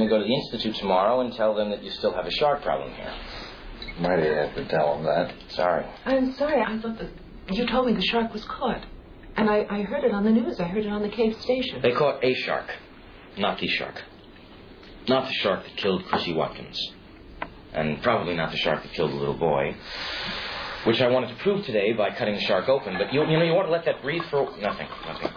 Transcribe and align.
going 0.00 0.10
to 0.10 0.16
go 0.16 0.22
to 0.22 0.26
the 0.26 0.34
Institute 0.34 0.76
tomorrow 0.76 1.20
and 1.20 1.32
tell 1.34 1.54
them 1.54 1.70
that 1.70 1.82
you 1.82 1.90
still 1.90 2.12
have 2.12 2.26
a 2.26 2.30
shark 2.30 2.62
problem 2.62 2.92
here. 2.92 3.12
Might 3.98 4.18
have 4.18 4.54
to 4.54 4.64
tell 4.66 4.94
them 4.94 5.04
that. 5.04 5.34
Sorry. 5.48 5.84
I'm 6.06 6.32
sorry. 6.34 6.62
I 6.62 6.78
thought 6.80 6.98
that 6.98 7.10
you 7.50 7.66
told 7.66 7.86
me 7.86 7.92
the 7.92 8.02
shark 8.02 8.32
was 8.32 8.44
caught. 8.44 8.84
And 9.36 9.48
I, 9.48 9.66
I 9.68 9.82
heard 9.82 10.04
it 10.04 10.12
on 10.12 10.24
the 10.24 10.30
news. 10.30 10.58
I 10.60 10.64
heard 10.64 10.84
it 10.84 10.90
on 10.90 11.02
the 11.02 11.08
Cave 11.08 11.40
station. 11.40 11.80
They 11.82 11.92
caught 11.92 12.24
a 12.24 12.34
shark, 12.34 12.66
not 13.36 13.58
the 13.58 13.68
shark. 13.68 14.02
Not 15.08 15.28
the 15.28 15.34
shark 15.34 15.64
that 15.64 15.76
killed 15.76 16.04
Chrissy 16.06 16.34
Watkins. 16.34 16.78
And 17.72 18.02
probably 18.02 18.34
not 18.34 18.50
the 18.50 18.58
shark 18.58 18.82
that 18.82 18.92
killed 18.92 19.12
the 19.12 19.16
little 19.16 19.38
boy. 19.38 19.76
Which 20.84 21.00
I 21.00 21.08
wanted 21.08 21.28
to 21.28 21.36
prove 21.36 21.64
today 21.64 21.92
by 21.92 22.10
cutting 22.10 22.34
the 22.34 22.40
shark 22.40 22.68
open. 22.68 22.96
But 22.98 23.12
you, 23.12 23.20
you 23.26 23.38
know, 23.38 23.44
you 23.44 23.52
want 23.52 23.68
to 23.68 23.72
let 23.72 23.84
that 23.84 24.02
breathe 24.02 24.24
for 24.30 24.50
nothing. 24.58 24.88
Nothing. 25.06 25.30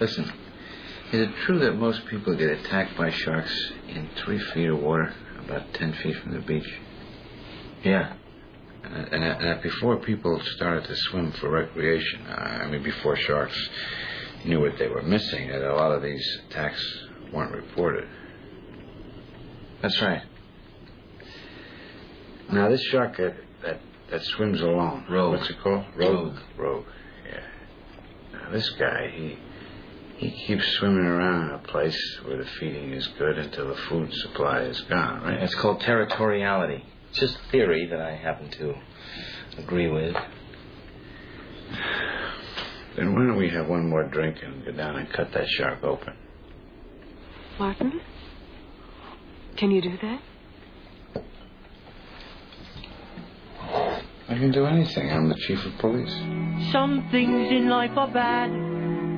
Listen, 0.00 0.32
is 1.14 1.28
it 1.28 1.34
true 1.46 1.58
that 1.60 1.76
most 1.76 2.06
people 2.06 2.34
get 2.36 2.50
attacked 2.50 2.96
by 2.96 3.10
sharks 3.10 3.72
in 3.88 4.08
three 4.24 4.38
feet 4.52 4.68
of 4.68 4.80
water, 4.80 5.14
about 5.44 5.72
ten 5.74 5.92
feet 5.92 6.16
from 6.16 6.32
the 6.32 6.40
beach? 6.40 6.68
Yeah. 7.84 8.14
And, 8.82 9.08
and, 9.12 9.22
that- 9.22 9.40
and 9.40 9.62
before 9.62 9.96
people 9.98 10.40
started 10.56 10.84
to 10.86 10.96
swim 10.96 11.32
for 11.32 11.50
recreation, 11.50 12.26
uh, 12.26 12.32
I 12.62 12.66
mean, 12.70 12.82
before 12.82 13.16
sharks 13.16 13.58
knew 14.44 14.60
what 14.60 14.76
they 14.78 14.88
were 14.88 15.02
missing, 15.02 15.48
that 15.48 15.62
a 15.62 15.74
lot 15.74 15.92
of 15.92 16.02
these 16.02 16.26
attacks 16.48 16.82
weren't 17.32 17.52
reported. 17.54 18.08
That's 19.82 20.00
right. 20.02 20.22
Now, 22.52 22.68
this 22.68 22.82
shark 22.82 23.16
that, 23.18 23.36
that, 23.62 23.80
that 24.10 24.22
swims 24.22 24.60
alone, 24.60 25.06
Rogue. 25.08 25.38
what's 25.38 25.48
it 25.50 25.60
called? 25.60 25.84
Rogue. 25.96 26.36
Rogue, 26.58 26.84
yeah. 27.26 27.40
Now, 28.32 28.50
this 28.50 28.68
guy, 28.70 29.10
he, 29.14 29.38
he 30.24 30.46
keeps 30.46 30.66
swimming 30.78 31.04
around 31.04 31.50
a 31.50 31.58
place 31.58 32.18
where 32.24 32.38
the 32.38 32.46
feeding 32.58 32.92
is 32.92 33.06
good 33.18 33.36
until 33.38 33.68
the 33.68 33.76
food 33.88 34.10
supply 34.14 34.60
is 34.62 34.80
gone, 34.82 35.22
right? 35.22 35.42
It's 35.42 35.54
called 35.54 35.80
territoriality. 35.80 36.82
It's 37.10 37.18
just 37.18 37.36
a 37.36 37.50
theory 37.50 37.86
that 37.86 38.00
I 38.00 38.14
happen 38.16 38.48
to 38.52 38.74
agree 39.58 39.88
with. 39.88 40.16
Then 42.96 43.12
why 43.12 43.26
don't 43.26 43.36
we 43.36 43.50
have 43.50 43.68
one 43.68 43.90
more 43.90 44.04
drink 44.04 44.38
and 44.42 44.64
go 44.64 44.72
down 44.72 44.96
and 44.96 45.12
cut 45.12 45.30
that 45.34 45.46
shark 45.46 45.84
open? 45.84 46.14
Martin? 47.58 48.00
Can 49.56 49.70
you 49.72 49.82
do 49.82 49.98
that? 50.00 50.22
I 54.26 54.38
can 54.38 54.52
do 54.52 54.64
anything. 54.64 55.10
I'm 55.10 55.28
the 55.28 55.34
chief 55.34 55.62
of 55.66 55.78
police. 55.80 56.12
Some 56.72 57.08
things 57.10 57.50
in 57.52 57.68
life 57.68 57.92
are 57.96 58.10
bad, 58.10 58.50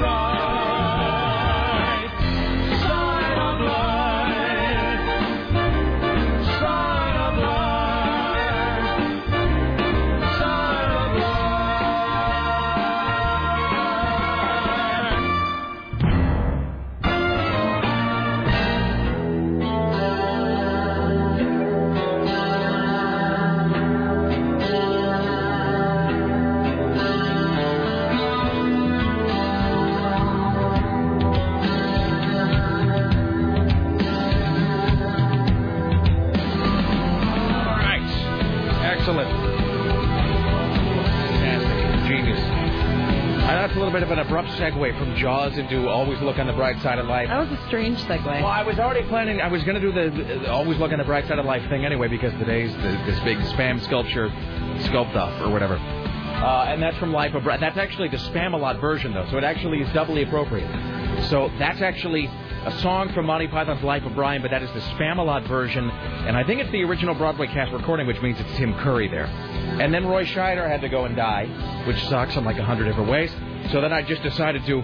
the 0.00 0.29
that's 43.70 43.78
a 43.78 43.84
little 43.84 43.92
bit 43.92 44.02
of 44.02 44.10
an 44.10 44.18
abrupt 44.18 44.48
segue 44.48 44.98
from 44.98 45.14
Jaws 45.14 45.56
into 45.56 45.88
Always 45.88 46.20
Look 46.22 46.40
on 46.40 46.48
the 46.48 46.52
Bright 46.52 46.82
Side 46.82 46.98
of 46.98 47.06
Life. 47.06 47.28
That 47.28 47.48
was 47.48 47.56
a 47.56 47.66
strange 47.68 47.98
segue. 47.98 48.26
Well, 48.26 48.46
I 48.46 48.64
was 48.64 48.80
already 48.80 49.06
planning. 49.06 49.40
I 49.40 49.46
was 49.46 49.62
going 49.62 49.80
to 49.80 49.80
do 49.80 49.92
the, 49.92 50.40
the 50.40 50.50
Always 50.50 50.76
Look 50.78 50.90
on 50.90 50.98
the 50.98 51.04
Bright 51.04 51.28
Side 51.28 51.38
of 51.38 51.44
Life 51.44 51.62
thing 51.68 51.84
anyway 51.84 52.08
because 52.08 52.32
today's 52.32 52.72
the, 52.72 53.00
this 53.06 53.20
big 53.20 53.38
spam 53.54 53.80
sculpture, 53.84 54.28
sculpt 54.88 55.14
off 55.14 55.40
or 55.40 55.50
whatever. 55.50 55.76
Uh, 55.76 56.64
and 56.66 56.82
that's 56.82 56.96
from 56.96 57.12
Life 57.12 57.32
of 57.34 57.44
Brian. 57.44 57.60
That's 57.60 57.78
actually 57.78 58.08
the 58.08 58.16
Spam-A-Lot 58.16 58.80
version, 58.80 59.14
though, 59.14 59.28
so 59.30 59.38
it 59.38 59.44
actually 59.44 59.82
is 59.82 59.92
doubly 59.94 60.24
appropriate. 60.24 60.66
So 61.28 61.48
that's 61.60 61.80
actually 61.80 62.26
a 62.26 62.76
song 62.80 63.12
from 63.12 63.26
Monty 63.26 63.46
Python's 63.46 63.84
Life 63.84 64.02
of 64.04 64.16
Brian, 64.16 64.42
but 64.42 64.50
that 64.50 64.64
is 64.64 64.70
the 64.72 64.80
Spam-A-Lot 64.80 65.46
version, 65.46 65.88
and 65.88 66.36
I 66.36 66.42
think 66.42 66.60
it's 66.60 66.72
the 66.72 66.82
original 66.82 67.14
Broadway 67.14 67.46
cast 67.46 67.72
recording, 67.72 68.08
which 68.08 68.20
means 68.20 68.40
it's 68.40 68.50
Tim 68.56 68.74
Curry 68.78 69.06
there. 69.06 69.26
And 69.26 69.94
then 69.94 70.06
Roy 70.06 70.24
Scheider 70.24 70.68
had 70.68 70.80
to 70.80 70.88
go 70.88 71.04
and 71.04 71.14
die, 71.14 71.46
which 71.86 72.02
sucks 72.08 72.34
in 72.34 72.44
like 72.44 72.58
a 72.58 72.64
hundred 72.64 72.86
different 72.86 73.08
ways. 73.08 73.32
So 73.72 73.80
then 73.80 73.92
I 73.92 74.02
just 74.02 74.22
decided 74.22 74.62
to 74.62 74.66
do 74.66 74.82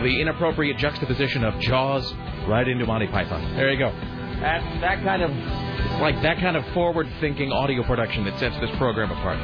the 0.00 0.20
inappropriate 0.20 0.76
juxtaposition 0.78 1.44
of 1.44 1.58
Jaws 1.60 2.12
right 2.46 2.66
into 2.66 2.84
Monty 2.84 3.06
Python. 3.06 3.54
There 3.54 3.70
you 3.72 3.78
go. 3.78 3.90
That's 4.40 4.80
that 4.80 5.02
kind 5.02 5.22
of 5.22 5.30
it's 5.30 6.00
like 6.00 6.20
that 6.22 6.38
kind 6.38 6.56
of 6.56 6.66
forward-thinking 6.74 7.52
audio 7.52 7.82
production 7.84 8.24
that 8.24 8.38
sets 8.38 8.58
this 8.60 8.70
program 8.76 9.10
apart. 9.10 9.38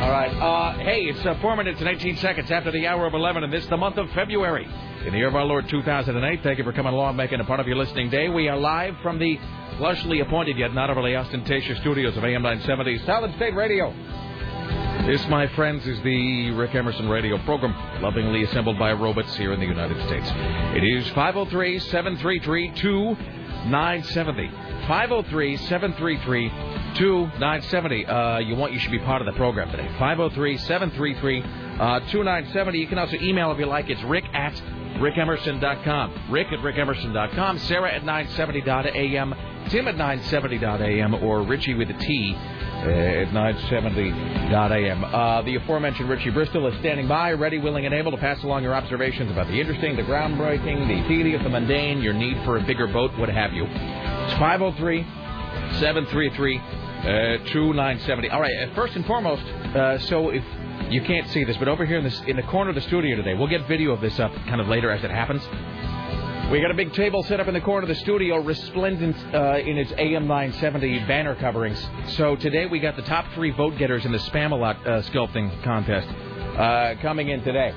All 0.00 0.10
right. 0.10 0.30
Uh, 0.30 0.78
hey, 0.78 1.02
it's 1.02 1.24
uh, 1.26 1.38
four 1.42 1.56
minutes 1.56 1.80
and 1.80 1.88
18 1.88 2.16
seconds 2.16 2.50
after 2.50 2.70
the 2.70 2.86
hour 2.86 3.06
of 3.06 3.12
11, 3.12 3.44
and 3.44 3.52
this 3.52 3.64
is 3.64 3.70
the 3.70 3.76
month 3.76 3.98
of 3.98 4.10
February. 4.12 4.66
In 5.04 5.12
the 5.12 5.18
year 5.18 5.28
of 5.28 5.34
our 5.34 5.44
Lord 5.44 5.68
2008, 5.68 6.42
thank 6.42 6.58
you 6.58 6.64
for 6.64 6.72
coming 6.72 6.94
along, 6.94 7.16
making 7.16 7.40
a 7.40 7.44
part 7.44 7.60
of 7.60 7.66
your 7.66 7.76
listening 7.76 8.08
day. 8.08 8.28
We 8.28 8.48
are 8.48 8.56
live 8.56 8.96
from 9.02 9.18
the 9.18 9.38
lushly 9.78 10.22
appointed 10.22 10.56
yet 10.56 10.72
not 10.74 10.88
overly 10.90 11.16
ostentatious 11.16 11.78
studios 11.80 12.16
of 12.16 12.24
AM 12.24 12.42
970 12.42 12.98
Solid 13.04 13.34
State 13.36 13.54
Radio. 13.54 13.94
This, 15.06 15.26
my 15.28 15.46
friends, 15.54 15.86
is 15.86 16.00
the 16.02 16.50
Rick 16.50 16.74
Emerson 16.74 17.08
radio 17.08 17.38
program, 17.44 17.74
lovingly 18.02 18.44
assembled 18.44 18.78
by 18.78 18.92
robots 18.92 19.34
here 19.34 19.52
in 19.52 19.58
the 19.58 19.66
United 19.66 19.96
States. 20.06 20.30
It 20.76 20.84
is 20.84 21.08
503 21.08 21.78
733 21.78 22.70
2970. 22.74 24.50
503 24.86 25.56
733 25.56 26.48
2970. 26.94 28.06
Uh, 28.06 28.38
you 28.38 28.54
want, 28.54 28.72
you 28.72 28.78
should 28.78 28.92
be 28.92 28.98
part 28.98 29.22
of 29.22 29.26
the 29.26 29.32
program 29.32 29.70
today. 29.70 29.88
503 29.98 30.58
733 30.58 31.40
2970. 31.40 32.78
You 32.78 32.86
can 32.86 32.98
also 32.98 33.16
email 33.16 33.50
if 33.52 33.58
you 33.58 33.66
like. 33.66 33.88
It's 33.88 34.02
rick 34.02 34.26
at 34.34 34.52
rickemerson.com. 34.98 36.30
Rick 36.30 36.48
at 36.52 36.58
rickemerson.com. 36.58 37.58
Sarah 37.60 37.90
at 37.90 38.02
970.am. 38.02 39.34
Tim 39.70 39.88
at 39.88 39.96
970.am. 39.96 41.14
Or 41.14 41.42
Richie 41.42 41.74
with 41.74 41.88
a 41.90 41.94
T 41.94 42.36
at 42.80 43.28
970.am. 43.28 45.04
Uh, 45.04 45.42
the 45.42 45.56
aforementioned 45.56 46.08
Richie 46.08 46.30
Bristol 46.30 46.66
is 46.66 46.78
standing 46.80 47.06
by, 47.06 47.32
ready, 47.32 47.58
willing, 47.58 47.86
and 47.86 47.94
able 47.94 48.10
to 48.10 48.16
pass 48.16 48.42
along 48.42 48.62
your 48.62 48.74
observations 48.74 49.30
about 49.30 49.48
the 49.48 49.60
interesting, 49.60 49.96
the 49.96 50.02
groundbreaking, 50.02 50.88
the 50.88 51.08
tedious, 51.08 51.42
the 51.42 51.48
mundane, 51.48 52.00
your 52.00 52.14
need 52.14 52.42
for 52.44 52.56
a 52.56 52.62
bigger 52.62 52.86
boat, 52.86 53.16
what 53.18 53.28
have 53.28 53.52
you. 53.52 53.64
It's 53.64 54.34
503 54.34 55.02
733 55.78 56.58
2970. 57.52 58.30
All 58.30 58.40
right, 58.40 58.68
uh, 58.68 58.74
first 58.74 58.94
and 58.94 59.04
foremost, 59.06 59.42
uh, 59.42 59.98
so 60.00 60.30
if 60.30 60.44
you 60.90 61.02
can't 61.02 61.28
see 61.30 61.44
this, 61.44 61.56
but 61.56 61.68
over 61.68 61.86
here 61.86 61.98
in, 61.98 62.04
this, 62.04 62.20
in 62.26 62.36
the 62.36 62.42
corner 62.44 62.70
of 62.70 62.74
the 62.74 62.82
studio 62.82 63.16
today, 63.16 63.34
we'll 63.34 63.48
get 63.48 63.66
video 63.68 63.92
of 63.92 64.00
this 64.00 64.18
up 64.18 64.32
kind 64.46 64.60
of 64.60 64.68
later 64.68 64.90
as 64.90 65.04
it 65.04 65.10
happens. 65.10 65.42
We 66.50 66.60
got 66.60 66.72
a 66.72 66.74
big 66.74 66.92
table 66.94 67.22
set 67.22 67.38
up 67.38 67.46
in 67.46 67.54
the 67.54 67.60
corner 67.60 67.82
of 67.84 67.88
the 67.88 67.94
studio, 68.02 68.38
resplendent 68.42 69.16
uh, 69.32 69.58
in 69.58 69.78
its 69.78 69.92
AM 69.92 70.26
970 70.26 70.98
banner 71.06 71.36
coverings. 71.36 71.80
So 72.16 72.34
today 72.34 72.66
we 72.66 72.80
got 72.80 72.96
the 72.96 73.02
top 73.02 73.24
three 73.34 73.52
vote 73.52 73.78
getters 73.78 74.04
in 74.04 74.10
the 74.10 74.18
Spam-A-Lot 74.18 74.84
uh, 74.84 75.02
sculpting 75.02 75.62
contest 75.62 76.08
uh, 76.58 77.00
coming 77.02 77.28
in 77.28 77.44
today. 77.44 77.72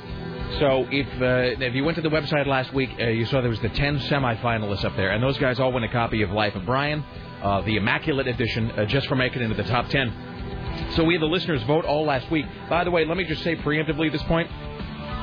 So 0.57 0.87
if 0.89 1.07
uh, 1.21 1.63
if 1.63 1.75
you 1.75 1.83
went 1.83 1.97
to 1.97 2.01
the 2.01 2.09
website 2.09 2.47
last 2.47 2.73
week, 2.73 2.89
uh, 2.99 3.09
you 3.09 3.27
saw 3.27 3.41
there 3.41 3.51
was 3.51 3.59
the 3.59 3.69
10 3.69 3.99
semifinalists 3.99 4.83
up 4.83 4.95
there, 4.95 5.11
and 5.11 5.21
those 5.21 5.37
guys 5.37 5.59
all 5.59 5.71
win 5.71 5.83
a 5.83 5.91
copy 5.91 6.23
of 6.23 6.31
Life 6.31 6.55
of 6.55 6.65
Brian, 6.65 7.03
uh, 7.43 7.61
the 7.61 7.77
Immaculate 7.77 8.27
Edition, 8.27 8.71
uh, 8.71 8.85
just 8.85 9.05
for 9.05 9.15
making 9.15 9.43
it 9.43 9.51
into 9.51 9.61
the 9.61 9.69
top 9.69 9.87
10. 9.89 10.91
So 10.95 11.03
we 11.03 11.13
had 11.13 11.21
the 11.21 11.27
listeners 11.27 11.61
vote 11.63 11.85
all 11.85 12.05
last 12.05 12.31
week. 12.31 12.47
By 12.71 12.83
the 12.85 12.91
way, 12.91 13.05
let 13.05 13.17
me 13.17 13.25
just 13.25 13.43
say 13.43 13.55
preemptively 13.55 14.07
at 14.07 14.13
this 14.13 14.23
point, 14.23 14.49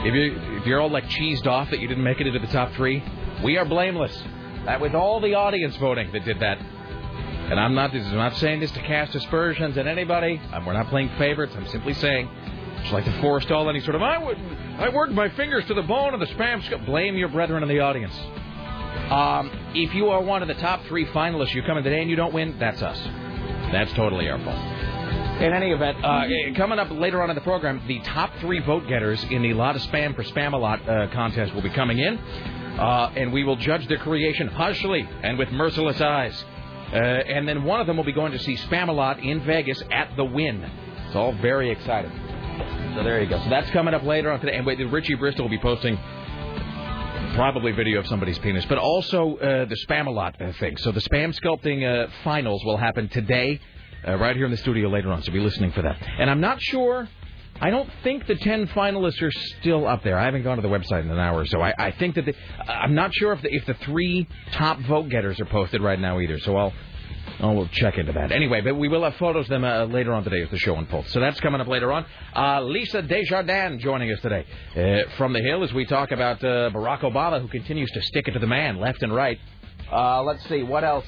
If 0.07 0.15
you 0.15 0.41
if 0.61 0.67
you're 0.67 0.81
all 0.81 0.89
like 0.89 1.07
cheesed 1.07 1.49
off 1.49 1.69
that 1.71 1.81
you 1.81 1.89
didn't 1.89 2.05
make 2.05 2.21
it 2.21 2.29
into 2.29 2.39
the 2.39 2.53
top 2.53 2.73
three, 2.75 3.03
we 3.43 3.57
are 3.57 3.65
blameless. 3.65 4.17
That 4.67 4.81
was 4.81 4.95
all 4.95 5.21
the 5.21 5.35
audience 5.35 5.77
voting 5.77 6.13
that 6.13 6.25
did 6.25 6.41
that. 6.41 6.59
And 6.59 7.59
I'm 7.59 7.75
not 7.75 7.93
I'm 7.93 8.15
not 8.15 8.37
saying 8.37 8.61
this 8.61 8.71
to 8.73 8.81
cast 8.83 9.15
aspersions 9.15 9.77
at 9.77 9.87
anybody. 9.87 10.41
Um, 10.53 10.67
we're 10.67 10.75
not 10.75 10.89
playing 10.89 11.11
favorites. 11.19 11.55
I'm 11.57 11.67
simply 11.69 11.95
saying, 11.95 12.29
just 12.83 12.93
like 12.93 13.05
to 13.07 13.21
forestall 13.21 13.69
any 13.69 13.81
sort 13.81 13.97
of 13.97 14.03
I 14.03 14.19
would 14.19 14.39
I 14.79 14.89
worked 14.91 15.13
my 15.13 15.29
fingers 15.31 15.65
to 15.67 15.75
the 15.75 15.83
bone 15.83 16.15
of 16.15 16.21
the 16.21 16.27
spam. 16.27 16.63
sc-" 16.63 16.87
Blame 16.87 17.17
your 17.17 17.29
brethren 17.29 17.63
in 17.63 17.69
the 17.69 17.81
audience. 17.81 18.15
Um, 19.11 19.51
if 19.75 19.95
you 19.95 20.09
are 20.11 20.23
one 20.23 20.43
of 20.43 20.49
the 20.49 20.55
top 20.55 20.85
three 20.87 21.07
finalists, 21.07 21.55
you 21.55 21.63
come 21.63 21.79
in 21.79 21.85
today 21.85 22.01
and 22.01 22.11
you 22.11 22.17
don't 22.17 22.33
win, 22.33 22.57
that's 22.59 22.83
us. 22.83 22.99
That's 23.73 23.93
totally 23.95 24.29
our 24.29 24.39
fault. 24.39 24.59
In 25.43 25.53
any 25.53 25.71
event, 25.73 26.05
uh, 26.05 26.27
coming 26.55 26.79
up 26.79 26.91
later 26.91 27.23
on 27.23 27.31
in 27.31 27.35
the 27.35 27.41
program, 27.41 27.83
the 27.89 27.99
top 28.01 28.31
three 28.41 28.61
vote 28.61 28.87
getters 28.87 29.25
in 29.31 29.43
the 29.43 29.55
Lot 29.55 29.75
of 29.75 29.83
Spam 29.83 30.15
for 30.15 30.23
Spam 30.23 30.53
a 30.53 30.57
Lot 30.57 30.87
uh, 30.89 31.09
contest 31.13 31.55
will 31.55 31.63
be 31.63 31.71
coming 31.71 31.99
in, 31.99 32.19
uh, 32.81 33.13
and 33.15 33.33
we 33.33 33.45
will 33.45 33.57
judge 33.57 33.87
their 33.89 33.99
creation 33.99 34.49
harshly 34.49 35.09
and 35.23 35.39
with 35.39 35.51
merciless 35.51 36.01
eyes. 36.01 36.45
Uh, 36.93 36.97
and 36.97 37.47
then 37.47 37.63
one 37.63 37.81
of 37.81 37.87
them 37.87 37.97
will 37.97 38.05
be 38.05 38.13
going 38.13 38.33
to 38.33 38.39
see 38.39 38.57
Spam 38.57 38.89
a 38.89 38.93
Lot 38.93 39.21
in 39.21 39.45
Vegas 39.45 39.81
at 39.93 40.17
the 40.17 40.25
Wynn. 40.25 40.69
It's 41.07 41.15
all 41.15 41.33
very 41.35 41.71
exciting. 41.71 42.11
So 42.95 43.05
there 43.05 43.23
you 43.23 43.29
go. 43.29 43.39
So 43.45 43.51
that's 43.51 43.71
coming 43.71 43.95
up 43.95 44.03
later 44.03 44.33
on 44.33 44.41
today. 44.41 44.57
And 44.57 44.67
wait, 44.67 44.79
Richie 44.79 45.15
Bristol 45.15 45.45
will 45.45 45.51
be 45.51 45.59
posting 45.59 45.97
probably 47.35 47.71
video 47.73 48.01
of 48.01 48.07
somebody's 48.09 48.39
penis, 48.39 48.65
but 48.67 48.79
also 48.79 49.37
uh, 49.37 49.65
the 49.67 49.77
Spam-A-Lot 49.87 50.41
uh, 50.41 50.53
thing. 50.59 50.77
So 50.79 50.91
the 50.91 51.01
spam 51.01 51.33
sculpting 51.39 51.85
uh, 51.85 52.11
finals 52.25 52.65
will 52.65 52.77
happen 52.77 53.09
today, 53.09 53.61
uh, 54.07 54.17
right 54.17 54.35
here 54.35 54.47
in 54.47 54.51
the 54.51 54.57
studio 54.57 54.89
later 54.89 55.13
on. 55.13 55.23
So 55.23 55.31
be 55.31 55.39
listening 55.39 55.73
for 55.73 55.83
that. 55.83 55.97
And 56.19 56.29
I'm 56.29 56.41
not 56.41 56.61
sure. 56.61 57.09
I 57.61 57.71
don't 57.71 57.91
think 58.03 58.27
the 58.27 58.37
ten 58.37 58.67
finalists 58.69 59.21
are 59.21 59.31
still 59.31 59.87
up 59.87 60.03
there. 60.03 60.19
I 60.19 60.25
haven't 60.25 60.45
gone 60.45 60.57
to 60.57 60.63
the 60.63 60.69
website 60.69 61.03
in 61.03 61.11
an 61.11 61.19
hour, 61.19 61.45
so 61.45 61.61
I, 61.61 61.75
I 61.79 61.91
think 61.93 62.15
that 62.15 62.25
the, 62.25 62.35
I'm 62.67 62.95
not 62.95 63.13
sure 63.15 63.33
if 63.33 63.43
the, 63.43 63.55
if 63.55 63.67
the 63.67 63.75
three 63.75 64.27
top 64.53 64.81
vote 64.81 65.11
getters 65.11 65.39
are 65.41 65.45
posted 65.45 65.83
right 65.83 66.01
now 66.01 66.21
either. 66.21 66.39
So 66.39 66.57
I'll 66.57 66.73
we'll 67.43 67.69
check 67.69 67.99
into 67.99 68.13
that. 68.13 68.33
Anyway, 68.33 68.61
but 68.63 68.77
we 68.77 68.89
will 68.89 69.05
have 69.05 69.15
photos 69.17 69.45
of 69.45 69.51
them 69.51 69.65
uh, 69.65 69.85
later 69.85 70.13
on 70.15 70.25
today 70.25 70.43
as 70.43 70.51
the 70.51 70.59
show 70.59 70.77
unfolds. 70.77 71.13
So 71.13 71.21
that's 71.21 71.41
coming 71.41 71.61
up 71.61 71.67
later 71.67 71.93
on. 71.93 72.07
Uh, 72.35 72.63
Lisa 72.63 73.03
Desjardins 73.03 73.83
joining 73.83 74.11
us 74.11 74.21
today 74.21 74.47
uh, 74.77 75.11
from 75.17 75.33
the 75.33 75.41
Hill 75.41 75.63
as 75.63 75.73
we 75.73 75.85
talk 75.85 76.13
about 76.13 76.43
uh, 76.43 76.71
Barack 76.71 77.01
Obama, 77.01 77.41
who 77.41 77.49
continues 77.49 77.91
to 77.91 78.03
stick 78.03 78.29
it 78.29 78.33
to 78.33 78.39
the 78.39 78.47
man 78.47 78.79
left 78.79 79.03
and 79.03 79.15
right. 79.15 79.39
Uh, 79.93 80.23
let's 80.23 80.47
see 80.49 80.63
what 80.63 80.85
else. 80.85 81.07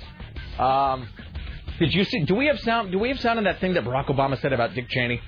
Um, 0.59 1.09
did 1.79 1.95
you 1.95 2.05
see? 2.05 2.25
Do 2.25 2.35
we 2.35 2.47
have 2.47 2.61
sound? 2.61 2.93
Do 2.93 2.99
we 2.99 3.09
have 3.09 3.21
sound 3.21 3.39
on 3.39 3.45
that 3.45 3.61
thing 3.61 3.75
that 3.75 3.85
Barack 3.85 4.07
Obama 4.07 4.41
said 4.41 4.53
about 4.53 4.75
Dick 4.75 4.89
Cheney? 4.91 5.21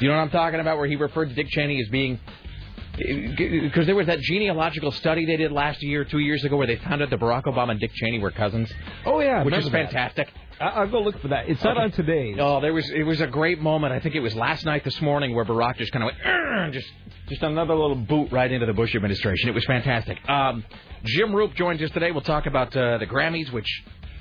You 0.00 0.08
know 0.08 0.16
what 0.16 0.22
I'm 0.22 0.30
talking 0.30 0.60
about? 0.60 0.78
Where 0.78 0.86
he 0.86 0.96
referred 0.96 1.28
to 1.28 1.34
Dick 1.34 1.48
Cheney 1.50 1.80
as 1.80 1.88
being 1.88 2.18
because 2.96 3.86
there 3.86 3.94
was 3.94 4.06
that 4.08 4.18
genealogical 4.20 4.90
study 4.92 5.24
they 5.24 5.36
did 5.36 5.52
last 5.52 5.82
year, 5.82 6.04
two 6.04 6.18
years 6.18 6.44
ago, 6.44 6.56
where 6.56 6.66
they 6.66 6.76
found 6.76 7.02
out 7.02 7.10
that 7.10 7.20
Barack 7.20 7.44
Obama 7.44 7.70
and 7.70 7.80
Dick 7.80 7.92
Cheney 7.94 8.18
were 8.18 8.30
cousins. 8.30 8.70
Oh 9.06 9.20
yeah, 9.20 9.42
which 9.42 9.54
is 9.54 9.64
remember 9.66 9.86
that. 9.86 9.92
fantastic. 9.92 10.28
I- 10.60 10.64
I'll 10.80 10.88
go 10.90 11.00
look 11.00 11.18
for 11.20 11.28
that. 11.28 11.48
It's 11.48 11.62
not 11.64 11.76
Okay. 11.76 11.84
on 11.84 11.90
today. 11.92 12.34
Oh, 12.38 12.60
there 12.60 12.74
was 12.74 12.90
it 12.90 13.04
was 13.04 13.20
a 13.20 13.26
great 13.26 13.60
moment. 13.60 13.92
I 13.92 14.00
think 14.00 14.14
it 14.16 14.20
was 14.20 14.34
last 14.34 14.64
night, 14.66 14.84
this 14.84 15.00
morning, 15.00 15.34
where 15.34 15.44
Barack 15.44 15.76
just 15.76 15.92
kind 15.92 16.04
of 16.04 16.10
went, 16.24 16.74
just 16.74 16.88
just 17.28 17.42
another 17.42 17.74
little 17.74 17.94
boot 17.96 18.32
right 18.32 18.50
into 18.50 18.66
the 18.66 18.72
Bush 18.74 18.94
administration. 18.94 19.48
It 19.48 19.54
was 19.54 19.64
fantastic. 19.64 20.18
Um, 20.28 20.64
Jim 21.04 21.34
Roop 21.34 21.54
joins 21.54 21.80
us 21.80 21.90
today. 21.92 22.10
We'll 22.10 22.20
talk 22.22 22.46
about 22.46 22.76
uh, 22.76 22.98
the 22.98 23.06
Grammys, 23.06 23.50
which 23.52 23.68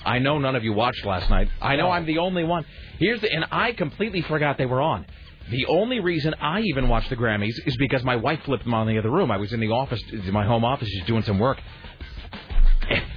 I 0.06 0.20
know 0.20 0.38
none 0.38 0.56
of 0.56 0.64
you 0.64 0.72
watched 0.74 1.06
last 1.06 1.30
night. 1.30 1.50
I 1.62 1.76
know 1.76 1.90
I'm 1.90 2.06
the 2.06 2.20
only 2.20 2.44
one. 2.44 2.64
Here's 3.00 3.20
the 3.20 3.34
and 3.34 3.46
I 3.52 3.74
completely 3.74 4.22
forgot 4.22 4.58
they 4.58 4.66
were 4.68 4.82
on. 4.82 5.06
The 5.50 5.66
only 5.66 6.00
reason 6.00 6.34
I 6.40 6.62
even 6.62 6.90
watched 6.90 7.10
the 7.10 7.16
Grammys 7.16 7.56
is 7.66 7.76
because 7.78 8.04
my 8.04 8.16
wife 8.16 8.42
flipped 8.44 8.66
them 8.66 8.74
on 8.74 8.88
the 8.88 8.98
other 8.98 9.10
room. 9.10 9.32
I 9.32 9.38
was 9.38 9.52
in 9.52 9.60
the 9.60 9.70
office, 9.70 10.02
my 10.32 10.46
home 10.46 10.64
office, 10.64 10.90
just 10.90 11.08
doing 11.08 11.24
some 11.24 11.40
work 11.40 11.60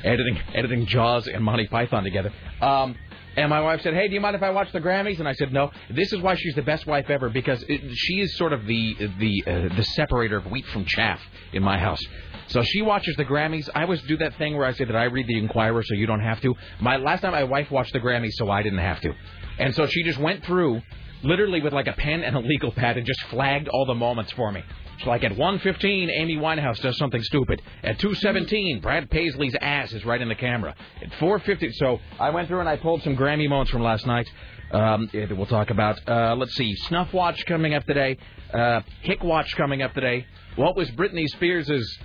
editing 0.04 0.38
editing 0.54 0.86
Jaws 0.86 1.26
and 1.26 1.44
Monty 1.44 1.66
Python 1.66 2.04
together. 2.04 2.32
Um, 2.60 2.96
and 3.36 3.48
my 3.48 3.60
wife 3.60 3.80
said, 3.80 3.94
"Hey, 3.94 4.08
do 4.08 4.14
you 4.14 4.20
mind 4.20 4.36
if 4.36 4.42
I 4.42 4.50
watch 4.50 4.70
the 4.72 4.80
Grammys?" 4.80 5.18
And 5.18 5.26
I 5.26 5.32
said, 5.32 5.52
"No. 5.52 5.70
This 5.90 6.12
is 6.12 6.20
why 6.20 6.34
she's 6.34 6.54
the 6.54 6.62
best 6.62 6.86
wife 6.86 7.08
ever 7.08 7.30
because 7.30 7.64
it, 7.66 7.80
she 7.94 8.20
is 8.20 8.36
sort 8.36 8.52
of 8.52 8.66
the 8.66 8.94
the 9.18 9.44
uh, 9.46 9.74
the 9.74 9.84
separator 9.84 10.36
of 10.36 10.46
wheat 10.46 10.66
from 10.66 10.84
chaff 10.84 11.20
in 11.52 11.62
my 11.62 11.78
house." 11.78 12.00
So 12.48 12.62
she 12.62 12.82
watches 12.82 13.16
the 13.16 13.24
Grammys. 13.24 13.70
I 13.74 13.82
always 13.82 14.02
do 14.02 14.18
that 14.18 14.36
thing 14.36 14.56
where 14.56 14.66
I 14.66 14.72
say 14.74 14.84
that 14.84 14.96
I 14.96 15.04
read 15.04 15.26
the 15.26 15.38
Enquirer 15.38 15.82
so 15.82 15.94
you 15.94 16.06
don't 16.06 16.20
have 16.20 16.40
to. 16.42 16.54
My 16.80 16.96
last 16.96 17.22
time 17.22 17.32
my 17.32 17.44
wife 17.44 17.70
watched 17.70 17.94
the 17.94 18.00
Grammys 18.00 18.32
so 18.32 18.50
I 18.50 18.62
didn't 18.62 18.80
have 18.80 19.00
to, 19.00 19.14
and 19.58 19.74
so 19.74 19.86
she 19.86 20.02
just 20.02 20.18
went 20.18 20.44
through 20.44 20.82
literally 21.22 21.60
with 21.60 21.72
like 21.72 21.86
a 21.86 21.92
pen 21.92 22.22
and 22.22 22.36
a 22.36 22.40
legal 22.40 22.72
pad 22.72 22.96
and 22.96 23.06
just 23.06 23.22
flagged 23.24 23.68
all 23.68 23.86
the 23.86 23.94
moments 23.94 24.32
for 24.32 24.52
me. 24.52 24.62
So 25.02 25.10
like 25.10 25.24
at 25.24 25.32
1:15, 25.32 26.10
Amy 26.10 26.36
Winehouse 26.36 26.80
does 26.80 26.96
something 26.96 27.22
stupid. 27.22 27.60
At 27.82 27.98
2:17, 27.98 28.80
Brad 28.80 29.10
Paisley's 29.10 29.54
ass 29.60 29.92
is 29.92 30.04
right 30.04 30.20
in 30.20 30.28
the 30.28 30.34
camera. 30.34 30.74
At 31.00 31.10
4:50, 31.12 31.72
so 31.72 32.00
I 32.20 32.30
went 32.30 32.48
through 32.48 32.60
and 32.60 32.68
I 32.68 32.76
pulled 32.76 33.02
some 33.02 33.16
Grammy 33.16 33.48
moments 33.48 33.72
from 33.72 33.82
last 33.82 34.06
night. 34.06 34.28
Um, 34.70 35.10
we'll 35.12 35.46
talk 35.46 35.70
about. 35.70 35.98
Uh, 36.08 36.34
let's 36.36 36.54
see, 36.54 36.74
Snuff 36.74 37.12
Watch 37.12 37.44
coming 37.46 37.74
up 37.74 37.84
today. 37.84 38.16
Uh, 38.52 38.80
Hick 39.02 39.22
Watch 39.22 39.54
coming 39.56 39.82
up 39.82 39.92
today. 39.92 40.26
What 40.56 40.76
was 40.76 40.90
Britney 40.92 41.26
Spears' 41.28 41.98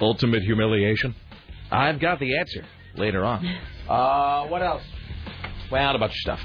ultimate 0.00 0.42
humiliation? 0.42 1.14
I've 1.70 1.98
got 1.98 2.20
the 2.20 2.36
answer 2.38 2.64
later 2.96 3.24
on. 3.24 3.44
Uh, 3.86 4.48
what 4.48 4.62
else? 4.62 4.82
Well, 5.70 5.94
a 5.94 5.98
bunch 6.00 6.10
of 6.10 6.18
stuff. 6.18 6.40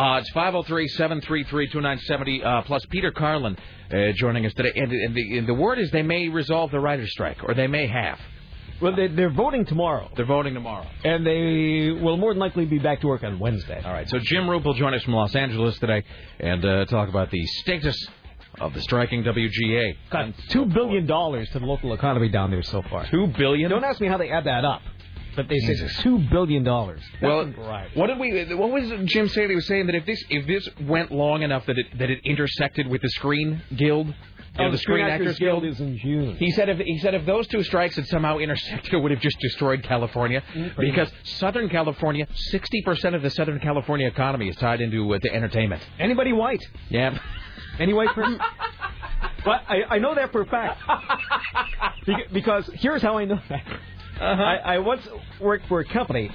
Uh, 0.00 0.16
it's 0.18 0.30
503-733-2970, 0.30 2.44
uh, 2.44 2.62
plus 2.62 2.84
Peter 2.86 3.12
Carlin 3.12 3.54
uh, 3.92 4.12
joining 4.14 4.46
us 4.46 4.54
today. 4.54 4.72
And, 4.74 4.90
and, 4.90 5.14
the, 5.14 5.36
and 5.38 5.46
the 5.46 5.52
word 5.52 5.78
is 5.78 5.90
they 5.90 6.00
may 6.00 6.28
resolve 6.28 6.70
the 6.70 6.80
writer's 6.80 7.12
strike, 7.12 7.44
or 7.44 7.52
they 7.52 7.66
may 7.66 7.86
have. 7.86 8.18
Well, 8.80 8.96
they, 8.96 9.08
they're 9.08 9.28
voting 9.28 9.66
tomorrow, 9.66 10.08
They're 10.16 10.24
voting 10.24 10.54
tomorrow. 10.54 10.86
and 11.04 11.26
they 11.26 11.90
will 12.00 12.16
more 12.16 12.32
than 12.32 12.40
likely 12.40 12.64
be 12.64 12.78
back 12.78 13.02
to 13.02 13.08
work 13.08 13.22
on 13.22 13.38
Wednesday. 13.38 13.82
All 13.84 13.92
right, 13.92 14.08
so 14.08 14.18
Jim 14.22 14.48
Roop 14.48 14.64
will 14.64 14.72
join 14.72 14.94
us 14.94 15.02
from 15.02 15.12
Los 15.12 15.36
Angeles 15.36 15.78
today 15.78 16.02
and 16.38 16.64
uh, 16.64 16.86
talk 16.86 17.10
about 17.10 17.30
the 17.30 17.44
status 17.62 18.08
of 18.58 18.72
the 18.72 18.80
striking 18.80 19.22
WGA. 19.22 19.96
Got 20.10 20.32
two 20.48 20.64
billion 20.64 21.04
dollars 21.04 21.50
to 21.50 21.58
the 21.58 21.66
local 21.66 21.92
economy 21.92 22.30
down 22.30 22.50
there 22.50 22.62
so 22.62 22.80
far. 22.88 23.06
2 23.10 23.34
billion? 23.36 23.68
Don't 23.70 23.84
ask 23.84 24.00
me 24.00 24.08
how 24.08 24.16
they 24.16 24.30
add 24.30 24.44
that 24.44 24.64
up, 24.64 24.80
but 25.36 25.48
they 25.48 25.58
say 25.60 25.74
Jesus. 25.74 25.96
two 26.00 26.18
billion 26.30 26.64
dollars. 26.64 27.00
Well, 27.22 27.46
right. 27.58 27.88
what 27.96 28.08
did 28.08 28.18
we? 28.18 28.54
What 28.54 28.70
was 28.70 28.90
Jim 29.06 29.28
saying? 29.28 29.48
He 29.50 29.54
was 29.56 29.66
saying 29.66 29.86
that 29.86 29.94
if 29.94 30.06
this 30.06 30.22
if 30.30 30.46
this 30.46 30.68
went 30.86 31.10
long 31.12 31.42
enough 31.42 31.66
that 31.66 31.78
it 31.78 31.86
that 31.98 32.10
it 32.10 32.20
intersected 32.24 32.86
with 32.86 33.02
the 33.02 33.08
Screen 33.10 33.62
Guild, 33.76 34.08
know, 34.08 34.14
Oh, 34.58 34.70
the 34.70 34.78
Screen 34.78 35.06
Actors 35.06 35.38
Guild, 35.38 35.64
is 35.64 35.78
in 35.80 35.96
June. 35.98 36.36
He 36.36 36.50
said 36.50 36.68
if 36.68 36.78
he 36.78 36.98
said 36.98 37.14
if 37.14 37.24
those 37.24 37.46
two 37.48 37.62
strikes 37.62 37.96
had 37.96 38.06
somehow 38.08 38.38
intersected, 38.38 38.92
it 38.94 38.98
would 38.98 39.10
have 39.12 39.20
just 39.20 39.38
destroyed 39.38 39.82
California 39.82 40.42
because 40.78 41.10
Southern 41.22 41.68
California, 41.68 42.26
sixty 42.34 42.82
percent 42.82 43.14
of 43.14 43.22
the 43.22 43.30
Southern 43.30 43.60
California 43.60 44.06
economy 44.08 44.48
is 44.48 44.56
tied 44.56 44.80
into 44.80 45.14
uh, 45.14 45.18
to 45.18 45.32
entertainment. 45.32 45.82
Anybody 45.98 46.32
white? 46.32 46.62
Yeah. 46.88 47.18
Any 47.78 47.94
white 47.94 48.10
person? 48.10 48.38
but 49.44 49.62
I, 49.68 49.82
I 49.90 49.98
know 49.98 50.14
that 50.14 50.32
for 50.32 50.42
a 50.42 50.46
fact. 50.46 50.80
Beca- 52.06 52.32
Because 52.32 52.68
here's 52.74 53.00
how 53.02 53.16
I 53.18 53.24
know 53.24 53.38
that. 53.48 53.64
Uh-huh. 54.20 54.42
I, 54.42 54.74
I 54.74 54.78
once 54.78 55.06
worked 55.40 55.66
for 55.66 55.80
a 55.80 55.84
company 55.84 56.30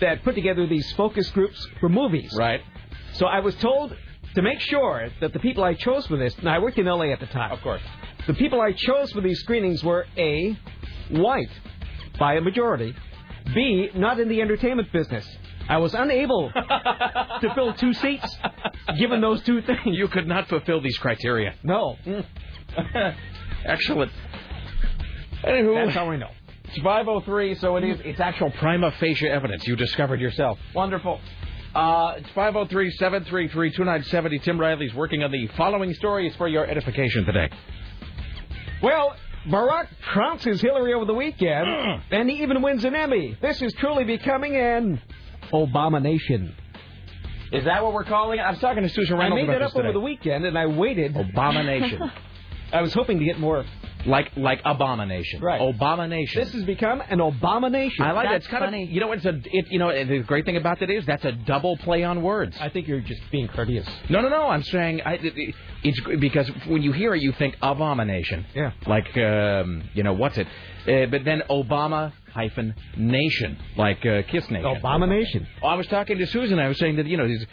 that 0.00 0.24
put 0.24 0.34
together 0.34 0.66
these 0.66 0.90
focus 0.92 1.28
groups 1.30 1.66
for 1.78 1.88
movies. 1.88 2.34
Right. 2.36 2.62
So 3.14 3.26
I 3.26 3.40
was 3.40 3.54
told 3.56 3.94
to 4.34 4.42
make 4.42 4.60
sure 4.60 5.08
that 5.20 5.32
the 5.32 5.38
people 5.38 5.62
I 5.62 5.74
chose 5.74 6.06
for 6.06 6.16
this, 6.16 6.34
and 6.38 6.48
I 6.48 6.58
worked 6.58 6.78
in 6.78 6.86
LA 6.86 7.12
at 7.12 7.20
the 7.20 7.26
time. 7.26 7.52
Of 7.52 7.60
course. 7.60 7.82
The 8.26 8.34
people 8.34 8.60
I 8.60 8.72
chose 8.72 9.12
for 9.12 9.20
these 9.20 9.40
screenings 9.40 9.82
were 9.82 10.06
A, 10.16 10.58
white, 11.10 11.50
by 12.18 12.34
a 12.34 12.40
majority, 12.40 12.94
B, 13.54 13.90
not 13.94 14.20
in 14.20 14.28
the 14.28 14.40
entertainment 14.40 14.92
business. 14.92 15.26
I 15.68 15.78
was 15.78 15.94
unable 15.94 16.50
to 16.52 17.50
fill 17.54 17.72
two 17.74 17.92
seats 17.94 18.36
given 18.98 19.20
those 19.20 19.42
two 19.42 19.62
things. 19.62 19.80
You 19.84 20.08
could 20.08 20.26
not 20.26 20.48
fulfill 20.48 20.80
these 20.80 20.98
criteria. 20.98 21.54
No. 21.62 21.96
Excellent. 23.64 24.12
Anywho, 25.44 25.84
That's 25.86 25.96
how 25.96 26.10
I 26.10 26.16
know. 26.16 26.30
It's 26.72 26.82
503, 26.84 27.56
so 27.56 27.76
it 27.76 27.84
is. 27.84 28.00
It's 28.04 28.20
actual 28.20 28.50
prima 28.52 28.92
facie 28.92 29.28
evidence 29.28 29.66
you 29.66 29.74
discovered 29.74 30.20
yourself. 30.20 30.56
Wonderful. 30.72 31.20
Uh, 31.74 32.14
it's 32.18 32.28
503 32.30 32.90
733 32.92 33.70
2970. 33.70 34.38
Tim 34.38 34.60
Riley's 34.60 34.94
working 34.94 35.24
on 35.24 35.32
the 35.32 35.48
following 35.56 35.92
stories 35.94 36.34
for 36.36 36.46
your 36.46 36.64
edification 36.66 37.24
today. 37.24 37.50
Well, 38.82 39.16
Barack 39.48 39.88
trounces 40.12 40.60
Hillary 40.60 40.94
over 40.94 41.06
the 41.06 41.14
weekend, 41.14 41.66
and 42.12 42.30
he 42.30 42.42
even 42.42 42.62
wins 42.62 42.84
an 42.84 42.94
Emmy. 42.94 43.36
This 43.42 43.60
is 43.60 43.72
truly 43.74 44.04
becoming 44.04 44.54
an 44.56 45.00
Obamination. 45.52 46.54
Is 47.52 47.64
that 47.64 47.82
what 47.82 47.92
we're 47.92 48.04
calling 48.04 48.38
it? 48.38 48.42
I 48.42 48.50
was 48.50 48.60
talking 48.60 48.84
to 48.84 48.88
Susan 48.88 49.18
I 49.18 49.28
made 49.28 49.48
that 49.48 49.60
up 49.60 49.74
over 49.74 49.92
the 49.92 49.98
weekend, 49.98 50.44
and 50.44 50.56
I 50.56 50.66
waited. 50.66 51.16
Abomination. 51.16 52.00
I 52.72 52.82
was 52.82 52.92
hoping 52.94 53.18
to 53.18 53.24
get 53.24 53.38
more. 53.38 53.64
Like 54.06 54.30
like 54.34 54.62
abomination. 54.64 55.42
Right. 55.42 55.60
Abomination. 55.60 56.42
This 56.42 56.54
has 56.54 56.64
become 56.64 57.02
an 57.06 57.20
abomination. 57.20 58.02
I 58.02 58.12
like 58.12 58.28
that. 58.28 58.36
It's 58.36 58.46
kind 58.46 58.64
funny. 58.64 58.84
of 58.84 58.90
you 58.90 58.98
know 58.98 59.12
it's 59.12 59.26
a 59.26 59.38
it, 59.44 59.66
you 59.70 59.78
know 59.78 59.92
the 60.06 60.20
great 60.20 60.46
thing 60.46 60.56
about 60.56 60.80
that 60.80 60.88
is 60.88 61.04
that's 61.04 61.24
a 61.26 61.32
double 61.32 61.76
play 61.76 62.02
on 62.02 62.22
words. 62.22 62.56
I 62.58 62.70
think 62.70 62.88
you're 62.88 63.00
just 63.02 63.20
being 63.30 63.46
courteous. 63.48 63.86
No, 64.08 64.22
no, 64.22 64.30
no. 64.30 64.48
I'm 64.48 64.62
saying 64.62 65.02
I, 65.04 65.14
it, 65.16 65.34
it- 65.36 65.54
it's 65.82 65.98
because 66.20 66.46
when 66.66 66.82
you 66.82 66.92
hear 66.92 67.14
it, 67.14 67.22
you 67.22 67.32
think 67.32 67.56
abomination. 67.62 68.44
Yeah. 68.54 68.72
Like 68.86 69.16
um, 69.18 69.82
you 69.94 70.02
know 70.02 70.12
what's 70.14 70.36
it? 70.38 70.46
Uh, 70.86 71.06
but 71.10 71.24
then 71.24 71.42
Obama 71.50 72.12
hyphen 72.32 72.74
nation, 72.96 73.58
like 73.76 74.04
uh, 74.06 74.22
Kiss 74.30 74.48
Nation. 74.50 74.64
Abomination. 74.76 75.46
Oh, 75.62 75.68
I 75.68 75.74
was 75.74 75.86
talking 75.88 76.18
to 76.18 76.26
Susan. 76.26 76.58
I 76.58 76.68
was 76.68 76.78
saying 76.78 76.96
that 76.96 77.06
you 77.06 77.16
know 77.16 77.26
he's 77.26 77.44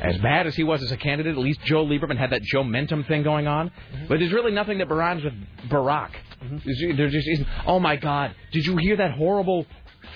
as 0.00 0.16
bad 0.18 0.46
as 0.46 0.54
he 0.56 0.64
was 0.64 0.82
as 0.82 0.90
a 0.92 0.96
candidate. 0.96 1.32
At 1.32 1.38
least 1.38 1.60
Joe 1.64 1.84
Lieberman 1.84 2.16
had 2.16 2.30
that 2.30 2.42
Joementum 2.42 3.06
thing 3.06 3.22
going 3.22 3.46
on. 3.46 3.70
But 4.08 4.18
there's 4.18 4.32
really 4.32 4.52
nothing 4.52 4.78
that 4.78 4.88
rhymes 4.90 5.24
with 5.24 5.34
Barack. 5.68 6.10
There's- 6.40 6.96
There 6.96 7.08
just 7.08 7.28
isn't. 7.28 7.48
Oh 7.66 7.80
my 7.80 7.96
God! 7.96 8.34
Did 8.52 8.66
you 8.66 8.76
hear 8.76 8.96
that 8.96 9.12
horrible 9.12 9.66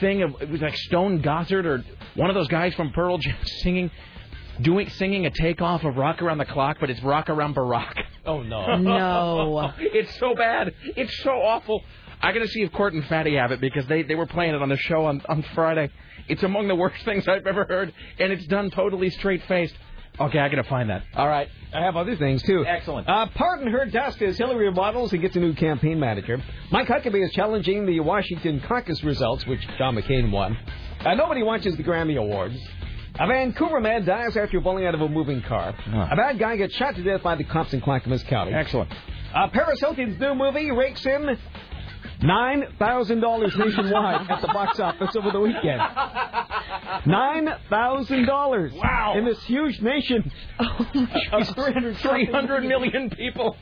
thing 0.00 0.22
of 0.22 0.40
it 0.42 0.48
was 0.48 0.60
like 0.60 0.76
Stone 0.76 1.22
Gossard 1.22 1.64
or 1.64 1.84
one 2.14 2.28
of 2.30 2.34
those 2.34 2.48
guys 2.48 2.74
from 2.74 2.90
Pearl 2.92 3.18
Jam 3.18 3.36
singing? 3.62 3.90
Doing 4.60 4.88
singing 4.90 5.24
a 5.24 5.30
takeoff 5.30 5.84
of 5.84 5.96
Rock 5.96 6.20
Around 6.20 6.38
the 6.38 6.44
Clock, 6.44 6.78
but 6.80 6.90
it's 6.90 7.00
Rock 7.04 7.30
Around 7.30 7.54
Barack. 7.54 7.94
Oh 8.26 8.42
no. 8.42 8.74
No. 8.76 9.72
it's 9.78 10.18
so 10.18 10.34
bad. 10.34 10.74
It's 10.96 11.16
so 11.22 11.30
awful. 11.30 11.84
I 12.20 12.32
gotta 12.32 12.48
see 12.48 12.62
if 12.62 12.72
Court 12.72 12.94
and 12.94 13.04
Fatty 13.06 13.37
have 13.37 13.52
it 13.52 13.60
because 13.60 13.87
they, 13.87 14.02
they 14.02 14.14
were 14.14 14.26
playing 14.26 14.54
it 14.54 14.62
on 14.62 14.68
the 14.68 14.76
show 14.76 15.06
on, 15.06 15.22
on 15.28 15.44
Friday. 15.54 15.90
It's 16.28 16.42
among 16.42 16.68
the 16.68 16.75
worst 16.75 16.96
things 17.04 17.26
I've 17.28 17.46
ever 17.46 17.64
heard, 17.64 17.92
and 18.18 18.32
it's 18.32 18.46
done 18.46 18.70
totally 18.70 19.10
straight 19.10 19.42
faced. 19.46 19.75
Okay, 20.20 20.38
I 20.38 20.48
gotta 20.48 20.64
find 20.64 20.90
that. 20.90 21.04
All 21.14 21.28
right. 21.28 21.48
I 21.72 21.82
have 21.82 21.96
other 21.96 22.16
things 22.16 22.42
too. 22.42 22.64
Excellent. 22.66 23.08
Uh, 23.08 23.26
pardon 23.34 23.68
her 23.68 23.84
dust 23.84 24.20
as 24.20 24.37
Hillary 24.37 24.70
models 24.72 25.12
and 25.12 25.22
gets 25.22 25.37
a 25.37 25.38
new 25.38 25.54
campaign 25.54 26.00
manager. 26.00 26.42
Mike 26.72 26.88
Huckabee 26.88 27.25
is 27.25 27.32
challenging 27.32 27.87
the 27.87 28.00
Washington 28.00 28.60
caucus 28.66 29.04
results, 29.04 29.46
which 29.46 29.60
John 29.78 29.94
McCain 29.94 30.32
won. 30.32 30.56
Uh, 31.04 31.14
nobody 31.14 31.42
watches 31.44 31.76
the 31.76 31.84
Grammy 31.84 32.18
Awards. 32.18 32.58
A 33.20 33.26
Vancouver 33.26 33.80
man 33.80 34.04
dies 34.04 34.37
after 34.37 34.60
falling 34.60 34.87
out 34.87 34.94
of 34.94 35.00
a 35.00 35.08
moving 35.08 35.42
car. 35.42 35.70
A 36.10 36.16
bad 36.16 36.38
guy 36.38 36.56
gets 36.56 36.75
shot 36.75 36.94
to 36.96 37.02
death 37.02 37.22
by 37.22 37.34
the 37.34 37.44
cops 37.44 37.72
in 37.72 37.80
Clackamas 37.80 38.22
County. 38.25 38.52
Excellent. 38.52 38.92
Uh, 39.34 39.48
Paris 39.48 39.80
Hilton's 39.80 40.18
new 40.18 40.34
movie 40.34 40.70
rakes 40.70 41.04
in 41.04 41.37
nine 42.22 42.64
thousand 42.78 43.20
dollars 43.20 43.56
nationwide 43.56 44.30
at 44.30 44.40
the 44.40 44.48
box 44.48 44.80
office 44.80 45.14
over 45.16 45.30
the 45.30 45.40
weekend. 45.40 45.80
Nine 47.06 47.48
thousand 47.70 48.26
dollars. 48.26 48.72
Wow. 48.75 49.14
In 49.16 49.25
this 49.25 49.42
huge 49.44 49.80
nation 49.80 50.30
oh 50.58 50.87
of 51.32 51.48
three 51.48 51.72
hundred 51.72 51.96
300 51.98 52.64
million 52.64 53.10
people. 53.10 53.56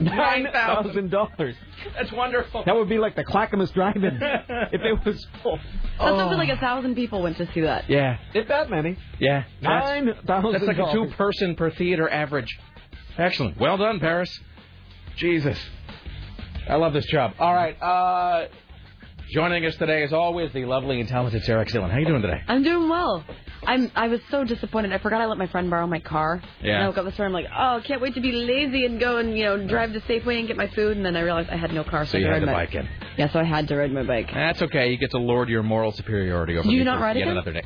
Nine 0.00 0.48
thousand 0.52 1.10
dollars. 1.10 1.54
That's 1.94 2.10
wonderful. 2.12 2.64
That 2.64 2.74
would 2.74 2.88
be 2.88 2.98
like 2.98 3.14
the 3.14 3.24
Clackamas 3.24 3.70
Drive-In 3.70 4.04
if 4.72 4.80
it 4.80 5.04
was 5.04 5.24
full. 5.42 5.58
That's 5.98 6.16
something 6.16 6.38
like 6.38 6.48
a 6.48 6.56
oh. 6.56 6.60
thousand 6.60 6.94
people 6.94 7.22
went 7.22 7.36
to 7.36 7.52
see 7.52 7.60
that. 7.60 7.88
Yeah, 7.88 8.18
If 8.34 8.48
that 8.48 8.70
many. 8.70 8.96
yeah. 9.20 9.44
That's- 9.60 10.04
Nine 10.04 10.14
thousand. 10.26 10.52
That's 10.52 10.64
like 10.64 10.78
a 10.78 10.92
two 10.92 11.06
person 11.16 11.54
per 11.54 11.70
theater 11.70 12.08
average. 12.08 12.58
Excellent. 13.18 13.58
Well 13.60 13.76
done, 13.76 14.00
Paris. 14.00 14.40
Jesus. 15.16 15.58
I 16.68 16.76
love 16.76 16.92
this 16.92 17.06
job. 17.06 17.32
All 17.38 17.52
right. 17.54 17.74
Uh, 17.80 18.48
joining 19.30 19.64
us 19.66 19.74
today, 19.76 20.02
as 20.02 20.12
always, 20.12 20.52
the 20.52 20.64
lovely 20.64 21.00
and 21.00 21.08
talented 21.08 21.42
Sarah 21.44 21.64
Xillen. 21.64 21.90
How 21.90 21.96
are 21.96 22.00
you 22.00 22.06
doing 22.06 22.22
today? 22.22 22.40
I'm 22.48 22.62
doing 22.62 22.88
well. 22.88 23.24
I'm. 23.64 23.90
I 23.94 24.08
was 24.08 24.20
so 24.30 24.44
disappointed. 24.44 24.92
I 24.92 24.98
forgot 24.98 25.20
I 25.20 25.26
let 25.26 25.38
my 25.38 25.46
friend 25.46 25.70
borrow 25.70 25.86
my 25.86 26.00
car. 26.00 26.42
Yeah. 26.62 26.74
And 26.74 26.84
I 26.84 26.88
woke 26.88 26.98
up 26.98 27.04
this 27.04 27.16
morning. 27.18 27.36
I'm 27.36 27.42
like, 27.44 27.52
oh, 27.56 27.86
can't 27.86 28.00
wait 28.00 28.14
to 28.14 28.20
be 28.20 28.32
lazy 28.32 28.84
and 28.86 28.98
go 28.98 29.18
and 29.18 29.36
you 29.36 29.44
know 29.44 29.66
drive 29.66 29.92
to 29.92 30.00
Safeway 30.00 30.38
and 30.38 30.48
get 30.48 30.56
my 30.56 30.68
food. 30.68 30.96
And 30.96 31.06
then 31.06 31.16
I 31.16 31.20
realized 31.20 31.48
I 31.50 31.56
had 31.56 31.72
no 31.72 31.84
car, 31.84 32.04
so, 32.04 32.12
So 32.12 32.18
you 32.18 32.28
I 32.28 32.34
had 32.34 32.40
to 32.40 32.46
my 32.46 32.52
bike 32.52 32.74
in. 32.74 32.88
Yeah, 33.16 33.30
so 33.32 33.38
I 33.38 33.44
had 33.44 33.68
to 33.68 33.76
ride 33.76 33.92
my 33.92 34.02
bike. 34.02 34.30
That's 34.32 34.62
okay. 34.62 34.90
You 34.90 34.96
get 34.96 35.10
to 35.12 35.18
lord 35.18 35.48
your 35.48 35.62
moral 35.62 35.92
superiority 35.92 36.54
over 36.56 36.64
Do 36.64 36.70
me 36.70 36.76
you 36.76 36.84
not 36.84 37.00
ride 37.00 37.16
yet 37.16 37.22
again? 37.22 37.32
another 37.36 37.52
day. 37.52 37.62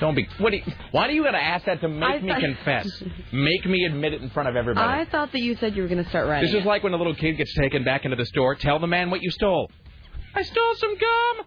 Don't 0.00 0.14
be. 0.14 0.26
What? 0.38 0.50
Do 0.50 0.56
you, 0.56 0.62
why 0.92 1.06
do 1.08 1.14
you 1.14 1.22
got 1.22 1.32
to 1.32 1.42
ask 1.42 1.66
that 1.66 1.80
to 1.82 1.88
make 1.88 2.08
I 2.08 2.18
me 2.20 2.28
thought- 2.30 2.40
confess? 2.40 3.02
make 3.32 3.64
me 3.66 3.84
admit 3.84 4.14
it 4.14 4.22
in 4.22 4.30
front 4.30 4.48
of 4.48 4.56
everybody. 4.56 4.86
I 4.88 5.04
thought 5.10 5.30
that 5.32 5.40
you 5.40 5.56
said 5.56 5.76
you 5.76 5.82
were 5.82 5.88
going 5.88 6.02
to 6.02 6.08
start 6.10 6.26
riding. 6.26 6.46
This 6.50 6.58
is 6.58 6.64
it. 6.64 6.68
like 6.68 6.82
when 6.82 6.94
a 6.94 6.96
little 6.96 7.14
kid 7.14 7.34
gets 7.36 7.54
taken 7.54 7.84
back 7.84 8.04
into 8.04 8.16
the 8.16 8.26
store. 8.26 8.54
Tell 8.54 8.78
the 8.78 8.86
man 8.86 9.10
what 9.10 9.22
you 9.22 9.30
stole. 9.30 9.70
I 10.34 10.42
stole 10.42 10.74
some 10.76 10.94
gum. 10.96 11.46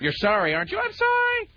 You're 0.00 0.12
sorry, 0.12 0.54
aren't 0.54 0.70
you? 0.70 0.78
I'm 0.78 0.92
sorry. 0.92 1.48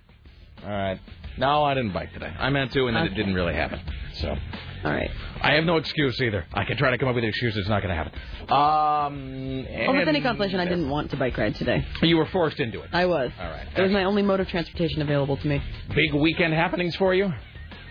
All 0.63 0.69
right. 0.69 0.99
No, 1.37 1.63
I 1.63 1.73
didn't 1.75 1.93
bike 1.93 2.11
today. 2.13 2.33
I 2.37 2.49
meant 2.49 2.71
to, 2.73 2.87
and 2.87 2.95
then 2.95 3.05
it 3.05 3.13
didn't 3.15 3.33
really 3.35 3.53
happen. 3.53 3.79
So 4.15 4.35
All 4.83 4.91
right. 4.91 5.09
I 5.41 5.53
have 5.53 5.63
no 5.63 5.77
excuse 5.77 6.19
either. 6.21 6.45
I 6.53 6.65
can 6.65 6.77
try 6.77 6.91
to 6.91 6.97
come 6.97 7.07
up 7.09 7.15
with 7.15 7.23
an 7.23 7.29
excuse. 7.29 7.55
It's 7.55 7.69
not 7.69 7.83
going 7.83 7.95
to 7.95 8.03
happen. 8.03 8.13
Um. 8.51 9.65
Well, 9.87 9.95
with 9.97 10.07
any 10.07 10.21
consolation, 10.21 10.59
I 10.59 10.65
didn't 10.65 10.89
want 10.89 11.11
to 11.11 11.17
bike 11.17 11.37
ride 11.37 11.55
today. 11.55 11.85
You 12.01 12.17
were 12.17 12.25
forced 12.27 12.59
into 12.59 12.81
it. 12.81 12.89
I 12.93 13.05
was. 13.05 13.31
All 13.39 13.49
right. 13.49 13.67
It 13.75 13.81
was 13.81 13.91
my 13.91 14.03
only 14.05 14.21
mode 14.23 14.39
of 14.39 14.47
transportation 14.47 15.01
available 15.01 15.37
to 15.37 15.47
me. 15.47 15.61
Big 15.89 16.13
weekend 16.13 16.53
happenings 16.53 16.95
for 16.95 17.13
you. 17.13 17.31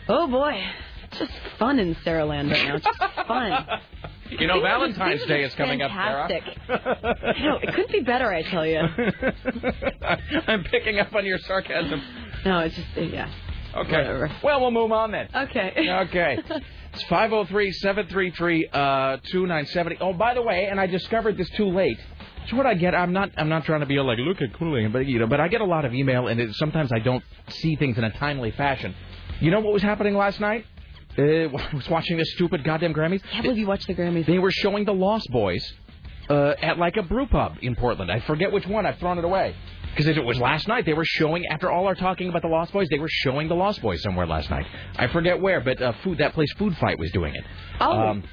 Oh 0.08 0.26
boy, 0.26 0.60
it's 1.04 1.18
just 1.18 1.32
fun 1.58 1.78
in 1.78 1.96
Sarah 2.02 2.24
Land 2.24 2.50
right 2.50 2.66
now. 2.66 2.76
It's 2.76 2.84
just 2.84 3.26
fun. 3.26 3.66
You 4.30 4.46
know, 4.46 4.60
Valentine's 4.60 5.24
Day 5.26 5.42
is 5.42 5.52
coming 5.56 5.82
up, 5.82 5.90
Sarah. 5.90 6.28
fantastic. 6.28 7.42
Know 7.42 7.58
it 7.60 7.74
couldn't 7.74 7.90
be 7.90 7.98
better. 7.98 8.32
I 8.32 8.42
tell 8.42 8.64
you. 8.64 8.78
I'm 10.46 10.62
picking 10.62 11.00
up 11.00 11.12
on 11.16 11.26
your 11.26 11.38
sarcasm. 11.38 12.00
No, 12.44 12.60
it's 12.60 12.76
just 12.76 12.86
yeah. 12.96 13.28
Okay. 13.74 13.90
Whatever. 13.90 14.30
Well, 14.42 14.60
we'll 14.60 14.70
move 14.70 14.92
on 14.92 15.10
then. 15.10 15.28
Okay. 15.34 15.72
Okay. 16.08 16.38
It's 16.92 17.02
503 17.04 17.72
733 17.72 18.64
2970. 18.64 19.98
Oh, 20.00 20.12
by 20.12 20.34
the 20.34 20.42
way, 20.42 20.66
and 20.66 20.80
I 20.80 20.86
discovered 20.86 21.36
this 21.36 21.48
too 21.50 21.68
late. 21.68 21.98
So 22.48 22.56
what 22.56 22.66
I 22.66 22.74
get, 22.74 22.94
I'm 22.94 23.12
not, 23.12 23.30
I'm 23.36 23.48
not 23.48 23.64
trying 23.64 23.80
to 23.80 23.86
be 23.86 24.00
like, 24.00 24.18
look 24.18 24.40
at 24.42 24.52
cooling, 24.54 24.90
but 24.90 25.06
you 25.06 25.18
know, 25.18 25.26
but 25.26 25.40
I 25.40 25.48
get 25.48 25.60
a 25.60 25.64
lot 25.64 25.84
of 25.84 25.94
email, 25.94 26.26
and 26.26 26.40
it, 26.40 26.54
sometimes 26.54 26.90
I 26.92 26.98
don't 26.98 27.22
see 27.48 27.76
things 27.76 27.96
in 27.96 28.04
a 28.04 28.10
timely 28.10 28.50
fashion. 28.50 28.94
You 29.40 29.50
know 29.50 29.60
what 29.60 29.72
was 29.72 29.82
happening 29.82 30.16
last 30.16 30.40
night? 30.40 30.66
Uh, 31.16 31.22
I 31.22 31.74
was 31.74 31.88
watching 31.88 32.16
this 32.16 32.32
stupid 32.32 32.64
goddamn 32.64 32.92
Grammys. 32.92 33.22
can't 33.30 33.42
believe 33.42 33.58
you 33.58 33.66
watched 33.66 33.86
the 33.86 33.94
Grammys. 33.94 34.26
They 34.26 34.38
were 34.38 34.50
showing 34.50 34.84
the 34.84 34.94
Lost 34.94 35.30
Boys 35.30 35.72
uh, 36.28 36.54
at 36.60 36.78
like 36.78 36.96
a 36.96 37.02
brew 37.02 37.26
pub 37.26 37.56
in 37.62 37.76
Portland. 37.76 38.10
I 38.10 38.20
forget 38.20 38.50
which 38.50 38.66
one. 38.66 38.86
I've 38.86 38.98
thrown 38.98 39.18
it 39.18 39.24
away. 39.24 39.54
Because 39.90 40.06
if 40.06 40.16
it 40.16 40.24
was 40.24 40.38
last 40.38 40.68
night. 40.68 40.86
They 40.86 40.94
were 40.94 41.04
showing, 41.04 41.46
after 41.46 41.70
all 41.70 41.86
our 41.86 41.94
talking 41.94 42.28
about 42.28 42.42
the 42.42 42.48
Lost 42.48 42.72
Boys, 42.72 42.88
they 42.90 42.98
were 42.98 43.08
showing 43.08 43.48
the 43.48 43.54
Lost 43.54 43.82
Boys 43.82 44.02
somewhere 44.02 44.26
last 44.26 44.50
night. 44.50 44.66
I 44.96 45.08
forget 45.08 45.40
where, 45.40 45.60
but 45.60 45.80
uh, 45.80 45.92
food 46.04 46.18
that 46.18 46.34
place, 46.34 46.52
Food 46.54 46.76
Fight, 46.78 46.98
was 46.98 47.10
doing 47.12 47.34
it. 47.34 47.44
Oh. 47.80 47.90
Um, 47.92 48.24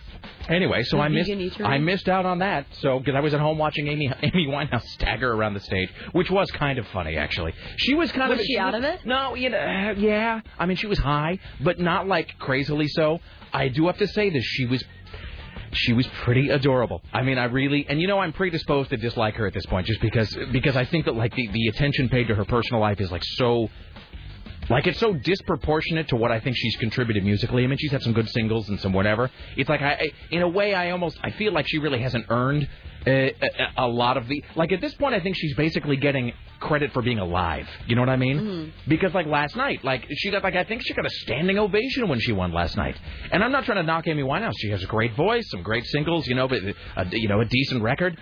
anyway, 0.50 0.84
so 0.84 0.98
The 0.98 1.04
I 1.04 1.08
missed, 1.10 1.30
eatery? 1.30 1.66
I 1.66 1.78
missed 1.78 2.10
out 2.10 2.26
on 2.26 2.40
that. 2.40 2.68
So 2.80 3.00
because 3.00 3.16
I 3.16 3.20
was 3.20 3.34
at 3.34 3.40
home 3.40 3.58
watching 3.58 3.88
Amy 3.88 4.12
Amy 4.22 4.48
Winehouse 4.48 4.84
stagger 4.84 5.32
around 5.32 5.54
the 5.54 5.60
stage, 5.62 5.90
which 6.12 6.30
was 6.30 6.50
kind 6.52 6.80
of 6.80 6.88
funny 6.88 7.18
actually. 7.18 7.54
She 7.78 7.94
was 7.94 8.12
kind 8.12 8.30
Was 8.30 8.40
of 8.40 8.46
she 8.46 8.58
out 8.58 8.76
of 8.76 8.84
it? 8.84 9.06
No, 9.06 9.36
you 9.36 9.50
know, 9.50 9.58
uh, 9.58 9.94
yeah. 9.98 10.42
I 10.58 10.66
mean, 10.66 10.78
she 10.78 10.88
was 10.88 11.00
high, 11.00 11.40
but 11.62 11.80
not 11.80 12.08
like 12.08 12.38
crazily 12.40 12.88
so. 12.88 13.20
I 13.54 13.70
do 13.70 13.88
have 13.88 13.98
to 13.98 14.08
say 14.08 14.30
this: 14.30 14.44
she 14.44 14.66
was 14.66 14.84
she 15.74 15.94
was 15.94 16.08
pretty 16.24 16.50
adorable. 16.50 17.02
I 17.14 17.24
mean, 17.24 17.38
I 17.38 17.46
really, 17.46 17.86
and 17.90 18.02
you 18.02 18.08
know, 18.08 18.20
I'm 18.20 18.34
predisposed 18.34 18.90
to 18.92 18.98
dislike 18.98 19.36
her 19.36 19.48
at 19.48 19.54
this 19.54 19.66
point, 19.66 19.88
just 19.88 20.02
because 20.02 20.36
because 20.52 20.76
I 20.76 20.86
think 20.86 21.06
that 21.06 21.16
like 21.16 21.36
the, 21.36 21.48
the 21.48 21.68
attention 21.68 22.10
paid 22.10 22.28
to 22.28 22.36
her 22.36 22.46
personal 22.46 22.82
life 22.82 23.00
is 23.02 23.12
like 23.12 23.24
so. 23.24 23.70
Like 24.70 24.88
it's 24.88 25.00
so 25.00 25.14
disproportionate 25.14 26.10
to 26.10 26.16
what 26.16 26.32
I 26.32 26.40
think 26.40 26.58
she's 26.58 26.76
contributed 26.76 27.24
musically. 27.24 27.64
I 27.64 27.68
mean, 27.68 27.78
she's 27.78 27.92
had 27.92 28.02
some 28.02 28.14
good 28.14 28.30
singles 28.30 28.68
and 28.70 28.80
some 28.80 28.94
whatever. 28.94 29.30
It's 29.56 29.70
like 29.70 29.82
I, 29.82 29.92
I 29.94 30.12
in 30.32 30.42
a 30.42 30.48
way, 30.48 30.74
I 30.74 30.92
almost 30.92 31.18
I 31.24 31.32
feel 31.32 31.54
like 31.54 31.68
she 31.68 31.78
really 31.78 32.02
hasn't 32.02 32.26
earned 32.30 32.68
uh, 33.06 33.10
a, 33.10 33.32
a 33.78 33.88
lot 33.88 34.18
of 34.18 34.28
the 34.28 34.44
like 34.56 34.72
at 34.72 34.82
this 34.82 34.94
point. 34.96 35.16
I 35.16 35.22
think 35.22 35.38
she's 35.38 35.56
basically 35.56 35.96
getting 35.96 36.34
credit 36.60 36.92
for 36.92 37.02
being 37.02 37.20
alive. 37.20 37.68
You 37.88 37.96
know 37.96 38.02
what 38.02 38.10
I 38.10 38.18
mean? 38.18 38.38
Because 38.88 39.14
like 39.14 39.28
last 39.28 39.56
night, 39.56 39.86
like 39.86 40.06
she 40.10 40.32
got 40.32 40.44
like 40.44 40.56
I 40.56 40.66
think 40.66 40.82
she 40.84 40.94
got 40.94 41.06
a 41.06 41.10
standing 41.10 41.58
ovation 41.58 42.10
when 42.10 42.20
she 42.20 42.34
won 42.34 42.52
last 42.52 42.76
night. 42.76 43.00
And 43.32 43.44
I'm 43.44 43.52
not 43.54 43.64
trying 43.64 43.78
to 43.78 43.84
knock 43.84 44.08
Amy 44.08 44.24
Winehouse. 44.24 44.54
She 44.58 44.70
has 44.72 44.84
a 44.84 44.88
great 44.88 45.16
voice, 45.16 45.50
some 45.50 45.64
great 45.64 45.86
singles, 45.86 46.28
you 46.28 46.36
know, 46.36 46.48
but 46.48 46.62
a, 46.98 47.06
you 47.12 47.30
know 47.30 47.40
a 47.40 47.46
decent 47.46 47.84
record. 47.84 48.20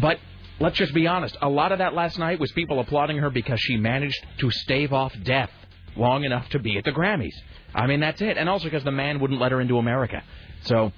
But 0.00 0.18
let's 0.58 0.76
just 0.76 0.92
be 0.92 1.06
honest. 1.06 1.36
A 1.40 1.48
lot 1.48 1.70
of 1.70 1.78
that 1.78 1.94
last 1.94 2.18
night 2.18 2.40
was 2.40 2.50
people 2.52 2.80
applauding 2.80 3.18
her 3.18 3.30
because 3.30 3.60
she 3.60 3.76
managed 3.76 4.18
to 4.38 4.50
stave 4.50 4.92
off 4.92 5.14
death 5.22 5.50
long 5.98 6.24
enough 6.24 6.48
to 6.50 6.58
be 6.58 6.78
at 6.78 6.84
the 6.84 6.92
Grammys. 6.92 7.34
I 7.74 7.86
mean, 7.86 8.00
that's 8.00 8.20
it. 8.20 8.38
And 8.38 8.48
also 8.48 8.64
because 8.64 8.84
the 8.84 8.90
man 8.90 9.20
wouldn't 9.20 9.40
let 9.40 9.52
her 9.52 9.60
into 9.60 9.78
America. 9.78 10.22
So 10.62 10.92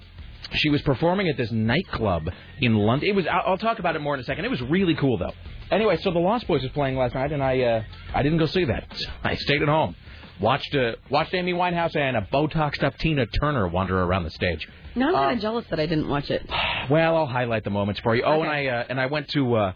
she 0.53 0.69
was 0.69 0.81
performing 0.81 1.27
at 1.29 1.37
this 1.37 1.51
nightclub 1.51 2.29
in 2.59 2.75
London. 2.75 3.09
It 3.09 3.15
was. 3.15 3.27
I'll, 3.27 3.51
I'll 3.51 3.57
talk 3.57 3.79
about 3.79 3.95
it 3.95 3.99
more 3.99 4.13
in 4.13 4.19
a 4.19 4.23
second. 4.23 4.45
It 4.45 4.51
was 4.51 4.61
really 4.61 4.95
cool 4.95 5.17
though. 5.17 5.33
Anyway, 5.71 5.97
so 6.01 6.11
the 6.11 6.19
Lost 6.19 6.47
Boys 6.47 6.61
was 6.61 6.71
playing 6.71 6.97
last 6.97 7.15
night, 7.15 7.31
and 7.31 7.41
I 7.41 7.61
uh, 7.61 7.83
I 8.13 8.23
didn't 8.23 8.39
go 8.39 8.45
see 8.45 8.65
that. 8.65 8.93
I 9.23 9.35
stayed 9.35 9.61
at 9.61 9.67
home. 9.67 9.95
Watched 10.39 10.75
uh, 10.75 10.95
watched 11.09 11.33
Amy 11.33 11.53
Winehouse 11.53 11.95
and 11.95 12.17
a 12.17 12.21
Botoxed 12.21 12.83
up 12.83 12.97
Tina 12.97 13.25
Turner 13.27 13.67
wander 13.67 14.01
around 14.01 14.23
the 14.23 14.31
stage. 14.31 14.67
Now 14.95 15.07
I'm 15.07 15.13
kind 15.13 15.35
of 15.35 15.41
jealous 15.41 15.65
that 15.69 15.79
I 15.79 15.85
didn't 15.85 16.09
watch 16.09 16.29
it. 16.29 16.47
Well, 16.89 17.15
I'll 17.15 17.27
highlight 17.27 17.63
the 17.63 17.69
moments 17.69 18.01
for 18.01 18.15
you. 18.15 18.23
Oh, 18.25 18.41
and 18.41 18.49
I 18.49 18.65
uh, 18.65 18.85
and 18.89 18.99
I 18.99 19.05
went 19.05 19.29
to 19.29 19.55
uh, 19.55 19.73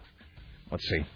let's 0.72 0.86
see. 0.88 1.06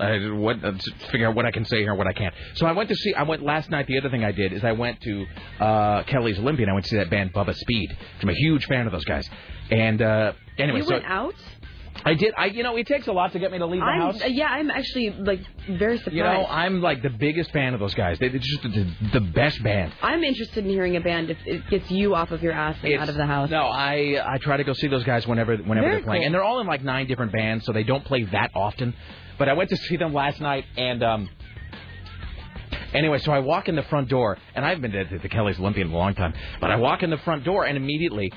I, 0.00 0.16
what 0.30 0.64
uh, 0.64 0.72
to 0.72 0.90
figure 1.12 1.28
out 1.28 1.34
what 1.36 1.46
I 1.46 1.50
can 1.52 1.64
say 1.64 1.78
here 1.78 1.90
and 1.90 1.98
what 1.98 2.06
I 2.06 2.12
can't. 2.12 2.34
So 2.54 2.66
I 2.66 2.72
went 2.72 2.88
to 2.88 2.96
see. 2.96 3.14
I 3.14 3.22
went 3.22 3.42
last 3.42 3.70
night. 3.70 3.86
The 3.86 3.98
other 3.98 4.10
thing 4.10 4.24
I 4.24 4.32
did 4.32 4.52
is 4.52 4.64
I 4.64 4.72
went 4.72 5.00
to 5.02 5.26
uh, 5.60 6.02
Kelly's 6.04 6.38
Olympian. 6.38 6.68
I 6.68 6.72
went 6.72 6.84
to 6.86 6.90
see 6.90 6.96
that 6.96 7.10
band 7.10 7.32
Bubba 7.32 7.54
Speed. 7.54 7.96
I'm 8.20 8.28
a 8.28 8.34
huge 8.34 8.66
fan 8.66 8.86
of 8.86 8.92
those 8.92 9.04
guys. 9.04 9.28
And 9.70 10.02
uh, 10.02 10.32
anyway, 10.58 10.78
you 10.78 10.84
so 10.84 10.94
went 10.94 11.04
out? 11.06 11.34
I 12.04 12.14
did. 12.14 12.34
I 12.36 12.46
you 12.46 12.64
know 12.64 12.76
it 12.76 12.88
takes 12.88 13.06
a 13.06 13.12
lot 13.12 13.32
to 13.34 13.38
get 13.38 13.52
me 13.52 13.58
to 13.58 13.66
leave 13.66 13.80
the 13.80 13.86
I'm, 13.86 14.00
house. 14.00 14.20
uh, 14.22 14.26
yeah, 14.26 14.48
I'm 14.48 14.68
actually 14.68 15.10
like 15.10 15.40
very 15.70 15.96
surprised. 15.98 16.16
You 16.16 16.24
know, 16.24 16.44
I'm 16.44 16.82
like 16.82 17.02
the 17.02 17.08
biggest 17.08 17.52
fan 17.52 17.72
of 17.72 17.78
those 17.78 17.94
guys. 17.94 18.18
They- 18.18 18.28
They're 18.30 18.40
just 18.40 18.62
the, 18.64 18.86
the 19.12 19.20
best 19.20 19.62
band. 19.62 19.92
I'm 20.02 20.24
interested 20.24 20.64
in 20.64 20.70
hearing 20.70 20.96
a 20.96 21.00
band 21.00 21.30
if 21.30 21.38
it 21.46 21.62
gets 21.70 21.88
you 21.92 22.16
off 22.16 22.32
of 22.32 22.42
your 22.42 22.52
ass 22.52 22.76
and 22.82 23.00
out 23.00 23.08
of 23.08 23.14
the 23.14 23.24
house. 23.26 23.48
No, 23.48 23.66
I 23.66 24.16
I 24.26 24.38
try 24.38 24.56
to 24.56 24.64
go 24.64 24.72
see 24.72 24.88
those 24.88 25.04
guys 25.04 25.24
whenever 25.24 25.56
whenever 25.56 25.86
Very 25.86 25.96
they're 26.00 26.04
playing, 26.04 26.22
cool. 26.22 26.26
and 26.26 26.34
they're 26.34 26.42
all 26.42 26.60
in 26.60 26.66
like 26.66 26.82
nine 26.82 27.06
different 27.06 27.30
bands, 27.32 27.64
so 27.64 27.72
they 27.72 27.84
don't 27.84 28.04
play 28.04 28.24
that 28.24 28.50
often. 28.56 28.92
But 29.38 29.48
I 29.48 29.52
went 29.54 29.70
to 29.70 29.76
see 29.76 29.96
them 29.96 30.12
last 30.12 30.40
night, 30.40 30.64
and 30.76 31.02
um. 31.02 31.28
Anyway, 32.92 33.18
so 33.18 33.32
I 33.32 33.40
walk 33.40 33.68
in 33.68 33.74
the 33.74 33.82
front 33.82 34.08
door, 34.08 34.38
and 34.54 34.64
I've 34.64 34.80
been 34.80 34.92
to 34.92 35.18
the 35.20 35.28
Kelly's 35.28 35.58
Olympian 35.58 35.88
in 35.88 35.92
a 35.92 35.96
long 35.96 36.14
time, 36.14 36.32
but 36.60 36.70
I 36.70 36.76
walk 36.76 37.02
in 37.02 37.10
the 37.10 37.18
front 37.18 37.42
door, 37.42 37.64
and 37.64 37.76
immediately 37.76 38.32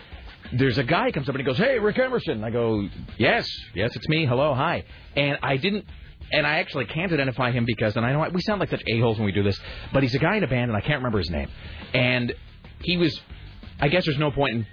there's 0.51 0.79
a 0.79 0.83
guy 0.83 1.11
comes 1.11 1.29
up 1.29 1.35
and 1.35 1.39
he 1.39 1.45
goes, 1.45 1.57
"Hey, 1.57 1.77
Rick 1.77 1.99
Emerson." 1.99 2.43
I 2.43 2.49
go, 2.49 2.87
"Yes, 3.17 3.47
yes, 3.75 3.95
it's 3.95 4.07
me. 4.09 4.25
Hello, 4.25 4.55
hi." 4.55 4.83
And 5.15 5.37
I 5.43 5.57
didn't, 5.57 5.85
and 6.31 6.47
I 6.47 6.57
actually 6.57 6.85
can't 6.85 7.11
identify 7.11 7.51
him 7.51 7.65
because, 7.65 7.95
and 7.97 8.05
I 8.05 8.11
know 8.11 8.27
we 8.31 8.41
sound 8.41 8.59
like 8.59 8.69
such 8.69 8.83
a 8.87 8.99
holes 8.99 9.17
when 9.19 9.25
we 9.25 9.31
do 9.31 9.43
this, 9.43 9.59
but 9.93 10.01
he's 10.01 10.15
a 10.15 10.19
guy 10.19 10.37
in 10.37 10.43
a 10.43 10.47
band, 10.47 10.71
and 10.71 10.77
I 10.77 10.81
can't 10.81 10.97
remember 10.97 11.19
his 11.19 11.29
name. 11.29 11.49
And 11.93 12.33
he 12.81 12.97
was, 12.97 13.19
I 13.79 13.89
guess, 13.89 14.05
there's 14.05 14.17
no 14.17 14.31
point 14.31 14.55
in 14.55 14.65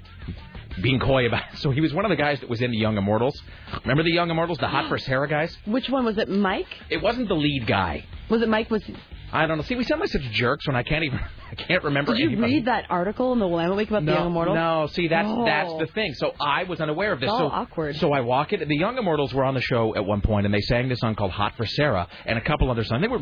being 0.83 0.99
coy 1.01 1.27
about 1.27 1.43
it. 1.53 1.59
So 1.65 1.71
he 1.71 1.81
was 1.81 1.95
one 1.95 2.05
of 2.05 2.11
the 2.11 2.17
guys 2.17 2.41
that 2.41 2.49
was 2.49 2.61
in 2.61 2.71
the 2.71 2.77
Young 2.79 2.97
Immortals. 2.99 3.41
Remember 3.83 4.03
the 4.03 4.11
Young 4.13 4.31
Immortals, 4.31 4.59
the 4.59 4.69
Hot 4.69 4.89
for 4.89 4.99
Sarah 4.99 5.29
guys? 5.29 5.57
Which 5.67 5.89
one 5.89 6.05
was 6.05 6.19
it? 6.19 6.29
Mike? 6.29 6.67
It 6.91 7.01
wasn't 7.03 7.29
the 7.29 7.35
lead 7.35 7.67
guy. 7.67 8.05
Was 8.29 8.43
it 8.43 8.49
Mike? 8.49 8.71
Was 8.71 8.83
I 9.33 9.47
don't 9.47 9.57
know. 9.59 9.65
See, 9.65 9.75
we 9.75 9.83
sound 9.83 10.01
like 10.01 10.11
such 10.11 10.23
jerks 10.31 10.65
when 10.69 10.77
I 10.77 10.85
can't 10.85 11.03
even, 11.05 11.19
I 11.51 11.55
can't 11.57 11.83
remember. 11.83 12.13
did 12.13 12.21
you 12.21 12.27
anybody. 12.29 12.53
read 12.55 12.65
that 12.67 12.85
article 12.89 13.33
in 13.33 13.41
the 13.41 13.49
Willamette 13.49 13.77
Week 13.77 13.89
about 13.89 14.05
the 14.05 14.13
Young 14.13 14.23
No, 14.25 14.27
Immortals? 14.29 14.55
no. 14.55 14.87
See, 14.93 15.09
that's 15.09 15.27
Oh. 15.29 15.45
that's 15.45 15.73
the 15.79 15.87
thing. 15.93 16.15
So 16.15 16.35
I 16.41 16.63
was 16.65 16.81
unaware 16.81 17.13
of 17.13 17.19
this. 17.21 17.29
It's 17.31 17.39
so 17.39 17.47
awkward. 17.49 17.97
So 17.97 18.13
I 18.13 18.21
walk 18.21 18.53
it. 18.53 18.67
The 18.69 18.77
Young 18.77 18.97
Immortals 18.97 19.35
were 19.35 19.43
on 19.45 19.55
the 19.55 19.61
show 19.61 19.95
at 19.97 20.05
one 20.05 20.21
point, 20.21 20.47
and 20.47 20.55
they 20.55 20.61
sang 20.61 20.89
this 20.89 21.01
song 21.01 21.15
called 21.17 21.33
"Hot 21.33 21.55
for 21.57 21.67
Sarah" 21.67 22.07
and 22.27 22.39
a 22.39 22.43
couple 22.43 22.71
other 22.71 22.85
songs. 22.85 23.03
They 23.03 23.09
were 23.09 23.21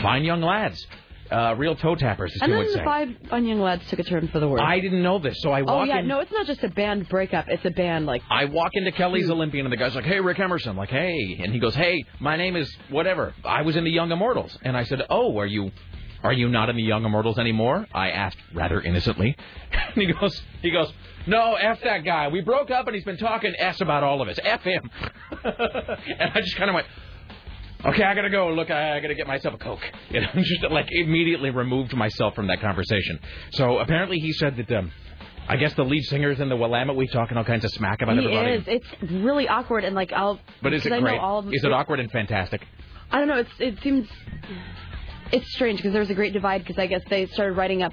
fine 0.00 0.24
young 0.24 0.40
lads, 0.40 0.86
uh, 1.32 1.54
real 1.54 1.74
toe 1.74 1.94
tappers, 1.94 2.32
as 2.34 2.42
And 2.42 2.50
you 2.50 2.56
then 2.58 2.64
would 2.66 2.74
the 2.74 2.78
say. 2.78 2.84
five 2.84 3.08
on 3.30 3.46
Young 3.46 3.60
Lads 3.60 3.82
took 3.88 3.98
a 3.98 4.04
turn 4.04 4.28
for 4.28 4.38
the 4.40 4.48
worse. 4.48 4.60
I 4.62 4.80
didn't 4.80 5.02
know 5.02 5.18
this, 5.18 5.40
so 5.40 5.50
I 5.50 5.62
walked 5.62 5.82
oh 5.82 5.84
yeah, 5.84 6.00
in. 6.00 6.08
no, 6.08 6.20
it's 6.20 6.32
not 6.32 6.46
just 6.46 6.62
a 6.62 6.68
band 6.68 7.08
breakup. 7.08 7.46
It's 7.48 7.64
a 7.64 7.70
band 7.70 8.06
like 8.06 8.22
I 8.30 8.44
walk 8.44 8.70
into 8.74 8.92
Kelly's 8.92 9.30
Olympian 9.30 9.66
and 9.66 9.72
the 9.72 9.76
guy's 9.76 9.94
like, 9.94 10.04
"Hey, 10.04 10.20
Rick 10.20 10.38
Emerson." 10.38 10.70
I'm 10.70 10.76
like, 10.76 10.90
"Hey," 10.90 11.38
and 11.42 11.52
he 11.52 11.58
goes, 11.58 11.74
"Hey, 11.74 12.04
my 12.20 12.36
name 12.36 12.56
is 12.56 12.72
whatever. 12.90 13.34
I 13.44 13.62
was 13.62 13.76
in 13.76 13.84
the 13.84 13.90
Young 13.90 14.12
Immortals." 14.12 14.56
And 14.62 14.76
I 14.76 14.84
said, 14.84 15.02
"Oh, 15.10 15.38
are 15.38 15.46
you, 15.46 15.70
are 16.22 16.32
you 16.32 16.48
not 16.48 16.68
in 16.68 16.76
the 16.76 16.82
Young 16.82 17.04
Immortals 17.04 17.38
anymore?" 17.38 17.86
I 17.94 18.10
asked 18.10 18.38
rather 18.54 18.80
innocently. 18.80 19.36
and 19.72 20.02
he 20.02 20.12
goes, 20.12 20.42
he 20.60 20.70
goes, 20.70 20.92
"No, 21.26 21.54
f 21.54 21.80
that 21.82 22.04
guy. 22.04 22.28
We 22.28 22.40
broke 22.42 22.70
up 22.70 22.86
and 22.86 22.94
he's 22.94 23.04
been 23.04 23.16
talking 23.18 23.54
s 23.58 23.80
about 23.80 24.02
all 24.04 24.20
of 24.22 24.28
us. 24.28 24.38
F 24.42 24.62
him." 24.62 24.90
and 25.44 26.32
I 26.34 26.40
just 26.40 26.56
kind 26.56 26.70
of 26.70 26.74
went. 26.74 26.86
Okay, 27.84 28.02
I 28.04 28.14
gotta 28.14 28.30
go. 28.30 28.48
Look, 28.50 28.70
I, 28.70 28.96
I 28.96 29.00
gotta 29.00 29.14
get 29.14 29.26
myself 29.26 29.54
a 29.54 29.58
coke. 29.58 29.80
You 30.10 30.20
know, 30.20 30.28
just 30.36 30.62
like 30.70 30.88
immediately 30.90 31.50
removed 31.50 31.94
myself 31.96 32.34
from 32.34 32.46
that 32.48 32.60
conversation. 32.60 33.18
So 33.52 33.78
apparently, 33.78 34.18
he 34.18 34.32
said 34.32 34.56
that. 34.56 34.70
Um, 34.72 34.92
I 35.48 35.56
guess 35.56 35.74
the 35.74 35.82
lead 35.84 36.04
singer's 36.04 36.38
in 36.38 36.48
the 36.48 36.56
Willamette 36.56 36.94
Week 36.94 37.10
talking 37.10 37.36
all 37.36 37.44
kinds 37.44 37.64
of 37.64 37.72
smack 37.72 38.00
about 38.00 38.16
he 38.16 38.24
everybody. 38.24 38.52
is. 38.52 38.64
It's 39.00 39.12
really 39.12 39.48
awkward 39.48 39.84
and 39.84 39.94
like 39.94 40.12
I'll. 40.12 40.38
But 40.62 40.72
is 40.72 40.86
it 40.86 40.92
I 40.92 41.00
great? 41.00 41.18
All 41.18 41.40
of, 41.40 41.52
is 41.52 41.64
it 41.64 41.72
awkward 41.72 41.98
and 41.98 42.10
fantastic? 42.12 42.64
I 43.10 43.18
don't 43.18 43.26
know. 43.28 43.38
It's 43.38 43.50
it 43.58 43.80
seems 43.82 44.08
it's 45.32 45.52
strange 45.54 45.78
because 45.78 45.92
there 45.92 46.00
was 46.00 46.10
a 46.10 46.14
great 46.14 46.32
divide 46.32 46.62
because 46.62 46.78
I 46.78 46.86
guess 46.86 47.02
they 47.10 47.26
started 47.26 47.54
writing 47.56 47.82
up 47.82 47.92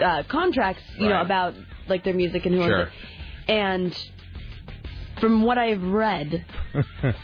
uh, 0.00 0.22
contracts, 0.28 0.82
you 0.98 1.08
know, 1.08 1.20
about 1.20 1.54
like 1.88 2.04
their 2.04 2.14
music 2.14 2.46
and 2.46 2.54
who 2.54 2.62
Sure. 2.62 2.82
it. 2.82 2.88
And 3.48 3.98
from 5.20 5.42
what 5.42 5.58
I've 5.58 5.82
read, 5.82 6.44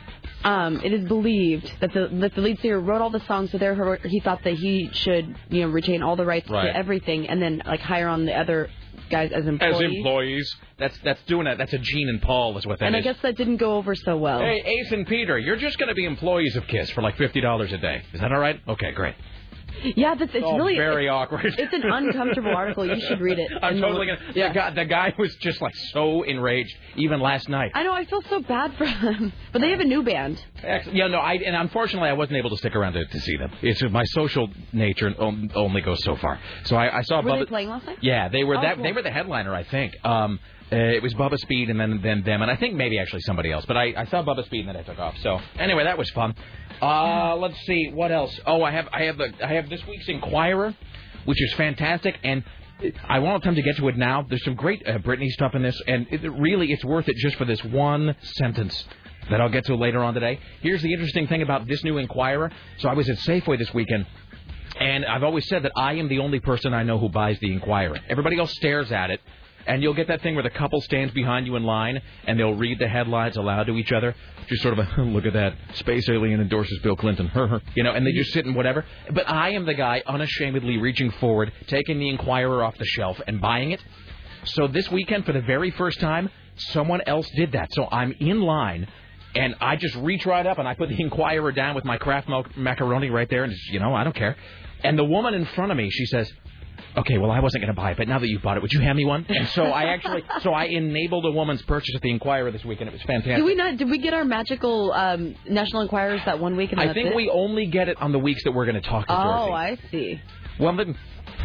um, 0.44 0.80
it 0.82 0.92
is 0.92 1.04
believed 1.06 1.70
that 1.80 1.92
the 1.92 2.08
that 2.20 2.34
the 2.34 2.40
lead 2.40 2.58
singer 2.60 2.80
wrote 2.80 3.00
all 3.02 3.10
the 3.10 3.24
songs, 3.26 3.50
so 3.52 3.58
therefore 3.58 3.98
he 4.04 4.20
thought 4.20 4.42
that 4.44 4.54
he 4.54 4.88
should 4.92 5.34
you 5.50 5.62
know 5.62 5.68
retain 5.68 6.02
all 6.02 6.16
the 6.16 6.24
rights 6.24 6.48
Right. 6.48 6.66
to 6.72 6.76
everything, 6.76 7.28
and 7.28 7.40
then 7.42 7.62
like 7.66 7.80
hire 7.80 8.08
on 8.08 8.24
the 8.24 8.34
other 8.34 8.70
guys 9.10 9.32
as 9.32 9.46
employees. 9.46 9.74
As 9.74 9.80
employees, 9.96 10.56
that's 10.78 10.98
that's 11.04 11.22
doing 11.24 11.46
it. 11.46 11.58
That's 11.58 11.72
a 11.72 11.78
Gene 11.78 12.08
and 12.08 12.22
Paul, 12.22 12.56
is 12.58 12.66
what 12.66 12.78
that 12.78 12.86
is. 12.86 12.88
and 12.88 12.96
I 12.96 13.00
guess 13.00 13.16
that 13.22 13.36
didn't 13.36 13.56
go 13.58 13.74
over 13.76 13.94
so 13.94 14.16
well. 14.16 14.38
Hey, 14.40 14.62
Ace 14.64 14.92
and 14.92 15.06
Peter, 15.06 15.38
you're 15.38 15.56
just 15.56 15.78
going 15.78 15.88
to 15.88 15.94
be 15.94 16.04
employees 16.06 16.56
of 16.56 16.66
Kiss 16.68 16.90
for 16.90 17.02
like 17.02 17.16
fifty 17.16 17.40
dollars 17.40 17.72
a 17.72 17.78
day. 17.78 18.02
Is 18.12 18.20
that 18.20 18.32
all 18.32 18.38
right? 18.40 18.60
Okay, 18.68 18.92
great. 18.92 19.14
Yeah, 19.96 20.14
that's 20.14 20.34
it's 20.34 20.44
Oh, 20.46 20.56
really 20.56 20.76
very 20.76 21.06
it's, 21.06 21.12
awkward. 21.12 21.54
It's 21.58 21.72
an 21.72 21.82
uncomfortable 21.84 22.54
article. 22.54 22.84
You 22.86 23.00
should 23.00 23.20
read 23.20 23.38
it. 23.38 23.50
I'm 23.62 23.74
And 23.74 23.82
the- 23.82 23.86
totally 23.86 24.06
gonna. 24.06 24.20
Yeah. 24.34 24.48
The 24.48 24.54
guy, 24.54 24.70
the 24.74 24.84
guy 24.84 25.14
was 25.18 25.34
just 25.36 25.60
like 25.60 25.74
so 25.92 26.22
enraged, 26.22 26.74
even 26.96 27.20
last 27.20 27.48
night. 27.48 27.72
I 27.74 27.82
know. 27.82 27.92
I 27.92 28.04
feel 28.04 28.22
so 28.22 28.40
bad 28.40 28.74
for 28.76 28.84
them, 28.86 29.32
but 29.52 29.60
they 29.60 29.70
have 29.70 29.80
a 29.80 29.84
new 29.84 30.02
band. 30.02 30.42
Yeah, 30.62 31.06
no, 31.08 31.18
I 31.18 31.34
and 31.34 31.56
unfortunately 31.56 32.08
I 32.08 32.12
wasn't 32.14 32.38
able 32.38 32.50
to 32.50 32.56
stick 32.56 32.74
around 32.76 32.94
to, 32.94 33.04
to 33.06 33.20
see 33.20 33.36
them. 33.36 33.50
It's 33.62 33.82
my 33.84 34.04
social 34.04 34.48
nature 34.72 35.14
only 35.18 35.80
goes 35.82 36.02
so 36.04 36.16
far. 36.16 36.38
So 36.64 36.76
I, 36.76 36.98
I 36.98 37.02
saw 37.02 37.22
Were 37.22 37.30
Bubba. 37.30 37.38
they 37.40 37.46
playing 37.46 37.68
last 37.70 37.86
night? 37.86 37.98
Yeah, 38.02 38.28
they 38.28 38.44
were 38.44 38.56
Oh, 38.56 38.62
that. 38.62 38.74
cool. 38.76 38.84
They 38.84 38.92
were 38.92 39.02
the 39.02 39.10
headliner, 39.10 39.54
I 39.54 39.64
think. 39.64 39.96
Um, 40.04 40.40
uh, 40.72 40.76
it 40.76 41.02
was 41.02 41.14
Bubba 41.14 41.38
Speed 41.38 41.70
and 41.70 41.80
then 41.80 42.00
then 42.02 42.22
them, 42.22 42.42
and 42.42 42.50
I 42.50 42.56
think 42.56 42.74
maybe 42.74 42.98
actually 42.98 43.22
somebody 43.22 43.50
else. 43.50 43.64
But 43.66 43.76
I, 43.76 43.94
I 43.96 44.04
saw 44.06 44.22
Bubba 44.22 44.44
Speed 44.44 44.66
and 44.66 44.68
then 44.68 44.76
I 44.76 44.82
took 44.82 44.98
off. 44.98 45.16
So 45.22 45.40
anyway, 45.58 45.84
that 45.84 45.98
was 45.98 46.08
fun. 46.10 46.34
Uh, 46.80 47.36
let's 47.36 47.58
see 47.66 47.90
what 47.92 48.12
else. 48.12 48.38
Oh, 48.46 48.62
I 48.62 48.70
have 48.70 48.88
I 48.92 49.02
have 49.04 49.18
the 49.18 49.32
I 49.42 49.54
have 49.54 49.68
this 49.68 49.84
week's 49.86 50.08
Enquirer, 50.08 50.74
which 51.24 51.42
is 51.42 51.52
fantastic, 51.54 52.16
and 52.22 52.44
I 53.08 53.18
won't 53.18 53.32
have 53.34 53.42
time 53.42 53.56
to 53.56 53.62
get 53.62 53.76
to 53.76 53.88
it 53.88 53.96
now. 53.96 54.24
There's 54.28 54.44
some 54.44 54.54
great 54.54 54.86
uh, 54.86 54.98
Britney 54.98 55.28
stuff 55.28 55.54
in 55.54 55.62
this, 55.62 55.80
and 55.86 56.06
it, 56.10 56.26
really 56.32 56.72
it's 56.72 56.84
worth 56.84 57.08
it 57.08 57.16
just 57.16 57.36
for 57.36 57.44
this 57.44 57.62
one 57.64 58.14
sentence 58.22 58.84
that 59.28 59.40
I'll 59.40 59.50
get 59.50 59.66
to 59.66 59.74
later 59.74 60.02
on 60.02 60.14
today. 60.14 60.40
Here's 60.60 60.82
the 60.82 60.92
interesting 60.92 61.26
thing 61.26 61.42
about 61.42 61.66
this 61.66 61.84
new 61.84 61.98
Enquirer. 61.98 62.50
So 62.78 62.88
I 62.88 62.94
was 62.94 63.08
at 63.08 63.18
Safeway 63.18 63.58
this 63.58 63.72
weekend. 63.74 64.06
And 64.78 65.04
I've 65.04 65.24
always 65.24 65.46
said 65.48 65.64
that 65.64 65.72
I 65.76 65.94
am 65.94 66.08
the 66.08 66.20
only 66.20 66.40
person 66.40 66.72
I 66.72 66.84
know 66.84 66.98
who 66.98 67.08
buys 67.08 67.38
the 67.40 67.52
Enquirer. 67.52 67.98
Everybody 68.08 68.38
else 68.38 68.54
stares 68.54 68.90
at 68.92 69.10
it, 69.10 69.20
and 69.66 69.82
you'll 69.82 69.94
get 69.94 70.08
that 70.08 70.22
thing 70.22 70.34
where 70.34 70.42
the 70.42 70.50
couple 70.50 70.80
stands 70.80 71.12
behind 71.12 71.46
you 71.46 71.56
in 71.56 71.62
line, 71.62 72.00
and 72.26 72.38
they'll 72.38 72.54
read 72.54 72.78
the 72.78 72.88
headlines 72.88 73.36
aloud 73.36 73.66
to 73.66 73.76
each 73.76 73.92
other. 73.92 74.14
Just 74.48 74.62
sort 74.62 74.78
of 74.78 74.86
a 74.86 75.02
look 75.02 75.26
at 75.26 75.34
that 75.34 75.54
space 75.74 76.08
alien 76.08 76.40
endorses 76.40 76.78
Bill 76.82 76.96
Clinton, 76.96 77.30
you 77.74 77.82
know, 77.82 77.92
and 77.92 78.06
they 78.06 78.12
just 78.12 78.32
sit 78.32 78.46
and 78.46 78.54
whatever. 78.54 78.84
But 79.12 79.28
I 79.28 79.50
am 79.50 79.66
the 79.66 79.74
guy 79.74 80.02
unashamedly 80.06 80.78
reaching 80.78 81.10
forward, 81.12 81.52
taking 81.66 81.98
the 81.98 82.08
Enquirer 82.08 82.62
off 82.64 82.76
the 82.78 82.84
shelf 82.84 83.20
and 83.26 83.40
buying 83.40 83.72
it. 83.72 83.80
So 84.44 84.66
this 84.66 84.90
weekend, 84.90 85.26
for 85.26 85.32
the 85.32 85.42
very 85.42 85.70
first 85.70 86.00
time, 86.00 86.30
someone 86.56 87.00
else 87.06 87.28
did 87.36 87.52
that. 87.52 87.68
So 87.72 87.86
I'm 87.90 88.12
in 88.20 88.40
line, 88.40 88.88
and 89.34 89.54
I 89.60 89.76
just 89.76 89.94
reach 89.96 90.26
right 90.26 90.46
up 90.46 90.58
and 90.58 90.66
I 90.66 90.74
put 90.74 90.88
the 90.88 91.00
Enquirer 91.00 91.52
down 91.52 91.74
with 91.74 91.84
my 91.84 91.98
Kraft 91.98 92.28
macaroni 92.56 93.10
right 93.10 93.28
there, 93.28 93.44
and 93.44 93.52
just, 93.52 93.68
you 93.68 93.80
know, 93.80 93.94
I 93.94 94.04
don't 94.04 94.16
care. 94.16 94.36
And 94.82 94.98
the 94.98 95.04
woman 95.04 95.34
in 95.34 95.44
front 95.44 95.70
of 95.70 95.76
me, 95.76 95.90
she 95.90 96.06
says, 96.06 96.32
"Okay, 96.96 97.18
well, 97.18 97.30
I 97.30 97.40
wasn't 97.40 97.62
going 97.62 97.74
to 97.74 97.80
buy 97.80 97.92
it, 97.92 97.96
but 97.96 98.08
now 98.08 98.18
that 98.18 98.28
you've 98.28 98.42
bought 98.42 98.56
it, 98.56 98.62
would 98.62 98.72
you 98.72 98.80
hand 98.80 98.96
me 98.96 99.04
one?" 99.04 99.24
And 99.28 99.46
so 99.48 99.64
I 99.64 99.84
actually, 99.84 100.22
so 100.42 100.52
I 100.52 100.64
enabled 100.64 101.24
a 101.26 101.30
woman's 101.30 101.62
purchase 101.62 101.94
at 101.94 102.02
the 102.02 102.10
Enquirer 102.10 102.50
this 102.50 102.64
weekend. 102.64 102.88
It 102.88 102.92
was 102.92 103.02
fantastic. 103.02 103.36
Did 103.36 103.44
we 103.44 103.54
not? 103.54 103.76
Did 103.76 103.90
we 103.90 103.98
get 103.98 104.14
our 104.14 104.24
magical 104.24 104.92
um, 104.92 105.34
National 105.48 105.82
Enquirers 105.82 106.20
that 106.26 106.38
one 106.40 106.56
week? 106.56 106.72
And 106.72 106.80
I 106.80 106.92
think 106.92 107.10
it? 107.10 107.16
we 107.16 107.28
only 107.30 107.66
get 107.66 107.88
it 107.88 108.00
on 108.00 108.12
the 108.12 108.18
weeks 108.18 108.44
that 108.44 108.52
we're 108.52 108.66
going 108.66 108.80
to 108.80 108.88
talk 108.88 109.06
to 109.06 109.12
Oh, 109.12 109.48
Dorothy. 109.48 109.52
I 109.52 109.78
see. 109.90 110.20
Well, 110.58 110.76
then, 110.76 110.96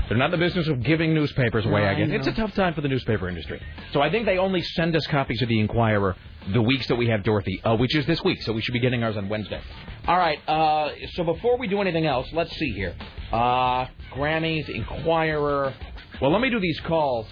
they're 0.10 0.18
not 0.18 0.26
in 0.26 0.32
the 0.32 0.38
business 0.46 0.68
of 0.68 0.84
giving 0.84 1.14
newspapers 1.14 1.66
away, 1.66 1.82
No, 1.82 1.88
I 1.88 1.92
I 1.92 1.94
guess. 1.96 2.10
know. 2.10 2.16
It's 2.16 2.28
a 2.28 2.34
tough 2.34 2.54
time 2.54 2.74
for 2.74 2.82
the 2.82 2.88
newspaper 2.90 3.30
industry. 3.30 3.62
So 3.94 4.02
I 4.02 4.10
think 4.12 4.26
they 4.26 4.38
only 4.38 4.62
send 4.62 4.96
us 4.96 5.06
copies 5.08 5.42
of 5.42 5.48
the 5.50 5.60
Enquirer 5.60 6.16
the 6.54 6.62
weeks 6.62 6.86
that 6.88 6.96
we 6.96 7.08
have 7.08 7.24
Dorothy, 7.24 7.60
uh, 7.64 7.76
which 7.76 7.96
is 7.96 8.06
this 8.06 8.24
week, 8.24 8.42
so 8.44 8.54
we 8.54 8.62
should 8.62 8.74
be 8.74 8.80
getting 8.80 9.04
ours 9.04 9.18
on 9.18 9.30
Wednesday. 9.30 9.60
All 10.08 10.18
right, 10.18 10.38
uh, 10.48 10.92
so 11.14 11.24
before 11.24 11.58
we 11.58 11.68
do 11.68 11.82
anything 11.82 12.06
else, 12.06 12.28
let's 12.34 12.56
see 12.56 12.72
here. 12.74 12.94
Uh, 13.32 13.88
Grammys, 14.14 14.70
Enquirer. 14.70 15.74
Well, 16.22 16.32
let 16.32 16.42
me 16.42 16.50
do 16.50 16.60
these 16.60 16.80
calls. 16.82 17.28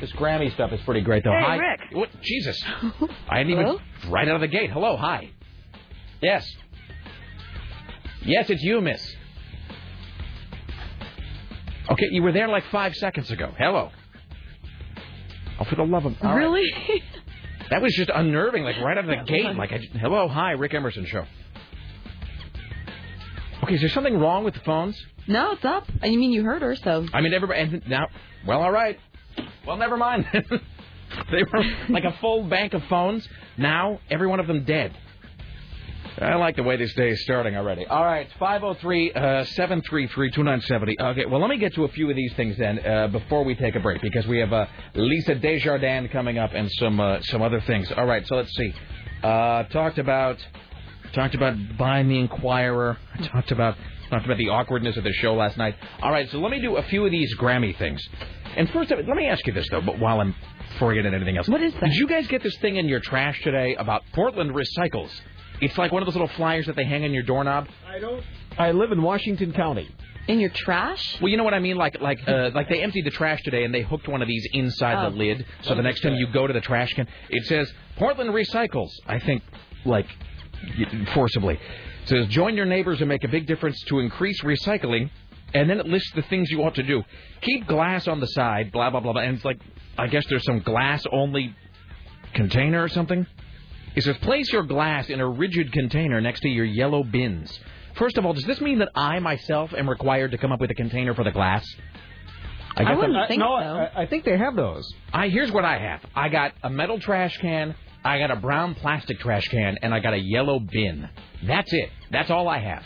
This 0.00 0.10
Grammy 0.12 0.52
stuff 0.54 0.72
is 0.72 0.80
pretty 0.82 1.02
great, 1.02 1.22
though. 1.24 1.30
Hey, 1.30 1.44
hi. 1.44 1.56
Rick. 1.56 1.80
What? 1.92 2.08
Jesus. 2.22 2.60
I 3.28 3.42
didn't 3.42 3.52
even. 3.52 3.78
Right 4.10 4.28
out 4.28 4.34
of 4.36 4.40
the 4.40 4.48
gate. 4.48 4.70
Hello, 4.70 4.96
hi. 4.96 5.30
Yes. 6.20 6.46
Yes, 8.22 8.50
it's 8.50 8.62
you, 8.62 8.80
miss. 8.80 9.14
Okay, 11.90 12.06
you 12.10 12.22
were 12.22 12.32
there 12.32 12.48
like 12.48 12.64
five 12.72 12.94
seconds 12.96 13.30
ago. 13.30 13.52
Hello. 13.58 13.90
Oh, 15.60 15.64
for 15.64 15.76
the 15.76 15.82
love 15.84 16.06
of 16.06 16.14
all 16.22 16.30
right. 16.30 16.36
Really? 16.36 16.70
That 17.70 17.82
was 17.82 17.94
just 17.94 18.10
unnerving, 18.12 18.64
like 18.64 18.76
right 18.80 18.98
out 18.98 19.08
of 19.08 19.18
the 19.18 19.24
gate. 19.32 19.54
Like, 19.54 19.72
I, 19.72 19.78
hello, 19.98 20.28
hi, 20.28 20.52
Rick 20.52 20.74
Emerson 20.74 21.06
show. 21.06 21.24
Okay, 23.64 23.76
is 23.76 23.80
there 23.80 23.88
something 23.88 24.18
wrong 24.18 24.44
with 24.44 24.52
the 24.52 24.60
phones? 24.60 25.02
no, 25.26 25.52
it's 25.52 25.64
up. 25.64 25.88
You 26.02 26.18
mean 26.18 26.32
you 26.32 26.44
heard 26.44 26.60
her? 26.60 26.76
So 26.76 27.06
I 27.14 27.22
mean, 27.22 27.32
everybody. 27.32 27.60
And 27.60 27.88
now, 27.88 28.08
well, 28.46 28.60
all 28.60 28.70
right. 28.70 28.98
Well, 29.66 29.78
never 29.78 29.96
mind. 29.96 30.26
they 31.30 31.42
were 31.50 31.64
like 31.88 32.04
a 32.04 32.14
full 32.20 32.44
bank 32.44 32.74
of 32.74 32.84
phones. 32.90 33.26
Now, 33.56 34.00
every 34.10 34.26
one 34.26 34.38
of 34.38 34.46
them 34.46 34.64
dead. 34.64 34.94
I 36.20 36.34
like 36.34 36.56
the 36.56 36.62
way 36.62 36.76
this 36.76 36.92
day 36.92 37.08
is 37.08 37.22
starting 37.22 37.56
already. 37.56 37.86
All 37.86 38.04
right, 38.04 38.28
503 38.38 39.12
uh, 39.12 39.44
733 39.44 40.30
2970. 40.30 41.00
Okay, 41.00 41.24
well, 41.24 41.40
let 41.40 41.48
me 41.48 41.56
get 41.56 41.74
to 41.74 41.84
a 41.84 41.88
few 41.88 42.10
of 42.10 42.16
these 42.16 42.34
things 42.34 42.58
then 42.58 42.84
uh, 42.86 43.08
before 43.08 43.44
we 43.44 43.54
take 43.54 43.76
a 43.76 43.80
break 43.80 44.02
because 44.02 44.26
we 44.26 44.40
have 44.40 44.52
uh, 44.52 44.66
Lisa 44.94 45.36
Desjardins 45.36 46.10
coming 46.12 46.36
up 46.36 46.50
and 46.52 46.70
some 46.72 47.00
uh, 47.00 47.22
some 47.22 47.40
other 47.40 47.62
things. 47.62 47.90
All 47.96 48.04
right, 48.04 48.26
so 48.26 48.36
let's 48.36 48.54
see. 48.54 48.74
Uh, 49.22 49.62
talked 49.64 49.98
about 49.98 50.36
talked 51.14 51.34
about 51.34 51.54
buying 51.78 52.08
the 52.08 52.18
Enquirer. 52.18 52.96
I 53.14 53.26
talked 53.26 53.50
about 53.52 53.76
talked 54.10 54.26
about 54.26 54.36
the 54.38 54.48
awkwardness 54.50 54.96
of 54.96 55.04
the 55.04 55.12
show 55.14 55.34
last 55.34 55.56
night. 55.56 55.74
All 56.02 56.10
right, 56.10 56.28
so 56.30 56.38
let 56.38 56.50
me 56.50 56.60
do 56.60 56.76
a 56.76 56.82
few 56.84 57.04
of 57.04 57.10
these 57.10 57.34
Grammy 57.36 57.76
things. 57.76 58.06
And 58.56 58.68
first, 58.70 58.90
of- 58.90 58.98
let 59.06 59.16
me 59.16 59.26
ask 59.26 59.46
you 59.46 59.52
this 59.52 59.66
though, 59.70 59.80
but 59.80 59.98
while 59.98 60.20
I'm 60.20 60.34
before 60.72 60.88
we 60.88 60.94
get 60.96 61.06
into 61.06 61.16
anything 61.16 61.36
else, 61.36 61.48
what 61.48 61.62
is 61.62 61.72
that? 61.74 61.84
Did 61.84 61.94
you 61.94 62.08
guys 62.08 62.26
get 62.26 62.42
this 62.42 62.56
thing 62.58 62.76
in 62.76 62.88
your 62.88 63.00
trash 63.00 63.40
today 63.42 63.74
about 63.76 64.02
Portland 64.12 64.50
Recycles? 64.54 65.10
It's 65.60 65.78
like 65.78 65.92
one 65.92 66.02
of 66.02 66.06
those 66.06 66.14
little 66.16 66.28
flyers 66.36 66.66
that 66.66 66.74
they 66.76 66.84
hang 66.84 67.04
on 67.04 67.12
your 67.12 67.22
doorknob. 67.22 67.68
I 67.88 67.98
don't. 68.00 68.22
I 68.58 68.72
live 68.72 68.90
in 68.92 69.00
Washington 69.02 69.52
County. 69.52 69.88
In 70.26 70.40
your 70.40 70.50
trash? 70.50 71.20
Well, 71.20 71.28
you 71.28 71.36
know 71.36 71.44
what 71.44 71.54
I 71.54 71.58
mean. 71.60 71.76
Like, 71.76 72.00
like, 72.00 72.18
uh, 72.26 72.50
like 72.54 72.68
they 72.68 72.82
emptied 72.82 73.04
the 73.04 73.10
trash 73.10 73.42
today, 73.42 73.64
and 73.64 73.74
they 73.74 73.82
hooked 73.82 74.08
one 74.08 74.20
of 74.22 74.26
these 74.28 74.46
inside 74.52 75.04
Oh. 75.04 75.10
the 75.10 75.16
lid. 75.16 75.44
So 75.62 75.74
the 75.74 75.82
next 75.82 76.00
time 76.00 76.14
you 76.14 76.26
go 76.28 76.46
to 76.46 76.52
the 76.52 76.60
trash 76.62 76.92
can, 76.94 77.06
it 77.30 77.44
says 77.44 77.72
Portland 77.96 78.30
Recycles. 78.30 78.90
I 79.06 79.18
think, 79.18 79.42
like, 79.84 80.06
y- 80.06 80.14
forcibly, 81.14 81.54
it 81.54 82.08
says 82.08 82.26
join 82.28 82.56
your 82.56 82.66
neighbors 82.66 83.00
and 83.00 83.08
make 83.08 83.24
a 83.24 83.28
big 83.28 83.46
difference 83.46 83.80
to 83.88 83.98
increase 84.00 84.42
recycling. 84.42 85.10
And 85.52 85.70
then 85.70 85.78
it 85.78 85.86
lists 85.86 86.10
the 86.16 86.22
things 86.22 86.50
you 86.50 86.64
ought 86.64 86.74
to 86.74 86.82
do. 86.82 87.04
Keep 87.42 87.68
glass 87.68 88.08
on 88.08 88.18
the 88.18 88.26
side, 88.26 88.72
blah 88.72 88.90
blah 88.90 89.00
blah. 89.00 89.12
blah. 89.12 89.22
And 89.22 89.36
it's 89.36 89.44
like, 89.44 89.60
I 89.96 90.08
guess 90.08 90.24
there's 90.28 90.44
some 90.44 90.60
glass 90.60 91.04
only 91.12 91.54
container 92.34 92.82
or 92.82 92.88
something. 92.88 93.24
It 93.94 94.02
says 94.02 94.16
place 94.18 94.52
your 94.52 94.64
glass 94.64 95.08
in 95.08 95.20
a 95.20 95.28
rigid 95.28 95.72
container 95.72 96.20
next 96.20 96.40
to 96.40 96.48
your 96.48 96.64
yellow 96.64 97.04
bins. 97.04 97.56
First 97.94 98.18
of 98.18 98.26
all, 98.26 98.32
does 98.32 98.42
this 98.44 98.60
mean 98.60 98.80
that 98.80 98.88
I 98.96 99.20
myself 99.20 99.72
am 99.72 99.88
required 99.88 100.32
to 100.32 100.38
come 100.38 100.50
up 100.50 100.60
with 100.60 100.70
a 100.72 100.74
container 100.74 101.14
for 101.14 101.22
the 101.22 101.30
glass? 101.30 101.64
guess 102.82 102.96
I'm- 103.02 103.12
no, 103.38 103.54
I, 103.54 104.02
I 104.02 104.06
think 104.06 104.24
they 104.24 104.36
have 104.36 104.56
those. 104.56 104.92
I 105.12 105.28
here's 105.28 105.52
what 105.52 105.64
I 105.64 105.78
have. 105.78 106.00
I 106.16 106.28
got 106.28 106.52
a 106.64 106.70
metal 106.70 106.98
trash 106.98 107.38
can, 107.38 107.76
I 108.04 108.18
got 108.18 108.30
a 108.30 108.36
brown 108.36 108.74
plastic 108.74 109.18
trash 109.20 109.48
can, 109.48 109.78
and 109.82 109.94
I 109.94 110.00
got 110.00 110.12
a 110.14 110.18
yellow 110.18 110.58
bin. 110.60 111.08
That's 111.46 111.72
it. 111.72 111.90
That's 112.10 112.30
all 112.30 112.48
I 112.48 112.58
have. 112.58 112.84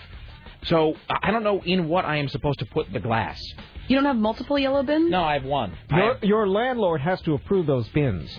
So 0.64 0.94
I 1.10 1.28
I 1.28 1.30
don't 1.30 1.42
know 1.44 1.60
in 1.64 1.88
what 1.88 2.04
I 2.04 2.16
am 2.16 2.28
supposed 2.28 2.58
to 2.60 2.66
put 2.66 2.92
the 2.92 3.00
glass. 3.00 3.40
You 3.88 3.96
don't 3.96 4.04
have 4.04 4.16
multiple 4.16 4.58
yellow 4.58 4.82
bins? 4.82 5.10
No, 5.10 5.22
I 5.22 5.34
have 5.34 5.44
one. 5.44 5.72
Your, 5.90 6.18
your 6.22 6.48
landlord 6.48 7.00
has 7.00 7.20
to 7.22 7.34
approve 7.34 7.66
those 7.66 7.88
bins. 7.88 8.30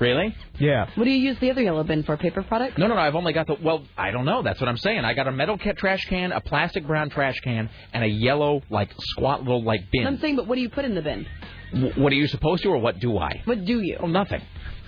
Really? 0.00 0.34
Yeah. 0.58 0.88
What 0.94 1.04
do 1.04 1.10
you 1.10 1.18
use 1.18 1.38
the 1.40 1.50
other 1.50 1.62
yellow 1.62 1.82
bin 1.82 2.02
for? 2.04 2.16
Paper 2.16 2.42
products? 2.42 2.78
No, 2.78 2.86
no, 2.86 2.94
no. 2.94 3.00
I've 3.00 3.14
only 3.16 3.32
got 3.32 3.46
the. 3.48 3.56
Well, 3.60 3.84
I 3.96 4.10
don't 4.12 4.24
know. 4.24 4.42
That's 4.42 4.60
what 4.60 4.68
I'm 4.68 4.76
saying. 4.76 5.04
I 5.04 5.14
got 5.14 5.26
a 5.26 5.32
metal 5.32 5.58
ca- 5.58 5.72
trash 5.72 6.04
can, 6.06 6.30
a 6.32 6.40
plastic 6.40 6.86
brown 6.86 7.10
trash 7.10 7.38
can, 7.40 7.68
and 7.92 8.04
a 8.04 8.06
yellow, 8.06 8.62
like 8.70 8.90
squat 8.98 9.42
little 9.42 9.62
like 9.62 9.80
bin. 9.92 10.06
I'm 10.06 10.18
saying, 10.18 10.36
but 10.36 10.46
what 10.46 10.54
do 10.54 10.60
you 10.60 10.68
put 10.70 10.84
in 10.84 10.94
the 10.94 11.02
bin? 11.02 11.26
W- 11.72 11.92
what 12.02 12.12
are 12.12 12.16
you 12.16 12.28
supposed 12.28 12.62
to, 12.62 12.68
or 12.70 12.78
what 12.78 13.00
do 13.00 13.18
I? 13.18 13.42
What 13.44 13.64
do 13.64 13.80
you? 13.80 13.96
Oh, 14.00 14.06
nothing. 14.06 14.40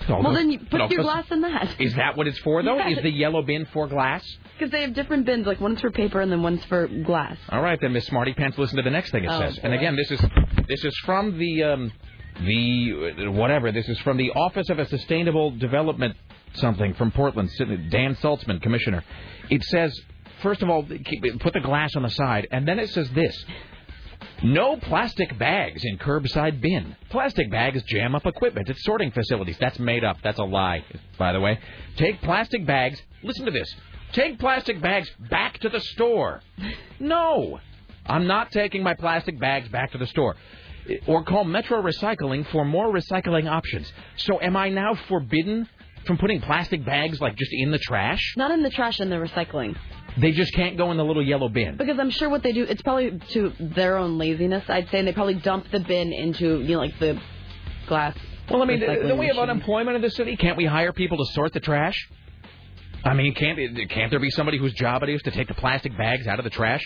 Well, 0.08 0.32
then 0.32 0.50
you 0.50 0.58
put 0.58 0.90
your 0.90 1.02
glass 1.02 1.26
in 1.30 1.42
that. 1.42 1.80
Is 1.80 1.94
that 1.94 2.16
what 2.16 2.26
it's 2.26 2.38
for, 2.38 2.62
though? 2.62 2.76
Yes. 2.76 2.98
Is 2.98 3.02
the 3.02 3.10
yellow 3.10 3.42
bin 3.42 3.66
for 3.66 3.86
glass? 3.86 4.24
Because 4.58 4.70
they 4.70 4.82
have 4.82 4.94
different 4.94 5.26
bins, 5.26 5.46
like 5.46 5.60
one's 5.60 5.80
for 5.80 5.90
paper 5.90 6.20
and 6.20 6.30
then 6.30 6.42
one's 6.42 6.64
for 6.64 6.86
glass. 6.88 7.36
All 7.48 7.62
right, 7.62 7.78
then, 7.80 7.92
Miss 7.92 8.06
Smarty 8.06 8.34
Pants. 8.34 8.58
Listen 8.58 8.76
to 8.76 8.82
the 8.82 8.90
next 8.90 9.10
thing 9.10 9.24
it 9.24 9.30
Oh, 9.30 9.40
says. 9.40 9.58
And 9.62 9.72
again, 9.74 9.96
this 9.96 10.10
is 10.10 10.20
this 10.68 10.84
is 10.84 10.96
from 11.04 11.38
the 11.38 11.62
um, 11.62 11.92
the 12.44 13.14
uh, 13.26 13.30
whatever. 13.32 13.72
This 13.72 13.88
is 13.88 13.98
from 14.00 14.16
the 14.16 14.30
Office 14.30 14.68
of 14.70 14.78
a 14.78 14.86
Sustainable 14.86 15.50
Development 15.52 16.16
something 16.54 16.94
from 16.94 17.12
Portland. 17.12 17.50
Dan 17.90 18.16
Saltzman, 18.16 18.60
Commissioner. 18.60 19.04
It 19.50 19.62
says 19.64 19.98
first 20.42 20.62
of 20.62 20.70
all, 20.70 20.82
put 20.82 21.52
the 21.52 21.60
glass 21.60 21.90
on 21.96 22.02
the 22.02 22.10
side, 22.10 22.48
and 22.50 22.66
then 22.66 22.78
it 22.78 22.90
says 22.90 23.08
this. 23.10 23.44
No 24.42 24.76
plastic 24.76 25.38
bags 25.38 25.82
in 25.84 25.98
curbside 25.98 26.60
bin. 26.60 26.96
Plastic 27.10 27.50
bags 27.50 27.82
jam 27.82 28.14
up 28.14 28.24
equipment 28.24 28.70
at 28.70 28.76
sorting 28.78 29.10
facilities. 29.10 29.56
That's 29.60 29.78
made 29.78 30.02
up. 30.02 30.16
That's 30.22 30.38
a 30.38 30.44
lie, 30.44 30.84
by 31.18 31.32
the 31.32 31.40
way. 31.40 31.58
Take 31.96 32.22
plastic 32.22 32.66
bags. 32.66 33.00
Listen 33.22 33.44
to 33.44 33.50
this. 33.50 33.74
Take 34.12 34.38
plastic 34.38 34.80
bags 34.80 35.10
back 35.30 35.58
to 35.58 35.68
the 35.68 35.80
store. 35.80 36.42
No. 36.98 37.60
I'm 38.06 38.26
not 38.26 38.50
taking 38.50 38.82
my 38.82 38.94
plastic 38.94 39.38
bags 39.38 39.68
back 39.68 39.92
to 39.92 39.98
the 39.98 40.06
store. 40.06 40.36
Eh, 40.88 40.96
or 41.06 41.22
call 41.22 41.44
Metro 41.44 41.82
Recycling 41.82 42.50
for 42.50 42.64
more 42.64 42.92
recycling 42.92 43.48
options. 43.48 43.92
So 44.16 44.40
am 44.40 44.56
I 44.56 44.70
now 44.70 44.94
forbidden 45.08 45.68
from 46.06 46.16
putting 46.16 46.40
plastic 46.40 46.84
bags 46.84 47.20
like 47.20 47.36
just 47.36 47.52
in 47.52 47.70
the 47.70 47.78
trash? 47.78 48.34
Not 48.36 48.50
in 48.50 48.62
the 48.62 48.70
trash, 48.70 49.00
in 49.00 49.10
the 49.10 49.16
recycling. 49.16 49.76
They 50.18 50.32
just 50.32 50.52
can't 50.54 50.76
go 50.76 50.90
in 50.90 50.96
the 50.96 51.04
little 51.04 51.24
yellow 51.24 51.48
bin. 51.48 51.76
Because 51.76 51.98
I'm 51.98 52.10
sure 52.10 52.28
what 52.28 52.42
they 52.42 52.52
do, 52.52 52.64
it's 52.64 52.82
probably 52.82 53.20
to 53.30 53.52
their 53.60 53.96
own 53.96 54.18
laziness, 54.18 54.64
I'd 54.68 54.88
say, 54.90 54.98
and 54.98 55.08
they 55.08 55.12
probably 55.12 55.34
dump 55.34 55.70
the 55.70 55.80
bin 55.80 56.12
into, 56.12 56.60
you 56.60 56.74
know, 56.74 56.80
like 56.80 56.98
the 56.98 57.20
glass. 57.86 58.16
Well, 58.50 58.62
I 58.62 58.66
mean, 58.66 58.80
don't 58.80 59.18
we 59.18 59.28
have 59.28 59.38
unemployment 59.38 59.96
in 59.96 60.02
the 60.02 60.10
city? 60.10 60.36
Can't 60.36 60.56
we 60.56 60.64
hire 60.64 60.92
people 60.92 61.18
to 61.18 61.32
sort 61.32 61.52
the 61.52 61.60
trash? 61.60 61.96
I 63.04 63.14
mean, 63.14 63.34
can't 63.34 63.58
can't 63.88 64.10
there 64.10 64.20
be 64.20 64.30
somebody 64.30 64.58
whose 64.58 64.74
job 64.74 65.02
it 65.02 65.08
is 65.08 65.22
to 65.22 65.30
take 65.30 65.48
the 65.48 65.54
plastic 65.54 65.96
bags 65.96 66.26
out 66.26 66.38
of 66.38 66.44
the 66.44 66.50
trash? 66.50 66.82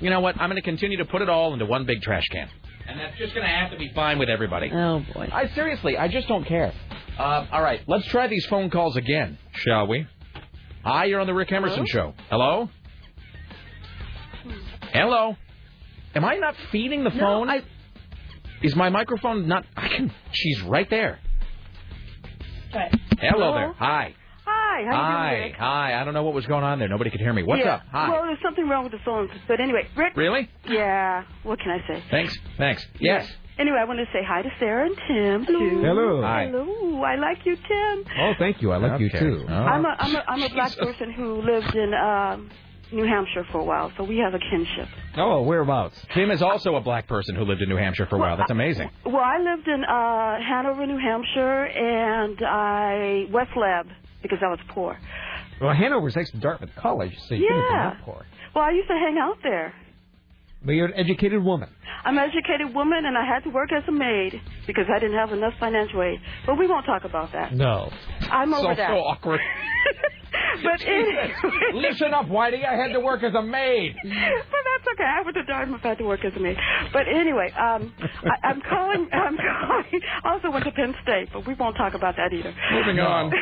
You 0.00 0.10
know 0.10 0.20
what? 0.20 0.40
I'm 0.40 0.48
going 0.48 0.60
to 0.60 0.62
continue 0.62 0.98
to 0.98 1.04
put 1.04 1.22
it 1.22 1.28
all 1.28 1.52
into 1.52 1.66
one 1.66 1.84
big 1.86 2.02
trash 2.02 2.26
can, 2.32 2.48
and 2.88 2.98
that's 2.98 3.16
just 3.16 3.34
going 3.34 3.46
to 3.46 3.52
have 3.52 3.70
to 3.70 3.78
be 3.78 3.92
fine 3.94 4.18
with 4.18 4.28
everybody. 4.28 4.72
Oh 4.72 5.04
boy! 5.14 5.28
I 5.32 5.48
seriously, 5.54 5.96
I 5.96 6.08
just 6.08 6.26
don't 6.26 6.44
care. 6.44 6.72
Um, 7.18 7.46
all 7.52 7.62
right, 7.62 7.80
let's 7.86 8.06
try 8.06 8.26
these 8.26 8.44
phone 8.46 8.70
calls 8.70 8.96
again, 8.96 9.38
shall 9.52 9.86
we? 9.86 10.06
Hi, 10.84 11.04
you're 11.04 11.20
on 11.20 11.26
the 11.26 11.34
Rick 11.34 11.52
Emerson 11.52 11.86
show. 11.86 12.14
Hello. 12.28 12.68
Hello. 14.92 15.36
Am 16.14 16.24
I 16.24 16.36
not 16.36 16.56
feeding 16.70 17.04
the 17.04 17.10
phone? 17.10 17.48
I... 17.48 17.62
Is 18.62 18.74
my 18.76 18.90
microphone 18.90 19.48
not? 19.48 19.64
I 19.76 19.88
can. 19.88 20.12
She's 20.32 20.60
right 20.62 20.88
there. 20.90 21.18
Hello, 22.72 22.88
Hello? 23.18 23.54
there. 23.54 23.72
Hi. 23.74 24.14
Hi, 24.44 24.84
Hi. 24.90 25.38
doing? 25.38 25.52
Hi. 25.54 26.00
I 26.00 26.04
don't 26.04 26.14
know 26.14 26.22
what 26.22 26.34
was 26.34 26.46
going 26.46 26.64
on 26.64 26.78
there. 26.78 26.88
Nobody 26.88 27.10
could 27.10 27.20
hear 27.20 27.32
me. 27.32 27.42
What's 27.42 27.64
yeah. 27.64 27.74
up? 27.74 27.82
Hi. 27.90 28.10
Well, 28.10 28.22
there's 28.22 28.38
something 28.42 28.68
wrong 28.68 28.84
with 28.84 28.92
the 28.92 28.98
phone. 29.04 29.28
But 29.46 29.60
anyway, 29.60 29.86
Rick. 29.96 30.16
Really? 30.16 30.48
Yeah. 30.68 31.24
What 31.44 31.60
can 31.60 31.70
I 31.70 31.86
say? 31.86 32.02
Thanks. 32.10 32.36
Thanks. 32.56 32.86
Yes. 32.98 33.30
Anyway, 33.58 33.76
I 33.78 33.84
want 33.84 33.98
to 33.98 34.06
say 34.12 34.24
hi 34.26 34.42
to 34.42 34.50
Sarah 34.58 34.86
and 34.86 34.96
Tim 35.06 35.46
too. 35.46 35.80
Hello. 35.82 36.22
Hi. 36.22 36.46
Hello. 36.46 37.02
I 37.02 37.16
like 37.16 37.44
you, 37.44 37.56
Tim. 37.56 38.04
Oh, 38.18 38.32
thank 38.38 38.62
you. 38.62 38.72
I 38.72 38.78
like 38.78 38.98
you 39.00 39.10
too. 39.10 39.44
Oh. 39.48 39.52
I'm 39.52 39.84
a 39.84 39.96
I'm 39.98 40.16
a 40.16 40.24
I'm 40.26 40.42
a 40.42 40.48
black 40.48 40.76
person 40.76 41.12
who 41.12 41.42
lived 41.42 41.74
in 41.74 41.92
um, 41.92 42.50
New 42.92 43.04
Hampshire 43.04 43.44
for 43.52 43.58
a 43.58 43.64
while, 43.64 43.92
so 43.96 44.04
we 44.04 44.18
have 44.18 44.32
a 44.34 44.38
kinship. 44.38 44.88
Oh, 45.16 45.42
whereabouts? 45.42 46.00
Tim 46.14 46.30
is 46.30 46.40
also 46.40 46.76
a 46.76 46.80
black 46.80 47.06
person 47.06 47.34
who 47.36 47.44
lived 47.44 47.60
in 47.60 47.68
New 47.68 47.76
Hampshire 47.76 48.06
for 48.06 48.16
a 48.16 48.18
while. 48.18 48.36
That's 48.38 48.50
amazing. 48.50 48.88
Well, 49.04 49.16
I 49.22 49.38
lived 49.38 49.68
in 49.68 49.84
uh, 49.84 50.38
Hanover, 50.48 50.86
New 50.86 50.98
Hampshire, 50.98 51.64
and 51.66 52.38
I 52.42 53.26
West 53.30 53.50
Lab 53.56 53.86
because 54.22 54.38
I 54.42 54.48
was 54.48 54.60
poor. 54.68 54.98
Well, 55.60 55.74
Hanover's 55.74 56.16
next 56.16 56.30
to 56.32 56.38
Dartmouth 56.38 56.70
College, 56.76 57.16
so 57.28 57.34
you 57.34 57.46
couldn't 57.46 57.62
have 57.62 57.70
Yeah. 57.70 57.90
been 57.90 57.98
that 57.98 58.04
poor. 58.06 58.26
Well, 58.54 58.64
I 58.64 58.70
used 58.70 58.88
to 58.88 58.94
hang 58.94 59.18
out 59.18 59.36
there. 59.42 59.74
But 60.64 60.72
you're 60.72 60.86
an 60.86 60.94
educated 60.94 61.42
woman. 61.42 61.68
I'm 62.04 62.18
an 62.18 62.30
educated 62.30 62.74
woman, 62.74 63.04
and 63.04 63.16
I 63.16 63.24
had 63.24 63.44
to 63.44 63.50
work 63.50 63.70
as 63.72 63.82
a 63.88 63.92
maid 63.92 64.40
because 64.66 64.86
I 64.94 64.98
didn't 64.98 65.16
have 65.16 65.32
enough 65.32 65.54
financial 65.58 66.02
aid. 66.02 66.20
But 66.46 66.58
we 66.58 66.66
won't 66.66 66.86
talk 66.86 67.04
about 67.04 67.32
that. 67.32 67.52
No. 67.52 67.90
I'm 68.30 68.52
over 68.54 68.74
so, 68.74 68.76
that. 68.76 68.90
so 68.90 68.98
awkward. 68.98 69.40
But 70.62 70.82
anyway, 70.86 71.32
Listen 71.74 72.14
up, 72.14 72.26
Whitey. 72.26 72.64
I 72.64 72.76
had 72.76 72.92
to 72.92 73.00
work 73.00 73.22
as 73.22 73.34
a 73.34 73.42
maid. 73.42 73.96
but 74.02 74.10
that's 74.12 74.94
okay. 74.94 75.04
I 75.04 75.22
went 75.24 75.36
to 75.36 75.44
Dartmouth. 75.44 75.80
I 75.84 75.88
had 75.88 75.98
to 75.98 76.04
work 76.04 76.24
as 76.24 76.32
a 76.36 76.40
maid. 76.40 76.56
But 76.92 77.08
anyway, 77.08 77.50
um, 77.52 77.92
I, 77.98 78.48
I'm 78.48 78.60
calling. 78.60 79.08
I'm 79.12 79.36
calling. 79.36 80.00
I 80.24 80.32
also 80.32 80.50
went 80.50 80.64
to 80.66 80.70
Penn 80.70 80.94
State, 81.02 81.28
but 81.32 81.46
we 81.46 81.54
won't 81.54 81.76
talk 81.76 81.94
about 81.94 82.16
that 82.16 82.32
either. 82.32 82.54
Moving 82.72 82.98
on. 83.00 83.32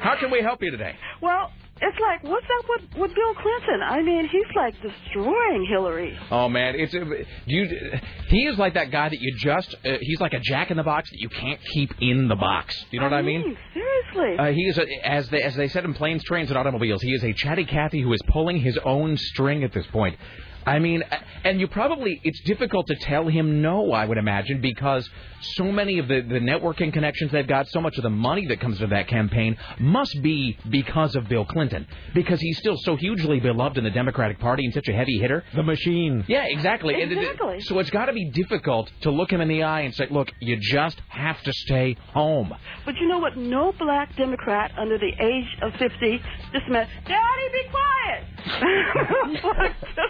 How 0.00 0.16
can 0.18 0.30
we 0.30 0.40
help 0.40 0.62
you 0.62 0.70
today? 0.70 0.94
Well, 1.20 1.52
it's 1.82 1.98
like, 1.98 2.22
what's 2.24 2.46
up 2.58 2.64
with 2.68 3.00
with 3.00 3.14
Bill 3.14 3.34
Clinton? 3.34 3.82
I 3.82 4.02
mean, 4.02 4.28
he's 4.28 4.54
like 4.54 4.74
destroying 4.82 5.66
Hillary. 5.68 6.18
Oh 6.30 6.48
man, 6.48 6.74
it's 6.76 6.94
uh, 6.94 6.98
do 7.00 7.24
you? 7.46 7.92
He 8.28 8.46
is 8.46 8.58
like 8.58 8.74
that 8.74 8.90
guy 8.90 9.08
that 9.08 9.20
you 9.20 9.34
just. 9.38 9.74
Uh, 9.84 9.96
he's 10.00 10.20
like 10.20 10.34
a 10.34 10.40
jack 10.40 10.70
in 10.70 10.76
the 10.76 10.82
box 10.82 11.10
that 11.10 11.18
you 11.18 11.28
can't 11.28 11.60
keep 11.72 11.90
in 12.00 12.28
the 12.28 12.36
box. 12.36 12.78
Do 12.78 12.86
you 12.92 13.00
know 13.00 13.06
what 13.06 13.14
I 13.14 13.22
mean? 13.22 13.56
Seriously. 13.72 14.38
Uh, 14.38 14.52
he 14.52 14.62
is, 14.62 14.78
a, 14.78 15.06
as 15.06 15.28
they 15.30 15.42
as 15.42 15.56
they 15.56 15.68
said 15.68 15.84
in 15.84 15.94
planes, 15.94 16.22
trains, 16.24 16.50
and 16.50 16.58
automobiles. 16.58 17.02
He 17.02 17.12
is 17.12 17.24
a 17.24 17.32
chatty 17.32 17.64
Cathy 17.64 18.02
who 18.02 18.12
is 18.12 18.20
pulling 18.28 18.58
his 18.60 18.78
own 18.84 19.16
string 19.16 19.64
at 19.64 19.72
this 19.72 19.86
point. 19.86 20.18
I 20.66 20.78
mean, 20.78 21.02
and 21.44 21.58
you 21.58 21.68
probably, 21.68 22.20
it's 22.22 22.40
difficult 22.42 22.86
to 22.88 22.96
tell 22.96 23.26
him 23.28 23.62
no, 23.62 23.92
I 23.92 24.04
would 24.04 24.18
imagine, 24.18 24.60
because 24.60 25.08
so 25.56 25.64
many 25.72 25.98
of 25.98 26.06
the, 26.06 26.20
the 26.20 26.38
networking 26.38 26.92
connections 26.92 27.32
they've 27.32 27.46
got, 27.46 27.66
so 27.68 27.80
much 27.80 27.96
of 27.96 28.02
the 28.02 28.10
money 28.10 28.46
that 28.48 28.60
comes 28.60 28.78
to 28.78 28.86
that 28.88 29.08
campaign 29.08 29.56
must 29.78 30.20
be 30.22 30.58
because 30.68 31.16
of 31.16 31.28
Bill 31.28 31.46
Clinton. 31.46 31.86
Because 32.14 32.40
he's 32.40 32.58
still 32.58 32.76
so 32.76 32.94
hugely 32.96 33.40
beloved 33.40 33.78
in 33.78 33.84
the 33.84 33.90
Democratic 33.90 34.38
Party 34.38 34.64
and 34.66 34.74
such 34.74 34.88
a 34.88 34.92
heavy 34.92 35.18
hitter. 35.18 35.44
The 35.54 35.62
machine. 35.62 36.24
Yeah, 36.28 36.44
exactly. 36.46 37.00
And 37.02 37.10
it- 37.12 37.18
Exactly. 37.18 37.60
so 37.60 37.78
it's 37.78 37.90
got 37.90 38.06
to 38.06 38.12
be 38.12 38.30
difficult 38.30 38.90
to 39.02 39.10
look 39.10 39.30
him 39.32 39.40
in 39.40 39.48
the 39.48 39.62
eye 39.62 39.80
and 39.82 39.94
say, 39.94 40.08
look, 40.10 40.30
you 40.40 40.56
just 40.60 41.00
have 41.08 41.40
to 41.42 41.52
stay 41.52 41.96
home. 42.12 42.52
But 42.84 42.96
you 43.00 43.08
know 43.08 43.18
what? 43.18 43.36
No 43.36 43.72
black 43.78 44.14
Democrat 44.16 44.72
under 44.78 44.98
the 44.98 45.12
age 45.20 45.48
of 45.62 45.72
50 45.78 46.20
just 46.52 46.68
meant, 46.68 46.88
Daddy, 47.06 47.48
be 47.52 47.68
quiet. 47.70 48.24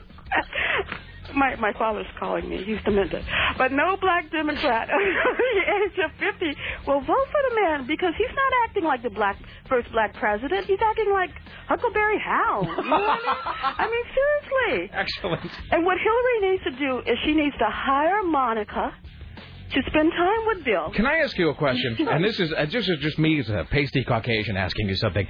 my 1.34 1.56
my 1.56 1.72
father's 1.74 2.06
calling 2.18 2.48
me. 2.48 2.64
He's 2.64 2.82
demented. 2.84 3.24
But 3.58 3.72
no 3.72 3.96
black 4.00 4.30
Democrat 4.30 4.88
under 4.94 5.36
the 5.36 5.62
age 5.84 5.98
of 6.04 6.10
50 6.18 6.46
will 6.86 7.00
vote 7.00 7.28
for 7.30 7.42
the 7.48 7.54
man 7.62 7.86
because 7.86 8.14
he's 8.18 8.34
not 8.34 8.52
acting 8.68 8.84
like 8.84 9.02
the 9.02 9.10
black 9.10 9.36
first 9.68 9.90
black 9.92 10.14
president. 10.14 10.66
He's 10.66 10.80
acting 10.82 11.10
like 11.12 11.30
Huckleberry 11.68 12.18
Hound. 12.18 12.66
You 12.66 12.76
know 12.76 12.90
what 12.90 13.10
I 13.10 13.16
mean? 13.16 13.74
I 13.78 13.86
mean, 13.86 14.04
seriously. 14.14 14.90
Excellent. 14.94 15.50
And 15.70 15.84
what 15.84 15.98
Hillary 15.98 16.50
needs 16.50 16.64
to 16.64 16.70
do 16.78 16.98
is 17.10 17.18
she 17.24 17.34
needs 17.34 17.56
to 17.58 17.68
hire 17.68 18.22
Monica 18.22 18.94
to 19.72 19.82
spend 19.86 20.10
time 20.12 20.46
with 20.48 20.64
Bill. 20.64 20.90
Can 20.94 21.06
I 21.06 21.18
ask 21.18 21.38
you 21.38 21.48
a 21.50 21.54
question? 21.54 21.96
And 22.08 22.24
this 22.24 22.40
is 22.40 22.52
uh, 22.52 22.66
this 22.66 22.88
is 22.88 22.98
just 23.00 23.18
me 23.18 23.38
as 23.40 23.48
a 23.48 23.66
pasty 23.70 24.04
Caucasian 24.04 24.56
asking 24.56 24.88
you 24.88 24.96
something. 24.96 25.26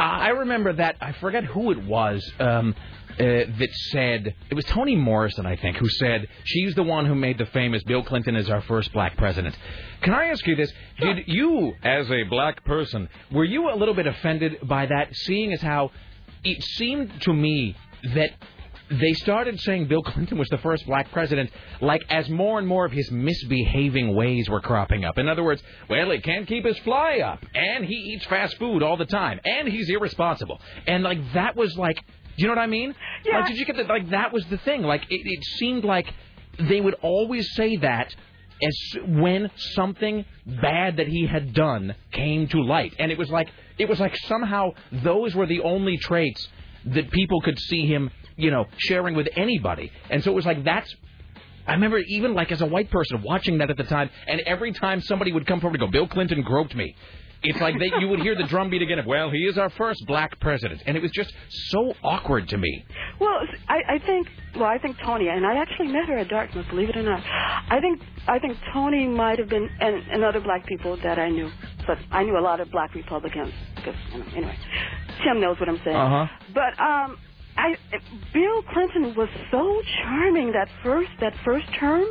I 0.00 0.28
remember 0.28 0.72
that 0.72 0.96
I 1.00 1.12
forget 1.12 1.44
who 1.44 1.70
it 1.72 1.82
was 1.84 2.26
um, 2.38 2.74
uh, 3.12 3.16
that 3.18 3.68
said 3.90 4.34
it 4.48 4.54
was 4.54 4.64
Toni 4.64 4.96
Morrison, 4.96 5.44
I 5.44 5.56
think, 5.56 5.76
who 5.76 5.88
said 5.88 6.26
she's 6.44 6.74
the 6.74 6.82
one 6.82 7.04
who 7.04 7.14
made 7.14 7.36
the 7.36 7.44
famous 7.46 7.82
Bill 7.82 8.02
Clinton 8.02 8.34
is 8.34 8.48
our 8.48 8.62
first 8.62 8.92
black 8.94 9.18
president. 9.18 9.54
Can 10.00 10.14
I 10.14 10.26
ask 10.26 10.46
you 10.46 10.56
this? 10.56 10.72
Did 10.98 11.24
you, 11.26 11.74
as 11.82 12.10
a 12.10 12.22
black 12.24 12.64
person, 12.64 13.10
were 13.30 13.44
you 13.44 13.68
a 13.70 13.76
little 13.76 13.94
bit 13.94 14.06
offended 14.06 14.58
by 14.62 14.86
that, 14.86 15.14
seeing 15.14 15.52
as 15.52 15.60
how 15.60 15.90
it 16.44 16.62
seemed 16.62 17.20
to 17.22 17.34
me 17.34 17.76
that 18.14 18.30
they 18.90 19.12
started 19.14 19.60
saying 19.60 19.86
Bill 19.86 20.02
Clinton 20.02 20.36
was 20.38 20.48
the 20.48 20.58
first 20.58 20.84
black 20.86 21.12
president, 21.12 21.50
like 21.80 22.02
as 22.10 22.28
more 22.28 22.58
and 22.58 22.66
more 22.66 22.84
of 22.84 22.92
his 22.92 23.10
misbehaving 23.10 24.14
ways 24.14 24.48
were 24.48 24.60
cropping 24.60 25.04
up. 25.04 25.16
In 25.18 25.28
other 25.28 25.44
words, 25.44 25.62
well, 25.88 26.10
he 26.10 26.20
can't 26.20 26.46
keep 26.46 26.64
his 26.64 26.78
fly 26.78 27.18
up, 27.18 27.44
and 27.54 27.84
he 27.84 27.94
eats 27.94 28.26
fast 28.26 28.58
food 28.58 28.82
all 28.82 28.96
the 28.96 29.06
time, 29.06 29.40
and 29.44 29.68
he's 29.68 29.88
irresponsible, 29.88 30.60
and 30.86 31.04
like 31.04 31.18
that 31.34 31.54
was 31.56 31.76
like, 31.76 31.96
do 31.96 32.02
you 32.38 32.46
know 32.46 32.54
what 32.54 32.62
I 32.62 32.66
mean? 32.66 32.94
Yeah. 33.24 33.38
Like, 33.38 33.48
did 33.48 33.58
you 33.58 33.64
get 33.64 33.76
that? 33.76 33.88
Like 33.88 34.10
that 34.10 34.32
was 34.32 34.44
the 34.46 34.58
thing. 34.58 34.82
Like 34.82 35.02
it, 35.10 35.20
it 35.24 35.44
seemed 35.58 35.84
like 35.84 36.12
they 36.58 36.80
would 36.80 36.94
always 37.02 37.54
say 37.54 37.76
that. 37.78 38.14
As 38.62 38.76
when 39.06 39.50
something 39.56 40.22
bad 40.44 40.98
that 40.98 41.08
he 41.08 41.26
had 41.26 41.54
done 41.54 41.94
came 42.12 42.46
to 42.48 42.60
light, 42.60 42.94
and 42.98 43.10
it 43.10 43.16
was 43.16 43.30
like 43.30 43.48
it 43.78 43.88
was 43.88 43.98
like 43.98 44.14
somehow 44.26 44.72
those 44.92 45.34
were 45.34 45.46
the 45.46 45.62
only 45.62 45.96
traits 45.96 46.46
that 46.84 47.10
people 47.10 47.40
could 47.40 47.58
see 47.58 47.86
him, 47.86 48.10
you 48.40 48.50
know, 48.50 48.66
sharing 48.78 49.14
with 49.14 49.28
anybody. 49.36 49.90
And 50.10 50.22
so 50.22 50.30
it 50.30 50.34
was 50.34 50.46
like 50.46 50.64
that's. 50.64 50.94
I 51.66 51.74
remember 51.74 51.98
even 51.98 52.34
like 52.34 52.50
as 52.50 52.62
a 52.62 52.66
white 52.66 52.90
person 52.90 53.22
watching 53.22 53.58
that 53.58 53.70
at 53.70 53.76
the 53.76 53.84
time, 53.84 54.10
and 54.26 54.40
every 54.40 54.72
time 54.72 55.00
somebody 55.02 55.30
would 55.30 55.46
come 55.46 55.60
forward 55.60 55.80
and 55.80 55.88
go, 55.88 55.92
"Bill 55.92 56.08
Clinton 56.08 56.42
groped 56.42 56.74
me," 56.74 56.96
it's 57.42 57.60
like 57.60 57.78
they, 57.78 57.90
you 57.98 58.08
would 58.08 58.20
hear 58.20 58.34
the 58.36 58.44
drumbeat 58.44 58.82
again 58.82 58.98
of, 58.98 59.06
"Well, 59.06 59.30
he 59.30 59.38
is 59.38 59.56
our 59.56 59.70
first 59.70 60.04
black 60.06 60.38
president," 60.40 60.82
and 60.86 60.96
it 60.96 61.02
was 61.02 61.10
just 61.10 61.32
so 61.48 61.94
awkward 62.02 62.48
to 62.48 62.58
me. 62.58 62.84
Well, 63.18 63.40
I, 63.68 63.94
I 63.94 63.98
think 63.98 64.28
well, 64.54 64.64
I 64.64 64.78
think 64.78 64.98
Toni, 64.98 65.28
and 65.28 65.46
I 65.46 65.56
actually 65.56 65.88
met 65.88 66.06
her 66.08 66.18
at 66.18 66.28
Dartmouth, 66.28 66.66
believe 66.68 66.90
it 66.90 66.96
or 66.96 67.02
not. 67.02 67.22
I 67.24 67.78
think 67.80 68.00
I 68.28 68.38
think 68.38 68.58
Toni 68.72 69.06
might 69.06 69.38
have 69.38 69.48
been, 69.48 69.68
and, 69.80 70.02
and 70.10 70.24
other 70.24 70.40
black 70.40 70.66
people 70.66 70.96
that 70.98 71.18
I 71.18 71.30
knew, 71.30 71.50
but 71.86 71.98
I 72.10 72.24
knew 72.24 72.38
a 72.38 72.40
lot 72.40 72.60
of 72.60 72.70
black 72.70 72.94
Republicans. 72.94 73.52
Because 73.76 73.94
you 74.12 74.18
know, 74.18 74.26
anyway, 74.36 74.58
Tim 75.24 75.40
knows 75.40 75.58
what 75.58 75.68
I'm 75.68 75.80
saying. 75.84 75.96
Uh-huh. 75.96 76.26
But 76.52 76.78
um, 76.82 77.18
I 77.60 77.76
Bill 78.32 78.62
Clinton 78.72 79.14
was 79.14 79.28
so 79.50 79.82
charming 80.02 80.52
that 80.52 80.68
first 80.82 81.10
that 81.20 81.34
first 81.44 81.66
term. 81.78 82.04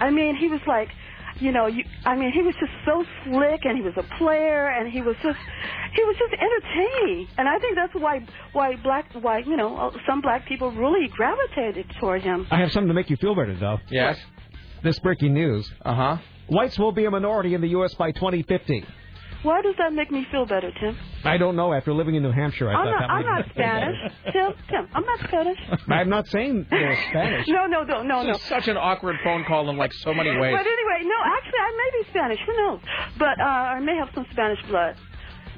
I 0.00 0.10
mean, 0.10 0.36
he 0.36 0.48
was 0.48 0.60
like. 0.66 0.88
You 1.40 1.52
know, 1.52 1.66
you, 1.68 1.84
I 2.04 2.16
mean, 2.16 2.32
he 2.32 2.42
was 2.42 2.52
just 2.58 2.72
so 2.84 3.04
slick, 3.22 3.60
and 3.64 3.76
he 3.76 3.82
was 3.84 3.94
a 3.96 4.02
player, 4.18 4.70
and 4.70 4.90
he 4.90 5.02
was 5.02 5.14
just, 5.22 5.38
he 5.94 6.02
was 6.02 6.16
just 6.18 6.32
entertaining, 6.32 7.28
and 7.38 7.48
I 7.48 7.60
think 7.60 7.76
that's 7.76 7.94
why, 7.94 8.26
why 8.52 8.74
black, 8.82 9.06
why 9.20 9.38
you 9.46 9.56
know, 9.56 9.92
some 10.04 10.20
black 10.20 10.48
people 10.48 10.72
really 10.72 11.06
gravitated 11.06 11.86
toward 12.00 12.22
him. 12.22 12.44
I 12.50 12.58
have 12.58 12.72
something 12.72 12.88
to 12.88 12.94
make 12.94 13.08
you 13.08 13.16
feel 13.18 13.36
better, 13.36 13.54
though. 13.56 13.78
Yes. 13.88 14.16
This 14.82 14.98
breaking 14.98 15.32
news. 15.32 15.70
Uh 15.84 15.94
huh. 15.94 16.16
Whites 16.48 16.76
will 16.76 16.90
be 16.90 17.04
a 17.04 17.10
minority 17.12 17.54
in 17.54 17.60
the 17.60 17.68
U.S. 17.68 17.94
by 17.94 18.10
2050. 18.10 18.84
Why 19.42 19.62
does 19.62 19.74
that 19.78 19.92
make 19.92 20.10
me 20.10 20.26
feel 20.32 20.46
better, 20.46 20.72
Tim? 20.80 20.96
I 21.24 21.36
don't 21.38 21.54
know. 21.54 21.72
After 21.72 21.92
living 21.92 22.16
in 22.16 22.22
New 22.22 22.32
Hampshire, 22.32 22.68
I 22.68 22.74
I'm 22.74 22.84
thought 22.86 22.90
not, 22.90 23.00
that 23.00 23.10
I'm 23.10 23.26
not 23.26 23.44
Spanish. 23.54 23.96
Tim, 24.32 24.52
Tim, 24.68 24.88
I'm 24.92 25.04
not 25.04 25.20
Spanish. 25.28 25.58
I'm 25.88 26.08
not 26.08 26.26
saying 26.28 26.66
you're 26.70 26.96
Spanish. 27.10 27.46
No, 27.48 27.66
no, 27.66 27.82
no, 27.84 28.02
no, 28.02 28.22
no. 28.22 28.32
This 28.32 28.42
is 28.42 28.48
such 28.48 28.68
an 28.68 28.76
awkward 28.76 29.16
phone 29.22 29.44
call 29.44 29.70
in 29.70 29.76
like 29.76 29.92
so 29.92 30.12
many 30.12 30.30
ways. 30.30 30.54
But 30.56 30.66
anyway, 30.66 31.00
no, 31.02 31.18
actually, 31.24 31.60
I 31.60 31.72
may 31.76 32.02
be 32.02 32.10
Spanish. 32.10 32.38
Who 32.46 32.56
knows? 32.56 32.80
But 33.18 33.40
uh, 33.40 33.44
I 33.44 33.80
may 33.80 33.96
have 33.96 34.08
some 34.14 34.26
Spanish 34.32 34.58
blood. 34.68 34.96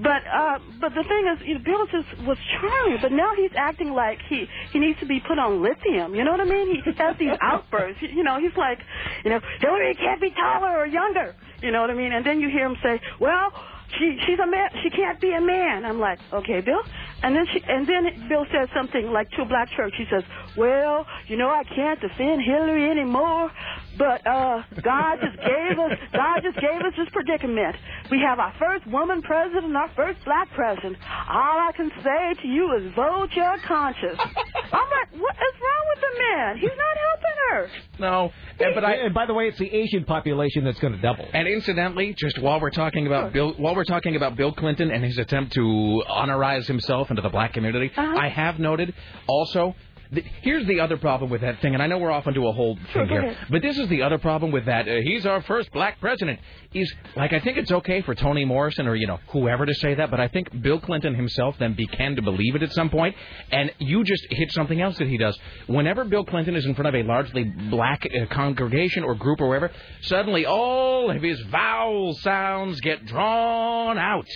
But 0.02 0.22
uh, 0.32 0.58
but 0.80 0.92
the 0.94 1.04
thing 1.04 1.24
is, 1.34 1.46
you 1.46 1.54
know, 1.54 1.64
Bill 1.64 1.84
just 1.86 2.26
was 2.26 2.38
charming, 2.58 2.98
but 3.02 3.12
now 3.12 3.34
he's 3.36 3.50
acting 3.56 3.92
like 3.92 4.18
he 4.30 4.46
he 4.72 4.78
needs 4.78 4.98
to 5.00 5.06
be 5.06 5.20
put 5.20 5.38
on 5.38 5.62
lithium. 5.62 6.14
You 6.14 6.24
know 6.24 6.30
what 6.30 6.40
I 6.40 6.44
mean? 6.44 6.72
He 6.72 6.80
has 6.96 7.16
these 7.18 7.36
outbursts. 7.42 8.00
You 8.00 8.22
know, 8.24 8.38
he's 8.40 8.56
like, 8.56 8.78
you 9.24 9.30
know, 9.30 9.40
Hillary 9.60 9.94
can't 9.96 10.20
be 10.20 10.30
taller 10.30 10.78
or 10.78 10.86
younger. 10.86 11.34
You 11.62 11.70
know 11.70 11.80
what 11.80 11.90
I 11.90 11.94
mean? 11.94 12.12
And 12.12 12.24
then 12.24 12.40
you 12.40 12.48
hear 12.48 12.66
him 12.66 12.76
say, 12.82 13.00
well. 13.18 13.52
She 13.98 14.20
she's 14.24 14.38
a 14.38 14.46
man. 14.46 14.70
She 14.84 14.90
can't 14.90 15.20
be 15.20 15.32
a 15.32 15.40
man. 15.40 15.84
I'm 15.84 15.98
like, 15.98 16.20
okay, 16.32 16.60
Bill. 16.60 16.80
And 17.24 17.34
then 17.34 17.44
she 17.52 17.60
and 17.66 17.88
then 17.88 18.28
Bill 18.28 18.46
says 18.52 18.68
something 18.72 19.10
like 19.10 19.32
to 19.32 19.42
a 19.42 19.44
black 19.44 19.68
church. 19.70 19.94
He 19.98 20.04
says, 20.08 20.22
well, 20.56 21.06
you 21.26 21.36
know, 21.36 21.50
I 21.50 21.64
can't 21.64 22.00
defend 22.00 22.40
Hillary 22.40 22.88
anymore, 22.88 23.50
but 23.98 24.26
uh, 24.26 24.62
God 24.82 25.16
just 25.20 25.36
gave 25.38 25.78
us 25.78 25.92
God 26.12 26.40
just 26.42 26.56
gave 26.60 26.80
us 26.80 26.92
this 26.96 27.08
predicament. 27.12 27.76
We 28.10 28.20
have 28.26 28.38
our 28.38 28.54
first 28.58 28.86
woman 28.86 29.22
president, 29.22 29.64
and 29.66 29.76
our 29.76 29.90
first 29.94 30.24
black 30.24 30.48
president. 30.54 30.96
All 31.28 31.58
I 31.68 31.72
can 31.76 31.90
say 32.02 32.42
to 32.42 32.48
you 32.48 32.74
is 32.76 32.94
vote 32.94 33.28
your 33.34 33.56
conscience. 33.66 34.18
I'm 34.18 34.88
like, 34.90 35.20
what 35.20 35.34
is 35.34 35.54
wrong 35.60 35.84
with 35.94 36.00
the 36.00 36.18
man? 36.18 36.58
He's 36.58 36.70
not 36.70 36.96
helping 37.08 37.36
her. 37.50 37.70
No, 37.98 38.32
and- 38.58 38.74
but 38.74 38.84
I. 38.84 38.94
and 38.94 39.14
by 39.14 39.26
the 39.26 39.34
way, 39.34 39.48
it's 39.48 39.58
the 39.58 39.72
Asian 39.72 40.04
population 40.04 40.64
that's 40.64 40.78
going 40.80 40.94
to 40.94 41.00
double. 41.00 41.26
And 41.32 41.46
incidentally, 41.48 42.14
just 42.16 42.38
while 42.38 42.60
we're 42.60 42.70
talking 42.70 43.06
about 43.06 43.32
Bill, 43.32 43.52
while 43.56 43.74
we're 43.74 43.84
talking 43.84 44.16
about 44.16 44.36
Bill 44.36 44.52
Clinton 44.52 44.90
and 44.90 45.04
his 45.04 45.18
attempt 45.18 45.52
to 45.54 46.02
honorize 46.08 46.66
himself 46.66 47.10
into 47.10 47.22
the 47.22 47.28
black 47.28 47.52
community, 47.54 47.90
I 47.96 48.28
have 48.28 48.58
noted 48.58 48.94
also. 49.26 49.74
Th- 50.12 50.26
Here's 50.42 50.66
the 50.66 50.80
other 50.80 50.96
problem 50.96 51.30
with 51.30 51.40
that 51.42 51.60
thing, 51.60 51.74
and 51.74 51.82
I 51.82 51.86
know 51.86 51.98
we're 51.98 52.10
off 52.10 52.26
into 52.26 52.46
a 52.46 52.52
whole 52.52 52.78
thing 52.92 53.08
here, 53.08 53.36
but 53.50 53.62
this 53.62 53.78
is 53.78 53.88
the 53.88 54.02
other 54.02 54.18
problem 54.18 54.52
with 54.52 54.66
that. 54.66 54.88
Uh, 54.88 54.96
he's 55.02 55.26
our 55.26 55.42
first 55.42 55.70
black 55.72 56.00
president. 56.00 56.40
Is 56.72 56.92
like 57.16 57.32
I 57.32 57.40
think 57.40 57.58
it's 57.58 57.72
okay 57.72 58.00
for 58.02 58.14
Toni 58.14 58.44
Morrison 58.44 58.86
or 58.86 58.94
you 58.94 59.06
know 59.06 59.18
whoever 59.30 59.66
to 59.66 59.74
say 59.74 59.94
that, 59.94 60.10
but 60.10 60.20
I 60.20 60.28
think 60.28 60.62
Bill 60.62 60.80
Clinton 60.80 61.14
himself 61.14 61.56
then 61.58 61.74
began 61.74 62.16
to 62.16 62.22
believe 62.22 62.54
it 62.54 62.62
at 62.62 62.72
some 62.72 62.90
point, 62.90 63.16
and 63.50 63.72
you 63.78 64.04
just 64.04 64.26
hit 64.30 64.52
something 64.52 64.80
else 64.80 64.96
that 64.98 65.08
he 65.08 65.18
does. 65.18 65.38
Whenever 65.66 66.04
Bill 66.04 66.24
Clinton 66.24 66.54
is 66.54 66.66
in 66.66 66.74
front 66.74 66.88
of 66.88 66.94
a 66.94 67.02
largely 67.06 67.44
black 67.44 68.06
uh, 68.06 68.26
congregation 68.32 69.02
or 69.04 69.14
group 69.14 69.40
or 69.40 69.48
wherever, 69.48 69.70
suddenly 70.02 70.46
all 70.46 71.10
of 71.10 71.22
his 71.22 71.40
vowel 71.50 72.14
sounds 72.14 72.80
get 72.80 73.04
drawn 73.06 73.98
out. 73.98 74.26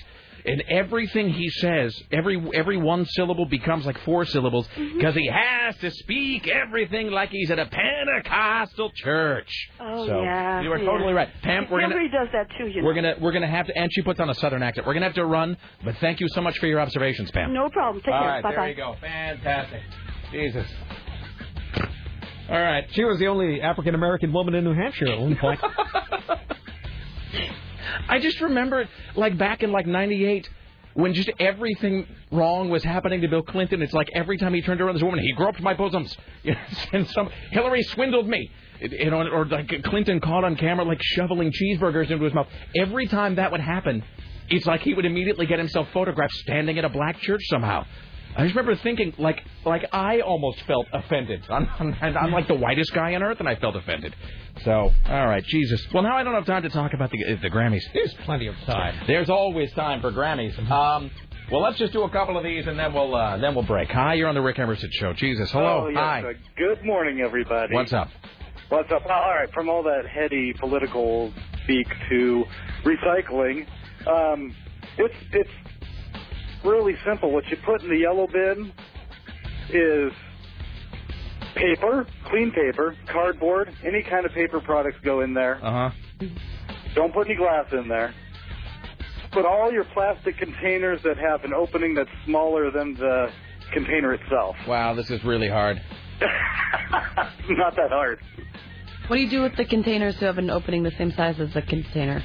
And 0.46 0.62
everything 0.68 1.30
he 1.30 1.48
says, 1.48 1.98
every 2.12 2.42
every 2.54 2.76
one 2.76 3.07
syllable 3.07 3.46
becomes 3.46 3.87
like 3.87 3.98
four 4.00 4.24
syllables 4.26 4.68
Mm-hmm. 4.76 4.98
because 4.98 5.14
he 5.14 5.26
has 5.33 5.76
to 5.78 5.90
speak 5.90 6.46
everything 6.48 7.11
like 7.11 7.30
he's 7.30 7.50
at 7.50 7.59
a 7.59 7.66
Pentecostal 7.66 8.90
church. 8.94 9.50
Oh 9.80 10.07
so 10.07 10.22
yeah, 10.22 10.61
you 10.61 10.70
are 10.72 10.78
yeah. 10.78 10.85
totally 10.85 11.12
right, 11.14 11.28
Pam. 11.42 11.66
We're 11.70 11.80
gonna 11.80 11.94
does 12.11 12.28
that 12.33 12.48
too. 12.59 12.66
You 12.68 12.80
know. 12.80 12.87
we're 12.87 12.94
gonna 12.94 13.14
we're 13.20 13.33
gonna 13.33 13.46
have 13.50 13.66
to, 13.66 13.76
and 13.76 13.90
she 13.92 14.02
puts 14.02 14.20
on 14.20 14.28
a 14.28 14.35
southern 14.35 14.62
accent. 14.62 14.87
We're 14.87 14.94
gonna 14.94 15.07
have 15.07 15.14
to 15.14 15.24
run, 15.24 15.57
but 15.85 15.96
thank 16.00 16.20
you 16.20 16.28
so 16.28 16.40
much 16.42 16.59
for 16.59 16.66
your 16.66 16.80
observations, 16.80 17.30
Pam. 17.30 17.52
No 17.54 17.68
problem. 17.70 18.02
Take 18.04 18.12
All 18.14 18.20
care. 18.20 18.28
right, 18.28 18.42
bye 18.42 18.50
there 18.50 18.59
bye. 18.59 18.68
you 18.68 18.74
go. 18.74 18.96
Fantastic. 19.00 19.80
Jesus. 20.30 20.66
All 22.50 22.61
right. 22.61 22.85
She 22.92 23.04
was 23.04 23.18
the 23.18 23.26
only 23.28 23.62
African 23.62 23.94
American 23.94 24.33
woman 24.33 24.54
in 24.54 24.64
New 24.64 24.74
Hampshire 24.74 25.07
at 25.09 25.18
one 25.18 25.37
point. 25.37 25.61
I 28.09 28.18
just 28.18 28.40
remember, 28.40 28.88
like 29.16 29.37
back 29.38 29.62
in 29.62 29.73
like 29.73 29.87
'98, 29.87 30.49
when 30.94 31.12
just 31.12 31.31
everything 31.38 32.07
wrong 32.31 32.70
was 32.70 32.83
happening 32.85 33.20
to 33.20 33.29
Bill 33.29 33.42
Clinton. 33.42 33.83
It's 33.83 33.92
like 33.92 34.09
every 34.14 34.38
time 34.38 34.55
he 34.55 34.62
turned 34.62 34.81
around, 34.81 34.94
this 34.94 35.03
woman, 35.03 35.20
he 35.20 35.33
groped 35.33 35.61
my 35.61 35.75
bosoms. 35.75 36.16
And 36.92 37.09
some 37.11 37.31
Hillary 37.51 37.83
swindled 37.83 38.29
me. 38.29 38.51
You 38.81 39.11
know, 39.11 39.27
or 39.29 39.47
like 39.47 39.83
Clinton 39.85 40.20
caught 40.20 40.44
on 40.44 40.57
camera 40.57 40.85
like 40.85 41.01
shoveling 41.03 41.53
cheeseburgers 41.53 42.11
into 42.11 42.25
his 42.25 42.35
mouth. 42.35 42.49
Every 42.77 43.07
time 43.07 43.37
that 43.37 43.51
would 43.51 43.61
happen, 43.61 44.03
it's 44.49 44.66
like 44.66 44.83
he 44.83 44.94
would 44.94 45.05
immediately 45.05 45.47
get 45.47 45.59
himself 45.59 45.88
photographed 45.92 46.35
standing 46.35 46.79
at 46.79 46.85
a 46.85 46.88
black 46.88 47.18
church 47.20 47.40
somehow. 47.49 47.87
I 48.37 48.42
just 48.44 48.57
remember 48.57 48.81
thinking, 48.83 49.14
like, 49.18 49.40
like 49.64 49.87
I 49.92 50.20
almost 50.20 50.61
felt 50.66 50.87
offended. 50.92 51.44
I'm, 51.49 51.68
I'm, 51.79 51.94
I'm 52.16 52.33
like 52.33 52.49
the 52.49 52.55
whitest 52.55 52.92
guy 52.92 53.14
on 53.14 53.23
earth, 53.23 53.38
and 53.38 53.49
I 53.49 53.55
felt 53.57 53.77
offended. 53.77 54.14
So, 54.64 54.90
all 55.07 55.27
right, 55.27 55.44
Jesus. 55.44 55.87
Well, 55.92 56.03
now 56.03 56.16
I 56.16 56.25
don't 56.25 56.35
have 56.35 56.47
time 56.47 56.62
to 56.62 56.68
talk 56.68 56.94
about 56.94 57.11
the 57.11 57.18
the 57.42 57.51
Grammys. 57.51 57.83
There's 57.92 58.14
plenty 58.25 58.47
of 58.49 58.55
time. 58.66 59.05
There's 59.07 59.31
always 59.31 59.73
time 59.73 60.01
for 60.01 60.11
Grammys. 60.11 60.59
Um, 60.70 61.11
well, 61.51 61.61
let's 61.61 61.79
just 61.79 61.92
do 61.92 62.03
a 62.03 62.11
couple 62.11 62.37
of 62.37 62.42
these, 62.44 62.66
and 62.66 62.79
then 62.79 62.92
we'll 62.92 63.14
uh, 63.14 63.37
then 63.38 63.55
we'll 63.55 63.66
break. 63.66 63.90
Hi, 63.90 64.14
you're 64.14 64.29
on 64.29 64.35
the 64.35 64.40
Rick 64.42 64.59
Emerson 64.59 64.90
Show. 64.92 65.12
Jesus, 65.12 65.51
hello. 65.53 65.85
Oh, 65.85 65.88
yes. 65.88 65.99
Hi. 65.99 66.20
Uh, 66.20 66.33
good 66.57 66.85
morning, 66.85 67.20
everybody. 67.20 67.75
What's 67.75 67.92
up? 67.92 68.09
What's 68.68 68.90
up? 68.90 69.03
All 69.05 69.31
right, 69.31 69.53
from 69.53 69.68
all 69.68 69.83
that 69.85 70.07
heady 70.07 70.55
political 70.59 71.33
speak 71.62 71.87
to 72.09 72.44
recycling, 72.85 73.66
um, 74.09 74.55
it's 74.99 75.14
it's 75.33 75.51
really 76.64 76.94
simple. 77.05 77.31
What 77.31 77.46
you 77.48 77.57
put 77.64 77.83
in 77.83 77.88
the 77.88 77.98
yellow 77.98 78.27
bin 78.27 78.72
is 79.70 80.12
paper, 81.55 82.07
clean 82.27 82.50
paper, 82.53 82.96
cardboard, 83.07 83.74
any 83.85 84.03
kind 84.03 84.27
of 84.27 84.33
paper 84.33 84.61
products 84.61 84.98
go 85.05 85.20
in 85.20 85.35
there. 85.35 85.64
Uh 85.64 85.90
huh. 85.90 86.27
Don't 86.94 87.12
put 87.12 87.27
any 87.27 87.37
glass 87.37 87.66
in 87.72 87.88
there. 87.88 88.14
Put 89.33 89.46
all 89.46 89.72
your 89.72 89.85
plastic 89.85 90.38
containers 90.38 91.03
that 91.03 91.18
have 91.18 91.44
an 91.44 91.53
opening 91.53 91.94
that's 91.94 92.11
smaller 92.24 92.70
than 92.70 92.94
the 92.94 93.31
container 93.72 94.14
itself. 94.14 94.55
Wow, 94.68 94.94
this 94.94 95.11
is 95.11 95.24
really 95.24 95.48
hard. 95.48 95.83
Not 97.48 97.74
that 97.77 97.90
hard. 97.90 98.20
What 99.09 99.16
do 99.16 99.22
you 99.22 99.29
do 99.29 99.42
with 99.42 99.57
the 99.57 99.64
containers 99.64 100.16
who 100.16 100.27
have 100.27 100.38
an 100.38 100.50
opening 100.50 100.83
the 100.83 100.92
same 100.92 101.11
size 101.12 101.38
as 101.40 101.53
the 101.53 101.62
container? 101.62 102.22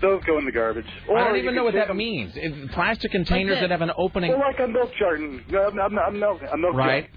Those 0.00 0.22
go 0.24 0.38
in 0.38 0.44
the 0.44 0.52
garbage. 0.52 0.86
I 1.10 1.24
don't 1.24 1.36
even 1.36 1.54
know 1.54 1.64
what 1.64 1.74
that 1.74 1.88
them- 1.88 1.96
means. 1.96 2.32
It, 2.36 2.70
plastic 2.72 3.10
containers 3.12 3.54
Like 3.56 3.62
that 3.62 3.70
have 3.70 3.82
an 3.82 3.92
opening. 3.96 4.30
Well, 4.32 4.40
like 4.40 4.58
a 4.60 4.66
milk 4.68 4.90
carton, 4.98 5.44
a, 5.50 5.56
a, 5.56 5.86
a 6.08 6.12
milk, 6.12 6.40
a 6.52 6.56
milk 6.56 6.74
Right. 6.74 7.04
jug 7.10 7.16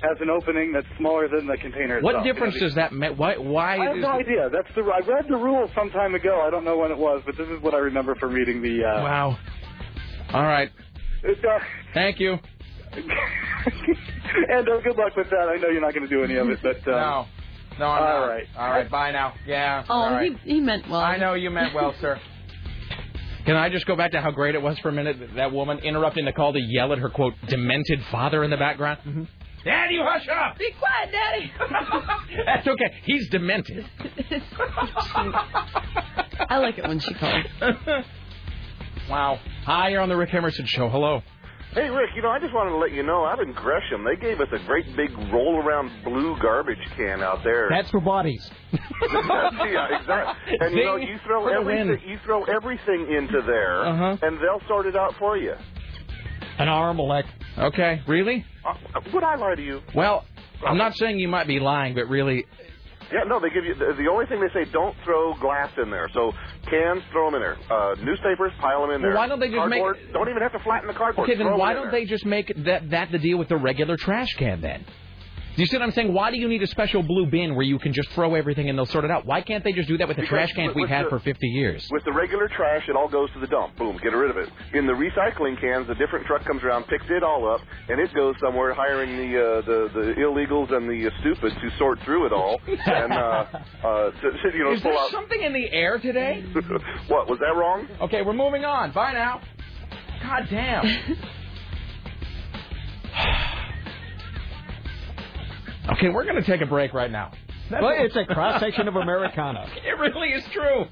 has 0.00 0.16
an 0.20 0.30
opening 0.30 0.72
that's 0.72 0.86
smaller 0.96 1.26
than 1.26 1.46
the 1.48 1.56
container 1.56 2.00
What 2.00 2.14
itself. 2.14 2.24
difference 2.24 2.54
You 2.54 2.60
know, 2.60 2.66
does 2.68 2.74
that 2.76 2.92
make? 2.92 3.18
Why? 3.18 3.36
Why? 3.36 3.78
I 3.78 3.84
have 3.86 3.96
is 3.96 4.02
no 4.02 4.08
the- 4.12 4.14
idea. 4.24 4.48
That's 4.52 4.72
the 4.76 4.82
I 4.82 5.00
read 5.06 5.26
the 5.28 5.36
rules 5.36 5.70
some 5.74 5.90
time 5.90 6.14
ago. 6.14 6.40
I 6.46 6.50
don't 6.50 6.64
know 6.64 6.78
when 6.78 6.92
it 6.92 6.98
was, 6.98 7.20
but 7.26 7.36
this 7.36 7.48
is 7.48 7.60
what 7.62 7.74
I 7.74 7.78
remember 7.78 8.14
from 8.14 8.32
reading 8.32 8.62
the. 8.62 8.84
Uh, 8.84 9.02
Wow. 9.02 9.38
All 10.32 10.42
right. 10.44 10.70
It, 11.24 11.44
uh, 11.44 11.58
Thank 11.94 12.20
you. 12.20 12.38
and 12.94 14.68
uh, 14.68 14.80
good 14.82 14.96
luck 14.96 15.16
with 15.16 15.30
that. 15.30 15.48
I 15.48 15.56
know 15.56 15.68
you're 15.68 15.80
not 15.80 15.94
going 15.94 16.08
to 16.08 16.14
do 16.14 16.22
any 16.22 16.36
of 16.36 16.48
it, 16.48 16.58
but 16.62 16.76
uh, 16.86 16.90
No. 16.96 17.26
No, 17.78 17.86
I'm 17.86 18.02
All 18.02 18.20
not. 18.20 18.26
right. 18.26 18.46
All 18.56 18.68
right. 18.70 18.90
Bye 18.90 19.12
now. 19.12 19.34
Yeah. 19.46 19.84
Oh, 19.88 19.94
all 19.94 20.10
right. 20.10 20.36
he, 20.44 20.54
he 20.54 20.60
meant 20.60 20.88
well. 20.88 21.00
I 21.00 21.16
know 21.16 21.34
you 21.34 21.50
meant 21.50 21.74
well, 21.74 21.94
sir. 22.00 22.20
Can 23.46 23.56
I 23.56 23.68
just 23.70 23.86
go 23.86 23.96
back 23.96 24.10
to 24.12 24.20
how 24.20 24.30
great 24.30 24.54
it 24.54 24.60
was 24.62 24.78
for 24.80 24.88
a 24.90 24.92
minute? 24.92 25.16
That 25.36 25.52
woman 25.52 25.78
interrupting 25.78 26.24
the 26.26 26.32
call 26.32 26.52
to 26.52 26.60
yell 26.60 26.92
at 26.92 26.98
her 26.98 27.08
quote 27.08 27.34
demented 27.48 28.00
father 28.10 28.44
in 28.44 28.50
the 28.50 28.56
background. 28.56 28.98
Mm-hmm. 29.06 29.22
Dad, 29.64 29.90
you 29.90 30.02
hush 30.04 30.26
up. 30.28 30.58
Be 30.58 30.70
quiet, 30.78 31.12
Daddy. 31.12 31.50
That's 32.46 32.66
okay. 32.66 32.94
He's 33.04 33.28
demented. 33.30 33.86
I 36.48 36.58
like 36.58 36.78
it 36.78 36.86
when 36.86 36.98
she 37.00 37.12
calls. 37.14 37.44
wow. 39.10 39.38
Hi, 39.64 39.88
you're 39.90 40.00
on 40.00 40.08
the 40.08 40.16
Rick 40.16 40.32
Emerson 40.34 40.66
Show. 40.66 40.88
Hello. 40.88 41.22
Hey, 41.78 41.90
Rick, 41.90 42.10
you 42.16 42.22
know, 42.22 42.30
I 42.30 42.40
just 42.40 42.52
wanted 42.52 42.70
to 42.70 42.76
let 42.76 42.90
you 42.92 43.04
know 43.04 43.24
out 43.24 43.38
in 43.40 43.52
Gresham, 43.52 44.02
they 44.04 44.16
gave 44.16 44.40
us 44.40 44.48
a 44.50 44.58
great 44.66 44.84
big 44.96 45.10
roll 45.32 45.62
around 45.62 45.92
blue 46.02 46.36
garbage 46.42 46.78
can 46.96 47.22
out 47.22 47.44
there. 47.44 47.68
That's 47.70 47.88
for 47.90 48.00
bodies. 48.00 48.50
yeah, 48.72 50.00
exactly. 50.00 50.56
And 50.58 50.74
you 50.74 50.84
know, 50.84 50.96
you 50.96 51.18
throw 51.24 51.44
for 51.44 51.54
the 51.54 51.62
win. 51.62 51.78
everything 51.78 52.08
you 52.08 52.18
throw 52.24 52.42
everything 52.44 53.12
into 53.12 53.42
there 53.46 53.86
Uh-huh. 53.86 54.16
and 54.22 54.38
they'll 54.38 54.66
sort 54.66 54.86
it 54.86 54.96
out 54.96 55.14
for 55.20 55.36
you. 55.36 55.54
An 56.58 56.68
arm, 56.68 56.98
leg. 56.98 57.24
Okay. 57.56 58.02
Really? 58.08 58.44
Uh, 58.66 58.74
would 59.14 59.22
I 59.22 59.36
lie 59.36 59.54
to 59.54 59.62
you? 59.62 59.80
Well, 59.94 60.24
I'm 60.66 60.78
not 60.78 60.96
saying 60.96 61.20
you 61.20 61.28
might 61.28 61.46
be 61.46 61.60
lying, 61.60 61.94
but 61.94 62.08
really, 62.08 62.44
Yeah, 63.12 63.24
no, 63.26 63.40
they 63.40 63.48
give 63.50 63.64
you 63.64 63.74
the, 63.74 63.94
the 63.96 64.08
only 64.10 64.26
thing 64.26 64.40
they 64.40 64.52
say 64.52 64.70
don't 64.70 64.94
throw 65.04 65.34
glass 65.40 65.70
in 65.82 65.90
there. 65.90 66.08
So 66.12 66.32
cans, 66.68 67.02
throw 67.10 67.26
them 67.30 67.36
in 67.36 67.40
there. 67.40 67.56
Uh, 67.70 67.94
newspapers, 68.04 68.52
pile 68.60 68.82
them 68.82 68.90
in 68.90 69.02
Well, 69.02 69.10
there. 69.10 69.16
why 69.16 69.26
don't 69.28 69.40
they 69.40 69.48
just 69.50 69.68
make- 69.68 70.12
Don't 70.12 70.28
even 70.28 70.42
have 70.42 70.52
to 70.52 70.58
flatten 70.60 70.86
the 70.88 70.94
cardboard. 70.94 71.28
okay, 71.28 71.38
then 71.38 71.56
why 71.56 71.72
don't 71.74 71.90
they 71.90 72.04
just 72.04 72.26
make 72.26 72.52
that 72.64 72.90
that 72.90 73.10
the 73.10 73.18
deal 73.18 73.38
with 73.38 73.48
the 73.48 73.56
regular 73.56 73.96
trash 73.96 74.28
can 74.38 74.60
then? 74.60 74.84
Do 75.58 75.62
you 75.64 75.66
see 75.66 75.76
what 75.76 75.82
I'm 75.82 75.90
saying? 75.90 76.12
Why 76.12 76.30
do 76.30 76.38
you 76.38 76.46
need 76.46 76.62
a 76.62 76.68
special 76.68 77.02
blue 77.02 77.26
bin 77.26 77.56
where 77.56 77.64
you 77.64 77.80
can 77.80 77.92
just 77.92 78.10
throw 78.10 78.36
everything 78.36 78.68
and 78.68 78.78
they'll 78.78 78.86
sort 78.86 79.04
it 79.04 79.10
out? 79.10 79.26
Why 79.26 79.40
can't 79.40 79.64
they 79.64 79.72
just 79.72 79.88
do 79.88 79.98
that 79.98 80.06
with 80.06 80.16
the 80.16 80.20
Because 80.22 80.30
trash 80.46 80.52
cans 80.52 80.68
with- 80.68 80.76
we've 80.76 80.82
with 80.84 80.90
had 80.90 81.06
the- 81.06 81.10
for 81.10 81.18
50 81.18 81.48
years? 81.48 81.88
With 81.90 82.04
the 82.04 82.12
regular 82.12 82.46
trash, 82.46 82.88
it 82.88 82.94
all 82.94 83.08
goes 83.08 83.28
to 83.32 83.40
the 83.40 83.48
dump. 83.48 83.76
Boom, 83.76 83.96
get 84.00 84.12
rid 84.12 84.30
of 84.30 84.36
it. 84.36 84.48
In 84.72 84.86
the 84.86 84.92
recycling 84.92 85.60
cans, 85.60 85.88
a 85.90 85.96
different 85.96 86.26
truck 86.26 86.44
comes 86.44 86.62
around, 86.62 86.84
picks 86.86 87.06
it 87.10 87.24
all 87.24 87.50
up, 87.52 87.60
and 87.88 87.98
it 87.98 88.14
goes 88.14 88.36
somewhere, 88.40 88.72
hiring 88.72 89.16
the 89.16 89.36
uh, 89.36 89.60
the, 89.62 89.90
the 89.94 90.14
illegals 90.20 90.70
and 90.70 90.88
the 90.88 91.08
uh, 91.08 91.10
stupid 91.22 91.52
to 91.60 91.70
sort 91.76 91.98
through 92.04 92.26
it 92.26 92.32
all, 92.32 92.60
and 92.86 93.12
uh, 93.12 93.16
uh, 93.82 94.10
to, 94.12 94.30
to, 94.30 94.56
you 94.56 94.62
know 94.62 94.70
Is 94.74 94.80
pull 94.80 94.92
there 94.92 95.00
out. 95.00 95.10
something 95.10 95.42
in 95.42 95.52
the 95.52 95.72
air 95.72 95.98
today? 95.98 96.44
what 97.08 97.28
was 97.28 97.40
that 97.40 97.56
wrong? 97.56 97.88
Okay, 98.02 98.22
we're 98.22 98.32
moving 98.32 98.64
on. 98.64 98.92
Bye 98.92 99.12
now. 99.12 99.40
God 100.22 100.46
damn. 100.48 101.16
okay, 105.92 106.08
we're 106.08 106.24
going 106.24 106.36
to 106.36 106.42
take 106.42 106.60
a 106.60 106.66
break 106.66 106.92
right 106.94 107.10
now. 107.10 107.32
Well, 107.70 107.92
it's 107.94 108.16
a 108.16 108.24
cross 108.24 108.60
section 108.60 108.88
of 108.88 108.96
Americana. 108.96 109.66
It 109.84 109.98
really 109.98 110.28
is 110.28 110.44
true. 110.52 110.86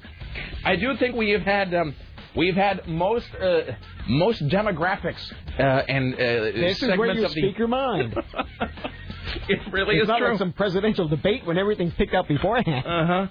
I 0.63 0.75
do 0.75 0.95
think 0.97 1.15
we 1.15 1.31
have 1.31 1.41
had 1.41 1.73
um, 1.73 1.95
we've 2.35 2.55
had 2.55 2.87
most 2.87 3.27
uh, 3.41 3.61
most 4.07 4.47
demographics 4.47 5.21
uh, 5.57 5.61
and 5.87 6.13
uh, 6.13 6.17
This 6.17 6.81
is 6.83 6.89
where 6.97 7.13
you 7.13 7.25
of 7.25 7.33
the. 7.33 7.39
speak 7.41 7.57
your 7.57 7.67
mind. 7.67 8.15
it 9.49 9.59
really 9.71 9.95
it's 9.95 10.03
is 10.03 10.07
not 10.07 10.19
true. 10.19 10.29
like 10.29 10.37
some 10.37 10.53
presidential 10.53 11.07
debate 11.07 11.45
when 11.45 11.57
everything's 11.57 11.93
picked 11.95 12.13
up 12.13 12.27
beforehand. 12.27 12.85
Uh 12.85 13.05
huh. 13.05 13.27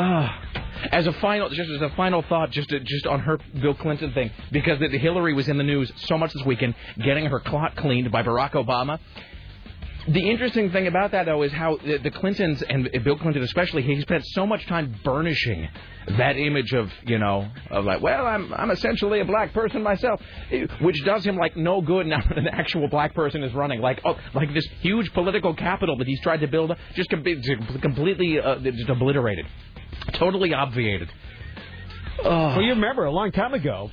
Uh, 0.00 0.28
as 0.92 1.06
a 1.06 1.12
final, 1.14 1.48
just 1.48 1.70
as 1.70 1.80
a 1.80 1.88
final 1.96 2.22
thought, 2.22 2.50
just 2.50 2.68
to, 2.68 2.80
just 2.80 3.06
on 3.06 3.20
her 3.20 3.38
Bill 3.60 3.74
Clinton 3.74 4.12
thing, 4.12 4.30
because 4.52 4.78
the, 4.78 4.88
Hillary 4.98 5.32
was 5.32 5.48
in 5.48 5.56
the 5.56 5.64
news 5.64 5.90
so 5.96 6.18
much 6.18 6.32
this 6.34 6.44
weekend, 6.44 6.74
getting 7.02 7.26
her 7.26 7.40
clot 7.40 7.76
cleaned 7.76 8.10
by 8.12 8.22
Barack 8.22 8.52
Obama. 8.52 8.98
The 10.08 10.30
interesting 10.30 10.70
thing 10.70 10.86
about 10.86 11.10
that, 11.12 11.26
though, 11.26 11.42
is 11.42 11.52
how 11.52 11.78
the, 11.78 12.10
Clintons 12.10 12.62
and 12.62 12.88
Bill 13.02 13.18
Clinton, 13.18 13.42
especially, 13.42 13.82
he 13.82 14.00
spent 14.00 14.24
so 14.26 14.46
much 14.46 14.64
time 14.66 14.94
burnishing 15.02 15.68
that 16.16 16.36
image 16.36 16.72
of, 16.72 16.92
you 17.04 17.18
know, 17.18 17.48
of 17.70 17.84
like, 17.84 18.00
well, 18.00 18.24
I'm 18.24 18.52
I'm 18.54 18.70
essentially 18.70 19.18
a 19.18 19.24
black 19.24 19.52
person 19.52 19.82
myself, 19.82 20.20
which 20.80 21.04
does 21.04 21.24
him 21.24 21.36
like 21.36 21.56
no 21.56 21.80
good 21.80 22.06
now 22.06 22.20
that 22.28 22.38
an 22.38 22.46
actual 22.46 22.86
black 22.88 23.14
person 23.14 23.42
is 23.42 23.52
running, 23.52 23.80
like 23.80 24.00
oh, 24.04 24.16
like 24.32 24.54
this 24.54 24.66
huge 24.80 25.12
political 25.12 25.54
capital 25.54 25.96
that 25.98 26.06
he's 26.06 26.20
tried 26.20 26.40
to 26.40 26.46
build, 26.46 26.72
just 26.94 27.10
com- 27.10 27.24
completely 27.82 28.38
uh, 28.38 28.58
just 28.60 28.88
obliterated, 28.88 29.46
totally 30.12 30.54
obviated. 30.54 31.10
Well, 32.24 32.62
you 32.62 32.70
remember 32.70 33.04
a 33.04 33.12
long 33.12 33.32
time 33.32 33.54
ago, 33.54 33.90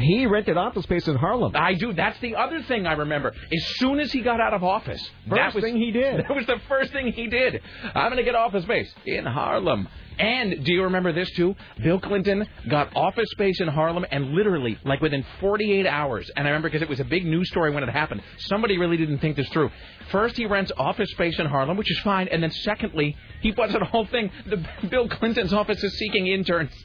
he 0.00 0.26
rented 0.26 0.56
office 0.56 0.84
space 0.84 1.06
in 1.08 1.16
Harlem. 1.16 1.52
I 1.54 1.74
do. 1.74 1.92
That's 1.92 2.18
the 2.20 2.36
other 2.36 2.62
thing 2.62 2.86
I 2.86 2.92
remember. 2.92 3.28
As 3.28 3.66
soon 3.76 4.00
as 4.00 4.12
he 4.12 4.20
got 4.20 4.40
out 4.40 4.54
of 4.54 4.62
office, 4.64 5.02
that 5.28 5.36
First 5.36 5.54
was 5.56 5.64
thing 5.64 5.76
he 5.76 5.90
did. 5.90 6.24
That 6.30 6.36
was 6.36 6.46
the 6.46 6.60
first 6.68 6.92
thing 6.92 7.12
he 7.12 7.26
did. 7.26 7.60
I'm 7.94 8.10
going 8.10 8.16
to 8.16 8.22
get 8.22 8.34
office 8.34 8.64
space 8.64 8.92
in 9.06 9.24
Harlem. 9.26 9.88
And 10.18 10.64
do 10.64 10.72
you 10.72 10.84
remember 10.84 11.12
this 11.12 11.30
too? 11.30 11.56
Bill 11.82 11.98
Clinton 11.98 12.46
got 12.68 12.94
office 12.94 13.28
space 13.30 13.58
in 13.58 13.68
Harlem, 13.68 14.04
and 14.10 14.32
literally, 14.32 14.78
like 14.84 15.00
within 15.00 15.24
48 15.40 15.86
hours, 15.86 16.30
and 16.36 16.46
I 16.46 16.50
remember 16.50 16.68
because 16.68 16.82
it 16.82 16.90
was 16.90 17.00
a 17.00 17.04
big 17.04 17.24
news 17.24 17.48
story 17.48 17.70
when 17.70 17.82
it 17.82 17.88
happened. 17.88 18.22
Somebody 18.36 18.76
really 18.76 18.98
didn't 18.98 19.20
think 19.20 19.36
this 19.36 19.48
through. 19.48 19.70
First, 20.10 20.36
he 20.36 20.44
rents 20.44 20.72
office 20.76 21.10
space 21.12 21.38
in 21.38 21.46
Harlem, 21.46 21.78
which 21.78 21.90
is 21.90 21.98
fine, 22.00 22.28
and 22.28 22.42
then 22.42 22.50
secondly, 22.50 23.16
he 23.40 23.50
puts 23.52 23.74
out 23.74 23.80
a 23.80 23.86
whole 23.86 24.06
thing. 24.06 24.30
The 24.46 24.62
Bill 24.90 25.08
Clinton's 25.08 25.54
office 25.54 25.82
is 25.82 25.96
seeking 25.98 26.26
interns. 26.26 26.70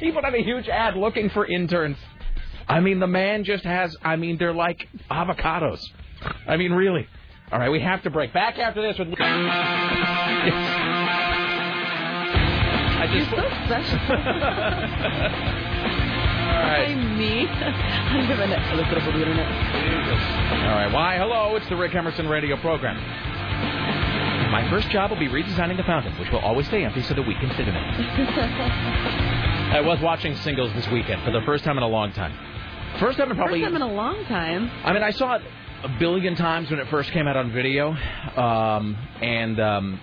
He 0.00 0.10
put 0.12 0.24
out 0.24 0.34
a 0.34 0.42
huge 0.42 0.68
ad 0.68 0.96
looking 0.96 1.28
for 1.30 1.44
interns. 1.44 1.98
I 2.68 2.80
mean, 2.80 2.98
the 3.00 3.06
man 3.06 3.44
just 3.44 3.64
has, 3.64 3.96
I 4.02 4.16
mean, 4.16 4.38
they're 4.38 4.54
like 4.54 4.88
avocados. 5.10 5.80
I 6.46 6.56
mean, 6.56 6.72
really. 6.72 7.06
All 7.52 7.58
right, 7.58 7.70
we 7.70 7.80
have 7.80 8.02
to 8.04 8.10
break. 8.10 8.32
Back 8.32 8.58
after 8.58 8.80
this 8.82 8.98
with. 8.98 9.08
I 9.20 9.44
You're 13.12 13.24
so 13.26 13.36
special. 13.66 13.98
All 16.44 16.60
right. 16.60 16.88
I'm 16.88 17.18
me. 17.18 17.46
I'm 17.46 18.26
giving 18.28 18.50
it 18.50 18.58
a 18.58 18.74
little 18.74 18.90
bit 18.90 18.98
of 18.98 19.14
internet. 19.14 19.46
All 19.46 20.74
right. 20.74 20.92
Why? 20.92 21.16
Hello. 21.18 21.54
It's 21.56 21.68
the 21.68 21.76
Rick 21.76 21.94
Emerson 21.94 22.28
radio 22.28 22.56
program. 22.56 22.96
My 24.50 24.68
first 24.70 24.88
job 24.90 25.10
will 25.10 25.18
be 25.18 25.28
redesigning 25.28 25.76
the 25.76 25.82
fountain, 25.82 26.12
which 26.18 26.30
will 26.30 26.40
always 26.40 26.66
stay 26.66 26.84
empty 26.84 27.02
so 27.02 27.14
that 27.14 27.22
we 27.22 27.34
can 27.34 27.50
sit 27.56 27.68
in 27.68 27.74
it. 27.76 29.50
I 29.74 29.80
was 29.80 30.00
watching 30.00 30.36
singles 30.36 30.72
this 30.74 30.86
weekend 30.86 31.24
for 31.24 31.32
the 31.32 31.40
first 31.40 31.64
time 31.64 31.76
in 31.76 31.82
a 31.82 31.88
long 31.88 32.12
time. 32.12 32.32
First 33.00 33.18
time 33.18 33.28
in 33.32 33.36
probably. 33.36 33.60
First 33.60 33.72
time 33.72 33.82
in 33.82 33.82
a 33.82 33.92
long 33.92 34.24
time. 34.26 34.70
I 34.84 34.92
mean, 34.92 35.02
I 35.02 35.10
saw 35.10 35.34
it 35.34 35.42
a 35.82 35.88
billion 35.98 36.36
times 36.36 36.70
when 36.70 36.78
it 36.78 36.86
first 36.90 37.10
came 37.10 37.26
out 37.26 37.36
on 37.36 37.50
video, 37.50 37.88
um, 38.36 38.96
and 39.20 39.58
um, 39.58 40.00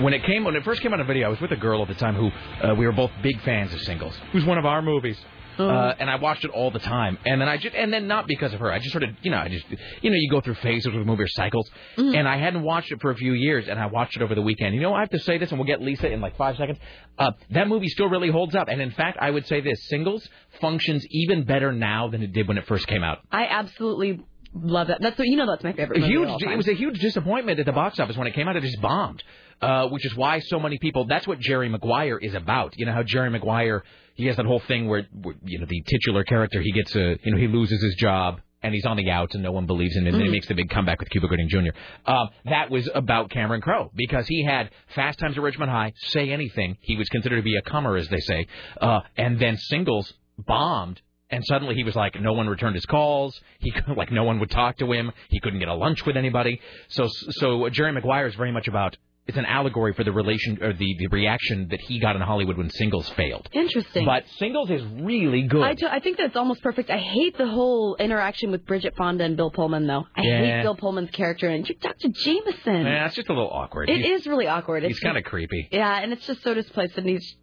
when 0.00 0.12
it 0.12 0.24
came 0.24 0.42
when 0.42 0.56
it 0.56 0.64
first 0.64 0.82
came 0.82 0.92
out 0.92 0.98
on 0.98 1.06
video, 1.06 1.28
I 1.28 1.30
was 1.30 1.40
with 1.40 1.52
a 1.52 1.56
girl 1.56 1.82
at 1.82 1.88
the 1.88 1.94
time 1.94 2.16
who 2.16 2.32
uh, 2.66 2.74
we 2.74 2.84
were 2.84 2.90
both 2.90 3.12
big 3.22 3.40
fans 3.42 3.72
of 3.72 3.80
Singles. 3.82 4.18
It 4.26 4.34
was 4.34 4.44
one 4.44 4.58
of 4.58 4.66
our 4.66 4.82
movies. 4.82 5.20
Uh, 5.58 5.94
and 5.98 6.08
I 6.08 6.16
watched 6.16 6.44
it 6.44 6.50
all 6.50 6.70
the 6.70 6.78
time. 6.78 7.18
And 7.24 7.40
then 7.40 7.48
I 7.48 7.56
just, 7.56 7.74
and 7.74 7.92
then 7.92 8.06
not 8.06 8.26
because 8.26 8.52
of 8.52 8.60
her. 8.60 8.70
I 8.72 8.78
just 8.78 8.92
sort 8.92 9.04
of, 9.04 9.10
you 9.22 9.30
know, 9.30 9.38
I 9.38 9.48
just, 9.48 9.64
you 10.02 10.10
know, 10.10 10.16
you 10.16 10.30
go 10.30 10.40
through 10.40 10.54
phases 10.56 10.92
with 10.92 11.06
movie 11.06 11.24
or 11.24 11.28
cycles. 11.28 11.68
And 11.96 12.28
I 12.28 12.36
hadn't 12.38 12.62
watched 12.62 12.92
it 12.92 13.00
for 13.00 13.10
a 13.10 13.16
few 13.16 13.32
years, 13.32 13.66
and 13.68 13.78
I 13.78 13.86
watched 13.86 14.16
it 14.16 14.22
over 14.22 14.34
the 14.34 14.42
weekend. 14.42 14.74
You 14.74 14.80
know, 14.80 14.94
I 14.94 15.00
have 15.00 15.10
to 15.10 15.18
say 15.18 15.38
this, 15.38 15.50
and 15.50 15.58
we'll 15.58 15.66
get 15.66 15.82
Lisa 15.82 16.10
in 16.10 16.20
like 16.20 16.36
five 16.36 16.56
seconds. 16.56 16.78
Uh, 17.18 17.32
that 17.50 17.68
movie 17.68 17.88
still 17.88 18.08
really 18.08 18.30
holds 18.30 18.54
up. 18.54 18.68
And 18.68 18.80
in 18.80 18.90
fact, 18.92 19.18
I 19.20 19.30
would 19.30 19.46
say 19.46 19.60
this: 19.60 19.78
Singles 19.88 20.28
functions 20.60 21.04
even 21.10 21.44
better 21.44 21.72
now 21.72 22.08
than 22.08 22.22
it 22.22 22.32
did 22.32 22.48
when 22.48 22.58
it 22.58 22.66
first 22.66 22.86
came 22.86 23.02
out. 23.02 23.18
I 23.30 23.46
absolutely 23.46 24.20
love 24.54 24.88
that. 24.88 25.00
That's 25.00 25.18
what 25.18 25.26
you 25.28 25.36
know. 25.36 25.46
That's 25.46 25.64
my 25.64 25.72
favorite 25.72 26.02
huge. 26.04 26.42
It 26.42 26.56
was 26.56 26.68
a 26.68 26.74
huge 26.74 26.98
disappointment 27.00 27.58
at 27.58 27.66
the 27.66 27.72
box 27.72 27.98
office 27.98 28.16
when 28.16 28.26
it 28.26 28.34
came 28.34 28.48
out. 28.48 28.56
It 28.56 28.62
just 28.62 28.80
bombed, 28.80 29.22
uh, 29.60 29.88
which 29.88 30.04
is 30.06 30.14
why 30.16 30.40
so 30.40 30.58
many 30.58 30.78
people. 30.78 31.06
That's 31.06 31.26
what 31.26 31.38
Jerry 31.40 31.68
Maguire 31.68 32.18
is 32.18 32.34
about. 32.34 32.74
You 32.76 32.86
know 32.86 32.92
how 32.92 33.02
Jerry 33.02 33.30
Maguire 33.30 33.82
he 34.18 34.26
has 34.26 34.36
that 34.36 34.44
whole 34.46 34.60
thing 34.60 34.86
where, 34.88 35.06
where 35.22 35.34
you 35.44 35.58
know 35.58 35.66
the 35.66 35.82
titular 35.86 36.24
character 36.24 36.60
he 36.60 36.72
gets 36.72 36.94
a 36.94 37.16
you 37.22 37.32
know 37.32 37.38
he 37.38 37.46
loses 37.48 37.82
his 37.82 37.94
job 37.94 38.40
and 38.62 38.74
he's 38.74 38.84
on 38.84 38.96
the 38.96 39.08
outs 39.10 39.34
and 39.34 39.42
no 39.44 39.52
one 39.52 39.66
believes 39.66 39.96
in 39.96 40.02
him 40.06 40.08
and 40.08 40.14
then 40.16 40.22
he 40.22 40.28
Mhm. 40.28 40.32
makes 40.32 40.48
the 40.48 40.54
big 40.54 40.68
comeback 40.68 40.98
with 41.00 41.08
Cuba 41.10 41.28
Gooding 41.28 41.48
Jr. 41.48 41.70
Um, 42.06 42.28
that 42.44 42.70
was 42.70 42.90
about 42.94 43.30
Cameron 43.30 43.60
Crowe 43.60 43.90
because 43.94 44.26
he 44.26 44.44
had 44.44 44.70
Fast 44.96 45.18
Times 45.20 45.38
at 45.38 45.42
Ridgemont 45.44 45.68
High, 45.70 45.92
Say 45.96 46.30
Anything. 46.30 46.76
He 46.80 46.96
was 46.96 47.08
considered 47.08 47.36
to 47.36 47.42
be 47.42 47.56
a 47.56 47.62
comer 47.62 47.96
as 47.96 48.08
they 48.08 48.18
say, 48.20 48.46
uh, 48.80 49.00
and 49.16 49.38
then 49.38 49.56
Singles 49.56 50.12
bombed 50.46 51.00
and 51.30 51.44
suddenly 51.44 51.74
he 51.74 51.84
was 51.84 51.94
like, 51.94 52.18
no 52.20 52.32
one 52.32 52.48
returned 52.48 52.74
his 52.74 52.86
calls. 52.86 53.38
He 53.60 53.72
like 53.96 54.10
no 54.10 54.24
one 54.24 54.40
would 54.40 54.50
talk 54.50 54.78
to 54.78 54.90
him. 54.92 55.12
He 55.28 55.38
couldn't 55.40 55.58
get 55.60 55.68
a 55.68 55.74
lunch 55.74 56.04
with 56.06 56.16
anybody. 56.16 56.60
So 56.88 57.06
so 57.08 57.68
Jerry 57.68 57.92
Maguire 57.92 58.26
is 58.26 58.34
very 58.34 58.50
much 58.50 58.66
about. 58.66 58.96
It's 59.28 59.36
an 59.36 59.44
allegory 59.44 59.92
for 59.92 60.04
the 60.04 60.12
relation 60.12 60.58
or 60.62 60.72
the, 60.72 60.96
the 60.98 61.06
reaction 61.08 61.68
that 61.70 61.80
he 61.82 62.00
got 62.00 62.16
in 62.16 62.22
Hollywood 62.22 62.56
when 62.56 62.70
Singles 62.70 63.08
failed. 63.10 63.46
Interesting. 63.52 64.06
But 64.06 64.24
Singles 64.38 64.70
is 64.70 64.82
really 65.02 65.42
good. 65.42 65.62
I, 65.62 65.76
I 65.96 66.00
think 66.00 66.16
that's 66.16 66.34
almost 66.34 66.62
perfect. 66.62 66.88
I 66.88 66.96
hate 66.96 67.36
the 67.36 67.46
whole 67.46 67.96
interaction 68.00 68.50
with 68.50 68.64
Bridget 68.64 68.94
Fonda 68.96 69.24
and 69.24 69.36
Bill 69.36 69.50
Pullman, 69.50 69.86
though. 69.86 70.06
I 70.16 70.22
Yeah. 70.22 70.38
hate 70.56 70.62
Bill 70.62 70.74
Pullman's 70.76 71.10
character 71.10 71.46
and 71.48 71.64
Dr. 71.80 72.08
Jameson. 72.08 72.86
yeah, 72.86 73.04
it's 73.06 73.16
just 73.16 73.28
a 73.28 73.32
little 73.34 73.50
awkward. 73.50 73.90
It 73.90 74.00
he's, 74.00 74.20
is 74.22 74.26
really 74.26 74.46
awkward. 74.46 74.82
It's 74.84 74.94
He's 74.96 75.00
kind 75.00 75.18
of 75.18 75.24
creepy. 75.24 75.68
Yeah, 75.70 76.00
and 76.02 76.12
it's 76.14 76.26
just 76.26 76.42
so 76.42 76.54
displaced, 76.54 76.96
and 76.96 77.06
he's 77.06 77.36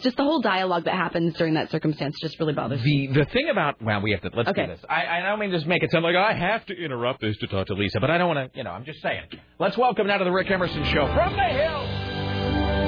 just 0.00 0.16
the 0.16 0.22
whole 0.24 0.40
dialogue 0.40 0.84
that 0.84 0.94
happens 0.94 1.34
during 1.34 1.54
that 1.54 1.70
circumstance 1.70 2.16
just 2.20 2.38
really 2.40 2.52
bothers 2.52 2.82
me. 2.82 3.08
The 3.12 3.20
the 3.20 3.24
thing 3.26 3.48
about 3.50 3.80
well, 3.82 4.00
we 4.00 4.12
have 4.12 4.20
to 4.22 4.30
let's 4.34 4.48
Okay. 4.48 4.66
do 4.66 4.72
this. 4.72 4.80
I, 4.88 5.06
I 5.06 5.20
don't 5.22 5.38
mean 5.38 5.50
to 5.50 5.56
just 5.56 5.66
make 5.66 5.82
it 5.82 5.90
sound 5.90 6.04
like 6.04 6.16
I 6.16 6.32
have 6.34 6.64
to 6.66 6.74
interrupt 6.74 7.20
this 7.20 7.36
to 7.38 7.46
talk 7.46 7.66
to 7.68 7.74
Lisa, 7.74 8.00
but 8.00 8.10
I 8.10 8.18
don't 8.18 8.34
want 8.34 8.52
to. 8.52 8.58
You 8.58 8.64
know, 8.64 8.70
I'm 8.70 8.84
just 8.84 9.00
saying. 9.02 9.22
Let's 9.58 9.76
welcome 9.76 10.06
now 10.06 10.18
to 10.18 10.24
the 10.24 10.32
Rick 10.32 10.50
Emerson 10.50 10.84
Show 10.86 11.06
from 11.14 11.32
the 11.36 11.42
Hill, 11.42 11.86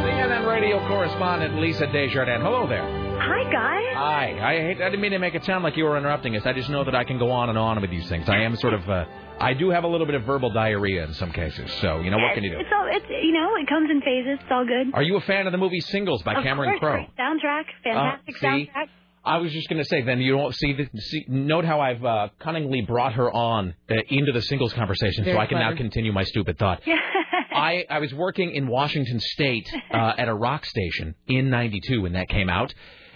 CNN 0.04 0.46
radio 0.48 0.78
correspondent 0.88 1.60
Lisa 1.60 1.86
Desjardins. 1.92 2.42
Hello 2.42 2.66
there. 2.66 2.82
Hi, 3.20 3.42
guys. 3.52 3.94
Hi. 3.94 4.38
I 4.56 4.60
hate. 4.62 4.80
I 4.80 4.84
didn't 4.90 5.00
mean 5.00 5.12
to 5.12 5.18
make 5.18 5.34
it 5.34 5.44
sound 5.44 5.64
like 5.64 5.76
you 5.76 5.84
were 5.84 5.96
interrupting 5.98 6.36
us. 6.36 6.46
I 6.46 6.52
just 6.52 6.68
know 6.70 6.84
that 6.84 6.94
I 6.94 7.04
can 7.04 7.18
go 7.18 7.30
on 7.30 7.48
and 7.48 7.58
on 7.58 7.80
with 7.80 7.90
these 7.90 8.08
things. 8.08 8.28
I 8.28 8.38
am 8.42 8.56
sort 8.56 8.74
of. 8.74 8.88
Uh, 8.88 9.04
I 9.40 9.54
do 9.54 9.70
have 9.70 9.84
a 9.84 9.86
little 9.88 10.06
bit 10.06 10.14
of 10.16 10.24
verbal 10.24 10.50
diarrhea 10.50 11.04
in 11.04 11.14
some 11.14 11.30
cases. 11.32 11.70
So 11.80 12.00
you 12.00 12.10
know 12.10 12.18
what 12.18 12.34
can 12.34 12.42
you 12.44 12.50
do? 12.50 12.58
It's 12.60 12.68
all 12.74 12.86
it's 12.90 13.06
you 13.08 13.32
know 13.32 13.54
it 13.56 13.68
comes 13.68 13.90
in 13.90 14.00
phases. 14.00 14.38
It's 14.40 14.50
all 14.50 14.64
good. 14.66 14.92
Are 14.94 15.02
you 15.02 15.16
a 15.16 15.20
fan 15.20 15.46
of 15.46 15.52
the 15.52 15.58
movie 15.58 15.80
Singles 15.80 16.22
by 16.22 16.34
of 16.34 16.42
Cameron 16.42 16.70
course, 16.78 16.80
Crowe? 16.80 17.04
great 17.06 17.16
soundtrack, 17.18 17.64
fantastic 17.84 18.34
Uh, 18.36 18.38
see? 18.40 18.46
soundtrack. 18.46 18.86
I 19.24 19.38
was 19.38 19.52
just 19.52 19.68
going 19.68 19.82
to 19.82 19.84
say, 19.84 20.00
then 20.02 20.20
you 20.20 20.32
don't 20.36 20.54
see 20.54 20.72
the 20.72 20.88
see, 21.00 21.24
note 21.28 21.64
how 21.66 21.80
I've 21.80 22.02
uh, 22.02 22.28
cunningly 22.38 22.80
brought 22.82 23.12
her 23.14 23.30
on 23.30 23.74
uh, 23.90 23.94
into 24.08 24.32
the 24.32 24.40
singles 24.40 24.72
conversation, 24.72 25.24
Very 25.24 25.36
so 25.36 25.40
I 25.40 25.46
can 25.46 25.58
now 25.58 25.74
continue 25.76 26.12
my 26.12 26.24
stupid 26.24 26.58
thought. 26.58 26.80
I 27.52 27.84
I 27.90 27.98
was 27.98 28.14
working 28.14 28.52
in 28.54 28.68
Washington 28.68 29.20
State 29.20 29.68
uh, 29.92 29.96
at 30.18 30.28
a 30.28 30.34
rock 30.34 30.64
station 30.64 31.14
in 31.26 31.50
'92 31.50 32.02
when 32.02 32.12
that 32.14 32.28
came 32.28 32.48
out, 32.48 32.72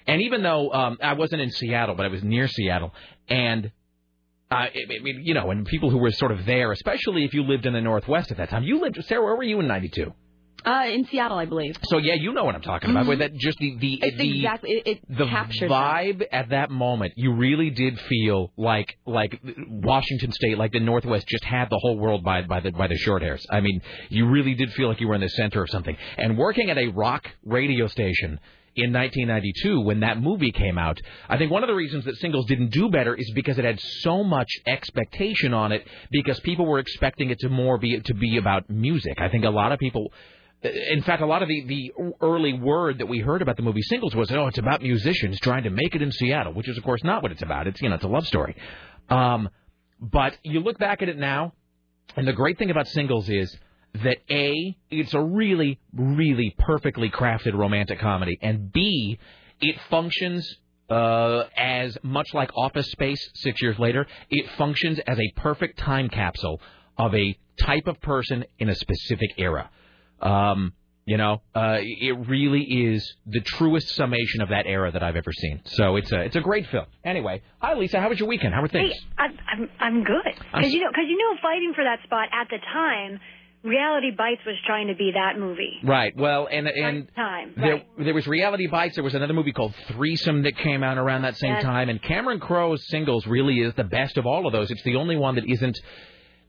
and 0.06 0.20
even 0.22 0.42
though 0.42 0.70
um, 0.72 0.98
I 1.02 1.14
wasn't 1.14 1.40
in 1.42 1.50
Seattle, 1.50 1.94
but 1.94 2.04
I 2.04 2.08
was 2.08 2.22
near 2.22 2.46
Seattle, 2.48 2.92
and 3.28 3.70
uh, 4.52 4.56
I 4.56 5.02
mean, 5.02 5.22
you 5.24 5.34
know, 5.34 5.50
and 5.50 5.66
people 5.66 5.90
who 5.90 5.98
were 5.98 6.10
sort 6.10 6.32
of 6.32 6.44
there, 6.46 6.72
especially 6.72 7.24
if 7.24 7.34
you 7.34 7.42
lived 7.44 7.66
in 7.66 7.72
the 7.72 7.80
Northwest 7.80 8.30
at 8.30 8.36
that 8.36 8.50
time. 8.50 8.64
You 8.64 8.80
lived, 8.80 9.02
Sarah, 9.04 9.22
where 9.24 9.36
were 9.36 9.42
you 9.42 9.60
in 9.60 9.66
'92? 9.66 10.12
Uh, 10.64 10.84
in 10.86 11.04
Seattle, 11.06 11.38
I 11.38 11.44
believe. 11.44 11.76
So 11.84 11.98
yeah, 11.98 12.14
you 12.14 12.32
know 12.32 12.44
what 12.44 12.54
I'm 12.54 12.62
talking 12.62 12.90
about. 12.90 13.06
With 13.06 13.18
that, 13.18 13.34
just 13.34 13.58
the 13.58 13.76
the 13.78 13.98
It's 14.00 14.16
the 14.16 14.36
exactly 14.36 14.70
it, 14.70 14.86
it 14.86 15.00
the 15.08 15.24
vibe 15.24 16.24
at 16.30 16.50
that 16.50 16.70
moment, 16.70 17.14
you 17.16 17.34
really 17.34 17.70
did 17.70 17.98
feel 18.00 18.52
like 18.56 18.96
like 19.04 19.40
Washington 19.68 20.30
State, 20.30 20.58
like 20.58 20.72
the 20.72 20.80
Northwest, 20.80 21.26
just 21.26 21.44
had 21.44 21.68
the 21.68 21.78
whole 21.78 21.98
world 21.98 22.22
by 22.22 22.42
by 22.42 22.60
the 22.60 22.70
by 22.70 22.86
the 22.86 22.96
short 22.96 23.22
hairs. 23.22 23.44
I 23.50 23.60
mean, 23.60 23.80
you 24.08 24.28
really 24.28 24.54
did 24.54 24.72
feel 24.72 24.88
like 24.88 25.00
you 25.00 25.08
were 25.08 25.16
in 25.16 25.20
the 25.20 25.28
center 25.30 25.62
of 25.62 25.70
something. 25.70 25.96
And 26.16 26.38
working 26.38 26.70
at 26.70 26.78
a 26.78 26.88
rock 26.88 27.28
radio 27.44 27.88
station 27.88 28.38
in 28.74 28.92
1992 28.92 29.80
when 29.80 30.00
that 30.00 30.20
movie 30.20 30.52
came 30.52 30.78
out, 30.78 31.00
I 31.28 31.36
think 31.36 31.50
one 31.50 31.62
of 31.62 31.68
the 31.68 31.74
reasons 31.74 32.04
that 32.06 32.16
Singles 32.16 32.46
didn't 32.46 32.70
do 32.70 32.88
better 32.88 33.14
is 33.14 33.30
because 33.34 33.58
it 33.58 33.64
had 33.64 33.80
so 33.80 34.24
much 34.24 34.50
expectation 34.66 35.52
on 35.54 35.72
it 35.72 35.86
because 36.10 36.40
people 36.40 36.66
were 36.66 36.78
expecting 36.78 37.30
it 37.30 37.38
to 37.40 37.48
more 37.48 37.78
be 37.78 38.00
to 38.00 38.14
be 38.14 38.36
about 38.36 38.68
music. 38.70 39.20
I 39.20 39.28
think 39.28 39.44
a 39.44 39.50
lot 39.50 39.72
of 39.72 39.78
people 39.78 40.12
in 40.62 41.02
fact, 41.02 41.22
a 41.22 41.26
lot 41.26 41.42
of 41.42 41.48
the, 41.48 41.64
the 41.66 41.92
early 42.20 42.52
word 42.52 42.98
that 42.98 43.06
we 43.06 43.18
heard 43.18 43.42
about 43.42 43.56
the 43.56 43.62
movie 43.62 43.82
Singles 43.82 44.14
was, 44.14 44.30
oh, 44.30 44.46
it's 44.46 44.58
about 44.58 44.80
musicians 44.80 45.40
trying 45.40 45.64
to 45.64 45.70
make 45.70 45.96
it 45.96 46.02
in 46.02 46.12
Seattle, 46.12 46.52
which 46.52 46.68
is, 46.68 46.78
of 46.78 46.84
course, 46.84 47.02
not 47.02 47.20
what 47.22 47.32
it's 47.32 47.42
about. 47.42 47.66
It's, 47.66 47.82
you 47.82 47.88
know, 47.88 47.96
it's 47.96 48.04
a 48.04 48.08
love 48.08 48.26
story. 48.26 48.54
Um, 49.10 49.48
but 50.00 50.38
you 50.44 50.60
look 50.60 50.78
back 50.78 51.02
at 51.02 51.08
it 51.08 51.18
now, 51.18 51.52
and 52.14 52.28
the 52.28 52.32
great 52.32 52.58
thing 52.58 52.70
about 52.70 52.86
Singles 52.88 53.28
is 53.28 53.56
that 53.94 54.18
A, 54.30 54.76
it's 54.90 55.14
a 55.14 55.20
really, 55.20 55.78
really 55.94 56.54
perfectly 56.58 57.10
crafted 57.10 57.54
romantic 57.54 58.00
comedy, 58.00 58.38
and 58.40 58.72
B, 58.72 59.18
it 59.60 59.76
functions 59.90 60.56
uh, 60.90 61.44
as 61.56 61.96
much 62.02 62.34
like 62.34 62.50
Office 62.56 62.90
Space 62.90 63.30
six 63.34 63.62
years 63.62 63.78
later, 63.78 64.06
it 64.30 64.48
functions 64.58 64.98
as 65.06 65.18
a 65.18 65.32
perfect 65.36 65.78
time 65.78 66.08
capsule 66.08 66.60
of 66.98 67.14
a 67.14 67.38
type 67.60 67.86
of 67.86 68.00
person 68.00 68.44
in 68.58 68.68
a 68.68 68.74
specific 68.74 69.30
era. 69.38 69.70
Um, 70.20 70.72
you 71.04 71.16
know, 71.16 71.42
uh, 71.54 71.78
it 71.80 72.28
really 72.28 72.62
is 72.62 73.14
the 73.26 73.40
truest 73.40 73.88
summation 73.96 74.40
of 74.40 74.50
that 74.50 74.66
era 74.66 74.92
that 74.92 75.02
I've 75.02 75.16
ever 75.16 75.32
seen. 75.32 75.60
So 75.64 75.96
it's 75.96 76.12
a 76.12 76.20
it's 76.20 76.36
a 76.36 76.40
great 76.40 76.66
film. 76.68 76.86
Anyway, 77.04 77.42
hi 77.58 77.74
Lisa, 77.74 78.00
how 78.00 78.08
was 78.08 78.20
your 78.20 78.28
weekend? 78.28 78.54
How 78.54 78.62
were 78.62 78.68
things? 78.68 78.92
Hey, 78.92 79.00
I, 79.18 79.26
I'm 79.52 79.70
I'm 79.80 80.04
good 80.04 80.34
because 80.54 80.72
you 80.72 80.80
know 80.80 80.90
because 80.90 81.06
you 81.08 81.18
know 81.18 81.38
fighting 81.42 81.72
for 81.74 81.82
that 81.82 81.98
spot 82.04 82.28
at 82.32 82.48
the 82.50 82.58
time, 82.58 83.18
Reality 83.64 84.10
Bites 84.10 84.40
was 84.44 84.56
trying 84.66 84.88
to 84.88 84.94
be 84.94 85.12
that 85.14 85.38
movie. 85.38 85.78
Right. 85.84 86.12
Well, 86.16 86.48
and 86.50 86.66
and 86.66 87.08
Time. 87.14 87.52
there 87.56 87.74
Right. 87.74 87.86
there 87.98 88.14
was 88.14 88.26
Reality 88.26 88.66
Bites. 88.66 88.96
There 88.96 89.04
was 89.04 89.14
another 89.14 89.34
movie 89.34 89.52
called 89.52 89.74
Threesome 89.88 90.42
that 90.42 90.56
came 90.56 90.82
out 90.82 90.98
around 90.98 91.22
that 91.22 91.36
same 91.36 91.52
Yes. 91.54 91.62
time. 91.62 91.88
And 91.88 92.02
Cameron 92.02 92.40
Crowe's 92.40 92.84
Singles 92.88 93.26
really 93.26 93.60
is 93.60 93.72
the 93.74 93.84
best 93.84 94.18
of 94.18 94.26
all 94.26 94.46
of 94.46 94.52
those. 94.52 94.70
It's 94.70 94.82
the 94.82 94.96
only 94.96 95.16
one 95.16 95.36
that 95.36 95.44
isn't. 95.48 95.78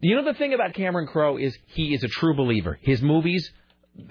You 0.02 0.16
know 0.16 0.24
the 0.26 0.34
thing 0.34 0.54
about 0.54 0.74
Cameron 0.74 1.08
Crowe 1.08 1.38
is 1.38 1.58
he 1.68 1.94
is 1.94 2.04
a 2.04 2.08
true 2.08 2.36
believer. 2.36 2.78
His 2.82 3.02
movies, 3.02 3.52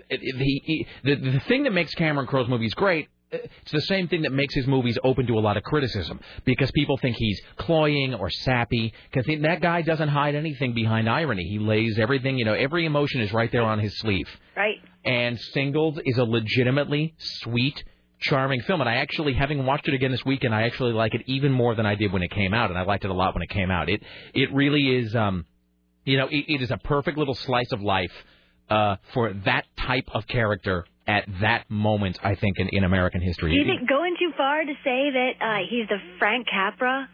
it, 0.09 0.21
it, 0.23 0.37
he, 0.37 0.63
he, 0.65 0.87
the 1.03 1.17
the 1.17 1.41
thing 1.41 1.65
that 1.65 1.73
makes 1.73 1.93
Cameron 1.95 2.27
Crowe's 2.29 2.49
movies 2.49 2.73
great. 2.75 3.09
It's 3.33 3.73
the 3.73 3.81
same 3.83 4.09
thing 4.09 4.23
that 4.23 4.33
makes 4.33 4.55
his 4.55 4.67
movies 4.67 4.99
open 5.03 5.27
to 5.27 5.39
a 5.39 5.41
lot 5.41 5.57
of 5.57 5.63
criticism 5.63 6.21
because 6.45 6.71
people 6.73 6.99
think 6.99 7.17
he's 7.17 7.41
cloying 7.57 8.15
or 8.15 8.29
sappy. 8.29 8.93
Because 9.11 9.27
that 9.43 9.61
guy 9.63 9.81
doesn't 9.83 10.09
hide 10.09 10.35
anything 10.35 10.75
behind 10.75 11.09
irony. 11.09 11.45
He 11.45 11.59
lays 11.59 11.99
everything, 11.99 12.37
you 12.39 12.45
know, 12.45 12.53
every 12.53 12.85
emotion 12.85 13.23
is 13.23 13.33
right 13.33 13.51
there 13.51 13.63
on 13.63 13.79
his 13.79 13.99
sleeve 13.99 14.29
Right. 14.57 14.77
and 15.05 15.39
Singles 15.41 15.99
is 16.05 16.19
a 16.19 16.25
legitimately 16.25 17.15
sweet, 17.19 17.83
charming 18.21 18.61
film. 18.63 18.81
And 18.81 18.89
I 18.91 18.97
actually, 18.97 19.33
having 19.33 19.65
watched 19.65 19.89
it 19.89 19.95
again 19.95 20.11
this 20.11 20.25
weekend, 20.27 20.55
I 20.55 20.63
actually 20.65 20.93
like 20.93 21.15
it 21.15 21.23
even 21.27 21.53
more 21.53 21.75
than 21.75 21.87
I 21.87 21.95
did 21.95 22.13
when 22.13 22.23
it 22.23 22.31
came 22.31 22.53
out, 22.53 22.69
and 22.71 22.79
I 22.79 22.83
liked 22.83 23.05
it 23.05 23.11
a 23.11 23.15
lot 23.15 23.35
when 23.35 23.43
it 23.43 23.49
came 23.51 23.71
out. 23.71 23.89
It 23.89 24.03
it 24.35 24.53
really 24.53 24.95
is, 24.99 25.17
um, 25.17 25.47
you 26.05 26.19
know, 26.19 26.27
it, 26.27 26.45
it 26.49 26.63
is 26.63 26.71
a 26.71 26.77
perfect 26.77 27.17
little 27.17 27.35
slice 27.35 27.73
of 27.73 27.81
life 27.81 28.13
uh, 28.69 28.97
for 29.15 29.33
that 29.47 29.65
type 29.79 30.09
of 30.13 30.27
character 30.27 30.85
at 31.07 31.25
that 31.41 31.71
moment. 31.71 32.19
I 32.23 32.35
think 32.35 32.59
in, 32.59 32.69
in 32.73 32.85
American 32.85 33.21
history. 33.21 33.53
Do 33.53 33.57
you 33.57 33.65
think 33.65 33.89
going 33.89 34.17
too 34.19 34.33
far 34.37 34.63
to 34.63 34.73
say 34.85 35.11
that 35.11 35.31
uh, 35.41 35.59
he's 35.69 35.89
the 35.89 35.99
Frank 36.19 36.47
Capra 36.49 37.09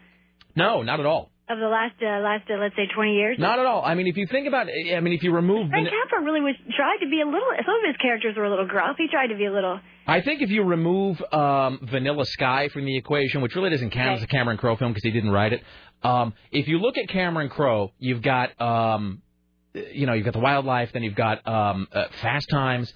no, 0.55 0.81
not 0.81 0.99
at 0.99 1.05
all. 1.05 1.31
of 1.49 1.57
the 1.57 1.67
last 1.67 1.95
uh, 2.01 2.19
last 2.19 2.49
uh, 2.49 2.59
let's 2.59 2.75
say 2.75 2.87
20 2.93 3.13
years? 3.13 3.37
Not 3.39 3.59
at 3.59 3.65
all. 3.65 3.83
I 3.83 3.95
mean, 3.95 4.07
if 4.07 4.17
you 4.17 4.27
think 4.27 4.47
about, 4.47 4.67
it, 4.69 4.95
I 4.95 4.99
mean, 4.99 5.13
if 5.13 5.23
you 5.23 5.33
remove 5.33 5.69
Frank 5.69 5.87
the, 5.87 5.91
Capra 5.91 6.23
really 6.23 6.41
was 6.41 6.55
tried 6.75 6.97
to 7.01 7.09
be 7.09 7.21
a 7.21 7.25
little. 7.25 7.47
Some 7.65 7.75
of 7.75 7.85
his 7.87 7.95
characters 7.97 8.35
were 8.35 8.45
a 8.45 8.49
little 8.49 8.67
gruff. 8.67 8.95
He 8.97 9.07
tried 9.07 9.27
to 9.27 9.35
be 9.35 9.45
a 9.45 9.53
little. 9.53 9.79
I 10.05 10.21
think 10.21 10.41
if 10.41 10.49
you 10.49 10.63
remove 10.63 11.21
um, 11.31 11.79
Vanilla 11.83 12.25
Sky 12.25 12.69
from 12.69 12.85
the 12.85 12.97
equation, 12.97 13.41
which 13.41 13.55
really 13.55 13.69
doesn't 13.69 13.91
count 13.91 14.17
as 14.17 14.23
a 14.23 14.27
Cameron 14.27 14.57
Crowe 14.57 14.75
film 14.75 14.91
because 14.91 15.03
he 15.03 15.11
didn't 15.11 15.31
write 15.31 15.53
it, 15.53 15.63
um, 16.03 16.33
if 16.51 16.67
you 16.67 16.79
look 16.79 16.97
at 16.97 17.07
Cameron 17.09 17.49
Crowe, 17.49 17.91
you've 17.99 18.21
got 18.21 18.59
um, 18.59 19.21
you 19.73 20.07
know 20.07 20.13
you've 20.13 20.25
got 20.25 20.33
the 20.33 20.39
Wild 20.39 20.65
Life, 20.65 20.89
then 20.93 21.03
you've 21.03 21.15
got 21.15 21.47
um, 21.47 21.87
uh, 21.93 22.05
Fast 22.21 22.49
Times, 22.49 22.91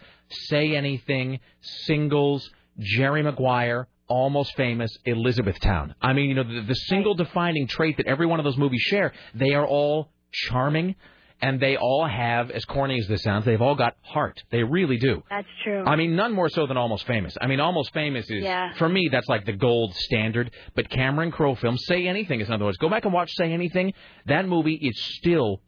Say 0.48 0.76
Anything, 0.76 1.40
Singles, 1.62 2.50
Jerry 2.80 3.24
Maguire. 3.24 3.88
Almost 4.10 4.56
famous 4.58 4.96
Elizabethtown. 5.06 5.96
I 6.02 6.12
mean, 6.14 6.28
you 6.30 6.36
know, 6.36 6.44
the, 6.44 6.62
the 6.68 6.76
single 6.76 7.16
defining 7.16 7.68
trait 7.68 7.98
that 7.98 8.06
every 8.06 8.26
one 8.28 8.40
of 8.40 8.44
those 8.44 8.58
movies 8.58 8.82
share, 8.82 9.14
they 9.34 9.54
are 9.54 9.66
all 9.66 10.10
charming 10.32 10.96
and 11.42 11.60
they 11.60 11.78
all 11.78 12.06
have, 12.06 12.52
as 12.52 12.64
corny 12.66 13.00
as 13.00 13.08
this 13.08 13.24
sounds, 13.24 13.46
they've 13.46 13.62
all 13.62 13.76
got 13.76 13.96
heart. 14.02 14.44
They 14.52 14.62
really 14.64 14.98
do. 14.98 15.24
That's 15.30 15.48
true. 15.64 15.84
I 15.86 15.96
mean, 15.96 16.16
none 16.16 16.34
more 16.34 16.50
so 16.50 16.68
than 16.68 16.78
Almost 16.78 17.08
Famous. 17.08 17.36
I 17.42 17.48
mean, 17.48 17.60
Almost 17.62 17.94
Famous 17.94 18.30
is, 18.30 18.44
Yeah. 18.44 18.74
for 18.76 18.88
me, 18.88 19.10
that's 19.12 19.28
like 19.30 19.46
the 19.46 19.54
gold 19.54 19.96
standard. 19.96 20.52
But 20.76 20.90
Cameron 20.90 21.32
Crowe 21.32 21.56
films, 21.56 21.84
Say 21.86 22.08
Anything 22.08 22.40
is 22.42 22.48
another 22.50 22.66
one. 22.66 22.74
Go 22.80 22.90
back 22.90 23.06
and 23.06 23.14
watch 23.14 23.32
Say 23.36 23.52
Anything. 23.52 23.94
That 24.26 24.48
movie 24.48 24.76
is 24.76 25.02
still. 25.18 25.62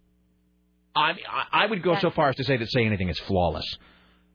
I 0.96 1.12
I 1.30 1.64
I 1.64 1.66
would 1.66 1.82
go 1.82 1.98
so 2.00 2.10
far 2.12 2.30
as 2.30 2.36
to 2.36 2.44
say 2.44 2.58
that 2.58 2.70
Say 2.70 2.86
Anything 2.86 3.10
is 3.10 3.20
flawless. 3.20 3.66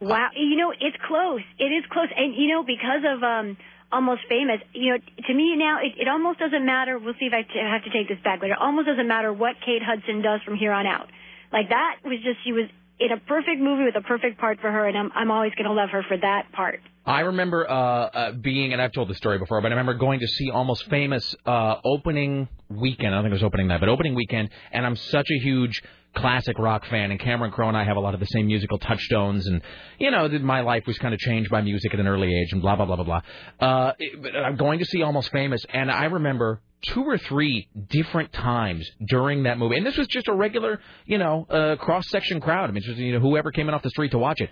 Wow, 0.00 0.30
you 0.34 0.56
know 0.56 0.72
it's 0.72 0.96
close. 1.06 1.42
It 1.58 1.70
is 1.70 1.84
close, 1.90 2.08
and 2.16 2.34
you 2.34 2.48
know 2.48 2.62
because 2.64 3.04
of 3.04 3.22
um 3.22 3.56
almost 3.92 4.22
famous. 4.28 4.60
You 4.72 4.92
know, 4.92 4.98
to 5.26 5.34
me 5.34 5.56
now 5.56 5.78
it, 5.82 5.92
it 6.00 6.08
almost 6.08 6.38
doesn't 6.38 6.64
matter. 6.64 6.98
We'll 6.98 7.14
see 7.20 7.26
if 7.26 7.34
I 7.34 7.42
t- 7.42 7.60
have 7.60 7.84
to 7.84 7.90
take 7.90 8.08
this 8.08 8.18
back, 8.24 8.40
but 8.40 8.50
it 8.50 8.56
almost 8.58 8.86
doesn't 8.86 9.06
matter 9.08 9.32
what 9.32 9.56
Kate 9.64 9.82
Hudson 9.84 10.22
does 10.22 10.40
from 10.42 10.56
here 10.56 10.72
on 10.72 10.86
out. 10.86 11.08
Like 11.52 11.68
that 11.68 11.96
was 12.04 12.18
just 12.24 12.38
she 12.44 12.52
was 12.52 12.66
in 13.00 13.12
a 13.12 13.16
perfect 13.16 13.60
movie 13.60 13.84
with 13.84 13.96
a 13.96 14.02
perfect 14.06 14.38
part 14.38 14.60
for 14.60 14.70
her, 14.70 14.86
and 14.86 14.96
I'm 14.96 15.10
I'm 15.14 15.30
always 15.30 15.52
gonna 15.56 15.72
love 15.72 15.90
her 15.90 16.02
for 16.06 16.16
that 16.18 16.52
part. 16.52 16.80
I 17.06 17.20
remember 17.20 17.68
uh, 17.68 17.72
uh, 17.74 18.32
being, 18.32 18.72
and 18.74 18.80
I've 18.80 18.92
told 18.92 19.08
this 19.08 19.16
story 19.16 19.38
before, 19.38 19.60
but 19.62 19.68
I 19.68 19.70
remember 19.70 19.94
going 19.94 20.20
to 20.20 20.28
see 20.28 20.50
Almost 20.50 20.88
Famous 20.90 21.34
uh, 21.46 21.76
opening 21.82 22.46
weekend. 22.68 23.14
I 23.14 23.16
don't 23.16 23.24
think 23.24 23.32
it 23.32 23.36
was 23.36 23.42
opening 23.42 23.68
night, 23.68 23.80
but 23.80 23.88
opening 23.88 24.14
weekend. 24.14 24.50
And 24.70 24.84
I'm 24.84 24.96
such 24.96 25.28
a 25.30 25.38
huge 25.42 25.82
classic 26.14 26.58
rock 26.58 26.84
fan, 26.86 27.10
and 27.10 27.18
Cameron 27.18 27.52
Crowe 27.52 27.68
and 27.68 27.76
I 27.76 27.84
have 27.84 27.96
a 27.96 28.00
lot 28.00 28.14
of 28.14 28.20
the 28.20 28.26
same 28.26 28.46
musical 28.46 28.78
touchstones. 28.78 29.46
And 29.46 29.62
you 29.98 30.10
know, 30.10 30.28
my 30.40 30.60
life 30.60 30.86
was 30.86 30.98
kind 30.98 31.14
of 31.14 31.20
changed 31.20 31.50
by 31.50 31.62
music 31.62 31.94
at 31.94 32.00
an 32.00 32.06
early 32.06 32.28
age, 32.28 32.52
and 32.52 32.60
blah 32.60 32.76
blah 32.76 32.84
blah 32.84 32.96
blah 32.96 33.04
blah. 33.04 33.22
Uh, 33.58 33.92
it- 33.98 34.22
but 34.22 34.36
I'm 34.36 34.56
going 34.56 34.80
to 34.80 34.84
see 34.84 35.02
Almost 35.02 35.32
Famous, 35.32 35.64
and 35.72 35.90
I 35.90 36.04
remember 36.04 36.60
two 36.82 37.04
or 37.04 37.18
three 37.18 37.68
different 37.88 38.32
times 38.32 38.88
during 39.08 39.44
that 39.44 39.58
movie, 39.58 39.76
and 39.76 39.86
this 39.86 39.96
was 39.96 40.08
just 40.08 40.28
a 40.28 40.34
regular, 40.34 40.80
you 41.06 41.18
know, 41.18 41.46
uh, 41.50 41.76
cross 41.76 42.08
section 42.08 42.40
crowd. 42.40 42.70
I 42.70 42.72
mean, 42.72 42.82
just 42.82 42.98
you 42.98 43.12
know, 43.12 43.20
whoever 43.20 43.50
came 43.52 43.68
in 43.68 43.74
off 43.74 43.82
the 43.82 43.90
street 43.90 44.12
to 44.12 44.18
watch 44.18 44.40
it 44.40 44.50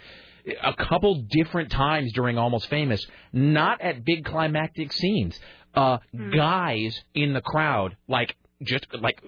a 0.63 0.75
couple 0.75 1.23
different 1.31 1.71
times 1.71 2.13
during 2.13 2.39
Almost 2.39 2.69
Famous, 2.69 3.05
not 3.33 3.81
at 3.81 4.05
big 4.05 4.25
climactic 4.25 4.93
scenes. 4.93 5.39
Uh, 5.75 5.99
guys 6.35 6.99
in 7.15 7.35
the 7.35 7.41
crowd, 7.41 7.97
like 8.09 8.35
just 8.63 8.87
like 8.93 9.23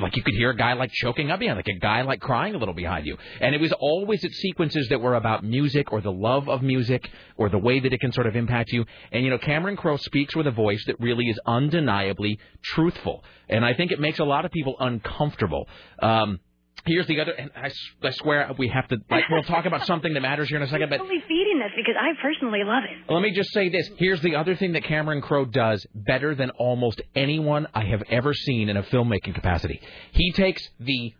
like 0.00 0.16
you 0.16 0.22
could 0.22 0.34
hear 0.34 0.50
a 0.50 0.56
guy 0.56 0.74
like 0.74 0.92
choking 0.92 1.30
up, 1.30 1.40
yeah, 1.40 1.54
like 1.54 1.68
a 1.68 1.78
guy 1.78 2.02
like 2.02 2.20
crying 2.20 2.54
a 2.54 2.58
little 2.58 2.74
behind 2.74 3.06
you, 3.06 3.16
and 3.40 3.54
it 3.54 3.60
was 3.60 3.72
always 3.72 4.22
at 4.24 4.32
sequences 4.32 4.88
that 4.90 5.00
were 5.00 5.14
about 5.14 5.42
music 5.42 5.92
or 5.92 6.00
the 6.00 6.12
love 6.12 6.48
of 6.48 6.62
music 6.62 7.08
or 7.36 7.48
the 7.48 7.58
way 7.58 7.80
that 7.80 7.92
it 7.92 8.00
can 8.00 8.12
sort 8.12 8.26
of 8.26 8.36
impact 8.36 8.72
you. 8.72 8.84
And 9.12 9.24
you 9.24 9.30
know, 9.30 9.38
Cameron 9.38 9.76
Crowe 9.76 9.96
speaks 9.96 10.36
with 10.36 10.46
a 10.46 10.50
voice 10.50 10.84
that 10.86 11.00
really 11.00 11.26
is 11.26 11.38
undeniably 11.46 12.38
truthful, 12.62 13.24
and 13.48 13.64
I 13.64 13.72
think 13.72 13.92
it 13.92 14.00
makes 14.00 14.18
a 14.18 14.24
lot 14.24 14.44
of 14.44 14.50
people 14.50 14.76
uncomfortable. 14.78 15.68
Um, 16.00 16.40
Here's 16.86 17.06
the 17.06 17.20
other, 17.20 17.32
and 17.32 17.50
I 17.56 18.10
swear 18.10 18.50
we 18.58 18.68
have 18.68 18.86
to, 18.88 18.96
like, 19.10 19.24
we'll 19.30 19.42
talk 19.42 19.66
about 19.66 19.84
something 19.92 20.14
that 20.14 20.20
matters 20.20 20.48
here 20.48 20.56
in 20.58 20.62
a 20.62 20.68
second, 20.68 20.88
but 20.90 20.98
Totally 20.98 21.20
feeding 21.26 21.58
this 21.58 21.72
because 21.76 21.94
I 22.00 22.12
personally 22.22 22.60
love 22.64 22.84
it. 22.84 23.12
let 23.12 23.20
me 23.22 23.32
just 23.32 23.52
say 23.52 23.68
this. 23.68 23.90
Here's 23.98 24.20
the 24.20 24.36
other 24.36 24.54
thing 24.54 24.72
that 24.72 24.84
Cameron 24.84 25.20
Crowe 25.20 25.44
does 25.46 25.84
better 25.94 26.34
than 26.34 26.50
almost 26.50 27.02
anyone 27.14 27.66
I 27.74 27.84
have 27.86 28.02
ever 28.08 28.32
seen 28.32 28.68
in 28.68 28.76
a 28.76 28.82
filmmaking 28.84 29.34
capacity. 29.34 29.80
He 30.12 30.32
takes 30.32 30.62
the 30.78 31.12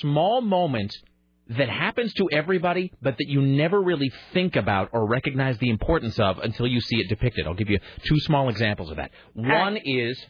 small 0.00 0.40
moment 0.40 0.96
that 1.48 1.68
happens 1.68 2.14
to 2.14 2.28
everybody, 2.32 2.92
but 3.02 3.16
that 3.18 3.26
you 3.28 3.42
never 3.42 3.80
really 3.82 4.10
think 4.32 4.54
about 4.56 4.88
or 4.92 5.06
recognize 5.06 5.58
the 5.58 5.68
importance 5.68 6.18
of 6.18 6.38
until 6.38 6.66
you 6.66 6.80
see 6.80 6.96
it 7.00 7.08
depicted. 7.08 7.46
I'll 7.46 7.54
give 7.54 7.68
you 7.68 7.78
two 8.04 8.18
small 8.20 8.48
examples 8.48 8.90
of 8.90 8.96
that. 8.98 9.10
One 9.34 9.76
is 9.84 10.24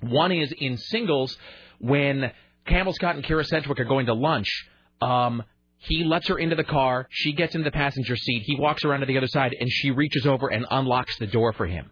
one 0.00 0.32
is 0.32 0.52
in 0.58 0.76
singles 0.76 1.36
when 1.78 2.32
Campbell 2.68 2.92
Scott 2.92 3.16
and 3.16 3.24
Kyra 3.24 3.46
Sedgwick 3.46 3.80
are 3.80 3.84
going 3.84 4.06
to 4.06 4.14
lunch. 4.14 4.48
Um, 5.00 5.42
he 5.78 6.04
lets 6.04 6.28
her 6.28 6.38
into 6.38 6.56
the 6.56 6.64
car. 6.64 7.06
She 7.10 7.32
gets 7.32 7.54
into 7.54 7.64
the 7.64 7.70
passenger 7.70 8.16
seat. 8.16 8.42
He 8.44 8.56
walks 8.58 8.84
around 8.84 9.00
to 9.00 9.06
the 9.06 9.16
other 9.16 9.28
side, 9.28 9.54
and 9.58 9.68
she 9.70 9.90
reaches 9.90 10.26
over 10.26 10.48
and 10.48 10.66
unlocks 10.70 11.16
the 11.18 11.26
door 11.26 11.52
for 11.52 11.66
him. 11.66 11.90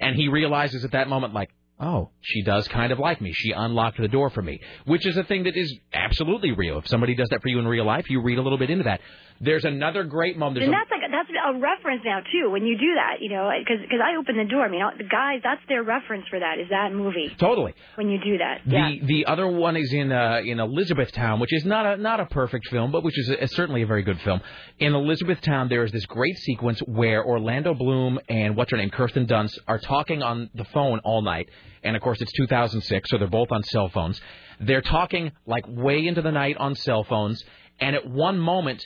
And 0.00 0.16
he 0.16 0.28
realizes 0.28 0.84
at 0.84 0.92
that 0.92 1.08
moment, 1.08 1.32
like, 1.32 1.50
oh, 1.78 2.10
she 2.20 2.42
does 2.42 2.66
kind 2.68 2.92
of 2.92 2.98
like 2.98 3.20
me. 3.20 3.32
She 3.32 3.52
unlocked 3.52 3.98
the 4.00 4.08
door 4.08 4.30
for 4.30 4.42
me, 4.42 4.60
which 4.84 5.06
is 5.06 5.16
a 5.16 5.22
thing 5.24 5.44
that 5.44 5.56
is 5.56 5.78
absolutely 5.94 6.50
real. 6.52 6.78
If 6.78 6.88
somebody 6.88 7.14
does 7.14 7.28
that 7.28 7.40
for 7.40 7.48
you 7.48 7.60
in 7.60 7.66
real 7.68 7.86
life, 7.86 8.10
you 8.10 8.20
read 8.20 8.38
a 8.38 8.42
little 8.42 8.58
bit 8.58 8.68
into 8.68 8.84
that. 8.84 9.00
There's 9.42 9.64
another 9.64 10.04
great 10.04 10.36
moment. 10.36 10.56
There's 10.56 10.66
and 10.66 10.74
that's 10.74 10.90
like 10.90 11.00
that's 11.10 11.28
a 11.30 11.58
reference 11.58 12.02
now 12.04 12.20
too. 12.20 12.50
When 12.50 12.66
you 12.66 12.76
do 12.76 12.94
that, 12.94 13.22
you 13.22 13.30
know, 13.30 13.50
because 13.58 14.00
I 14.04 14.16
open 14.16 14.36
the 14.36 14.44
door. 14.44 14.64
I 14.64 14.70
mean, 14.70 14.82
the 14.98 15.04
guys, 15.04 15.40
that's 15.42 15.62
their 15.66 15.82
reference 15.82 16.26
for 16.28 16.38
that. 16.38 16.58
Is 16.58 16.68
that 16.68 16.92
movie 16.92 17.34
totally. 17.38 17.74
when 17.94 18.10
you 18.10 18.18
do 18.22 18.36
that? 18.36 18.60
The 18.66 18.76
yeah. 18.76 19.06
the 19.06 19.26
other 19.26 19.46
one 19.48 19.78
is 19.78 19.94
in 19.94 20.12
uh, 20.12 20.42
in 20.44 20.60
Elizabethtown, 20.60 21.40
which 21.40 21.54
is 21.54 21.64
not 21.64 21.86
a 21.86 21.96
not 21.96 22.20
a 22.20 22.26
perfect 22.26 22.68
film, 22.68 22.92
but 22.92 23.02
which 23.02 23.18
is 23.18 23.30
a, 23.30 23.48
certainly 23.48 23.80
a 23.80 23.86
very 23.86 24.02
good 24.02 24.20
film. 24.20 24.42
In 24.78 24.94
Elizabethtown, 24.94 25.70
there 25.70 25.84
is 25.84 25.92
this 25.92 26.04
great 26.04 26.36
sequence 26.36 26.80
where 26.80 27.24
Orlando 27.24 27.72
Bloom 27.72 28.20
and 28.28 28.56
what's 28.56 28.70
her 28.72 28.76
name, 28.76 28.90
Kirsten 28.90 29.26
Dunst, 29.26 29.58
are 29.66 29.78
talking 29.78 30.22
on 30.22 30.50
the 30.54 30.64
phone 30.66 31.00
all 31.02 31.22
night, 31.22 31.48
and 31.82 31.96
of 31.96 32.02
course 32.02 32.20
it's 32.20 32.32
2006, 32.32 33.08
so 33.08 33.16
they're 33.16 33.26
both 33.26 33.50
on 33.50 33.62
cell 33.62 33.88
phones. 33.88 34.20
They're 34.60 34.82
talking 34.82 35.32
like 35.46 35.64
way 35.66 36.06
into 36.06 36.20
the 36.20 36.30
night 36.30 36.58
on 36.58 36.74
cell 36.74 37.04
phones, 37.04 37.42
and 37.80 37.96
at 37.96 38.06
one 38.06 38.38
moment 38.38 38.84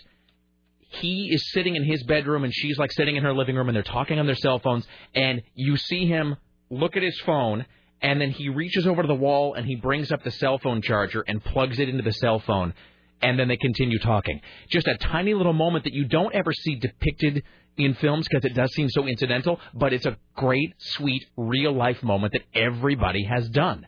he 1.00 1.30
is 1.32 1.50
sitting 1.52 1.76
in 1.76 1.84
his 1.84 2.02
bedroom 2.04 2.44
and 2.44 2.52
she's 2.54 2.78
like 2.78 2.92
sitting 2.92 3.16
in 3.16 3.22
her 3.22 3.34
living 3.34 3.56
room 3.56 3.68
and 3.68 3.76
they're 3.76 3.82
talking 3.82 4.18
on 4.18 4.26
their 4.26 4.34
cell 4.34 4.58
phones 4.58 4.86
and 5.14 5.42
you 5.54 5.76
see 5.76 6.06
him 6.06 6.36
look 6.70 6.96
at 6.96 7.02
his 7.02 7.18
phone 7.20 7.66
and 8.00 8.20
then 8.20 8.30
he 8.30 8.48
reaches 8.48 8.86
over 8.86 9.02
to 9.02 9.08
the 9.08 9.14
wall 9.14 9.54
and 9.54 9.66
he 9.66 9.76
brings 9.76 10.12
up 10.12 10.22
the 10.22 10.30
cell 10.30 10.58
phone 10.58 10.82
charger 10.82 11.24
and 11.26 11.42
plugs 11.42 11.78
it 11.78 11.88
into 11.88 12.02
the 12.02 12.12
cell 12.12 12.38
phone 12.38 12.74
and 13.22 13.38
then 13.38 13.48
they 13.48 13.56
continue 13.56 13.98
talking. 13.98 14.40
Just 14.68 14.86
a 14.86 14.98
tiny 14.98 15.34
little 15.34 15.52
moment 15.52 15.84
that 15.84 15.94
you 15.94 16.04
don't 16.04 16.34
ever 16.34 16.52
see 16.52 16.76
depicted 16.76 17.42
in 17.76 17.94
films 17.94 18.26
because 18.28 18.44
it 18.44 18.54
does 18.54 18.72
seem 18.74 18.88
so 18.88 19.06
incidental 19.06 19.58
but 19.74 19.92
it's 19.92 20.06
a 20.06 20.16
great 20.36 20.74
sweet 20.78 21.24
real 21.36 21.72
life 21.72 22.02
moment 22.02 22.32
that 22.32 22.42
everybody 22.54 23.24
has 23.24 23.48
done 23.48 23.86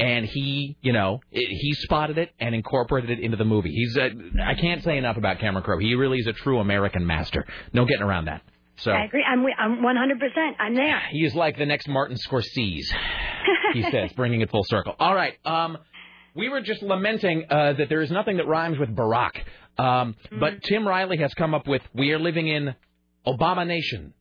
and 0.00 0.24
he, 0.24 0.76
you 0.80 0.92
know, 0.92 1.20
it, 1.30 1.48
he 1.48 1.72
spotted 1.74 2.18
it 2.18 2.30
and 2.38 2.54
incorporated 2.54 3.10
it 3.10 3.20
into 3.20 3.36
the 3.36 3.44
movie. 3.44 3.70
He's, 3.70 3.96
I 3.98 4.54
can't 4.54 4.82
say 4.82 4.96
enough 4.98 5.16
about 5.16 5.38
Cameron 5.40 5.64
Crowe. 5.64 5.78
He 5.78 5.94
really 5.94 6.18
is 6.18 6.26
a 6.26 6.32
true 6.32 6.58
American 6.60 7.06
master. 7.06 7.44
No 7.72 7.84
getting 7.84 8.02
around 8.02 8.26
that. 8.26 8.42
So 8.78 8.90
I 8.90 9.04
agree. 9.04 9.24
I'm 9.26 9.44
I'm 9.58 9.82
100. 9.82 10.20
percent 10.20 10.56
I'm 10.58 10.74
there. 10.74 11.00
he 11.10 11.24
is 11.24 11.34
like 11.34 11.56
the 11.56 11.66
next 11.66 11.88
Martin 11.88 12.16
Scorsese. 12.16 12.82
He 13.72 13.82
says, 13.90 14.12
bringing 14.14 14.42
it 14.42 14.50
full 14.50 14.64
circle. 14.64 14.94
All 14.98 15.14
right. 15.14 15.34
Um, 15.44 15.78
we 16.34 16.50
were 16.50 16.60
just 16.60 16.82
lamenting 16.82 17.46
uh, 17.48 17.72
that 17.74 17.88
there 17.88 18.02
is 18.02 18.10
nothing 18.10 18.36
that 18.36 18.46
rhymes 18.46 18.78
with 18.78 18.94
Barack, 18.94 19.30
um, 19.78 20.14
but 20.38 20.62
Tim 20.62 20.86
Riley 20.86 21.16
has 21.18 21.32
come 21.32 21.54
up 21.54 21.66
with 21.66 21.80
"We 21.94 22.12
are 22.12 22.18
living 22.18 22.48
in 22.48 22.74
Obama 23.26 23.66
Nation." 23.66 24.12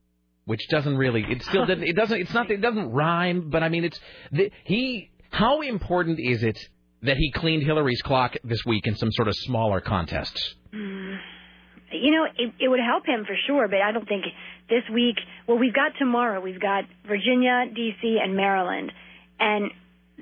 Which 0.46 0.62
doesn't 0.70 0.96
really, 0.96 1.26
it 1.28 1.42
still 1.42 1.66
doesn't, 1.66 1.84
it 1.84 1.96
doesn't, 1.96 2.22
it's 2.22 2.32
not, 2.32 2.52
it 2.52 2.62
doesn't 2.62 2.92
rhyme, 2.92 3.50
but 3.50 3.64
I 3.64 3.70
mean, 3.70 3.84
it's, 3.84 4.00
the, 4.32 4.52
he, 4.64 5.10
how 5.36 5.60
important 5.60 6.18
is 6.18 6.44
it 6.44 6.58
that 7.02 7.18
he 7.18 7.30
cleaned 7.32 7.64
Hillary's 7.64 8.02
clock 8.02 8.36
this 8.46 8.64
week 8.66 8.88
in 8.88 8.96
some 8.96 9.12
sort 9.12 9.28
of 9.28 9.36
smaller 9.36 9.82
contests? 9.82 10.56
Mm. 10.74 11.18
You 11.92 12.12
know, 12.12 12.26
it, 12.38 12.54
it 12.58 12.68
would 12.70 12.80
help 12.80 13.06
him 13.06 13.26
for 13.26 13.36
sure, 13.46 13.68
but 13.68 13.82
I 13.82 13.92
don't 13.92 14.08
think 14.08 14.24
this 14.70 14.84
week. 14.94 15.18
Well, 15.46 15.58
we've 15.58 15.74
got 15.74 15.92
tomorrow. 16.00 16.40
We've 16.40 16.60
got 16.60 16.86
Virginia, 17.06 17.66
D.C., 17.74 18.18
and 18.24 18.38
Maryland, 18.38 18.94
and 19.38 19.72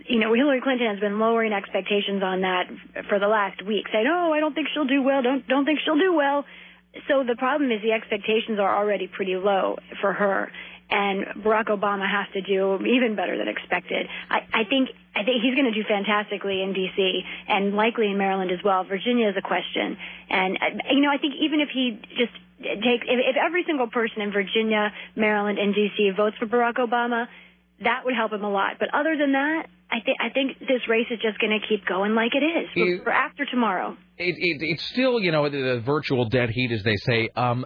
you 0.09 0.19
know 0.19 0.33
Hillary 0.33 0.61
Clinton 0.63 0.87
has 0.89 0.99
been 0.99 1.19
lowering 1.19 1.53
expectations 1.53 2.23
on 2.23 2.41
that 2.41 2.63
for 3.07 3.19
the 3.19 3.27
last 3.27 3.63
week, 3.65 3.85
saying, 3.93 4.09
"Oh, 4.09 4.33
I 4.33 4.39
don't 4.39 4.55
think 4.55 4.67
she'll 4.73 4.89
do 4.89 5.03
well. 5.03 5.21
Don't 5.21 5.47
don't 5.47 5.65
think 5.65 5.79
she'll 5.85 5.99
do 5.99 6.13
well." 6.15 6.43
So 7.07 7.23
the 7.23 7.35
problem 7.37 7.71
is 7.71 7.81
the 7.81 7.91
expectations 7.91 8.59
are 8.59 8.77
already 8.77 9.07
pretty 9.07 9.35
low 9.35 9.77
for 10.01 10.13
her, 10.13 10.51
and 10.93 11.43
Barack 11.43 11.73
Obama 11.73 12.05
has 12.05 12.31
to 12.33 12.41
do 12.41 12.77
even 12.85 13.15
better 13.15 13.35
than 13.35 13.47
expected. 13.47 14.05
I, 14.29 14.45
I 14.53 14.63
think 14.69 14.89
I 15.15 15.25
think 15.25 15.41
he's 15.41 15.57
going 15.57 15.65
to 15.65 15.73
do 15.73 15.81
fantastically 15.89 16.61
in 16.61 16.73
D.C. 16.73 17.21
and 17.49 17.73
likely 17.73 18.07
in 18.07 18.17
Maryland 18.17 18.51
as 18.51 18.59
well. 18.63 18.83
Virginia 18.83 19.29
is 19.29 19.35
a 19.35 19.41
question, 19.41 19.97
and 20.29 20.57
uh, 20.61 20.93
you 20.93 21.01
know 21.01 21.09
I 21.09 21.17
think 21.17 21.33
even 21.41 21.59
if 21.59 21.69
he 21.73 21.97
just 22.13 22.33
takes 22.61 23.09
if, 23.09 23.17
if 23.17 23.35
every 23.35 23.65
single 23.65 23.87
person 23.87 24.21
in 24.21 24.31
Virginia, 24.31 24.93
Maryland, 25.15 25.57
and 25.57 25.73
D.C. 25.73 26.11
votes 26.15 26.37
for 26.37 26.45
Barack 26.45 26.75
Obama, 26.77 27.25
that 27.81 28.05
would 28.05 28.13
help 28.13 28.31
him 28.31 28.43
a 28.43 28.51
lot. 28.51 28.77
But 28.79 28.93
other 28.93 29.17
than 29.17 29.33
that, 29.33 29.65
I 29.89 29.99
think 30.05 30.17
I 30.21 30.29
think 30.29 30.59
this 30.59 30.85
race 30.87 31.07
is 31.09 31.19
just 31.25 31.39
going 31.39 31.57
to 31.59 31.67
keep 31.67 31.85
going 31.85 32.13
like 32.13 32.33
it 32.37 32.45
is 32.45 32.69
for, 32.73 33.05
for 33.05 33.11
after 33.11 33.45
tomorrow. 33.45 33.97
It, 34.17 34.35
it, 34.37 34.61
it's 34.61 34.85
still, 34.85 35.19
you 35.19 35.31
know, 35.31 35.49
the, 35.49 35.57
the 35.57 35.81
virtual 35.83 36.29
dead 36.29 36.51
heat, 36.51 36.71
as 36.71 36.83
they 36.83 36.97
say. 36.97 37.29
Um, 37.35 37.65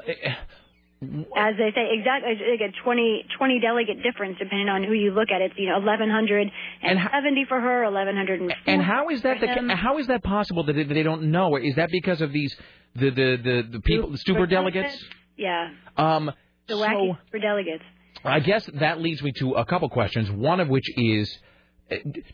As 0.99 1.53
they 1.57 1.71
say, 1.75 1.89
exactly 1.93 2.33
like 2.49 2.61
a 2.61 2.73
20, 2.83 3.25
20 3.37 3.59
delegate 3.59 4.01
difference 4.01 4.37
depending 4.39 4.67
on 4.67 4.83
who 4.83 4.93
you 4.93 5.11
look 5.11 5.29
at. 5.29 5.41
It's 5.41 5.53
you 5.55 5.69
know 5.69 5.77
eleven 5.77 6.09
hundred 6.09 6.49
and 6.81 6.99
seventy 7.11 7.45
for 7.47 7.61
her, 7.61 7.83
eleven 7.83 8.15
hundred 8.15 8.41
and. 8.41 8.53
And 8.65 8.81
how 8.81 9.09
is 9.09 9.21
that 9.21 9.39
the, 9.39 9.75
how 9.75 9.99
is 9.99 10.07
that 10.07 10.23
possible 10.23 10.63
that 10.63 10.73
they, 10.73 10.83
they 10.83 11.03
don't 11.03 11.29
know? 11.29 11.55
Is 11.55 11.75
that 11.75 11.91
because 11.91 12.21
of 12.21 12.33
these 12.33 12.55
the 12.95 13.11
the 13.11 13.37
the, 13.43 13.69
the 13.73 13.79
people 13.81 14.09
the 14.09 14.17
super 14.17 14.47
delegates? 14.47 14.97
Yeah, 15.37 15.69
Um, 15.97 16.31
the 16.67 16.73
so 16.73 16.79
wacky 16.79 17.17
super 17.25 17.39
delegates. 17.39 17.83
I 18.23 18.39
guess 18.39 18.67
that 18.79 18.99
leads 18.99 19.21
me 19.21 19.31
to 19.33 19.53
a 19.53 19.65
couple 19.65 19.87
questions. 19.89 20.31
One 20.31 20.59
of 20.59 20.67
which 20.67 20.89
is, 20.97 21.31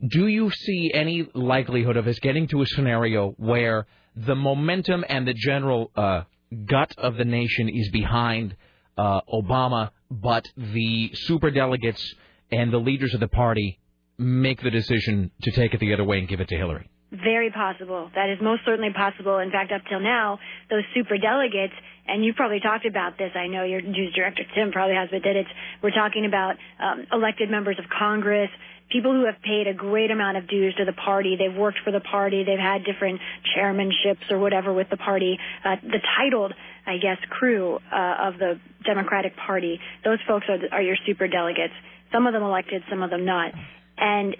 do 0.07 0.28
you 0.28 0.49
see 0.51 0.91
any 0.93 1.28
likelihood 1.34 1.97
of 1.97 2.07
us 2.07 2.18
getting 2.20 2.47
to 2.47 2.61
a 2.61 2.66
scenario 2.66 3.32
where 3.32 3.86
the 4.16 4.36
momentum 4.36 5.03
and 5.09 5.28
the 5.28 5.34
general 5.34 5.91
uh, 5.97 6.22
gut 6.53 6.93
of 6.97 7.17
the 7.17 7.25
nation 7.25 7.69
is 7.69 7.89
behind 7.91 8.55
uh, 8.97 9.21
Obama, 9.31 9.91
but 10.09 10.47
the 10.55 11.11
superdelegates 11.27 12.03
and 12.51 12.71
the 12.71 12.77
leaders 12.77 13.13
of 13.13 13.19
the 13.19 13.27
party 13.27 13.79
make 14.17 14.61
the 14.61 14.69
decision 14.69 15.31
to 15.41 15.51
take 15.51 15.73
it 15.73 15.79
the 15.79 15.93
other 15.93 16.03
way 16.03 16.19
and 16.19 16.27
give 16.27 16.39
it 16.39 16.47
to 16.49 16.55
Hillary? 16.55 16.89
Very 17.14 17.51
possible. 17.51 18.09
That 18.16 18.32
is 18.32 18.39
most 18.41 18.66
certainly 18.66 18.91
possible. 18.91 19.38
In 19.38 19.51
fact, 19.51 19.72
up 19.72 19.84
till 19.88 19.99
now, 19.99 20.39
those 20.72 20.82
super 20.95 21.20
delegates, 21.20 21.74
and 22.07 22.26
you 22.26 22.34
probably 22.34 22.59
talked 22.59 22.88
about 22.88 23.20
this. 23.20 23.32
I 23.36 23.45
know 23.45 23.64
your 23.64 23.82
news 23.82 24.14
director 24.16 24.41
Tim 24.55 24.72
probably 24.72 24.95
has, 24.95 25.09
but 25.11 25.22
that 25.22 25.36
it's 25.36 25.49
we're 25.84 25.91
talking 25.91 26.26
about 26.26 26.55
um, 26.82 27.05
elected 27.11 27.51
members 27.51 27.78
of 27.78 27.86
Congress, 27.88 28.49
people 28.89 29.14
who 29.14 29.26
have 29.26 29.39
paid 29.43 29.68
a 29.68 29.76
great 29.76 30.09
amount 30.09 30.38
of 30.38 30.47
dues 30.47 30.74
to 30.78 30.86
the 30.86 30.93
party. 30.93 31.38
They've 31.38 31.55
worked 31.55 31.78
for 31.86 31.91
the 31.91 31.99
party. 31.99 32.45
They've 32.45 32.57
had 32.57 32.84
different 32.84 33.22
chairmanships 33.55 34.32
or 34.32 34.39
whatever 34.39 34.74
with 34.74 34.89
the 34.89 34.97
party. 34.97 35.38
Uh, 35.64 35.76
the 35.84 35.99
titled, 36.18 36.53
I 36.88 36.97
guess, 36.97 37.18
crew 37.30 37.78
uh, 37.91 38.28
of 38.28 38.39
the 38.39 38.59
Democratic 38.84 39.38
Party. 39.38 39.80
Those 40.03 40.18
folks 40.28 40.47
are, 40.49 40.57
are 40.72 40.82
your 40.82 40.97
super 41.05 41.28
delegates. 41.28 41.74
Some 42.11 42.26
of 42.26 42.34
them 42.34 42.41
elected, 42.41 42.82
some 42.89 43.03
of 43.03 43.11
them 43.11 43.24
not. 43.24 43.53
And 43.99 44.36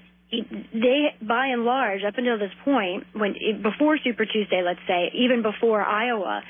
they, 0.74 1.16
by 1.22 1.48
and 1.48 1.64
large, 1.64 2.02
up 2.04 2.18
until 2.18 2.38
this 2.38 2.52
point, 2.64 3.06
when 3.14 3.36
before 3.62 3.98
Super 4.04 4.26
Tuesday, 4.26 4.62
let's 4.66 4.80
say, 4.88 5.12
even 5.14 5.42
before 5.42 5.82
Iowa, 5.82 6.42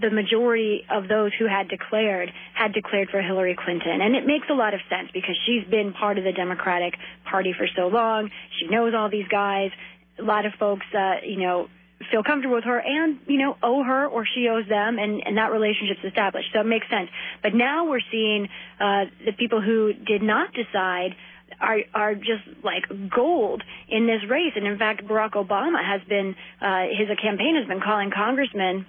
the 0.00 0.10
majority 0.10 0.84
of 0.90 1.08
those 1.08 1.32
who 1.38 1.46
had 1.46 1.68
declared 1.68 2.30
had 2.54 2.72
declared 2.72 3.08
for 3.10 3.20
Hillary 3.20 3.56
Clinton. 3.58 4.00
And 4.00 4.14
it 4.14 4.26
makes 4.26 4.46
a 4.48 4.54
lot 4.54 4.74
of 4.74 4.80
sense 4.88 5.10
because 5.12 5.36
she's 5.44 5.68
been 5.68 5.92
part 5.92 6.18
of 6.18 6.24
the 6.24 6.32
Democratic 6.32 6.94
Party 7.28 7.52
for 7.56 7.66
so 7.76 7.88
long. 7.88 8.30
She 8.60 8.68
knows 8.68 8.94
all 8.96 9.10
these 9.10 9.26
guys. 9.28 9.70
A 10.18 10.22
lot 10.22 10.46
of 10.46 10.52
folks, 10.58 10.86
uh, 10.94 11.26
you 11.26 11.38
know, 11.38 11.68
feel 12.12 12.22
comfortable 12.22 12.54
with 12.54 12.64
her 12.64 12.78
and, 12.78 13.18
you 13.26 13.38
know, 13.38 13.56
owe 13.60 13.82
her 13.82 14.06
or 14.06 14.24
she 14.24 14.48
owes 14.48 14.68
them 14.68 14.98
and, 14.98 15.20
and 15.26 15.36
that 15.36 15.50
relationship's 15.50 16.04
established. 16.04 16.48
So 16.52 16.60
it 16.60 16.66
makes 16.66 16.88
sense. 16.88 17.10
But 17.42 17.54
now 17.54 17.88
we're 17.88 18.06
seeing 18.10 18.48
uh, 18.78 19.06
the 19.26 19.32
people 19.32 19.60
who 19.60 19.92
did 19.92 20.22
not 20.22 20.54
decide 20.54 21.16
are 21.60 21.78
are 21.94 22.14
just 22.14 22.44
like 22.62 22.84
gold 23.14 23.62
in 23.88 24.06
this 24.06 24.28
race. 24.28 24.52
And 24.56 24.66
in 24.66 24.78
fact, 24.78 25.04
Barack 25.04 25.32
Obama 25.32 25.84
has 25.84 26.00
been 26.08 26.34
uh, 26.60 26.86
his 26.96 27.08
campaign 27.22 27.56
has 27.56 27.66
been 27.66 27.80
calling 27.80 28.10
congressmen 28.14 28.86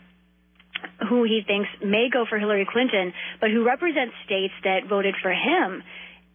who 1.09 1.23
he 1.23 1.41
thinks 1.45 1.69
may 1.83 2.09
go 2.11 2.25
for 2.29 2.37
Hillary 2.37 2.67
Clinton, 2.69 3.13
but 3.41 3.51
who 3.51 3.65
represent 3.65 4.11
states 4.25 4.53
that 4.63 4.87
voted 4.87 5.15
for 5.21 5.31
him, 5.31 5.83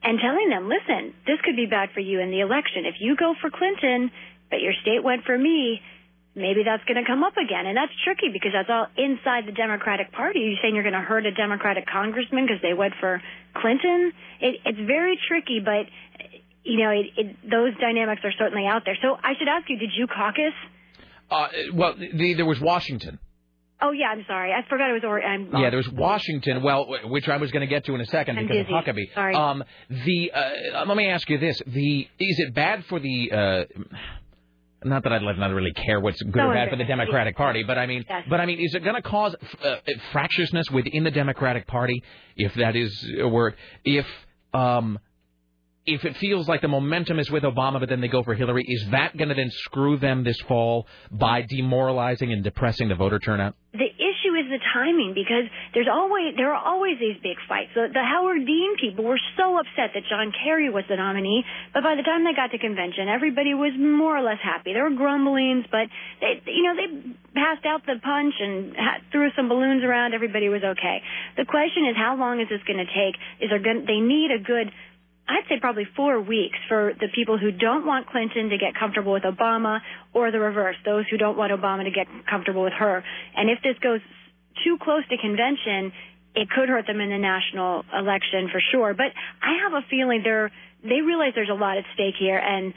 and 0.02 0.18
telling 0.20 0.50
them, 0.50 0.68
listen, 0.68 1.14
this 1.26 1.40
could 1.44 1.56
be 1.56 1.66
bad 1.66 1.90
for 1.94 2.00
you 2.00 2.20
in 2.20 2.30
the 2.30 2.40
election. 2.40 2.84
If 2.84 2.96
you 3.00 3.16
go 3.16 3.34
for 3.40 3.50
Clinton, 3.50 4.10
but 4.50 4.60
your 4.60 4.74
state 4.82 5.02
went 5.02 5.24
for 5.24 5.36
me, 5.36 5.80
maybe 6.34 6.62
that's 6.64 6.84
going 6.84 7.02
to 7.02 7.06
come 7.06 7.22
up 7.22 7.36
again. 7.36 7.66
And 7.66 7.76
that's 7.76 7.92
tricky 8.04 8.28
because 8.32 8.50
that's 8.52 8.68
all 8.68 8.86
inside 8.98 9.46
the 9.46 9.56
Democratic 9.56 10.12
Party. 10.12 10.40
You're 10.40 10.50
you 10.50 10.58
saying 10.62 10.74
you're 10.74 10.84
going 10.84 10.98
to 10.98 11.06
hurt 11.06 11.26
a 11.26 11.32
Democratic 11.32 11.86
congressman 11.86 12.46
because 12.46 12.60
they 12.62 12.74
went 12.74 12.94
for 13.00 13.22
Clinton? 13.54 14.12
It, 14.40 14.60
it's 14.64 14.82
very 14.86 15.18
tricky, 15.28 15.60
but 15.64 15.86
you 16.64 16.82
know, 16.82 16.90
it, 16.90 17.06
it, 17.16 17.36
those 17.48 17.76
dynamics 17.80 18.22
are 18.24 18.32
certainly 18.38 18.66
out 18.66 18.82
there. 18.84 18.96
So 19.02 19.14
I 19.14 19.34
should 19.38 19.48
ask 19.48 19.68
you, 19.68 19.78
did 19.78 19.90
you 19.96 20.06
caucus? 20.06 20.54
Uh, 21.30 21.48
well, 21.72 21.94
the, 21.96 22.34
there 22.34 22.46
was 22.46 22.60
Washington. 22.60 23.18
Oh 23.80 23.90
yeah, 23.90 24.06
I'm 24.06 24.24
sorry. 24.26 24.52
I 24.52 24.66
forgot 24.68 24.90
it 24.90 24.94
was. 24.94 25.02
Or- 25.04 25.20
I'm 25.20 25.50
yeah, 25.52 25.68
there 25.68 25.76
was 25.76 25.90
Washington. 25.90 26.62
Well, 26.62 26.86
which 27.04 27.28
I 27.28 27.36
was 27.36 27.50
going 27.50 27.60
to 27.60 27.66
get 27.66 27.84
to 27.86 27.94
in 27.94 28.00
a 28.00 28.04
2nd 28.04 28.38
I'm 28.38 28.46
because 28.46 28.60
of 28.60 28.66
Huckabee. 28.66 29.12
Sorry. 29.14 29.34
Um, 29.34 29.62
the 29.90 30.30
uh, 30.32 30.84
let 30.86 30.96
me 30.96 31.08
ask 31.08 31.28
you 31.28 31.38
this: 31.38 31.60
the 31.66 32.00
is 32.18 32.38
it 32.38 32.54
bad 32.54 32.84
for 32.88 32.98
the? 32.98 33.30
Uh, 33.30 33.64
not 34.84 35.02
that 35.04 35.12
I'd 35.12 35.22
not 35.22 35.50
really 35.52 35.72
care 35.72 36.00
what's 36.00 36.20
good 36.22 36.36
No, 36.36 36.48
or 36.50 36.54
bad 36.54 36.70
for 36.70 36.76
the. 36.76 36.84
Democratic 36.84 37.36
Party, 37.36 37.62
but 37.62 37.78
I 37.78 37.86
mean, 37.86 38.04
Yes. 38.08 38.24
but 38.28 38.40
I 38.40 38.46
mean, 38.46 38.60
is 38.60 38.74
it 38.74 38.84
going 38.84 38.96
to 38.96 39.02
cause 39.02 39.34
uh, 39.64 39.76
fractiousness 40.12 40.70
within 40.70 41.04
the 41.04 41.10
Democratic 41.10 41.66
Party, 41.66 42.02
if 42.36 42.54
that 42.54 42.76
is 42.76 43.10
a 43.20 43.26
word? 43.28 43.54
If 43.84 44.06
um, 44.52 44.98
if 45.86 46.04
it 46.04 46.16
feels 46.16 46.48
like 46.48 46.62
the 46.62 46.68
momentum 46.68 47.18
is 47.18 47.30
with 47.30 47.42
Obama, 47.42 47.78
but 47.80 47.88
then 47.88 48.00
they 48.00 48.08
go 48.08 48.22
for 48.22 48.34
Hillary, 48.34 48.64
is 48.66 48.86
that 48.90 49.16
going 49.16 49.28
to 49.28 49.34
then 49.34 49.50
screw 49.50 49.98
them 49.98 50.24
this 50.24 50.40
fall 50.42 50.86
by 51.10 51.42
demoralizing 51.42 52.32
and 52.32 52.42
depressing 52.42 52.88
the 52.88 52.94
voter 52.94 53.18
turnout? 53.18 53.54
the 53.72 53.86
issue 54.34 54.44
is 54.44 54.50
the 54.50 54.62
timing 54.74 55.14
because 55.14 55.46
there's 55.72 55.88
always 55.90 56.34
there 56.36 56.52
are 56.54 56.62
always 56.62 56.98
these 56.98 57.16
big 57.22 57.36
fights. 57.48 57.70
The, 57.74 57.88
the 57.92 58.02
Howard 58.02 58.46
Dean 58.46 58.76
people 58.80 59.04
were 59.04 59.20
so 59.36 59.58
upset 59.58 59.94
that 59.94 60.02
John 60.08 60.32
Kerry 60.32 60.70
was 60.70 60.84
the 60.88 60.96
nominee, 60.96 61.44
but 61.72 61.82
by 61.82 61.94
the 61.94 62.02
time 62.02 62.24
they 62.24 62.34
got 62.34 62.50
to 62.50 62.58
convention, 62.58 63.08
everybody 63.08 63.54
was 63.54 63.72
more 63.78 64.16
or 64.16 64.22
less 64.22 64.40
happy. 64.42 64.72
There 64.72 64.84
were 64.84 64.96
grumblings, 64.96 65.66
but 65.70 65.88
they, 66.20 66.42
you 66.50 66.62
know, 66.62 66.74
they 66.74 66.88
passed 67.34 67.66
out 67.66 67.86
the 67.86 67.98
punch 68.02 68.34
and 68.38 68.74
threw 69.10 69.30
some 69.36 69.48
balloons 69.48 69.82
around. 69.84 70.14
Everybody 70.14 70.48
was 70.48 70.62
okay. 70.62 71.02
The 71.36 71.44
question 71.44 71.86
is, 71.86 71.96
how 71.96 72.16
long 72.16 72.40
is 72.40 72.48
this 72.48 72.62
going 72.66 72.82
to 72.82 72.90
take? 72.90 73.14
Is 73.40 73.50
there 73.50 73.62
going? 73.62 73.86
They 73.86 74.00
need 74.00 74.30
a 74.30 74.42
good 74.42 74.70
I'd 75.26 75.48
say 75.48 75.58
probably 75.58 75.88
four 75.96 76.20
weeks 76.20 76.58
for 76.68 76.92
the 77.00 77.08
people 77.14 77.38
who 77.38 77.50
don't 77.50 77.86
want 77.86 78.08
Clinton 78.08 78.50
to 78.50 78.58
get 78.58 78.74
comfortable 78.78 79.12
with 79.12 79.22
Obama 79.22 79.80
or 80.12 80.30
the 80.30 80.38
reverse, 80.38 80.76
those 80.84 81.06
who 81.10 81.16
don't 81.16 81.38
want 81.38 81.50
Obama 81.50 81.84
to 81.84 81.90
get 81.90 82.06
comfortable 82.28 82.62
with 82.62 82.74
her. 82.74 83.02
And 83.34 83.48
if 83.48 83.62
this 83.62 83.76
goes 83.82 84.00
too 84.62 84.78
close 84.80 85.02
to 85.08 85.16
convention, 85.18 85.92
it 86.34 86.50
could 86.50 86.68
hurt 86.68 86.86
them 86.86 87.00
in 87.00 87.10
the 87.10 87.18
national 87.18 87.84
election 87.92 88.48
for 88.50 88.60
sure. 88.72 88.94
But 88.94 89.12
I 89.42 89.58
have 89.62 89.72
a 89.72 89.86
feeling 89.88 90.22
they're, 90.22 90.50
they 90.82 91.00
realize 91.00 91.32
there's 91.34 91.50
a 91.50 91.54
lot 91.54 91.78
at 91.78 91.84
stake 91.94 92.14
here 92.18 92.38
and 92.38 92.74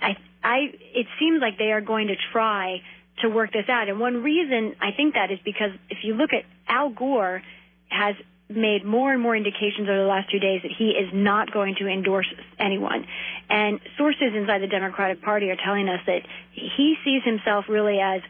I, 0.00 0.16
I, 0.42 0.58
it 0.94 1.06
seems 1.18 1.40
like 1.40 1.58
they 1.58 1.72
are 1.72 1.80
going 1.80 2.08
to 2.08 2.16
try 2.32 2.82
to 3.22 3.28
work 3.28 3.52
this 3.52 3.68
out. 3.68 3.88
And 3.88 3.98
one 3.98 4.22
reason 4.22 4.76
I 4.80 4.92
think 4.96 5.14
that 5.14 5.30
is 5.30 5.38
because 5.44 5.70
if 5.90 5.98
you 6.02 6.14
look 6.14 6.30
at 6.32 6.44
Al 6.68 6.90
Gore 6.90 7.42
has 7.88 8.14
made 8.48 8.84
more 8.84 9.12
and 9.12 9.20
more 9.20 9.36
indications 9.36 9.88
over 9.88 9.98
the 9.98 10.08
last 10.08 10.30
two 10.30 10.38
days 10.38 10.62
that 10.62 10.72
he 10.76 10.90
is 10.90 11.10
not 11.12 11.52
going 11.52 11.74
to 11.78 11.86
endorse 11.86 12.26
anyone. 12.58 13.06
And 13.50 13.78
sources 13.98 14.32
inside 14.34 14.62
the 14.62 14.68
Democratic 14.68 15.22
Party 15.22 15.50
are 15.50 15.56
telling 15.56 15.88
us 15.88 16.00
that 16.06 16.22
he 16.52 16.96
sees 17.04 17.22
himself 17.24 17.66
really 17.68 17.98
as 18.00 18.22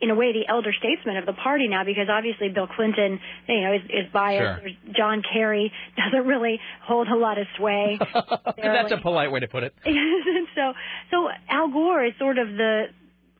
in 0.00 0.10
a 0.10 0.14
way 0.14 0.32
the 0.32 0.46
elder 0.48 0.72
statesman 0.72 1.16
of 1.16 1.26
the 1.26 1.32
party 1.32 1.66
now 1.66 1.84
because 1.84 2.08
obviously 2.08 2.48
Bill 2.48 2.68
Clinton, 2.68 3.18
you 3.48 3.60
know, 3.60 3.74
is, 3.74 3.82
is 3.84 4.12
biased. 4.12 4.62
Sure. 4.62 4.94
John 4.96 5.22
Kerry 5.22 5.72
doesn't 5.96 6.26
really 6.26 6.60
hold 6.82 7.08
a 7.08 7.16
lot 7.16 7.38
of 7.38 7.46
sway. 7.56 7.98
That's 8.56 8.92
a 8.92 8.98
polite 8.98 9.32
way 9.32 9.40
to 9.40 9.48
put 9.48 9.64
it. 9.64 9.74
so 10.54 10.72
so 11.10 11.28
Al 11.48 11.68
Gore 11.70 12.04
is 12.04 12.12
sort 12.18 12.38
of 12.38 12.48
the 12.48 12.84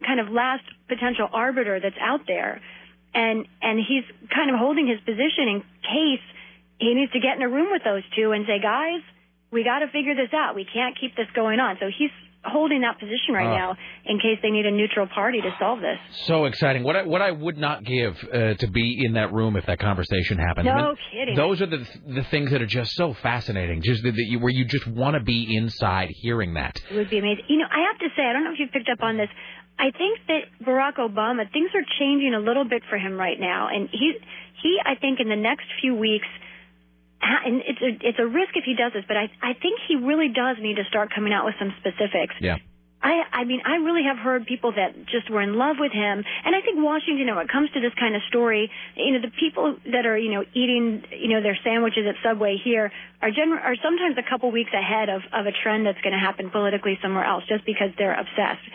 kind 0.05 0.21
of 0.21 0.29
last 0.29 0.65
potential 0.89 1.29
arbiter 1.33 1.81
that's 1.81 1.99
out 2.01 2.21
there 2.27 2.61
and 3.15 3.47
and 3.63 3.79
he's 3.79 4.05
kind 4.35 4.51
of 4.51 4.59
holding 4.59 4.87
his 4.87 5.01
position 5.01 5.49
in 5.49 5.61
case 5.83 6.25
he 6.79 6.95
needs 6.95 7.13
to 7.13 7.21
get 7.21 7.37
in 7.37 7.43
a 7.43 7.49
room 7.49 7.69
with 7.71 7.83
those 7.85 8.03
two 8.15 8.33
and 8.33 8.47
say, 8.47 8.61
guys, 8.61 9.03
we 9.51 9.65
got 9.65 9.81
to 9.81 9.89
figure 9.89 10.15
this 10.15 10.33
out. 10.33 10.55
We 10.55 10.65
can't 10.65 10.97
keep 10.99 11.17
this 11.17 11.27
going 11.35 11.59
on. 11.59 11.77
So 11.81 11.91
he's 11.91 12.15
holding 12.51 12.81
that 12.83 12.99
position 12.99 13.35
right 13.35 13.47
Oh. 13.47 13.57
now 13.57 13.77
in 14.05 14.19
case 14.19 14.39
they 14.43 14.51
need 14.51 14.67
a 14.67 14.71
neutral 14.71 15.07
party 15.07 15.41
to 15.41 15.51
solve 15.59 15.81
this. 15.81 15.99
So 16.27 16.45
exciting! 16.47 16.83
What 16.83 16.97
I, 16.97 17.03
what 17.03 17.23
I 17.23 17.31
would 17.31 17.59
not 17.59 17.85
give 17.85 18.17
uh, 18.33 18.55
to 18.55 18.67
be 18.69 19.05
in 19.05 19.15
that 19.15 19.33
room 19.33 19.57
if 19.57 19.67
that 19.67 19.79
conversation 19.79 20.39
happened. 20.39 20.67
No 20.67 20.73
I 20.73 20.83
mean, 20.89 20.97
kidding. 21.13 21.37
Those 21.37 21.61
are 21.63 21.67
the 21.67 21.87
the 22.07 22.25
things 22.31 22.51
that 22.51 22.61
are 22.63 22.67
just 22.67 22.93
so 22.95 23.15
fascinating. 23.15 23.83
Just 23.83 24.03
that, 24.03 24.13
that 24.13 24.27
you, 24.29 24.39
where 24.41 24.53
you 24.53 24.65
just 24.65 24.87
want 24.87 25.15
to 25.15 25.23
be 25.23 25.57
inside 25.57 26.09
hearing 26.23 26.55
that. 26.55 26.81
It 26.91 26.97
would 26.97 27.11
be 27.11 27.19
amazing. 27.19 27.45
You 27.49 27.59
know, 27.59 27.67
I 27.71 27.81
have 27.91 27.99
to 28.01 28.09
say, 28.17 28.23
I 28.25 28.33
don't 28.33 28.45
know 28.45 28.53
if 28.53 28.59
you 28.59 28.67
picked 28.69 28.89
up 28.91 29.03
on 29.03 29.17
this. 29.17 29.29
I 29.79 29.91
think 29.97 30.19
that 30.27 30.41
Barack 30.67 30.97
Obama, 30.97 31.51
things 31.53 31.71
are 31.75 31.87
changing 32.01 32.35
a 32.35 32.41
little 32.41 32.65
bit 32.65 32.83
for 32.91 32.99
him 32.99 33.17
right 33.17 33.39
now, 33.39 33.69
and 33.73 33.89
he, 33.93 34.13
he, 34.61 34.79
I 34.85 34.97
think, 34.97 35.21
in 35.21 35.29
the 35.29 35.37
next 35.37 35.67
few 35.81 35.95
weeks, 35.95 36.27
and 37.21 37.63
it's 37.67 37.83
a, 37.83 38.09
it's 38.09 38.19
a 38.19 38.27
risk 38.27 38.55
if 38.55 38.65
he 38.65 38.75
does 38.75 38.93
this, 38.93 39.05
but 39.07 39.17
I, 39.17 39.31
I 39.43 39.55
think 39.55 39.81
he 39.89 39.97
really 39.97 40.29
does 40.29 40.57
need 40.61 40.77
to 40.77 40.85
start 40.85 41.11
coming 41.15 41.33
out 41.33 41.45
with 41.45 41.55
some 41.59 41.75
specifics. 41.81 42.35
Yeah. 42.41 42.59
I, 43.01 43.23
I 43.31 43.45
mean, 43.45 43.61
I 43.65 43.77
really 43.77 44.03
have 44.11 44.19
heard 44.19 44.45
people 44.47 44.73
that 44.75 45.07
just 45.07 45.31
were 45.31 45.41
in 45.41 45.55
love 45.55 45.77
with 45.79 45.93
him, 45.93 46.25
and 46.45 46.57
I 46.57 46.61
think 46.61 46.83
Washington, 46.83 47.31
when 47.31 47.47
it 47.47 47.49
comes 47.49 47.71
to 47.71 47.81
this 47.81 47.95
kind 47.95 48.17
of 48.17 48.23
story, 48.29 48.71
you 48.97 49.13
know, 49.13 49.21
the 49.23 49.31
people 49.39 49.77
that 49.93 50.05
are, 50.05 50.19
you 50.19 50.33
know, 50.33 50.43
eating, 50.53 51.05
you 51.15 51.29
know, 51.29 51.41
their 51.41 51.57
sandwiches 51.63 52.07
at 52.09 52.17
Subway 52.27 52.57
here 52.59 52.91
are 53.23 53.31
gener- 53.31 53.63
are 53.63 53.77
sometimes 53.83 54.19
a 54.19 54.29
couple 54.29 54.51
weeks 54.51 54.73
ahead 54.75 55.09
of 55.11 55.23
of 55.33 55.47
a 55.47 55.53
trend 55.53 55.87
that's 55.87 56.01
going 56.01 56.13
to 56.13 56.19
happen 56.19 56.51
politically 56.51 56.99
somewhere 57.01 57.25
else, 57.25 57.45
just 57.49 57.65
because 57.65 57.91
they're 57.99 58.19
obsessed. 58.19 58.67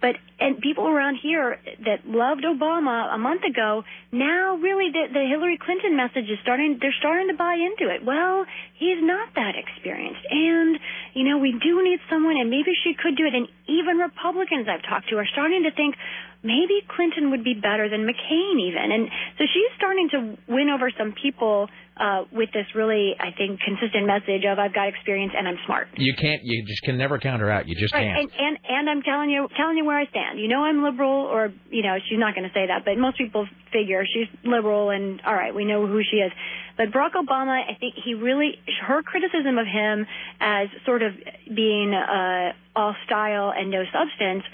But 0.00 0.16
and 0.40 0.58
people 0.58 0.88
around 0.88 1.18
here 1.22 1.60
that 1.84 2.08
loved 2.08 2.44
Obama 2.44 3.12
a 3.12 3.18
month 3.18 3.44
ago, 3.44 3.84
now 4.10 4.56
really 4.56 4.88
the, 4.90 5.12
the 5.12 5.24
Hillary 5.28 5.58
Clinton 5.60 5.96
message 5.96 6.24
is 6.24 6.38
starting. 6.42 6.78
They're 6.80 6.96
starting 6.98 7.28
to 7.28 7.36
buy 7.36 7.60
into 7.60 7.92
it. 7.92 8.04
Well, 8.04 8.46
he's 8.78 8.96
not 9.00 9.34
that 9.36 9.54
experienced, 9.60 10.24
and 10.30 10.78
you 11.12 11.28
know 11.28 11.38
we 11.38 11.52
do 11.52 11.84
need 11.84 12.00
someone, 12.08 12.40
and 12.40 12.48
maybe 12.48 12.72
she 12.82 12.94
could 12.96 13.16
do 13.16 13.26
it. 13.26 13.34
And 13.34 13.48
even 13.68 13.98
Republicans 13.98 14.66
I've 14.68 14.82
talked 14.82 15.10
to 15.10 15.16
are 15.16 15.28
starting 15.28 15.64
to 15.64 15.72
think, 15.72 15.94
maybe 16.42 16.80
Clinton 16.88 17.30
would 17.30 17.44
be 17.44 17.54
better 17.54 17.88
than 17.88 18.06
McCain 18.06 18.60
even. 18.60 18.92
And 18.92 19.08
so 19.38 19.44
she's 19.52 19.70
starting 19.76 20.08
to 20.10 20.36
win 20.48 20.68
over 20.70 20.90
some 20.96 21.12
people 21.12 21.68
uh, 21.96 22.24
with 22.32 22.48
this 22.52 22.64
really, 22.74 23.12
I 23.20 23.30
think, 23.36 23.60
consistent 23.60 24.06
message 24.06 24.44
of 24.48 24.58
I've 24.58 24.72
got 24.72 24.88
experience 24.88 25.32
and 25.36 25.46
I'm 25.46 25.58
smart. 25.66 25.88
You 25.96 26.14
can't. 26.14 26.40
You 26.42 26.64
just 26.64 26.82
can 26.82 26.96
never 26.96 27.18
counter 27.18 27.44
her 27.46 27.50
out. 27.50 27.68
You 27.68 27.74
just 27.76 27.92
Right, 27.92 28.04
can't. 28.08 28.20
and, 28.20 28.30
and 28.38 28.58
and 28.68 28.90
I'm 28.90 29.02
telling 29.02 29.28
you, 29.28 29.48
telling 29.54 29.76
you 29.76 29.84
where 29.84 29.98
I 29.98 30.06
stand. 30.06 30.40
You 30.40 30.48
know, 30.48 30.64
I'm 30.64 30.82
liberal, 30.82 31.12
or 31.12 31.52
you 31.70 31.82
know, 31.82 31.96
she's 32.08 32.18
not 32.18 32.34
going 32.34 32.48
to 32.48 32.54
say 32.54 32.68
that, 32.68 32.86
but 32.86 32.96
most 32.96 33.18
people 33.18 33.46
figure 33.70 34.02
she's 34.06 34.28
liberal, 34.44 34.88
and 34.88 35.20
all 35.26 35.34
right, 35.34 35.54
we 35.54 35.66
know 35.66 35.86
who 35.86 36.00
she 36.02 36.16
is. 36.18 36.32
But 36.78 36.90
Barack 36.92 37.12
Obama, 37.12 37.60
I 37.60 37.76
think 37.78 37.94
he 38.02 38.14
really 38.14 38.58
her 38.86 39.02
criticism 39.02 39.58
of 39.58 39.66
him 39.66 40.06
as 40.40 40.68
sort 40.86 41.02
of 41.02 41.12
being 41.54 41.92
uh, 41.92 42.52
all 42.74 42.94
style 43.04 43.52
and 43.54 43.70
no 43.70 43.84
substance, 43.92 44.44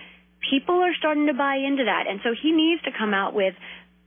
people 0.50 0.76
are 0.82 0.94
starting 0.98 1.26
to 1.26 1.34
buy 1.34 1.56
into 1.56 1.84
that, 1.84 2.06
and 2.08 2.20
so 2.22 2.34
he 2.34 2.52
needs 2.52 2.82
to 2.82 2.90
come 2.96 3.14
out 3.14 3.34
with 3.34 3.54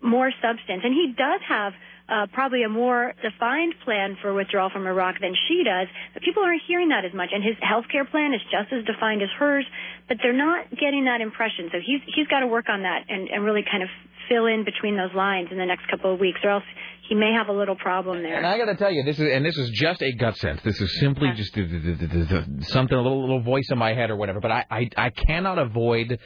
more 0.02 0.32
substance, 0.42 0.82
and 0.84 0.94
he 0.94 1.14
does 1.18 1.42
have 1.48 1.74
uh, 2.10 2.26
probably 2.34 2.64
a 2.64 2.70
more 2.70 3.14
defined 3.22 3.76
plan 3.86 4.18
for 4.22 4.34
withdrawal 4.34 4.70
from 4.70 4.88
Iraq 4.88 5.20
than 5.22 5.36
she 5.48 5.64
does, 5.64 5.88
but 6.14 6.24
people 6.24 6.44
aren't 6.44 6.62
hearing 6.68 6.90
that 6.90 7.06
as 7.06 7.14
much. 7.14 7.30
And 7.32 7.44
his 7.44 7.56
health 7.62 7.86
care 7.92 8.06
plan 8.06 8.34
is 8.34 8.42
just 8.50 8.74
as 8.74 8.84
defined 8.86 9.22
as 9.22 9.30
hers, 9.38 9.66
but 10.08 10.18
they're 10.22 10.34
not 10.34 10.72
getting 10.72 11.06
that 11.06 11.22
impression. 11.22 11.70
So 11.72 11.78
he's 11.78 12.02
he's 12.08 12.28
got 12.28 12.40
to 12.40 12.48
work 12.48 12.68
on 12.68 12.82
that 12.82 13.06
and, 13.10 13.30
and 13.30 13.46
really 13.46 13.64
kind 13.64 13.84
of 13.84 13.90
fill 14.28 14.48
in 14.48 14.66
between 14.66 14.98
those 14.98 15.14
lines 15.14 15.50
in 15.52 15.58
the 15.58 15.66
next 15.66 15.88
couple 15.88 16.14
of 16.14 16.20
weeks, 16.20 16.40
or 16.44 16.50
else 16.50 16.64
he 17.10 17.16
may 17.16 17.34
have 17.34 17.48
a 17.48 17.52
little 17.52 17.76
problem 17.76 18.22
there. 18.22 18.38
And 18.38 18.46
I 18.46 18.58
got 18.58 18.66
to 18.66 18.76
tell 18.76 18.92
you, 18.92 19.04
this 19.04 19.20
is 19.20 19.28
and 19.32 19.44
this 19.44 19.58
is 19.58 19.72
just 19.72 20.02
a 20.04 20.12
gut 20.14 20.38
sense. 20.38 20.62
This 20.64 20.80
is 20.80 21.00
simply 21.00 21.32
just 21.36 21.54
the, 21.56 21.66
the, 21.66 21.80
the, 21.80 22.08
the, 22.08 22.26
the, 22.26 22.66
something 22.66 22.96
a 22.96 23.02
little 23.02 23.22
little 23.22 23.42
voice 23.42 23.68
in 23.72 23.78
my 23.80 23.94
head 23.94 24.12
or 24.12 24.16
whatever. 24.16 24.40
But 24.40 24.52
I 24.52 24.66
I, 24.70 24.90
I 24.96 25.10
cannot 25.10 25.58
avoid 25.58 26.20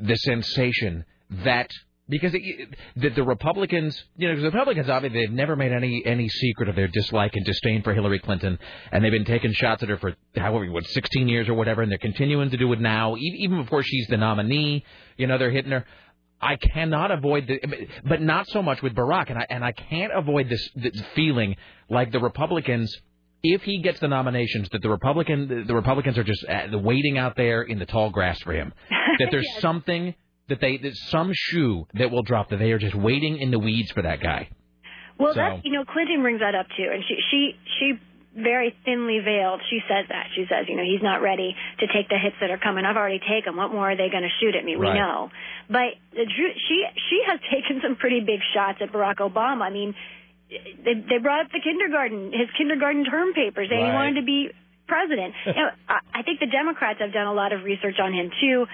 the 0.00 0.14
sensation 0.14 1.04
that 1.44 1.70
because 2.08 2.32
it, 2.34 2.68
that 2.96 3.16
the 3.16 3.24
Republicans, 3.24 4.00
you 4.16 4.28
know, 4.28 4.34
because 4.34 4.44
the 4.44 4.56
Republicans 4.56 4.88
obviously 4.88 5.22
they've 5.22 5.32
never 5.32 5.56
made 5.56 5.72
any 5.72 6.04
any 6.06 6.28
secret 6.28 6.68
of 6.68 6.76
their 6.76 6.86
dislike 6.86 7.32
and 7.34 7.44
disdain 7.44 7.82
for 7.82 7.92
Hillary 7.92 8.20
Clinton, 8.20 8.58
and 8.92 9.04
they've 9.04 9.10
been 9.10 9.24
taking 9.24 9.52
shots 9.52 9.82
at 9.82 9.88
her 9.88 9.98
for 9.98 10.14
however 10.36 10.70
what 10.70 10.86
16 10.86 11.28
years 11.28 11.48
or 11.48 11.54
whatever, 11.54 11.82
and 11.82 11.90
they're 11.90 11.98
continuing 11.98 12.50
to 12.50 12.56
do 12.56 12.72
it 12.72 12.80
now, 12.80 13.16
even 13.16 13.62
before 13.62 13.82
she's 13.82 14.06
the 14.08 14.16
nominee. 14.16 14.84
You 15.16 15.26
know, 15.26 15.36
they're 15.38 15.50
hitting 15.50 15.72
her. 15.72 15.84
I 16.40 16.56
cannot 16.56 17.10
avoid 17.10 17.46
the, 17.46 17.88
but 18.04 18.20
not 18.20 18.46
so 18.48 18.62
much 18.62 18.82
with 18.82 18.94
Barack, 18.94 19.30
and 19.30 19.38
I 19.38 19.46
and 19.48 19.64
I 19.64 19.72
can't 19.72 20.12
avoid 20.14 20.48
this, 20.48 20.68
this 20.74 21.00
feeling 21.14 21.56
like 21.88 22.12
the 22.12 22.20
Republicans. 22.20 22.94
If 23.42 23.62
he 23.62 23.80
gets 23.80 24.00
the 24.00 24.08
nominations, 24.08 24.68
that 24.72 24.82
the 24.82 24.90
Republican 24.90 25.66
the 25.66 25.74
Republicans 25.74 26.18
are 26.18 26.24
just 26.24 26.44
uh, 26.48 26.78
waiting 26.78 27.16
out 27.16 27.36
there 27.36 27.62
in 27.62 27.78
the 27.78 27.86
tall 27.86 28.10
grass 28.10 28.40
for 28.40 28.52
him. 28.52 28.72
That 29.18 29.28
there's 29.30 29.48
something 29.60 30.14
that 30.48 30.60
they 30.60 30.76
that 30.76 30.94
some 31.08 31.30
shoe 31.32 31.86
that 31.94 32.10
will 32.10 32.22
drop 32.22 32.50
that 32.50 32.58
they 32.58 32.72
are 32.72 32.78
just 32.78 32.94
waiting 32.94 33.38
in 33.38 33.50
the 33.50 33.58
weeds 33.58 33.90
for 33.92 34.02
that 34.02 34.20
guy. 34.20 34.50
Well, 35.18 35.32
So- 35.32 35.40
that 35.40 35.64
you 35.64 35.72
know, 35.72 35.84
Clinton 35.84 36.20
brings 36.20 36.40
that 36.40 36.54
up 36.54 36.66
too, 36.76 36.86
and 36.92 37.02
she 37.08 37.16
she 37.30 37.52
she 37.78 37.92
very 38.36 38.76
thinly 38.84 39.18
veiled. 39.24 39.62
She 39.70 39.80
says 39.88 40.04
that 40.12 40.28
she 40.36 40.44
says, 40.48 40.68
you 40.68 40.76
know, 40.76 40.84
he's 40.84 41.02
not 41.02 41.22
ready 41.22 41.56
to 41.80 41.86
take 41.88 42.08
the 42.08 42.18
hits 42.20 42.36
that 42.40 42.50
are 42.50 42.58
coming. 42.60 42.84
I've 42.84 42.96
already 42.96 43.18
taken. 43.18 43.56
What 43.56 43.72
more 43.72 43.90
are 43.90 43.96
they 43.96 44.10
going 44.12 44.22
to 44.22 44.34
shoot 44.40 44.54
at 44.54 44.64
me? 44.64 44.76
We 44.76 44.92
know, 44.92 45.30
but 45.68 45.96
the 46.12 46.28
truth, 46.28 46.54
she 46.68 46.84
she 47.08 47.18
has 47.26 47.40
taken 47.50 47.80
some 47.82 47.96
pretty 47.96 48.20
big 48.20 48.40
shots 48.54 48.78
at 48.80 48.92
Barack 48.92 49.16
Obama. 49.24 49.62
I 49.62 49.70
mean, 49.70 49.94
they 50.50 50.94
they 50.94 51.18
brought 51.18 51.46
up 51.46 51.52
the 51.52 51.60
kindergarten, 51.64 52.30
his 52.32 52.48
kindergarten 52.56 53.04
term 53.04 53.32
papers, 53.32 53.68
he 53.70 53.74
Right. 53.76 53.92
wanted 53.94 54.20
to 54.20 54.26
be 54.26 54.50
president. 54.86 55.34
you 55.46 55.52
know, 55.54 55.70
I, 55.88 55.98
I 56.14 56.22
think 56.22 56.38
the 56.38 56.46
Democrats 56.46 57.00
have 57.00 57.12
done 57.12 57.26
a 57.26 57.34
lot 57.34 57.52
of 57.52 57.64
research 57.64 57.96
on 57.98 58.12
him 58.12 58.30
too. 58.40 58.66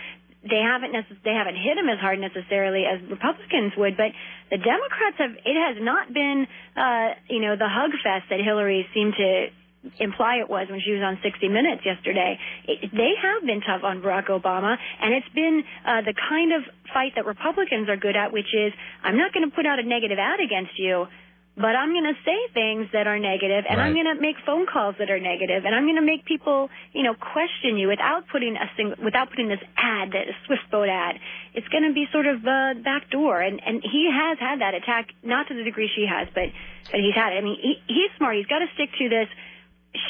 They 0.42 0.58
haven't 0.58 0.92
necess- 0.92 1.22
they 1.22 1.34
haven't 1.34 1.56
hit 1.56 1.78
him 1.78 1.88
as 1.88 1.98
hard 1.98 2.18
necessarily 2.18 2.84
as 2.84 3.00
Republicans 3.02 3.76
would, 3.76 3.96
but 3.96 4.12
the 4.50 4.58
Democrats 4.58 5.18
have. 5.18 5.36
It 5.44 5.56
has 5.56 5.82
not 5.82 6.12
been, 6.12 6.46
uh, 6.76 7.14
you 7.28 7.40
know, 7.40 7.56
the 7.56 7.68
hug 7.68 7.92
fest 8.02 8.28
that 8.30 8.40
Hillary 8.40 8.86
seemed 8.92 9.14
to 9.14 9.50
imply 9.98 10.36
it 10.36 10.48
was 10.48 10.68
when 10.70 10.80
she 10.80 10.92
was 10.92 11.02
on 11.02 11.18
60 11.22 11.48
Minutes 11.48 11.82
yesterday. 11.84 12.38
It, 12.66 12.90
they 12.92 13.12
have 13.20 13.44
been 13.44 13.60
tough 13.60 13.82
on 13.82 14.00
Barack 14.00 14.28
Obama, 14.28 14.76
and 15.00 15.14
it's 15.14 15.28
been 15.34 15.64
uh, 15.84 16.02
the 16.02 16.14
kind 16.14 16.52
of 16.52 16.62
fight 16.92 17.12
that 17.16 17.26
Republicans 17.26 17.88
are 17.88 17.96
good 17.96 18.16
at, 18.16 18.32
which 18.32 18.54
is 18.54 18.72
I'm 19.02 19.16
not 19.16 19.32
going 19.32 19.48
to 19.48 19.54
put 19.54 19.66
out 19.66 19.78
a 19.78 19.82
negative 19.82 20.18
ad 20.18 20.40
against 20.40 20.78
you. 20.78 21.06
But 21.54 21.76
I'm 21.76 21.92
going 21.92 22.08
to 22.08 22.16
say 22.24 22.38
things 22.54 22.88
that 22.94 23.06
are 23.06 23.18
negative, 23.18 23.66
and 23.68 23.78
I'm 23.78 23.92
going 23.92 24.08
to 24.08 24.18
make 24.18 24.36
phone 24.46 24.64
calls 24.64 24.94
that 24.98 25.10
are 25.10 25.20
negative, 25.20 25.66
and 25.66 25.74
I'm 25.74 25.84
going 25.84 26.00
to 26.00 26.02
make 26.02 26.24
people, 26.24 26.70
you 26.94 27.02
know, 27.02 27.12
question 27.12 27.76
you 27.76 27.88
without 27.88 28.24
putting 28.32 28.56
a 28.56 28.70
sing- 28.74 28.96
without 29.04 29.28
putting 29.28 29.48
this 29.48 29.60
ad, 29.76 30.12
that 30.12 30.28
a 30.28 30.36
Swift 30.46 30.64
boat 30.70 30.88
ad. 30.88 31.16
It's 31.52 31.68
going 31.68 31.84
to 31.84 31.92
be 31.92 32.06
sort 32.10 32.26
of 32.26 32.40
uh, 32.40 32.72
back 32.82 33.10
door, 33.10 33.42
and 33.42 33.60
and 33.60 33.82
he 33.84 34.08
has 34.10 34.38
had 34.40 34.62
that 34.62 34.72
attack, 34.72 35.12
not 35.22 35.48
to 35.48 35.54
the 35.54 35.62
degree 35.62 35.90
she 35.94 36.06
has, 36.08 36.26
but 36.32 36.48
but 36.90 37.00
he's 37.00 37.14
had 37.14 37.34
it. 37.34 37.36
I 37.36 37.40
mean, 37.42 37.58
he, 37.60 37.74
he's 37.86 38.10
smart. 38.16 38.36
He's 38.36 38.46
got 38.46 38.60
to 38.60 38.68
stick 38.72 38.88
to 38.98 39.08
this. 39.10 39.28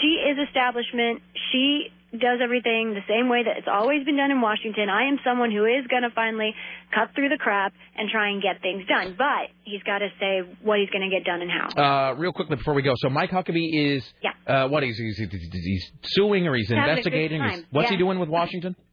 She 0.01 0.22
is 0.22 0.38
establishment. 0.47 1.22
She 1.51 1.90
does 2.12 2.40
everything 2.44 2.92
the 2.94 3.04
same 3.08 3.28
way 3.28 3.42
that 3.44 3.56
it's 3.56 3.68
always 3.70 4.04
been 4.04 4.16
done 4.16 4.30
in 4.30 4.40
Washington. 4.40 4.88
I 4.88 5.08
am 5.08 5.18
someone 5.24 5.50
who 5.50 5.64
is 5.64 5.86
going 5.88 6.02
to 6.02 6.10
finally 6.14 6.54
cut 6.94 7.14
through 7.14 7.30
the 7.30 7.38
crap 7.38 7.72
and 7.96 8.08
try 8.10 8.28
and 8.30 8.42
get 8.42 8.60
things 8.60 8.84
done. 8.86 9.14
But 9.16 9.48
he's 9.64 9.82
got 9.82 9.98
to 9.98 10.08
say 10.20 10.42
what 10.62 10.78
he's 10.78 10.90
going 10.90 11.08
to 11.08 11.10
get 11.14 11.24
done 11.24 11.40
and 11.40 11.50
how. 11.50 11.66
Uh, 12.12 12.14
real 12.14 12.32
quickly 12.32 12.56
before 12.56 12.74
we 12.74 12.82
go, 12.82 12.92
so 12.96 13.08
Mike 13.08 13.30
Huckabee 13.30 13.96
is 13.96 14.04
Yeah. 14.22 14.32
uh, 14.46 14.68
what 14.68 14.84
is 14.84 14.96
he's, 14.98 15.16
he's, 15.16 15.28
he's 15.52 15.92
suing 16.04 16.46
or 16.46 16.54
he's 16.54 16.68
good 16.68 16.78
investigating? 16.78 17.42
He's- 17.42 17.64
What's 17.70 17.90
he 17.90 17.96
doing 17.96 18.18
with 18.18 18.28
Washington? 18.28 18.76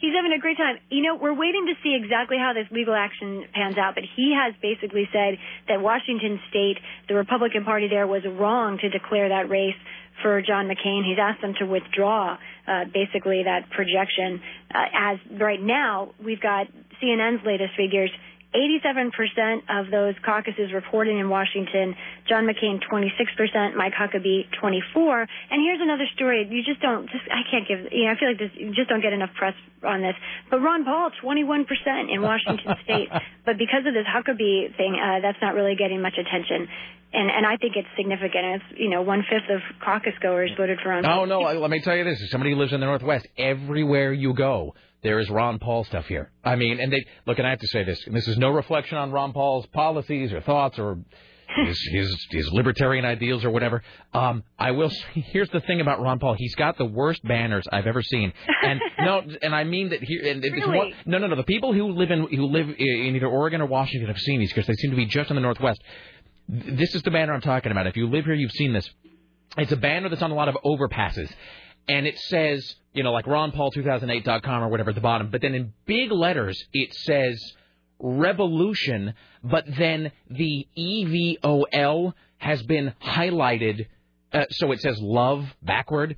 He's 0.00 0.12
having 0.14 0.32
a 0.36 0.40
great 0.40 0.58
time. 0.58 0.76
You 0.90 1.02
know, 1.02 1.14
we're 1.16 1.32
waiting 1.38 1.66
to 1.66 1.74
see 1.82 1.96
exactly 1.96 2.36
how 2.36 2.52
this 2.52 2.66
legal 2.70 2.94
action 2.94 3.44
pans 3.54 3.78
out, 3.78 3.94
but 3.94 4.04
he 4.16 4.34
has 4.36 4.52
basically 4.60 5.08
said 5.12 5.38
that 5.68 5.80
Washington 5.80 6.40
State, 6.50 6.76
the 7.08 7.14
Republican 7.14 7.64
Party 7.64 7.88
there, 7.88 8.06
was 8.06 8.22
wrong 8.26 8.76
to 8.82 8.88
declare 8.90 9.30
that 9.30 9.48
race 9.48 9.78
for 10.22 10.40
John 10.42 10.68
McCain. 10.68 11.04
He's 11.04 11.18
asked 11.20 11.40
them 11.40 11.54
to 11.58 11.66
withdraw 11.66 12.36
uh, 12.66 12.84
basically 12.92 13.42
that 13.44 13.70
projection. 13.70 14.40
Uh, 14.74 14.84
as 14.94 15.18
right 15.38 15.60
now, 15.60 16.12
we've 16.22 16.40
got 16.40 16.66
CNN's 17.02 17.44
latest 17.44 17.72
figures. 17.76 18.10
87% 18.54 19.66
of 19.68 19.90
those 19.90 20.14
caucuses 20.24 20.72
reported 20.72 21.16
in 21.18 21.28
Washington. 21.28 21.94
John 22.28 22.46
McCain 22.46 22.78
26%, 22.78 23.74
Mike 23.74 23.92
Huckabee 23.92 24.46
24. 24.60 25.20
And 25.50 25.58
here's 25.60 25.80
another 25.82 26.06
story. 26.14 26.46
You 26.48 26.62
just 26.62 26.80
don't 26.80 27.10
just 27.10 27.24
I 27.30 27.42
can't 27.50 27.66
give 27.66 27.92
you 27.92 28.06
know 28.06 28.12
I 28.12 28.18
feel 28.18 28.28
like 28.28 28.38
this 28.38 28.50
you 28.54 28.72
just 28.74 28.88
don't 28.88 29.02
get 29.02 29.12
enough 29.12 29.34
press 29.34 29.54
on 29.82 30.02
this. 30.02 30.14
But 30.50 30.60
Ron 30.60 30.84
Paul 30.84 31.10
21% 31.22 31.66
in 32.14 32.22
Washington 32.22 32.74
state. 32.84 33.08
But 33.44 33.58
because 33.58 33.82
of 33.86 33.92
this 33.92 34.06
Huckabee 34.06 34.76
thing, 34.76 34.94
uh, 34.94 35.20
that's 35.20 35.38
not 35.42 35.54
really 35.54 35.74
getting 35.74 36.00
much 36.00 36.14
attention. 36.14 36.68
And 37.12 37.30
and 37.30 37.46
I 37.46 37.56
think 37.56 37.74
it's 37.76 37.88
significant. 37.96 38.62
It's 38.62 38.64
you 38.78 38.90
know 38.90 39.02
one 39.02 39.24
fifth 39.28 39.50
of 39.50 39.60
caucus 39.82 40.14
goers 40.22 40.50
voted 40.56 40.78
for 40.82 40.90
Ron. 40.90 41.04
Paul. 41.04 41.20
Oh 41.20 41.24
no! 41.24 41.40
Let 41.40 41.70
me 41.70 41.80
tell 41.80 41.96
you 41.96 42.04
this: 42.04 42.20
as 42.22 42.30
somebody 42.30 42.52
who 42.52 42.58
lives 42.58 42.72
in 42.72 42.80
the 42.80 42.86
Northwest, 42.86 43.26
everywhere 43.38 44.12
you 44.12 44.34
go, 44.34 44.74
there 45.04 45.20
is 45.20 45.30
Ron 45.30 45.60
Paul 45.60 45.84
stuff 45.84 46.06
here. 46.06 46.32
I 46.42 46.56
mean, 46.56 46.80
and 46.80 46.92
they 46.92 47.04
look. 47.26 47.38
And 47.38 47.46
I 47.46 47.50
have 47.50 47.60
to 47.60 47.68
say 47.68 47.84
this: 47.84 48.04
and 48.06 48.16
this 48.16 48.26
is 48.26 48.36
no 48.38 48.50
reflection 48.50 48.98
on 48.98 49.12
Ron 49.12 49.32
Paul's 49.32 49.66
policies 49.66 50.32
or 50.32 50.40
thoughts 50.40 50.78
or 50.78 50.98
his 51.66 51.78
his, 51.92 52.26
his 52.30 52.52
libertarian 52.52 53.04
ideals 53.04 53.44
or 53.44 53.50
whatever. 53.50 53.82
Um, 54.12 54.42
I 54.58 54.72
will. 54.72 54.90
Here's 55.14 55.50
the 55.50 55.60
thing 55.60 55.80
about 55.80 56.00
Ron 56.00 56.18
Paul: 56.18 56.34
he's 56.36 56.54
got 56.56 56.78
the 56.78 56.86
worst 56.86 57.22
banners 57.22 57.64
I've 57.70 57.86
ever 57.86 58.02
seen. 58.02 58.32
And 58.62 58.80
no, 58.98 59.22
and 59.42 59.54
I 59.54 59.62
mean 59.64 59.90
that 59.90 60.02
here. 60.02 60.26
And 60.26 60.44
it's 60.44 60.54
Really? 60.54 60.76
one, 60.76 60.92
no, 61.06 61.18
no, 61.18 61.28
no. 61.28 61.36
The 61.36 61.44
people 61.44 61.72
who 61.72 61.92
live 61.92 62.10
in 62.10 62.26
who 62.26 62.46
live 62.46 62.68
in 62.70 63.14
either 63.14 63.28
Oregon 63.28 63.60
or 63.60 63.66
Washington 63.66 64.08
have 64.08 64.18
seen 64.18 64.40
these 64.40 64.50
because 64.50 64.66
they 64.66 64.74
seem 64.74 64.90
to 64.90 64.96
be 64.96 65.06
just 65.06 65.30
in 65.30 65.36
the 65.36 65.42
Northwest. 65.42 65.80
This 66.48 66.94
is 66.94 67.02
the 67.02 67.10
banner 67.10 67.32
I'm 67.34 67.40
talking 67.42 67.72
about. 67.72 67.86
If 67.86 67.96
you 67.96 68.08
live 68.08 68.24
here, 68.24 68.34
you've 68.34 68.52
seen 68.52 68.72
this. 68.72 68.88
It's 69.56 69.72
a 69.72 69.76
banner 69.76 70.08
that's 70.08 70.22
on 70.22 70.30
a 70.30 70.34
lot 70.34 70.48
of 70.48 70.56
overpasses. 70.64 71.30
And 71.88 72.06
it 72.06 72.18
says, 72.18 72.74
you 72.94 73.02
know, 73.02 73.12
like 73.12 73.26
RonPaul2008.com 73.26 74.62
or 74.62 74.68
whatever 74.68 74.90
at 74.90 74.94
the 74.94 75.02
bottom. 75.02 75.30
But 75.30 75.42
then 75.42 75.54
in 75.54 75.72
big 75.84 76.10
letters, 76.10 76.62
it 76.72 76.94
says 76.94 77.42
revolution. 77.98 79.14
But 79.42 79.64
then 79.76 80.12
the 80.30 80.66
EVOL 80.78 82.14
has 82.38 82.62
been 82.62 82.94
highlighted. 83.04 83.86
Uh, 84.32 84.44
so 84.50 84.72
it 84.72 84.80
says 84.80 84.98
love 85.00 85.44
backward. 85.62 86.16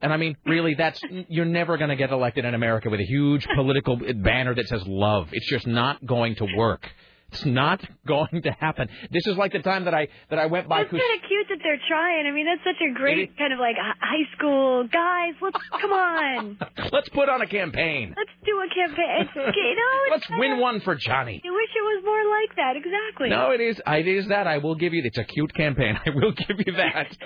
And 0.00 0.12
I 0.12 0.16
mean, 0.16 0.36
really, 0.46 0.74
that's 0.74 1.00
you're 1.28 1.44
never 1.44 1.76
going 1.76 1.90
to 1.90 1.96
get 1.96 2.10
elected 2.10 2.44
in 2.44 2.54
America 2.54 2.90
with 2.90 3.00
a 3.00 3.04
huge 3.04 3.46
political 3.54 3.96
banner 3.96 4.54
that 4.54 4.68
says 4.68 4.82
love. 4.86 5.28
It's 5.32 5.48
just 5.48 5.66
not 5.66 6.04
going 6.04 6.36
to 6.36 6.46
work. 6.56 6.88
It's 7.32 7.46
not 7.46 7.80
going 8.06 8.42
to 8.42 8.50
happen. 8.52 8.88
This 9.10 9.26
is 9.26 9.36
like 9.36 9.52
the 9.52 9.60
time 9.60 9.86
that 9.86 9.94
I 9.94 10.08
that 10.30 10.38
I 10.38 10.46
went 10.46 10.68
by. 10.68 10.82
It's 10.82 10.90
kind 10.90 11.00
of 11.00 11.28
cute 11.28 11.46
that 11.48 11.58
they're 11.62 11.80
trying. 11.88 12.26
I 12.26 12.30
mean, 12.30 12.46
that's 12.46 12.62
such 12.64 12.80
a 12.82 12.92
great 12.92 13.36
kind 13.38 13.52
of 13.52 13.58
like 13.58 13.76
high 13.76 14.26
school 14.36 14.86
guys. 14.86 15.34
Let's 15.40 15.58
come 15.80 15.92
on. 15.92 16.58
Let's 16.92 17.08
put 17.08 17.28
on 17.28 17.40
a 17.40 17.46
campaign. 17.46 18.14
Let's 18.16 18.30
do 18.44 18.52
a 18.60 18.68
campaign. 18.68 19.28
It's, 19.28 19.34
you 19.56 19.74
know, 19.74 20.14
it's 20.14 20.28
Let's 20.28 20.40
win 20.40 20.60
one 20.60 20.80
for 20.80 20.94
Johnny. 20.94 21.40
I 21.44 21.50
wish 21.50 21.70
it 21.74 21.80
was 21.80 22.02
more 22.04 22.24
like 22.30 22.56
that. 22.56 22.76
Exactly. 22.76 23.28
No, 23.30 23.50
it 23.50 23.60
is. 23.60 23.80
It 23.86 24.08
is 24.08 24.28
that. 24.28 24.46
I 24.46 24.58
will 24.58 24.74
give 24.74 24.92
you. 24.92 25.02
It's 25.04 25.18
a 25.18 25.24
cute 25.24 25.54
campaign. 25.54 25.98
I 26.04 26.10
will 26.10 26.32
give 26.32 26.58
you 26.66 26.74
that. 26.74 27.16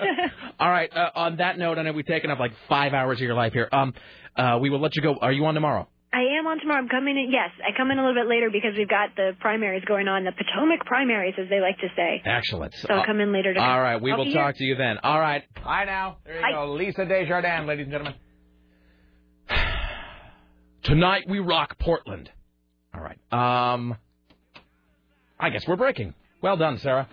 All 0.59 0.69
right. 0.69 0.91
Uh, 0.95 1.09
on 1.15 1.37
that 1.37 1.57
note, 1.57 1.77
I 1.77 1.83
know 1.83 1.91
we've 1.91 2.05
taken 2.05 2.31
up 2.31 2.39
like 2.39 2.53
five 2.69 2.93
hours 2.93 3.17
of 3.17 3.23
your 3.23 3.35
life 3.35 3.53
here. 3.53 3.67
Um, 3.71 3.93
uh, 4.35 4.57
we 4.61 4.69
will 4.69 4.79
let 4.79 4.95
you 4.95 5.01
go. 5.01 5.15
Are 5.19 5.31
you 5.31 5.45
on 5.45 5.53
tomorrow? 5.53 5.87
I 6.13 6.21
am 6.39 6.47
on 6.47 6.59
tomorrow. 6.59 6.79
I'm 6.81 6.87
coming 6.89 7.17
in. 7.17 7.29
Yes, 7.31 7.49
I 7.61 7.75
come 7.77 7.91
in 7.91 7.99
a 7.99 8.01
little 8.05 8.15
bit 8.23 8.29
later 8.29 8.49
because 8.51 8.71
we've 8.77 8.87
got 8.89 9.15
the 9.15 9.33
primaries 9.39 9.83
going 9.85 10.07
on, 10.07 10.23
the 10.23 10.31
Potomac 10.31 10.85
primaries, 10.85 11.35
as 11.37 11.49
they 11.49 11.59
like 11.59 11.77
to 11.79 11.87
say. 11.95 12.21
Excellent. 12.25 12.73
So 12.75 12.93
I'll 12.93 13.05
come 13.05 13.19
in 13.19 13.33
later. 13.33 13.53
To 13.53 13.59
All 13.59 13.81
right, 13.81 14.01
we 14.01 14.11
I'll 14.11 14.17
will 14.19 14.25
talk 14.25 14.33
here. 14.33 14.53
to 14.53 14.63
you 14.63 14.75
then. 14.75 14.97
All 15.03 15.19
right. 15.19 15.43
Bye 15.63 15.83
now. 15.85 16.17
There 16.25 16.35
you 16.37 16.41
Bye. 16.41 16.51
go. 16.53 16.73
Lisa 16.73 17.05
Desjardins, 17.05 17.67
ladies 17.67 17.83
and 17.85 17.91
gentlemen. 17.91 18.13
Tonight 20.83 21.25
we 21.27 21.39
rock 21.39 21.77
Portland. 21.79 22.29
All 22.95 23.01
right. 23.01 23.17
Um, 23.73 23.95
I 25.39 25.49
guess 25.49 25.67
we're 25.67 25.75
breaking. 25.75 26.13
Well 26.41 26.57
done, 26.57 26.77
Sarah. 26.79 27.07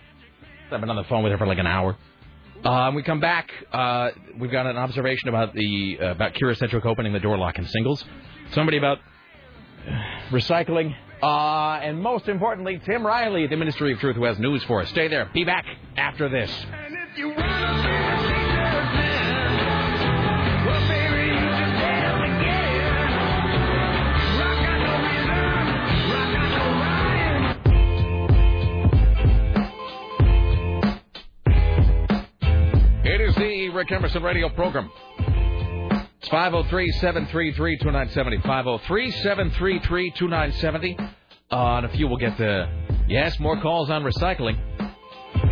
I've 0.70 0.80
been 0.80 0.90
on 0.90 0.96
the 0.96 1.04
phone 1.04 1.22
with 1.22 1.32
her 1.32 1.38
for 1.38 1.46
like 1.46 1.58
an 1.58 1.66
hour. 1.66 1.96
Um, 2.64 2.94
we 2.94 3.02
come 3.02 3.20
back. 3.20 3.50
Uh, 3.72 4.10
we've 4.38 4.50
got 4.50 4.66
an 4.66 4.76
observation 4.76 5.28
about 5.28 5.52
the 5.54 5.98
uh, 6.00 6.06
about 6.12 6.32
Kyra 6.34 6.56
Sedgwick 6.56 6.86
opening 6.86 7.12
the 7.12 7.20
door 7.20 7.36
lock 7.36 7.58
in 7.58 7.66
singles. 7.66 8.02
Somebody 8.54 8.76
about 8.76 8.98
recycling. 10.30 10.94
Uh, 11.20 11.80
and 11.82 12.00
most 12.00 12.28
importantly, 12.28 12.80
Tim 12.84 13.04
Riley 13.04 13.44
at 13.44 13.50
the 13.50 13.56
Ministry 13.56 13.92
of 13.92 13.98
Truth 13.98 14.14
who 14.14 14.24
has 14.24 14.38
news 14.38 14.62
for 14.64 14.80
us. 14.80 14.88
Stay 14.90 15.08
there. 15.08 15.28
Be 15.34 15.42
back 15.44 15.64
after 15.96 16.28
this. 16.28 16.50
It 33.06 33.20
is 33.20 33.34
the 33.34 33.70
Rick 33.70 33.90
Emerson 33.90 34.22
radio 34.22 34.48
program. 34.48 34.90
It's 36.24 36.30
503 36.30 36.90
733 36.90 37.76
2970. 37.76 38.48
503 38.48 39.10
733 39.10 40.10
2970. 40.12 40.96
And 41.50 41.84
a 41.84 41.88
few 41.90 42.08
will 42.08 42.16
get 42.16 42.38
the, 42.38 42.66
yes, 43.06 43.38
more 43.38 43.60
calls 43.60 43.90
on 43.90 44.02
recycling. 44.04 44.58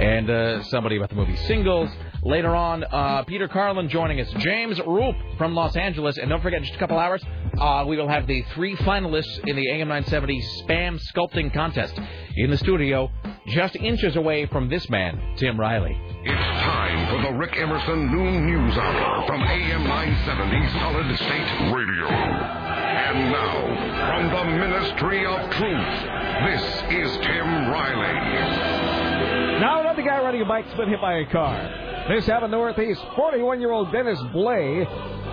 And 0.00 0.30
uh, 0.30 0.62
somebody 0.62 0.96
about 0.96 1.10
the 1.10 1.16
movie 1.16 1.36
Singles. 1.36 1.90
Later 2.22 2.56
on, 2.56 2.84
uh, 2.84 3.22
Peter 3.24 3.48
Carlin 3.48 3.90
joining 3.90 4.18
us. 4.22 4.32
James 4.38 4.80
Roop 4.86 5.14
from 5.36 5.54
Los 5.54 5.76
Angeles. 5.76 6.16
And 6.16 6.30
don't 6.30 6.40
forget, 6.40 6.60
in 6.60 6.64
just 6.64 6.76
a 6.76 6.78
couple 6.78 6.98
hours, 6.98 7.22
uh, 7.58 7.84
we 7.86 7.98
will 7.98 8.08
have 8.08 8.26
the 8.26 8.42
three 8.54 8.74
finalists 8.76 9.46
in 9.46 9.56
the 9.56 9.68
AM 9.72 9.88
970 9.88 10.42
Spam 10.62 10.98
Sculpting 11.12 11.52
Contest 11.52 12.00
in 12.36 12.48
the 12.48 12.56
studio, 12.56 13.10
just 13.46 13.76
inches 13.76 14.16
away 14.16 14.46
from 14.46 14.68
this 14.68 14.88
man, 14.88 15.20
Tim 15.36 15.58
Riley. 15.58 15.98
It's 16.24 16.34
time 16.62 17.08
for 17.08 17.22
the 17.30 17.36
Rick 17.36 17.56
Emerson 17.56 18.10
Noon 18.12 18.46
News 18.46 18.76
Hour 18.78 19.26
from 19.26 19.42
AM 19.42 19.84
970 19.84 20.78
Solid 20.78 21.16
State 21.16 21.72
Radio. 21.74 22.06
And 22.06 23.32
now, 23.32 24.30
from 24.30 24.30
the 24.30 24.58
Ministry 24.58 25.26
of 25.26 25.50
Truth, 25.50 26.02
this 26.46 26.62
is 26.90 27.16
Tim 27.26 27.68
Riley. 27.70 29.60
Now 29.60 29.80
another 29.80 30.02
guy 30.02 30.22
riding 30.22 30.42
a 30.42 30.44
bike's 30.44 30.72
been 30.74 30.88
hit 30.88 31.00
by 31.00 31.14
a 31.14 31.26
car. 31.26 32.06
This 32.08 32.26
happened 32.26 32.52
northeast. 32.52 33.00
41-year-old 33.16 33.92
Dennis 33.92 34.20
Blay 34.32 34.86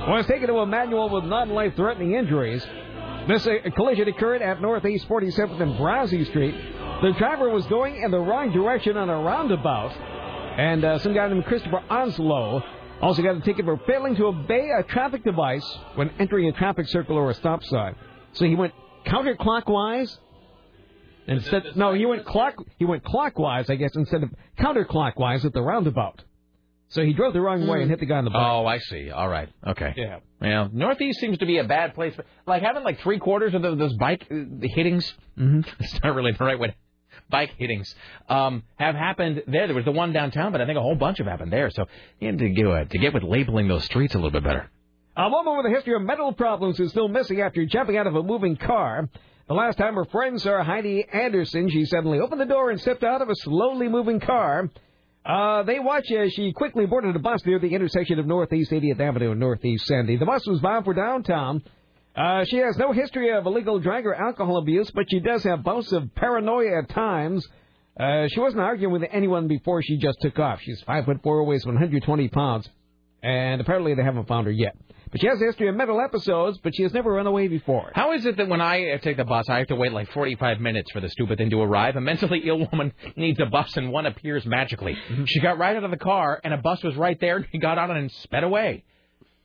was 0.08 0.26
taken 0.28 0.48
to 0.48 0.56
a 0.56 0.64
Emanuel 0.64 1.10
with 1.10 1.26
non-life-threatening 1.26 2.14
injuries. 2.14 2.66
This 3.28 3.46
uh, 3.46 3.70
collision 3.76 4.08
occurred 4.08 4.42
at 4.42 4.62
Northeast 4.62 5.08
47th 5.08 5.62
and 5.62 5.76
Brazee 5.76 6.26
Street. 6.26 6.56
The 7.02 7.14
driver 7.14 7.50
was 7.50 7.66
going 7.68 8.02
in 8.02 8.12
the 8.12 8.20
wrong 8.20 8.52
direction 8.52 8.98
on 8.98 9.10
a 9.10 9.16
roundabout, 9.16 9.92
and 10.60 10.84
uh, 10.84 11.00
some 11.00 11.14
guy 11.14 11.30
named 11.30 11.46
Christopher 11.46 11.82
Onslow 11.90 12.62
also 13.02 13.22
got 13.22 13.38
a 13.38 13.40
ticket 13.40 13.64
for 13.64 13.80
failing 13.88 14.18
to 14.18 14.26
obey 14.26 14.70
a 14.78 14.84
traffic 14.84 15.24
device 15.24 15.66
when 15.96 16.10
entering 16.20 16.50
a 16.50 16.52
traffic 16.52 16.88
circle 16.90 17.16
or 17.16 17.30
a 17.30 17.34
stop 17.36 17.64
sign. 17.64 17.96
So 18.34 18.44
he 18.44 18.56
went 18.56 18.74
counterclockwise. 19.06 20.18
Instead, 21.28 21.64
no, 21.78 21.94
he 21.94 22.06
went 22.06 22.26
clock. 22.26 22.56
He 22.78 22.84
went 22.84 23.06
clockwise, 23.06 23.70
I 23.70 23.76
guess, 23.76 23.92
instead 23.96 24.24
of 24.24 24.32
counterclockwise 24.60 25.46
at 25.46 25.54
the 25.54 25.62
roundabout. 25.62 26.22
So 26.90 27.06
he 27.06 27.14
drove 27.14 27.34
the 27.34 27.42
wrong 27.42 27.68
way 27.68 27.82
and 27.82 27.90
hit 27.90 28.00
the 28.00 28.08
guy 28.08 28.18
in 28.20 28.26
the 28.26 28.32
bike. 28.32 28.42
Oh, 28.44 28.66
I 28.66 28.80
see. 28.80 29.12
All 29.12 29.30
right. 29.30 29.48
Okay. 29.66 29.94
Yeah. 29.96 30.20
Well, 30.42 30.70
Northeast 30.74 31.20
seems 31.20 31.38
to 31.38 31.46
be 31.46 31.60
a 31.60 31.64
bad 31.64 31.94
place. 31.94 32.16
For, 32.16 32.26
like 32.48 32.64
having 32.64 32.84
like 32.84 33.00
three 33.02 33.20
quarters 33.20 33.54
of 33.54 33.62
the, 33.62 33.76
those 33.76 33.94
bike 33.94 34.24
uh, 34.24 34.36
the 34.60 34.68
hittings. 34.68 35.14
Mm-hmm. 35.38 35.62
It's 35.80 36.04
not 36.04 36.16
really 36.16 36.32
the 36.32 36.44
right 36.44 36.60
way. 36.60 36.76
Bike 37.30 37.52
hittings 37.58 37.94
um, 38.28 38.64
have 38.78 38.96
happened 38.96 39.44
there. 39.48 39.68
There 39.68 39.76
was 39.76 39.86
the 39.86 39.92
one 39.92 40.14
downtown, 40.14 40.52
but 40.52 40.62
I 40.62 40.66
think 40.66 40.78
a 40.78 40.82
whole 40.82 40.96
bunch 40.96 41.18
have 41.18 41.28
happened 41.28 41.52
there. 41.52 41.70
So 41.70 41.86
you 42.20 42.32
need 42.32 42.40
to 42.40 42.50
get, 42.50 42.68
uh, 42.68 42.86
to 42.86 42.98
get 42.98 43.14
with 43.14 43.24
labeling 43.24 43.68
those 43.68 43.86
streets 43.86 44.16
a 44.16 44.18
little 44.18 44.32
bit 44.32 44.44
better. 44.44 44.70
A 45.18 45.30
woman 45.30 45.58
with 45.58 45.66
a 45.66 45.76
history 45.76 45.96
of 45.96 46.02
mental 46.02 46.32
problems 46.32 46.80
is 46.80 46.92
still 46.92 47.08
missing 47.08 47.42
after 47.42 47.66
jumping 47.66 47.98
out 47.98 48.08
of 48.08 48.16
a 48.16 48.24
moving 48.24 48.56
car. 48.56 49.10
The 49.48 49.54
last 49.54 49.78
time 49.78 49.96
her 49.96 50.06
friend 50.06 50.40
saw 50.40 50.64
Heidi 50.64 51.06
Anderson, 51.12 51.70
she 51.70 51.86
suddenly 51.86 52.20
opened 52.20 52.40
the 52.40 52.46
door 52.46 52.70
and 52.70 52.80
stepped 52.80 53.04
out 53.04 53.22
of 53.22 53.30
a 53.30 53.36
slowly 53.36 53.88
moving 53.88 54.20
car. 54.20 54.70
Uh, 55.26 55.64
they 55.64 55.80
watch 55.80 56.10
as 56.12 56.32
she 56.34 56.54
quickly 56.54 56.86
boarded 56.86 57.16
a 57.16 57.20
bus 57.20 57.46
near 57.46 57.60
the 57.60 57.74
intersection 57.74 58.20
of 58.20 58.26
Northeast 58.26 58.72
80th 58.72 59.00
Avenue 59.00 59.32
and 59.32 59.40
Northeast 59.40 59.86
Sandy. 59.86 60.18
The 60.18 60.26
bus 60.26 60.46
was 60.48 60.60
bound 60.60 60.86
for 60.86 60.94
downtown. 60.94 61.64
Uh, 62.20 62.44
she 62.44 62.58
has 62.58 62.76
no 62.78 62.92
history 62.92 63.32
of 63.32 63.46
illegal 63.46 63.80
drug 63.80 64.06
or 64.06 64.14
alcohol 64.14 64.58
abuse, 64.58 64.92
but 64.94 65.06
she 65.10 65.22
does 65.22 65.42
have 65.44 65.64
bouts 65.64 65.90
of 65.94 66.14
paranoia 66.16 66.80
at 66.80 66.90
times. 66.90 67.48
Uh, 67.98 68.28
she 68.28 68.42
wasn't 68.42 68.62
arguing 68.62 68.92
with 68.92 69.04
anyone 69.10 69.48
before 69.48 69.82
she 69.82 69.98
just 69.98 70.18
took 70.20 70.38
off. 70.38 70.60
She's 70.62 70.82
five 70.82 71.06
foot 71.06 71.24
four, 71.24 71.42
weighs 71.46 71.66
120 71.66 72.28
pounds, 72.28 72.68
and 73.24 73.62
apparently 73.62 73.94
they 73.96 74.04
haven't 74.04 74.28
found 74.28 74.48
her 74.48 74.52
yet. 74.52 74.76
But 75.12 75.22
she 75.22 75.28
has 75.28 75.42
a 75.42 75.46
history 75.46 75.70
of 75.70 75.76
mental 75.76 76.02
episodes, 76.02 76.60
but 76.62 76.76
she 76.76 76.84
has 76.84 76.94
never 76.94 77.14
run 77.14 77.26
away 77.26 77.48
before. 77.48 77.92
How 77.96 78.12
is 78.12 78.26
it 78.26 78.36
that 78.36 78.50
when 78.50 78.60
I 78.60 78.98
take 78.98 79.16
the 79.16 79.24
bus, 79.24 79.46
I 79.50 79.60
have 79.60 79.68
to 79.68 79.76
wait 79.76 79.94
like 79.94 80.12
45 80.12 80.60
minutes 80.60 80.92
for 80.92 81.00
the 81.00 81.10
stupid 81.10 81.38
thing 81.38 81.50
to 81.52 81.62
arrive? 81.62 81.96
A 81.96 82.02
mentally 82.02 82.42
ill 82.46 82.68
woman 82.70 82.92
needs 83.16 83.40
a 83.40 83.46
bus 83.46 83.78
and 83.78 83.94
one 83.94 84.06
appears 84.06 84.46
magically. 84.46 84.98
She 85.26 85.40
got 85.40 85.58
right 85.58 85.76
out 85.76 85.86
of 85.86 85.92
the 85.92 85.98
car 85.98 86.42
and 86.44 86.54
a 86.54 86.58
bus 86.58 86.84
was 86.84 86.98
right 86.98 87.20
there 87.22 87.38
and 87.38 87.48
she 87.50 87.60
got 87.60 87.78
on 87.78 87.92
it 87.92 87.98
and 87.98 88.12
sped 88.12 88.44
away. 88.44 88.84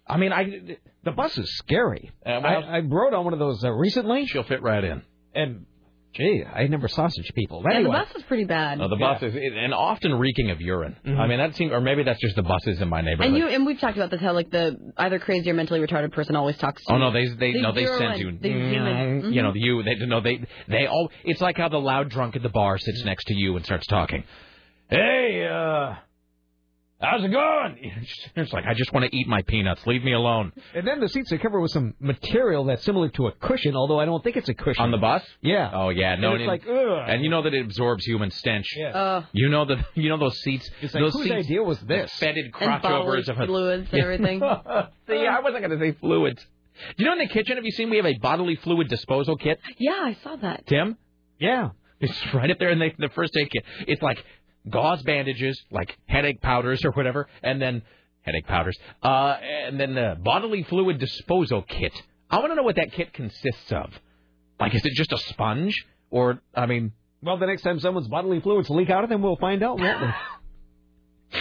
I 0.07 0.17
mean, 0.19 0.33
I 0.33 0.77
the 1.03 1.13
bus 1.13 1.37
is 1.39 1.57
scary. 1.59 2.11
Uh, 2.25 2.41
well, 2.43 2.65
I, 2.65 2.77
I 2.77 2.81
rode 2.81 3.15
on 3.15 3.25
one 3.25 3.33
of 3.33 3.39
those 3.39 3.63
uh, 3.65 3.71
recently. 3.71 4.27
She'll 4.27 4.43
fit 4.45 4.63
right 4.63 4.85
in. 4.85 5.03
And 5.35 5.67
gee, 6.15 6.45
I 6.45 6.67
never 6.67 6.89
saw 6.89 7.09
such 7.09 7.35
people. 7.35 7.63
But 7.63 7.73
Yeah, 7.73 7.79
anyway, 7.81 7.97
the 7.99 8.05
bus 8.05 8.17
is 8.17 8.23
pretty 8.25 8.45
bad. 8.45 8.79
No, 8.79 8.89
the 8.89 8.97
bus 8.97 9.23
is 9.23 9.35
and 9.35 9.73
often 9.75 10.15
reeking 10.15 10.51
of 10.51 10.61
urine. 10.61 10.97
I 11.07 11.27
mean, 11.27 11.39
that 11.39 11.57
seems, 11.57 11.73
or 11.73 11.81
maybe 11.81 12.05
that's 12.05 12.21
just 12.21 12.37
the 12.37 12.43
buses 12.43 12.81
in 12.81 12.89
my 12.89 13.01
neighborhood. 13.01 13.33
And 13.33 13.37
you 13.37 13.49
and 13.49 13.67
we've 13.67 13.81
talked 13.81 13.97
about 13.97 14.11
this 14.11 14.21
how 14.21 14.33
like 14.33 14.51
the 14.51 14.77
either 14.99 15.19
crazy 15.19 15.51
or 15.51 15.55
mentally 15.55 15.81
retarded 15.81 16.13
person 16.13 16.37
always 16.37 16.57
talks 16.59 16.85
to 16.85 16.93
Oh 16.93 16.97
you. 16.97 17.01
no, 17.01 17.13
they 17.13 17.27
they, 17.29 17.53
no 17.61 17.73
they 17.73 17.87
send 17.87 18.15
in. 18.15 18.21
you. 18.21 18.39
They 18.41 18.51
zoom 18.51 18.87
in. 18.87 19.33
You 19.33 19.43
know 19.43 19.53
Mhm. 19.53 19.61
you 19.61 19.83
they 19.83 19.95
no 20.07 20.21
they 20.21 20.45
they 20.69 20.87
all. 20.87 21.11
It's 21.25 21.41
like 21.41 21.57
how 21.57 21.69
the 21.69 21.81
loud 21.81 22.11
drunk 22.11 22.37
at 22.37 22.43
the 22.43 22.49
bar 22.51 22.79
sits 22.79 23.03
next 23.05 23.25
to 23.29 23.35
you 23.35 23.57
and 23.57 23.65
starts 23.65 23.87
talking. 23.87 24.25
Hey, 24.91 25.49
uh, 25.51 25.95
how's 27.05 27.25
it 27.25 27.29
going? 27.29 27.93
It's 28.37 28.53
like 28.53 28.65
I 28.67 28.75
just 28.75 28.93
want 28.93 29.09
to 29.11 29.17
eat 29.17 29.27
my 29.29 29.43
peanuts. 29.43 29.87
Leave 29.87 30.03
me 30.05 30.13
alone. 30.13 30.53
and 30.75 30.87
then 30.87 31.01
the 31.01 31.09
seats 31.09 31.31
are 31.33 31.39
covered 31.39 31.61
with 31.61 31.71
some 31.71 31.95
material 32.01 32.65
that's 32.65 32.85
similar 32.85 33.09
to 33.11 33.27
a 33.29 33.33
cushion, 33.33 33.77
although 33.77 34.01
I 34.01 34.05
don't 34.05 34.23
think 34.25 34.37
it's 34.37 34.49
a 34.49 34.55
cushion. 34.55 34.83
On 34.83 34.91
the 34.91 34.99
bus? 34.99 35.23
Yeah. 35.41 35.71
Oh 35.73 35.91
yeah, 35.91 36.17
no. 36.17 36.33
And 36.33 36.43
it's 36.43 36.49
and- 36.49 36.49
like, 36.49 36.63
ugh. 36.69 37.05
and 37.09 37.23
you 37.23 37.31
know 37.31 37.43
that 37.43 37.55
it 37.55 37.65
absorbs 37.65 38.05
human 38.05 38.31
stench. 38.31 38.67
Yeah. 38.77 38.89
Uh, 38.89 39.25
You 39.33 39.49
know 39.49 39.65
that 39.67 39.79
you 39.95 40.09
know 40.09 40.19
those 40.19 40.39
seats. 40.41 40.69
It's 40.83 40.95
like, 40.95 41.03
those 41.03 41.13
whose 41.15 41.25
seats, 41.25 41.47
idea 41.47 41.63
was 41.63 41.79
this? 41.81 42.11
Fetid 42.19 42.45
and 42.47 42.53
crotch 42.53 42.83
bodily 42.83 43.01
overs 43.03 43.29
of 43.29 43.39
a 43.41 43.47
fluids 43.47 43.89
and 43.93 44.01
everything. 44.03 44.41
See, 45.09 45.27
I 45.27 45.41
wasn't 45.41 45.65
going 45.65 45.79
to 45.79 45.79
say 45.79 45.93
fluids. 46.01 46.45
Do 46.97 47.05
you 47.05 47.07
know, 47.07 47.13
in 47.13 47.19
the 47.21 47.29
kitchen, 47.29 47.57
have 47.57 47.65
you 47.65 47.71
seen 47.71 47.89
we 47.91 47.99
have 47.99 48.07
a 48.07 48.19
bodily 48.19 48.57
fluid 48.57 48.89
disposal 48.89 49.37
kit, 49.37 49.61
yeah, 49.79 49.93
I 49.93 50.17
saw 50.25 50.35
that. 50.37 50.67
Tim? 50.67 50.97
Yeah. 51.39 51.71
It's 52.01 52.35
right 52.35 52.51
up 52.51 52.59
there 52.59 52.71
in 52.71 52.81
the, 52.81 52.91
the 52.99 53.09
first 53.11 53.37
aid 53.37 53.49
kit. 53.53 53.65
It's 53.87 54.03
like 54.03 54.19
gauze 54.69 55.03
bandages, 55.03 55.63
like 55.71 55.97
headache 56.07 56.41
powders 56.41 56.85
or 56.85 56.91
whatever, 56.93 57.29
and 57.43 57.61
then 57.61 57.83
headache 58.23 58.47
powders, 58.47 58.77
uh, 59.03 59.37
and 59.67 59.79
then 59.79 59.95
the 59.95 60.17
bodily 60.23 60.63
fluid 60.65 60.99
disposal 60.99 61.63
kit. 61.63 61.93
I 62.31 62.39
want 62.39 62.53
to 62.53 62.55
know 62.55 62.63
what 62.63 62.77
that 62.77 62.93
kit 62.93 63.13
consists 63.13 63.71
of. 63.71 63.91
Like, 64.59 64.75
is 64.75 64.83
it 64.85 64.95
just 64.95 65.13
a 65.13 65.19
sponge, 65.19 65.75
or 66.11 66.41
I 66.55 66.67
mean, 66.67 66.93
Well, 67.23 67.37
the 67.39 67.47
next 67.47 67.63
time 67.63 67.81
someone's 67.81 68.09
bodily 68.09 68.41
fluids 68.41 68.71
leak 68.71 68.91
out 68.91 69.05
of 69.05 69.11
them, 69.11 69.23
we'll 69.23 69.37
find 69.37 69.63
out, 69.63 69.79
won't 69.79 70.01
we? 70.01 70.07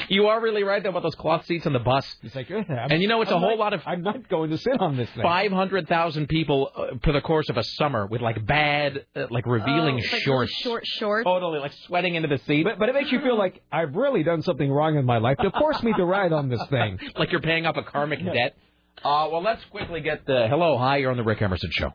you 0.09 0.27
are 0.27 0.41
really 0.41 0.63
right 0.63 0.81
though 0.83 0.89
about 0.89 1.03
those 1.03 1.15
cloth 1.15 1.45
seats 1.45 1.65
on 1.65 1.73
the 1.73 1.79
bus. 1.79 2.05
It's 2.23 2.35
like, 2.35 2.49
"Ugh, 2.51 2.65
I'm- 2.69 2.87
And 2.91 3.01
you 3.01 3.07
know, 3.07 3.21
it's 3.21 3.31
a 3.31 3.35
I'm 3.35 3.41
whole 3.41 3.51
not- 3.51 3.59
lot 3.59 3.73
of 3.73 3.81
I'm 3.85 4.01
not 4.01 4.27
going 4.29 4.49
to 4.51 4.57
sit 4.57 4.79
on 4.79 4.97
this 4.97 5.09
thing. 5.11 5.23
Five 5.23 5.51
hundred 5.51 5.87
thousand 5.87 6.27
people 6.27 6.71
uh, 6.75 6.97
for 7.03 7.11
the 7.11 7.21
course 7.21 7.49
of 7.49 7.57
a 7.57 7.63
summer 7.63 8.05
with 8.07 8.21
like 8.21 8.45
bad, 8.45 9.05
uh, 9.15 9.27
like 9.29 9.45
revealing 9.45 9.95
Oh, 9.95 9.97
it's 9.99 10.11
like 10.13 10.21
shorts. 10.23 10.51
short 10.53 10.85
shorts. 10.85 11.25
Totally, 11.25 11.59
like 11.59 11.73
sweating 11.87 12.15
into 12.15 12.27
the 12.27 12.37
seat. 12.39 12.63
But, 12.63 12.79
but 12.79 12.89
it 12.89 12.95
makes 12.95 13.11
you 13.11 13.19
feel 13.21 13.37
like 13.37 13.61
I've 13.71 13.95
really 13.95 14.23
done 14.23 14.41
something 14.41 14.71
wrong 14.71 14.97
in 14.97 15.05
my 15.05 15.17
life 15.19 15.37
to 15.37 15.51
force 15.51 15.81
me 15.83 15.93
to 15.93 16.05
ride 16.05 16.33
on 16.33 16.49
this 16.49 16.63
thing. 16.69 16.99
like 17.17 17.31
you're 17.31 17.41
paying 17.41 17.65
off 17.65 17.77
a 17.77 17.83
karmic 17.83 18.23
debt. 18.23 18.55
Uh, 19.03 19.27
well, 19.31 19.41
let's 19.41 19.63
quickly 19.65 20.01
get 20.01 20.25
the 20.25 20.47
hello, 20.47 20.77
hi. 20.77 20.97
You're 20.97 21.11
on 21.11 21.17
the 21.17 21.23
Rick 21.23 21.41
Emerson 21.41 21.69
show. 21.71 21.93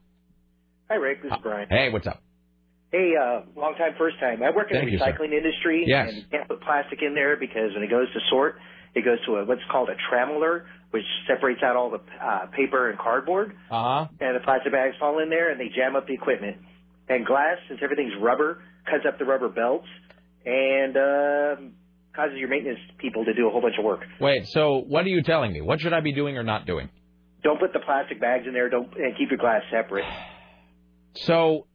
Hi, 0.90 0.96
Rick. 0.96 1.22
This 1.22 1.32
is 1.32 1.38
Brian. 1.42 1.68
Hey, 1.70 1.90
what's 1.90 2.06
up? 2.06 2.20
Hey, 2.90 3.12
uh, 3.20 3.42
long 3.54 3.74
time, 3.76 3.92
first 3.98 4.18
time. 4.18 4.42
I 4.42 4.50
work 4.50 4.68
in 4.70 4.76
Thank 4.78 4.86
the 4.86 4.92
you, 4.92 4.98
recycling 4.98 5.32
industry, 5.36 5.84
Yes. 5.86 6.08
and 6.08 6.16
you 6.18 6.22
can't 6.30 6.48
put 6.48 6.62
plastic 6.62 7.00
in 7.02 7.14
there 7.14 7.36
because 7.36 7.74
when 7.74 7.82
it 7.82 7.90
goes 7.90 8.10
to 8.14 8.20
sort, 8.30 8.56
it 8.94 9.04
goes 9.04 9.18
to 9.26 9.36
a, 9.36 9.44
what's 9.44 9.60
called 9.70 9.90
a 9.90 9.96
trammeler, 10.10 10.64
which 10.90 11.04
separates 11.26 11.62
out 11.62 11.76
all 11.76 11.90
the 11.90 12.00
uh, 12.24 12.46
paper 12.56 12.88
and 12.88 12.98
cardboard. 12.98 13.52
Uh 13.70 14.06
huh. 14.06 14.06
And 14.20 14.34
the 14.36 14.40
plastic 14.42 14.72
bags 14.72 14.96
fall 14.98 15.18
in 15.22 15.28
there, 15.28 15.50
and 15.50 15.60
they 15.60 15.68
jam 15.68 15.96
up 15.96 16.06
the 16.06 16.14
equipment. 16.14 16.56
And 17.10 17.26
glass, 17.26 17.58
since 17.68 17.80
everything's 17.82 18.14
rubber, 18.20 18.62
cuts 18.90 19.04
up 19.06 19.18
the 19.18 19.24
rubber 19.26 19.48
belts 19.50 19.86
and 20.46 20.96
um 20.96 21.72
causes 22.16 22.36
your 22.38 22.48
maintenance 22.48 22.78
people 22.98 23.24
to 23.24 23.34
do 23.34 23.46
a 23.48 23.50
whole 23.50 23.60
bunch 23.60 23.74
of 23.78 23.84
work. 23.84 24.00
Wait. 24.20 24.46
So 24.48 24.78
what 24.86 25.04
are 25.04 25.08
you 25.08 25.22
telling 25.22 25.52
me? 25.52 25.60
What 25.60 25.80
should 25.80 25.92
I 25.92 26.00
be 26.00 26.12
doing 26.12 26.36
or 26.38 26.42
not 26.42 26.64
doing? 26.66 26.88
Don't 27.44 27.60
put 27.60 27.72
the 27.72 27.80
plastic 27.80 28.20
bags 28.20 28.46
in 28.46 28.52
there. 28.54 28.68
Don't 28.70 28.92
and 28.96 29.16
keep 29.16 29.30
your 29.30 29.38
glass 29.38 29.62
separate. 29.70 30.04
So 31.14 31.66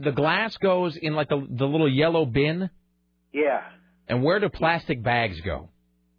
the 0.00 0.12
glass 0.12 0.56
goes 0.56 0.96
in 0.96 1.14
like 1.14 1.28
the 1.28 1.46
the 1.48 1.66
little 1.66 1.88
yellow 1.88 2.24
bin, 2.24 2.70
Yeah. 3.32 3.62
and 4.08 4.22
where 4.22 4.40
do 4.40 4.48
plastic 4.48 5.02
bags 5.02 5.40
go? 5.42 5.68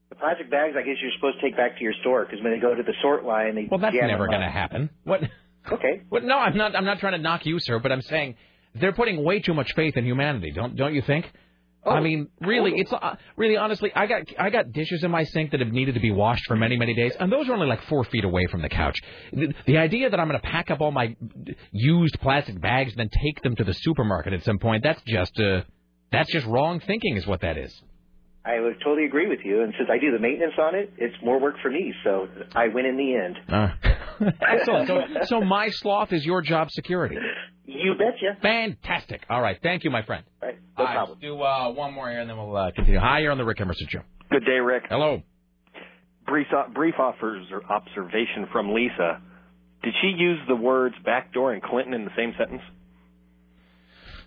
The 0.10 0.16
plastic 0.16 0.50
bags, 0.52 0.76
I 0.78 0.82
guess 0.84 0.98
you're 1.02 1.12
supposed 1.16 1.40
to 1.40 1.42
take 1.48 1.58
back 1.58 1.78
to 1.78 1.84
your 1.84 1.94
store 2.02 2.26
because 2.26 2.44
when 2.44 2.54
they 2.54 2.60
go 2.60 2.74
to 2.76 2.84
the 2.84 2.94
sort 3.02 3.26
line, 3.26 3.56
they 3.56 3.68
Well, 3.70 3.80
that's 3.80 3.96
never 3.96 4.28
going 4.28 4.42
to 4.42 4.50
happen. 4.50 4.90
What? 5.04 5.22
Okay. 5.72 6.02
What? 6.10 6.24
No, 6.24 6.38
I'm 6.38 6.58
not. 6.58 6.76
I'm 6.76 6.86
not 6.86 7.00
trying 7.00 7.14
to 7.14 7.20
knock 7.20 7.46
you, 7.46 7.60
sir, 7.60 7.80
but 7.80 7.92
I'm 7.92 8.02
saying 8.02 8.36
they're 8.76 8.94
putting 8.94 9.24
way 9.24 9.40
too 9.42 9.54
much 9.54 9.74
faith 9.76 9.96
in 9.98 10.06
humanity. 10.06 10.52
Don't 10.52 10.76
don't 10.76 10.94
you 10.94 11.02
think? 11.02 11.26
I 11.84 12.00
mean, 12.00 12.28
really, 12.42 12.74
it's 12.76 12.94
uh, 12.94 13.16
really 13.36 13.58
honestly. 13.58 13.92
I 13.96 14.06
got 14.06 14.24
I 14.38 14.50
got 14.52 14.72
dishes 14.72 15.04
in 15.04 15.10
my 15.10 15.24
sink 15.24 15.52
that 15.52 15.62
have 15.62 15.72
needed 15.72 15.96
to 15.96 16.00
be 16.00 16.12
washed 16.12 16.46
for 16.46 16.56
many 16.56 16.78
many 16.78 16.94
days, 16.94 17.14
and 17.20 17.32
those 17.32 17.50
are 17.50 17.54
only 17.54 17.68
like 17.68 17.84
four 17.86 18.04
feet 18.04 18.24
away 18.24 18.46
from 18.52 18.62
the 18.62 18.70
couch. 18.70 19.00
The, 19.34 19.54
the 19.66 19.78
idea 19.78 20.10
that 20.10 20.20
I'm 20.20 20.28
going 20.28 20.40
to 20.40 20.48
pack 20.48 20.70
up 20.70 20.80
all 20.80 20.92
my 20.92 21.16
used 21.72 22.20
plastic 22.22 22.62
bags 22.62 22.92
and 22.92 23.00
then 23.00 23.10
take 23.10 23.42
them 23.42 23.56
to 23.56 23.64
the 23.64 23.74
supermarket 23.74 24.34
at 24.34 24.44
some 24.44 24.60
point 24.60 24.84
that's 24.84 25.02
just 25.08 25.40
uh 25.40 25.62
that's 26.12 26.32
just 26.32 26.46
wrong 26.46 26.80
thinking, 26.82 27.16
is 27.18 27.26
what 27.26 27.42
that 27.42 27.58
is. 27.58 27.82
I 28.44 28.60
would 28.60 28.78
totally 28.84 29.06
agree 29.06 29.28
with 29.28 29.40
you. 29.44 29.62
And 29.62 29.74
since 29.78 29.90
I 29.92 30.00
do 30.00 30.12
the 30.12 30.20
maintenance 30.20 30.54
on 30.60 30.74
it, 30.76 30.94
it's 30.98 31.16
more 31.24 31.40
work 31.40 31.56
for 31.62 31.70
me. 31.70 31.94
So 32.04 32.28
I 32.56 32.68
win 32.70 32.86
in 32.86 32.98
the 32.98 33.16
end. 33.16 33.38
Uh, 33.48 34.32
excellent. 34.48 34.88
So, 34.88 35.02
so 35.26 35.42
my 35.42 35.70
sloth 35.70 36.12
is 36.12 36.26
your 36.26 36.42
job 36.42 36.72
security. 36.72 37.18
You 37.66 37.94
betcha. 37.94 38.42
Fantastic. 38.42 39.22
All 39.30 39.42
right. 39.42 39.58
Thank 39.62 39.84
you, 39.84 39.92
my 39.92 40.04
friend. 40.04 40.26
Right. 40.42 40.58
No 40.78 40.86
problem. 40.86 41.10
Let's 41.10 41.22
do 41.22 41.42
uh, 41.42 41.72
one 41.72 41.94
more 41.94 42.10
here, 42.10 42.20
and 42.20 42.30
then 42.30 42.38
we'll 42.38 42.56
uh, 42.56 42.72
continue. 42.72 43.00
Hi, 43.00 43.20
you're 43.20 43.32
on 43.32 43.38
the 43.38 43.46
Rick 43.46 43.62
Emerson 43.62 43.88
Show. 43.90 44.02
Good 44.32 44.46
day, 44.46 44.60
Rick. 44.60 44.84
Hello. 44.90 45.22
Brief, 46.26 46.48
brief 46.74 46.96
offers 46.98 47.48
or 47.52 47.64
observation 47.66 48.48
from 48.52 48.74
Lisa. 48.74 49.22
Did 49.84 49.94
she 50.02 50.14
use 50.18 50.40
the 50.48 50.56
words 50.56 50.96
backdoor 51.04 51.54
and 51.54 51.62
Clinton 51.62 51.94
in 51.94 52.06
the 52.06 52.12
same 52.16 52.34
sentence? 52.38 52.62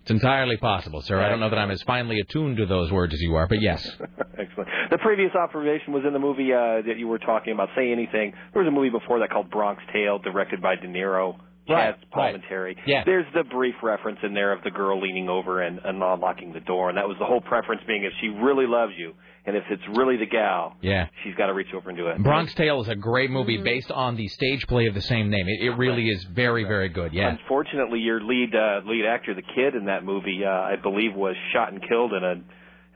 It's 0.05 0.11
entirely 0.11 0.59
possible, 0.59 1.01
sir. 1.01 1.19
I 1.19 1.31
don't 1.31 1.41
know 1.41 1.49
that 1.49 1.59
I'm 1.59 1.71
as 1.71 1.81
finely 1.85 2.21
attuned 2.21 2.59
to 2.59 2.67
those 2.67 2.93
words 2.93 3.15
as 3.15 3.23
you 3.23 3.37
are, 3.37 3.49
but 3.49 3.63
yes. 3.63 3.83
Excellent. 4.39 4.69
The 4.91 4.99
previous 4.99 5.35
observation 5.35 5.95
was 5.95 6.03
in 6.07 6.13
the 6.13 6.19
movie 6.19 6.53
uh, 6.53 6.83
that 6.87 6.99
you 6.99 7.09
were 7.09 7.19
talking 7.19 7.55
about. 7.55 7.71
Say 7.75 7.91
anything. 7.91 8.35
There 8.53 8.63
was 8.63 8.69
a 8.69 8.71
movie 8.71 8.91
before 8.91 9.21
that 9.21 9.31
called 9.31 9.51
Bronx 9.51 9.83
Tale, 9.95 10.19
directed 10.19 10.61
by 10.61 10.77
De 10.77 10.87
Niro. 10.87 11.39
Right, 11.69 11.95
Chazz 11.95 12.17
right. 12.17 12.35
Palminteri. 12.43 12.77
Yeah. 12.87 13.03
There's 13.05 13.27
the 13.35 13.45
brief 13.45 13.75
reference 13.83 14.19
in 14.23 14.35
there 14.35 14.53
of 14.53 14.63
the 14.65 14.71
girl 14.71 15.01
leaning 15.01 15.29
over 15.29 15.63
and, 15.63 15.79
and 15.85 16.03
unlocking 16.03 16.53
the 16.53 16.61
door, 16.61 16.89
and 16.91 16.99
that 16.99 17.09
was 17.09 17.17
the 17.19 17.25
whole 17.25 17.41
preference 17.41 17.81
being 17.87 18.05
if 18.05 18.13
she 18.21 18.29
really 18.29 18.67
loves 18.67 18.93
you, 18.99 19.15
and 19.47 19.57
if 19.57 19.65
it's 19.71 19.83
really 19.97 20.17
the 20.19 20.27
gal, 20.27 20.77
Yeah. 20.83 21.07
she's 21.23 21.35
got 21.37 21.47
to 21.47 21.55
reach 21.55 21.73
over 21.75 21.89
and 21.89 21.97
do 21.99 22.09
it. 22.09 22.23
Bronx 22.23 22.53
Tale 22.55 22.81
is 22.83 22.89
a 22.89 22.95
great 22.95 23.31
movie 23.31 23.57
Mm-hmm. 23.57 23.65
based 23.65 23.91
on 23.91 24.17
the 24.17 24.29
stage 24.29 24.67
play 24.67 24.87
of 24.87 24.95
the 24.95 25.03
same 25.03 25.31
name. 25.31 25.47
It, 25.49 25.63
it 25.67 25.71
really 25.79 26.09
is 26.09 26.23
very, 26.25 26.65
very 26.65 26.89
good. 26.91 27.13
Yeah. 27.15 27.31
Unfortunately, 27.31 27.99
your 28.01 28.21
lead 28.23 28.55
uh, 28.55 28.81
lead 28.87 29.07
actor, 29.07 29.35
the 29.35 29.43
kid 29.43 29.75
in 29.75 29.87
that 29.87 30.05
movie, 30.05 30.43
uh, 30.45 30.51
I 30.51 30.77
believe, 30.83 31.15
was 31.15 31.35
shot 31.53 31.73
and 31.73 31.81
killed 31.89 32.13
in 32.13 32.25
a 32.25 32.35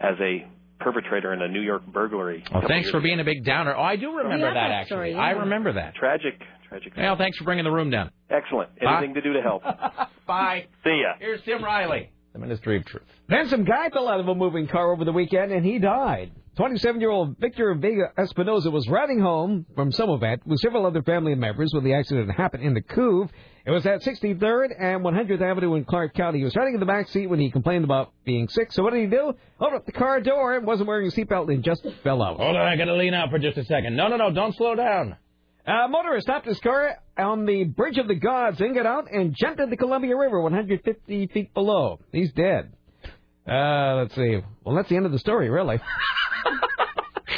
as 0.06 0.14
a 0.20 0.46
perpetrator 0.80 1.32
in 1.32 1.42
a 1.42 1.48
New 1.48 1.60
York 1.60 1.84
burglary. 1.86 2.44
Oh, 2.54 2.60
thanks 2.68 2.88
for 2.90 3.00
being 3.00 3.18
a 3.18 3.24
big 3.24 3.44
downer. 3.44 3.74
Oh, 3.76 3.82
I 3.82 3.96
do 3.96 4.12
remember 4.16 4.46
Yeah, 4.46 4.54
that 4.54 4.68
that 4.68 4.70
actually. 4.70 4.86
story, 4.94 5.12
yeah. 5.12 5.18
I 5.18 5.30
remember 5.30 5.72
that. 5.72 5.94
Tragic, 5.96 6.40
tragic. 6.68 6.92
Well, 6.96 7.16
thanks 7.16 7.38
for 7.38 7.44
bringing 7.44 7.64
the 7.64 7.70
room 7.70 7.90
down. 7.90 8.10
Excellent. 8.30 8.78
Bye. 8.80 8.98
Anything 8.98 9.14
to 9.14 9.20
do 9.22 9.32
to 9.34 9.42
help. 9.42 9.62
Bye. 10.26 10.66
See 10.84 11.02
ya. 11.02 11.14
Here's 11.18 11.40
Tim 11.42 11.62
Riley, 11.64 12.10
the 12.32 12.38
Ministry 12.38 12.76
of 12.76 12.84
Truth. 12.84 13.04
Then 13.28 13.48
some 13.48 13.64
guy 13.64 13.88
fell 13.90 14.08
out 14.08 14.20
of 14.20 14.28
a 14.28 14.34
moving 14.34 14.66
car 14.68 14.92
over 14.92 15.04
the 15.04 15.12
weekend 15.12 15.52
and 15.52 15.64
he 15.64 15.78
died. 15.78 16.32
27-year-old 16.58 17.36
Victor 17.38 17.72
Vega 17.74 18.10
Espinoza 18.18 18.72
was 18.72 18.88
riding 18.88 19.20
home 19.20 19.64
from 19.76 19.92
some 19.92 20.10
event 20.10 20.44
with 20.44 20.58
several 20.58 20.86
other 20.86 21.02
family 21.02 21.36
members 21.36 21.70
when 21.72 21.84
the 21.84 21.94
accident 21.94 22.28
happened 22.32 22.64
in 22.64 22.74
the 22.74 22.80
Couve. 22.82 23.30
It 23.64 23.70
was 23.70 23.86
at 23.86 24.02
63rd 24.02 24.70
and 24.76 25.04
100th 25.04 25.40
Avenue 25.40 25.74
in 25.74 25.84
Clark 25.84 26.14
County. 26.14 26.38
He 26.38 26.44
was 26.44 26.56
riding 26.56 26.74
in 26.74 26.80
the 26.80 26.86
back 26.86 27.08
seat 27.10 27.28
when 27.28 27.38
he 27.38 27.50
complained 27.52 27.84
about 27.84 28.12
being 28.24 28.48
sick. 28.48 28.72
So 28.72 28.82
what 28.82 28.92
did 28.92 29.02
he 29.02 29.06
do? 29.06 29.34
Opened 29.60 29.76
up 29.76 29.86
the 29.86 29.92
car 29.92 30.20
door 30.20 30.56
and 30.56 30.66
wasn't 30.66 30.88
wearing 30.88 31.06
a 31.06 31.10
seatbelt 31.12 31.52
and 31.54 31.62
just 31.62 31.86
fell 32.02 32.22
out. 32.22 32.38
Hold 32.38 32.56
on, 32.56 32.66
I 32.66 32.74
got 32.76 32.86
to 32.86 32.96
lean 32.96 33.14
out 33.14 33.30
for 33.30 33.38
just 33.38 33.56
a 33.56 33.64
second. 33.64 33.94
No, 33.94 34.08
no, 34.08 34.16
no, 34.16 34.32
don't 34.32 34.56
slow 34.56 34.74
down. 34.74 35.16
A 35.68 35.86
motorist 35.86 36.26
stopped 36.26 36.46
his 36.46 36.58
car 36.60 36.96
on 37.18 37.44
the 37.44 37.64
Bridge 37.64 37.98
of 37.98 38.08
the 38.08 38.14
Gods 38.14 38.58
and 38.60 38.74
got 38.74 38.86
out 38.86 39.12
and 39.12 39.34
jumped 39.36 39.60
in 39.60 39.68
the 39.68 39.76
Columbia 39.76 40.16
River 40.16 40.40
150 40.40 41.26
feet 41.26 41.52
below. 41.52 42.00
He's 42.10 42.32
dead. 42.32 42.72
Uh, 43.46 43.96
let's 43.96 44.14
see. 44.14 44.38
Well, 44.64 44.74
that's 44.74 44.88
the 44.88 44.96
end 44.96 45.04
of 45.06 45.12
the 45.12 45.18
story, 45.18 45.50
really. 45.50 45.78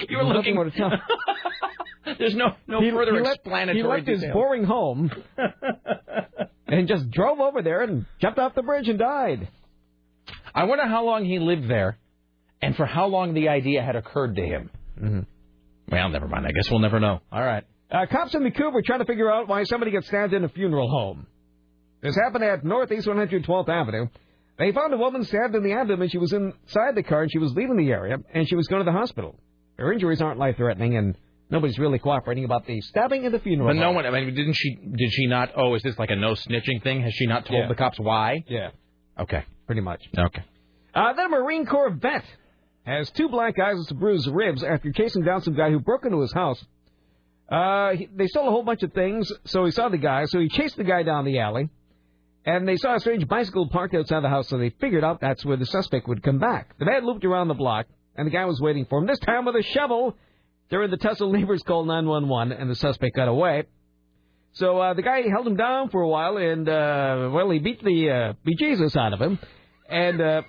You 0.09 0.17
were 0.17 0.25
looking 0.25 0.55
more 0.55 0.65
to 0.65 0.71
tell. 0.71 0.91
There's 2.19 2.35
no 2.35 2.55
no 2.67 2.81
He- 2.81 2.91
further 2.91 3.13
he 3.15 3.21
left- 3.21 3.37
explanatory 3.41 3.77
He 3.77 3.83
left 3.87 4.07
his 4.09 4.25
boring 4.33 4.65
home 4.65 5.11
and 6.67 6.89
just 6.89 7.11
drove 7.11 7.39
over 7.39 7.61
there 7.61 7.83
and 7.83 8.07
jumped 8.21 8.39
off 8.39 8.55
the 8.55 8.63
bridge 8.63 8.89
and 8.89 8.99
died. 8.99 9.49
I 10.55 10.65
wonder 10.65 10.87
how 10.87 11.05
long 11.05 11.25
he 11.27 11.39
lived 11.39 11.69
there, 11.69 11.99
and 12.63 12.75
for 12.75 12.87
how 12.87 13.07
long 13.07 13.35
the 13.35 13.51
idea 13.51 13.83
had 13.83 13.95
occurred 13.95 14.37
to 14.37 14.43
him. 14.43 14.71
Mm-hmm. 14.99 15.21
Well, 15.93 16.09
never 16.09 16.27
mind. 16.27 16.47
I 16.47 16.53
guess 16.53 16.71
we'll 16.71 16.81
never 16.81 16.99
know. 16.99 17.21
All 17.31 17.45
right. 17.45 17.65
Uh, 17.91 18.07
cops 18.07 18.35
in 18.35 18.45
were 18.45 18.83
trying 18.83 19.01
to 19.01 19.05
figure 19.05 19.31
out 19.31 19.49
why 19.49 19.65
somebody 19.65 19.91
got 19.91 20.05
stabbed 20.05 20.33
in 20.33 20.45
a 20.45 20.49
funeral 20.49 20.89
home. 20.89 21.27
This 22.03 22.15
happened 22.17 22.45
at 22.45 22.65
Northeast 22.65 23.07
112th 23.07 23.69
Avenue. 23.69 24.07
They 24.59 24.73
found 24.73 24.93
a 24.95 24.97
woman 24.97 25.25
stabbed 25.25 25.55
in 25.55 25.63
the 25.63 25.73
abdomen. 25.73 26.09
She 26.09 26.19
was 26.19 26.33
inside 26.33 26.95
the 26.95 27.03
car 27.03 27.23
and 27.23 27.33
she 27.33 27.39
was 27.39 27.53
leaving 27.55 27.77
the 27.77 27.91
area, 27.91 28.19
and 28.33 28.49
she 28.49 28.55
was 28.57 28.69
going 28.69 28.85
to 28.85 28.91
the 28.91 28.97
hospital. 28.97 29.35
Her 29.79 29.93
injuries 29.93 30.21
aren't 30.21 30.39
life-threatening, 30.39 30.97
and 30.97 31.17
nobody's 31.51 31.79
really 31.79 31.99
cooperating 31.99 32.45
about 32.45 32.67
the 32.67 32.81
stabbing 32.83 33.25
in 33.25 33.33
the 33.33 33.39
funeral 33.41 33.69
But 33.71 33.77
no 33.77 33.87
home. 33.87 33.97
one. 33.97 34.07
I 34.07 34.11
mean, 34.11 34.35
didn't 34.35 34.53
she? 34.55 34.75
Did 34.77 35.11
she 35.13 35.27
not? 35.27 35.51
Oh, 35.57 35.75
is 35.75 35.83
this 35.83 35.99
like 35.99 36.11
a 36.11 36.17
no 36.17 36.33
snitching 36.33 36.83
thing? 36.83 37.01
Has 37.03 37.13
she 37.15 37.27
not 37.27 37.47
told 37.47 37.61
Yeah. 37.63 37.69
the 37.69 37.75
cops 37.75 37.99
why? 37.99 38.45
Yeah. 38.47 38.71
Okay. 39.19 39.43
Pretty 39.67 39.81
much. 39.81 40.03
Okay. 40.17 40.43
Uh, 40.95 41.13
then 41.15 41.27
a 41.27 41.29
Marine 41.31 41.65
Corps 41.67 41.91
vet 41.91 42.25
has 42.85 43.11
two 43.13 43.29
black 43.29 43.59
eyes 43.59 43.77
and 43.77 43.87
some 43.87 43.99
bruised 43.99 44.29
ribs 44.31 44.63
after 44.63 44.93
chasing 44.93 45.23
down 45.23 45.41
some 45.43 45.55
guy 45.55 45.71
who 45.71 45.81
broke 45.81 46.05
into 46.05 46.21
his 46.21 46.33
house. 46.33 46.63
Uh, 47.51 47.97
he, 47.97 48.09
they 48.15 48.27
stole 48.29 48.47
a 48.47 48.51
whole 48.51 48.63
bunch 48.63 48.83
of 48.83 48.93
things, 48.93 49.31
so 49.45 49.65
he 49.65 49.73
saw 49.73 49.89
the 49.89 49.99
guy, 49.99 50.25
so 50.27 50.39
he 50.39 50.49
chased 50.49 50.77
the 50.77 50.85
guy 50.85 51.03
down 51.03 51.25
the 51.25 51.41
alley. 51.41 51.69
And 52.47 52.67
they 52.67 52.77
saw 52.77 52.95
a 52.95 53.01
strange 53.01 53.27
bicycle 53.29 53.69
parked 53.69 53.95
outside 53.95 54.23
the 54.23 54.29
house, 54.29 54.49
so 54.49 54.57
they 54.57 54.71
figured 54.81 55.05
out 55.05 55.21
that's 55.21 55.45
where 55.45 55.57
the 55.57 55.67
suspect 55.67 56.09
would 56.09 56.23
come 56.23 56.39
back. 56.39 56.79
The 56.79 56.85
man 56.85 57.05
looped 57.05 57.25
around 57.25 57.49
the 57.49 57.55
block, 57.55 57.87
and 58.17 58.27
the 58.27 58.31
guy 58.31 58.45
was 58.45 58.61
waiting 58.61 58.87
for 58.87 58.99
him, 58.99 59.07
this 59.07 59.19
time 59.19 59.45
with 59.45 59.57
a 59.57 59.63
shovel. 59.63 60.17
During 60.71 60.91
the 60.91 60.97
tussle, 60.97 61.33
neighbors 61.33 61.63
called 61.65 61.89
911, 61.89 62.57
and 62.57 62.71
the 62.71 62.77
suspect 62.77 63.17
got 63.17 63.27
away. 63.27 63.65
So 64.53 64.79
uh, 64.79 64.95
the 64.95 65.03
guy 65.03 65.23
held 65.29 65.47
him 65.47 65.57
down 65.57 65.91
for 65.91 66.01
a 66.01 66.09
while, 66.09 66.37
and, 66.37 66.69
uh, 66.69 67.31
well, 67.33 67.51
he 67.51 67.59
beat 67.59 67.83
the 67.83 68.11
uh, 68.11 68.33
beat 68.45 68.59
Jesus 68.59 68.97
out 68.97 69.13
of 69.13 69.21
him. 69.21 69.39
And 69.89 70.21
uh, 70.21 70.43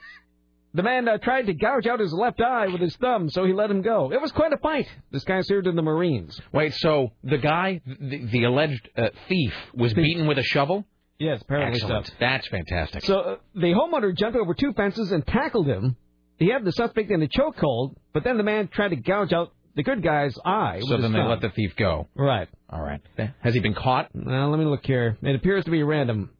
the 0.73 0.83
man 0.83 1.07
uh, 1.07 1.17
tried 1.17 1.47
to 1.47 1.53
gouge 1.53 1.85
out 1.87 1.99
his 1.99 2.13
left 2.13 2.39
eye 2.41 2.67
with 2.67 2.81
his 2.81 2.95
thumb, 2.97 3.29
so 3.29 3.43
he 3.45 3.53
let 3.53 3.69
him 3.69 3.81
go. 3.81 4.11
It 4.11 4.21
was 4.21 4.31
quite 4.31 4.53
a 4.53 4.57
fight. 4.57 4.87
This 5.11 5.23
guy 5.23 5.41
served 5.41 5.67
in 5.67 5.75
the 5.75 5.81
Marines. 5.81 6.39
Wait. 6.53 6.73
So 6.75 7.11
the 7.23 7.37
guy, 7.37 7.81
the, 7.85 8.25
the 8.31 8.43
alleged 8.45 8.89
uh, 8.97 9.09
thief, 9.27 9.53
was 9.73 9.93
beaten 9.93 10.27
with 10.27 10.37
a 10.37 10.43
shovel. 10.43 10.85
Yes, 11.19 11.41
apparently 11.41 11.79
Excellent. 11.81 12.07
so. 12.07 12.13
That's 12.19 12.47
fantastic. 12.47 13.03
So 13.03 13.19
uh, 13.19 13.35
the 13.53 13.73
homeowner 13.73 14.15
jumped 14.17 14.37
over 14.37 14.53
two 14.53 14.73
fences 14.73 15.11
and 15.11 15.25
tackled 15.27 15.67
him. 15.67 15.95
He 16.37 16.49
had 16.49 16.65
the 16.65 16.71
suspect 16.71 17.11
in 17.11 17.21
a 17.21 17.27
chokehold, 17.27 17.95
but 18.13 18.23
then 18.23 18.37
the 18.37 18.43
man 18.43 18.67
tried 18.69 18.89
to 18.89 18.95
gouge 18.95 19.31
out 19.31 19.51
the 19.75 19.83
good 19.83 20.01
guy's 20.01 20.35
eye. 20.43 20.79
So 20.81 20.87
with 20.89 20.97
his 20.97 21.01
then 21.03 21.11
they 21.13 21.19
thumb. 21.19 21.29
let 21.29 21.41
the 21.41 21.49
thief 21.51 21.75
go. 21.75 22.07
Right. 22.15 22.49
All 22.69 22.81
right. 22.81 23.01
Has 23.41 23.53
he 23.53 23.59
been 23.59 23.75
caught? 23.75 24.09
Let 24.15 24.57
me 24.57 24.65
look 24.65 24.83
here. 24.85 25.17
It 25.21 25.35
appears 25.35 25.65
to 25.65 25.71
be 25.71 25.83
random. 25.83 26.31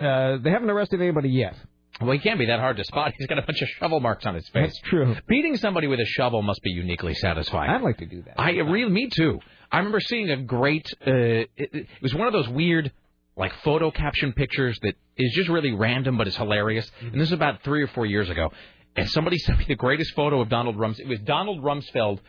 Uh, 0.00 0.38
they 0.42 0.50
haven't 0.50 0.70
arrested 0.70 1.00
anybody 1.00 1.28
yet. 1.30 1.54
Well, 2.00 2.12
he 2.12 2.18
can't 2.18 2.38
be 2.38 2.46
that 2.46 2.60
hard 2.60 2.76
to 2.76 2.84
spot. 2.84 3.12
He's 3.18 3.26
got 3.26 3.38
a 3.38 3.42
bunch 3.42 3.60
of 3.60 3.68
shovel 3.80 4.00
marks 4.00 4.24
on 4.26 4.34
his 4.34 4.48
face. 4.48 4.72
That's 4.72 4.80
true. 4.88 5.16
Beating 5.26 5.56
somebody 5.56 5.86
with 5.86 6.00
a 6.00 6.04
shovel 6.04 6.42
must 6.42 6.62
be 6.62 6.70
uniquely 6.70 7.14
satisfying. 7.14 7.70
I'd 7.70 7.82
like 7.82 7.98
to 7.98 8.06
do 8.06 8.22
that. 8.22 8.40
I 8.40 8.50
really, 8.50 8.90
me 8.90 9.08
too. 9.08 9.40
I 9.70 9.78
remember 9.78 10.00
seeing 10.00 10.30
a 10.30 10.36
great. 10.36 10.86
Uh, 11.06 11.10
it, 11.12 11.50
it 11.56 11.86
was 12.00 12.14
one 12.14 12.26
of 12.26 12.32
those 12.32 12.48
weird, 12.48 12.92
like 13.36 13.52
photo 13.64 13.90
caption 13.90 14.32
pictures 14.32 14.78
that 14.82 14.94
is 15.16 15.32
just 15.34 15.48
really 15.48 15.72
random, 15.72 16.16
but 16.16 16.28
is 16.28 16.36
hilarious. 16.36 16.90
And 17.00 17.20
this 17.20 17.28
is 17.28 17.32
about 17.32 17.62
three 17.64 17.82
or 17.82 17.88
four 17.88 18.06
years 18.06 18.30
ago. 18.30 18.50
And 18.96 19.08
somebody 19.10 19.38
sent 19.38 19.58
me 19.58 19.66
the 19.68 19.74
greatest 19.74 20.14
photo 20.14 20.40
of 20.40 20.48
Donald 20.48 20.76
Rumsfeld. 20.76 21.00
It 21.00 21.08
was 21.08 21.20
Donald 21.20 21.62
Rumsfeld 21.62 22.20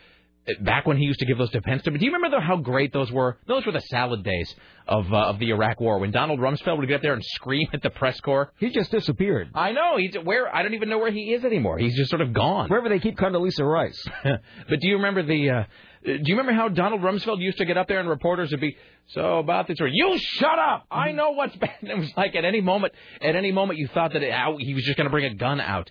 back 0.61 0.85
when 0.85 0.97
he 0.97 1.05
used 1.05 1.19
to 1.19 1.25
give 1.25 1.37
those 1.37 1.49
defense 1.51 1.83
to. 1.83 1.91
Do 1.91 2.03
you 2.03 2.11
remember 2.11 2.37
though 2.37 2.43
how 2.43 2.57
great 2.57 2.93
those 2.93 3.11
were? 3.11 3.37
Those 3.47 3.65
were 3.65 3.71
the 3.71 3.81
salad 3.81 4.23
days 4.23 4.53
of 4.87 5.11
uh, 5.11 5.17
of 5.17 5.39
the 5.39 5.49
Iraq 5.49 5.79
War 5.79 5.99
when 5.99 6.11
Donald 6.11 6.39
Rumsfeld 6.39 6.77
would 6.77 6.87
get 6.87 6.95
up 6.95 7.01
there 7.01 7.13
and 7.13 7.23
scream 7.23 7.67
at 7.73 7.81
the 7.81 7.89
press 7.89 8.19
corps. 8.21 8.51
He 8.57 8.69
just 8.69 8.91
disappeared. 8.91 9.49
I 9.53 9.71
know 9.71 9.97
he's 9.97 10.15
where 10.23 10.53
I 10.53 10.63
don't 10.63 10.73
even 10.73 10.89
know 10.89 10.97
where 10.97 11.11
he 11.11 11.33
is 11.33 11.43
anymore. 11.45 11.77
He's 11.77 11.95
just 11.95 12.09
sort 12.09 12.21
of 12.21 12.33
gone. 12.33 12.69
Wherever 12.69 12.89
they 12.89 12.99
keep 12.99 13.17
Condoleezza 13.17 13.61
Rice. 13.63 14.03
but 14.23 14.79
do 14.79 14.87
you 14.87 14.95
remember 14.95 15.23
the? 15.23 15.49
Uh, 15.49 15.63
do 16.03 16.21
you 16.23 16.37
remember 16.37 16.53
how 16.53 16.69
Donald 16.69 17.01
Rumsfeld 17.01 17.41
used 17.41 17.57
to 17.57 17.65
get 17.65 17.77
up 17.77 17.87
there 17.87 17.99
and 17.99 18.07
reporters 18.07 18.51
would 18.51 18.61
be 18.61 18.77
so 19.07 19.39
about 19.39 19.67
this 19.67 19.81
or 19.81 19.87
you 19.87 20.17
shut 20.17 20.57
up 20.57 20.85
I 20.89 21.11
know 21.11 21.31
what's 21.31 21.55
bad. 21.57 21.75
It 21.81 21.97
was 21.97 22.11
like 22.15 22.35
at 22.35 22.45
any 22.45 22.61
moment, 22.61 22.93
at 23.21 23.35
any 23.35 23.51
moment 23.51 23.79
you 23.79 23.87
thought 23.87 24.13
that 24.13 24.23
it, 24.23 24.33
he 24.59 24.73
was 24.73 24.83
just 24.83 24.97
going 24.97 25.05
to 25.05 25.11
bring 25.11 25.25
a 25.25 25.35
gun 25.35 25.59
out. 25.59 25.89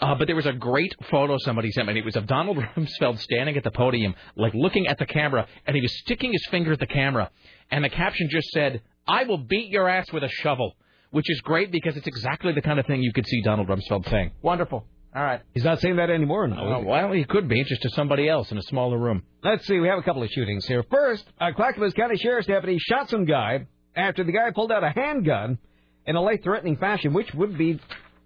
Uh, 0.00 0.14
but 0.14 0.26
there 0.26 0.36
was 0.36 0.46
a 0.46 0.52
great 0.52 0.94
photo 1.10 1.36
somebody 1.38 1.70
sent 1.72 1.86
me. 1.86 1.92
and 1.92 1.98
It 1.98 2.04
was 2.04 2.14
of 2.16 2.26
Donald 2.26 2.56
Rumsfeld 2.76 3.18
standing 3.18 3.56
at 3.56 3.64
the 3.64 3.70
podium, 3.70 4.14
like 4.36 4.54
looking 4.54 4.86
at 4.86 4.98
the 4.98 5.06
camera, 5.06 5.46
and 5.66 5.74
he 5.74 5.82
was 5.82 5.92
sticking 6.00 6.32
his 6.32 6.46
finger 6.50 6.72
at 6.72 6.78
the 6.78 6.86
camera, 6.86 7.30
and 7.70 7.84
the 7.84 7.88
caption 7.88 8.28
just 8.30 8.48
said, 8.50 8.82
"I 9.06 9.24
will 9.24 9.38
beat 9.38 9.70
your 9.70 9.88
ass 9.88 10.12
with 10.12 10.22
a 10.22 10.28
shovel," 10.28 10.76
which 11.10 11.28
is 11.28 11.40
great 11.40 11.72
because 11.72 11.96
it's 11.96 12.06
exactly 12.06 12.52
the 12.52 12.62
kind 12.62 12.78
of 12.78 12.86
thing 12.86 13.02
you 13.02 13.12
could 13.12 13.26
see 13.26 13.42
Donald 13.42 13.68
Rumsfeld 13.68 14.08
saying. 14.08 14.30
Wonderful. 14.42 14.84
All 15.16 15.22
right. 15.24 15.40
He's 15.54 15.64
not 15.64 15.80
saying 15.80 15.96
that 15.96 16.10
anymore 16.10 16.46
now. 16.46 16.74
Uh, 16.76 16.80
well, 16.80 17.12
he 17.12 17.24
could 17.24 17.48
be 17.48 17.64
just 17.64 17.80
to 17.82 17.88
somebody 17.90 18.28
else 18.28 18.52
in 18.52 18.58
a 18.58 18.62
smaller 18.62 18.98
room. 18.98 19.22
Let's 19.42 19.66
see. 19.66 19.78
We 19.80 19.88
have 19.88 19.98
a 19.98 20.02
couple 20.02 20.22
of 20.22 20.28
shootings 20.30 20.66
here. 20.66 20.84
First, 20.90 21.26
a 21.40 21.52
Clackamas 21.52 21.94
County 21.94 22.16
Sheriff's 22.18 22.46
deputy 22.46 22.76
shot 22.78 23.08
some 23.08 23.24
guy 23.24 23.66
after 23.96 24.22
the 24.22 24.32
guy 24.32 24.50
pulled 24.54 24.70
out 24.70 24.84
a 24.84 24.90
handgun 24.90 25.58
in 26.06 26.14
a 26.14 26.20
life-threatening 26.20 26.76
fashion, 26.76 27.14
which 27.14 27.32
would 27.34 27.56
be 27.56 27.80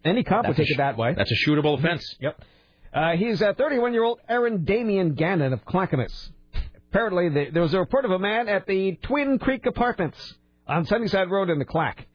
any 0.04 0.24
cop 0.24 0.46
would 0.46 0.56
That's 0.56 0.58
a 0.58 0.62
take 0.62 0.72
it 0.72 0.78
that 0.78 0.96
way. 0.96 1.14
That's 1.16 1.30
a 1.30 1.48
shootable 1.48 1.78
offense. 1.78 2.16
Yep. 2.20 2.42
Uh, 2.92 3.12
he's 3.12 3.40
a 3.40 3.54
31-year-old 3.54 4.20
Aaron 4.28 4.64
Damian 4.64 5.14
Gannon 5.14 5.52
of 5.52 5.64
Clackamas. 5.64 6.30
Apparently, 6.90 7.30
the, 7.30 7.50
there 7.50 7.62
was 7.62 7.72
a 7.72 7.78
report 7.78 8.04
of 8.04 8.10
a 8.10 8.18
man 8.18 8.48
at 8.48 8.66
the 8.66 8.98
Twin 9.02 9.38
Creek 9.38 9.64
Apartments 9.64 10.34
on 10.66 10.84
Sunnyside 10.84 11.30
Road 11.30 11.48
in 11.48 11.58
the 11.58 11.64
Clack. 11.64 12.06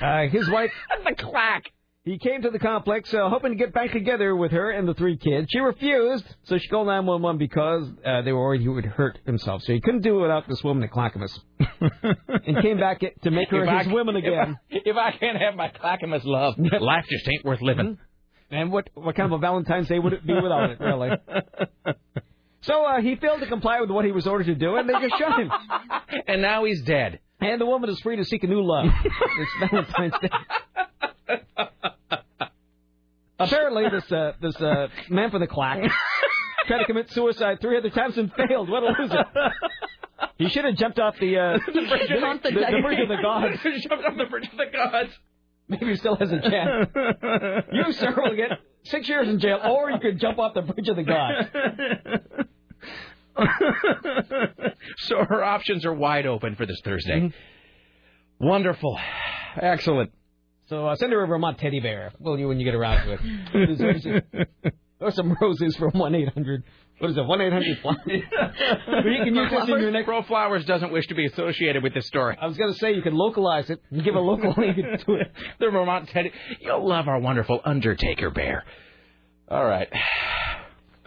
Uh, 0.00 0.26
his 0.26 0.50
wife... 0.50 0.72
the 1.04 1.14
Clack! 1.14 1.70
He 2.04 2.18
came 2.18 2.42
to 2.42 2.50
the 2.50 2.58
complex 2.58 3.14
uh, 3.14 3.30
hoping 3.30 3.52
to 3.52 3.56
get 3.56 3.72
back 3.72 3.90
together 3.92 4.36
with 4.36 4.52
her 4.52 4.70
and 4.70 4.86
the 4.86 4.92
three 4.92 5.16
kids. 5.16 5.46
She 5.50 5.58
refused, 5.58 6.24
so 6.42 6.58
she 6.58 6.68
called 6.68 6.86
911 6.86 7.38
because 7.38 7.88
uh, 8.04 8.20
they 8.20 8.30
were 8.32 8.40
worried 8.42 8.60
he 8.60 8.68
would 8.68 8.84
hurt 8.84 9.18
himself. 9.24 9.62
So 9.62 9.72
he 9.72 9.80
couldn't 9.80 10.02
do 10.02 10.18
it 10.18 10.22
without 10.22 10.46
this 10.46 10.62
woman 10.62 10.82
at 10.84 10.90
Clackamas. 10.90 11.40
and 12.46 12.60
came 12.60 12.78
back 12.78 13.00
to 13.22 13.30
make 13.30 13.48
her 13.48 13.64
If 13.64 13.78
his 13.78 13.88
I- 13.88 13.92
woman 13.94 14.16
if 14.16 14.24
again. 14.24 14.58
I, 14.70 14.76
if 14.84 14.96
I 14.98 15.12
can't 15.12 15.38
have 15.40 15.54
my 15.54 15.68
Clackamas 15.68 16.24
love, 16.26 16.56
life 16.80 17.06
just 17.08 17.26
ain't 17.26 17.42
worth 17.42 17.62
living. 17.62 17.96
And 18.50 18.70
what 18.70 18.90
what 18.92 19.16
kind 19.16 19.32
of 19.32 19.38
a 19.38 19.40
Valentine's 19.40 19.88
Day 19.88 19.98
would 19.98 20.12
it 20.12 20.26
be 20.26 20.34
without 20.34 20.70
it, 20.70 20.80
really? 20.80 21.08
So 22.60 22.84
uh, 22.84 23.00
he 23.00 23.16
failed 23.16 23.40
to 23.40 23.46
comply 23.46 23.80
with 23.80 23.88
what 23.90 24.04
he 24.04 24.12
was 24.12 24.26
ordered 24.26 24.46
to 24.48 24.54
do, 24.54 24.76
and 24.76 24.86
they 24.88 24.92
just 25.00 25.18
shot 25.18 25.40
him. 25.40 25.50
and 26.28 26.42
now 26.42 26.64
he's 26.64 26.82
dead. 26.82 27.20
And 27.40 27.58
the 27.60 27.66
woman 27.66 27.88
is 27.88 27.98
free 28.00 28.16
to 28.16 28.24
seek 28.26 28.44
a 28.44 28.46
new 28.46 28.62
love. 28.62 28.86
it's 29.04 29.70
Valentine's 29.70 30.12
Day. 30.20 30.28
Apparently, 33.38 33.84
this 33.90 34.10
uh, 34.12 34.32
this 34.40 34.56
uh, 34.56 34.88
man 35.10 35.30
from 35.30 35.40
the 35.40 35.46
clack 35.46 35.80
tried 36.66 36.78
to 36.78 36.84
commit 36.84 37.10
suicide 37.10 37.60
three 37.60 37.76
other 37.76 37.90
times 37.90 38.16
and 38.16 38.32
failed. 38.32 38.70
What 38.70 38.82
a 38.82 38.94
loser! 38.98 39.24
He 40.38 40.48
should 40.48 40.64
have 40.64 40.76
jumped 40.76 40.98
off 40.98 41.16
the 41.18 41.36
uh, 41.38 41.58
The 41.66 41.72
bridge 41.72 42.10
of 42.10 42.42
the, 42.42 42.50
the, 42.50 42.60
the 42.60 42.82
bridge 42.82 43.00
of 43.00 43.08
the 43.08 43.18
gods. 43.22 43.58
Jumped 43.88 44.04
off 44.04 44.16
the 44.16 44.24
bridge 44.24 44.48
of 44.50 44.56
the 44.56 44.66
gods. 44.72 45.10
Maybe 45.68 45.86
he 45.86 45.96
still 45.96 46.16
has 46.16 46.30
a 46.30 46.40
chance. 46.40 46.88
You, 47.72 47.92
sir, 47.92 48.14
will 48.16 48.36
get 48.36 48.50
six 48.84 49.08
years 49.08 49.28
in 49.28 49.40
jail, 49.40 49.60
or 49.64 49.90
you 49.90 49.98
could 49.98 50.20
jump 50.20 50.38
off 50.38 50.54
the 50.54 50.62
bridge 50.62 50.88
of 50.88 50.96
the 50.96 51.02
gods. 51.02 51.48
so 54.98 55.24
her 55.24 55.42
options 55.42 55.84
are 55.84 55.94
wide 55.94 56.26
open 56.26 56.54
for 56.54 56.66
this 56.66 56.80
Thursday. 56.84 57.18
Mm-hmm. 57.20 58.46
Wonderful. 58.46 58.98
Excellent. 59.56 60.12
So 60.66 60.88
uh, 60.88 60.96
send 60.96 61.12
her 61.12 61.22
a 61.22 61.26
Vermont 61.26 61.58
teddy 61.58 61.80
bear, 61.80 62.12
will 62.18 62.38
you, 62.38 62.48
when 62.48 62.58
you 62.58 62.64
get 62.64 62.74
around 62.74 63.04
to 63.06 63.18
it? 64.32 64.78
or 65.00 65.10
some 65.10 65.36
roses 65.40 65.76
from 65.76 65.90
1 65.92 66.14
800. 66.14 66.64
What 66.98 67.10
is 67.10 67.16
it, 67.16 67.26
1 67.26 67.40
800 67.40 67.78
flowers? 67.80 67.98
you 68.06 68.22
can 69.24 69.34
use 69.34 69.50
this 69.50 69.68
in 69.68 69.80
your 69.80 69.90
next. 69.90 70.06
Pro 70.06 70.22
Flowers 70.22 70.64
doesn't 70.64 70.92
wish 70.92 71.06
to 71.08 71.14
be 71.14 71.26
associated 71.26 71.82
with 71.82 71.92
this 71.92 72.06
story. 72.06 72.36
I 72.40 72.46
was 72.46 72.56
going 72.56 72.72
to 72.72 72.78
say 72.78 72.94
you 72.94 73.02
can 73.02 73.14
localize 73.14 73.68
it 73.68 73.82
and 73.90 74.02
give 74.04 74.14
a 74.14 74.20
local 74.20 74.54
link 74.56 74.76
to 74.76 75.14
it. 75.14 75.32
The 75.60 75.70
Vermont 75.70 76.08
Teddy. 76.08 76.32
You'll 76.60 76.88
love 76.88 77.08
our 77.08 77.18
wonderful 77.18 77.60
Undertaker 77.64 78.30
bear. 78.30 78.64
All 79.48 79.64
right. 79.64 79.88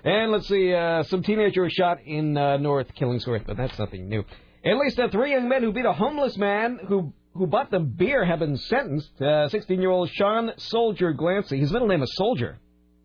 And 0.03 0.31
let's 0.31 0.47
see, 0.47 0.73
uh, 0.73 1.03
some 1.03 1.23
teenager 1.23 1.63
was 1.63 1.73
shot 1.73 1.97
in 2.05 2.37
uh, 2.37 2.57
North 2.57 2.87
Killingsworth, 2.99 3.47
but 3.47 3.57
that's 3.57 3.77
nothing 3.79 4.07
new. 4.07 4.23
At 4.63 4.77
least 4.77 4.99
uh, 4.99 5.09
three 5.09 5.31
young 5.31 5.49
men 5.49 5.63
who 5.63 5.71
beat 5.71 5.85
a 5.85 5.93
homeless 5.93 6.37
man 6.37 6.79
who 6.87 7.13
who 7.37 7.47
bought 7.47 7.71
them 7.71 7.93
beer 7.95 8.25
have 8.25 8.39
been 8.39 8.57
sentenced. 8.57 9.17
16-year-old 9.19 10.09
Sean 10.11 10.51
Soldier 10.57 11.13
Glancy, 11.13 11.59
his 11.59 11.71
middle 11.71 11.87
name 11.87 12.03
is 12.03 12.13
Soldier, 12.15 12.59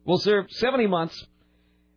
will 0.05 0.19
serve 0.19 0.47
70 0.51 0.87
months. 0.87 1.27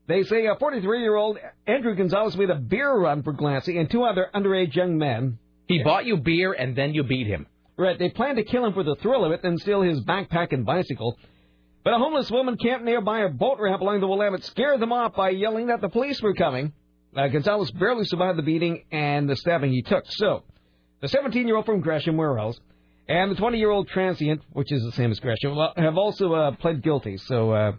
They 0.07 0.23
say 0.23 0.45
a 0.45 0.55
43-year-old 0.55 1.39
Andrew 1.65 1.95
Gonzalez 1.95 2.37
made 2.37 2.49
a 2.49 2.55
beer 2.55 2.93
run 2.93 3.23
for 3.23 3.33
Glancy 3.33 3.79
and 3.79 3.89
two 3.89 4.03
other 4.03 4.29
underage 4.35 4.75
young 4.75 4.97
men. 4.97 5.39
He 5.67 5.81
bought 5.83 6.05
you 6.05 6.17
beer 6.17 6.53
and 6.53 6.75
then 6.75 6.93
you 6.93 7.03
beat 7.03 7.27
him. 7.27 7.47
Right, 7.77 7.97
they 7.97 8.09
planned 8.09 8.37
to 8.37 8.43
kill 8.43 8.65
him 8.65 8.73
for 8.73 8.83
the 8.83 8.95
thrill 8.95 9.25
of 9.25 9.33
it, 9.33 9.43
and 9.43 9.59
steal 9.59 9.81
his 9.81 9.99
backpack 10.01 10.53
and 10.53 10.65
bicycle. 10.65 11.17
But 11.83 11.93
a 11.93 11.97
homeless 11.97 12.31
woman 12.31 12.57
camped 12.57 12.85
nearby 12.85 13.21
a 13.21 13.29
boat 13.29 13.59
ramp 13.59 13.81
along 13.81 13.99
the 13.99 14.07
Willamette 14.07 14.43
scared 14.45 14.79
them 14.79 14.93
off 14.93 15.15
by 15.15 15.31
yelling 15.31 15.67
that 15.67 15.81
the 15.81 15.89
police 15.89 16.21
were 16.21 16.33
coming. 16.33 16.71
Uh, 17.15 17.27
Gonzalez 17.27 17.71
barely 17.71 18.05
survived 18.05 18.37
the 18.37 18.43
beating 18.43 18.85
and 18.91 19.29
the 19.29 19.35
stabbing 19.35 19.71
he 19.71 19.81
took. 19.81 20.03
So, 20.07 20.43
the 21.01 21.07
17-year-old 21.07 21.65
from 21.65 21.81
Gresham, 21.81 22.17
where 22.17 22.37
else, 22.37 22.59
and 23.07 23.31
the 23.31 23.35
20-year-old 23.35 23.87
transient, 23.89 24.41
which 24.53 24.71
is 24.71 24.83
the 24.83 24.91
same 24.93 25.11
as 25.11 25.19
Gresham, 25.19 25.57
have 25.75 25.97
also 25.97 26.33
uh, 26.33 26.51
pled 26.55 26.81
guilty. 26.81 27.17
So, 27.17 27.51
uh, 27.51 27.71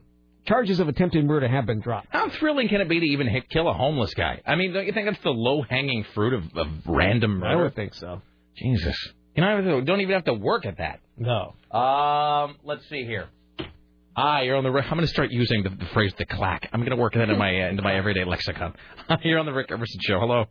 charges 0.47 0.79
of 0.81 0.89
attempted 0.89 1.25
murder 1.25 1.49
have 1.49 1.67
been 1.67 1.81
dropped. 1.81 2.09
How 2.11 2.29
thrilling 2.29 2.69
can 2.69 2.81
it 2.81 2.89
be 2.89 3.01
to 3.01 3.07
even 3.07 3.27
hit, 3.29 3.49
kill 3.49 3.69
a 3.69 3.73
homeless 3.73 4.14
guy? 4.14 4.41
I 4.47 4.55
mean, 4.55 4.73
don't 4.73 4.87
you 4.87 4.93
think 4.93 5.07
that's 5.07 5.23
the 5.23 5.31
low-hanging 5.31 6.05
fruit 6.14 6.35
of, 6.35 6.45
of 6.57 6.69
random 6.87 7.39
murder? 7.39 7.59
I 7.59 7.62
would 7.64 7.75
think 7.75 7.95
so. 7.95 8.23
Jesus. 8.57 8.97
You 9.35 9.43
know, 9.43 9.81
don't 9.83 10.01
even 10.01 10.14
have 10.14 10.25
to 10.25 10.35
work 10.35 10.64
at 10.64 10.79
that. 10.79 11.01
No. 11.19 11.55
Um, 11.77 12.57
let's 12.64 12.89
see 12.89 13.05
here. 13.05 13.29
Ah, 14.17 14.41
you're 14.41 14.57
on 14.57 14.64
the. 14.64 14.71
I'm 14.71 14.89
going 14.89 15.01
to 15.03 15.07
start 15.07 15.31
using 15.31 15.62
the, 15.62 15.69
the 15.69 15.85
phrase 15.93 16.14
"the 16.17 16.25
clack." 16.25 16.71
I'm 16.73 16.81
going 16.81 16.91
to 16.91 16.97
work 16.97 17.12
that 17.12 17.29
in 17.29 17.37
my 17.37 17.64
uh, 17.64 17.69
into 17.69 17.83
my 17.83 17.95
everyday 17.95 18.25
lexicon. 18.25 18.73
you're 19.23 19.39
on 19.39 19.45
the 19.45 19.53
Rick 19.53 19.71
Emerson 19.71 20.01
show. 20.01 20.19
Hello. 20.19 20.47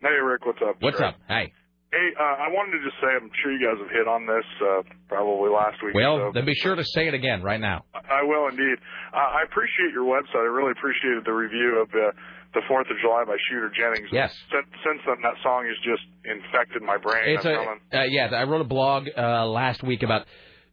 Hey, 0.00 0.08
Rick, 0.08 0.46
what's 0.46 0.58
up? 0.66 0.76
What's 0.80 0.96
sir? 0.96 1.04
up? 1.04 1.16
Hey. 1.28 1.52
Hey, 1.90 2.14
uh, 2.14 2.46
I 2.46 2.48
wanted 2.54 2.78
to 2.78 2.86
just 2.86 3.02
say, 3.02 3.10
I'm 3.10 3.30
sure 3.42 3.50
you 3.50 3.58
guys 3.58 3.74
have 3.82 3.90
hit 3.90 4.06
on 4.06 4.22
this 4.22 4.46
uh, 4.62 4.86
probably 5.10 5.50
last 5.50 5.82
week. 5.82 5.90
Well, 5.90 6.30
so. 6.30 6.30
then 6.32 6.46
be 6.46 6.54
sure 6.54 6.78
to 6.78 6.84
say 6.84 7.08
it 7.10 7.14
again 7.14 7.42
right 7.42 7.58
now. 7.58 7.82
I 7.94 8.22
will 8.22 8.46
indeed. 8.46 8.78
Uh, 9.10 9.18
I 9.18 9.42
appreciate 9.42 9.90
your 9.90 10.06
website. 10.06 10.46
I 10.46 10.54
really 10.54 10.70
appreciated 10.70 11.26
the 11.26 11.34
review 11.34 11.82
of 11.82 11.90
the 11.90 12.14
the 12.54 12.62
Fourth 12.66 12.86
of 12.90 12.96
July 13.00 13.22
by 13.26 13.36
Shooter 13.48 13.70
Jennings. 13.70 14.08
Yes. 14.10 14.34
Since, 14.50 14.66
since 14.82 15.00
then, 15.06 15.22
that 15.22 15.34
song 15.42 15.66
has 15.66 15.78
just 15.86 16.02
infected 16.24 16.82
my 16.82 16.96
brain. 16.96 17.38
It's 17.38 17.46
I'm 17.46 17.78
a 17.92 18.02
uh, 18.02 18.04
yeah. 18.04 18.26
I 18.26 18.44
wrote 18.44 18.60
a 18.60 18.70
blog 18.70 19.06
uh, 19.16 19.46
last 19.46 19.82
week 19.82 20.02
about 20.02 20.26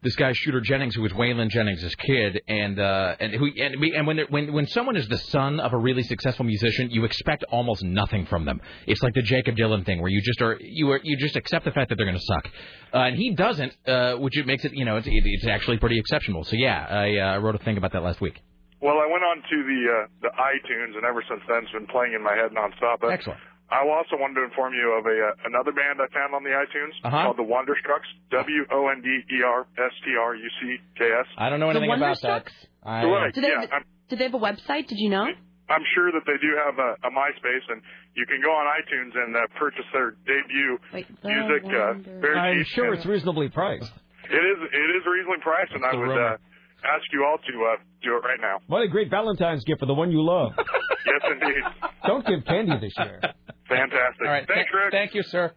this 0.04 0.16
guy 0.16 0.32
Shooter 0.34 0.62
Jennings, 0.62 0.96
who 0.96 1.02
was 1.02 1.12
Waylon 1.14 1.50
Jennings' 1.50 1.96
kid, 1.96 2.42
and 2.48 2.80
uh, 2.80 3.16
and 3.20 3.34
who 3.34 3.48
and, 3.48 3.76
and 3.76 4.08
when 4.08 4.20
when 4.30 4.54
when 4.54 4.68
someone 4.68 4.96
is 4.96 5.08
the 5.08 5.18
son 5.18 5.60
of 5.60 5.74
a 5.74 5.78
really 5.78 6.04
successful 6.04 6.46
musician, 6.46 6.90
you 6.92 7.04
expect 7.06 7.44
almost 7.46 7.84
nothing 7.84 8.26
from 8.28 8.46
them. 8.46 8.62
It's 8.86 9.02
like 9.02 9.14
the 9.14 9.22
Jakob 9.22 9.56
Dylan 9.56 9.86
thing, 9.86 10.02
where 10.02 10.12
you 10.12 10.22
just 10.22 10.42
are 10.42 10.58
you 10.62 10.92
are 10.92 11.00
you 11.04 11.18
just 11.18 11.36
accept 11.36 11.66
the 11.66 11.72
fact 11.72 11.90
that 11.90 11.96
they're 11.96 12.06
going 12.06 12.18
to 12.18 12.26
suck, 12.26 12.48
uh, 12.94 12.98
and 12.98 13.16
he 13.16 13.32
doesn't, 13.32 13.76
uh, 13.88 14.16
which 14.16 14.38
it 14.38 14.46
makes 14.46 14.66
it 14.66 14.74
you 14.74 14.86
know 14.86 14.98
it's 14.98 15.08
it's 15.10 15.48
actually 15.48 15.78
pretty 15.78 16.00
exceptional. 16.00 16.44
So 16.44 16.56
yeah, 16.56 16.86
I, 16.90 17.18
uh, 17.18 17.36
I 17.36 17.38
wrote 17.38 17.56
a 17.56 17.60
thing 17.60 17.78
about 17.78 17.94
that 17.94 18.04
last 18.04 18.22
week. 18.22 18.40
Well, 18.80 19.00
I 19.00 19.08
went 19.12 19.24
on 19.24 19.38
to 19.38 19.64
the 19.64 19.80
uh, 19.90 20.08
the 20.22 20.30
iTunes, 20.38 20.96
and 20.96 21.06
ever 21.06 21.24
since 21.28 21.42
then, 21.50 21.64
it's 21.64 21.72
been 21.72 21.88
playing 21.88 22.14
in 22.14 22.24
my 22.24 22.36
head 22.36 22.52
nonstop. 22.52 23.10
Excellent. 23.12 23.40
I 23.70 23.84
also 23.84 24.16
wanted 24.16 24.36
to 24.40 24.44
inform 24.48 24.74
you 24.74 24.96
of 24.96 25.04
a 25.06 25.12
uh, 25.12 25.50
another 25.52 25.72
band 25.76 26.00
I 26.00 26.08
found 26.16 26.32
on 26.34 26.44
the 26.44 26.56
iTunes 26.56 26.96
Uh-huh. 27.04 27.24
called 27.32 27.38
the 27.38 27.44
Wonderstrucks. 27.48 28.08
W 28.32 28.64
O 28.72 28.88
N 28.88 29.02
D 29.04 29.10
E 29.12 29.44
R 29.44 29.68
S 29.78 29.94
T 30.06 30.16
R 30.16 30.36
U 30.36 30.50
C 30.62 30.78
K 30.98 31.04
S. 31.12 31.28
I 31.38 31.50
don't 31.50 31.60
know 31.60 31.68
The 31.74 31.80
anything 31.84 31.92
about 32.00 32.22
that. 32.22 32.48
Wonderstrucks? 32.48 32.54
I, 32.84 33.02
Correct. 33.04 33.36
Do 33.36 33.42
they, 33.42 33.48
yeah, 33.52 33.68
have, 33.72 33.84
do 34.10 34.16
they 34.16 34.24
have 34.24 34.34
a 34.34 34.40
website? 34.40 34.88
Did 34.88 35.00
you 35.00 35.10
know? 35.10 35.28
I'm 35.70 35.84
sure 35.94 36.12
that 36.16 36.24
they 36.24 36.40
do 36.40 36.56
have 36.56 36.80
a, 36.80 36.96
a 37.04 37.12
MySpace, 37.12 37.66
and 37.68 37.82
you 38.16 38.26
can 38.26 38.40
go 38.40 38.52
on 38.56 38.64
iTunes 38.80 39.12
and 39.20 39.36
uh, 39.36 39.40
purchase 39.60 39.84
their 39.92 40.12
debut 40.24 40.80
Wait, 40.94 41.08
the 41.22 41.28
music. 41.28 41.64
Uh, 41.68 41.94
very 42.24 42.40
I'm 42.40 42.64
cheap. 42.64 42.68
sure 42.74 42.94
it's 42.94 43.06
reasonably 43.06 43.50
priced. 43.50 43.92
It 44.32 44.36
is. 44.48 44.58
It 44.64 44.90
is 44.96 45.04
reasonably 45.04 45.44
priced, 45.44 45.74
and 45.76 45.84
I 45.84 45.94
would 45.94 46.16
uh, 46.16 46.38
ask 46.84 47.04
you 47.12 47.26
all 47.26 47.38
to 47.38 47.66
uh, 47.66 47.84
do 48.04 48.16
it 48.16 48.26
right 48.28 48.40
now. 48.40 48.58
What 48.68 48.82
a 48.84 48.88
great 48.88 49.10
Valentine's 49.10 49.64
gift 49.64 49.80
for 49.80 49.86
the 49.86 49.94
one 49.94 50.12
you 50.12 50.24
love. 50.24 50.52
yes, 50.58 51.32
indeed. 51.32 51.64
Don't 52.06 52.26
give 52.26 52.46
candy 52.46 52.74
this 52.80 52.94
year. 52.98 53.20
Fantastic. 53.68 54.22
All 54.26 54.28
right. 54.32 54.48
Thanks, 54.48 54.72
th- 54.72 54.84
Rick. 54.84 54.92
Thank 54.92 55.14
you, 55.14 55.24
sir. 55.24 55.54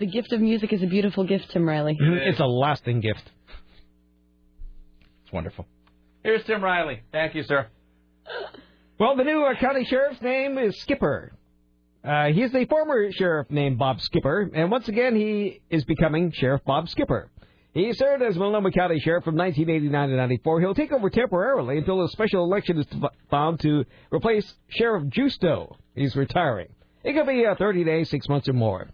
The 0.00 0.06
gift 0.06 0.32
of 0.32 0.40
music 0.40 0.72
is 0.72 0.82
a 0.82 0.86
beautiful 0.86 1.24
gift, 1.24 1.50
Tim 1.50 1.68
Riley. 1.68 1.96
It's 2.00 2.40
a 2.40 2.46
lasting 2.46 3.00
gift. 3.00 3.30
It's 5.24 5.32
wonderful. 5.32 5.66
Here's 6.22 6.42
Tim 6.44 6.62
Riley. 6.64 7.02
Thank 7.12 7.34
you, 7.34 7.42
sir. 7.42 7.66
Well, 8.98 9.16
the 9.16 9.24
new 9.24 9.44
uh, 9.44 9.58
county 9.60 9.84
sheriff's 9.84 10.22
name 10.22 10.56
is 10.56 10.80
Skipper. 10.80 11.32
Uh, 12.02 12.26
he's 12.26 12.52
the 12.52 12.64
former 12.66 13.10
sheriff 13.12 13.50
named 13.50 13.78
Bob 13.78 14.00
Skipper, 14.00 14.50
and 14.54 14.70
once 14.70 14.88
again 14.88 15.16
he 15.16 15.60
is 15.70 15.84
becoming 15.84 16.32
Sheriff 16.32 16.62
Bob 16.64 16.88
Skipper. 16.88 17.30
He 17.74 17.92
served 17.92 18.22
as 18.22 18.36
Multnomah 18.36 18.70
County 18.70 19.00
Sheriff 19.00 19.24
from 19.24 19.34
1989 19.34 20.10
to 20.10 20.16
94. 20.16 20.60
He'll 20.60 20.74
take 20.74 20.92
over 20.92 21.10
temporarily 21.10 21.76
until 21.76 22.04
a 22.04 22.08
special 22.08 22.44
election 22.44 22.78
is 22.78 22.86
found 23.30 23.58
to 23.60 23.84
replace 24.12 24.54
Sheriff 24.68 25.04
Giusto. 25.08 25.74
He's 25.96 26.14
retiring. 26.14 26.68
It 27.02 27.14
could 27.14 27.26
be 27.26 27.44
uh, 27.44 27.56
30 27.56 27.82
days, 27.82 28.08
six 28.08 28.28
months, 28.28 28.48
or 28.48 28.52
more. 28.52 28.88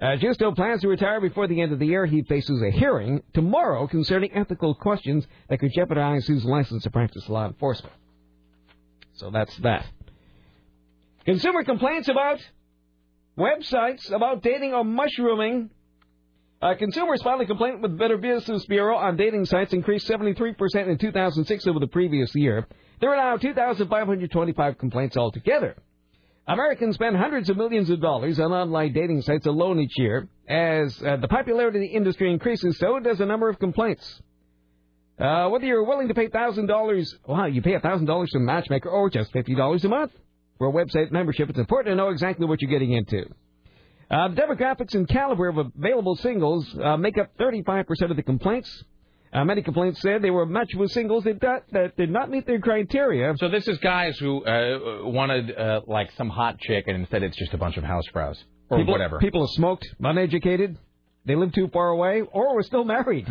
Uh, 0.00 0.16
Giusto 0.16 0.54
plans 0.54 0.80
to 0.82 0.88
retire 0.88 1.20
before 1.20 1.48
the 1.48 1.60
end 1.60 1.72
of 1.72 1.80
the 1.80 1.86
year. 1.86 2.06
He 2.06 2.22
faces 2.22 2.62
a 2.62 2.70
hearing 2.70 3.22
tomorrow 3.34 3.88
concerning 3.88 4.32
ethical 4.32 4.76
questions 4.76 5.26
that 5.48 5.58
could 5.58 5.72
jeopardize 5.74 6.26
his 6.26 6.44
license 6.44 6.84
to 6.84 6.90
practice 6.90 7.28
law 7.28 7.46
enforcement. 7.46 7.94
So 9.14 9.30
that's 9.30 9.54
that. 9.58 9.86
Consumer 11.26 11.64
complaints 11.64 12.08
about 12.08 12.38
websites 13.36 14.10
about 14.12 14.42
dating 14.42 14.72
or 14.72 14.84
mushrooming. 14.84 15.70
Uh, 16.62 16.74
consumers 16.74 17.22
filed 17.22 17.40
a 17.40 17.46
complaint 17.46 17.80
with 17.80 17.96
Better 17.96 18.18
Business 18.18 18.66
Bureau 18.66 18.96
on 18.96 19.16
dating 19.16 19.46
sites 19.46 19.72
increased 19.72 20.06
73% 20.06 20.88
in 20.88 20.98
2006 20.98 21.66
over 21.66 21.80
the 21.80 21.86
previous 21.86 22.34
year. 22.34 22.66
There 23.00 23.14
are 23.14 23.16
now 23.16 23.38
2,525 23.38 24.76
complaints 24.76 25.16
altogether. 25.16 25.74
Americans 26.46 26.96
spend 26.96 27.16
hundreds 27.16 27.48
of 27.48 27.56
millions 27.56 27.88
of 27.88 28.02
dollars 28.02 28.38
on 28.38 28.52
online 28.52 28.92
dating 28.92 29.22
sites 29.22 29.46
alone 29.46 29.80
each 29.80 29.96
year. 29.96 30.28
As 30.48 31.00
uh, 31.02 31.16
the 31.16 31.28
popularity 31.28 31.78
of 31.78 31.82
the 31.82 31.96
industry 31.96 32.30
increases, 32.30 32.76
so 32.78 32.98
does 32.98 33.18
the 33.18 33.26
number 33.26 33.48
of 33.48 33.58
complaints. 33.58 34.20
Uh, 35.18 35.48
whether 35.48 35.64
you're 35.64 35.84
willing 35.84 36.08
to 36.08 36.14
pay 36.14 36.28
thousand 36.28 36.66
dollars, 36.66 37.14
wow, 37.26 37.46
you 37.46 37.62
pay 37.62 37.78
thousand 37.78 38.06
dollars 38.06 38.30
to 38.32 38.38
a 38.38 38.40
matchmaker, 38.40 38.90
or 38.90 39.08
just 39.08 39.32
fifty 39.32 39.54
dollars 39.54 39.84
a 39.84 39.88
month 39.88 40.12
for 40.58 40.68
a 40.68 40.72
website 40.72 41.10
membership, 41.10 41.48
it's 41.48 41.58
important 41.58 41.92
to 41.92 41.96
know 41.96 42.08
exactly 42.10 42.46
what 42.46 42.60
you're 42.60 42.70
getting 42.70 42.92
into. 42.92 43.24
Uh, 44.10 44.28
demographics 44.30 44.94
and 44.94 45.08
caliber 45.08 45.48
of 45.48 45.58
available 45.58 46.16
singles 46.16 46.66
uh, 46.82 46.96
make 46.96 47.16
up 47.16 47.30
35% 47.38 48.10
of 48.10 48.16
the 48.16 48.22
complaints. 48.22 48.84
Uh, 49.32 49.44
many 49.44 49.62
complaints 49.62 50.00
said 50.02 50.20
they 50.20 50.30
were 50.30 50.44
matched 50.44 50.74
with 50.74 50.90
singles 50.90 51.22
that, 51.22 51.40
that, 51.40 51.62
that 51.70 51.96
did 51.96 52.10
not 52.10 52.28
meet 52.28 52.44
their 52.44 52.58
criteria. 52.58 53.32
So 53.38 53.48
this 53.48 53.68
is 53.68 53.78
guys 53.78 54.18
who 54.18 54.44
uh, 54.44 55.08
wanted 55.08 55.56
uh, 55.56 55.82
like 55.86 56.10
some 56.16 56.28
hot 56.28 56.58
chick, 56.58 56.88
and 56.88 56.96
instead 56.96 57.22
it's 57.22 57.36
just 57.36 57.54
a 57.54 57.56
bunch 57.56 57.76
of 57.76 57.84
housebrows 57.84 58.36
or 58.68 58.78
people, 58.78 58.94
whatever. 58.94 59.20
People 59.20 59.42
have 59.46 59.54
smoked, 59.54 59.86
uneducated, 60.00 60.76
they 61.24 61.36
live 61.36 61.52
too 61.52 61.68
far 61.72 61.90
away, 61.90 62.22
or 62.32 62.56
were 62.56 62.64
still 62.64 62.84
married. 62.84 63.28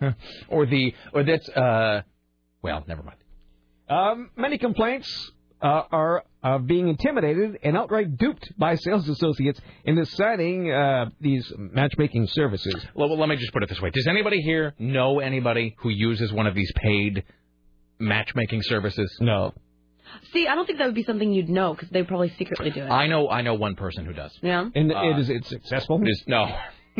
or 0.48 0.66
the 0.66 0.94
or 1.12 1.24
that's 1.24 1.48
uh, 1.48 2.02
well, 2.62 2.84
never 2.86 3.02
mind. 3.02 3.18
Um, 3.88 4.30
many 4.36 4.58
complaints 4.58 5.32
uh, 5.62 5.82
are 5.92 6.24
uh, 6.42 6.58
being 6.58 6.88
intimidated 6.88 7.58
and 7.62 7.76
outright 7.76 8.16
duped 8.16 8.52
by 8.58 8.74
sales 8.76 9.08
associates 9.08 9.60
into 9.84 10.06
signing 10.06 10.70
uh, 10.72 11.10
these 11.20 11.52
matchmaking 11.58 12.26
services. 12.28 12.74
Well, 12.94 13.08
well, 13.08 13.18
let 13.18 13.28
me 13.28 13.36
just 13.36 13.52
put 13.52 13.62
it 13.62 13.68
this 13.68 13.80
way: 13.80 13.90
Does 13.90 14.06
anybody 14.06 14.40
here 14.40 14.74
know 14.78 15.20
anybody 15.20 15.76
who 15.78 15.90
uses 15.90 16.32
one 16.32 16.46
of 16.46 16.54
these 16.54 16.72
paid 16.76 17.24
matchmaking 17.98 18.62
services? 18.62 19.14
No. 19.20 19.52
See, 20.32 20.46
I 20.48 20.54
don't 20.54 20.66
think 20.66 20.78
that 20.78 20.86
would 20.86 20.94
be 20.94 21.04
something 21.04 21.32
you'd 21.32 21.48
know 21.48 21.74
because 21.74 21.88
they 21.90 22.02
probably 22.02 22.32
secretly 22.36 22.70
do 22.70 22.82
it. 22.82 22.88
I 22.88 23.06
know, 23.06 23.28
I 23.28 23.42
know 23.42 23.54
one 23.54 23.76
person 23.76 24.04
who 24.04 24.12
does. 24.12 24.36
Yeah. 24.42 24.68
And 24.74 24.92
Uh, 24.92 25.02
it 25.10 25.18
is 25.20 25.30
it 25.30 25.46
successful? 25.46 26.00
It 26.02 26.08
is 26.08 26.24
no, 26.26 26.52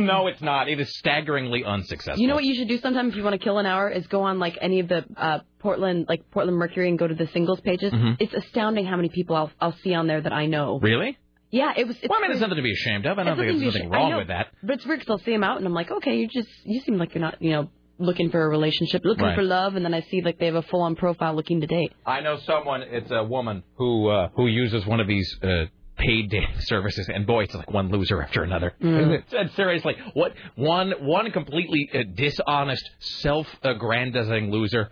no, 0.07 0.27
it's 0.27 0.41
not. 0.43 0.69
It 0.69 0.81
is 0.81 0.97
staggeringly 0.99 1.65
unsuccessful. 1.65 2.21
You 2.21 2.29
know 2.29 2.35
what 2.35 2.45
you 2.45 2.55
should 2.55 2.69
do 2.69 2.79
sometime 2.79 3.09
if 3.09 3.17
you 3.17 3.23
want 3.23 3.35
to 3.41 3.45
kill 3.45 3.59
an 3.59 3.67
hour 3.67 3.89
is 3.89 4.07
go 4.07 4.23
on 4.23 4.39
like 4.39 4.59
any 4.61 4.81
of 4.81 4.89
the 4.89 5.05
uh, 5.17 5.41
Portland 5.59 6.07
like 6.09 6.31
Portland 6.31 6.57
Mercury 6.59 6.89
and 6.89 6.99
go 6.99 7.07
to 7.07 7.15
the 7.15 7.27
singles 7.29 7.61
pages. 7.61 7.93
Mhm. 7.93 8.17
It's 8.21 8.35
astounding 8.35 8.85
how 8.87 8.97
many 8.97 9.09
people 9.09 9.37
I'll 9.37 9.51
I'll 9.61 9.77
see 9.83 9.95
on 9.95 10.07
there 10.07 10.21
that 10.21 10.33
I 10.33 10.47
know. 10.47 10.79
Really? 10.81 11.19
Yeah, 11.51 11.73
it 11.77 11.87
was. 11.87 11.97
It's 11.97 12.09
Well, 12.09 12.19
I 12.19 12.23
mean, 12.23 12.31
there's 12.31 12.41
nothing 12.41 12.57
to 12.57 12.63
be 12.63 12.73
ashamed 12.73 13.07
of. 13.07 13.19
I 13.19 13.25
don't 13.25 13.37
think 13.37 13.49
there's 13.49 13.61
nothing 13.63 13.69
ashamed- 13.81 13.93
wrong 13.93 14.11
know, 14.11 14.19
with 14.19 14.29
that. 14.29 14.49
But 14.63 14.75
it's 14.77 14.87
weird 14.87 15.01
'cause 15.01 15.11
I'll 15.11 15.19
see 15.19 15.33
them 15.33 15.43
out 15.45 15.57
and 15.59 15.67
I'm 15.67 15.75
like, 15.75 15.91
okay, 15.91 16.17
you 16.17 16.29
just 16.29 16.49
you 16.65 16.81
seem 16.81 16.97
like 16.99 17.15
you're 17.15 17.23
not 17.23 17.43
you 17.43 17.51
know 17.51 17.69
looking 17.99 18.31
for 18.31 18.43
a 18.43 18.49
relationship, 18.49 19.05
looking 19.05 19.25
Right. 19.27 19.35
for 19.37 19.43
love, 19.43 19.77
and 19.77 19.85
then 19.85 19.93
I 19.93 20.01
see 20.01 20.23
like 20.23 20.39
they 20.39 20.47
have 20.47 20.55
a 20.55 20.63
full 20.63 20.81
on 20.83 20.95
profile 20.97 21.35
looking 21.35 21.61
to 21.61 21.67
date. 21.67 21.93
I 22.07 22.21
know 22.21 22.37
someone. 22.39 22.83
It's 22.83 23.11
a 23.11 23.25
woman 23.25 23.63
who 23.75 24.09
uh, 24.09 24.29
who 24.37 24.47
uses 24.47 24.87
one 24.87 25.01
of 25.01 25.07
these 25.07 25.39
uh, 25.43 25.65
paid 26.01 26.31
dating 26.31 26.55
services, 26.61 27.09
and 27.13 27.27
boy, 27.27 27.45
it's 27.45 27.55
like 27.55 27.71
one 27.71 27.91
loser 27.91 28.23
after 28.23 28.43
another. 28.43 28.75
Mm. 28.83 29.23
It's 29.33 29.57
seriously, 29.57 29.95
what 30.15 30.33
one 30.57 30.93
one 31.01 31.31
completely 31.31 31.89
uh, 31.93 31.99
dishonest, 32.15 32.89
self-aggrandizing 32.99 34.51
loser 34.51 34.91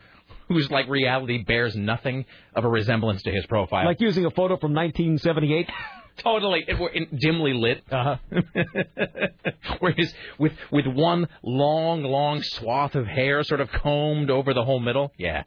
whose 0.48 0.70
like 0.70 0.88
reality 0.88 1.44
bears 1.44 1.76
nothing 1.76 2.24
of 2.54 2.64
a 2.64 2.68
resemblance 2.68 3.22
to 3.22 3.30
his 3.30 3.44
profile. 3.46 3.84
Like 3.84 4.00
using 4.00 4.24
a 4.24 4.30
photo 4.30 4.56
from 4.56 4.72
1978. 4.74 5.68
totally 6.18 6.64
it, 6.66 6.78
were 6.78 6.88
in, 6.88 7.06
dimly 7.18 7.54
lit. 7.54 7.82
Uh-huh. 7.90 8.16
Whereas 9.78 10.12
with 10.38 10.52
with 10.70 10.86
one 10.86 11.28
long, 11.42 12.02
long 12.02 12.42
swath 12.42 12.94
of 12.94 13.06
hair 13.06 13.42
sort 13.44 13.60
of 13.60 13.70
combed 13.70 14.30
over 14.30 14.54
the 14.54 14.64
whole 14.64 14.80
middle. 14.80 15.12
Yeah. 15.18 15.44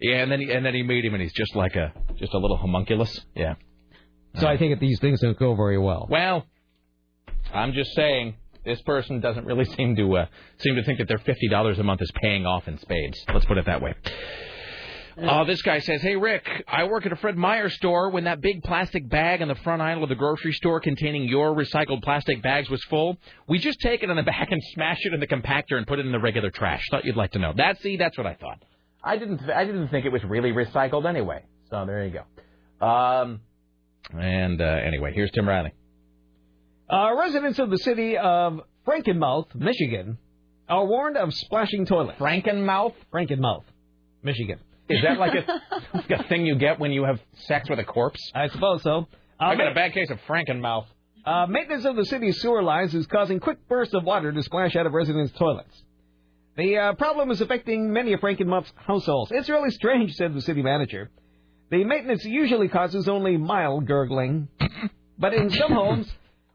Yeah, 0.00 0.16
and 0.16 0.32
then 0.32 0.40
he, 0.40 0.50
and 0.50 0.66
then 0.66 0.74
he 0.74 0.82
meet 0.82 1.04
him 1.04 1.14
and 1.14 1.22
he's 1.22 1.32
just 1.32 1.54
like 1.54 1.76
a 1.76 1.92
just 2.16 2.34
a 2.34 2.38
little 2.38 2.56
homunculus. 2.56 3.20
Yeah. 3.34 3.54
So 4.36 4.46
I 4.46 4.56
think 4.56 4.72
that 4.72 4.80
these 4.80 4.98
things 5.00 5.20
don't 5.20 5.38
go 5.38 5.54
very 5.54 5.78
well. 5.78 6.06
Well, 6.10 6.46
I'm 7.52 7.72
just 7.72 7.92
saying 7.94 8.34
this 8.64 8.80
person 8.82 9.20
doesn't 9.20 9.44
really 9.44 9.64
seem 9.76 9.96
to 9.96 10.16
uh, 10.16 10.26
seem 10.58 10.76
to 10.76 10.84
think 10.84 10.98
that 10.98 11.08
their 11.08 11.18
fifty 11.18 11.48
dollars 11.48 11.78
a 11.78 11.82
month 11.82 12.02
is 12.02 12.10
paying 12.20 12.46
off 12.46 12.68
in 12.68 12.78
spades. 12.78 13.22
Let's 13.32 13.44
put 13.44 13.58
it 13.58 13.66
that 13.66 13.82
way. 13.82 13.94
Uh, 15.20 15.44
this 15.44 15.60
guy 15.60 15.78
says, 15.78 16.00
"Hey 16.00 16.16
Rick, 16.16 16.48
I 16.66 16.84
work 16.84 17.04
at 17.04 17.12
a 17.12 17.16
Fred 17.16 17.36
Meyer 17.36 17.68
store. 17.68 18.08
When 18.08 18.24
that 18.24 18.40
big 18.40 18.62
plastic 18.62 19.06
bag 19.10 19.42
in 19.42 19.48
the 19.48 19.54
front 19.56 19.82
aisle 19.82 20.02
of 20.02 20.08
the 20.08 20.14
grocery 20.14 20.54
store 20.54 20.80
containing 20.80 21.24
your 21.24 21.54
recycled 21.54 22.02
plastic 22.02 22.42
bags 22.42 22.70
was 22.70 22.82
full, 22.84 23.18
we 23.46 23.58
just 23.58 23.78
take 23.80 24.02
it 24.02 24.08
in 24.08 24.16
the 24.16 24.22
back 24.34 24.50
and 24.50 24.62
smash 24.72 25.00
it 25.02 25.12
in 25.12 25.20
the 25.20 25.26
compactor 25.26 25.76
and 25.76 25.86
put 25.86 25.98
it 25.98 26.06
in 26.06 26.12
the 26.12 26.18
regular 26.18 26.50
trash. 26.50 26.82
Thought 26.90 27.04
you'd 27.04 27.16
like 27.16 27.32
to 27.32 27.38
know. 27.38 27.52
That 27.54 27.80
see, 27.82 27.98
that's 27.98 28.16
what 28.16 28.26
I 28.26 28.34
thought. 28.34 28.64
I 29.04 29.18
didn't. 29.18 29.50
I 29.50 29.64
didn't 29.66 29.88
think 29.88 30.06
it 30.06 30.12
was 30.12 30.24
really 30.24 30.52
recycled 30.52 31.06
anyway. 31.06 31.44
So 31.68 31.84
there 31.84 32.06
you 32.06 32.20
go. 32.80 32.86
Um, 32.86 33.40
and 34.10 34.60
uh, 34.60 34.64
anyway, 34.64 35.12
here's 35.14 35.30
Tim 35.30 35.48
Riley. 35.48 35.72
Uh, 36.90 37.14
residents 37.18 37.58
of 37.58 37.70
the 37.70 37.78
city 37.78 38.18
of 38.18 38.60
Frankenmouth, 38.86 39.54
Michigan, 39.54 40.18
are 40.68 40.86
warned 40.86 41.16
of 41.16 41.32
splashing 41.32 41.86
toilets. 41.86 42.18
Frankenmouth? 42.18 42.94
Frankenmouth, 43.12 43.64
Michigan. 44.22 44.58
Is 44.88 45.02
that 45.02 45.18
like 45.18 45.32
a, 45.34 45.60
like 45.96 46.10
a 46.10 46.24
thing 46.24 46.44
you 46.44 46.56
get 46.56 46.78
when 46.78 46.92
you 46.92 47.04
have 47.04 47.20
sex 47.46 47.70
with 47.70 47.78
a 47.78 47.84
corpse? 47.84 48.20
I 48.34 48.48
suppose 48.48 48.82
so. 48.82 49.06
I 49.40 49.56
got 49.56 49.70
a 49.70 49.74
bad 49.74 49.92
case 49.92 50.10
of 50.10 50.18
Frankenmouth. 50.28 50.86
Uh, 51.24 51.46
maintenance 51.46 51.84
of 51.84 51.96
the 51.96 52.04
city's 52.04 52.40
sewer 52.40 52.62
lines 52.62 52.94
is 52.94 53.06
causing 53.06 53.38
quick 53.38 53.68
bursts 53.68 53.94
of 53.94 54.04
water 54.04 54.32
to 54.32 54.42
splash 54.42 54.74
out 54.76 54.86
of 54.86 54.92
residents' 54.92 55.32
toilets. 55.38 55.82
The 56.56 56.76
uh, 56.76 56.92
problem 56.94 57.30
is 57.30 57.40
affecting 57.40 57.92
many 57.92 58.12
of 58.12 58.20
Frankenmuth's 58.20 58.72
households. 58.76 59.32
It's 59.32 59.48
really 59.48 59.70
strange, 59.70 60.12
said 60.14 60.34
the 60.34 60.42
city 60.42 60.62
manager. 60.62 61.10
The 61.72 61.84
maintenance 61.84 62.22
usually 62.26 62.68
causes 62.68 63.08
only 63.08 63.38
mild 63.38 63.86
gurgling, 63.86 64.48
but 65.18 65.32
in 65.32 65.48
some 65.48 65.72
homes, 65.72 66.06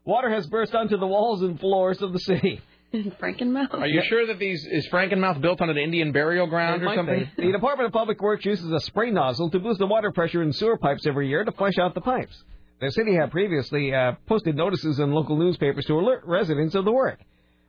water 0.04 0.30
has 0.30 0.46
burst 0.46 0.76
onto 0.76 0.96
the 0.96 1.08
walls 1.08 1.42
and 1.42 1.58
floors 1.58 2.00
of 2.00 2.12
the 2.12 2.20
city. 2.20 2.60
Frankenmouth. 2.94 3.74
Are 3.74 3.88
you 3.88 4.00
sure 4.08 4.28
that 4.28 4.38
these 4.38 4.64
is 4.70 4.88
Frankenmouth 4.92 5.40
built 5.40 5.60
on 5.60 5.70
an 5.70 5.76
Indian 5.76 6.12
burial 6.12 6.46
ground 6.46 6.82
It 6.82 6.86
or 6.86 6.94
something? 6.94 7.28
be. 7.36 7.46
The 7.46 7.52
Department 7.52 7.88
of 7.88 7.92
Public 7.92 8.22
Works 8.22 8.44
uses 8.44 8.70
a 8.70 8.78
spray 8.78 9.10
nozzle 9.10 9.50
to 9.50 9.58
boost 9.58 9.80
the 9.80 9.88
water 9.88 10.12
pressure 10.12 10.40
in 10.40 10.52
sewer 10.52 10.78
pipes 10.78 11.04
every 11.04 11.28
year 11.28 11.44
to 11.44 11.50
flush 11.50 11.78
out 11.78 11.94
the 11.94 12.00
pipes. 12.00 12.40
The 12.80 12.92
city 12.92 13.16
had 13.16 13.32
previously 13.32 13.92
uh, 13.92 14.12
posted 14.28 14.54
notices 14.54 15.00
in 15.00 15.10
local 15.10 15.36
newspapers 15.36 15.84
to 15.86 15.94
alert 15.94 16.22
residents 16.26 16.76
of 16.76 16.84
the 16.84 16.92
work. 16.92 17.18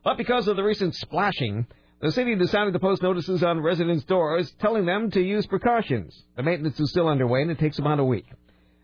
But 0.04 0.16
because 0.16 0.46
of 0.46 0.54
the 0.54 0.62
recent 0.62 0.94
splashing, 0.94 1.66
the 2.00 2.12
city 2.12 2.34
decided 2.34 2.72
to 2.72 2.78
post 2.78 3.02
notices 3.02 3.42
on 3.42 3.60
residents' 3.60 4.04
doors 4.04 4.50
telling 4.60 4.86
them 4.86 5.10
to 5.10 5.20
use 5.20 5.46
precautions. 5.46 6.18
The 6.36 6.42
maintenance 6.42 6.80
is 6.80 6.90
still 6.90 7.08
underway 7.08 7.42
and 7.42 7.50
it 7.50 7.58
takes 7.58 7.78
about 7.78 7.98
a 7.98 8.04
week. 8.04 8.26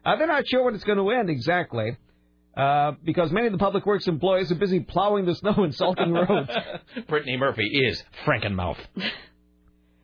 Uh, 0.05 0.17
they're 0.17 0.27
not 0.27 0.47
sure 0.47 0.65
when 0.65 0.75
it's 0.75 0.85
going 0.85 0.99
to 0.99 1.11
end 1.11 1.31
exactly. 1.31 1.97
Uh, 2.57 2.93
because 3.05 3.31
many 3.33 3.47
of 3.47 3.53
the 3.53 3.59
public 3.59 3.85
works 3.85 4.07
employees 4.07 4.51
are 4.51 4.55
busy 4.55 4.81
plowing 4.81 5.27
the 5.27 5.35
snow 5.37 5.55
and 5.59 5.75
salting 5.75 6.13
roads. 6.13 6.51
Brittany 7.09 7.37
Murphy 7.37 7.67
is 7.67 8.03
Frankenmouth. 8.25 8.79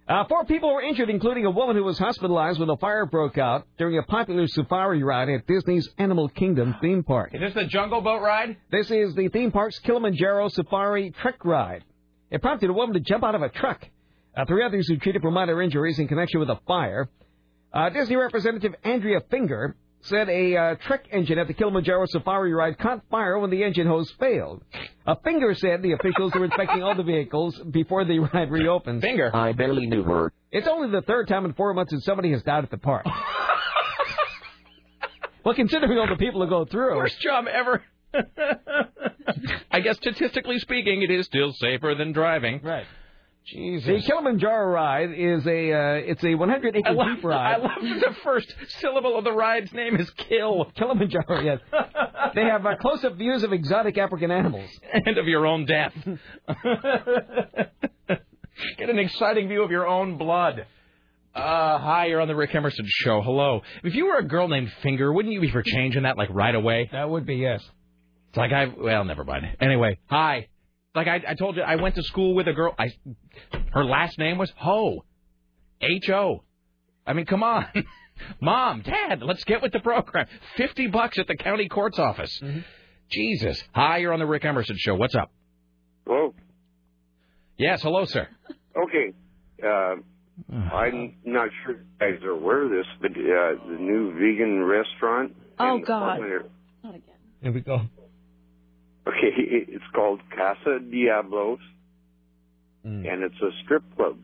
Uh, 0.08 0.24
four 0.28 0.44
people 0.44 0.74
were 0.74 0.82
injured, 0.82 1.08
including 1.08 1.46
a 1.46 1.50
woman 1.50 1.76
who 1.76 1.84
was 1.84 1.98
hospitalized 1.98 2.58
when 2.58 2.68
a 2.68 2.76
fire 2.76 3.06
broke 3.06 3.38
out 3.38 3.66
during 3.78 3.96
a 3.96 4.02
popular 4.02 4.46
safari 4.48 5.02
ride 5.02 5.28
at 5.28 5.46
Disney's 5.46 5.88
Animal 5.96 6.28
Kingdom 6.28 6.74
theme 6.82 7.04
park. 7.04 7.30
Is 7.32 7.40
this 7.40 7.54
the 7.54 7.64
Jungle 7.64 8.00
Boat 8.00 8.20
ride? 8.20 8.56
This 8.70 8.90
is 8.90 9.14
the 9.14 9.28
theme 9.28 9.52
park's 9.52 9.78
Kilimanjaro 9.78 10.48
Safari 10.48 11.12
Trek 11.22 11.44
Ride. 11.44 11.84
It 12.32 12.40
prompted 12.40 12.70
a 12.70 12.72
woman 12.72 12.94
to 12.94 13.00
jump 13.00 13.22
out 13.22 13.34
of 13.34 13.42
a 13.42 13.50
truck. 13.50 13.86
Uh, 14.34 14.46
three 14.46 14.64
others 14.64 14.88
who 14.88 14.96
treated 14.96 15.20
for 15.20 15.30
minor 15.30 15.60
injuries 15.60 15.98
in 15.98 16.08
connection 16.08 16.40
with 16.40 16.48
a 16.48 16.58
fire. 16.66 17.10
Uh, 17.72 17.90
Disney 17.90 18.16
representative 18.16 18.74
Andrea 18.82 19.20
Finger 19.30 19.76
said 20.00 20.30
a 20.30 20.56
uh, 20.56 20.74
Trek 20.86 21.04
engine 21.12 21.38
at 21.38 21.46
the 21.46 21.52
Kilimanjaro 21.52 22.06
Safari 22.06 22.54
ride 22.54 22.78
caught 22.78 23.02
fire 23.10 23.38
when 23.38 23.50
the 23.50 23.62
engine 23.62 23.86
hose 23.86 24.10
failed. 24.18 24.64
Uh, 25.06 25.14
Finger 25.22 25.54
said 25.54 25.82
the 25.82 25.92
officials 25.92 26.32
were 26.34 26.46
inspecting 26.46 26.82
all 26.82 26.96
the 26.96 27.02
vehicles 27.02 27.60
before 27.70 28.06
the 28.06 28.18
ride 28.34 28.50
reopens. 28.50 29.02
Finger? 29.02 29.30
I 29.36 29.52
barely 29.52 29.86
knew 29.86 30.02
her. 30.02 30.32
It's 30.50 30.66
only 30.66 30.90
the 30.90 31.02
third 31.02 31.28
time 31.28 31.44
in 31.44 31.52
four 31.52 31.74
months 31.74 31.92
that 31.92 32.00
somebody 32.00 32.32
has 32.32 32.42
died 32.42 32.64
at 32.64 32.70
the 32.70 32.78
park. 32.78 33.04
Well, 35.44 35.54
considering 35.56 35.98
all 35.98 36.06
the 36.06 36.14
people 36.16 36.40
who 36.44 36.48
go 36.48 36.64
through. 36.64 36.96
Worst 36.96 37.20
job 37.20 37.46
ever. 37.52 37.82
I 39.70 39.80
guess 39.80 39.96
statistically 39.96 40.58
speaking, 40.58 41.02
it 41.02 41.10
is 41.10 41.26
still 41.26 41.52
safer 41.52 41.94
than 41.96 42.12
driving. 42.12 42.60
Right. 42.62 42.86
Jesus. 43.44 43.86
The 43.86 44.00
Kilimanjaro 44.02 44.66
ride 44.66 45.10
is 45.12 45.44
a 45.46 45.72
uh, 45.72 45.94
it's 45.94 46.22
a 46.22 46.34
100 46.36 46.76
acre 46.76 46.88
I 46.88 46.92
love, 46.92 47.16
jeep 47.16 47.24
ride. 47.24 47.54
I 47.54 47.56
love 47.56 47.70
the 47.82 48.14
first 48.22 48.54
syllable 48.80 49.18
of 49.18 49.24
the 49.24 49.32
ride's 49.32 49.72
name 49.72 49.96
is 49.96 50.08
kill. 50.10 50.66
Kilimanjaro, 50.76 51.40
yes. 51.40 51.58
they 52.36 52.44
have 52.44 52.64
uh, 52.64 52.76
close-up 52.80 53.16
views 53.16 53.42
of 53.42 53.52
exotic 53.52 53.98
African 53.98 54.30
animals. 54.30 54.70
And 54.92 55.18
of 55.18 55.26
your 55.26 55.44
own 55.46 55.66
death. 55.66 55.92
Get 58.78 58.90
an 58.90 58.98
exciting 58.98 59.48
view 59.48 59.64
of 59.64 59.72
your 59.72 59.88
own 59.88 60.18
blood. 60.18 60.66
Uh, 61.34 61.78
hi, 61.78 62.06
you're 62.06 62.20
on 62.20 62.28
the 62.28 62.36
Rick 62.36 62.54
Emerson 62.54 62.84
show. 62.86 63.22
Hello. 63.22 63.62
If 63.82 63.94
you 63.94 64.06
were 64.06 64.18
a 64.18 64.22
girl 64.22 64.48
named 64.48 64.70
Finger, 64.82 65.12
wouldn't 65.12 65.32
you 65.32 65.40
be 65.40 65.50
for 65.50 65.62
changing 65.62 66.02
that 66.02 66.18
like 66.18 66.28
right 66.30 66.54
away? 66.54 66.90
That 66.92 67.08
would 67.08 67.26
be 67.26 67.36
yes. 67.36 67.62
It's 68.32 68.38
like 68.38 68.52
I 68.52 68.64
well, 68.64 69.04
never 69.04 69.24
mind. 69.24 69.44
Anyway, 69.60 69.98
hi. 70.06 70.48
Like 70.94 71.06
I, 71.06 71.20
I 71.28 71.34
told 71.34 71.56
you, 71.56 71.62
I 71.62 71.76
went 71.76 71.96
to 71.96 72.02
school 72.02 72.34
with 72.34 72.48
a 72.48 72.54
girl. 72.54 72.74
I, 72.78 72.90
her 73.72 73.84
last 73.84 74.18
name 74.18 74.38
was 74.38 74.50
Ho, 74.56 75.04
H 75.82 76.08
O. 76.08 76.42
I 77.06 77.12
mean, 77.12 77.26
come 77.26 77.42
on, 77.42 77.66
mom, 78.40 78.80
dad, 78.80 79.20
let's 79.20 79.44
get 79.44 79.60
with 79.60 79.72
the 79.72 79.80
program. 79.80 80.28
Fifty 80.56 80.86
bucks 80.86 81.18
at 81.18 81.26
the 81.26 81.36
county 81.36 81.68
court's 81.68 81.98
office. 81.98 82.40
Jesus. 83.10 83.62
Hi, 83.74 83.98
you're 83.98 84.14
on 84.14 84.18
the 84.18 84.26
Rick 84.26 84.46
Emerson 84.46 84.76
show. 84.78 84.94
What's 84.94 85.14
up? 85.14 85.30
Hello. 86.06 86.32
Yes, 87.58 87.82
hello, 87.82 88.06
sir. 88.06 88.28
Okay. 88.82 89.12
Uh, 89.62 89.96
I'm 90.74 91.16
not 91.26 91.50
sure 91.66 91.74
you 91.74 91.84
guys 92.00 92.24
are 92.24 92.30
aware 92.30 92.64
of 92.64 92.70
this, 92.70 92.86
but 93.02 93.10
uh, 93.10 93.68
the 93.68 93.76
new 93.78 94.14
vegan 94.14 94.64
restaurant. 94.64 95.36
Oh, 95.58 95.76
in 95.76 95.82
Not 96.82 96.94
again. 96.94 97.02
Here 97.42 97.52
we 97.52 97.60
go. 97.60 97.82
Okay, 99.06 99.30
it's 99.68 99.84
called 99.94 100.20
Casa 100.36 100.78
Diablos, 100.80 101.58
Mm. 102.84 103.06
and 103.12 103.22
it's 103.22 103.40
a 103.40 103.50
strip 103.62 103.84
club. 103.94 104.16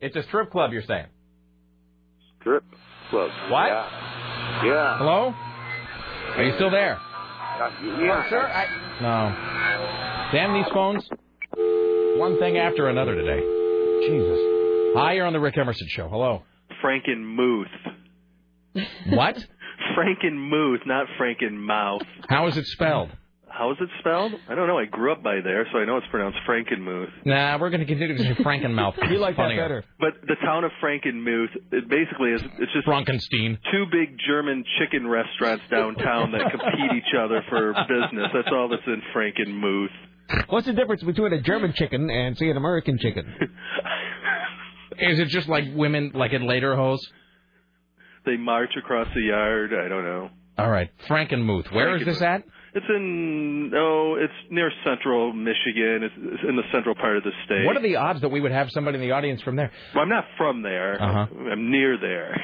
It's 0.00 0.14
a 0.14 0.22
strip 0.22 0.52
club, 0.52 0.72
you're 0.72 0.82
saying? 0.86 1.06
Strip 2.38 2.62
club. 3.10 3.28
What? 3.50 3.66
Yeah. 3.66 4.64
Yeah. 4.64 4.98
Hello? 4.98 5.34
Are 6.36 6.44
you 6.44 6.54
still 6.54 6.70
there? 6.70 6.94
Uh, 6.94 7.70
yeah. 8.04 8.30
sir, 8.30 8.40
I... 8.40 9.00
No. 9.02 10.32
Damn 10.38 10.54
these 10.54 10.70
phones. 10.72 11.08
One 12.20 12.38
thing 12.38 12.56
after 12.56 12.88
another 12.88 13.16
today. 13.16 13.40
Jesus. 14.06 14.38
Hi, 14.96 15.14
you're 15.14 15.26
on 15.26 15.32
the 15.32 15.40
Rick 15.40 15.58
Emerson 15.58 15.88
show. 15.90 16.08
Hello. 16.08 16.42
Frankenmuth. 16.84 17.66
What? 19.08 19.36
Frankenmuth, 19.98 20.86
not 20.86 21.06
Frankenmouth. 21.20 22.02
How 22.28 22.46
is 22.46 22.56
it 22.56 22.66
spelled? 22.66 23.10
How 23.56 23.70
is 23.72 23.78
it 23.80 23.88
spelled? 24.00 24.32
I 24.50 24.54
don't 24.54 24.66
know. 24.66 24.76
I 24.78 24.84
grew 24.84 25.12
up 25.12 25.22
by 25.22 25.40
there, 25.42 25.66
so 25.72 25.78
I 25.78 25.86
know 25.86 25.96
it's 25.96 26.06
pronounced 26.10 26.36
Frankenmuth. 26.46 27.08
Nah, 27.24 27.56
we're 27.58 27.70
going 27.70 27.80
to 27.80 27.86
continue 27.86 28.16
to 28.18 28.22
say 28.22 28.34
Frankenmouth. 28.42 28.94
You 29.10 29.18
like 29.18 29.36
that 29.36 29.48
better. 29.56 29.82
But 29.98 30.20
the 30.26 30.36
town 30.44 30.64
of 30.64 30.72
Frankenmuth, 30.82 31.56
it 31.72 31.88
basically 31.88 32.32
is 32.32 32.42
it's 32.58 32.72
just 32.74 32.84
Frankenstein. 32.84 33.58
two 33.72 33.86
big 33.90 34.18
German 34.26 34.62
chicken 34.78 35.06
restaurants 35.08 35.64
downtown 35.70 36.32
that 36.32 36.50
compete 36.50 36.92
each 36.98 37.14
other 37.18 37.42
for 37.48 37.72
business. 37.88 38.28
That's 38.34 38.48
all 38.52 38.68
that's 38.68 38.82
in 38.86 39.00
Frankenmuth. 39.14 40.48
What's 40.50 40.66
the 40.66 40.72
difference 40.74 41.02
between 41.02 41.32
a 41.32 41.40
German 41.40 41.72
chicken 41.72 42.10
and 42.10 42.36
say 42.36 42.50
an 42.50 42.56
American 42.58 42.98
chicken? 42.98 43.24
Is 44.98 45.18
it 45.18 45.28
just 45.28 45.48
like 45.48 45.64
women, 45.74 46.12
like 46.14 46.32
in 46.32 46.46
later 46.46 46.74
hose? 46.76 47.00
They 48.26 48.36
march 48.36 48.70
across 48.76 49.08
the 49.14 49.20
yard. 49.22 49.70
I 49.72 49.88
don't 49.88 50.04
know. 50.04 50.30
All 50.58 50.70
right, 50.70 50.90
Frankenmuth. 51.08 51.72
Where 51.72 51.96
is 51.96 52.04
this 52.04 52.20
at? 52.22 52.42
It's 52.76 52.86
in 52.90 53.72
oh, 53.74 54.16
it's 54.20 54.34
near 54.50 54.70
central 54.84 55.32
Michigan. 55.32 56.02
It's, 56.02 56.14
it's 56.18 56.42
in 56.46 56.56
the 56.56 56.62
central 56.74 56.94
part 56.94 57.16
of 57.16 57.22
the 57.24 57.30
state. 57.46 57.64
What 57.64 57.74
are 57.74 57.82
the 57.82 57.96
odds 57.96 58.20
that 58.20 58.28
we 58.28 58.38
would 58.38 58.52
have 58.52 58.70
somebody 58.70 58.96
in 58.96 59.00
the 59.00 59.12
audience 59.12 59.40
from 59.40 59.56
there? 59.56 59.72
Well, 59.94 60.02
I'm 60.02 60.10
not 60.10 60.26
from 60.36 60.60
there. 60.60 61.02
Uh-huh. 61.02 61.26
I'm 61.52 61.70
near 61.70 61.96
there. 61.98 62.38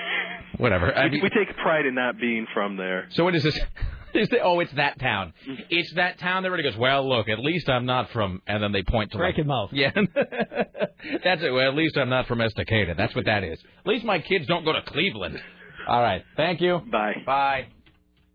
Whatever. 0.57 0.97
I 0.97 1.05
we, 1.05 1.11
mean- 1.11 1.23
we 1.23 1.29
take 1.29 1.55
pride 1.59 1.85
in 1.85 1.95
not 1.95 2.19
being 2.19 2.47
from 2.55 2.79
there. 2.79 3.09
So 3.11 3.25
what 3.25 3.35
is 3.35 3.43
this? 3.43 3.59
Is 4.15 4.29
the, 4.29 4.41
oh, 4.41 4.61
it's 4.61 4.73
that 4.75 5.01
town. 5.01 5.33
It's 5.71 5.95
that 5.95 6.19
town 6.19 6.43
that 6.43 6.51
really 6.51 6.65
goes, 6.65 6.77
well, 6.77 7.09
look, 7.09 7.31
at 7.31 7.39
least 7.39 7.71
I'm 7.71 7.87
not 7.87 8.11
from, 8.11 8.43
and 8.47 8.63
then 8.63 8.71
they 8.71 8.83
point 8.83 9.11
to 9.13 9.17
like, 9.17 9.37
Frankenmouth. 9.37 9.71
Yeah. 9.73 9.91
That's 11.25 11.43
it. 11.43 11.51
Well, 11.51 11.67
at 11.67 11.75
least 11.75 11.97
I'm 11.97 12.11
not 12.11 12.27
from 12.27 12.41
Estacada. 12.41 12.95
That's 12.95 13.17
what 13.17 13.25
that 13.25 13.43
is. 13.43 13.59
At 13.59 13.87
least 13.87 14.05
my 14.05 14.19
kids 14.19 14.47
don't 14.47 14.67
go 14.67 14.75
to 14.75 14.83
Cleveland. 14.83 15.41
All 15.89 16.03
right. 16.03 16.23
Thank 16.37 16.61
you. 16.61 16.83
Bye. 16.93 17.23
Bye. 17.25 17.69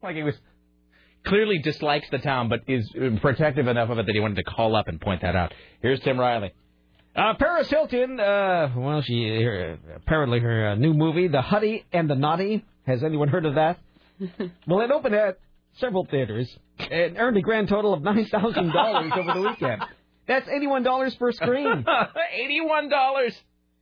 Like 0.01 0.15
he 0.15 0.23
was 0.23 0.33
clearly 1.27 1.59
dislikes 1.59 2.09
the 2.09 2.17
town, 2.17 2.49
but 2.49 2.61
is 2.67 2.89
uh, 2.95 3.19
protective 3.21 3.67
enough 3.67 3.89
of 3.89 3.99
it 3.99 4.05
that 4.05 4.13
he 4.13 4.19
wanted 4.19 4.37
to 4.37 4.43
call 4.43 4.75
up 4.75 4.87
and 4.87 4.99
point 4.99 5.21
that 5.21 5.35
out. 5.35 5.53
Here's 5.81 5.99
Tim 5.99 6.19
Riley. 6.19 6.53
Uh, 7.15 7.33
Paris 7.33 7.69
Hilton, 7.69 8.19
uh, 8.19 8.71
well, 8.75 9.01
she 9.01 9.41
her, 9.41 9.77
apparently 9.95 10.39
her 10.39 10.69
uh, 10.69 10.75
new 10.75 10.93
movie, 10.93 11.27
The 11.27 11.41
Hottie 11.41 11.83
and 11.91 12.09
the 12.09 12.15
Nottie. 12.15 12.63
Has 12.85 13.03
anyone 13.03 13.27
heard 13.27 13.45
of 13.45 13.55
that? 13.55 13.79
well, 14.67 14.81
it 14.81 14.91
opened 14.91 15.15
at 15.15 15.39
several 15.79 16.05
theaters 16.05 16.47
and 16.79 17.17
earned 17.17 17.37
a 17.37 17.41
grand 17.41 17.69
total 17.69 17.93
of 17.93 18.01
nine 18.01 18.25
thousand 18.25 18.71
dollars 18.71 19.11
over 19.15 19.33
the 19.33 19.41
weekend. 19.41 19.81
That's 20.27 20.47
eighty-one 20.47 20.83
dollars 20.83 21.15
per 21.15 21.31
screen. 21.31 21.85
Eighty-one 22.33 22.89
dollars. 22.89 23.33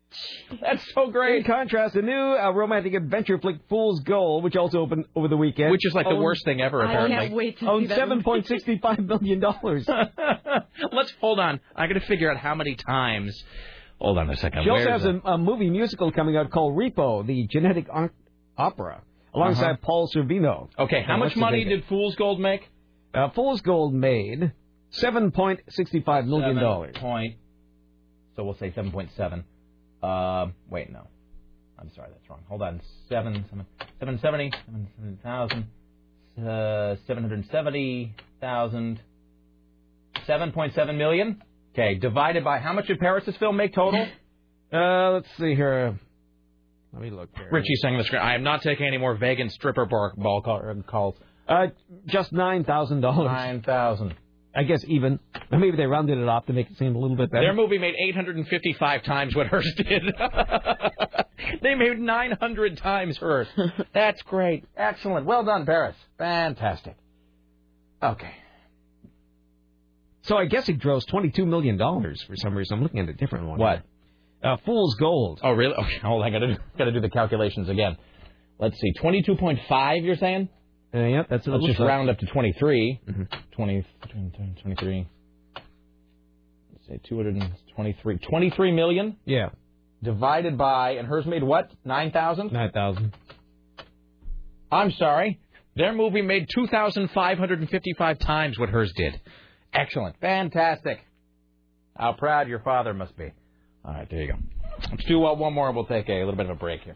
That's 0.61 0.84
so 0.94 1.07
great. 1.11 1.38
In 1.40 1.44
contrast, 1.44 1.94
the 1.95 2.02
new 2.02 2.14
uh, 2.14 2.52
romantic 2.52 2.94
adventure 2.94 3.38
flick 3.40 3.57
Fool's 3.69 3.99
Gold, 4.02 4.44
which 4.44 4.56
also 4.56 4.80
opened 4.80 5.06
over 5.15 5.27
the 5.27 5.36
weekend, 5.38 5.72
Which 5.72 5.86
is 5.86 5.94
like 5.94 6.07
the 6.07 6.15
worst 6.15 6.45
thing 6.45 6.61
ever, 6.61 6.82
I 6.82 6.86
apparently. 6.86 7.15
can't 7.18 7.34
wait 7.34 7.60
to 7.60 7.65
see 7.65 7.68
owned 7.69 7.90
that 7.90 7.95
seven 7.98 8.18
movie. 8.18 8.23
point 8.23 8.48
sixty-five 8.48 8.99
million 8.99 9.40
dollars. 9.41 9.88
Let's 10.91 11.14
hold 11.19 11.40
on. 11.40 11.60
I 11.76 11.88
got 11.88 11.94
to 11.94 11.99
figure 12.07 12.32
out 12.32 12.38
how 12.38 12.56
many 12.56 12.76
times. 12.76 13.44
Hold 13.99 14.18
on 14.18 14.30
a 14.30 14.38
second. 14.38 14.64
She 14.64 14.69
also 14.69 14.90
has 14.90 15.06
a, 15.06 15.19
a 15.26 15.38
movie 15.38 15.69
musical 15.69 16.11
coming 16.11 16.36
out 16.38 16.49
called 16.52 16.77
Repo, 16.77 17.26
the 17.26 17.48
genetic 17.48 17.88
o- 17.94 18.10
opera, 18.57 19.02
alongside 19.34 19.72
Uh-huh. 19.72 19.77
Paul 19.82 20.10
Sorvino. 20.14 20.69
Okay, 20.77 21.02
how 21.06 21.18
much 21.18 21.36
money 21.36 21.64
did 21.64 21.86
Fool's 21.86 22.15
Gold 22.15 22.40
make? 22.40 22.61
Uh, 23.14 23.30
Fool's 23.30 23.61
Gold 23.61 23.94
made 23.94 24.52
seven 24.91 25.32
point 25.32 25.61
sixty-five 25.69 26.26
million 26.26 26.56
dollars. 26.57 26.94
Seven 26.95 27.10
Point. 27.10 27.36
So 28.36 28.44
we'll 28.44 28.56
say 28.57 28.72
seven 28.73 28.91
point 28.91 29.11
seven. 29.15 29.45
Uh, 30.06 30.52
wait, 30.69 30.91
no. 30.91 31.07
I'm 31.80 31.91
sorry, 31.95 32.10
that's 32.11 32.30
wrong. 32.30 32.41
Hold 32.48 32.61
on. 32.61 32.82
Seven, 33.10 33.45
seven, 33.49 33.65
seven 33.99 34.19
seventy, 34.22 34.52
seven 34.65 34.88
seventy 34.95 35.18
thousand, 35.23 35.68
uh, 36.40 36.95
seven 37.07 37.23
hundred 37.23 37.45
seventy 37.52 38.15
thousand, 38.40 39.02
seven 40.26 40.52
point 40.52 40.73
seven 40.73 40.98
million. 40.98 41.41
Okay, 41.73 41.95
divided 41.95 42.44
by 42.44 42.60
how 42.60 42.72
much 42.73 42.88
did 42.88 42.99
Paris' 42.99 43.36
film 43.38 43.57
make 43.57 43.73
total? 43.73 44.07
Uh, 44.72 45.11
let's 45.11 45.27
see 45.38 45.53
here. 45.56 45.99
Let 46.94 47.02
me 47.02 47.10
look 47.10 47.30
here. 47.36 47.49
Richie 47.52 47.76
sang 47.82 47.98
the 47.98 48.03
screen. 48.06 48.22
I 48.22 48.36
am 48.36 48.44
not 48.44 48.61
taking 48.61 48.88
any 48.88 48.98
more 48.98 49.18
vegan 49.18 49.49
stripper 49.49 49.86
bar, 49.86 50.14
ball 50.15 50.41
call, 50.41 50.61
uh, 50.69 50.82
calls. 50.90 51.15
Uh, 51.48 51.68
just 52.06 52.32
nine 52.32 52.64
thousand 52.64 53.02
dollars. 53.02 53.26
Nine 53.26 53.61
thousand. 53.61 54.15
I 54.56 54.64
guess 54.64 54.84
even. 54.88 55.19
Maybe 55.52 55.76
they 55.76 55.86
rounded 55.86 56.18
it 56.18 56.27
off 56.27 56.45
to 56.45 56.53
make 56.53 56.69
it 56.72 56.77
seem 56.77 56.95
a 56.95 56.99
little 56.99 57.18
bit 57.18 57.30
better. 57.32 57.44
Their 57.45 57.53
movie 57.53 57.77
made 57.77 57.95
855 58.10 59.03
times 59.03 59.36
what 59.36 59.48
hers 59.48 59.69
did. 59.77 60.03
they 61.61 61.76
made 61.76 61.99
900 61.99 62.77
times 62.77 63.18
hers. 63.18 63.48
That's 63.94 64.22
great. 64.23 64.65
Excellent. 64.77 65.26
Well 65.26 65.44
done, 65.44 65.65
Paris. 65.65 65.95
Fantastic. 66.18 66.95
Okay. 68.02 68.32
So 70.23 70.38
I 70.38 70.45
guess 70.45 70.68
it 70.69 70.80
grows 70.80 71.06
twenty-two 71.06 71.45
million 71.45 71.77
dollars 71.77 72.22
for 72.23 72.36
some 72.36 72.56
reason. 72.56 72.77
I'm 72.77 72.84
looking 72.84 72.99
at 72.99 73.10
a 73.10 73.14
different 73.14 73.45
one. 73.45 73.60
What? 73.60 73.84
Uh, 74.44 74.57
Fool's 74.65 74.95
Gold. 74.95 75.40
Oh, 75.44 75.52
really? 75.52 75.76
Okay, 75.76 75.99
hold 76.03 76.23
on. 76.23 76.27
I 76.27 76.32
gotta, 76.32 76.57
gotta 76.77 76.91
do 76.91 76.99
the 76.99 77.10
calculations 77.10 77.69
again. 77.69 77.95
Let's 78.60 78.80
see. 78.80 78.91
22.5, 79.02 80.03
you're 80.03 80.15
saying? 80.15 80.49
Uh, 80.96 81.00
yep, 81.00 81.28
that's 81.30 81.46
Let's 81.46 81.66
just 81.66 81.80
like. 81.80 81.90
round 81.90 82.10
up 82.10 82.18
to 82.20 82.26
23. 82.26 83.02
Mm-hmm. 83.10 83.24
20, 83.52 83.86
20, 84.12 84.56
23. 84.62 85.08
Let's 86.72 86.88
say 86.88 87.00
223. 87.10 88.18
23 88.20 88.72
million 88.72 89.18
Yeah, 89.26 89.50
divided 90.02 90.58
by, 90.58 90.92
and 90.92 91.08
hers 91.08 91.26
made 91.26 91.44
what? 91.44 91.70
9,000? 91.84 92.54
nine 92.54 92.72
thousand. 92.72 93.14
I'm 94.72 94.92
sorry. 94.92 95.40
Their 95.76 95.92
movie 95.94 96.22
made 96.22 96.48
2,555 96.56 98.20
times 98.20 98.58
what 98.58 98.70
hers 98.70 98.94
did. 98.96 99.20
Excellent. 99.74 100.16
Fantastic. 100.22 101.00
How 101.98 102.14
proud 102.14 102.48
your 102.48 102.60
father 102.60 102.94
must 102.94 103.18
be. 103.18 103.32
All 103.84 103.94
right, 103.94 104.10
there 104.10 104.22
you 104.22 104.28
go. 104.32 104.38
Let's 104.92 105.04
do 105.06 105.26
uh, 105.26 105.34
one 105.36 105.54
more 105.54 105.68
and 105.68 105.76
we'll 105.76 105.86
take 105.86 106.08
a, 106.08 106.14
little 106.20 106.36
bit 106.36 106.46
of 106.46 106.52
a 106.52 106.60
break 106.60 106.82
here. 106.82 106.96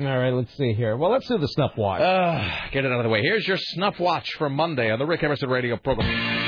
All 0.00 0.18
right, 0.18 0.32
let's 0.32 0.56
see 0.56 0.72
here. 0.72 0.96
Well, 0.96 1.10
let's 1.10 1.28
do 1.28 1.36
the 1.36 1.48
snuff 1.48 1.72
watch. 1.76 2.00
Uh, 2.00 2.48
get 2.72 2.86
it 2.86 2.92
out 2.92 3.00
of 3.00 3.04
the 3.04 3.10
way. 3.10 3.20
Here's 3.20 3.46
your 3.46 3.58
snuff 3.58 4.00
watch 4.00 4.32
for 4.38 4.48
Monday 4.48 4.90
on 4.90 4.98
the 4.98 5.04
Rick 5.04 5.22
Emerson 5.22 5.50
Radio 5.50 5.76
program. 5.76 6.39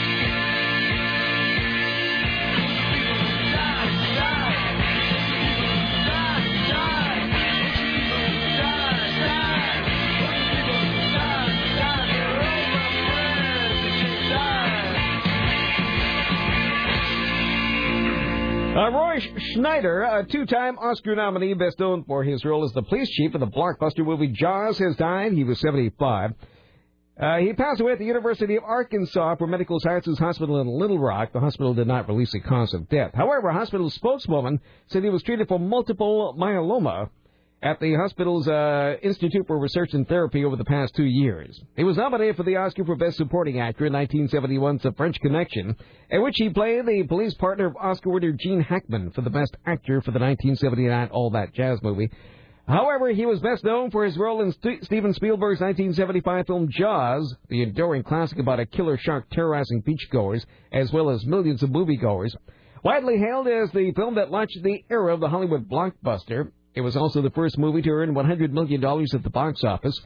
Scheider, 19.54 20.20
a 20.20 20.24
two-time 20.24 20.78
Oscar 20.78 21.14
nominee, 21.14 21.54
best 21.54 21.78
known 21.78 22.04
for 22.04 22.24
his 22.24 22.44
role 22.44 22.64
as 22.64 22.72
the 22.72 22.82
police 22.82 23.08
chief 23.10 23.34
in 23.34 23.40
the 23.40 23.46
blockbuster 23.46 24.04
movie 24.04 24.28
Jaws, 24.28 24.78
has 24.78 24.96
died. 24.96 25.32
He 25.32 25.44
was 25.44 25.60
75. 25.60 26.32
Uh, 27.20 27.36
he 27.38 27.52
passed 27.52 27.80
away 27.80 27.92
at 27.92 27.98
the 27.98 28.06
University 28.06 28.56
of 28.56 28.64
Arkansas 28.64 29.36
for 29.36 29.46
Medical 29.46 29.78
Sciences 29.80 30.18
Hospital 30.18 30.60
in 30.60 30.66
Little 30.66 30.98
Rock. 30.98 31.32
The 31.32 31.40
hospital 31.40 31.74
did 31.74 31.86
not 31.86 32.08
release 32.08 32.32
the 32.32 32.40
cause 32.40 32.72
of 32.72 32.88
death. 32.88 33.12
However, 33.14 33.48
a 33.48 33.52
hospital 33.52 33.90
spokeswoman 33.90 34.60
said 34.86 35.04
he 35.04 35.10
was 35.10 35.22
treated 35.22 35.48
for 35.48 35.60
multiple 35.60 36.34
myeloma 36.38 37.10
at 37.62 37.78
the 37.78 37.94
hospital's 37.94 38.48
uh, 38.48 38.96
Institute 39.02 39.46
for 39.46 39.58
Research 39.58 39.94
and 39.94 40.06
Therapy 40.08 40.44
over 40.44 40.56
the 40.56 40.64
past 40.64 40.94
two 40.96 41.04
years. 41.04 41.60
He 41.76 41.84
was 41.84 41.96
nominated 41.96 42.36
for 42.36 42.42
the 42.42 42.56
Oscar 42.56 42.84
for 42.84 42.96
Best 42.96 43.16
Supporting 43.16 43.60
Actor 43.60 43.86
in 43.86 43.92
1971's 43.92 44.82
The 44.82 44.92
French 44.92 45.20
Connection, 45.20 45.76
in 46.10 46.22
which 46.22 46.34
he 46.36 46.48
played 46.48 46.86
the 46.86 47.04
police 47.04 47.34
partner 47.34 47.66
of 47.66 47.76
Oscar 47.76 48.10
winner 48.10 48.32
Gene 48.32 48.62
Hackman 48.62 49.12
for 49.12 49.20
the 49.20 49.30
Best 49.30 49.56
Actor 49.64 50.00
for 50.02 50.10
the 50.10 50.18
1979 50.18 51.08
All 51.12 51.30
That 51.30 51.54
Jazz 51.54 51.78
movie. 51.82 52.10
However, 52.66 53.10
he 53.10 53.26
was 53.26 53.40
best 53.40 53.64
known 53.64 53.90
for 53.90 54.04
his 54.04 54.16
role 54.16 54.42
in 54.42 54.52
St- 54.52 54.84
Steven 54.84 55.12
Spielberg's 55.14 55.60
1975 55.60 56.46
film 56.46 56.68
Jaws, 56.70 57.36
the 57.48 57.62
enduring 57.62 58.02
classic 58.02 58.38
about 58.38 58.60
a 58.60 58.66
killer 58.66 58.96
shark 58.96 59.28
terrorizing 59.30 59.82
beachgoers, 59.82 60.44
as 60.72 60.92
well 60.92 61.10
as 61.10 61.26
millions 61.26 61.62
of 61.62 61.70
moviegoers. 61.70 62.32
Widely 62.84 63.18
hailed 63.18 63.46
as 63.46 63.70
the 63.70 63.92
film 63.92 64.16
that 64.16 64.30
launched 64.32 64.58
the 64.62 64.84
era 64.90 65.14
of 65.14 65.20
the 65.20 65.28
Hollywood 65.28 65.68
blockbuster, 65.68 66.50
it 66.74 66.80
was 66.80 66.96
also 66.96 67.22
the 67.22 67.30
first 67.30 67.58
movie 67.58 67.82
to 67.82 67.90
earn 67.90 68.14
$100 68.14 68.50
million 68.50 68.82
at 68.84 69.22
the 69.22 69.30
box 69.30 69.62
office. 69.64 70.00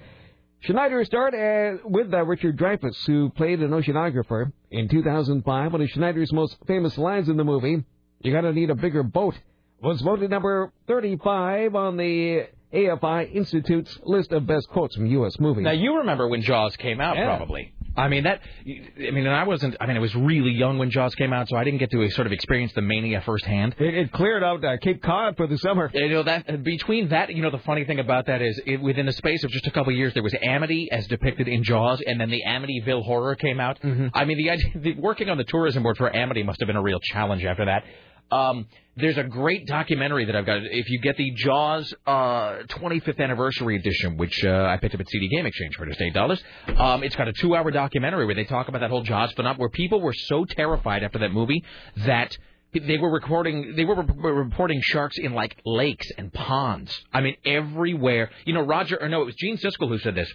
Scheider 0.67 1.05
starred 1.05 1.35
uh, 1.35 1.79
with 1.85 2.13
uh, 2.13 2.25
Richard 2.25 2.57
Dreyfuss, 2.59 3.07
who 3.07 3.29
played 3.31 3.61
an 3.61 3.71
oceanographer. 3.71 4.51
In 4.71 4.89
2005, 4.89 5.73
one 5.73 5.81
of 5.83 5.89
Scheider's 5.89 6.33
most 6.33 6.57
famous 6.67 6.97
lines 6.99 7.29
in 7.29 7.37
the 7.37 7.45
movie, 7.45 7.85
You 8.21 8.33
gotta 8.33 8.53
need 8.53 8.71
a 8.71 8.75
bigger 8.75 9.03
boat, 9.03 9.35
was 9.83 10.01
voted 10.01 10.31
number 10.31 10.73
35 10.89 11.75
on 11.77 11.97
the 11.97 12.49
AFI 12.73 13.33
Institute's 13.33 13.97
list 14.03 14.33
of 14.33 14.47
best 14.47 14.69
quotes 14.71 14.97
from 14.97 15.07
U.S. 15.07 15.39
movies. 15.39 15.63
Now 15.65 15.71
you 15.73 15.99
remember 15.99 16.27
when 16.27 16.43
Jaws 16.43 16.75
came 16.77 17.01
out, 17.01 17.17
Yeah. 17.17 17.27
probably. 17.37 17.73
I 17.97 18.09
mean 18.09 18.25
that. 18.25 18.41
I 18.67 19.11
mean, 19.11 19.27
and 19.27 19.35
I 19.35 19.45
wasn't. 19.45 19.77
I 19.81 19.87
mean, 19.87 19.97
I 19.97 20.01
was 20.01 20.15
really 20.15 20.53
young 20.53 20.79
when 20.79 20.91
Jaws 20.91 21.15
came 21.15 21.33
out, 21.33 21.49
so 21.49 21.57
I 21.57 21.65
didn't 21.65 21.79
get 21.79 21.91
to 21.93 22.11
sort 22.11 22.27
of 22.27 22.33
experience 22.33 22.73
the 22.75 22.83
mania 22.83 23.23
firsthand. 23.25 23.75
It, 23.79 23.95
it 23.95 24.13
cleared 24.13 24.43
out 24.43 24.65
uh, 24.65 24.77
Cape 24.79 25.03
Cod 25.03 25.37
for 25.37 25.47
the 25.47 25.59
summer. 25.59 25.91
You 25.95 26.09
know 26.11 26.23
that 26.25 26.63
between 26.63 27.09
that, 27.11 27.35
you 27.35 27.43
know, 27.43 27.51
the 27.51 27.59
funny 27.59 27.85
thing 27.85 27.99
about 27.99 28.27
that 28.27 28.43
is, 28.43 28.61
it, 28.67 28.81
within 28.81 29.07
the 29.07 29.13
space 29.13 29.45
of 29.45 29.51
just 29.51 29.67
a 29.67 29.71
couple 29.71 29.93
of 29.93 29.99
years, 29.99 30.15
there 30.15 30.23
was 30.23 30.35
Amity 30.43 30.89
as 30.93 31.07
depicted 31.07 31.49
in 31.49 31.65
Jaws, 31.65 32.03
and 32.07 32.21
then 32.21 32.31
the 32.31 32.43
Amityville 32.47 33.05
horror 33.05 33.35
came 33.37 33.61
out. 33.61 33.79
I 34.15 34.25
mean, 34.25 34.39
the, 34.39 34.51
idea, 34.51 34.67
the 34.77 34.95
working 34.95 35.31
on 35.31 35.39
the 35.39 35.45
tourism 35.45 35.83
board 35.83 35.97
for 35.97 36.15
Amity 36.15 36.43
must 36.43 36.61
have 36.61 36.67
been 36.67 36.77
a 36.77 36.83
real 36.83 37.01
challenge 37.01 37.45
after 37.45 37.65
that. 37.67 37.85
Um, 38.31 38.67
there's 38.97 39.19
a 39.19 39.23
great 39.23 39.67
documentary 39.67 40.25
that 40.25 40.35
I've 40.35 40.47
got. 40.47 40.59
If 40.63 40.89
you 40.89 41.01
get 41.01 41.17
the 41.17 41.31
Jaws 41.33 41.93
uh, 42.07 42.63
25th 42.69 43.21
anniversary 43.21 43.77
edition, 43.77 44.17
which 44.17 44.43
uh, 44.45 44.65
I 44.65 44.79
picked 44.79 44.95
up 44.95 45.01
at 45.01 45.09
CD 45.09 45.29
Game 45.29 45.47
Exchange 45.47 45.77
for 45.77 45.87
just 45.87 46.01
eight 46.01 46.15
dollars, 46.15 46.43
um, 46.77 47.03
it's 47.03 47.15
got 47.15 47.29
a 47.29 47.33
two-hour 47.33 47.71
documentary 47.71 48.27
where 48.27 48.35
they 48.35 48.45
talk 48.45 48.69
about 48.69 48.81
that 48.81 48.91
whole 48.91 49.03
Jaws 49.03 49.33
phenomenon, 49.33 49.61
where 49.61 49.69
people 49.69 50.01
were 50.01 50.15
so 50.15 50.45
terrified 50.45 51.03
after 51.05 51.19
that 51.21 51.33
movie 51.33 51.63
that 52.05 52.37
they 52.73 52.99
were 52.99 53.11
recording 53.11 53.75
they 53.77 53.85
were, 53.85 53.95
reporting 53.95 54.81
sharks 54.83 55.19
in 55.19 55.33
like 55.33 55.57
lakes 55.65 56.09
and 56.19 56.33
ponds. 56.33 56.99
I 57.13 57.21
mean 57.21 57.37
everywhere. 57.45 58.31
You 58.45 58.55
know 58.55 58.63
roger 58.63 59.01
or 59.01 59.09
no 59.09 59.23
it 59.23 59.27
was 59.27 59.35
gene 59.37 59.57
siskel 59.57 59.89
who 59.89 59.99
said 59.99 60.15
this. 60.15 60.33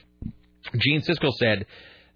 Gene 0.80 1.01
siskel 1.01 1.34
said 1.34 1.65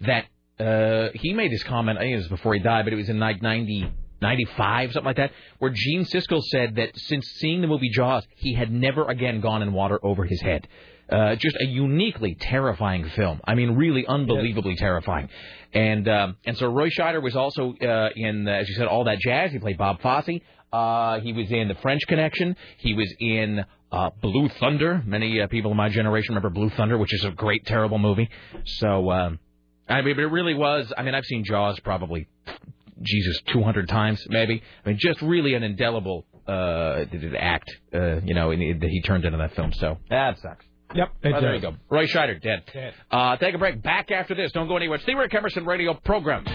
that 0.02 0.26
uh 0.60 1.10
he 1.15 1.34
made 1.34 1.52
this 1.52 1.64
comment 1.64 1.97
i 1.97 2.02
think 2.02 2.14
it 2.14 2.18
was 2.18 2.27
before 2.30 2.53
he 2.53 2.61
died 2.61 2.85
but 2.85 2.93
it 2.93 2.95
was 2.95 3.10
in 3.10 3.19
like 3.19 3.41
90 3.41 3.91
95 4.22 4.94
something 4.94 5.06
like 5.06 5.18
that 5.18 5.32
where 5.60 5.72
gene 5.74 6.06
siskel 6.06 6.42
said 6.44 6.76
that 6.76 6.98
since 6.98 7.26
seeing 7.40 7.62
the 7.62 7.68
movie 7.68 7.90
jaws 7.90 8.26
he 8.36 8.54
had 8.54 8.72
never 8.72 9.08
again 9.10 9.42
gone 9.42 9.62
in 9.62 9.74
water 9.74 10.00
over 10.04 10.26
his 10.26 10.42
head 10.42 10.68
uh, 11.10 11.36
just 11.36 11.56
a 11.58 11.66
uniquely 11.66 12.36
terrifying 12.36 13.08
film. 13.10 13.40
I 13.46 13.56
mean, 13.56 13.76
really 13.76 14.08
unbelievably 14.08 14.76
terrifying. 14.78 15.30
And 15.74 16.08
um, 16.08 16.38
and 16.46 16.58
so 16.58 16.68
Roy 16.68 16.90
Scheider 16.90 17.22
was 17.22 17.36
also 17.36 17.74
uh, 17.74 18.10
in, 18.16 18.48
uh, 18.48 18.52
as 18.52 18.68
you 18.68 18.76
said, 18.76 18.88
all 18.88 19.04
that 19.04 19.20
jazz. 19.20 19.52
He 19.52 19.60
played 19.60 19.78
Bob 19.78 20.02
Fosse. 20.02 20.40
Uh, 20.74 21.20
he 21.20 21.32
was 21.32 21.52
in 21.52 21.68
The 21.68 21.76
French 21.76 22.02
Connection. 22.08 22.56
He 22.78 22.94
was 22.94 23.14
in 23.20 23.64
uh, 23.92 24.10
Blue 24.22 24.50
Thunder. 24.60 25.02
Many 25.06 25.40
uh, 25.40 25.48
people 25.48 25.72
in 25.72 25.78
my 25.78 25.90
generation 25.90 26.36
remember 26.36 26.50
Blue 26.50 26.70
Thunder, 26.72 26.98
which 26.98 27.14
is 27.14 27.24
a 27.24 27.32
great, 27.32 27.66
terrible 27.66 28.00
movie. 28.00 28.30
So, 28.66 29.12
um, 29.12 29.40
I 29.88 30.02
mean, 30.02 30.16
but 30.16 30.24
it 30.24 30.28
really 30.28 30.54
was. 30.54 30.92
I 30.98 31.04
mean, 31.04 31.14
I've 31.16 31.26
seen 31.26 31.44
Jaws 31.46 31.80
probably, 31.82 32.28
Jesus, 33.02 33.42
200 33.52 33.88
times 33.88 34.24
maybe. 34.30 34.62
I 34.86 34.90
mean, 34.90 34.98
just 35.00 35.22
really 35.22 35.54
an 35.54 35.64
indelible 35.64 36.26
uh, 36.48 37.06
act, 37.38 37.72
uh, 37.94 38.22
you 38.22 38.34
know, 38.34 38.52
in, 38.52 38.80
that 38.80 38.90
he 38.90 39.02
turned 39.02 39.26
into 39.26 39.38
that 39.38 39.56
film. 39.56 39.74
So 39.74 39.98
that 40.10 40.40
sucks. 40.40 40.66
Yep. 40.94 41.10
Well, 41.24 41.42
there 41.42 41.56
you 41.56 41.62
go. 41.62 41.74
Roy 41.90 42.06
Scheider, 42.06 42.42
dead. 42.42 42.64
Uh, 43.12 43.36
take 43.38 43.56
a 43.56 43.58
break. 43.58 43.82
Back 43.82 44.12
after 44.12 44.36
this. 44.36 44.52
Don't 44.52 44.68
go 44.68 44.78
anywhere. 44.78 44.98
It's 44.98 45.06
the 45.06 45.16
Rick 45.16 45.34
Emerson 45.34 45.66
Radio 45.66 45.94
program. 45.94 46.46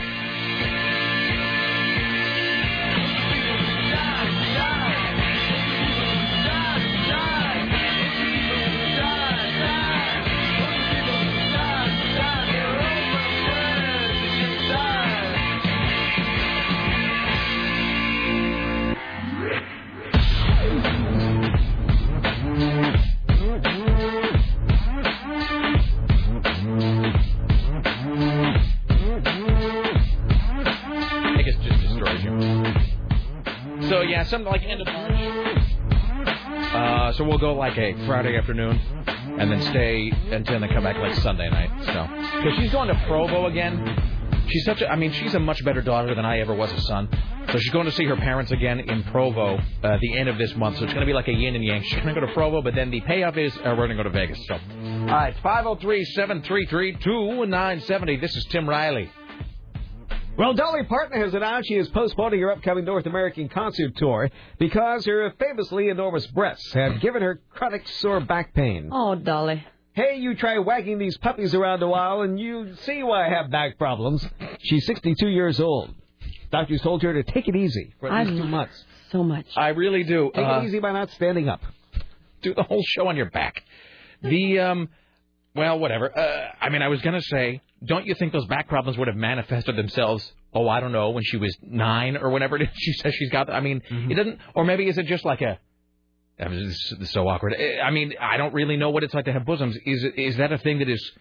So 33.91 34.03
yeah, 34.03 34.23
something 34.23 34.47
like 34.47 34.62
end 34.62 34.83
of 34.83 34.87
March. 34.87 35.59
Uh, 36.73 37.12
so 37.15 37.25
we'll 37.25 37.39
go 37.39 37.55
like 37.55 37.77
a 37.77 37.93
Friday 38.07 38.37
afternoon, 38.37 38.79
and 39.09 39.51
then 39.51 39.61
stay 39.62 40.12
until 40.31 40.61
they 40.61 40.69
come 40.69 40.85
back 40.85 40.97
like 40.97 41.17
Sunday 41.17 41.51
night. 41.51 41.71
So 41.87 42.39
because 42.39 42.57
she's 42.61 42.71
going 42.71 42.87
to 42.87 42.95
Provo 43.09 43.47
again. 43.47 44.07
She's 44.49 44.65
such 44.65 44.81
a, 44.81 44.89
I 44.91 44.97
mean, 44.97 45.12
she's 45.12 45.35
a 45.35 45.41
much 45.41 45.65
better 45.65 45.83
daughter 45.83 46.15
than 46.15 46.25
I 46.25 46.39
ever 46.39 46.55
was 46.55 46.73
a 46.73 46.81
son. 46.83 47.09
So 47.53 47.59
she's 47.59 47.73
going 47.73 47.87
to 47.87 47.93
see 47.93 48.05
her 48.05 48.17
parents 48.17 48.51
again 48.53 48.81
in 48.81 49.03
Provo 49.05 49.57
uh, 49.57 49.99
the 50.01 50.19
end 50.19 50.29
of 50.29 50.39
this 50.39 50.55
month. 50.57 50.79
So 50.79 50.85
it's 50.85 50.93
going 50.93 51.07
to 51.07 51.11
be 51.11 51.12
like 51.12 51.29
a 51.29 51.33
yin 51.33 51.55
and 51.57 51.65
yang. 51.65 51.83
She's 51.83 51.95
going 52.01 52.15
to 52.15 52.21
go 52.21 52.27
to 52.27 52.33
Provo, 52.33 52.62
but 52.62 52.75
then 52.75 52.91
the 52.91 53.01
payoff 53.01 53.37
is 53.37 53.57
uh, 53.59 53.75
we're 53.77 53.87
going 53.87 53.97
to 53.97 53.97
go 53.97 54.03
to 54.05 54.11
Vegas. 54.11 54.39
So, 54.47 54.55
all 54.55 55.07
right, 55.07 55.35
503 55.43 56.05
733 56.05 56.97
2970. 56.97 58.17
This 58.17 58.37
is 58.37 58.45
Tim 58.47 58.69
Riley. 58.69 59.11
Well, 60.41 60.55
Dolly 60.55 60.85
Parton 60.85 61.21
has 61.21 61.35
announced 61.35 61.69
she 61.69 61.75
is 61.75 61.91
postponing 61.91 62.41
her 62.41 62.51
upcoming 62.51 62.87
North 62.87 63.05
American 63.05 63.51
concert 63.51 63.95
tour 63.97 64.31
because 64.59 65.05
her 65.05 65.31
famously 65.39 65.91
enormous 65.91 66.27
breasts 66.29 66.73
have 66.73 66.99
given 67.03 67.21
her 67.21 67.43
chronic 67.51 67.87
sore 67.87 68.21
back 68.21 68.55
pain. 68.55 68.89
Oh, 68.91 69.15
Dolly. 69.17 69.62
Hey, 69.93 70.17
you 70.17 70.35
try 70.35 70.59
wagging 70.59 70.97
these 70.97 71.19
puppies 71.19 71.55
around 71.55 71.83
a 71.83 71.89
while 71.89 72.23
and 72.23 72.41
you 72.41 72.75
see 72.85 73.03
why 73.03 73.27
I 73.27 73.29
have 73.29 73.51
back 73.51 73.77
problems. 73.77 74.27
She's 74.61 74.87
62 74.87 75.29
years 75.29 75.61
old. 75.61 75.95
Doctors 76.51 76.81
told 76.81 77.03
her 77.03 77.12
to 77.12 77.23
take 77.23 77.47
it 77.47 77.55
easy 77.55 77.93
for 78.01 78.11
at 78.11 78.27
least 78.27 78.41
two 78.43 78.49
months. 78.49 78.83
So 79.12 79.23
much. 79.23 79.45
I 79.59 79.69
really 79.69 80.05
do. 80.05 80.31
Take 80.35 80.43
Uh, 80.43 80.61
it 80.62 80.65
easy 80.69 80.79
by 80.79 80.93
not 80.93 81.11
standing 81.11 81.51
up. 81.51 81.61
do 82.41 82.55
the 82.55 82.62
whole 82.62 82.83
show 82.83 83.09
on 83.09 83.17
your 83.19 83.29
back. 83.29 83.62
The 84.23 84.59
um, 84.61 84.89
well, 85.55 85.79
whatever. 85.79 86.17
Uh, 86.19 86.49
I 86.62 86.71
mean, 86.71 86.81
I 86.81 86.89
was 86.89 87.03
gonna 87.03 87.21
say, 87.21 87.61
don't 87.85 88.07
you 88.07 88.15
think 88.15 88.32
those 88.32 88.47
back 88.47 88.69
problems 88.69 88.98
would 88.98 89.09
have 89.09 89.16
manifested 89.16 89.77
themselves? 89.77 90.32
Oh, 90.52 90.69
I 90.69 90.81
don't 90.81 90.93
know, 90.93 91.11
when 91.11 91.23
she 91.24 91.36
was 91.36 91.57
nine 91.62 92.16
or 92.16 92.31
whenever 92.31 92.57
it 92.57 92.62
is 92.62 92.69
she 92.74 92.93
says 92.94 93.15
she's 93.15 93.31
got. 93.31 93.47
That? 93.47 93.55
I 93.55 93.61
mean, 93.61 93.82
it 93.90 94.15
doesn't. 94.15 94.39
Or 94.55 94.65
maybe 94.65 94.86
is 94.89 94.98
it 94.98 95.07
just 95.07 95.24
like 95.24 95.40
a? 95.40 95.59
I 96.39 96.48
mean, 96.48 96.66
this 96.69 96.93
is 97.01 97.11
so 97.11 97.28
awkward. 97.28 97.55
Uh, 97.55 97.82
I 97.82 97.90
mean, 97.90 98.15
I 98.20 98.36
don't 98.39 98.55
really 98.55 98.77
know 98.77 98.90
what 98.90 99.05
it's 99.05 99.12
like 99.15 99.27
to 99.27 99.32
have 99.32 99.44
bosoms. 99.44 99.77
Is 99.85 100.05
it- 100.05 100.19
is 100.19 100.36
that 100.39 100.52
a 100.52 100.59
thing 100.59 100.78
that 100.78 100.89
is? 100.89 101.12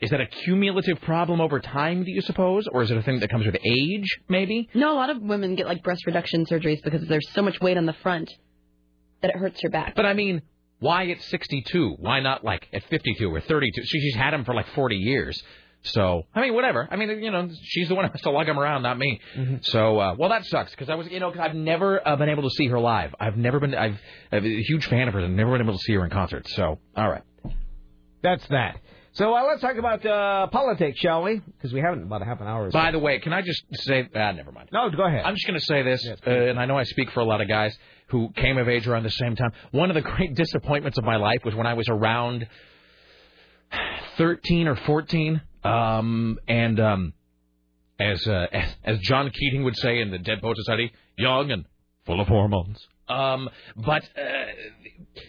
Is 0.00 0.10
that 0.10 0.20
a 0.20 0.26
cumulative 0.26 1.00
problem 1.02 1.40
over 1.40 1.60
time? 1.60 2.02
Do 2.02 2.10
you 2.10 2.22
suppose, 2.22 2.66
or 2.66 2.82
is 2.82 2.90
it 2.90 2.96
a 2.96 3.02
thing 3.02 3.20
that 3.20 3.30
comes 3.30 3.46
with 3.46 3.56
age? 3.64 4.08
Maybe. 4.28 4.68
No, 4.74 4.92
a 4.92 4.96
lot 4.96 5.10
of 5.10 5.22
women 5.22 5.54
get 5.54 5.66
like 5.66 5.82
breast 5.84 6.06
reduction 6.06 6.44
surgeries 6.46 6.82
because 6.82 7.06
there's 7.06 7.28
so 7.30 7.42
much 7.42 7.60
weight 7.60 7.76
on 7.76 7.86
the 7.86 7.92
front 7.92 8.28
that 9.20 9.30
it 9.30 9.36
hurts 9.36 9.62
your 9.62 9.70
back. 9.70 9.94
But 9.94 10.06
I 10.06 10.14
mean, 10.14 10.42
why 10.80 11.08
at 11.10 11.22
62? 11.22 11.96
Why 12.00 12.18
not 12.18 12.42
like 12.42 12.66
at 12.72 12.82
52 12.90 13.32
or 13.32 13.40
32? 13.40 13.82
She, 13.84 14.00
she's 14.00 14.16
had 14.16 14.32
them 14.32 14.44
for 14.44 14.54
like 14.54 14.66
40 14.74 14.96
years. 14.96 15.40
So, 15.84 16.22
I 16.34 16.42
mean, 16.42 16.54
whatever. 16.54 16.86
I 16.90 16.96
mean, 16.96 17.08
you 17.22 17.30
know, 17.32 17.48
she's 17.62 17.88
the 17.88 17.96
one 17.96 18.04
who 18.04 18.12
has 18.12 18.20
to 18.22 18.30
lug 18.30 18.48
him 18.48 18.58
around, 18.58 18.82
not 18.82 18.98
me. 18.98 19.20
So, 19.62 19.98
uh, 19.98 20.14
well, 20.16 20.30
that 20.30 20.44
sucks 20.46 20.70
because 20.70 20.88
I 20.88 20.94
was, 20.94 21.08
you 21.08 21.18
know, 21.18 21.30
'cause 21.32 21.40
I've 21.40 21.56
never 21.56 22.06
uh, 22.06 22.14
been 22.16 22.28
able 22.28 22.44
to 22.44 22.50
see 22.50 22.68
her 22.68 22.78
live. 22.78 23.12
I've 23.18 23.36
never 23.36 23.58
been, 23.58 23.74
I've, 23.74 23.98
I'm 24.30 24.44
a 24.44 24.62
huge 24.62 24.86
fan 24.86 25.08
of 25.08 25.14
hers. 25.14 25.24
I've 25.24 25.30
never 25.30 25.50
been 25.52 25.62
able 25.62 25.72
to 25.76 25.82
see 25.82 25.94
her 25.94 26.04
in 26.04 26.10
concert. 26.10 26.46
So, 26.50 26.78
all 26.96 27.10
right. 27.10 27.22
That's 28.22 28.46
that. 28.48 28.78
So 29.14 29.34
uh, 29.34 29.42
let's 29.44 29.60
talk 29.60 29.76
about 29.76 30.06
uh, 30.06 30.46
politics, 30.46 30.98
shall 31.00 31.22
we? 31.24 31.38
Because 31.40 31.72
we 31.72 31.80
haven't 31.80 32.04
about 32.04 32.22
a 32.22 32.24
half 32.24 32.40
an 32.40 32.46
hour. 32.46 32.66
Or 32.66 32.70
so. 32.70 32.78
By 32.78 32.92
the 32.92 32.98
way, 33.00 33.18
can 33.18 33.32
I 33.32 33.42
just 33.42 33.62
say, 33.72 34.08
ah, 34.14 34.32
never 34.32 34.52
mind. 34.52 34.68
No, 34.72 34.88
go 34.88 35.04
ahead. 35.04 35.24
I'm 35.24 35.34
just 35.34 35.46
going 35.46 35.58
to 35.58 35.66
say 35.66 35.82
this, 35.82 36.08
uh, 36.26 36.30
and 36.30 36.58
I 36.60 36.64
know 36.66 36.78
I 36.78 36.84
speak 36.84 37.10
for 37.10 37.20
a 37.20 37.24
lot 37.24 37.40
of 37.42 37.48
guys 37.48 37.76
who 38.06 38.30
came 38.36 38.56
of 38.56 38.68
age 38.68 38.86
around 38.86 39.02
the 39.02 39.10
same 39.10 39.34
time. 39.36 39.50
One 39.72 39.90
of 39.90 39.94
the 39.94 40.00
great 40.12 40.34
disappointments 40.34 40.96
of 40.96 41.04
my 41.04 41.16
life 41.16 41.44
was 41.44 41.54
when 41.56 41.66
I 41.66 41.74
was 41.74 41.88
around 41.88 42.46
13 44.18 44.68
or 44.68 44.76
14, 44.76 45.42
um, 45.64 46.38
and 46.48 46.80
um, 46.80 47.12
as, 47.98 48.26
uh, 48.26 48.46
as 48.84 48.98
John 49.00 49.30
Keating 49.30 49.64
would 49.64 49.76
say 49.76 50.00
in 50.00 50.10
the 50.10 50.18
Dead 50.18 50.40
Poet 50.40 50.56
Society, 50.56 50.92
young 51.16 51.50
and 51.50 51.64
full 52.04 52.20
of 52.20 52.28
hormones. 52.28 52.78
Um, 53.08 53.48
but 53.76 54.02
uh, 54.16 55.22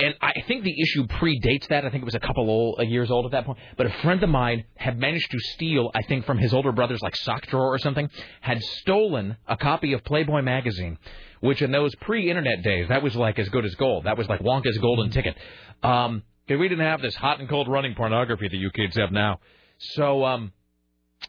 and 0.00 0.14
I 0.20 0.42
think 0.48 0.64
the 0.64 0.74
issue 0.80 1.06
predates 1.06 1.68
that. 1.68 1.84
I 1.84 1.90
think 1.90 2.02
it 2.02 2.04
was 2.04 2.16
a 2.16 2.20
couple 2.20 2.50
old, 2.50 2.80
uh, 2.80 2.82
years 2.82 3.10
old 3.10 3.26
at 3.26 3.32
that 3.32 3.46
point. 3.46 3.58
But 3.76 3.86
a 3.86 3.90
friend 4.02 4.22
of 4.22 4.28
mine 4.28 4.64
had 4.74 4.98
managed 4.98 5.30
to 5.30 5.38
steal, 5.38 5.90
I 5.94 6.02
think, 6.02 6.26
from 6.26 6.38
his 6.38 6.52
older 6.52 6.72
brother's 6.72 7.00
like 7.00 7.14
sock 7.14 7.46
drawer 7.46 7.72
or 7.72 7.78
something, 7.78 8.08
had 8.40 8.62
stolen 8.62 9.36
a 9.46 9.56
copy 9.56 9.92
of 9.92 10.02
Playboy 10.02 10.42
magazine, 10.42 10.98
which 11.40 11.62
in 11.62 11.70
those 11.70 11.94
pre-internet 11.96 12.62
days, 12.64 12.88
that 12.88 13.02
was 13.04 13.14
like 13.14 13.38
as 13.38 13.48
good 13.50 13.64
as 13.64 13.74
gold. 13.76 14.04
That 14.04 14.18
was 14.18 14.28
like 14.28 14.40
Wonka's 14.40 14.78
golden 14.78 15.10
ticket. 15.10 15.36
Um, 15.82 16.24
we 16.48 16.68
didn't 16.68 16.84
have 16.84 17.00
this 17.00 17.14
hot 17.14 17.38
and 17.38 17.48
cold 17.48 17.68
running 17.68 17.94
pornography 17.94 18.48
that 18.48 18.56
you 18.56 18.70
kids 18.70 18.96
have 18.96 19.12
now. 19.12 19.38
So 19.92 20.24
um, 20.24 20.52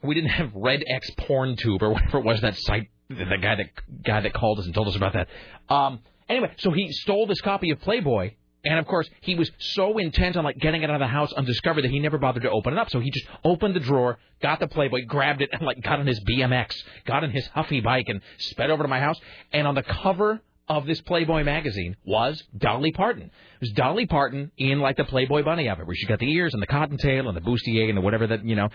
we 0.04 0.16
didn't 0.16 0.32
have 0.32 0.52
Red 0.56 0.84
X 0.88 1.10
Porn 1.18 1.56
Tube 1.56 1.82
or 1.84 1.92
whatever 1.92 2.20
it 2.20 2.26
was 2.26 2.42
that 2.42 2.56
site. 2.58 2.90
The 3.10 3.38
guy 3.40 3.56
that 3.56 4.04
guy 4.04 4.22
that 4.22 4.34
called 4.34 4.60
us 4.60 4.66
and 4.66 4.74
told 4.74 4.88
us 4.88 4.96
about 4.96 5.14
that. 5.14 5.28
Um, 5.70 6.00
anyway, 6.28 6.52
so 6.58 6.72
he 6.72 6.92
stole 6.92 7.28
this 7.28 7.42
copy 7.42 7.70
of 7.72 7.80
Playboy. 7.82 8.34
And 8.68 8.80
of 8.80 8.88
course, 8.88 9.08
he 9.22 9.36
was 9.36 9.52
so 9.60 10.00
intent 10.00 10.36
on 10.36 10.44
like 10.44 10.58
getting 10.58 10.82
it 10.82 10.90
out 10.90 10.96
of 10.96 11.00
the 11.00 11.08
house 11.08 11.32
undiscovered 11.34 11.84
that 11.84 11.92
he 11.92 12.00
never 12.00 12.18
bothered 12.18 12.42
to 12.42 12.50
open 12.50 12.74
it 12.74 12.80
up. 12.80 12.90
So 12.90 13.00
he 13.00 13.12
just 13.12 13.28
opened 13.44 13.76
the 13.76 13.80
drawer, 13.80 14.18
got 14.42 14.60
the 14.60 14.68
Playboy, 14.68 15.06
grabbed 15.06 15.44
it, 15.44 15.50
and 15.52 15.62
like 15.62 15.84
got 15.84 16.00
on 16.00 16.08
his 16.08 16.20
BMX, 16.24 16.74
got 17.06 17.24
on 17.24 17.30
his 17.30 17.46
Huffy 17.48 17.82
bike, 17.82 18.06
and 18.08 18.22
sped 18.40 18.72
over 18.72 18.82
to 18.82 18.90
my 18.90 19.00
house. 19.00 19.20
And 19.54 19.68
on 19.68 19.76
the 19.76 19.84
cover 19.84 20.42
of 20.68 20.86
this 20.86 21.02
Playboy 21.02 21.44
magazine 21.44 21.96
was 22.06 22.42
Dolly 22.58 22.92
Parton. 22.92 23.24
It 23.24 23.62
was 23.62 23.72
Dolly 23.72 24.06
Parton 24.06 24.52
in 24.58 24.80
like 24.80 24.98
the 24.98 25.04
Playboy 25.04 25.44
bunny 25.44 25.70
outfit, 25.70 25.86
where 25.86 25.96
she 25.96 26.08
got 26.08 26.20
the 26.20 26.32
ears 26.32 26.54
and 26.54 26.62
the 26.62 26.68
cottontail 26.68 27.28
and 27.28 27.38
the 27.38 27.42
bustier 27.42 27.88
and 27.88 27.98
the 27.98 28.02
whatever 28.02 28.28
that 28.28 28.46
you 28.46 28.56
know. 28.56 28.70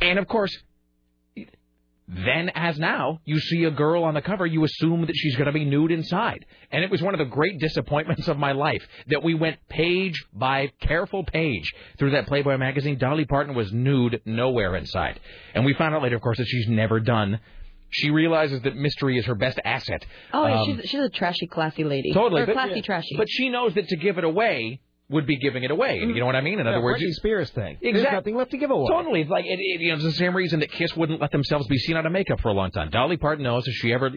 And 0.00 0.18
of 0.18 0.26
course, 0.26 0.56
then 2.08 2.50
as 2.54 2.78
now, 2.78 3.20
you 3.26 3.38
see 3.38 3.64
a 3.64 3.70
girl 3.70 4.04
on 4.04 4.14
the 4.14 4.22
cover, 4.22 4.46
you 4.46 4.64
assume 4.64 5.02
that 5.02 5.14
she's 5.14 5.36
going 5.36 5.46
to 5.46 5.52
be 5.52 5.66
nude 5.66 5.92
inside. 5.92 6.46
And 6.72 6.82
it 6.82 6.90
was 6.90 7.02
one 7.02 7.12
of 7.12 7.18
the 7.18 7.26
great 7.26 7.60
disappointments 7.60 8.28
of 8.28 8.38
my 8.38 8.52
life 8.52 8.82
that 9.08 9.22
we 9.22 9.34
went 9.34 9.58
page 9.68 10.24
by 10.32 10.72
careful 10.80 11.22
page 11.24 11.70
through 11.98 12.12
that 12.12 12.26
Playboy 12.26 12.56
magazine. 12.56 12.96
Dolly 12.96 13.26
Parton 13.26 13.54
was 13.54 13.70
nude 13.72 14.22
nowhere 14.24 14.74
inside. 14.76 15.20
And 15.54 15.66
we 15.66 15.74
found 15.74 15.94
out 15.94 16.02
later, 16.02 16.16
of 16.16 16.22
course, 16.22 16.38
that 16.38 16.46
she's 16.46 16.66
never 16.66 16.98
done. 16.98 17.40
She 17.90 18.10
realizes 18.10 18.60
that 18.62 18.76
mystery 18.76 19.16
is 19.18 19.24
her 19.26 19.34
best 19.34 19.58
asset. 19.64 20.04
Oh, 20.32 20.46
yeah, 20.46 20.60
Um, 20.60 20.66
she's 20.80 20.90
she's 20.90 21.00
a 21.00 21.08
trashy, 21.08 21.46
classy 21.46 21.84
lady. 21.84 22.12
Totally, 22.12 22.42
Or 22.42 22.46
but- 22.46 22.52
classy, 22.52 22.76
yeah. 22.76 22.82
trashy. 22.82 23.16
But 23.16 23.28
she 23.30 23.48
knows 23.48 23.74
that 23.74 23.88
to 23.88 23.96
give 23.96 24.18
it 24.18 24.24
away 24.24 24.80
would 25.10 25.24
be 25.26 25.38
giving 25.38 25.64
it 25.64 25.70
away. 25.70 25.96
You 26.00 26.12
know 26.20 26.26
what 26.26 26.36
I 26.36 26.42
mean? 26.42 26.60
In 26.60 26.66
Yeah, 26.66 26.72
other 26.72 26.82
words, 26.82 26.98
Britney 27.00 27.06
you- 27.06 27.12
Spears 27.14 27.48
thing. 27.50 27.78
Exactly. 27.80 27.92
There's 28.02 28.12
nothing 28.12 28.36
left 28.36 28.50
to 28.50 28.58
give 28.58 28.70
away. 28.70 28.88
Totally. 28.90 29.22
It's 29.22 29.30
like 29.30 29.46
it, 29.46 29.58
it, 29.58 29.80
you 29.80 29.88
know, 29.88 29.94
it's 29.94 30.04
the 30.04 30.12
same 30.12 30.36
reason 30.36 30.60
that 30.60 30.70
Kiss 30.70 30.94
wouldn't 30.94 31.18
let 31.18 31.30
themselves 31.32 31.66
be 31.66 31.78
seen 31.78 31.96
out 31.96 32.04
of 32.04 32.12
makeup 32.12 32.40
for 32.40 32.48
a 32.50 32.52
long 32.52 32.70
time. 32.70 32.90
Dolly 32.90 33.16
Parton 33.16 33.42
knows 33.42 33.66
if 33.66 33.72
she 33.76 33.90
ever, 33.94 34.10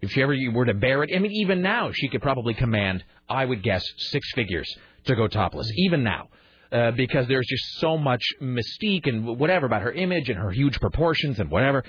if 0.00 0.12
she 0.12 0.22
ever 0.22 0.36
were 0.52 0.66
to 0.66 0.74
bear 0.74 1.02
it. 1.02 1.10
I 1.12 1.18
mean, 1.18 1.32
even 1.32 1.62
now 1.62 1.90
she 1.92 2.06
could 2.08 2.22
probably 2.22 2.54
command, 2.54 3.02
I 3.28 3.44
would 3.44 3.64
guess, 3.64 3.84
six 3.96 4.30
figures 4.36 4.72
to 5.06 5.16
go 5.16 5.26
topless. 5.26 5.68
Even 5.78 6.04
now. 6.04 6.28
Uh, 6.72 6.90
because 6.90 7.28
there's 7.28 7.46
just 7.46 7.64
so 7.78 7.96
much 7.96 8.22
mystique 8.42 9.06
and 9.06 9.24
whatever 9.38 9.66
about 9.66 9.82
her 9.82 9.92
image 9.92 10.28
and 10.28 10.36
her 10.38 10.50
huge 10.50 10.78
proportions 10.80 11.38
and 11.38 11.48
whatever. 11.48 11.84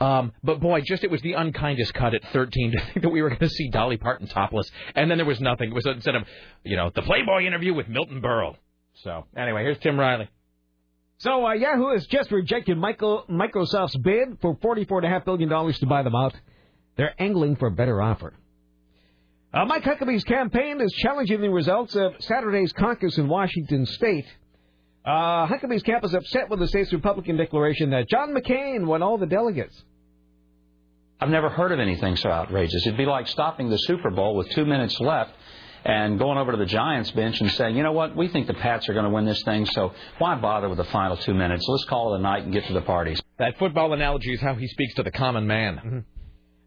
Um, 0.00 0.32
but 0.42 0.60
boy, 0.60 0.80
just 0.80 1.04
it 1.04 1.10
was 1.10 1.22
the 1.22 1.34
unkindest 1.34 1.94
cut 1.94 2.14
at 2.14 2.22
13 2.32 2.72
to 2.72 2.80
think 2.92 3.02
that 3.02 3.10
we 3.10 3.22
were 3.22 3.28
going 3.28 3.40
to 3.40 3.48
see 3.48 3.70
Dolly 3.70 3.96
Parton 3.96 4.26
topless, 4.26 4.70
and 4.94 5.10
then 5.10 5.18
there 5.18 5.26
was 5.26 5.40
nothing. 5.40 5.70
It 5.70 5.74
was 5.74 5.86
instead 5.86 6.16
of, 6.16 6.24
you 6.64 6.76
know, 6.76 6.90
the 6.94 7.02
Playboy 7.02 7.44
interview 7.46 7.74
with 7.74 7.88
Milton 7.88 8.20
Berle. 8.20 8.56
So 8.94 9.26
anyway, 9.36 9.62
here's 9.62 9.78
Tim 9.78 9.98
Riley. 9.98 10.28
So 11.18 11.46
uh, 11.46 11.52
Yahoo 11.52 11.92
has 11.92 12.04
just 12.06 12.32
rejected 12.32 12.76
Michael, 12.76 13.24
Microsoft's 13.30 13.96
bid 13.96 14.38
for 14.40 14.56
$44.5 14.56 15.24
billion 15.24 15.48
to 15.48 15.86
buy 15.86 16.02
them 16.02 16.16
out. 16.16 16.34
They're 16.96 17.14
angling 17.16 17.56
for 17.56 17.68
a 17.68 17.70
better 17.70 18.02
offer. 18.02 18.34
Uh, 19.54 19.64
Mike 19.66 19.84
Huckabee's 19.84 20.24
campaign 20.24 20.80
is 20.80 20.92
challenging 20.94 21.40
the 21.40 21.50
results 21.50 21.94
of 21.94 22.14
Saturday's 22.20 22.72
caucus 22.72 23.18
in 23.18 23.28
Washington 23.28 23.86
State. 23.86 24.26
Uh, 25.04 25.48
Huckabee's 25.48 25.82
camp 25.82 26.04
is 26.04 26.14
upset 26.14 26.48
with 26.48 26.60
the 26.60 26.68
state's 26.68 26.92
Republican 26.92 27.36
declaration 27.36 27.90
that 27.90 28.08
John 28.08 28.34
McCain 28.34 28.84
won 28.84 29.02
all 29.02 29.18
the 29.18 29.26
delegates. 29.26 29.82
I've 31.20 31.30
never 31.30 31.48
heard 31.48 31.72
of 31.72 31.80
anything 31.80 32.16
so 32.16 32.30
outrageous. 32.30 32.86
It'd 32.86 32.96
be 32.96 33.06
like 33.06 33.26
stopping 33.28 33.68
the 33.68 33.78
Super 33.78 34.10
Bowl 34.10 34.36
with 34.36 34.48
two 34.50 34.64
minutes 34.64 34.98
left 35.00 35.32
and 35.84 36.18
going 36.18 36.38
over 36.38 36.52
to 36.52 36.58
the 36.58 36.66
Giants 36.66 37.10
bench 37.12 37.40
and 37.40 37.50
saying, 37.52 37.76
you 37.76 37.82
know 37.82 37.92
what, 37.92 38.16
we 38.16 38.28
think 38.28 38.46
the 38.46 38.54
Pats 38.54 38.88
are 38.88 38.92
going 38.92 39.04
to 39.04 39.10
win 39.10 39.24
this 39.24 39.42
thing, 39.42 39.66
so 39.66 39.92
why 40.18 40.36
bother 40.36 40.68
with 40.68 40.78
the 40.78 40.84
final 40.84 41.16
two 41.16 41.34
minutes? 41.34 41.66
Let's 41.68 41.84
call 41.84 42.14
it 42.14 42.18
a 42.18 42.22
night 42.22 42.44
and 42.44 42.52
get 42.52 42.66
to 42.66 42.72
the 42.72 42.82
parties. 42.82 43.20
That 43.38 43.58
football 43.58 43.92
analogy 43.92 44.34
is 44.34 44.40
how 44.40 44.54
he 44.54 44.68
speaks 44.68 44.94
to 44.94 45.02
the 45.02 45.10
common 45.10 45.46
man. 45.46 46.04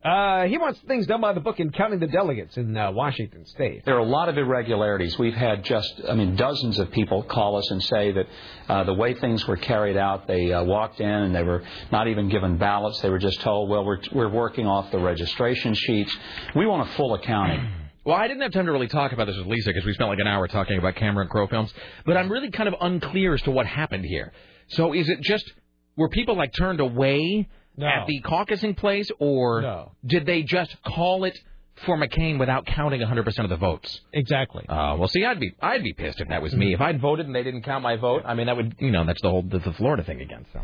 Uh, 0.06 0.46
he 0.46 0.60
wants 0.60 0.80
things 0.88 1.08
done 1.08 1.20
by 1.20 1.34
the 1.34 1.40
book 1.40 1.60
in 1.60 1.72
counting 1.72 1.98
the 2.00 2.06
delegates 2.06 2.56
in 2.58 2.78
uh, 2.78 2.92
Washington 2.92 3.44
State. 3.48 3.84
There 3.86 3.96
are 3.96 4.06
a 4.06 4.06
lot 4.06 4.30
of 4.30 4.38
irregularities. 4.38 5.18
We've 5.18 5.34
had 5.34 5.64
just, 5.64 6.00
I 6.08 6.14
mean, 6.14 6.36
dozens 6.36 6.78
of 6.78 6.92
people 6.92 7.24
call 7.24 7.56
us 7.56 7.72
and 7.72 7.84
say 7.84 8.12
that 8.12 8.28
uh, 8.70 8.84
the 8.84 8.94
way 8.94 9.16
things 9.16 9.48
were 9.48 9.58
carried 9.58 9.98
out, 9.98 10.28
they 10.28 10.54
uh, 10.54 10.64
walked 10.64 11.00
in 11.00 11.10
and 11.10 11.34
they 11.36 11.42
were 11.42 11.64
not 11.92 12.08
even 12.08 12.30
given 12.30 12.58
ballots. 12.58 13.02
They 13.02 13.10
were 13.10 13.18
just 13.18 13.42
told, 13.42 13.68
well, 13.68 13.84
we're, 13.84 13.98
we're 14.12 14.30
working 14.30 14.68
off 14.68 14.92
the 14.92 15.00
registration 15.00 15.74
sheets. 15.74 16.16
We 16.56 16.68
want 16.68 16.88
a 16.88 16.94
full 16.94 17.16
accounting. 17.16 17.68
Well, 18.06 18.16
I 18.16 18.28
didn't 18.28 18.44
have 18.44 18.52
time 18.52 18.68
to 18.68 18.72
really 18.72 18.88
talk 18.88 19.14
about 19.14 19.26
this 19.26 19.36
with 19.36 19.48
Lisa 19.48 19.72
because 19.72 19.84
we 19.84 19.92
spent 19.94 20.12
like 20.12 20.20
an 20.20 20.28
hour 20.28 20.48
talking 20.48 20.78
about 20.78 20.96
Cameron 20.96 21.28
Crowe 21.28 21.48
films, 21.48 21.74
but 22.06 22.16
I'm 22.16 22.32
really 22.32 22.52
kind 22.52 22.70
of 22.70 22.76
unclear 22.80 23.34
as 23.34 23.42
to 23.42 23.50
what 23.50 23.66
happened 23.66 24.06
here. 24.06 24.32
So 24.68 24.94
is 24.94 25.10
it 25.10 25.22
just 25.22 25.52
were 25.98 26.10
people 26.10 26.38
like 26.38 26.54
turned 26.54 26.82
away 26.82 27.48
at 27.82 28.08
the 28.08 28.22
caucusing 28.24 28.76
place, 28.78 29.10
or 29.20 29.62
No. 29.62 29.92
did 30.06 30.26
they 30.26 30.44
just 30.44 30.76
call 30.84 31.24
it 31.26 31.38
for 31.86 31.98
McCain 31.98 32.40
without 32.40 32.66
counting 32.66 33.02
100% 33.02 33.40
of 33.44 33.50
the 33.50 33.58
votes? 33.58 34.00
Exactly. 34.14 34.66
Uh, 34.70 34.96
well, 34.98 35.08
see, 35.10 35.26
I'd 35.26 35.40
be 35.40 35.54
I'd 35.62 35.84
be 35.84 35.94
pissed 35.94 36.22
if 36.22 36.30
that 36.30 36.42
was 36.42 36.56
me. 36.56 36.74
If 36.74 36.80
I'd 36.82 37.02
voted 37.02 37.26
and 37.26 37.36
they 37.36 37.44
didn't 37.44 37.64
count 37.64 37.84
my 37.84 37.98
vote, 37.98 38.22
I 38.26 38.34
mean, 38.34 38.48
that 38.48 38.56
would 38.56 38.76
you 38.80 38.92
know 38.92 39.06
that's 39.06 39.22
the 39.22 39.30
whole 39.30 39.42
the, 39.44 39.60
the 39.60 39.74
Florida 39.74 40.04
thing 40.04 40.22
again. 40.22 40.46
So 40.54 40.62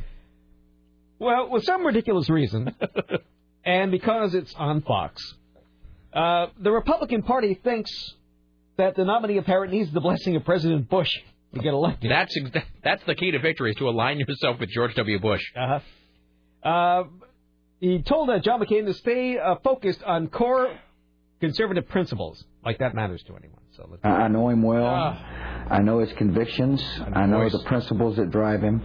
Well, 1.19 1.49
with 1.49 1.63
some 1.65 1.85
ridiculous 1.85 2.29
reason, 2.29 2.73
and 3.65 3.91
because 3.91 4.33
it's 4.33 4.53
on 4.55 4.81
Fox, 4.81 5.21
uh, 6.13 6.47
the 6.59 6.71
Republican 6.71 7.23
Party 7.23 7.53
thinks 7.55 7.91
that 8.77 8.95
the 8.95 9.03
nominee 9.05 9.37
apparent 9.37 9.73
needs 9.73 9.91
the 9.91 10.01
blessing 10.01 10.35
of 10.35 10.45
President 10.45 10.89
Bush 10.89 11.11
to 11.53 11.59
get 11.59 11.73
elected. 11.73 12.09
that's 12.09 12.33
ex- 12.37 12.65
that's 12.83 13.03
the 13.03 13.15
key 13.15 13.31
to 13.31 13.39
victory 13.39 13.71
is 13.71 13.75
to 13.77 13.89
align 13.89 14.17
yourself 14.19 14.59
with 14.59 14.69
George 14.69 14.95
W. 14.95 15.19
Bush. 15.19 15.41
Uh-huh. 15.55 15.79
Uh, 16.63 17.03
he 17.79 18.01
told 18.03 18.29
uh, 18.29 18.39
John 18.39 18.61
McCain 18.61 18.85
to 18.85 18.93
stay 18.93 19.37
uh, 19.37 19.55
focused 19.63 20.03
on 20.03 20.27
core 20.27 20.77
conservative 21.39 21.87
principles, 21.89 22.43
like 22.63 22.79
that 22.79 22.93
matters 22.93 23.23
to 23.23 23.35
anyone. 23.35 23.61
So 23.71 23.87
let's 23.89 24.03
I 24.05 24.09
I 24.09 24.27
know 24.27 24.49
him 24.49 24.61
well. 24.61 24.85
Ah. 24.85 25.65
I 25.69 25.79
know 25.81 25.99
his 25.99 26.11
convictions. 26.13 26.83
I 27.13 27.25
know 27.25 27.39
voice. 27.39 27.53
the 27.53 27.63
principles 27.63 28.17
that 28.17 28.29
drive 28.29 28.61
him. 28.61 28.81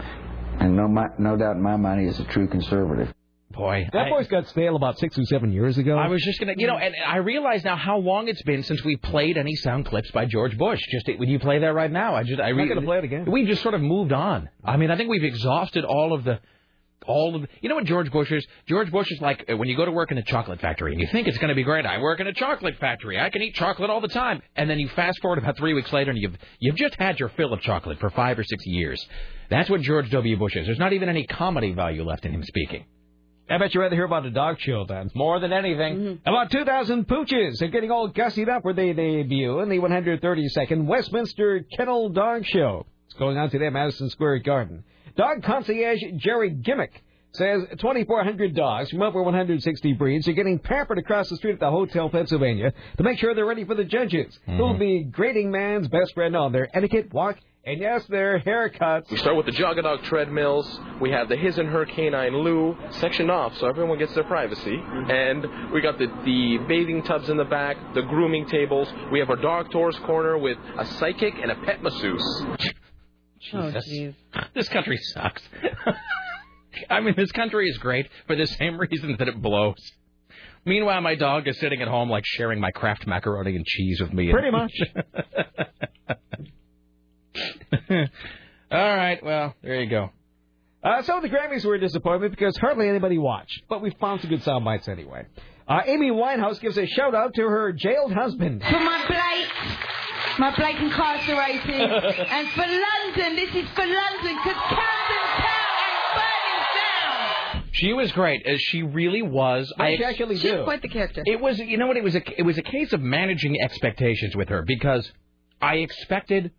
And 0.59 0.77
no, 0.77 0.89
mi- 0.89 1.15
no 1.19 1.37
doubt 1.37 1.57
in 1.57 1.63
my 1.63 1.77
mind, 1.77 2.01
he 2.01 2.07
is 2.07 2.19
a 2.19 2.25
true 2.25 2.49
conservative. 2.49 3.13
Boy, 3.51 3.89
that 3.93 4.07
I- 4.07 4.09
voice 4.09 4.27
got 4.29 4.47
stale 4.49 4.77
about 4.77 4.99
six 4.99 5.19
or 5.19 5.25
seven 5.25 5.53
years 5.53 5.77
ago. 5.77 5.99
I 5.99 6.09
was 6.09 6.23
just 6.23 6.41
gonna, 6.41 6.55
you 6.57 6.67
know, 6.67 6.77
and 6.79 6.95
I 7.07 7.17
realize 7.19 7.65
now 7.65 7.77
how 7.77 7.99
long 7.99 8.29
it's 8.29 8.43
been 8.43 8.63
since 8.63 8.83
we 8.85 8.97
played 8.97 9.37
any 9.37 9.55
sound 9.57 9.87
clips 9.87 10.11
by 10.13 10.25
George 10.27 10.57
Bush. 10.57 10.81
Just 10.91 11.19
would 11.19 11.29
you 11.29 11.39
play 11.39 11.59
that 11.59 11.75
right 11.75 11.91
now? 11.91 12.15
I 12.15 12.23
just, 12.23 12.41
I 12.41 12.49
I'm 12.49 12.57
not 12.57 12.69
gonna 12.69 12.83
play 12.83 12.99
it 12.99 13.05
again. 13.05 13.31
We've 13.31 13.47
just 13.47 13.63
sort 13.63 13.75
of 13.75 13.83
moved 13.83 14.13
on. 14.13 14.49
I 14.65 14.77
mean, 14.77 14.91
I 14.91 14.97
think 14.97 15.11
we've 15.11 15.25
exhausted 15.25 15.85
all 15.85 16.13
of 16.15 16.25
the, 16.25 16.39
all 17.07 17.35
of. 17.35 17.47
You 17.61 17.69
know 17.69 17.75
what 17.75 17.85
George 17.85 18.11
Bush 18.11 18.31
is? 18.33 18.47
George 18.69 18.91
Bush 18.91 19.11
is 19.11 19.21
like 19.21 19.45
uh, 19.51 19.57
when 19.57 19.69
you 19.69 19.77
go 19.77 19.85
to 19.85 19.93
work 19.93 20.11
in 20.13 20.19
a 20.19 20.23
chocolate 20.23 20.61
factory 20.61 20.93
and 20.93 21.01
you 21.01 21.07
think 21.09 21.29
it's 21.29 21.39
going 21.39 21.49
to 21.49 21.55
be 21.55 21.63
great. 21.63 21.87
I 21.87 21.99
work 22.01 22.21
in 22.21 22.27
a 22.27 22.33
chocolate 22.33 22.77
factory. 22.79 23.21
I 23.21 23.31
can 23.31 23.43
eat 23.43 23.55
chocolate 23.55 23.91
all 23.91 24.01
the 24.01 24.09
time. 24.09 24.43
And 24.57 24.69
then 24.69 24.79
you 24.79 24.89
fast 24.89 25.21
forward 25.21 25.39
about 25.39 25.57
three 25.57 25.75
weeks 25.75 25.93
later 25.93 26.11
and 26.11 26.21
you've 26.21 26.37
you've 26.59 26.77
just 26.77 26.95
had 26.97 27.19
your 27.19 27.29
fill 27.31 27.53
of 27.53 27.61
chocolate 27.61 27.99
for 27.99 28.11
five 28.11 28.39
or 28.39 28.45
six 28.45 28.65
years. 28.67 29.05
That's 29.51 29.71
what 29.71 29.81
George 29.83 30.11
W. 30.11 30.37
Bush 30.37 30.57
is. 30.57 30.67
There's 30.67 30.79
not 30.79 30.93
even 30.93 31.09
any 31.09 31.27
comedy 31.27 31.73
value 31.73 32.05
left 32.05 32.25
in 32.25 32.33
him 32.33 32.43
speaking. 32.43 32.85
I 33.49 33.59
bet 33.59 33.73
you'd 33.73 33.81
rather 33.81 33.95
hear 33.95 34.05
about 34.07 34.27
a 34.27 34.31
dog 34.31 34.57
show 34.59 34.87
then. 34.87 35.09
More 35.15 35.39
than 35.39 35.53
anything. 35.53 36.19
About 36.27 36.51
2,000 36.51 37.07
pooches 37.07 37.63
are 37.63 37.69
getting 37.69 37.93
all 37.93 38.11
gussied 38.11 38.49
up 38.49 38.65
where 38.65 38.75
they 38.75 38.93
debut 38.93 39.61
in 39.61 39.69
the 39.69 39.79
132nd 39.79 40.87
Westminster 40.87 41.65
Kennel 41.77 42.09
Dog 42.09 42.45
Show. 42.45 42.87
It's 43.07 43.15
going 43.17 43.39
on 43.39 43.51
today 43.51 43.67
at 43.69 43.73
Madison 43.73 44.11
Square 44.11 44.41
Garden. 44.41 44.83
Dog 45.17 45.43
concierge 45.43 46.03
Jerry 46.17 46.51
Gimmick 46.51 47.03
says 47.33 47.63
2,400 47.71 48.55
dogs 48.55 48.91
from 48.91 49.03
over 49.03 49.23
160 49.23 49.93
breeds 49.95 50.29
are 50.29 50.33
getting 50.33 50.59
pampered 50.59 50.99
across 50.99 51.29
the 51.31 51.37
street 51.37 51.55
at 51.55 51.61
the 51.61 51.71
Hotel 51.71 52.11
Pennsylvania 52.11 52.73
to 52.99 53.03
make 53.03 53.19
sure 53.19 53.35
they're 53.35 53.47
ready 53.47 53.65
for 53.65 53.75
the 53.75 53.85
judges, 53.85 54.39
mm-hmm. 54.43 54.57
who 54.57 54.63
will 54.63 54.79
be 54.79 55.05
grading 55.05 55.51
man's 55.51 55.89
best 55.89 56.15
friend 56.15 56.37
on 56.37 56.53
their 56.53 56.69
etiquette, 56.77 57.13
walk, 57.13 57.39
And 57.65 57.81
yes, 57.81 58.05
their 58.09 58.41
haircuts. 58.41 59.11
We 59.11 59.17
start 59.17 59.37
with 59.37 59.47
the 59.47 59.53
Juggernaut 59.53 60.05
treadmills. 60.05 60.81
We 61.01 61.11
have 61.11 61.29
the 61.29 61.37
his 61.37 61.59
and 61.59 61.69
her 61.69 61.85
canine 61.87 62.37
loo 62.37 62.77
sectioned 62.91 63.31
off 63.31 63.57
so 63.57 63.67
everyone 63.67 63.99
gets 63.99 64.15
their 64.15 64.25
privacy. 64.25 64.77
Mm-hmm. 64.77 65.11
And 65.11 65.73
we 65.73 65.81
got 65.81 65.99
the, 65.99 66.07
the 66.25 66.59
bathing 66.69 67.03
tubs 67.03 67.29
in 67.31 67.39
the 67.39 67.45
back, 67.45 67.77
the 67.95 68.03
grooming 68.03 68.47
tables. 68.49 68.89
We 69.11 69.19
have 69.21 69.31
our 69.31 69.37
dog 69.37 69.71
tours 69.71 69.97
corner 70.07 70.37
with 70.39 70.59
a 70.79 70.85
psychic 70.85 71.35
and 71.41 71.51
a 71.51 71.57
pet 71.65 71.83
masseuse. 71.83 72.45
Oh, 73.53 73.71
Jesus. 73.71 74.15
This 74.55 74.69
country 74.69 74.99
sucks. 74.99 75.43
I 76.91 77.01
mean, 77.01 77.15
this 77.17 77.33
country 77.33 77.69
is 77.69 77.79
great 77.79 78.09
for 78.27 78.37
the 78.37 78.47
same 78.47 78.79
reason 78.79 79.17
that 79.19 79.29
it 79.29 79.41
blows. 79.41 79.77
Meanwhile, 80.65 81.01
my 81.01 81.15
dog 81.15 81.47
is 81.47 81.59
sitting 81.59 81.81
at 81.81 81.89
home, 81.89 82.11
like 82.11 82.25
sharing 82.27 82.61
my 82.61 82.71
Kraft 82.73 83.07
macaroni 83.07 83.55
and 83.55 83.65
cheese 83.65 84.01
with 84.01 84.13
me. 84.13 84.31
Pretty 84.33 84.51
much. 84.51 84.73
All 88.71 88.97
right, 88.97 89.23
well, 89.25 89.55
there 89.63 89.81
you 89.81 89.89
go. 89.89 90.11
Uh, 90.83 91.03
some 91.03 91.17
of 91.17 91.23
the 91.23 91.29
Grammys 91.29 91.65
were 91.65 91.75
a 91.75 91.81
disappointment 91.81 92.33
because 92.33 92.57
hardly 92.59 92.89
anybody 92.89 93.17
watched, 93.19 93.63
but 93.69 93.81
we 93.81 93.91
found 94.01 94.21
some 94.21 94.31
good 94.31 94.43
sound 94.43 94.65
bites 94.65 94.89
anyway. 94.89 95.25
Uh, 95.69 95.81
Amy 95.87 96.11
Winehouse 96.11 96.61
gives 96.61 96.79
a 96.79 96.87
shout 96.87 97.15
out 97.15 97.35
to 97.35 97.43
her 97.43 97.73
jailed 97.73 98.13
husband. 98.13 98.63
For 98.63 98.79
my 98.79 99.05
blight, 99.07 99.79
my 100.39 100.55
Blake 100.57 100.77
incarceration. 100.81 101.81
and 102.31 102.49
for 102.51 102.67
London, 102.67 103.37
this 103.37 103.55
is 103.55 103.69
for 103.71 103.87
London, 103.87 104.37
because 104.45 104.61
Camden 104.69 105.27
Town 105.37 105.77
is 105.89 106.05
burning 106.15 106.63
down. 106.75 107.65
She 107.73 107.93
was 107.93 108.13
great. 108.13 108.47
as 108.47 108.61
She 108.61 108.83
really 108.83 109.23
was. 109.23 109.73
What 109.77 109.85
I 109.87 109.91
did 109.91 109.99
she 109.99 110.05
actually 110.05 110.37
She's 110.37 110.51
do? 110.51 110.65
quite 110.65 110.83
the 110.83 110.89
character. 110.89 111.23
It 111.25 111.41
was, 111.41 111.59
you 111.59 111.77
know 111.79 111.87
what? 111.87 111.97
It 111.97 112.05
was 112.05 112.15
a, 112.15 112.23
it 112.39 112.43
was 112.43 112.59
a 112.59 112.63
case 112.63 112.93
of 112.93 113.01
managing 113.01 113.57
expectations 113.63 114.35
with 114.37 114.49
her 114.49 114.63
because 114.67 115.11
I 115.61 115.77
expected, 115.77 116.53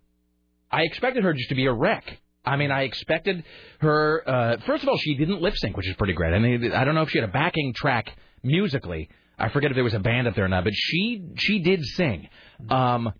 I 0.71 0.81
expected 0.83 1.23
her 1.23 1.33
just 1.33 1.49
to 1.49 1.55
be 1.55 1.65
a 1.65 1.73
wreck. 1.73 2.19
I 2.45 2.55
mean, 2.55 2.71
I 2.71 2.83
expected 2.83 3.43
her. 3.79 4.23
Uh, 4.25 4.57
first 4.65 4.83
of 4.83 4.89
all, 4.89 4.97
she 4.97 5.15
didn't 5.15 5.41
lip 5.41 5.55
sync, 5.57 5.75
which 5.75 5.87
is 5.87 5.95
pretty 5.97 6.13
great. 6.13 6.33
I 6.33 6.39
mean, 6.39 6.71
I 6.71 6.85
don't 6.85 6.95
know 6.95 7.01
if 7.01 7.09
she 7.09 7.19
had 7.19 7.27
a 7.27 7.31
backing 7.31 7.73
track 7.75 8.15
musically. 8.41 9.09
I 9.37 9.49
forget 9.49 9.69
if 9.69 9.75
there 9.75 9.83
was 9.83 9.93
a 9.93 9.99
band 9.99 10.27
up 10.27 10.35
there 10.35 10.45
or 10.45 10.49
not, 10.49 10.63
but 10.63 10.73
she 10.73 11.21
she 11.35 11.59
did 11.59 11.83
sing. 11.83 12.29
Um, 12.69 13.11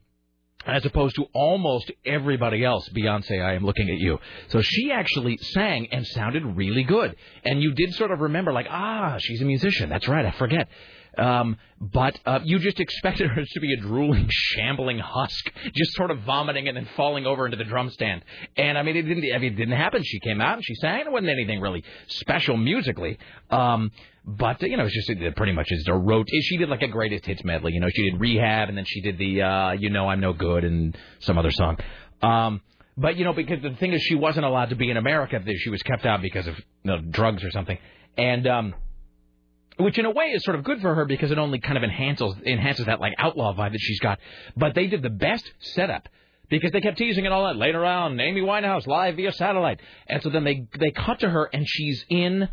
as 0.68 0.85
opposed 0.85 1.15
to 1.15 1.26
almost 1.34 1.91
everybody 2.06 2.64
else. 2.64 2.88
Beyonce, 2.89 3.44
I 3.44 3.53
am 3.53 3.65
looking 3.65 3.89
at 3.89 3.98
you. 3.98 4.19
So 4.49 4.61
she 4.61 4.91
actually 4.91 5.38
sang 5.38 5.88
and 5.91 6.06
sounded 6.06 6.44
really 6.45 6.84
good. 6.84 7.15
And 7.45 7.61
you 7.61 7.73
did 7.73 7.94
sort 7.95 8.11
of 8.11 8.19
remember, 8.19 8.52
like, 8.52 8.68
ah, 8.69 9.18
she's 9.19 9.41
a 9.41 9.45
musician. 9.45 9.89
That's 9.89 10.07
right, 10.07 10.26
I 10.26 10.31
forget. 10.31 10.68
Um, 11.18 11.57
but 11.80 12.19
uh, 12.26 12.39
you 12.44 12.60
just 12.60 12.80
expected 12.80 13.30
her 13.35 13.44
to 13.44 13.60
be 13.60 13.73
a 13.73 13.77
drooling, 13.77 14.27
shambling 14.30 14.99
husk, 14.99 15.52
just 15.73 15.94
sort 15.94 16.11
of 16.11 16.19
vomiting 16.22 16.68
and 16.68 16.77
then 16.77 16.88
falling 16.95 17.26
over 17.26 17.45
into 17.45 17.57
the 17.57 17.64
drum 17.64 17.89
stand. 17.89 18.23
And 18.56 18.77
I 18.77 18.84
mean, 18.84 18.95
it 18.95 19.03
didn't. 19.03 19.23
I 19.34 19.38
mean, 19.39 19.53
it 19.53 19.57
didn't 19.57 19.77
happen. 19.77 20.03
She 20.03 20.19
came 20.19 20.41
out 20.41 20.56
and 20.56 20.65
she 20.65 20.76
sang. 20.76 21.02
It 21.02 21.11
wasn't 21.11 21.30
anything 21.30 21.61
really 21.61 21.84
special 22.07 22.57
musically. 22.57 23.18
Um, 23.49 23.91
but 24.26 24.61
you 24.61 24.76
know, 24.76 24.85
it's 24.85 24.94
just 24.94 25.10
it 25.10 25.35
pretty 25.35 25.53
much 25.53 25.68
is 25.69 25.88
a 25.88 25.94
rot. 25.94 26.26
She 26.41 26.57
did 26.57 26.69
like 26.69 26.81
a 26.81 26.88
greatest 26.88 27.26
hits 27.26 27.44
medley. 27.44 27.73
You 27.73 27.80
know, 27.80 27.89
she 27.89 28.10
did 28.10 28.19
Rehab 28.19 28.69
and 28.69 28.77
then 28.77 28.85
she 28.85 29.02
did 29.02 29.18
the 29.18 29.41
uh, 29.41 29.72
You 29.72 29.89
Know 29.89 30.10
I'm 30.10 30.19
No 30.19 30.34
Good 30.34 30.64
and 30.65 30.98
some 31.19 31.38
other 31.38 31.52
song. 31.52 31.77
Um, 32.22 32.61
but 32.98 33.15
you 33.15 33.23
know, 33.23 33.34
because 33.34 33.61
the 33.61 33.76
thing 33.76 33.94
is, 33.94 34.02
she 34.02 34.15
wasn't 34.15 34.45
allowed 34.45 34.69
to 34.69 34.76
be 34.76 34.89
in 34.89 34.98
America. 34.98 35.39
She 35.57 35.69
was 35.69 35.81
kept 35.84 36.06
out 36.06 36.22
because 36.22 36.48
of 36.48 36.56
you 36.57 36.91
know, 36.91 36.99
drugs 36.99 37.44
or 37.44 37.52
something. 37.52 37.77
And 38.18 38.48
um, 38.48 38.73
which 39.80 39.98
in 39.98 40.06
a 40.06 40.12
way 40.12 40.26
is 40.28 40.44
sort 40.44 40.58
of 40.58 40.64
good 40.64 40.82
for 40.82 40.95
her 40.95 41.06
because 41.06 41.32
it 41.32 41.38
only 41.38 41.60
kind 41.60 41.78
of 41.78 41.84
enhances 41.84 42.34
enhances 42.45 42.86
that 42.86 42.99
like 42.99 43.14
outlaw 43.18 43.54
vibe 43.54 43.72
that 43.72 43.80
she's 43.82 43.99
got. 43.99 44.20
But 44.56 44.76
they 44.76 44.88
did 44.88 45.02
the 45.02 45.10
best 45.10 45.49
setup 45.60 46.08
because 46.49 46.72
they 46.72 46.82
kept 46.82 46.98
teasing 46.98 47.26
it 47.26 47.32
all 47.32 47.45
that 47.45 47.56
later 47.58 47.86
on. 47.86 48.20
Amy 48.20 48.41
Winehouse 48.41 48.88
live 48.88 49.16
via 49.16 49.32
satellite, 49.32 49.80
and 50.08 50.22
so 50.24 50.30
then 50.30 50.44
they 50.44 50.68
they 50.80 50.91
cut 50.91 51.20
to 51.20 51.30
her 51.30 51.49
and 51.52 51.66
she's 51.68 52.06
in 52.10 52.49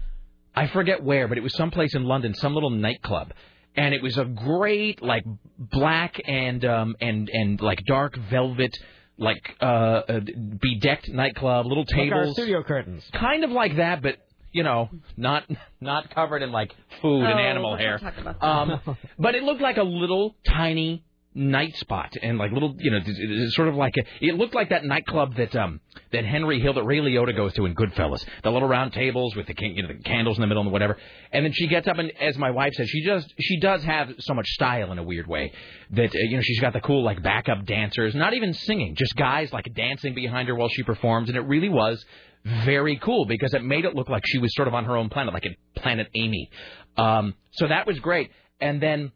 I 0.56 0.68
forget 0.68 1.02
where, 1.02 1.26
but 1.28 1.36
it 1.36 1.42
was 1.42 1.54
someplace 1.56 1.94
in 1.94 2.04
London, 2.04 2.34
some 2.34 2.54
little 2.54 2.70
nightclub. 2.70 3.32
And 3.76 3.92
it 3.92 4.02
was 4.02 4.16
a 4.18 4.24
great, 4.24 5.02
like 5.02 5.24
black 5.58 6.20
and 6.24 6.64
um 6.64 6.94
and 7.00 7.28
and 7.32 7.60
like 7.60 7.80
dark 7.86 8.16
velvet, 8.30 8.72
like 9.18 9.56
uh, 9.60 9.64
uh 9.64 10.20
bedecked 10.20 11.08
nightclub, 11.08 11.66
little 11.66 11.84
Like 11.84 12.12
our 12.12 12.20
tables, 12.22 12.34
studio 12.36 12.62
curtains. 12.62 13.04
kind 13.12 13.42
of 13.42 13.50
like 13.50 13.76
that, 13.76 14.00
but 14.00 14.18
you 14.54 14.62
know, 14.62 14.88
not 15.16 15.44
not 15.80 16.14
covered 16.14 16.42
in 16.42 16.50
like 16.52 16.72
food 17.02 17.24
and 17.24 17.34
Oh, 17.38 17.42
animal 17.42 17.72
let's 17.72 17.82
hair. 17.82 17.98
talk 17.98 18.16
about 18.16 18.40
that. 18.40 18.46
Um, 18.46 18.96
but 19.18 19.34
it 19.34 19.42
looked 19.42 19.60
like 19.60 19.76
a 19.76 19.82
little 19.82 20.34
tiny 20.46 21.04
night 21.36 21.74
spot 21.78 22.12
and 22.22 22.38
like 22.38 22.52
little, 22.52 22.76
you 22.78 22.92
know, 22.92 23.00
sort 23.48 23.66
of 23.66 23.74
like 23.74 23.96
a, 23.96 24.04
it 24.24 24.36
looked 24.36 24.54
like 24.54 24.68
that 24.68 24.84
nightclub 24.84 25.34
that 25.36 25.54
um 25.56 25.80
that 26.12 26.24
Henry 26.24 26.60
Hill 26.60 26.74
that 26.74 26.84
Ray 26.84 26.98
Liotta 26.98 27.34
goes 27.34 27.52
to 27.54 27.66
in 27.66 27.74
Goodfellas, 27.74 28.24
the 28.44 28.52
little 28.52 28.68
round 28.68 28.92
tables 28.92 29.34
with 29.34 29.48
the 29.48 29.54
you 29.58 29.82
know 29.82 29.88
the 29.88 29.94
candles 30.04 30.36
in 30.36 30.42
the 30.42 30.46
middle 30.46 30.62
and 30.62 30.70
whatever. 30.70 30.96
And 31.32 31.44
then 31.44 31.52
she 31.52 31.66
gets 31.66 31.88
up 31.88 31.98
and, 31.98 32.12
as 32.20 32.38
my 32.38 32.52
wife 32.52 32.72
says 32.74 32.88
she 32.88 33.02
just 33.04 33.34
she 33.40 33.58
does 33.58 33.82
have 33.82 34.10
so 34.20 34.32
much 34.32 34.46
style 34.50 34.92
in 34.92 34.98
a 35.00 35.02
weird 35.02 35.26
way 35.26 35.52
that 35.90 36.14
uh, 36.14 36.18
you 36.30 36.36
know 36.36 36.42
she's 36.44 36.60
got 36.60 36.72
the 36.72 36.80
cool 36.80 37.02
like 37.02 37.20
backup 37.20 37.66
dancers, 37.66 38.14
not 38.14 38.34
even 38.34 38.54
singing, 38.54 38.94
just 38.94 39.16
guys 39.16 39.52
like 39.52 39.66
dancing 39.74 40.14
behind 40.14 40.46
her 40.46 40.54
while 40.54 40.68
she 40.68 40.84
performs, 40.84 41.28
and 41.30 41.36
it 41.36 41.42
really 41.48 41.68
was 41.68 42.04
very 42.44 42.96
cool 43.02 43.24
because 43.26 43.54
it 43.54 43.64
made 43.64 43.84
it 43.84 43.94
look 43.94 44.08
like 44.08 44.22
she 44.26 44.38
was 44.38 44.54
sort 44.54 44.68
of 44.68 44.74
on 44.74 44.84
her 44.84 44.96
own 44.96 45.08
planet, 45.08 45.32
like 45.32 45.46
a 45.46 45.80
Planet 45.80 46.08
Amy. 46.14 46.50
Um, 46.96 47.34
so 47.52 47.68
that 47.68 47.86
was 47.86 47.98
great. 48.00 48.30
And 48.60 48.82
then 48.82 49.12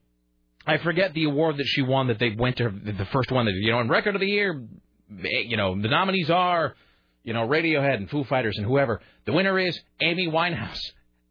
I 0.67 0.79
forget 0.79 1.15
the 1.15 1.25
award 1.25 1.59
that 1.59 1.67
she 1.67 1.83
won 1.83 2.09
that 2.09 2.19
they 2.19 2.31
went 2.31 2.57
to 2.59 2.71
the 2.71 3.07
first 3.13 3.31
one 3.31 3.47
that 3.47 3.53
you 3.55 3.71
know 3.71 3.81
in 3.81 3.89
record 3.89 4.15
of 4.15 4.21
the 4.21 4.27
year. 4.27 4.63
eh, 5.25 5.41
You 5.47 5.57
know 5.57 5.81
the 5.81 5.89
nominees 5.89 6.31
are 6.31 6.75
you 7.23 7.33
know 7.35 7.47
Radiohead 7.47 7.95
and 7.97 8.11
Foo 8.11 8.25
Fighters 8.25 8.57
and 8.57 8.67
whoever. 8.67 9.01
The 9.27 9.33
winner 9.33 9.59
is 9.59 9.79
Amy 10.01 10.29
Winehouse. 10.29 10.81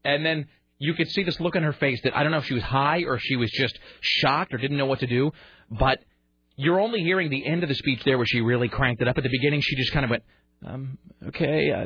And 0.03 0.25
then 0.25 0.47
you 0.79 0.93
could 0.93 1.09
see 1.09 1.23
this 1.23 1.39
look 1.39 1.55
on 1.55 1.63
her 1.63 1.73
face 1.73 1.99
that 2.03 2.15
I 2.15 2.21
don't 2.23 2.31
know 2.31 2.37
if 2.37 2.45
she 2.45 2.53
was 2.53 2.63
high 2.63 3.03
or 3.05 3.17
she 3.19 3.35
was 3.35 3.49
just 3.51 3.77
shocked 4.01 4.53
or 4.53 4.57
didn't 4.57 4.77
know 4.77 4.85
what 4.85 4.99
to 4.99 5.07
do, 5.07 5.31
but 5.71 5.99
you're 6.55 6.79
only 6.79 7.01
hearing 7.01 7.29
the 7.29 7.45
end 7.45 7.63
of 7.63 7.69
the 7.69 7.75
speech 7.75 8.03
there 8.05 8.17
where 8.17 8.25
she 8.27 8.41
really 8.41 8.69
cranked 8.69 9.01
it 9.01 9.07
up. 9.07 9.17
At 9.17 9.23
the 9.23 9.29
beginning, 9.29 9.61
she 9.61 9.75
just 9.75 9.91
kind 9.91 10.03
of 10.05 10.11
went, 10.11 10.23
um, 10.65 10.97
okay, 11.27 11.71
uh, 11.71 11.85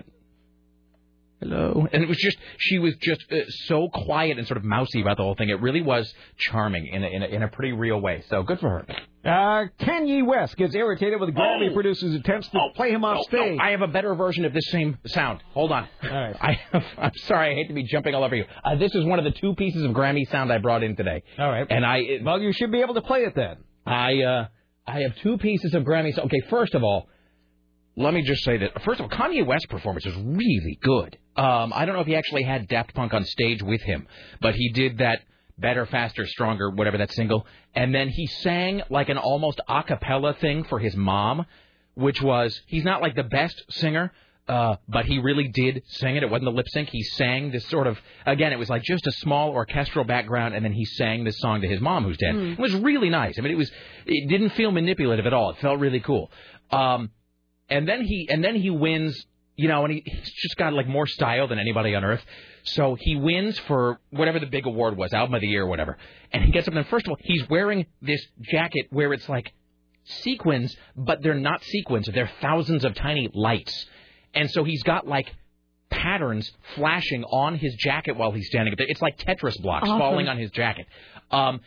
hello. 1.39 1.87
And 1.93 2.03
it 2.03 2.07
was 2.09 2.17
just, 2.17 2.37
she 2.57 2.79
was 2.79 2.95
just 3.01 3.21
uh, 3.31 3.35
so 3.67 3.89
quiet 3.93 4.37
and 4.37 4.47
sort 4.47 4.57
of 4.57 4.63
mousy 4.63 5.01
about 5.01 5.17
the 5.17 5.23
whole 5.23 5.35
thing. 5.35 5.49
It 5.49 5.59
really 5.61 5.81
was 5.81 6.11
charming 6.37 6.87
in 6.87 7.03
a, 7.03 7.07
in 7.07 7.23
a, 7.23 7.25
in 7.27 7.43
a 7.43 7.47
pretty 7.47 7.73
real 7.73 7.99
way. 7.99 8.23
So 8.29 8.43
good 8.43 8.59
for 8.59 8.69
her. 8.69 8.85
Uh, 9.23 9.67
Kanye 9.79 10.25
West 10.25 10.57
gets 10.57 10.73
irritated 10.73 11.19
with 11.19 11.29
the 11.33 11.39
Grammy 11.39 11.71
producer's 11.73 12.15
attempts 12.15 12.47
to 12.49 12.59
play 12.75 12.89
him 12.91 13.05
off 13.05 13.17
Oh, 13.19 13.23
stage. 13.23 13.57
no, 13.57 13.63
I 13.63 13.69
have 13.71 13.81
a 13.81 13.87
better 13.87 14.15
version 14.15 14.45
of 14.45 14.53
this 14.53 14.65
same 14.71 14.97
sound. 15.05 15.43
Hold 15.53 15.71
on. 15.71 15.87
All 16.03 16.09
right. 16.09 16.35
I 16.41 16.59
have, 16.71 16.83
I'm 16.97 17.11
sorry. 17.25 17.51
I 17.51 17.55
hate 17.55 17.67
to 17.67 17.73
be 17.75 17.83
jumping 17.83 18.15
all 18.15 18.23
over 18.23 18.35
you. 18.35 18.45
Uh, 18.63 18.75
this 18.77 18.93
is 18.95 19.05
one 19.05 19.19
of 19.19 19.25
the 19.25 19.31
two 19.31 19.53
pieces 19.55 19.83
of 19.83 19.91
Grammy 19.91 20.27
sound 20.31 20.51
I 20.51 20.57
brought 20.57 20.81
in 20.83 20.95
today. 20.95 21.21
All 21.37 21.49
right. 21.51 21.67
And 21.69 21.85
I, 21.85 22.01
well, 22.23 22.39
you 22.41 22.51
should 22.53 22.71
be 22.71 22.81
able 22.81 22.95
to 22.95 23.01
play 23.01 23.19
it 23.21 23.35
then. 23.35 23.57
I, 23.85 24.21
uh, 24.23 24.47
I 24.87 25.01
have 25.01 25.15
two 25.17 25.37
pieces 25.37 25.73
of 25.75 25.83
Grammy. 25.83 26.15
sound. 26.15 26.25
Okay, 26.27 26.41
first 26.49 26.73
of 26.73 26.83
all, 26.83 27.07
let 27.95 28.13
me 28.13 28.21
just 28.21 28.43
say 28.43 28.57
that 28.57 28.83
first 28.83 28.99
of 28.99 29.05
all, 29.05 29.09
Kanye 29.09 29.45
West's 29.45 29.67
performance 29.67 30.05
was 30.05 30.15
really 30.15 30.79
good. 30.81 31.17
Um, 31.35 31.73
I 31.73 31.85
don't 31.85 31.95
know 31.95 32.01
if 32.01 32.07
he 32.07 32.15
actually 32.15 32.43
had 32.43 32.67
Daft 32.67 32.93
Punk 32.93 33.13
on 33.13 33.25
stage 33.25 33.61
with 33.61 33.81
him, 33.81 34.07
but 34.41 34.55
he 34.55 34.71
did 34.71 34.99
that 34.99 35.21
better, 35.57 35.85
faster, 35.85 36.25
stronger, 36.25 36.69
whatever 36.69 36.97
that 36.97 37.11
single, 37.11 37.45
and 37.75 37.93
then 37.93 38.09
he 38.09 38.27
sang 38.27 38.81
like 38.89 39.09
an 39.09 39.17
almost 39.17 39.59
a 39.67 39.83
cappella 39.83 40.33
thing 40.35 40.63
for 40.63 40.79
his 40.79 40.95
mom, 40.95 41.45
which 41.95 42.21
was 42.21 42.61
he's 42.67 42.83
not 42.83 43.01
like 43.01 43.15
the 43.15 43.23
best 43.23 43.63
singer. 43.69 44.11
Uh, 44.47 44.75
but 44.89 45.05
he 45.05 45.19
really 45.19 45.47
did 45.47 45.83
sing 45.85 46.17
it. 46.17 46.23
It 46.23 46.29
wasn't 46.29 46.45
the 46.45 46.51
lip 46.51 46.65
sync. 46.67 46.89
He 46.89 47.03
sang 47.03 47.51
this 47.51 47.65
sort 47.69 47.87
of 47.87 47.97
again. 48.25 48.51
It 48.51 48.59
was 48.59 48.69
like 48.69 48.81
just 48.83 49.05
a 49.07 49.11
small 49.11 49.51
orchestral 49.51 50.03
background, 50.03 50.55
and 50.55 50.65
then 50.65 50.73
he 50.73 50.83
sang 50.83 51.23
this 51.23 51.37
song 51.39 51.61
to 51.61 51.67
his 51.67 51.79
mom, 51.79 52.03
who's 52.03 52.17
dead. 52.17 52.33
Hmm. 52.33 52.51
It 52.53 52.59
was 52.59 52.73
really 52.73 53.09
nice. 53.09 53.37
I 53.37 53.43
mean, 53.43 53.53
it 53.53 53.57
was. 53.57 53.71
It 54.05 54.27
didn't 54.27 54.49
feel 54.49 54.71
manipulative 54.71 55.27
at 55.27 55.33
all. 55.33 55.51
It 55.51 55.57
felt 55.59 55.79
really 55.79 55.99
cool. 56.01 56.31
Um, 56.71 57.11
and 57.71 57.87
then 57.87 58.03
he 58.05 58.27
and 58.29 58.43
then 58.43 58.55
he 58.55 58.69
wins 58.69 59.25
you 59.55 59.67
know 59.67 59.83
and 59.85 59.93
he, 59.93 60.03
he's 60.05 60.31
just 60.33 60.55
got 60.57 60.73
like 60.73 60.87
more 60.87 61.07
style 61.07 61.47
than 61.47 61.57
anybody 61.57 61.95
on 61.95 62.03
earth. 62.03 62.23
So 62.63 62.95
he 62.95 63.15
wins 63.15 63.57
for 63.67 63.99
whatever 64.11 64.39
the 64.39 64.45
big 64.45 64.65
award 64.67 64.95
was 64.95 65.13
album 65.13 65.33
of 65.33 65.41
the 65.41 65.47
year 65.47 65.63
or 65.63 65.67
whatever. 65.67 65.97
And 66.31 66.43
he 66.43 66.51
gets 66.51 66.67
up 66.67 66.75
and 66.75 66.85
first 66.87 67.07
of 67.07 67.11
all 67.11 67.17
he's 67.21 67.47
wearing 67.49 67.87
this 68.01 68.23
jacket 68.41 68.85
where 68.91 69.11
it's 69.13 69.27
like 69.27 69.51
sequins 70.03 70.75
but 70.95 71.21
they're 71.23 71.33
not 71.33 71.63
sequins. 71.63 72.07
They're 72.13 72.31
thousands 72.41 72.85
of 72.85 72.93
tiny 72.95 73.29
lights. 73.33 73.85
And 74.33 74.49
so 74.51 74.63
he's 74.63 74.83
got 74.83 75.07
like 75.07 75.33
patterns 75.89 76.51
flashing 76.75 77.23
on 77.25 77.55
his 77.57 77.73
jacket 77.75 78.15
while 78.15 78.31
he's 78.31 78.47
standing 78.47 78.73
up 78.73 78.77
there. 78.77 78.87
It's 78.89 79.01
like 79.01 79.17
tetris 79.17 79.61
blocks 79.61 79.87
Awesome. 79.87 79.99
falling 79.99 80.27
on 80.27 80.37
his 80.37 80.51
jacket. 80.51 80.85
Um 81.31 81.61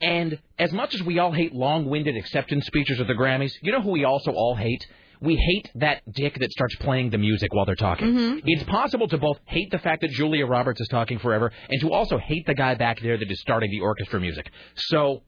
and 0.00 0.38
as 0.58 0.72
much 0.72 0.94
as 0.94 1.02
we 1.02 1.18
all 1.18 1.32
hate 1.32 1.54
long-winded 1.54 2.16
acceptance 2.16 2.66
speeches 2.66 3.00
at 3.00 3.06
the 3.06 3.14
Grammys, 3.14 3.52
you 3.62 3.72
know 3.72 3.80
who 3.80 3.90
we 3.90 4.04
also 4.04 4.32
all 4.32 4.54
hate? 4.54 4.86
We 5.20 5.36
hate 5.36 5.70
that 5.76 6.02
dick 6.12 6.38
that 6.40 6.50
starts 6.50 6.74
playing 6.76 7.10
the 7.10 7.18
music 7.18 7.52
while 7.54 7.64
they're 7.64 7.74
talking. 7.74 8.14
Mhm. 8.14 8.42
It's 8.44 8.62
possible 8.64 9.08
to 9.08 9.18
both 9.18 9.40
hate 9.46 9.70
the 9.70 9.78
fact 9.78 10.02
that 10.02 10.10
Julia 10.10 10.46
Roberts 10.46 10.80
is 10.80 10.88
talking 10.88 11.18
forever 11.18 11.52
and 11.68 11.80
to 11.80 11.92
also 11.92 12.18
hate 12.18 12.46
the 12.46 12.54
guy 12.54 12.74
back 12.74 13.00
there 13.00 13.16
that 13.16 13.30
is 13.30 13.40
starting 13.40 13.70
the 13.70 13.80
orchestra 13.80 14.20
music. 14.20 14.50
So 14.74 15.22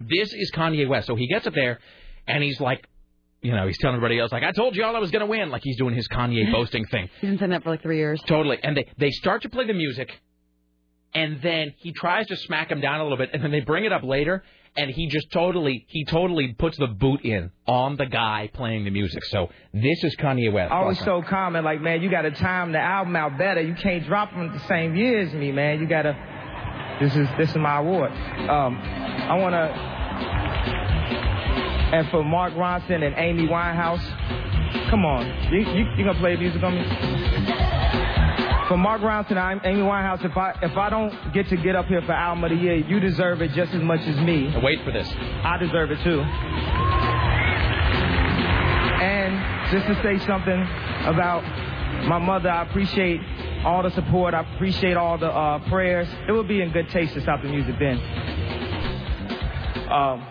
this 0.00 0.32
is 0.32 0.50
Kanye 0.54 0.88
West. 0.88 1.06
So 1.06 1.14
he 1.14 1.26
gets 1.28 1.46
up 1.46 1.54
there 1.54 1.78
and 2.26 2.42
he's 2.42 2.60
like 2.60 2.86
you 3.44 3.50
know, 3.50 3.66
he's 3.66 3.76
telling 3.78 3.96
everybody 3.96 4.20
else 4.20 4.30
like, 4.30 4.44
"I 4.44 4.52
told 4.52 4.76
you 4.76 4.84
all 4.84 4.94
I 4.94 5.00
was 5.00 5.10
going 5.10 5.18
to 5.20 5.26
win," 5.26 5.50
like 5.50 5.62
he's 5.64 5.76
doing 5.76 5.96
his 5.96 6.06
Kanye 6.06 6.52
boasting 6.52 6.84
thing. 6.84 7.08
He's 7.20 7.28
been 7.30 7.38
saying 7.38 7.50
that 7.50 7.64
for 7.64 7.70
like 7.70 7.82
three 7.82 7.96
years. 7.96 8.22
Totally. 8.28 8.58
And 8.62 8.76
they 8.76 8.86
they 8.98 9.10
start 9.10 9.42
to 9.42 9.48
play 9.48 9.66
the 9.66 9.74
music, 9.74 10.10
and 11.12 11.40
then 11.42 11.74
he 11.78 11.92
tries 11.92 12.28
to 12.28 12.36
smack 12.36 12.70
him 12.70 12.80
down 12.80 13.00
a 13.00 13.02
little 13.02 13.18
bit, 13.18 13.30
and 13.32 13.42
then 13.42 13.50
they 13.50 13.58
bring 13.58 13.84
it 13.84 13.92
up 13.92 14.04
later, 14.04 14.44
and 14.76 14.90
he 14.90 15.06
just 15.08 15.30
totally 15.30 15.84
he 15.88 16.04
totally 16.04 16.54
puts 16.58 16.78
the 16.78 16.86
boot 16.86 17.22
in 17.24 17.50
on 17.66 17.96
the 17.96 18.06
guy 18.06 18.50
playing 18.52 18.84
the 18.84 18.90
music. 18.90 19.24
So 19.24 19.50
this 19.72 20.02
is 20.02 20.16
Kanye 20.16 20.52
West. 20.52 20.72
Always 20.72 20.98
so 21.00 21.22
common, 21.22 21.64
like 21.64 21.80
man, 21.80 22.02
you 22.02 22.10
got 22.10 22.22
to 22.22 22.30
time 22.30 22.72
the 22.72 22.80
album 22.80 23.14
out 23.16 23.36
better. 23.38 23.60
You 23.60 23.74
can't 23.74 24.04
drop 24.06 24.30
them 24.30 24.48
at 24.48 24.52
the 24.52 24.66
same 24.66 24.96
year 24.96 25.20
as 25.20 25.32
me, 25.34 25.52
man. 25.52 25.80
You 25.80 25.86
got 25.86 26.02
to. 26.02 26.16
This 27.00 27.14
is 27.16 27.28
this 27.36 27.50
is 27.50 27.56
my 27.56 27.78
award. 27.78 28.10
Um, 28.12 28.78
I 28.78 29.36
want 29.36 29.52
to. 29.52 29.92
And 31.94 32.08
for 32.08 32.24
Mark 32.24 32.54
Ronson 32.54 33.02
and 33.04 33.14
Amy 33.18 33.46
Winehouse, 33.46 34.02
come 34.88 35.04
on, 35.04 35.26
you 35.52 35.60
you, 35.60 35.86
you 35.96 36.04
gonna 36.04 36.18
play 36.18 36.36
music 36.36 36.62
on 36.62 36.74
me? 36.74 37.71
For 38.72 38.78
Mark 38.78 39.02
Ronson 39.02 39.36
and 39.36 39.60
Amy 39.64 39.82
Winehouse, 39.82 40.24
if 40.24 40.34
I 40.34 40.56
if 40.62 40.78
I 40.78 40.88
don't 40.88 41.12
get 41.34 41.46
to 41.50 41.58
get 41.58 41.76
up 41.76 41.84
here 41.88 42.00
for 42.00 42.12
album 42.12 42.42
of 42.44 42.50
the 42.52 42.56
year, 42.56 42.76
you 42.76 43.00
deserve 43.00 43.42
it 43.42 43.52
just 43.52 43.74
as 43.74 43.82
much 43.82 44.00
as 44.00 44.16
me. 44.16 44.50
Wait 44.62 44.82
for 44.82 44.90
this. 44.90 45.06
I 45.44 45.58
deserve 45.58 45.90
it 45.90 46.02
too. 46.02 46.22
And 49.04 49.70
just 49.72 49.86
to 49.88 49.94
say 50.02 50.16
something 50.24 50.58
about 51.04 51.44
my 52.08 52.16
mother, 52.16 52.48
I 52.48 52.62
appreciate 52.62 53.20
all 53.62 53.82
the 53.82 53.90
support. 53.90 54.32
I 54.32 54.40
appreciate 54.54 54.96
all 54.96 55.18
the 55.18 55.28
uh, 55.28 55.58
prayers. 55.68 56.08
It 56.26 56.32
would 56.32 56.48
be 56.48 56.62
in 56.62 56.72
good 56.72 56.88
taste 56.88 57.12
to 57.12 57.20
stop 57.20 57.42
the 57.42 57.50
music 57.50 57.74
then. 57.78 57.98
Um, 59.92 60.24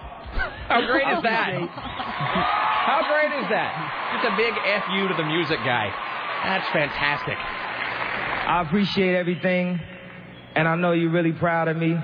How 0.66 0.82
great 0.88 1.08
is 1.16 1.22
that? 1.22 1.54
How 1.70 3.06
great 3.08 3.40
is 3.40 3.50
that? 3.52 4.18
Just 4.18 4.34
a 4.34 4.36
big 4.36 4.56
F 4.66 4.84
you 4.96 5.08
to 5.10 5.14
the 5.14 5.26
music 5.26 5.60
guy. 5.60 5.94
That's 6.44 6.68
fantastic. 6.74 7.38
I 8.52 8.62
appreciate 8.64 9.16
everything, 9.16 9.80
and 10.56 10.68
I 10.68 10.76
know 10.76 10.92
you're 10.92 11.10
really 11.10 11.32
proud 11.32 11.70
of 11.70 11.78
me 11.78 11.96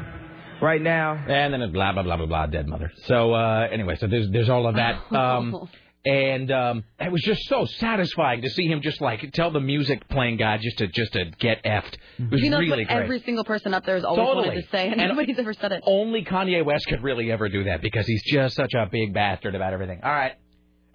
right 0.61 0.81
now. 0.81 1.13
And 1.27 1.53
then 1.53 1.71
blah 1.73 1.91
blah 1.91 2.03
blah 2.03 2.15
blah 2.15 2.25
blah 2.25 2.45
dead 2.45 2.67
mother. 2.67 2.89
So 3.03 3.33
uh, 3.33 3.67
anyway, 3.69 3.97
so 3.99 4.07
there's 4.07 4.29
there's 4.31 4.49
all 4.49 4.65
of 4.65 4.75
that. 4.75 5.01
Um, 5.13 5.67
and 6.05 6.49
um, 6.51 6.83
it 7.01 7.11
was 7.11 7.21
just 7.21 7.41
so 7.49 7.65
satisfying 7.65 8.41
to 8.43 8.49
see 8.49 8.65
him 8.65 8.79
just 8.81 9.01
like 9.01 9.29
tell 9.33 9.51
the 9.51 9.59
music 9.59 10.07
playing 10.07 10.37
guy 10.37 10.57
just 10.57 10.77
to 10.77 10.87
just 10.87 11.11
to 11.13 11.25
get 11.37 11.61
effed. 11.65 11.95
It 12.17 12.31
was 12.31 12.41
He 12.41 12.47
knows 12.47 12.59
really 12.61 12.85
what 12.85 12.87
great. 12.87 13.03
every 13.03 13.19
single 13.23 13.43
person 13.43 13.73
up 13.73 13.85
there 13.85 13.95
has 13.95 14.05
always 14.05 14.25
Totally. 14.25 14.47
wanted 14.47 14.61
to 14.61 14.69
say, 14.69 14.87
and, 14.87 15.01
And- 15.01 15.09
nobody's 15.09 15.37
ever 15.37 15.51
said 15.51 15.73
it. 15.73 15.83
Only 15.85 16.23
Kanye 16.23 16.63
West 16.63 16.85
could 16.87 17.03
really 17.03 17.29
ever 17.29 17.49
do 17.49 17.65
that 17.65 17.81
because 17.81 18.07
he's 18.07 18.23
just 18.23 18.55
such 18.55 18.73
a 18.73 18.87
big 18.89 19.13
bastard 19.13 19.53
about 19.53 19.73
everything. 19.73 19.99
All 20.01 20.11
right. 20.13 20.31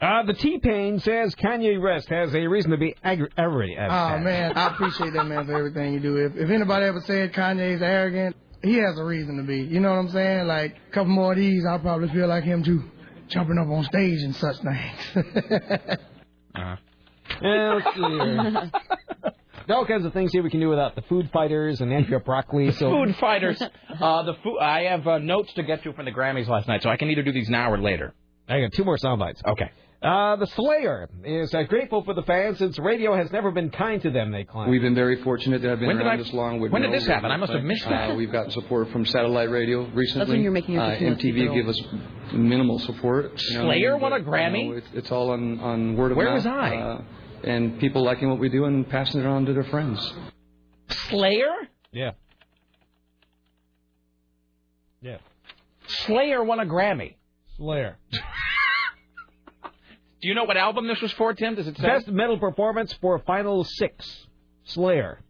Uh, 0.03 0.24
the 0.24 0.35
T-Pain 0.35 0.99
says 0.99 1.33
Kanye 1.37 1.81
West 1.81 2.09
has 2.09 2.35
a 2.35 2.45
reason 2.49 2.73
to 2.73 2.77
be 2.77 2.97
angry. 3.05 3.29
angry 3.39 3.77
at 3.77 3.89
Oh 3.89 4.19
man, 4.19 4.53
I 4.57 4.74
appreciate 4.74 5.12
that 5.12 5.27
man 5.27 5.47
for 5.47 5.57
everything 5.57 5.95
you 5.95 6.01
do. 6.01 6.16
If 6.16 6.37
if 6.37 6.51
anybody 6.51 6.87
ever 6.87 7.01
said 7.07 7.33
Kanye's 7.33 7.81
arrogant, 7.81 8.35
he 8.65 8.74
has 8.79 8.99
a 8.99 9.05
reason 9.05 9.37
to 9.37 9.45
be. 9.45 9.59
You 9.59 9.79
know 9.79 9.91
what 9.91 9.99
I'm 9.99 10.09
saying? 10.09 10.49
Like 10.49 10.74
a 10.91 10.93
couple 10.93 11.12
more 11.12 11.33
of 11.33 11.39
these, 11.39 11.65
I'll 11.65 11.79
probably 11.79 12.09
feel 12.09 12.27
like 12.27 12.43
him 12.43 12.65
too, 12.65 12.83
jumping 13.29 13.59
up 13.59 13.69
on 13.69 13.85
stage 13.85 14.23
and 14.23 14.35
such 14.35 14.57
things. 14.59 15.99
Uh-huh. 16.55 16.77
Yeah, 17.41 17.74
let's 17.83 17.97
see 17.97 18.03
here. 18.03 18.70
There 19.23 19.33
are 19.70 19.74
all 19.77 19.87
kinds 19.87 20.05
of 20.05 20.12
things 20.12 20.33
here 20.33 20.43
we 20.43 20.51
can 20.51 20.61
do 20.61 20.69
without 20.69 20.95
the 20.95 21.01
food 21.03 21.31
fighters 21.33 21.81
and 21.81 21.91
Andrea 21.91 22.20
Broccoli. 22.20 22.73
So 22.73 22.91
Food 22.91 23.16
fighters. 23.16 23.59
Uh, 23.62 24.23
the 24.24 24.35
fo- 24.45 24.59
I 24.59 24.83
have 24.83 25.07
uh, 25.07 25.16
notes 25.16 25.51
to 25.55 25.62
get 25.62 25.83
to 25.85 25.95
from 25.95 26.05
the 26.05 26.11
Grammys 26.12 26.47
last 26.47 26.69
night, 26.69 26.83
so 26.83 26.91
I 26.91 26.99
can 26.99 27.09
either 27.09 27.23
do 27.23 27.33
these 27.33 27.49
now 27.49 27.73
or 27.73 27.79
later. 27.79 28.12
I 28.51 28.61
got 28.61 28.74
two 28.74 28.85
more 28.85 28.99
sound 28.99 29.19
bites. 29.20 29.41
Okay. 29.47 29.70
Uh, 30.03 30.35
the 30.35 30.47
Slayer 30.49 31.09
is 31.24 31.55
uh, 31.55 31.62
grateful 31.62 32.03
for 32.03 32.12
the 32.12 32.23
fans 32.24 32.59
since 32.59 32.77
radio 32.81 33.15
has 33.15 33.31
never 33.31 33.53
been 33.53 33.70
kind 33.70 34.03
to 34.03 34.11
them. 34.11 34.33
They 34.33 34.43
claim. 34.43 34.69
We've 34.69 34.81
been 34.83 34.97
very 34.97 35.23
fortunate 35.23 35.62
to 35.62 35.69
have 35.69 35.79
been 35.79 35.87
When 35.87 35.99
did 35.99 36.07
around 36.07 36.15
I- 36.19 36.23
this 36.24 36.33
long. 36.33 36.59
With 36.59 36.73
when 36.73 36.83
did 36.83 36.93
this 36.93 37.07
happen? 37.07 37.31
I 37.31 37.37
must 37.37 37.53
have 37.53 37.62
missed 37.62 37.85
that. 37.85 38.11
Uh, 38.11 38.15
we've 38.16 38.33
gotten 38.33 38.51
support 38.51 38.91
from 38.91 39.07
satellite 39.07 39.49
radio 39.51 39.85
recently. 39.91 40.29
when 40.35 40.43
you're 40.43 40.51
making 40.51 40.74
your 40.74 40.83
uh, 40.83 40.91
tequila 40.95 41.15
MTV 41.16 41.35
people. 41.35 41.55
give 41.55 41.69
us 41.69 41.81
minimal 42.33 42.81
support. 42.81 43.41
you 43.51 43.59
know, 43.59 43.65
Slayer 43.66 43.97
won 43.97 44.12
a 44.12 44.19
you 44.19 44.24
Grammy? 44.24 44.70
know, 44.70 44.77
it's, 44.79 44.89
it's 44.93 45.12
all 45.12 45.31
on, 45.31 45.61
on 45.61 45.97
word 45.97 46.11
of 46.11 46.16
Where 46.16 46.27
mouth. 46.27 46.35
was 46.37 46.47
I? 46.47 46.77
Uh, 46.77 47.03
and 47.45 47.79
people 47.79 48.05
liking 48.05 48.29
what 48.29 48.41
we 48.41 48.49
do 48.49 48.65
and 48.65 48.89
passing 48.89 49.20
it 49.20 49.27
on 49.27 49.47
to 49.47 49.53
their 49.53 49.65
friends. 49.65 50.12
Slayer? 51.11 51.55
Yeah. 51.93 52.11
Yeah. 55.01 55.19
Slayer 55.87 56.43
won 56.43 56.59
a 56.59 56.65
Grammy. 56.66 57.15
Slayer. 57.57 57.99
Do 60.23 60.28
you 60.28 60.35
know 60.35 60.44
what 60.44 60.57
album 60.57 60.86
this 60.86 61.01
was 61.01 61.12
for, 61.12 61.35
Tim? 61.35 61.57
Does 61.57 61.66
it 61.66 61.77
say? 61.77 61.82
Best 61.82 62.09
metal 62.09 62.39
performance 62.39 62.93
for 63.01 63.19
Final 63.20 63.65
Six. 63.65 64.27
Slayer. 64.65 65.20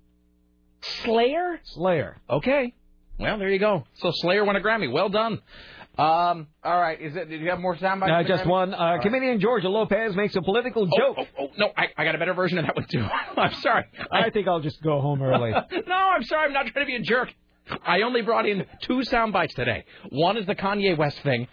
Slayer? 1.03 1.61
Slayer. 1.65 2.19
Okay. 2.29 2.75
Well, 3.19 3.39
there 3.39 3.49
you 3.49 3.59
go. 3.59 3.85
So 3.95 4.11
Slayer 4.13 4.45
won 4.45 4.57
a 4.57 4.61
Grammy. 4.61 4.93
Well 4.93 5.09
done. 5.09 5.41
Um, 5.99 6.49
all 6.65 6.81
right. 6.81 7.01
Is 7.01 7.15
it? 7.17 7.29
Did 7.29 7.41
you 7.41 7.51
have 7.51 7.61
more 7.61 7.77
sound 7.79 8.01
bites? 8.01 8.13
Uh, 8.13 8.23
just 8.29 8.45
Grammy? 8.45 8.51
one. 8.51 8.75
Uh, 8.75 8.77
All 8.79 8.93
right. 8.95 9.03
comedian 9.03 9.41
George 9.41 9.65
Lopez 9.65 10.17
makes 10.17 10.35
a 10.37 10.43
political 10.43 10.87
joke. 10.87 11.17
Oh, 11.19 11.27
oh, 11.39 11.49
no, 11.59 11.71
I, 11.77 11.89
I 11.97 12.05
got 12.05 12.15
a 12.15 12.19
better 12.19 12.35
version 12.35 12.59
of 12.59 12.67
that 12.67 12.77
one 12.77 12.87
too. 12.91 13.07
I'm 13.37 13.55
sorry. 13.55 13.85
I 14.11 14.31
think 14.31 14.49
I'll 14.49 14.61
just 14.61 14.83
go 14.83 15.01
home 15.01 15.23
early. 15.23 15.51
no, 15.87 15.95
I'm 15.95 16.23
sorry. 16.25 16.47
I'm 16.47 16.53
not 16.53 16.67
trying 16.67 16.87
to 16.87 16.91
be 16.91 16.97
a 16.97 17.01
jerk. 17.03 17.33
I 17.87 18.03
only 18.03 18.23
brought 18.23 18.47
in 18.47 18.67
two 18.83 19.05
sound 19.05 19.33
bites 19.33 19.55
today. 19.55 19.85
One 20.11 20.37
is 20.37 20.47
the 20.47 20.55
Kanye 20.55 20.97
West 20.99 21.21
thing, 21.21 21.47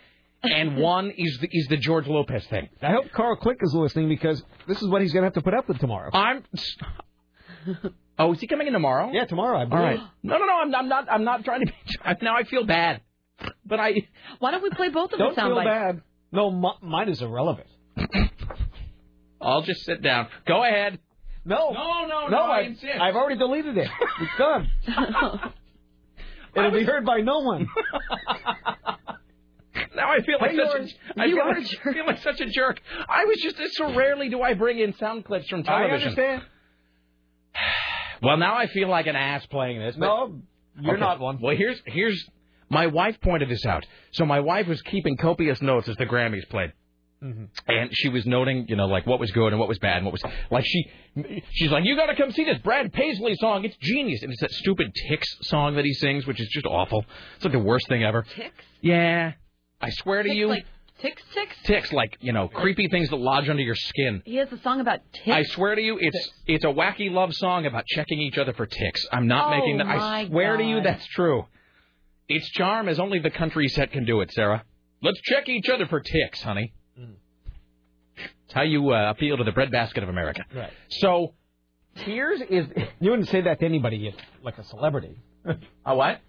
and 0.44 0.78
one 0.82 1.12
is 1.16 1.38
the, 1.40 1.48
is 1.52 1.68
the 1.68 1.78
George 1.78 2.08
Lopez 2.08 2.46
thing. 2.48 2.70
I 2.82 2.92
hope 2.92 3.12
Carl 3.12 3.36
Click 3.38 3.58
is 3.62 3.74
listening 3.74 4.10
because 4.10 4.44
this 4.68 4.82
is 4.82 4.88
what 4.88 5.02
he's 5.02 5.14
going 5.14 5.24
to 5.24 5.28
have 5.28 5.34
to 5.34 5.42
put 5.42 5.54
up 5.54 5.68
with 5.68 5.80
tomorrow. 5.80 6.10
I'm. 6.14 6.44
Oh, 8.22 8.34
is 8.34 8.42
he 8.42 8.48
coming 8.48 8.68
in 8.68 8.74
tomorrow? 8.74 9.12
Yeah, 9.14 9.24
tomorrow. 9.24 9.58
I 9.58 9.62
All 9.62 9.68
believe. 9.68 9.84
right. 9.84 10.00
No, 10.24 10.38
no, 10.40 10.46
no. 10.46 10.60
I'm, 10.62 10.76
I'm 10.76 10.90
not. 10.90 11.08
I'm 11.10 11.24
not 11.24 11.46
trying 11.46 11.62
to 11.62 11.68
be. 11.68 11.74
Now 12.22 12.36
I 12.36 12.44
feel 12.44 12.66
bad, 12.66 13.00
but 13.66 13.80
I. 13.80 13.94
Why 14.40 14.52
don't 14.52 14.62
we 14.62 14.70
play 14.72 14.90
both 14.90 15.14
of 15.14 15.20
them? 15.20 15.28
Don't 15.28 15.36
the 15.36 15.42
sound 15.42 15.50
feel 15.52 15.56
bites? 15.64 15.70
bad. 15.70 16.02
No, 16.34 16.50
m- 16.50 16.90
mine 16.90 17.08
is 17.08 17.22
irrelevant. 17.22 17.68
I'll 19.42 19.62
just 19.62 19.86
sit 19.86 20.02
down. 20.02 20.28
Go 20.46 20.66
ahead. 20.66 21.00
No. 21.46 21.72
No, 21.72 22.08
no, 22.08 22.08
no. 22.08 22.28
No, 22.28 22.38
I 22.44 22.58
I, 22.58 22.62
insist. 22.64 23.00
I've 23.00 23.16
already 23.16 23.38
deleted 23.38 23.78
it. 23.78 23.88
It's 24.20 24.38
done. 24.38 24.70
It'll 26.56 26.72
be 26.72 26.84
heard 26.84 27.06
by 27.06 27.22
no 27.22 27.40
one. 27.40 27.68
Now 29.96 30.12
I 30.12 30.22
feel 30.22 30.38
like 30.40 30.52
Hey, 30.52 30.58
such 30.58 30.72
George, 30.78 30.96
a, 31.18 31.22
I 31.22 31.26
you 31.26 31.36
feel, 31.36 31.44
are 31.44 31.52
a 31.52 31.60
like, 31.62 31.86
I 31.86 31.94
feel 31.94 32.06
like 32.06 32.18
such 32.22 32.42
a 32.42 32.46
jerk. 32.48 32.82
I 33.08 33.26
was 33.26 33.38
just 33.42 33.58
so 33.76 33.94
rarely 33.96 34.30
do 34.30 34.42
I 34.42 34.54
bring 34.54 34.80
in 34.80 34.94
sound 34.98 35.26
clips 35.26 35.48
from 35.50 35.64
television. 35.64 35.94
I 35.96 36.00
television. 36.00 36.10
understand. 36.10 36.42
Well, 38.22 38.36
now 38.38 38.56
I 38.56 38.68
feel 38.68 38.90
like 38.90 39.08
an 39.08 39.16
ass 39.16 39.46
playing 39.46 39.80
this. 39.80 39.96
but- 39.96 40.06
No, 40.06 40.42
you're 40.82 40.94
Okay. 40.96 41.00
not 41.00 41.20
one. 41.22 41.40
Well, 41.42 41.56
here's 41.56 41.82
here's 41.86 42.22
my 42.70 42.88
wife 42.88 43.20
pointed 43.22 43.48
this 43.50 43.66
out. 43.66 43.86
So 44.12 44.26
my 44.26 44.42
wife 44.42 44.68
was 44.68 44.82
keeping 44.82 45.16
copious 45.18 45.62
notes 45.62 45.88
as 45.88 45.96
the 45.96 46.06
Grammys 46.06 46.48
played. 46.50 46.74
Mm-hmm. 47.24 47.46
And 47.68 47.90
she 47.94 48.08
was 48.10 48.26
noting, 48.26 48.66
you 48.70 48.76
know, 48.76 48.88
like 48.88 49.06
what 49.08 49.20
was 49.22 49.32
good 49.32 49.48
and 49.54 49.60
what 49.60 49.68
was 49.70 49.80
bad 49.80 49.98
and 49.98 50.06
what 50.06 50.12
was 50.14 50.24
like 50.52 50.66
she 50.66 50.90
she's 51.54 51.72
like, 51.72 51.84
You 51.86 51.96
gotta 51.96 52.16
come 52.16 52.32
see 52.32 52.44
this 52.44 52.58
Brad 52.60 52.92
Paisley 52.94 53.36
song, 53.36 53.64
it's 53.66 53.76
genius. 53.78 54.22
And 54.24 54.32
it's 54.34 54.42
that 54.42 54.52
stupid 54.52 54.94
Ticks 55.08 55.28
song 55.44 55.76
that 55.76 55.86
he 55.86 55.94
sings, 55.94 56.28
which 56.28 56.42
is 56.42 56.48
just 56.50 56.66
awful. 56.66 57.06
It's 57.38 57.46
like 57.46 57.54
the 57.54 57.60
worst 57.60 57.88
thing 57.88 58.04
ever. 58.04 58.24
Ticks? 58.36 58.66
Yeah. 58.82 59.32
I 59.82 59.90
swear 59.92 60.24
to 60.24 60.30
Ticks 60.30 60.38
you 60.38 60.48
like 60.48 60.66
ticks, 61.00 61.24
ticks? 61.34 61.56
ticks 61.64 61.94
like, 61.94 62.18
you 62.20 62.34
know, 62.34 62.48
creepy 62.50 62.88
things 62.90 63.10
that 63.10 63.16
lodge 63.16 63.48
under 63.50 63.62
your 63.64 63.76
skin. 63.76 64.22
He 64.26 64.36
has 64.36 64.52
a 64.52 64.58
song 64.60 64.82
about 64.82 65.00
ticks. 65.14 65.30
I 65.30 65.44
swear 65.44 65.76
to 65.76 65.82
you, 65.82 65.98
it's 66.02 66.30
it's 66.48 66.64
a 66.66 66.68
wacky 66.68 67.12
love 67.12 67.34
song 67.34 67.66
about 67.66 67.86
checking 67.88 68.20
each 68.20 68.38
other 68.38 68.54
for 68.54 68.66
ticks. 68.66 69.06
I'm 69.12 69.28
not 69.28 69.48
Oh, 69.54 69.58
making 69.58 69.78
that. 69.78 69.88
I 69.88 69.98
my 69.98 70.28
swear 70.28 70.58
to 70.58 70.64
you, 70.64 70.82
that's 70.82 71.06
true. 71.08 71.46
Its 72.28 72.48
charm 72.50 72.90
is 72.90 73.00
only 73.00 73.20
the 73.20 73.32
country 73.32 73.68
set 73.70 73.92
can 73.92 74.06
do 74.06 74.22
it, 74.22 74.32
Sarah. 74.34 74.64
Let's 75.02 75.20
check 75.22 75.48
each 75.50 75.70
other 75.70 75.88
for 75.88 76.00
ticks, 76.02 76.42
honey. 76.42 76.74
It's 78.18 78.54
how 78.54 78.64
you 78.64 78.92
uh, 78.94 79.12
appeal 79.12 79.38
to 79.38 79.44
the 79.44 79.52
breadbasket 79.52 80.04
of 80.04 80.10
America. 80.10 80.44
Right. 80.54 80.72
So, 80.90 81.36
here's 81.94 82.42
is 82.42 82.66
You 83.00 83.12
wouldn't 83.12 83.30
say 83.30 83.42
that 83.42 83.60
to 83.60 83.66
anybody, 83.66 83.98
yet, 83.98 84.16
like 84.44 84.58
a 84.58 84.64
celebrity. 84.64 85.16
a 85.86 85.96
what? 85.96 86.20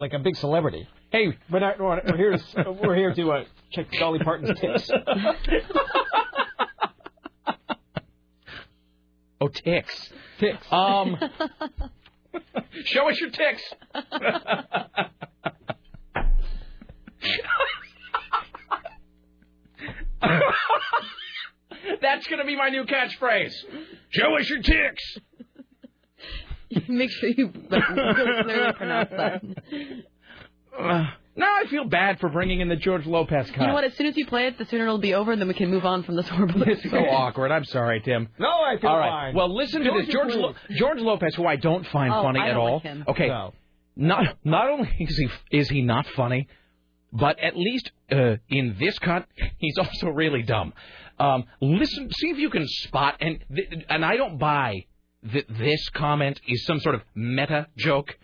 Like 0.00 0.12
a 0.12 0.18
big 0.18 0.36
celebrity. 0.36 0.86
Hey, 1.10 1.28
we're 1.50 1.60
not. 1.60 1.80
We're, 1.80 2.02
we're 2.06 2.16
here. 2.16 2.36
To, 2.36 2.72
we're 2.72 2.94
here 2.94 3.14
to 3.14 3.32
uh, 3.32 3.44
check 3.70 3.90
Dolly 3.92 4.18
Parton's 4.18 4.58
tits. 4.60 4.90
Oh, 9.40 9.46
ticks. 9.46 10.12
Ticks. 10.40 10.66
Um, 10.72 11.16
show 12.86 13.08
us 13.08 13.20
your 13.20 13.30
ticks. 13.30 13.62
That's 22.00 22.26
going 22.26 22.40
to 22.40 22.44
be 22.44 22.56
my 22.56 22.68
new 22.70 22.84
catchphrase. 22.84 23.54
Show 24.10 24.36
us 24.36 24.48
your 24.48 24.60
ticks. 24.60 25.18
Make 26.88 27.10
sure 27.10 27.30
you 27.30 27.52
really 27.70 28.44
clearly 28.44 28.72
pronounce 28.72 29.10
that. 29.10 29.42
Now 30.78 31.54
I 31.60 31.66
feel 31.70 31.84
bad 31.84 32.18
for 32.18 32.28
bringing 32.28 32.60
in 32.60 32.68
the 32.68 32.74
George 32.76 33.06
Lopez 33.06 33.48
cut. 33.50 33.60
You 33.60 33.66
know 33.68 33.74
what? 33.74 33.84
As 33.84 33.94
soon 33.96 34.06
as 34.08 34.16
you 34.16 34.26
play 34.26 34.48
it, 34.48 34.58
the 34.58 34.64
sooner 34.64 34.84
it'll 34.84 34.98
be 34.98 35.14
over, 35.14 35.30
and 35.30 35.40
then 35.40 35.46
we 35.48 35.54
can 35.54 35.70
move 35.70 35.84
on 35.84 36.02
from 36.02 36.16
this 36.16 36.28
horrible. 36.28 36.62
It's 36.62 36.82
so 36.90 36.98
awkward. 37.10 37.52
I'm 37.52 37.64
sorry, 37.64 38.00
Tim. 38.00 38.28
No, 38.40 38.48
I 38.48 38.76
feel 38.80 38.90
all 38.90 38.98
right. 38.98 39.08
fine. 39.10 39.34
Well, 39.36 39.54
listen 39.54 39.82
to 39.82 39.86
George 39.88 40.06
this. 40.06 40.12
George 40.14 40.34
Lo- 40.34 40.54
George 40.70 40.98
Lopez, 41.00 41.34
who 41.36 41.46
I 41.46 41.54
don't 41.56 41.86
find 41.86 42.12
Oh, 42.12 42.22
funny 42.22 42.40
I 42.40 42.48
at 42.48 42.52
don't 42.54 42.60
all. 42.60 42.74
like 42.74 42.82
him. 42.82 43.04
Okay. 43.06 43.28
No. 43.28 43.52
Not 43.96 44.36
not 44.44 44.68
only 44.68 44.90
is 45.00 45.16
he 45.16 45.56
is 45.58 45.68
he 45.68 45.82
not 45.82 46.06
funny, 46.08 46.48
but 47.12 47.38
at 47.38 47.56
least 47.56 47.90
uh, 48.10 48.36
in 48.48 48.76
this 48.78 48.98
cut, 48.98 49.26
he's 49.58 49.78
also 49.78 50.08
really 50.08 50.42
dumb. 50.42 50.72
Um, 51.20 51.44
listen, 51.60 52.08
see 52.12 52.28
if 52.30 52.38
you 52.38 52.48
can 52.50 52.64
spot 52.66 53.16
and 53.20 53.44
th- 53.54 53.84
and 53.88 54.04
I 54.04 54.16
don't 54.16 54.38
buy 54.38 54.86
that 55.32 55.46
this 55.48 55.88
comment 55.90 56.40
is 56.46 56.64
some 56.64 56.78
sort 56.80 56.94
of 56.94 57.02
meta 57.14 57.66
joke 57.76 58.16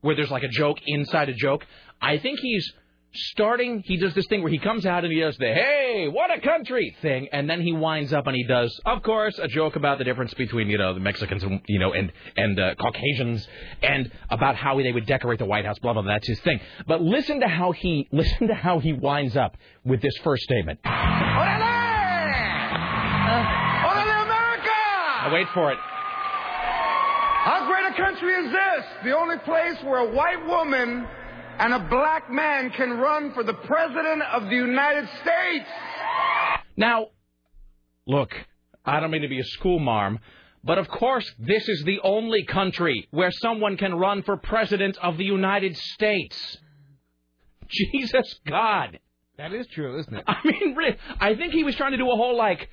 where 0.00 0.14
there's 0.14 0.30
like 0.30 0.44
a 0.44 0.48
joke 0.48 0.78
inside 0.86 1.28
a 1.28 1.34
joke. 1.34 1.64
I 2.00 2.18
think 2.18 2.38
he's 2.40 2.72
starting. 3.12 3.82
He 3.84 3.96
does 3.96 4.14
this 4.14 4.26
thing 4.26 4.42
where 4.42 4.52
he 4.52 4.58
comes 4.58 4.86
out 4.86 5.04
and 5.04 5.12
he 5.12 5.20
does 5.20 5.36
the 5.38 5.46
"Hey, 5.46 6.08
what 6.08 6.36
a 6.36 6.40
country" 6.40 6.96
thing, 7.02 7.28
and 7.32 7.48
then 7.48 7.60
he 7.60 7.72
winds 7.72 8.12
up 8.12 8.26
and 8.26 8.36
he 8.36 8.44
does, 8.44 8.78
of 8.84 9.02
course, 9.02 9.38
a 9.38 9.48
joke 9.48 9.76
about 9.76 9.98
the 9.98 10.04
difference 10.04 10.34
between 10.34 10.68
you 10.68 10.78
know 10.78 10.94
the 10.94 11.00
Mexicans 11.00 11.42
and 11.42 11.60
you 11.66 11.78
know 11.78 11.92
and 11.92 12.12
and 12.36 12.58
uh, 12.58 12.74
Caucasians, 12.76 13.46
and 13.82 14.10
about 14.30 14.56
how 14.56 14.80
they 14.80 14.92
would 14.92 15.06
decorate 15.06 15.38
the 15.38 15.46
White 15.46 15.64
House. 15.64 15.78
Blah 15.78 15.94
blah. 15.94 16.02
blah. 16.02 16.14
That's 16.14 16.28
his 16.28 16.40
thing. 16.40 16.60
But 16.86 17.02
listen 17.02 17.40
to 17.40 17.48
how 17.48 17.72
he 17.72 18.08
listen 18.12 18.48
to 18.48 18.54
how 18.54 18.78
he 18.78 18.92
winds 18.92 19.36
up 19.36 19.56
with 19.84 20.02
this 20.02 20.16
first 20.22 20.42
statement. 20.44 20.80
Orale 20.84 21.76
America! 24.24 24.70
Now, 25.22 25.32
wait 25.32 25.48
for 25.54 25.72
it. 25.72 25.78
How 27.88 27.94
great 27.94 28.06
country 28.06 28.34
is 28.34 28.52
this? 28.52 28.84
The 29.04 29.16
only 29.16 29.38
place 29.38 29.76
where 29.84 29.98
a 29.98 30.10
white 30.10 30.46
woman 30.46 31.06
and 31.58 31.72
a 31.72 31.78
black 31.78 32.30
man 32.30 32.70
can 32.70 32.98
run 32.98 33.32
for 33.32 33.42
the 33.42 33.54
president 33.54 34.22
of 34.32 34.44
the 34.44 34.56
United 34.56 35.08
States. 35.22 35.68
Now, 36.76 37.08
look, 38.06 38.30
I 38.84 39.00
don't 39.00 39.10
mean 39.10 39.22
to 39.22 39.28
be 39.28 39.40
a 39.40 39.44
school 39.44 39.78
marm, 39.78 40.18
but 40.62 40.78
of 40.78 40.88
course, 40.88 41.30
this 41.38 41.68
is 41.68 41.82
the 41.84 42.00
only 42.02 42.44
country 42.44 43.08
where 43.10 43.30
someone 43.30 43.76
can 43.76 43.94
run 43.94 44.22
for 44.22 44.36
president 44.36 44.98
of 44.98 45.16
the 45.16 45.24
United 45.24 45.76
States. 45.76 46.58
Jesus 47.68 48.40
God. 48.46 48.98
That 49.38 49.52
is 49.52 49.66
true, 49.68 49.98
isn't 50.00 50.14
it? 50.14 50.24
I 50.26 50.40
mean, 50.44 50.76
I 51.20 51.34
think 51.36 51.52
he 51.52 51.64
was 51.64 51.74
trying 51.76 51.92
to 51.92 51.98
do 51.98 52.10
a 52.10 52.16
whole, 52.16 52.36
like, 52.36 52.68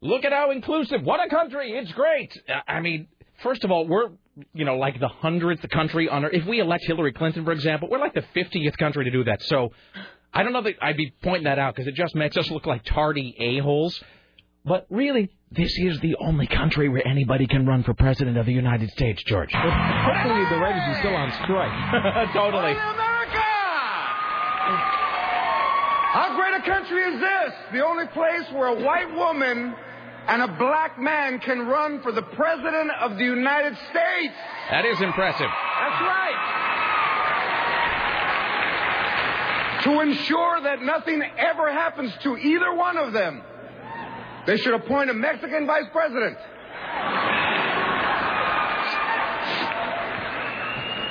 look 0.00 0.24
at 0.24 0.32
how 0.32 0.50
inclusive. 0.50 1.02
What 1.02 1.20
a 1.24 1.28
country. 1.28 1.72
It's 1.72 1.92
great. 1.92 2.32
I- 2.48 2.76
I 2.76 2.80
mean, 2.80 3.08
first 3.42 3.64
of 3.64 3.70
all, 3.70 3.86
we're, 3.86 4.10
you 4.54 4.64
know, 4.64 4.76
like 4.76 4.98
the 5.00 5.08
hundredth 5.08 5.68
country 5.70 6.08
on 6.08 6.24
earth. 6.24 6.34
If 6.34 6.46
we 6.46 6.60
elect 6.60 6.84
Hillary 6.86 7.12
Clinton, 7.12 7.44
for 7.44 7.52
example, 7.52 7.88
we're 7.90 7.98
like 7.98 8.14
the 8.14 8.24
50th 8.34 8.76
country 8.76 9.04
to 9.04 9.10
do 9.10 9.24
that. 9.24 9.42
So 9.42 9.72
I 10.32 10.42
don't 10.42 10.52
know 10.52 10.62
that 10.62 10.74
I'd 10.80 10.96
be 10.96 11.12
pointing 11.22 11.44
that 11.44 11.58
out 11.58 11.74
because 11.74 11.88
it 11.88 11.94
just 11.94 12.14
makes 12.14 12.36
us 12.36 12.50
look 12.50 12.66
like 12.66 12.84
tardy 12.84 13.34
a-holes. 13.38 14.02
But 14.64 14.86
really, 14.90 15.30
this 15.50 15.72
is 15.78 15.98
the 16.00 16.16
only 16.20 16.46
country 16.46 16.88
where 16.88 17.06
anybody 17.06 17.46
can 17.46 17.64
run 17.64 17.82
for 17.82 17.94
president 17.94 18.36
of 18.36 18.44
the 18.44 18.52
United 18.52 18.90
States, 18.90 19.22
George. 19.24 19.50
Hopefully 19.52 20.44
the 20.50 20.58
writers 20.58 20.82
are 20.84 20.98
still 20.98 21.14
on 21.16 21.32
strike. 21.44 22.32
totally. 22.34 22.72
America! 22.72 23.08
How 26.12 26.36
great 26.36 26.54
a 26.54 26.62
country 26.68 27.02
is 27.02 27.20
this? 27.20 27.54
The 27.72 27.84
only 27.84 28.06
place 28.08 28.44
where 28.52 28.66
a 28.68 28.84
white 28.84 29.14
woman 29.14 29.74
and 30.28 30.42
a 30.42 30.48
black 30.58 31.00
man 31.00 31.38
can 31.40 31.66
run 31.66 32.02
for 32.02 32.12
the 32.12 32.22
president 32.22 32.90
of 33.00 33.16
the 33.16 33.24
United 33.24 33.74
States. 33.90 34.34
That 34.70 34.84
is 34.84 35.00
impressive. 35.00 35.48
That's 35.48 36.02
right. 36.02 36.64
To 39.84 40.00
ensure 40.00 40.60
that 40.62 40.82
nothing 40.82 41.22
ever 41.38 41.72
happens 41.72 42.12
to 42.24 42.36
either 42.36 42.74
one 42.74 42.98
of 42.98 43.14
them, 43.14 43.42
they 44.46 44.58
should 44.58 44.74
appoint 44.74 45.08
a 45.08 45.14
Mexican 45.14 45.66
vice 45.66 45.86
president. 45.92 46.36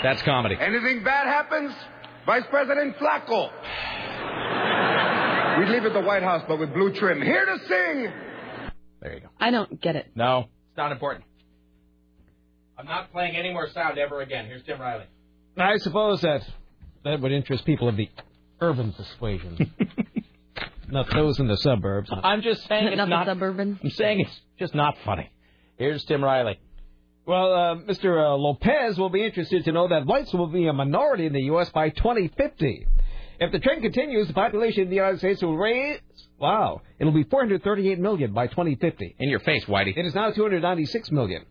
That's 0.04 0.22
comedy. 0.22 0.56
Anything 0.60 1.04
bad 1.04 1.26
happens, 1.26 1.74
Vice 2.28 2.46
President 2.52 2.98
Flacco. 2.98 3.50
We'd 5.58 5.70
leave 5.70 5.86
at 5.86 5.94
the 5.94 6.02
White 6.02 6.22
House, 6.22 6.44
but 6.48 6.60
with 6.60 6.72
blue 6.72 6.94
trim. 6.94 7.20
Here 7.20 7.46
to 7.46 7.58
sing. 7.68 8.12
There 9.08 9.16
you 9.16 9.22
go. 9.22 9.30
I 9.40 9.52
don't 9.52 9.80
get 9.82 9.96
it. 9.96 10.12
No, 10.16 10.50
it's 10.70 10.78
not 10.78 10.92
important. 10.92 11.24
I'm 12.78 12.86
not 12.86 13.10
playing 13.14 13.38
any 13.38 13.54
more 13.54 13.70
sound 13.70 13.98
ever 13.98 14.20
again. 14.22 14.46
Here's 14.48 14.64
Tim 14.64 14.82
Riley. 14.82 15.06
I 15.58 15.78
suppose 15.78 16.20
that 16.22 16.42
that 17.06 17.22
would 17.22 17.32
interest 17.32 17.64
people 17.66 17.88
of 17.88 17.96
the 17.96 18.10
urban 18.60 18.92
persuasion, 18.92 19.72
not 20.90 21.08
those 21.14 21.40
in 21.40 21.48
the 21.48 21.56
suburbs. 21.56 22.10
I'm 22.12 22.42
just 22.42 22.68
saying 22.68 22.88
it's 22.88 22.98
Not 22.98 23.08
not. 23.08 23.28
suburban. 23.28 23.80
I'm 23.82 23.90
saying 23.92 24.20
it's 24.20 24.42
just 24.60 24.76
not 24.76 24.96
funny. 25.06 25.32
Here's 25.78 26.04
Tim 26.04 26.22
Riley. 26.22 26.60
Well, 27.26 27.54
uh, 27.54 27.76
Mr. 27.76 28.24
Uh, 28.26 28.36
Lopez 28.36 28.98
will 28.98 29.10
be 29.10 29.24
interested 29.24 29.64
to 29.66 29.72
know 29.72 29.88
that 29.88 30.06
whites 30.06 30.34
will 30.34 30.48
be 30.48 30.68
a 30.68 30.74
minority 30.74 31.26
in 31.28 31.34
the 31.34 31.44
U.S. 31.44 31.70
by 31.70 31.90
2050. 31.92 32.88
If 33.40 33.52
the 33.52 33.60
trend 33.60 33.84
continues, 33.84 34.28
the 34.28 34.34
population 34.34 34.84
in 34.84 34.90
the 34.90 34.96
United 34.96 35.20
States 35.20 35.42
will 35.42 35.58
raise. 35.58 36.00
Wow, 36.40 36.82
it'll 37.00 37.14
be 37.14 37.24
438 37.24 38.00
million 38.00 38.34
by 38.34 38.48
2050. 38.48 39.16
In 39.20 39.30
your 39.30 39.40
face, 39.40 39.66
Whitey. 39.66 39.96
It 39.96 40.06
is 40.06 40.16
now 40.16 40.32
296 40.32 41.12
million. 41.12 41.46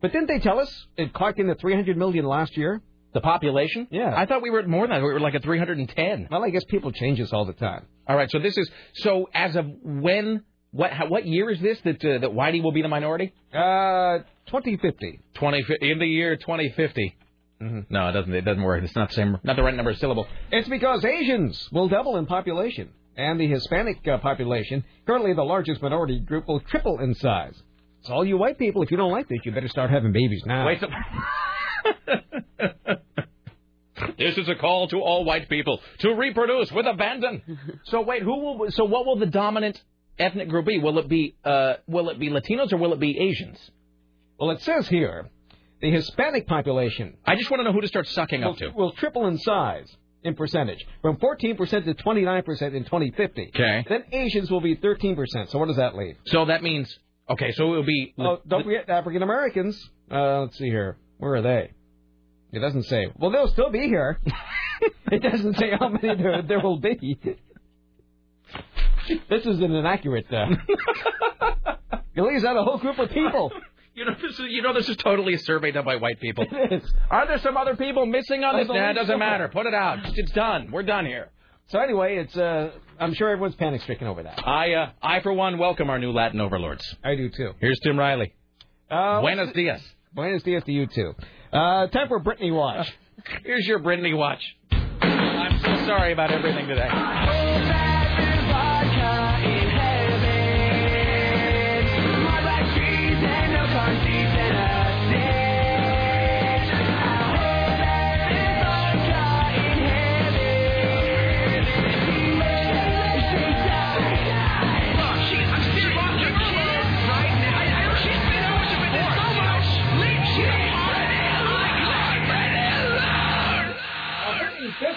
But 0.00 0.12
didn't 0.12 0.28
they 0.28 0.38
tell 0.38 0.58
us 0.58 0.86
it 0.96 1.12
clocked 1.12 1.38
in 1.38 1.50
at 1.50 1.60
300 1.60 1.96
million 1.96 2.24
last 2.24 2.56
year? 2.56 2.80
The 3.14 3.20
population? 3.20 3.88
Yeah. 3.90 4.12
I 4.14 4.26
thought 4.26 4.42
we 4.42 4.50
were 4.50 4.60
at 4.60 4.68
more 4.68 4.86
than 4.86 4.96
that. 4.96 5.02
We 5.02 5.12
were 5.12 5.20
like 5.20 5.34
at 5.34 5.42
310. 5.42 6.28
Well, 6.30 6.44
I 6.44 6.50
guess 6.50 6.64
people 6.64 6.92
change 6.92 7.18
this 7.18 7.32
all 7.32 7.46
the 7.46 7.54
time. 7.54 7.86
All 8.06 8.16
right. 8.16 8.30
So 8.30 8.38
this 8.38 8.56
is 8.56 8.70
so 8.94 9.28
as 9.34 9.56
of 9.56 9.66
when? 9.82 10.44
What? 10.70 10.92
How, 10.92 11.08
what 11.08 11.26
year 11.26 11.50
is 11.50 11.60
this 11.60 11.80
that 11.84 12.04
uh, 12.04 12.18
that 12.18 12.30
Whitey 12.30 12.62
will 12.62 12.72
be 12.72 12.82
the 12.82 12.88
minority? 12.88 13.32
Uh, 13.52 14.18
2050. 14.46 15.20
20 15.34 15.64
in 15.80 15.98
the 15.98 16.06
year 16.06 16.36
2050. 16.36 17.16
No, 17.60 18.08
it 18.08 18.12
doesn't. 18.12 18.32
It 18.32 18.42
doesn't 18.42 18.62
work. 18.62 18.84
It's 18.84 18.94
not 18.94 19.08
the 19.08 19.14
same. 19.14 19.36
Not 19.42 19.56
the 19.56 19.62
right 19.62 19.74
number 19.74 19.90
of 19.90 19.98
syllable. 19.98 20.26
It's 20.52 20.68
because 20.68 21.04
Asians 21.04 21.68
will 21.72 21.88
double 21.88 22.16
in 22.16 22.26
population, 22.26 22.90
and 23.16 23.40
the 23.40 23.48
Hispanic 23.48 24.06
uh, 24.06 24.18
population, 24.18 24.84
currently 25.06 25.34
the 25.34 25.42
largest 25.42 25.82
minority 25.82 26.20
group, 26.20 26.46
will 26.46 26.60
triple 26.60 27.00
in 27.00 27.14
size. 27.14 27.60
So 28.02 28.14
all 28.14 28.24
you 28.24 28.36
white 28.38 28.58
people, 28.58 28.82
if 28.82 28.90
you 28.92 28.96
don't 28.96 29.10
like 29.10 29.28
this, 29.28 29.40
you 29.44 29.50
better 29.52 29.68
start 29.68 29.90
having 29.90 30.12
babies 30.12 30.42
now. 30.46 30.66
Wait. 30.66 30.82
This 34.16 34.36
is 34.36 34.48
a 34.48 34.54
call 34.56 34.88
to 34.88 34.96
all 35.00 35.24
white 35.24 35.48
people 35.48 35.80
to 36.00 36.10
reproduce 36.14 36.72
with 36.72 36.86
abandon. 36.86 37.42
so 37.84 38.00
wait, 38.02 38.22
who 38.22 38.36
will? 38.38 38.70
So 38.70 38.84
what 38.84 39.06
will 39.06 39.18
the 39.18 39.26
dominant 39.26 39.80
ethnic 40.18 40.48
group 40.48 40.66
be? 40.66 40.78
Will 40.78 40.98
it 40.98 41.08
be? 41.08 41.36
Uh, 41.44 41.74
will 41.86 42.08
it 42.10 42.18
be 42.18 42.28
Latinos 42.28 42.72
or 42.72 42.78
will 42.78 42.92
it 42.92 43.00
be 43.00 43.18
Asians? 43.18 43.58
Well, 44.38 44.50
it 44.50 44.60
says 44.62 44.88
here, 44.88 45.30
the 45.80 45.90
Hispanic 45.90 46.46
population. 46.46 47.16
I 47.26 47.36
just 47.36 47.50
want 47.50 47.60
to 47.60 47.64
know 47.64 47.72
who 47.72 47.80
to 47.80 47.88
start 47.88 48.06
sucking 48.08 48.40
will, 48.40 48.50
up 48.50 48.56
to. 48.58 48.70
will 48.70 48.92
triple 48.92 49.26
in 49.26 49.38
size 49.38 49.88
in 50.24 50.34
percentage 50.34 50.84
from 51.02 51.16
14% 51.16 51.56
to 51.84 51.94
29% 51.94 52.74
in 52.74 52.84
2050. 52.84 53.52
Okay. 53.54 53.84
Then 53.88 54.04
Asians 54.12 54.50
will 54.50 54.60
be 54.60 54.76
13%. 54.76 55.50
So 55.50 55.58
what 55.58 55.68
does 55.68 55.76
that 55.76 55.94
leave? 55.96 56.16
So 56.26 56.46
that 56.46 56.62
means 56.62 56.98
okay. 57.30 57.52
So 57.52 57.74
it 57.74 57.76
will 57.76 57.84
be. 57.84 58.14
Oh, 58.18 58.38
don't 58.46 58.64
forget 58.64 58.88
African 58.88 59.22
Americans. 59.22 59.90
Uh, 60.10 60.40
let's 60.42 60.58
see 60.58 60.66
here. 60.66 60.98
Where 61.18 61.34
are 61.34 61.42
they? 61.42 61.72
It 62.52 62.60
doesn't 62.60 62.84
say. 62.84 63.08
Well, 63.16 63.30
they'll 63.30 63.48
still 63.48 63.70
be 63.70 63.86
here. 63.88 64.18
it 65.12 65.22
doesn't 65.22 65.58
say 65.58 65.70
how 65.78 65.88
many 65.88 66.14
there, 66.20 66.42
there 66.42 66.60
will 66.60 66.78
be. 66.78 67.18
this 69.28 69.44
is 69.44 69.58
an 69.60 69.72
inaccurate. 69.72 70.26
Uh, 70.32 70.46
it 72.14 72.22
leaves 72.22 72.44
out 72.44 72.56
a 72.56 72.62
whole 72.62 72.78
group 72.78 72.98
of 72.98 73.10
people. 73.10 73.52
You 73.98 74.04
know, 74.04 74.14
this 74.22 74.38
is, 74.38 74.46
you 74.48 74.62
know, 74.62 74.72
this 74.72 74.88
is 74.88 74.96
totally 74.96 75.34
a 75.34 75.38
survey 75.38 75.72
done 75.72 75.84
by 75.84 75.96
white 75.96 76.20
people. 76.20 76.46
It 76.52 76.72
is. 76.84 76.92
Are 77.10 77.26
there 77.26 77.38
some 77.38 77.56
other 77.56 77.74
people 77.74 78.06
missing 78.06 78.44
on 78.44 78.54
I 78.54 78.60
this? 78.60 78.68
Nah, 78.68 78.90
it 78.90 78.94
doesn't 78.94 79.12
so. 79.12 79.18
matter. 79.18 79.48
Put 79.48 79.66
it 79.66 79.74
out. 79.74 79.98
It's 80.14 80.30
done. 80.30 80.70
We're 80.70 80.84
done 80.84 81.04
here. 81.04 81.30
So 81.68 81.80
anyway, 81.80 82.18
it's. 82.18 82.36
Uh, 82.36 82.70
I'm 83.00 83.12
sure 83.14 83.28
everyone's 83.28 83.56
panic 83.56 83.82
stricken 83.82 84.06
over 84.06 84.22
that. 84.22 84.46
I, 84.46 84.72
uh, 84.74 84.90
I 85.02 85.20
for 85.20 85.32
one, 85.32 85.58
welcome 85.58 85.90
our 85.90 85.98
new 85.98 86.12
Latin 86.12 86.40
overlords. 86.40 86.84
I 87.04 87.16
do 87.16 87.28
too. 87.28 87.54
Here's 87.60 87.78
Tim 87.80 87.98
Riley. 87.98 88.34
Uh, 88.88 89.20
Buenos 89.20 89.52
dias. 89.52 89.82
Buenos 90.14 90.44
dias 90.44 90.62
to 90.64 90.72
you 90.72 90.86
too. 90.86 91.14
Uh, 91.52 91.88
time 91.88 92.06
for 92.06 92.20
Britney 92.20 92.54
Watch. 92.54 92.88
Here's 93.44 93.66
your 93.66 93.80
Britney 93.80 94.16
watch. 94.16 94.42
I'm 94.70 95.58
so 95.60 95.86
sorry 95.86 96.12
about 96.12 96.30
everything 96.30 96.68
today. 96.68 96.88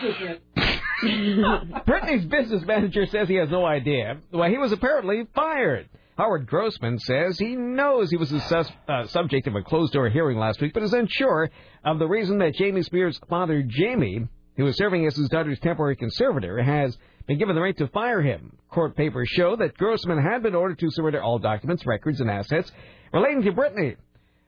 Britney's 1.04 2.26
business 2.26 2.64
manager 2.66 3.06
says 3.08 3.28
he 3.28 3.36
has 3.36 3.50
no 3.50 3.66
idea. 3.66 4.18
Well, 4.32 4.50
he 4.50 4.58
was 4.58 4.72
apparently 4.72 5.28
fired. 5.34 5.90
Howard 6.18 6.46
Grossman 6.48 7.00
says 7.00 7.40
he 7.40 7.56
knows 7.56 8.12
he 8.12 8.18
was 8.18 8.30
the 8.30 8.42
sus- 8.42 8.72
uh, 8.88 9.08
subject 9.08 9.48
of 9.48 9.56
a 9.56 9.62
closed 9.64 9.94
door 9.94 10.10
hearing 10.10 10.38
last 10.38 10.62
week, 10.62 10.74
but 10.74 10.84
is 10.84 10.94
unsure 10.94 11.50
of 11.84 12.00
the 12.00 12.08
reason 12.08 12.38
that 12.40 12.54
Jamie 12.56 12.84
Spears' 12.84 13.20
father, 13.30 13.64
Jamie, 13.66 14.28
who 14.58 14.68
is 14.68 14.78
serving 14.78 15.06
as 15.08 15.16
his 15.16 15.30
daughter's 15.30 15.60
temporary 15.60 15.96
conservator, 15.96 16.62
has 16.62 16.98
been 17.28 17.40
given 17.40 17.56
the 17.56 17.62
right 17.62 17.78
to 17.78 17.88
fire 17.88 18.22
him. 18.22 18.58
Court 18.70 18.96
papers 18.96 19.30
show 19.30 19.56
that 19.56 19.78
Grossman 19.78 20.22
had 20.22 20.44
been 20.44 20.56
ordered 20.56 20.80
to 20.80 20.92
surrender 20.92 21.22
all 21.24 21.40
documents, 21.40 21.86
records, 21.86 22.20
and 22.20 22.30
assets 22.30 22.72
relating 23.14 23.42
to 23.44 23.52
Britney. 23.52 23.96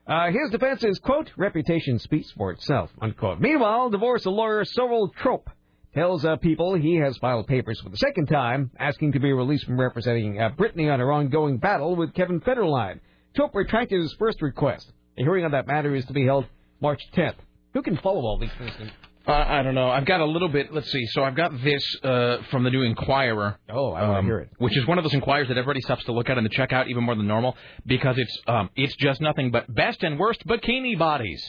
Uh, 0.06 0.26
his 0.26 0.50
defense 0.50 0.84
is, 0.84 0.98
quote, 0.98 1.30
reputation 1.36 1.98
speaks 1.98 2.30
for 2.32 2.50
itself, 2.50 2.90
unquote. 3.00 3.40
Meanwhile, 3.40 3.90
divorce 3.90 4.26
lawyer 4.26 4.64
Sorrell 4.64 5.14
Trope 5.14 5.48
tells 5.94 6.24
uh, 6.24 6.36
people 6.36 6.74
he 6.74 6.96
has 6.96 7.16
filed 7.18 7.46
papers 7.46 7.80
for 7.80 7.88
the 7.88 7.96
second 7.96 8.26
time, 8.26 8.70
asking 8.78 9.12
to 9.12 9.20
be 9.20 9.32
released 9.32 9.64
from 9.64 9.80
representing 9.80 10.38
uh, 10.38 10.50
Britney 10.50 10.92
on 10.92 11.00
her 11.00 11.10
ongoing 11.10 11.56
battle 11.56 11.96
with 11.96 12.12
Kevin 12.12 12.40
Federline. 12.40 13.00
Trope 13.34 13.54
retracted 13.54 14.02
his 14.02 14.14
first 14.18 14.42
request. 14.42 14.92
A 15.16 15.22
hearing 15.22 15.44
on 15.44 15.52
that 15.52 15.66
matter 15.66 15.94
is 15.94 16.04
to 16.06 16.12
be 16.12 16.26
held 16.26 16.44
March 16.80 17.00
10th. 17.16 17.36
Who 17.72 17.82
can 17.82 17.96
follow 17.98 18.20
all 18.22 18.38
these 18.38 18.50
things? 18.58 18.90
Uh, 19.26 19.32
I 19.32 19.62
don't 19.62 19.74
know. 19.74 19.88
I've 19.88 20.04
got 20.04 20.20
a 20.20 20.24
little 20.26 20.48
bit. 20.48 20.72
Let's 20.72 20.90
see. 20.92 21.06
So 21.06 21.24
I've 21.24 21.34
got 21.34 21.50
this 21.62 21.82
uh, 22.02 22.38
from 22.50 22.62
the 22.62 22.70
new 22.70 22.82
Enquirer. 22.82 23.58
Oh, 23.70 23.92
I 23.92 24.06
want 24.08 24.18
to 24.18 24.26
hear 24.26 24.38
it. 24.40 24.50
Which 24.58 24.76
is 24.76 24.86
one 24.86 24.98
of 24.98 25.04
those 25.04 25.14
Enquirers 25.14 25.48
that 25.48 25.56
everybody 25.56 25.80
stops 25.80 26.04
to 26.04 26.12
look 26.12 26.28
at 26.28 26.36
in 26.36 26.44
the 26.44 26.50
checkout 26.50 26.88
even 26.88 27.04
more 27.04 27.14
than 27.14 27.26
normal 27.26 27.56
because 27.86 28.18
it's 28.18 28.38
um, 28.46 28.68
it's 28.76 28.94
just 28.96 29.22
nothing 29.22 29.50
but 29.50 29.72
best 29.74 30.02
and 30.02 30.18
worst 30.18 30.46
bikini 30.46 30.98
bodies, 30.98 31.42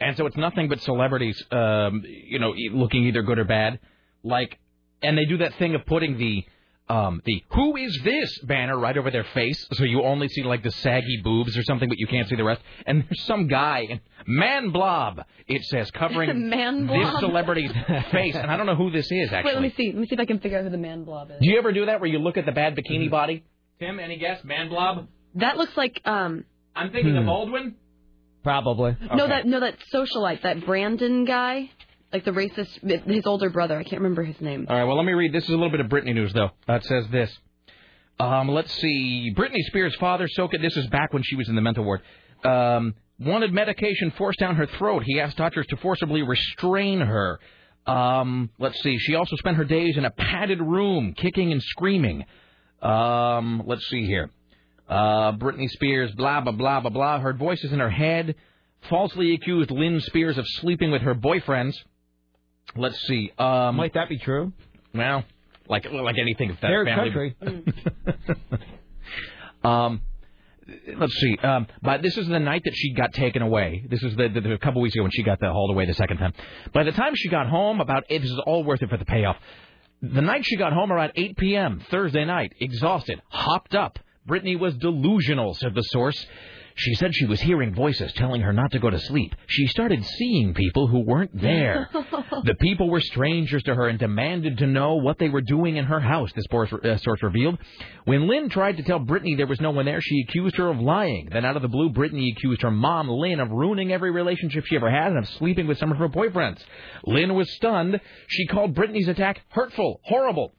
and 0.00 0.16
so 0.16 0.26
it's 0.26 0.36
nothing 0.36 0.68
but 0.68 0.80
celebrities, 0.80 1.40
um, 1.52 2.02
you 2.04 2.40
know, 2.40 2.52
e- 2.54 2.70
looking 2.72 3.04
either 3.04 3.22
good 3.22 3.38
or 3.38 3.44
bad. 3.44 3.78
Like, 4.24 4.58
and 5.00 5.16
they 5.16 5.24
do 5.24 5.36
that 5.38 5.54
thing 5.54 5.76
of 5.76 5.86
putting 5.86 6.18
the 6.18 6.44
um, 6.90 7.22
the 7.24 7.42
"Who 7.54 7.76
is 7.76 7.98
this?" 8.04 8.38
banner 8.40 8.76
right 8.78 8.96
over 8.98 9.10
their 9.10 9.24
face, 9.32 9.66
so 9.72 9.84
you 9.84 10.02
only 10.02 10.28
see 10.28 10.42
like 10.42 10.62
the 10.62 10.70
saggy 10.72 11.20
boobs 11.22 11.56
or 11.56 11.62
something, 11.62 11.88
but 11.88 11.98
you 11.98 12.06
can't 12.06 12.28
see 12.28 12.36
the 12.36 12.44
rest. 12.44 12.60
And 12.86 13.04
there's 13.08 13.22
some 13.24 13.46
guy, 13.46 13.86
and 13.90 14.00
man 14.26 14.70
blob, 14.70 15.22
it 15.46 15.62
says, 15.64 15.90
covering 16.02 16.48
Man 16.50 16.86
this 16.86 17.08
celebrity's 17.20 17.72
face, 18.10 18.34
and 18.34 18.50
I 18.50 18.56
don't 18.56 18.66
know 18.66 18.74
who 18.76 18.90
this 18.90 19.10
is 19.10 19.32
actually. 19.32 19.52
Wait, 19.52 19.54
let 19.54 19.62
me 19.62 19.74
see. 19.76 19.92
Let 19.92 20.00
me 20.00 20.06
see 20.08 20.14
if 20.14 20.20
I 20.20 20.24
can 20.26 20.40
figure 20.40 20.58
out 20.58 20.64
who 20.64 20.70
the 20.70 20.78
man 20.78 21.04
blob 21.04 21.30
is. 21.30 21.36
Do 21.40 21.48
you 21.48 21.58
ever 21.58 21.72
do 21.72 21.86
that 21.86 22.00
where 22.00 22.10
you 22.10 22.18
look 22.18 22.36
at 22.36 22.44
the 22.44 22.52
bad 22.52 22.76
bikini 22.76 23.10
body? 23.10 23.44
Tim, 23.78 23.98
any 24.00 24.18
guess? 24.18 24.44
Man 24.44 24.68
blob? 24.68 25.06
That 25.36 25.56
looks 25.56 25.76
like 25.76 26.00
um. 26.04 26.44
I'm 26.76 26.90
thinking 26.92 27.16
of 27.16 27.22
Hmm. 27.22 27.28
Baldwin. 27.28 27.74
Probably. 28.42 28.96
No, 29.14 29.26
that 29.28 29.46
no, 29.46 29.60
that 29.60 29.76
socialite, 29.92 30.42
that 30.42 30.64
Brandon 30.64 31.24
guy, 31.24 31.70
like 32.12 32.24
the 32.24 32.32
racist, 32.32 33.06
his 33.06 33.26
older 33.26 33.50
brother. 33.50 33.78
I 33.78 33.82
can't 33.82 34.02
remember 34.02 34.22
his 34.22 34.40
name. 34.40 34.66
All 34.68 34.76
right, 34.76 34.84
well, 34.84 34.96
let 34.96 35.06
me 35.06 35.12
read. 35.12 35.32
This 35.32 35.44
is 35.44 35.50
a 35.50 35.54
little 35.54 35.70
bit 35.70 35.80
of 35.80 35.86
Britney 35.86 36.14
news, 36.14 36.32
though. 36.32 36.50
That 36.66 36.84
says 36.84 37.06
this. 37.10 37.30
Um, 38.18 38.48
let's 38.48 38.72
see. 38.80 39.32
Britney 39.36 39.62
Spears' 39.66 39.94
father, 39.96 40.28
Soka, 40.36 40.60
this 40.60 40.76
is 40.76 40.86
back 40.88 41.12
when 41.12 41.22
she 41.22 41.36
was 41.36 41.48
in 41.48 41.54
the 41.54 41.62
mental 41.62 41.84
ward, 41.84 42.02
um, 42.44 42.94
wanted 43.18 43.52
medication 43.52 44.12
forced 44.18 44.38
down 44.38 44.56
her 44.56 44.66
throat. 44.66 45.04
He 45.06 45.20
asked 45.20 45.36
doctors 45.36 45.66
to 45.68 45.76
forcibly 45.78 46.22
restrain 46.22 47.00
her. 47.00 47.38
Um, 47.86 48.50
let's 48.58 48.80
see. 48.82 48.98
She 48.98 49.14
also 49.14 49.36
spent 49.36 49.56
her 49.56 49.64
days 49.64 49.96
in 49.96 50.04
a 50.04 50.10
padded 50.10 50.60
room, 50.60 51.14
kicking 51.16 51.52
and 51.52 51.62
screaming. 51.62 52.24
Um, 52.82 53.62
let's 53.66 53.86
see 53.88 54.04
here. 54.04 54.30
Uh, 54.88 55.32
Britney 55.32 55.68
Spears, 55.70 56.10
blah, 56.12 56.40
blah, 56.40 56.52
blah, 56.52 56.80
blah, 56.80 56.90
blah. 56.90 57.20
Heard 57.20 57.38
voices 57.38 57.72
in 57.72 57.78
her 57.78 57.90
head. 57.90 58.34
Falsely 58.88 59.34
accused 59.34 59.70
Lynn 59.70 60.00
Spears 60.00 60.36
of 60.36 60.46
sleeping 60.46 60.90
with 60.90 61.02
her 61.02 61.14
boyfriends. 61.14 61.74
Let's 62.76 63.00
see. 63.06 63.32
Um, 63.38 63.76
Might 63.76 63.94
that 63.94 64.08
be 64.08 64.18
true? 64.18 64.52
Well, 64.94 65.24
like 65.68 65.90
like 65.90 66.16
anything. 66.18 66.50
If 66.50 66.60
that 66.60 66.68
Their 66.68 66.84
family... 66.84 67.34
country. 67.40 67.64
Um, 69.62 70.00
let's 70.96 71.14
see. 71.14 71.36
Um, 71.42 71.66
but 71.82 72.02
this 72.02 72.16
is 72.16 72.28
the 72.28 72.38
night 72.38 72.62
that 72.64 72.74
she 72.74 72.94
got 72.94 73.12
taken 73.12 73.42
away. 73.42 73.84
This 73.88 74.02
is 74.02 74.16
the, 74.16 74.28
the, 74.28 74.40
the 74.40 74.52
a 74.54 74.58
couple 74.58 74.80
weeks 74.80 74.94
ago 74.94 75.02
when 75.02 75.12
she 75.12 75.22
got 75.22 75.38
the 75.40 75.50
hauled 75.52 75.70
away 75.70 75.86
the 75.86 75.94
second 75.94 76.18
time. 76.18 76.32
By 76.72 76.84
the 76.84 76.92
time 76.92 77.12
she 77.14 77.28
got 77.28 77.48
home, 77.48 77.80
about 77.80 78.04
this 78.08 78.24
is 78.24 78.38
all 78.46 78.64
worth 78.64 78.82
it 78.82 78.88
for 78.88 78.96
the 78.96 79.04
payoff. 79.04 79.36
The 80.02 80.22
night 80.22 80.46
she 80.46 80.56
got 80.56 80.72
home 80.72 80.90
around 80.90 81.12
8 81.14 81.36
p.m. 81.36 81.84
Thursday 81.90 82.24
night, 82.24 82.54
exhausted, 82.58 83.20
hopped 83.28 83.74
up. 83.74 83.98
Britney 84.26 84.58
was 84.58 84.74
delusional, 84.76 85.54
said 85.54 85.74
the 85.74 85.82
source. 85.82 86.26
She 86.76 86.94
said 86.94 87.14
she 87.14 87.26
was 87.26 87.40
hearing 87.40 87.74
voices 87.74 88.12
telling 88.14 88.40
her 88.42 88.52
not 88.52 88.72
to 88.72 88.78
go 88.78 88.90
to 88.90 88.98
sleep. 88.98 89.34
She 89.46 89.66
started 89.66 90.04
seeing 90.04 90.54
people 90.54 90.86
who 90.86 91.00
weren't 91.00 91.38
there. 91.40 91.88
the 92.44 92.54
people 92.60 92.88
were 92.88 93.00
strangers 93.00 93.62
to 93.64 93.74
her 93.74 93.88
and 93.88 93.98
demanded 93.98 94.58
to 94.58 94.66
know 94.66 94.94
what 94.96 95.18
they 95.18 95.28
were 95.28 95.40
doing 95.40 95.76
in 95.76 95.84
her 95.84 96.00
house, 96.00 96.30
this 96.34 96.46
source, 96.50 96.72
uh, 96.72 97.26
revealed. 97.26 97.58
When 98.04 98.28
Lynn 98.28 98.48
tried 98.48 98.76
to 98.78 98.82
tell 98.82 99.00
Britney 99.00 99.36
there 99.36 99.46
was 99.46 99.60
no 99.60 99.70
one 99.70 99.84
there, 99.84 100.00
she 100.00 100.24
accused 100.28 100.56
her 100.56 100.68
of 100.68 100.78
lying. 100.78 101.28
Then, 101.30 101.44
out 101.44 101.56
of 101.56 101.62
the 101.62 101.68
blue, 101.68 101.90
Britney 101.90 102.32
accused 102.32 102.62
her 102.62 102.70
mom, 102.70 103.08
Lynn, 103.08 103.40
of 103.40 103.50
ruining 103.50 103.92
every 103.92 104.10
relationship 104.10 104.64
she 104.66 104.76
ever 104.76 104.90
had 104.90 105.08
and 105.08 105.18
of 105.18 105.28
sleeping 105.28 105.66
with 105.66 105.78
some 105.78 105.92
of 105.92 105.98
her 105.98 106.08
boyfriends. 106.08 106.60
Lynn 107.04 107.34
was 107.34 107.50
stunned. 107.52 108.00
She 108.28 108.46
called 108.46 108.74
Britney's 108.74 109.08
attack 109.08 109.42
hurtful, 109.50 110.00
horrible. 110.04 110.52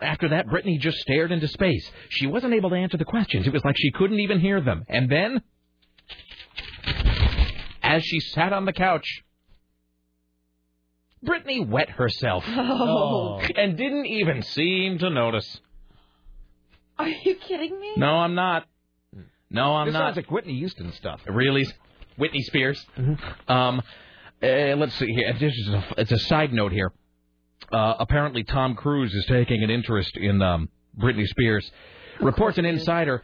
After 0.00 0.28
that, 0.30 0.46
Britney 0.46 0.78
just 0.78 0.98
stared 0.98 1.32
into 1.32 1.48
space. 1.48 1.90
She 2.10 2.26
wasn't 2.26 2.54
able 2.54 2.70
to 2.70 2.76
answer 2.76 2.96
the 2.96 3.04
questions. 3.04 3.46
It 3.46 3.52
was 3.52 3.64
like 3.64 3.76
she 3.76 3.90
couldn't 3.90 4.20
even 4.20 4.38
hear 4.40 4.60
them. 4.60 4.84
And 4.88 5.10
then, 5.10 5.42
as 7.82 8.04
she 8.04 8.20
sat 8.20 8.52
on 8.52 8.64
the 8.64 8.72
couch, 8.72 9.06
Britney 11.24 11.66
wet 11.66 11.90
herself. 11.90 12.44
Oh. 12.56 13.40
And 13.56 13.76
didn't 13.76 14.06
even 14.06 14.42
seem 14.42 14.98
to 14.98 15.10
notice. 15.10 15.60
Are 16.98 17.08
you 17.08 17.34
kidding 17.36 17.78
me? 17.80 17.94
No, 17.96 18.16
I'm 18.18 18.34
not. 18.34 18.66
No, 19.50 19.74
I'm 19.74 19.86
this 19.86 19.92
not. 19.94 20.00
sounds 20.14 20.16
like 20.16 20.30
Whitney 20.30 20.58
Houston 20.58 20.92
stuff. 20.92 21.20
Really? 21.26 21.66
Whitney 22.16 22.42
Spears. 22.42 22.84
Um, 23.48 23.80
uh, 24.42 24.46
let's 24.76 24.94
see 24.94 25.12
here. 25.12 25.32
This 25.38 25.54
is 25.54 25.68
a, 25.68 25.84
it's 25.98 26.12
a 26.12 26.18
side 26.18 26.52
note 26.52 26.72
here. 26.72 26.92
Uh, 27.72 27.94
apparently, 27.98 28.44
Tom 28.44 28.74
Cruise 28.74 29.14
is 29.14 29.26
taking 29.26 29.62
an 29.62 29.70
interest 29.70 30.16
in 30.16 30.40
um, 30.42 30.68
Britney 30.98 31.26
Spears. 31.26 31.70
Reports 32.20 32.58
an 32.58 32.64
insider. 32.64 33.22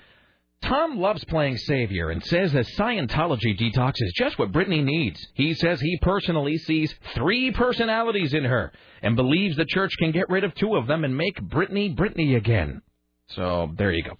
Tom 0.63 0.99
loves 0.99 1.23
playing 1.25 1.59
savior 1.59 2.11
and 2.11 2.25
says 2.25 2.53
that 2.53 2.67
Scientology 2.79 3.59
detox 3.59 3.95
is 3.97 4.13
just 4.17 4.39
what 4.39 4.53
Britney 4.53 4.83
needs. 4.83 5.25
He 5.35 5.53
says 5.55 5.81
he 5.81 5.99
personally 6.01 6.57
sees 6.57 6.95
three 7.15 7.51
personalities 7.51 8.33
in 8.33 8.45
her 8.45 8.73
and 9.03 9.15
believes 9.15 9.57
the 9.57 9.67
church 9.67 9.95
can 9.99 10.11
get 10.13 10.31
rid 10.31 10.43
of 10.43 10.55
two 10.55 10.75
of 10.77 10.87
them 10.87 11.05
and 11.05 11.17
make 11.17 11.39
Britney 11.39 11.95
Britney 11.95 12.37
again. 12.37 12.81
So 13.29 13.71
there 13.79 13.91
you 13.91 14.03
go. 14.03 14.13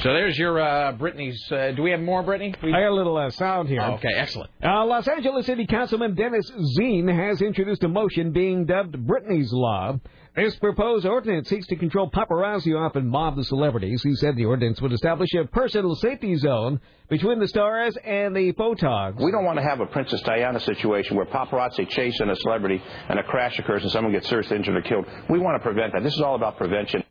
So 0.00 0.12
there's 0.14 0.38
your 0.38 0.58
uh, 0.60 0.92
Britney's. 0.94 1.40
Uh, 1.52 1.72
do 1.76 1.82
we 1.82 1.90
have 1.90 2.00
more 2.00 2.24
Britney? 2.24 2.54
We... 2.62 2.72
I 2.72 2.80
got 2.80 2.90
a 2.90 2.94
little 2.94 3.16
uh, 3.16 3.30
sound 3.30 3.68
here. 3.68 3.82
Okay, 3.82 4.12
excellent. 4.16 4.50
Uh, 4.64 4.84
Los 4.86 5.06
Angeles 5.06 5.46
City 5.46 5.66
Councilman 5.66 6.14
Dennis 6.14 6.50
Zine 6.78 7.14
has 7.14 7.42
introduced 7.42 7.84
a 7.84 7.88
motion 7.88 8.32
being 8.32 8.64
dubbed 8.64 8.96
Britney's 8.96 9.52
Law. 9.52 9.98
This 10.34 10.54
proposed 10.56 11.06
ordinance 11.06 11.48
seeks 11.48 11.66
to 11.68 11.76
control 11.76 12.10
paparazzi 12.10 12.64
who 12.64 12.76
often 12.76 13.08
mob 13.08 13.36
the 13.36 13.44
celebrities. 13.44 14.02
He 14.02 14.14
said 14.16 14.36
the 14.36 14.44
ordinance 14.44 14.82
would 14.82 14.92
establish 14.92 15.32
a 15.34 15.46
personal 15.46 15.94
safety 15.94 16.36
zone 16.36 16.80
between 17.08 17.38
the 17.38 17.48
stars 17.48 17.96
and 18.04 18.36
the 18.36 18.52
photogs. 18.52 19.22
We 19.22 19.32
don't 19.32 19.44
want 19.44 19.58
to 19.58 19.62
have 19.62 19.80
a 19.80 19.86
Princess 19.86 20.20
Diana 20.22 20.60
situation 20.60 21.16
where 21.16 21.24
paparazzi 21.24 21.88
chase 21.88 22.20
in 22.20 22.28
a 22.28 22.36
celebrity 22.36 22.82
and 23.08 23.18
a 23.18 23.22
crash 23.22 23.58
occurs 23.58 23.82
and 23.82 23.92
someone 23.92 24.12
gets 24.12 24.28
seriously 24.28 24.56
injured 24.56 24.76
or 24.76 24.82
killed. 24.82 25.06
We 25.30 25.38
want 25.38 25.56
to 25.56 25.62
prevent 25.62 25.94
that. 25.94 26.02
This 26.02 26.14
is 26.14 26.20
all 26.20 26.34
about 26.34 26.58
prevention. 26.58 27.02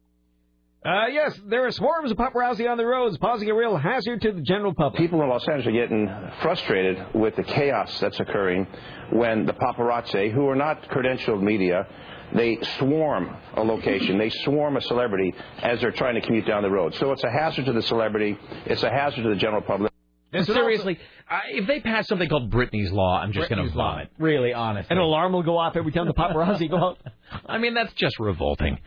Uh, 0.86 1.08
yes, 1.08 1.40
there 1.48 1.66
are 1.66 1.72
swarms 1.72 2.12
of 2.12 2.18
paparazzi 2.18 2.70
on 2.70 2.78
the 2.78 2.86
roads, 2.86 3.18
posing 3.18 3.50
a 3.50 3.56
real 3.56 3.76
hazard 3.76 4.22
to 4.22 4.32
the 4.32 4.42
general 4.42 4.72
public. 4.72 5.02
People 5.02 5.20
in 5.24 5.30
Los 5.30 5.48
Angeles 5.48 5.66
are 5.66 5.72
getting 5.72 6.08
frustrated 6.44 7.04
with 7.16 7.36
the 7.36 7.44
chaos 7.44 8.00
that's 8.00 8.20
occurring 8.20 8.68
when 9.12 9.48
the 9.48 9.54
paparazzi, 9.54 10.32
who 10.32 10.48
are 10.48 10.56
not 10.56 10.84
credentialed 10.90 11.42
media, 11.42 11.88
they 12.36 12.60
swarm 12.78 13.36
a 13.56 13.64
location, 13.64 14.20
they 14.20 14.30
swarm 14.30 14.78
a 14.78 14.82
celebrity 14.82 15.34
as 15.64 15.82
they're 15.82 15.92
trying 15.92 16.16
to 16.16 16.22
commute 16.22 16.46
down 16.46 16.62
the 16.62 16.70
road. 16.70 16.94
So 16.96 17.12
it's 17.14 17.24
a 17.24 17.32
hazard 17.32 17.66
to 17.66 17.74
the 17.74 17.82
celebrity, 17.82 18.38
it's 18.68 18.84
a 18.84 18.90
hazard 18.92 19.24
to 19.24 19.30
the 19.30 19.38
general 19.38 19.64
public. 19.64 19.92
And 20.34 20.46
seriously, 20.46 21.00
uh, 21.32 21.40
if 21.50 21.66
they 21.66 21.80
pass 21.80 22.08
something 22.08 22.30
called 22.30 22.52
Britney's 22.52 22.92
Law, 22.92 23.20
I'm 23.20 23.32
just 23.32 23.50
going 23.50 23.58
to 23.58 23.72
Britney's 23.72 23.76
Law. 23.76 23.94
vomit. 23.94 24.10
Really, 24.20 24.54
honestly. 24.54 24.96
An 24.96 25.02
alarm 25.02 25.34
will 25.34 25.44
go 25.44 25.58
off 25.58 25.76
every 25.76 25.94
time 25.94 26.06
the 26.06 26.14
paparazzi 26.14 26.70
go 26.70 26.78
out. 26.78 26.98
I 27.48 27.58
mean, 27.58 27.74
that's 27.74 27.94
just 27.94 28.20
revolting. 28.20 28.78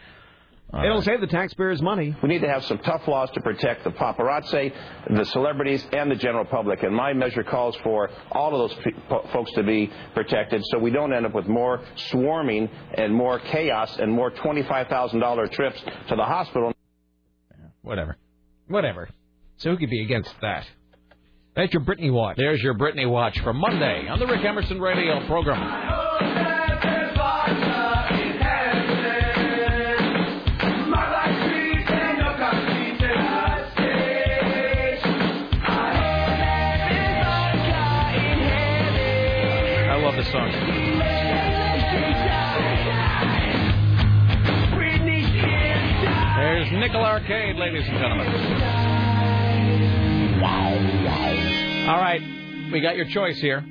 It'll 0.75 1.01
save 1.01 1.23
the 1.23 1.27
taxpayers 1.27 1.81
money. 1.81 2.15
We 2.23 2.29
need 2.29 2.43
to 2.43 2.49
have 2.49 2.63
some 2.65 2.77
tough 2.79 3.09
laws 3.09 3.31
to 3.31 3.41
protect 3.41 3.85
the 3.85 3.91
paparazzi, 3.91 4.73
the 5.09 5.25
celebrities, 5.25 5.85
and 5.95 6.11
the 6.11 6.15
general 6.15 6.45
public. 6.45 6.83
And 6.83 6.95
my 6.95 7.15
measure 7.15 7.43
calls 7.43 7.75
for 7.77 8.11
all 8.33 8.55
of 8.55 8.71
those 8.71 8.79
pe- 8.85 9.01
po- 9.09 9.27
folks 9.33 9.51
to 9.53 9.63
be 9.63 9.91
protected 10.15 10.63
so 10.67 10.79
we 10.79 10.91
don't 10.91 11.15
end 11.15 11.25
up 11.25 11.35
with 11.35 11.47
more 11.49 11.81
swarming 12.11 12.69
and 12.95 13.15
more 13.15 13.39
chaos 13.39 13.97
and 13.99 14.13
more 14.13 14.31
$25,000 14.31 15.53
trips 15.53 15.81
to 16.09 16.17
the 16.17 16.25
hospital. 16.25 16.73
Whatever. 17.81 18.19
Whatever. 18.67 19.09
So 19.57 19.71
who 19.71 19.79
could 19.79 19.91
be 19.91 20.03
against 20.03 20.35
that? 20.43 20.67
That's 21.57 21.73
your 21.73 21.83
Britney 21.83 22.13
watch. 22.13 22.37
There's 22.37 22.63
your 22.63 22.75
Britney 22.75 23.11
watch 23.11 23.41
for 23.41 23.55
Monday 23.55 24.07
on 24.07 24.19
the 24.19 24.27
Rick 24.27 24.45
Emerson 24.45 24.79
Radio 24.81 25.27
program. 25.27 26.08
Nickel 46.79 47.05
Arcade, 47.05 47.57
ladies 47.57 47.83
and 47.89 47.99
gentlemen. 47.99 48.27
Wow, 50.41 50.75
wow. 51.05 51.93
All 51.93 52.01
right, 52.01 52.23
we 52.73 52.81
got 52.81 52.97
your 52.97 53.07
choice 53.07 53.41
here. 53.41 53.65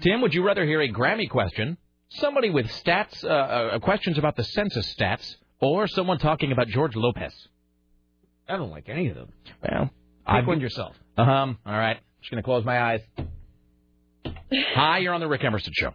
Tim, 0.00 0.20
would 0.20 0.34
you 0.34 0.44
rather 0.44 0.64
hear 0.64 0.82
a 0.82 0.88
Grammy 0.92 1.30
question, 1.30 1.78
somebody 2.10 2.50
with 2.50 2.66
stats, 2.66 3.24
uh, 3.24 3.28
uh, 3.28 3.78
questions 3.78 4.18
about 4.18 4.36
the 4.36 4.44
census 4.44 4.94
stats, 4.94 5.36
or 5.60 5.86
someone 5.86 6.18
talking 6.18 6.52
about 6.52 6.68
George 6.68 6.94
Lopez? 6.94 7.32
I 8.48 8.56
don't 8.56 8.70
like 8.70 8.88
any 8.88 9.08
of 9.08 9.16
them. 9.16 9.28
Well, 9.62 9.90
Pick 10.28 10.46
one 10.46 10.60
yourself. 10.60 10.94
Um, 11.16 11.58
all 11.64 11.72
right. 11.72 11.98
Just 12.20 12.30
going 12.30 12.42
to 12.42 12.44
close 12.46 12.64
my 12.64 12.80
eyes. 12.80 13.00
Hi, 14.74 14.98
you're 14.98 15.14
on 15.14 15.20
the 15.20 15.28
Rick 15.28 15.42
Emerson 15.44 15.72
Show. 15.74 15.94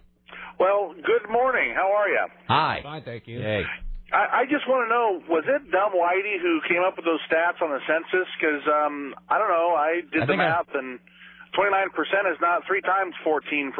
Well, 0.59 0.93
good 0.95 1.29
morning. 1.31 1.73
How 1.75 1.91
are 1.93 2.07
you? 2.07 2.25
Hi. 2.47 2.79
Fine, 2.83 3.03
thank 3.03 3.27
you. 3.27 3.39
Hey. 3.41 3.63
I, 4.11 4.43
I 4.43 4.45
just 4.45 4.67
want 4.67 4.85
to 4.85 4.89
know, 4.91 5.07
was 5.31 5.43
it 5.47 5.71
Dumb 5.71 5.95
Whitey 5.95 6.35
who 6.41 6.59
came 6.67 6.83
up 6.85 6.95
with 6.99 7.05
those 7.05 7.19
stats 7.31 7.61
on 7.63 7.71
the 7.71 7.79
census? 7.87 8.27
Because 8.35 8.63
um, 8.67 9.15
I 9.29 9.39
don't 9.39 9.49
know. 9.49 9.71
I 9.75 10.01
did 10.11 10.23
I 10.23 10.25
the 10.25 10.31
think 10.35 10.41
I- 10.41 10.51
math, 10.51 10.69
and 10.75 10.99
29% 11.57 12.31
is 12.31 12.37
not 12.41 12.63
three 12.67 12.81
times 12.81 13.13
14%. 13.25 13.71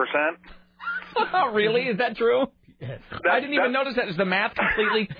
Oh, 1.34 1.52
really? 1.54 1.84
Is 1.92 1.98
that 2.00 2.16
true? 2.18 2.48
Yes. 2.80 3.00
I 3.30 3.40
didn't 3.40 3.54
even 3.54 3.72
notice 3.72 3.94
that. 3.96 4.08
Is 4.10 4.18
the 4.18 4.26
math 4.26 4.56
completely? 4.56 5.06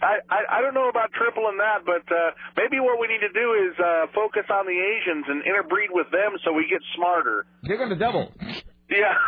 I, 0.00 0.16
I 0.32 0.40
I 0.48 0.60
don't 0.62 0.72
know 0.72 0.88
about 0.88 1.12
tripling 1.12 1.58
that, 1.58 1.84
but 1.84 2.08
uh, 2.08 2.30
maybe 2.56 2.80
what 2.80 2.98
we 2.98 3.06
need 3.06 3.20
to 3.20 3.28
do 3.36 3.52
is 3.68 3.76
uh, 3.76 4.06
focus 4.14 4.48
on 4.48 4.64
the 4.64 4.72
Asians 4.72 5.26
and 5.28 5.44
interbreed 5.44 5.90
with 5.92 6.08
them 6.10 6.40
so 6.42 6.54
we 6.54 6.64
get 6.70 6.80
smarter. 6.96 7.44
They're 7.64 7.76
going 7.76 7.90
to 7.90 8.00
double. 8.00 8.32
Yeah. 8.90 9.14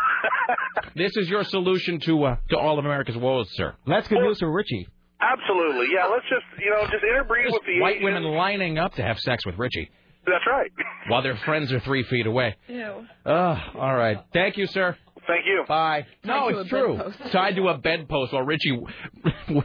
This 0.95 1.17
is 1.17 1.29
your 1.29 1.43
solution 1.45 2.01
to 2.01 2.25
uh, 2.25 2.37
to 2.51 2.59
all 2.59 2.79
of 2.79 2.85
America's 2.85 3.17
woes, 3.17 3.49
sir. 3.55 3.75
That's 3.87 4.07
good 4.09 4.21
news 4.21 4.39
for 4.41 4.51
Richie. 4.53 4.87
Absolutely. 5.21 5.87
Yeah. 5.95 6.07
Let's 6.07 6.25
just 6.29 6.45
you 6.63 6.71
know 6.71 6.83
just 6.91 7.03
interbreed 7.03 7.45
Just 7.47 7.55
with 7.55 7.63
the 7.67 7.81
white 7.81 7.97
Asians. 7.97 8.05
women 8.05 8.25
lining 8.25 8.79
up 8.79 8.95
to 8.95 9.03
have 9.03 9.19
sex 9.21 9.47
with 9.47 9.57
Richie 9.59 9.91
That's 10.27 10.45
right. 10.47 10.71
while 11.09 11.23
their 11.23 11.37
friends 11.37 11.73
are 11.73 11.81
three 11.81 12.03
feet 12.05 12.27
away. 12.27 12.57
Ew. 12.69 13.07
Oh, 13.25 13.57
all 13.79 13.95
right. 13.97 14.19
Thank 14.35 14.57
you, 14.59 14.67
sir. 14.67 14.97
Thank 15.27 15.47
you. 15.47 15.65
Bye. 15.67 16.07
No, 16.25 16.33
Tied 16.35 16.53
to 16.53 16.59
it's 16.61 16.67
a 16.67 16.69
true. 16.69 16.97
bedpost. 16.97 17.19
Tied 17.33 17.57
to 17.57 17.69
a 17.69 17.79
bedpost 17.79 18.33
while 18.33 18.43
Richie 18.43 18.79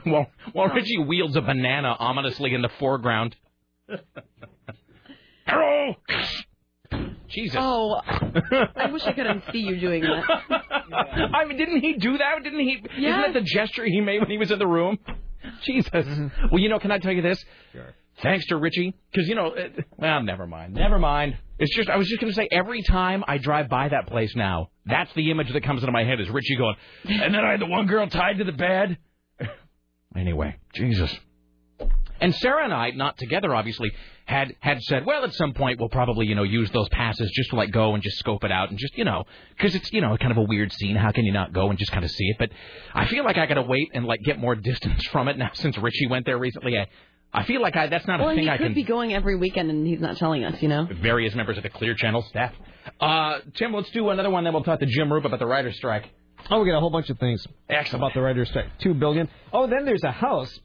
while, 0.05 0.27
while 0.53 0.67
Richie 0.69 0.99
wields 0.99 1.35
a 1.35 1.41
banana 1.41 1.95
ominously 1.99 2.53
in 2.53 2.61
the 2.61 2.69
foreground. 2.79 3.35
Hello. 5.45 5.95
Jesus. 7.29 7.57
Oh, 7.59 7.99
I 8.75 8.91
wish 8.91 9.03
I 9.03 9.13
could 9.13 9.25
unsee 9.25 9.61
you 9.61 9.79
doing 9.79 10.03
that. 10.03 10.23
I 11.33 11.45
mean, 11.45 11.57
didn't 11.57 11.81
he 11.81 11.93
do 11.93 12.17
that? 12.17 12.43
Didn't 12.43 12.59
he? 12.59 12.81
Isn't 12.97 13.21
that 13.21 13.33
the 13.33 13.41
gesture 13.41 13.85
he 13.85 14.01
made 14.01 14.19
when 14.21 14.29
he 14.29 14.37
was 14.37 14.51
in 14.51 14.59
the 14.59 14.67
room? 14.67 14.97
Jesus. 15.63 15.91
Well, 16.51 16.59
you 16.59 16.69
know, 16.69 16.79
can 16.79 16.91
I 16.91 16.99
tell 16.99 17.11
you 17.11 17.21
this? 17.21 17.43
Sure. 17.71 17.93
Thanks 18.21 18.47
to 18.47 18.57
Richie, 18.57 18.95
because 19.11 19.27
you 19.27 19.35
know, 19.35 19.49
uh, 19.49 19.67
well, 19.97 20.23
never 20.23 20.47
mind, 20.47 20.73
never 20.73 20.97
mind. 20.97 21.37
It's 21.59 21.75
just 21.75 21.87
I 21.87 21.97
was 21.97 22.07
just 22.07 22.19
going 22.19 22.31
to 22.31 22.35
say 22.35 22.47
every 22.51 22.81
time 22.81 23.23
I 23.27 23.37
drive 23.37 23.69
by 23.69 23.89
that 23.89 24.07
place 24.07 24.35
now, 24.35 24.69
that's 24.87 25.13
the 25.13 25.29
image 25.29 25.53
that 25.53 25.63
comes 25.63 25.83
into 25.83 25.91
my 25.91 26.03
head 26.03 26.19
is 26.19 26.27
Richie 26.29 26.55
going, 26.55 26.75
and 27.05 27.33
then 27.33 27.45
I 27.45 27.51
had 27.51 27.61
the 27.61 27.67
one 27.67 27.85
girl 27.85 28.07
tied 28.07 28.39
to 28.39 28.43
the 28.43 28.51
bed. 28.53 28.97
anyway, 30.15 30.55
Jesus. 30.73 31.15
And 32.19 32.33
Sarah 32.35 32.63
and 32.63 32.73
I, 32.73 32.89
not 32.91 33.17
together 33.19 33.53
obviously, 33.53 33.91
had 34.27 34.55
had 34.59 34.81
said, 34.83 35.05
well, 35.05 35.23
at 35.23 35.33
some 35.33 35.53
point 35.53 35.79
we'll 35.79 35.89
probably 35.89 36.27
you 36.27 36.35
know 36.35 36.43
use 36.43 36.69
those 36.71 36.89
passes 36.89 37.31
just 37.33 37.49
to 37.51 37.55
like 37.55 37.71
go 37.71 37.93
and 37.93 38.03
just 38.03 38.17
scope 38.17 38.43
it 38.43 38.51
out 38.51 38.69
and 38.69 38.77
just 38.77 38.97
you 38.97 39.05
know 39.05 39.23
because 39.57 39.73
it's 39.73 39.91
you 39.93 40.01
know 40.01 40.15
kind 40.17 40.31
of 40.31 40.37
a 40.37 40.41
weird 40.43 40.71
scene. 40.73 40.95
How 40.95 41.11
can 41.11 41.25
you 41.25 41.31
not 41.31 41.53
go 41.53 41.69
and 41.69 41.79
just 41.79 41.91
kind 41.91 42.03
of 42.03 42.11
see 42.11 42.25
it? 42.25 42.35
But 42.37 42.49
I 42.93 43.05
feel 43.07 43.23
like 43.23 43.37
I 43.37 43.45
got 43.45 43.55
to 43.55 43.61
wait 43.63 43.89
and 43.93 44.05
like 44.05 44.21
get 44.23 44.37
more 44.37 44.53
distance 44.71 45.05
from 45.07 45.27
it 45.29 45.37
now 45.37 45.49
since 45.53 45.77
Richie 45.77 46.07
went 46.07 46.25
there 46.25 46.37
recently. 46.37 46.77
I 46.77 46.87
I 47.33 47.43
feel 47.43 47.61
like 47.61 47.75
I 47.75 47.87
that's 47.87 48.05
not 48.07 48.19
Well, 48.19 48.29
a 48.29 48.31
and 48.31 48.37
thing 48.37 48.45
he 48.45 48.49
I 48.49 48.57
could 48.57 48.67
can. 48.67 48.73
be 48.73 48.83
going 48.83 49.13
every 49.13 49.35
weekend, 49.37 49.69
and 49.69 49.85
he's 49.87 49.99
not 49.99 50.17
telling 50.17 50.43
us. 50.43 50.61
You 50.61 50.67
know. 50.69 50.87
Various 51.01 51.33
members 51.35 51.57
of 51.57 51.63
the 51.63 51.69
Clear 51.69 51.93
Channel 51.95 52.21
staff. 52.23 52.53
Uh, 53.01 53.39
Tim, 53.55 53.73
let's 53.73 53.89
do 53.91 54.09
another 54.09 54.29
one. 54.29 54.43
Then 54.45 54.53
we'll 54.53 54.63
talk 54.63 54.79
to 54.79 54.85
Jim 54.85 55.09
Roope 55.09 55.25
about 55.25 55.39
the 55.39 55.45
writer's 55.45 55.75
strike. 55.75 56.09
Oh, 56.49 56.61
we 56.61 56.69
got 56.69 56.77
a 56.77 56.79
whole 56.79 56.89
bunch 56.89 57.09
of 57.09 57.19
things. 57.19 57.45
Excellent. 57.69 58.01
About 58.03 58.13
the 58.13 58.21
writer's 58.21 58.47
strike. 58.49 58.67
Two 58.79 58.93
billion. 58.93 59.27
Oh, 59.51 59.67
then 59.67 59.83
there's 59.85 60.03
a 60.03 60.11
house 60.11 60.57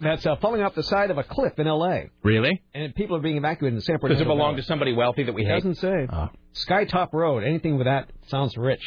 that's 0.00 0.26
uh, 0.26 0.36
falling 0.36 0.62
off 0.62 0.74
the 0.74 0.82
side 0.82 1.10
of 1.10 1.18
a 1.18 1.22
cliff 1.24 1.58
in 1.58 1.66
L.A. 1.66 2.10
Really? 2.22 2.62
And 2.74 2.94
people 2.94 3.16
are 3.16 3.20
being 3.20 3.36
evacuated 3.36 3.76
in 3.76 3.80
San 3.80 3.98
Francisco. 3.98 4.14
Does 4.14 4.20
it 4.22 4.28
belong 4.28 4.52
Valley. 4.52 4.62
to 4.62 4.66
somebody 4.66 4.92
wealthy 4.92 5.22
that 5.24 5.34
we 5.34 5.42
It 5.42 5.48
hate? 5.48 5.54
doesn't 5.56 5.76
say. 5.76 6.06
Oh. 6.12 6.28
Skytop 6.54 7.12
Road. 7.12 7.44
Anything 7.44 7.76
with 7.78 7.86
that 7.86 8.10
sounds 8.28 8.56
rich. 8.56 8.82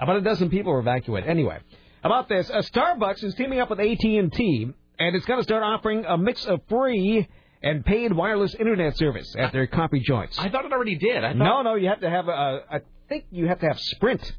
About 0.00 0.16
a 0.16 0.20
dozen 0.20 0.48
people 0.50 0.72
were 0.72 0.78
evacuated. 0.80 1.28
Anyway, 1.28 1.58
about 2.04 2.28
this, 2.28 2.48
uh, 2.50 2.58
Starbucks 2.62 3.24
is 3.24 3.34
teaming 3.34 3.58
up 3.60 3.68
with 3.70 3.80
AT&T, 3.80 4.70
and 5.00 5.16
it's 5.16 5.26
going 5.26 5.40
to 5.40 5.44
start 5.44 5.62
offering 5.62 6.04
a 6.04 6.16
mix 6.16 6.44
of 6.46 6.60
free 6.68 7.28
and 7.62 7.84
paid 7.84 8.12
wireless 8.12 8.54
internet 8.54 8.96
service 8.96 9.34
at 9.36 9.52
their 9.52 9.66
coffee 9.66 9.98
joints. 10.00 10.38
I 10.38 10.48
thought 10.50 10.64
it 10.64 10.72
already 10.72 10.96
did. 10.96 11.24
I 11.24 11.30
thought... 11.32 11.36
No, 11.38 11.62
no, 11.62 11.74
you 11.74 11.88
have 11.88 12.00
to 12.00 12.08
have 12.10 12.28
a. 12.28 12.60
I 12.70 12.78
think 13.08 13.24
you 13.32 13.48
have 13.48 13.58
to 13.60 13.66
have 13.66 13.80
Sprint 13.80 14.32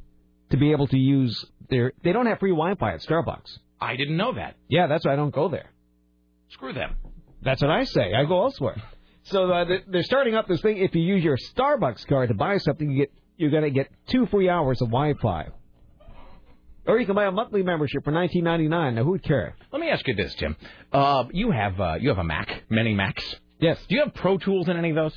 to 0.51 0.57
be 0.57 0.71
able 0.71 0.87
to 0.87 0.97
use 0.97 1.43
their. 1.69 1.91
They 2.03 2.13
don't 2.13 2.25
have 2.27 2.39
free 2.39 2.51
Wi-Fi 2.51 2.93
at 2.93 3.01
Starbucks. 3.01 3.57
I 3.81 3.97
didn't 3.97 4.15
know 4.15 4.33
that. 4.35 4.55
Yeah, 4.69 4.87
that's 4.87 5.05
why 5.05 5.13
I 5.13 5.15
don't 5.17 5.33
go 5.33 5.49
there. 5.49 5.69
Screw 6.49 6.73
them. 6.73 6.95
That's 7.41 7.61
what 7.61 7.71
I 7.71 7.83
say. 7.85 8.13
I 8.13 8.25
go 8.25 8.43
elsewhere. 8.43 8.81
So 9.23 9.51
uh, 9.51 9.65
they- 9.65 9.83
they're 9.87 10.03
starting 10.03 10.35
up 10.35 10.47
this 10.47 10.61
thing. 10.61 10.77
If 10.77 10.93
you 10.95 11.01
use 11.01 11.23
your 11.23 11.37
Starbucks 11.37 12.05
card 12.07 12.29
to 12.29 12.35
buy 12.35 12.57
something, 12.57 12.89
you 12.91 12.99
get 12.99 13.11
you're 13.37 13.51
going 13.51 13.63
to 13.63 13.69
get 13.71 13.87
two 14.07 14.25
free 14.25 14.49
hours 14.49 14.81
of 14.81 14.89
Wi-Fi. 14.89 15.47
Or 16.85 16.99
you 16.99 17.05
can 17.05 17.15
buy 17.15 17.25
a 17.25 17.31
monthly 17.31 17.61
membership 17.63 18.03
for 18.03 18.11
19.99. 18.11 18.95
Now 18.95 19.03
who'd 19.03 19.23
care? 19.23 19.55
Let 19.71 19.79
me 19.79 19.89
ask 19.89 20.05
you 20.07 20.15
this, 20.15 20.33
Tim. 20.35 20.55
Uh, 20.91 21.25
you 21.31 21.51
have 21.51 21.79
uh, 21.79 21.95
you 22.01 22.09
have 22.09 22.17
a 22.17 22.23
Mac, 22.23 22.63
many 22.69 22.93
Macs. 22.95 23.35
Yes. 23.59 23.77
Do 23.87 23.95
you 23.95 24.01
have 24.03 24.13
Pro 24.13 24.37
Tools 24.37 24.67
in 24.69 24.75
any 24.77 24.89
of 24.89 24.95
those? 24.95 25.13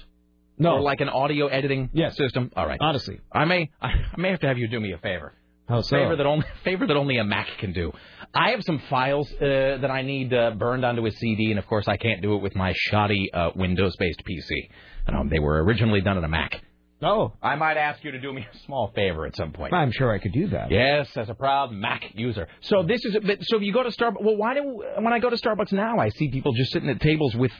No. 0.58 0.74
Or 0.74 0.80
like 0.80 1.00
an 1.00 1.08
audio 1.08 1.46
editing 1.46 1.88
Yes. 1.92 2.16
system? 2.16 2.50
All 2.54 2.66
right. 2.66 2.78
Honestly. 2.80 3.20
I 3.32 3.44
may 3.46 3.70
I 3.80 3.90
may 4.18 4.30
have 4.30 4.40
to 4.40 4.48
have 4.48 4.58
you 4.58 4.68
do 4.68 4.78
me 4.80 4.92
a 4.92 4.98
favor. 4.98 5.32
How 5.68 5.80
so? 5.80 5.96
Favor 5.96 6.16
that 6.16 6.26
only 6.26 6.44
favor 6.64 6.86
that 6.86 6.96
only 6.96 7.16
a 7.16 7.24
Mac 7.24 7.48
can 7.58 7.72
do. 7.72 7.92
I 8.34 8.50
have 8.52 8.62
some 8.64 8.80
files 8.88 9.30
uh, 9.34 9.40
that 9.80 9.90
I 9.90 10.02
need 10.02 10.32
uh, 10.32 10.52
burned 10.52 10.84
onto 10.84 11.04
a 11.06 11.10
CD, 11.10 11.50
and 11.50 11.58
of 11.58 11.66
course 11.66 11.86
I 11.86 11.98
can't 11.98 12.22
do 12.22 12.34
it 12.34 12.42
with 12.42 12.54
my 12.54 12.72
shoddy 12.74 13.30
uh, 13.32 13.50
Windows-based 13.54 14.22
PC. 14.24 15.14
Um, 15.14 15.28
they 15.28 15.38
were 15.38 15.62
originally 15.62 16.00
done 16.00 16.16
on 16.16 16.24
a 16.24 16.28
Mac. 16.28 16.62
Oh. 17.02 17.32
I 17.42 17.56
might 17.56 17.76
ask 17.76 18.02
you 18.04 18.12
to 18.12 18.20
do 18.20 18.32
me 18.32 18.46
a 18.50 18.58
small 18.64 18.92
favor 18.94 19.26
at 19.26 19.36
some 19.36 19.52
point. 19.52 19.74
I'm 19.74 19.90
sure 19.90 20.10
I 20.12 20.18
could 20.18 20.32
do 20.32 20.48
that. 20.48 20.70
Yes, 20.70 21.08
as 21.16 21.28
a 21.28 21.34
proud 21.34 21.72
Mac 21.72 22.04
user. 22.14 22.46
So 22.62 22.84
this 22.84 23.04
is 23.04 23.16
but 23.26 23.38
so 23.42 23.56
if 23.56 23.62
you 23.62 23.72
go 23.72 23.82
to 23.82 23.90
Starbucks. 23.90 24.22
Well, 24.22 24.36
why 24.36 24.54
do 24.54 24.82
when 24.98 25.12
I 25.12 25.18
go 25.18 25.28
to 25.28 25.36
Starbucks 25.36 25.72
now, 25.72 25.98
I 25.98 26.08
see 26.10 26.30
people 26.30 26.52
just 26.52 26.72
sitting 26.72 26.88
at 26.88 27.00
tables 27.00 27.34
with 27.34 27.50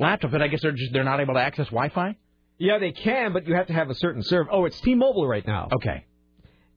laptops, 0.00 0.30
but 0.30 0.40
I 0.40 0.46
guess 0.48 0.62
they're 0.62 0.72
just 0.72 0.92
they're 0.92 1.04
not 1.04 1.20
able 1.20 1.34
to 1.34 1.40
access 1.40 1.66
Wi-Fi. 1.66 2.16
Yeah, 2.58 2.78
they 2.78 2.92
can, 2.92 3.32
but 3.32 3.46
you 3.48 3.54
have 3.56 3.66
to 3.66 3.72
have 3.72 3.90
a 3.90 3.94
certain 3.96 4.22
serve. 4.22 4.46
Oh, 4.50 4.66
it's 4.66 4.80
T-Mobile 4.80 5.26
right 5.26 5.44
now. 5.44 5.68
Okay. 5.72 6.06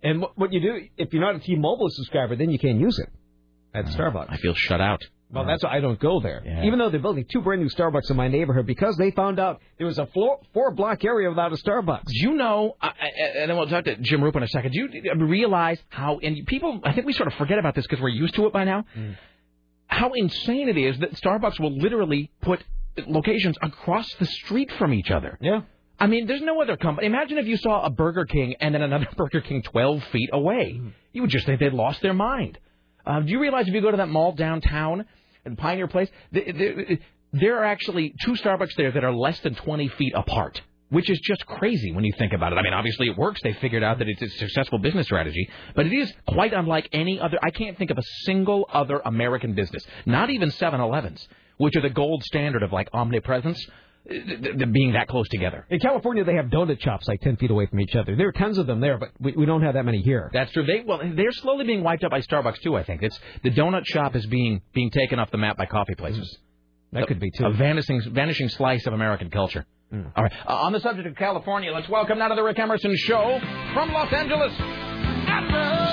And 0.02 0.22
what, 0.22 0.38
what 0.38 0.54
you 0.54 0.60
do, 0.60 0.88
if 0.98 1.14
you're 1.14 1.22
not 1.22 1.36
a 1.36 1.40
T-Mobile 1.40 1.90
subscriber, 1.90 2.36
then 2.36 2.50
you 2.50 2.58
can't 2.58 2.80
use 2.80 2.98
it 2.98 3.10
at 3.76 3.86
uh, 3.86 3.90
Starbucks. 3.90 4.28
I 4.30 4.38
feel 4.38 4.54
shut 4.56 4.82
out. 4.82 5.02
Well, 5.32 5.44
uh, 5.44 5.48
that's 5.48 5.64
why 5.64 5.76
I 5.76 5.80
don't 5.80 6.00
go 6.00 6.20
there. 6.22 6.42
Yeah. 6.46 6.64
Even 6.66 6.78
though 6.80 6.90
they're 6.90 7.00
building 7.00 7.26
two 7.32 7.42
brand 7.42 7.62
new 7.62 7.70
Starbucks 7.70 8.10
in 8.12 8.16
my 8.16 8.28
neighborhood 8.28 8.66
because 8.68 8.96
they 8.98 9.12
found 9.12 9.40
out 9.40 9.60
there 9.78 9.88
was 9.88 9.98
a 9.98 10.06
floor, 10.08 10.40
four 10.54 10.72
block 10.72 11.04
area 11.04 11.28
without 11.30 11.52
a 11.52 11.56
Starbucks. 11.56 12.06
Do 12.06 12.14
you 12.20 12.34
know? 12.36 12.76
I, 12.82 12.88
I- 12.90 13.40
and 13.42 13.50
then 13.50 13.58
we'll 13.58 13.68
talk 13.68 13.86
to 13.86 13.96
Jim 13.98 14.22
Roope 14.22 14.36
in 14.36 14.44
a 14.44 14.48
second. 14.48 14.72
Do 14.72 14.80
you 14.80 15.14
realize 15.26 15.80
how? 15.90 16.20
And 16.20 16.46
people, 16.46 16.80
I 16.84 16.94
think 16.94 17.08
we 17.08 17.14
sort 17.14 17.28
of 17.28 17.34
forget 17.34 17.58
about 17.60 17.76
this 17.76 17.86
because 17.88 18.02
we're 18.02 18.10
used 18.10 18.36
to 18.36 18.46
it 18.46 18.54
by 18.54 18.64
now. 18.66 18.86
Hmm. 18.94 19.12
How 19.88 20.12
insane 20.14 20.70
it 20.70 20.78
is 20.78 20.98
that 21.00 21.14
Starbucks 21.14 21.60
will 21.60 21.76
literally 21.78 22.32
put 22.42 22.64
locations 23.08 23.58
across 23.62 24.08
the 24.20 24.26
street 24.26 24.72
from 24.78 24.94
each 24.94 25.12
other. 25.12 25.38
Yeah. 25.42 25.62
I 26.00 26.08
mean, 26.08 26.28
there's 26.28 26.42
no 26.42 26.62
other 26.62 26.76
company. 26.78 27.08
Imagine 27.08 27.38
if 27.38 27.46
you 27.48 27.56
saw 27.58 27.84
a 27.86 27.90
Burger 27.90 28.26
King 28.26 28.56
and 28.60 28.74
then 28.76 28.82
another 28.82 29.08
Burger 29.18 29.42
King 29.42 29.62
12 29.64 30.04
feet 30.06 30.30
away. 30.34 30.74
Hmm. 30.78 30.90
You 31.14 31.22
would 31.22 31.32
just 31.32 31.46
think 31.46 31.60
they'd 31.60 31.74
lost 31.74 32.02
their 32.02 32.14
mind. 32.14 32.60
Uh, 33.06 33.20
do 33.22 33.32
you 33.32 33.40
realize 33.40 33.68
if 33.68 33.74
you 33.74 33.82
go 33.82 33.92
to 33.92 33.98
that 33.98 34.10
mall 34.10 34.32
downtown 34.32 35.06
in 35.46 35.56
Pioneer 35.56 35.88
Place, 35.88 36.10
th- 36.34 36.58
th- 36.58 37.00
there 37.34 37.60
are 37.60 37.66
actually 37.66 38.14
two 38.24 38.34
Starbucks 38.34 38.76
there 38.78 38.92
that 38.92 39.04
are 39.04 39.14
less 39.14 39.40
than 39.42 39.56
20 39.56 39.90
feet 39.90 40.14
apart, 40.16 40.62
which 40.90 41.10
is 41.10 41.20
just 41.20 41.46
crazy 41.46 41.92
when 41.92 42.04
you 42.04 42.14
think 42.18 42.34
about 42.34 42.54
it. 42.54 42.58
I 42.58 42.62
mean, 42.62 42.74
obviously 42.74 43.08
it 43.08 43.18
works. 43.18 43.42
They 43.44 43.54
figured 43.54 43.84
out 43.84 44.00
that 44.00 44.08
it's 44.08 44.22
a 44.22 44.30
successful 44.30 44.80
business 44.80 45.06
strategy, 45.06 45.50
but 45.76 45.86
it 45.86 45.94
is 45.94 46.12
quite 46.28 46.54
unlike 46.54 46.90
any 46.94 47.20
other. 47.20 47.38
I 47.44 47.52
can't 47.52 47.78
think 47.78 47.92
of 47.92 47.98
a 47.98 48.04
single 48.24 48.70
other 48.72 49.02
American 49.06 49.54
business, 49.54 49.86
not 50.06 50.30
even 50.30 50.50
7-Elevens, 50.50 51.28
which 51.58 51.76
are 51.76 51.82
the 51.82 51.90
gold 51.90 52.24
standard 52.24 52.64
of 52.64 52.72
like 52.72 52.90
omnipresence, 52.94 53.64
th- 54.08 54.42
th- 54.42 54.72
being 54.72 54.94
that 54.94 55.08
close 55.08 55.28
together. 55.30 55.66
In 55.70 55.80
California, 55.80 56.24
they 56.24 56.36
have 56.36 56.48
donut 56.48 56.80
shops 56.82 57.08
like 57.08 57.22
10 57.22 57.38
feet 57.38 57.52
away 57.52 57.66
from 57.66 57.80
each 57.80 57.96
other. 57.96 58.16
There 58.16 58.28
are 58.28 58.34
tons 58.34 58.58
of 58.58 58.68
them 58.68 58.80
there, 58.80 58.98
but 58.98 59.12
we, 59.20 59.34
we 59.34 59.46
don't 59.46 59.62
have 59.62 59.74
that 59.74 59.86
many 59.86 60.02
here. 60.02 60.30
That's 60.34 60.52
true. 60.52 60.66
They 60.66 60.84
well, 60.86 61.02
they're 61.16 61.32
slowly 61.32 61.66
being 61.66 61.84
wiped 61.84 62.04
out 62.04 62.12
by 62.12 62.22
Starbucks 62.22 62.62
too. 62.62 62.76
I 62.76 62.84
think 62.84 63.04
it's 63.04 63.20
the 63.44 63.52
donut 63.52 63.86
shop 63.86 64.16
is 64.16 64.26
being 64.28 64.62
being 64.74 64.92
taken 64.92 65.20
off 65.20 65.32
the 65.32 65.38
map 65.38 65.58
by 65.58 65.66
coffee 65.66 65.96
places. 65.96 66.38
That 66.92 67.08
could 67.08 67.20
be 67.20 67.32
too. 67.32 67.46
A 67.46 67.52
vanishing 67.52 68.02
vanishing 68.12 68.50
slice 68.50 68.86
of 68.88 68.94
American 68.94 69.30
culture. 69.30 69.66
All 69.94 70.24
right. 70.24 70.34
Uh, 70.48 70.54
on 70.56 70.74
the 70.74 70.80
subject 70.80 71.08
of 71.08 71.16
California, 71.16 71.72
let's 71.72 71.88
welcome 71.88 72.18
now 72.20 72.28
to 72.28 72.36
the 72.36 72.44
Rick 72.44 72.60
Emerson 72.60 72.96
Show 72.98 73.40
from 73.74 73.94
Los 73.94 74.12
Angeles, 74.12 74.52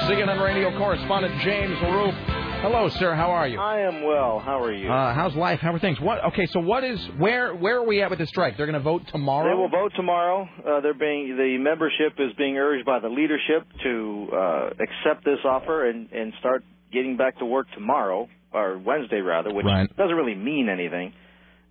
CNN 0.08 0.42
radio 0.42 0.76
correspondent 0.76 1.40
James 1.42 1.76
Roope. 1.78 2.41
Hello, 2.62 2.88
sir. 2.90 3.14
How 3.14 3.32
are 3.32 3.48
you? 3.48 3.58
I 3.58 3.80
am 3.80 4.04
well. 4.04 4.38
How 4.38 4.62
are 4.62 4.72
you? 4.72 4.88
Uh, 4.88 5.12
how's 5.14 5.34
life? 5.34 5.58
How 5.58 5.74
are 5.74 5.80
things? 5.80 6.00
What? 6.00 6.24
Okay, 6.26 6.46
so 6.46 6.60
what 6.60 6.84
is 6.84 7.04
where? 7.18 7.52
Where 7.56 7.78
are 7.78 7.84
we 7.86 8.00
at 8.02 8.08
with 8.10 8.20
the 8.20 8.26
strike? 8.28 8.56
They're 8.56 8.66
going 8.66 8.78
to 8.78 8.80
vote 8.80 9.02
tomorrow. 9.08 9.48
They 9.50 9.60
will 9.60 9.68
vote 9.68 9.92
tomorrow. 9.96 10.48
Uh, 10.64 10.80
they're 10.80 10.94
being 10.94 11.36
the 11.36 11.58
membership 11.58 12.12
is 12.20 12.32
being 12.38 12.56
urged 12.58 12.86
by 12.86 13.00
the 13.00 13.08
leadership 13.08 13.66
to 13.82 14.28
uh, 14.32 14.70
accept 14.80 15.24
this 15.24 15.40
offer 15.44 15.88
and 15.88 16.12
and 16.12 16.32
start 16.38 16.62
getting 16.92 17.16
back 17.16 17.38
to 17.40 17.44
work 17.44 17.66
tomorrow 17.74 18.28
or 18.52 18.78
Wednesday 18.78 19.20
rather, 19.20 19.52
which 19.52 19.66
Right. 19.66 19.88
doesn't 19.96 20.14
really 20.14 20.36
mean 20.36 20.68
anything 20.68 21.14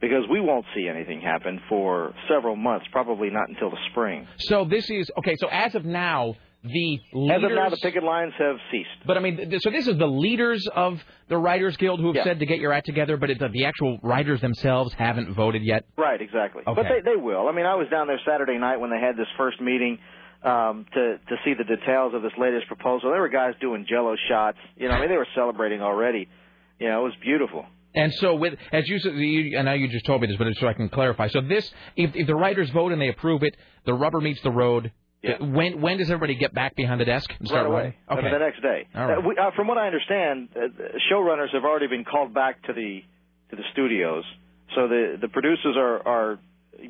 because 0.02 0.26
we 0.30 0.42
won't 0.42 0.66
see 0.76 0.90
anything 0.90 1.22
happen 1.22 1.62
for 1.70 2.14
several 2.28 2.58
months, 2.58 2.86
probably 2.92 3.30
not 3.30 3.48
until 3.48 3.70
the 3.70 3.78
spring. 3.92 4.28
So 4.40 4.66
this 4.66 4.90
is 4.90 5.10
okay. 5.20 5.38
So 5.38 5.48
as 5.48 5.74
of 5.74 5.86
now, 5.86 6.36
the 6.64 7.00
leaders. 7.14 7.38
As 7.38 7.44
of 7.44 7.56
now, 7.56 7.70
the 7.70 7.78
picket 7.78 8.04
lines 8.04 8.34
have 8.38 8.58
ceased. 8.72 8.90
But 9.06 9.18
I 9.18 9.20
mean, 9.20 9.52
so 9.60 9.70
this 9.72 9.88
is 9.88 9.98
the 9.98 10.08
leaders 10.08 10.68
of 10.76 11.02
the 11.28 11.38
Writers 11.38 11.76
Guild 11.78 12.00
who 12.00 12.08
have 12.08 12.16
Yeah. 12.18 12.24
said 12.24 12.40
to 12.40 12.46
get 12.46 12.60
your 12.60 12.72
act 12.74 12.86
together, 12.86 13.18
but 13.18 13.30
it, 13.30 13.40
the 13.40 13.66
actual 13.66 14.00
writers 14.04 14.42
themselves 14.42 14.94
haven't 14.94 15.34
voted 15.34 15.64
yet. 15.64 15.86
Right, 15.98 16.22
exactly. 16.22 16.64
Okay. 16.66 16.74
But 16.82 16.84
they 16.90 17.02
they 17.12 17.16
will. 17.16 17.48
I 17.48 17.52
mean, 17.52 17.66
I 17.66 17.76
was 17.76 17.88
down 17.90 18.08
there 18.08 18.20
Saturday 18.28 18.58
night 18.58 18.78
when 18.80 18.90
they 18.92 19.00
had 19.00 19.18
this 19.18 19.28
first 19.38 19.60
meeting 19.60 19.98
um, 20.44 20.86
to 20.94 21.18
to 21.18 21.36
see 21.44 21.54
the 21.54 21.64
details 21.64 22.14
of 22.14 22.22
this 22.22 22.34
latest 22.38 22.68
proposal. 22.68 23.12
There 23.12 23.22
were 23.22 23.30
guys 23.30 23.54
doing 23.60 23.86
Jello 23.90 24.16
shots. 24.30 24.58
You 24.78 24.88
know, 24.88 24.96
I 24.96 25.00
mean, 25.02 25.10
they 25.10 25.18
were 25.18 25.28
celebrating 25.36 25.82
already. 25.82 26.28
You 26.80 26.90
know, 26.90 27.02
it 27.02 27.04
was 27.04 27.14
beautiful. 27.22 27.66
And 27.94 28.14
so, 28.16 28.36
with 28.36 28.54
as 28.72 28.88
you 28.88 29.00
said, 29.00 29.16
you, 29.16 29.58
I 29.58 29.64
know 29.64 29.74
you 29.74 29.88
just 29.90 30.06
told 30.06 30.22
me 30.22 30.28
this, 30.28 30.38
but 30.38 30.48
so 30.60 30.68
I 30.68 30.74
can 30.74 30.88
clarify. 30.90 31.28
So 31.28 31.42
this, 31.42 31.70
if, 31.98 32.12
if 32.16 32.26
the 32.26 32.36
writers 32.36 32.70
vote 32.70 32.92
and 32.94 33.02
they 33.02 33.10
approve 33.10 33.44
it, 33.44 33.56
the 33.86 33.94
rubber 33.94 34.22
meets 34.22 34.42
the 34.42 34.52
road. 34.52 34.92
When 35.40 35.82
when 35.82 35.98
does 35.98 36.10
everybody 36.10 36.36
get 36.36 36.54
back 36.54 36.76
behind 36.76 37.00
the 37.00 37.06
desk 37.06 37.30
and 37.38 37.48
start 37.48 37.66
right 37.66 37.72
away. 37.72 37.96
writing? 38.10 38.26
Okay. 38.26 38.32
the 38.32 38.40
next 38.40 38.62
day. 38.62 38.88
All 38.96 39.06
right. 39.06 39.18
Uh, 39.18 39.22
we, 39.22 39.38
uh, 39.38 39.52
from 39.56 39.68
what 39.68 39.78
I 39.78 39.86
understand, 39.86 40.50
uh, 40.56 40.60
showrunners 41.12 41.54
have 41.54 41.64
already 41.64 41.88
been 41.88 42.06
called 42.06 42.34
back 42.34 42.62
to 42.64 42.74
the 42.74 43.02
to 43.52 43.56
the 43.56 43.64
studios, 43.74 44.24
so 44.76 44.88
the 44.88 45.18
the 45.22 45.28
producers 45.28 45.76
are 45.78 46.08
are 46.08 46.40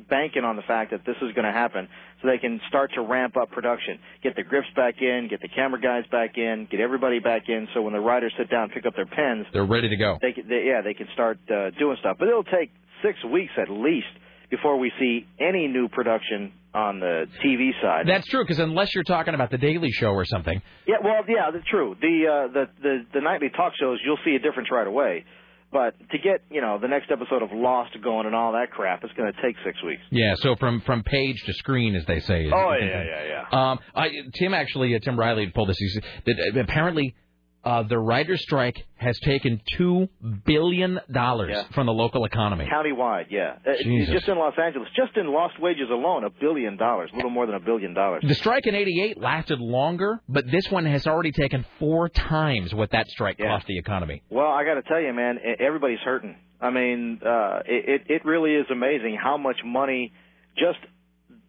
banking 0.08 0.44
on 0.44 0.56
the 0.56 0.62
fact 0.62 0.92
that 0.92 1.04
this 1.04 1.16
is 1.20 1.32
going 1.34 1.44
to 1.44 1.52
happen, 1.52 1.88
so 2.22 2.28
they 2.28 2.38
can 2.38 2.60
start 2.68 2.92
to 2.94 3.02
ramp 3.02 3.36
up 3.36 3.50
production, 3.50 3.98
get 4.22 4.34
the 4.34 4.42
grips 4.42 4.68
back 4.74 5.02
in, 5.02 5.28
get 5.28 5.42
the 5.42 5.48
camera 5.48 5.78
guys 5.78 6.04
back 6.10 6.38
in, 6.38 6.66
get 6.70 6.80
everybody 6.80 7.18
back 7.18 7.42
in, 7.48 7.68
so 7.74 7.82
when 7.82 7.92
the 7.92 8.00
writers 8.00 8.32
sit 8.38 8.48
down, 8.48 8.64
and 8.64 8.72
pick 8.72 8.86
up 8.86 8.94
their 8.96 9.04
pens, 9.06 9.44
They're 9.52 9.66
ready 9.66 9.90
to 9.90 9.96
go. 9.96 10.18
they, 10.22 10.32
can, 10.32 10.48
they 10.48 10.64
yeah 10.66 10.80
they 10.80 10.94
can 10.94 11.08
start 11.12 11.38
uh, 11.50 11.70
doing 11.78 11.98
stuff. 12.00 12.16
But 12.18 12.28
it'll 12.28 12.44
take 12.44 12.70
six 13.02 13.22
weeks 13.24 13.52
at 13.60 13.68
least 13.68 14.06
before 14.52 14.78
we 14.78 14.92
see 15.00 15.26
any 15.40 15.66
new 15.66 15.88
production 15.88 16.52
on 16.74 17.00
the 17.00 17.24
TV 17.44 17.70
side. 17.82 18.06
That's 18.06 18.26
true 18.28 18.44
because 18.44 18.58
unless 18.60 18.94
you're 18.94 19.02
talking 19.04 19.34
about 19.34 19.50
the 19.50 19.58
Daily 19.58 19.90
Show 19.90 20.10
or 20.10 20.24
something, 20.26 20.60
Yeah, 20.86 20.96
well, 21.02 21.22
yeah, 21.28 21.50
that's 21.52 21.66
true. 21.66 21.96
The 22.00 22.14
uh, 22.48 22.52
the 22.52 22.64
the 22.82 23.06
the 23.14 23.20
nightly 23.20 23.48
talk 23.48 23.72
shows, 23.80 23.98
you'll 24.04 24.18
see 24.24 24.34
a 24.36 24.38
difference 24.38 24.68
right 24.70 24.86
away. 24.86 25.24
But 25.72 25.98
to 26.10 26.18
get 26.18 26.42
you 26.50 26.60
know 26.60 26.78
the 26.78 26.88
next 26.88 27.10
episode 27.10 27.42
of 27.42 27.48
Lost 27.50 27.92
going 28.04 28.26
and 28.26 28.34
all 28.34 28.52
that 28.52 28.70
crap, 28.70 29.02
it's 29.04 29.12
going 29.14 29.32
to 29.32 29.42
take 29.42 29.56
six 29.64 29.82
weeks. 29.82 30.02
yeah. 30.10 30.34
So 30.36 30.54
from 30.56 30.82
from 30.82 31.02
page 31.02 31.42
to 31.46 31.52
screen, 31.54 31.94
as 31.94 32.04
they 32.04 32.20
say. 32.20 32.50
Oh 32.52 32.72
yeah, 32.78 33.02
yeah, 33.02 33.44
yeah. 33.50 33.70
Um, 33.70 33.78
I, 33.94 34.10
Tim 34.38 34.52
actually, 34.52 34.94
uh, 34.94 34.98
Tim 35.02 35.18
Riley 35.18 35.50
pulled 35.54 35.70
this. 35.70 35.78
He 35.78 35.88
said 35.88 36.04
that 36.26 36.52
uh, 36.56 36.60
apparently 36.60 37.14
uh, 37.64 37.82
the 37.84 37.98
writer's 37.98 38.42
strike 38.42 38.84
has 38.96 39.18
taken 39.20 39.60
two 39.76 40.08
billion 40.44 40.98
dollars 41.12 41.56
from 41.74 41.86
the 41.86 41.92
local 41.92 42.24
economy. 42.24 42.68
Countywide, 42.72 43.26
yeah. 43.30 43.56
Uh, 43.66 43.72
Jesus. 43.82 44.14
Just 44.14 44.28
in 44.28 44.36
Los 44.36 44.54
Angeles, 44.58 44.88
just 44.96 45.16
in 45.16 45.32
lost 45.32 45.60
wages 45.60 45.88
alone, 45.90 46.24
a 46.24 46.30
billion 46.30 46.76
dollars, 46.76 47.10
a 47.12 47.16
little 47.16 47.30
more 47.30 47.46
than 47.46 47.54
a 47.54 47.60
billion 47.60 47.94
dollars. 47.94 48.24
The 48.26 48.34
strike 48.34 48.66
in 48.66 48.74
'88 48.74 49.18
lasted 49.18 49.60
longer, 49.60 50.20
but 50.28 50.50
this 50.50 50.68
one 50.70 50.86
has 50.86 51.06
already 51.06 51.32
taken 51.32 51.64
four 51.78 52.08
times 52.08 52.74
what 52.74 52.90
that 52.90 53.08
strike 53.08 53.38
cost 53.38 53.66
the 53.66 53.78
economy. 53.78 54.22
Well, 54.28 54.48
I 54.48 54.64
got 54.64 54.74
to 54.74 54.82
tell 54.82 55.00
you, 55.00 55.12
man, 55.12 55.38
everybody's 55.60 56.00
hurting. 56.04 56.36
I 56.60 56.70
mean, 56.70 57.20
uh, 57.24 57.60
it 57.64 58.02
it 58.08 58.24
really 58.24 58.54
is 58.54 58.66
amazing 58.70 59.18
how 59.22 59.36
much 59.36 59.56
money 59.64 60.12
just 60.56 60.78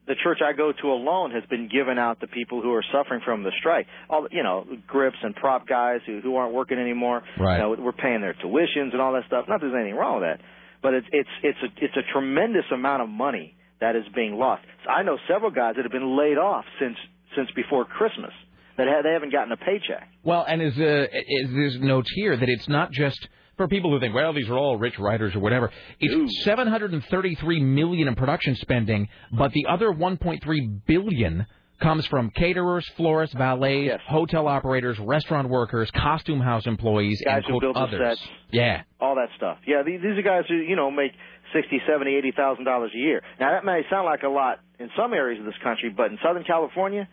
the 0.08 0.16
church 0.22 0.40
I 0.44 0.54
go 0.54 0.72
to 0.72 0.88
alone 0.88 1.32
has 1.32 1.44
been 1.50 1.70
given 1.70 1.98
out 1.98 2.20
to 2.22 2.28
people 2.28 2.62
who 2.62 2.74
are 2.74 2.84
suffering 2.92 3.22
from 3.24 3.44
the 3.44 3.52
strike. 3.60 3.88
All 4.10 4.28
you 4.32 4.44
know, 4.44 4.66
grips 4.88 5.18
and 5.22 5.36
prop 5.36 5.68
guys 5.68 6.00
who 6.06 6.20
who 6.22 6.36
aren't 6.36 6.54
working 6.54 6.78
anymore. 6.78 7.24
Right. 7.40 7.58
You 7.58 7.76
know, 7.76 7.84
we're 7.84 7.94
paying 7.94 8.22
their 8.22 8.34
tuitions 8.34 8.92
and 8.92 9.02
all 9.02 9.14
that 9.14 9.24
stuff. 9.28 9.46
Not 9.48 9.62
that 9.62 9.68
there's 9.68 9.80
anything 9.80 9.96
wrong 9.96 10.22
with 10.22 10.30
that, 10.30 10.46
but 10.82 10.94
it's 10.94 11.08
it's 11.12 11.30
it's 11.42 11.60
a 11.64 11.86
it's 11.86 11.96
a 11.96 12.12
tremendous 12.12 12.66
amount 12.74 13.02
of 13.04 13.10
money 13.10 13.56
that 13.80 13.96
is 13.96 14.04
being 14.16 14.36
lost. 14.36 14.64
So 14.84 14.90
I 14.92 15.04
know 15.04 15.18
several 15.28 15.52
guys 15.52 15.76
that 15.76 15.84
have 15.84 15.92
been 15.92 16.18
laid 16.18 16.38
off 16.38 16.66
since 16.80 16.98
since 17.36 17.50
before 17.56 17.86
Christmas 17.86 18.32
that 18.78 18.88
ha- 18.88 19.02
they 19.04 19.12
haven't 19.12 19.32
gotten 19.32 19.52
a 19.52 19.58
paycheck. 19.58 20.08
Well, 20.24 20.46
and 20.48 20.62
is, 20.62 20.78
uh, 20.78 21.06
is 21.12 21.50
there's 21.52 21.80
notes 21.80 22.10
here 22.16 22.36
that 22.36 22.50
it's 22.50 22.68
not 22.68 22.92
just 22.92 23.28
for 23.58 23.68
people 23.68 23.92
who 23.92 24.00
think, 24.00 24.16
well, 24.16 24.34
these 24.34 24.50
are 24.50 24.58
all 24.58 24.78
rich 24.78 24.98
writers 25.00 25.36
or 25.36 25.40
whatever. 25.40 25.72
It's 26.00 26.44
733 26.44 27.62
million 27.62 28.08
in 28.08 28.16
production 28.16 28.56
spending, 28.56 29.08
but 29.32 29.52
the 29.54 29.66
other 29.68 29.88
1.3 29.92 30.82
billion 30.88 31.46
comes 31.82 32.06
from 32.08 32.30
caterers, 32.32 32.88
florists, 32.96 33.36
valets, 33.36 34.02
hotel 34.08 34.48
operators, 34.48 34.98
restaurant 35.00 35.50
workers, 35.50 35.92
costume 35.92 36.40
house 36.40 36.66
employees, 36.66 37.22
Guys 37.26 37.38
and 37.38 37.46
who 37.46 37.52
quote, 37.60 37.62
build 37.62 37.76
the 37.76 37.80
others. 37.98 38.20
sets. 38.20 38.30
Yeah. 38.52 38.84
all 39.02 39.16
that 39.16 39.30
stuff. 39.38 39.58
Yeah, 39.68 39.84
these, 39.86 40.00
these 40.02 40.18
are 40.18 40.22
guys 40.22 40.44
who 40.48 40.56
you 40.56 40.76
know 40.76 40.90
make 40.92 41.12
sixty, 41.54 41.80
seventy, 41.88 42.16
eighty 42.16 42.32
thousand 42.36 42.64
dollars 42.66 42.92
a 42.96 42.98
year. 42.98 43.22
Now 43.40 43.52
that 43.52 43.66
may 43.66 43.82
sound 43.90 44.06
like 44.06 44.24
a 44.24 44.30
lot 44.30 44.60
in 44.80 44.90
some 44.98 45.14
areas 45.14 45.40
of 45.40 45.46
this 45.46 45.58
country, 45.64 45.90
but 45.96 46.10
in 46.12 46.18
Southern 46.24 46.44
California, 46.46 47.08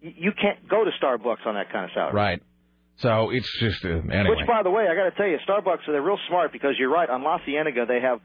you 0.00 0.32
can't 0.32 0.68
go 0.68 0.84
to 0.84 0.90
Starbucks 1.00 1.46
on 1.46 1.54
that 1.54 1.70
kind 1.70 1.84
of 1.84 1.90
salary. 1.94 2.12
Right. 2.14 2.42
So 2.98 3.30
it's 3.30 3.50
just 3.60 3.84
uh, 3.84 3.88
anyway. 3.88 4.36
Which, 4.36 4.46
by 4.46 4.62
the 4.62 4.70
way, 4.70 4.86
I 4.88 4.94
got 4.94 5.04
to 5.04 5.16
tell 5.16 5.26
you, 5.26 5.38
Starbucks 5.46 5.86
they're 5.86 6.00
real 6.00 6.18
smart 6.28 6.52
because 6.52 6.74
you're 6.78 6.90
right. 6.90 7.08
On 7.08 7.22
La 7.22 7.38
Cienega, 7.44 7.84
they 7.86 8.00
have 8.00 8.20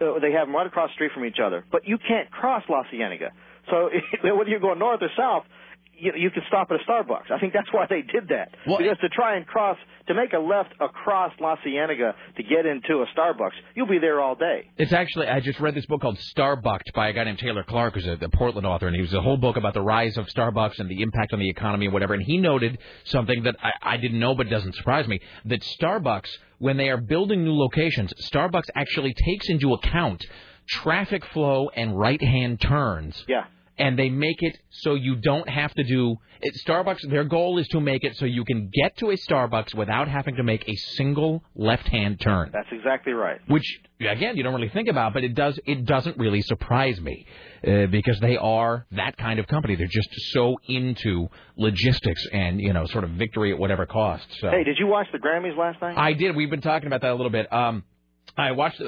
uh, 0.00 0.18
they 0.18 0.32
have 0.32 0.48
them 0.48 0.56
right 0.56 0.66
across 0.66 0.90
the 0.90 0.94
street 0.94 1.12
from 1.14 1.24
each 1.24 1.38
other, 1.44 1.64
but 1.70 1.86
you 1.86 1.98
can't 1.98 2.30
cross 2.30 2.64
La 2.68 2.82
Cienega. 2.90 3.30
So 3.70 3.90
whether 4.24 4.50
you're 4.50 4.60
going 4.60 4.78
north 4.78 5.00
or 5.02 5.10
south, 5.16 5.44
you, 6.00 6.12
you 6.16 6.30
can 6.30 6.42
stop 6.48 6.70
at 6.70 6.80
a 6.80 6.90
Starbucks. 6.90 7.30
I 7.30 7.38
think 7.38 7.52
that's 7.52 7.72
why 7.72 7.86
they 7.88 8.02
did 8.02 8.28
that 8.28 8.52
because 8.64 8.98
to 9.00 9.08
try 9.08 9.36
and 9.36 9.46
cross 9.46 9.76
to 10.08 10.14
make 10.14 10.32
a 10.32 10.38
left 10.38 10.72
across 10.80 11.32
La 11.40 11.56
Cienega 11.62 12.14
to 12.36 12.42
get 12.42 12.66
into 12.66 13.02
a 13.02 13.06
Starbucks, 13.16 13.52
you'll 13.74 13.86
be 13.86 13.98
there 13.98 14.20
all 14.20 14.34
day. 14.34 14.70
It's 14.76 14.92
actually, 14.92 15.28
I 15.28 15.40
just 15.40 15.60
read 15.60 15.74
this 15.74 15.86
book 15.86 16.00
called 16.00 16.18
Starbucked 16.36 16.92
by 16.94 17.08
a 17.08 17.12
guy 17.12 17.24
named 17.24 17.38
Taylor 17.38 17.62
Clark, 17.62 17.94
who's 17.94 18.06
a, 18.06 18.12
a 18.12 18.28
Portland 18.30 18.66
author, 18.66 18.86
and 18.86 18.96
he 18.96 19.02
was 19.02 19.14
a 19.14 19.20
whole 19.20 19.36
book 19.36 19.56
about 19.56 19.74
the 19.74 19.82
rise 19.82 20.16
of 20.16 20.26
Starbucks 20.26 20.78
and 20.78 20.90
the 20.90 21.02
impact 21.02 21.32
on 21.32 21.38
the 21.38 21.48
economy 21.48 21.86
and 21.86 21.92
whatever. 21.92 22.14
And 22.14 22.22
he 22.22 22.38
noted 22.38 22.78
something 23.04 23.44
that 23.44 23.56
I, 23.62 23.70
I 23.82 23.96
didn't 23.98 24.18
know 24.18 24.34
but 24.34 24.48
doesn't 24.48 24.74
surprise 24.74 25.06
me 25.06 25.20
that 25.44 25.62
Starbucks, 25.80 26.30
when 26.58 26.76
they 26.76 26.88
are 26.88 26.98
building 26.98 27.44
new 27.44 27.56
locations, 27.56 28.12
Starbucks 28.32 28.68
actually 28.74 29.14
takes 29.14 29.48
into 29.48 29.74
account 29.74 30.24
traffic 30.68 31.24
flow 31.26 31.68
and 31.74 31.98
right 31.98 32.22
hand 32.22 32.60
turns. 32.60 33.24
Yeah. 33.28 33.44
And 33.80 33.98
they 33.98 34.10
make 34.10 34.42
it 34.42 34.58
so 34.70 34.94
you 34.94 35.16
don't 35.16 35.48
have 35.48 35.72
to 35.74 35.82
do 35.82 36.16
it. 36.42 36.54
Starbucks. 36.66 37.08
Their 37.08 37.24
goal 37.24 37.58
is 37.58 37.66
to 37.68 37.80
make 37.80 38.04
it 38.04 38.16
so 38.16 38.24
you 38.26 38.44
can 38.44 38.70
get 38.72 38.96
to 38.98 39.10
a 39.10 39.16
Starbucks 39.16 39.74
without 39.74 40.06
having 40.08 40.36
to 40.36 40.42
make 40.42 40.68
a 40.68 40.76
single 40.96 41.42
left-hand 41.54 42.20
turn 42.20 42.50
That's 42.52 42.68
exactly 42.72 43.12
right. 43.12 43.40
which 43.48 43.64
again 44.00 44.36
you 44.36 44.42
don't 44.42 44.54
really 44.54 44.68
think 44.68 44.88
about, 44.88 45.12
but 45.14 45.24
it 45.24 45.34
does 45.34 45.58
it 45.66 45.84
doesn't 45.84 46.16
really 46.18 46.42
surprise 46.42 47.00
me 47.00 47.26
uh, 47.66 47.86
because 47.86 48.18
they 48.20 48.36
are 48.36 48.86
that 48.92 49.16
kind 49.16 49.38
of 49.40 49.46
company. 49.46 49.76
They're 49.76 49.86
just 49.86 50.10
so 50.32 50.56
into 50.68 51.28
logistics 51.56 52.26
and 52.32 52.60
you 52.60 52.72
know 52.72 52.86
sort 52.86 53.04
of 53.04 53.10
victory 53.10 53.52
at 53.52 53.58
whatever 53.58 53.86
cost. 53.86 54.26
So 54.40 54.50
Hey, 54.50 54.64
did 54.64 54.76
you 54.78 54.86
watch 54.86 55.06
the 55.12 55.18
Grammys 55.18 55.56
last 55.56 55.80
night? 55.80 55.96
I 55.96 56.12
did. 56.12 56.36
We've 56.36 56.50
been 56.50 56.60
talking 56.60 56.86
about 56.86 57.00
that 57.02 57.12
a 57.12 57.14
little 57.14 57.30
bit. 57.30 57.52
Um, 57.52 57.84
I 58.36 58.52
watched. 58.52 58.80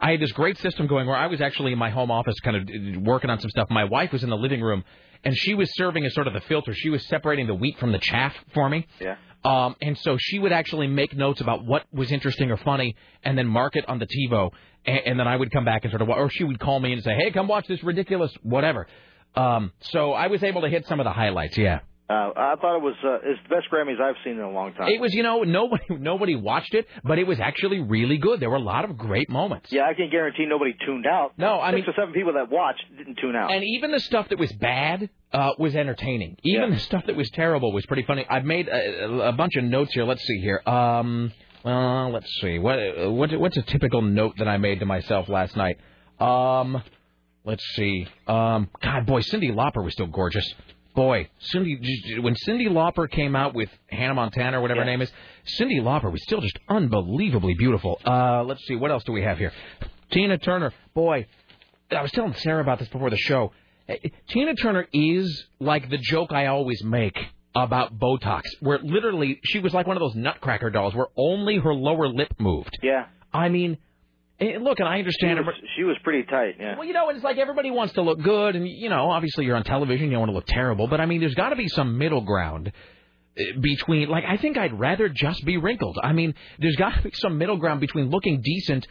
I 0.00 0.10
had 0.12 0.20
this 0.20 0.32
great 0.32 0.58
system 0.58 0.86
going 0.86 1.06
where 1.06 1.16
I 1.16 1.26
was 1.28 1.40
actually 1.40 1.72
in 1.72 1.78
my 1.78 1.90
home 1.90 2.10
office, 2.10 2.34
kind 2.40 2.56
of 2.56 3.02
working 3.02 3.30
on 3.30 3.40
some 3.40 3.50
stuff. 3.50 3.68
My 3.70 3.84
wife 3.84 4.12
was 4.12 4.22
in 4.22 4.30
the 4.30 4.36
living 4.36 4.60
room, 4.60 4.84
and 5.24 5.36
she 5.36 5.54
was 5.54 5.70
serving 5.76 6.04
as 6.04 6.14
sort 6.14 6.26
of 6.26 6.34
the 6.34 6.40
filter. 6.42 6.74
She 6.74 6.90
was 6.90 7.06
separating 7.06 7.46
the 7.46 7.54
wheat 7.54 7.78
from 7.78 7.92
the 7.92 7.98
chaff 7.98 8.34
for 8.54 8.68
me. 8.68 8.86
Yeah. 9.00 9.16
Um, 9.44 9.76
and 9.80 9.96
so 9.96 10.16
she 10.18 10.38
would 10.38 10.52
actually 10.52 10.88
make 10.88 11.16
notes 11.16 11.40
about 11.40 11.64
what 11.64 11.84
was 11.92 12.10
interesting 12.10 12.50
or 12.50 12.56
funny, 12.56 12.96
and 13.22 13.38
then 13.38 13.46
mark 13.46 13.76
it 13.76 13.88
on 13.88 13.98
the 13.98 14.06
TiVo, 14.06 14.50
and, 14.84 14.98
and 15.06 15.20
then 15.20 15.28
I 15.28 15.36
would 15.36 15.52
come 15.52 15.64
back 15.64 15.84
and 15.84 15.92
sort 15.92 16.02
of, 16.02 16.08
or 16.08 16.28
she 16.28 16.44
would 16.44 16.58
call 16.58 16.80
me 16.80 16.92
and 16.92 17.02
say, 17.02 17.14
"Hey, 17.14 17.30
come 17.30 17.46
watch 17.46 17.66
this 17.68 17.82
ridiculous 17.82 18.32
whatever." 18.42 18.88
Um, 19.36 19.72
so 19.80 20.12
I 20.12 20.26
was 20.26 20.42
able 20.42 20.62
to 20.62 20.68
hit 20.68 20.86
some 20.86 20.98
of 20.98 21.04
the 21.04 21.12
highlights. 21.12 21.56
Yeah. 21.56 21.80
Uh, 22.10 22.30
I 22.34 22.54
thought 22.58 22.76
it 22.76 22.82
was 22.82 22.94
uh, 23.04 23.16
it's 23.22 23.38
the 23.42 23.54
best 23.54 23.66
Grammys 23.70 24.00
I've 24.00 24.14
seen 24.24 24.34
in 24.34 24.40
a 24.40 24.50
long 24.50 24.72
time. 24.72 24.88
It 24.88 24.98
was, 24.98 25.12
you 25.12 25.22
know, 25.22 25.42
nobody 25.42 25.84
nobody 25.90 26.36
watched 26.36 26.72
it, 26.72 26.86
but 27.04 27.18
it 27.18 27.26
was 27.26 27.38
actually 27.38 27.80
really 27.80 28.16
good. 28.16 28.40
There 28.40 28.48
were 28.48 28.56
a 28.56 28.60
lot 28.60 28.86
of 28.86 28.96
great 28.96 29.28
moments. 29.28 29.70
Yeah, 29.70 29.82
I 29.86 29.92
can 29.92 30.08
guarantee 30.10 30.46
nobody 30.46 30.74
tuned 30.86 31.06
out. 31.06 31.32
No, 31.36 31.60
I 31.60 31.70
Six 31.72 31.86
mean- 31.86 31.90
or 31.90 32.00
seven 32.00 32.14
people 32.14 32.32
that 32.34 32.50
watched 32.50 32.82
didn't 32.96 33.18
tune 33.20 33.36
out. 33.36 33.52
And 33.52 33.62
even 33.62 33.90
the 33.90 34.00
stuff 34.00 34.30
that 34.30 34.38
was 34.38 34.50
bad 34.52 35.10
uh, 35.34 35.50
was 35.58 35.76
entertaining. 35.76 36.38
Even 36.44 36.70
the 36.70 36.78
stuff 36.78 37.04
that 37.06 37.14
was 37.16 37.28
terrible 37.30 37.72
was 37.72 37.84
pretty 37.84 38.04
funny. 38.04 38.24
I've 38.28 38.46
made 38.46 38.68
a, 38.68 39.28
a 39.28 39.32
bunch 39.32 39.56
of 39.56 39.64
notes 39.64 39.92
here. 39.92 40.04
Let's 40.04 40.22
see 40.22 40.40
here. 40.40 40.62
Um, 40.66 41.30
uh, 41.62 42.08
let's 42.08 42.30
see. 42.40 42.58
What, 42.58 42.78
what 43.12 43.38
what's 43.38 43.56
a 43.58 43.62
typical 43.62 44.00
note 44.00 44.36
that 44.38 44.48
I 44.48 44.56
made 44.56 44.80
to 44.80 44.86
myself 44.86 45.28
last 45.28 45.56
night? 45.56 45.76
Um, 46.18 46.82
let's 47.44 47.64
see. 47.74 48.06
Um, 48.26 48.70
God, 48.82 49.04
boy, 49.04 49.20
Cyndi 49.20 49.52
Lauper 49.52 49.84
was 49.84 49.92
still 49.92 50.06
gorgeous. 50.06 50.54
Boy, 50.94 51.28
Cyndi 51.54 52.22
when 52.22 52.34
Cyndi 52.34 52.68
Lauper 52.68 53.08
came 53.08 53.36
out 53.36 53.54
with 53.54 53.68
Hannah 53.88 54.14
Montana 54.14 54.58
or 54.58 54.62
whatever 54.62 54.80
her 54.80 54.86
name 54.86 55.00
is, 55.00 55.10
Cyndi 55.58 55.80
Lauper 55.80 56.10
was 56.10 56.22
still 56.22 56.40
just 56.40 56.58
unbelievably 56.68 57.54
beautiful. 57.54 58.00
Uh, 58.04 58.42
let's 58.44 58.64
see, 58.66 58.74
what 58.74 58.90
else 58.90 59.04
do 59.04 59.12
we 59.12 59.22
have 59.22 59.38
here? 59.38 59.52
Tina 60.10 60.38
Turner, 60.38 60.72
boy, 60.94 61.26
I 61.90 62.02
was 62.02 62.10
telling 62.12 62.34
Sarah 62.34 62.62
about 62.62 62.78
this 62.78 62.88
before 62.88 63.10
the 63.10 63.16
show. 63.16 63.52
Eh, 63.88 63.96
Tina 64.28 64.54
Turner 64.54 64.86
is 64.92 65.46
like 65.60 65.88
the 65.88 65.98
joke 65.98 66.32
I 66.32 66.46
always 66.46 66.82
make 66.82 67.16
about 67.54 67.98
Botox, 67.98 68.42
where 68.60 68.78
literally 68.78 69.40
she 69.44 69.58
was 69.58 69.72
like 69.74 69.86
one 69.86 69.96
of 69.96 70.00
those 70.00 70.14
nutcracker 70.14 70.70
dolls 70.70 70.94
where 70.94 71.08
only 71.16 71.58
her 71.58 71.74
lower 71.74 72.08
lip 72.08 72.32
moved. 72.38 72.78
Yeah. 72.82 73.06
I 73.32 73.48
mean, 73.48 73.78
eh, 74.40 74.58
look, 74.60 74.78
and 74.80 74.88
I 74.88 74.96
She 74.96 74.98
understand. 75.00 75.46
was, 75.46 75.54
she 75.76 75.84
was 75.84 75.96
pretty 76.02 76.24
tight. 76.24 76.56
Yeah. 76.58 76.76
Well, 76.76 76.86
you 76.86 76.92
know, 76.92 77.08
it's 77.10 77.22
like 77.24 77.38
everybody 77.38 77.70
wants 77.70 77.94
to 77.94 78.02
look 78.02 78.20
good, 78.20 78.56
and 78.56 78.68
you 78.68 78.88
know, 78.88 79.10
obviously 79.10 79.44
you're 79.44 79.56
on 79.56 79.64
television, 79.64 80.06
you 80.06 80.12
don't 80.12 80.20
want 80.20 80.30
to 80.30 80.34
look 80.36 80.46
terrible, 80.46 80.86
but 80.88 81.00
I 81.00 81.06
mean, 81.06 81.20
there's 81.20 81.34
got 81.34 81.50
to 81.50 81.56
be 81.56 81.68
some 81.68 81.98
middle 81.98 82.20
ground 82.22 82.72
uh, 83.38 83.42
between. 83.60 84.08
Like, 84.08 84.24
I 84.24 84.36
think 84.36 84.56
I'd 84.58 84.78
rather 84.78 85.08
just 85.08 85.44
be 85.44 85.56
wrinkled. 85.56 85.98
I 86.02 86.12
mean, 86.12 86.34
there's 86.58 86.76
got 86.76 86.94
to 86.94 87.02
be 87.02 87.10
some 87.14 87.38
middle 87.38 87.56
ground 87.56 87.80
between 87.80 88.10
looking 88.10 88.40
decent 88.42 88.86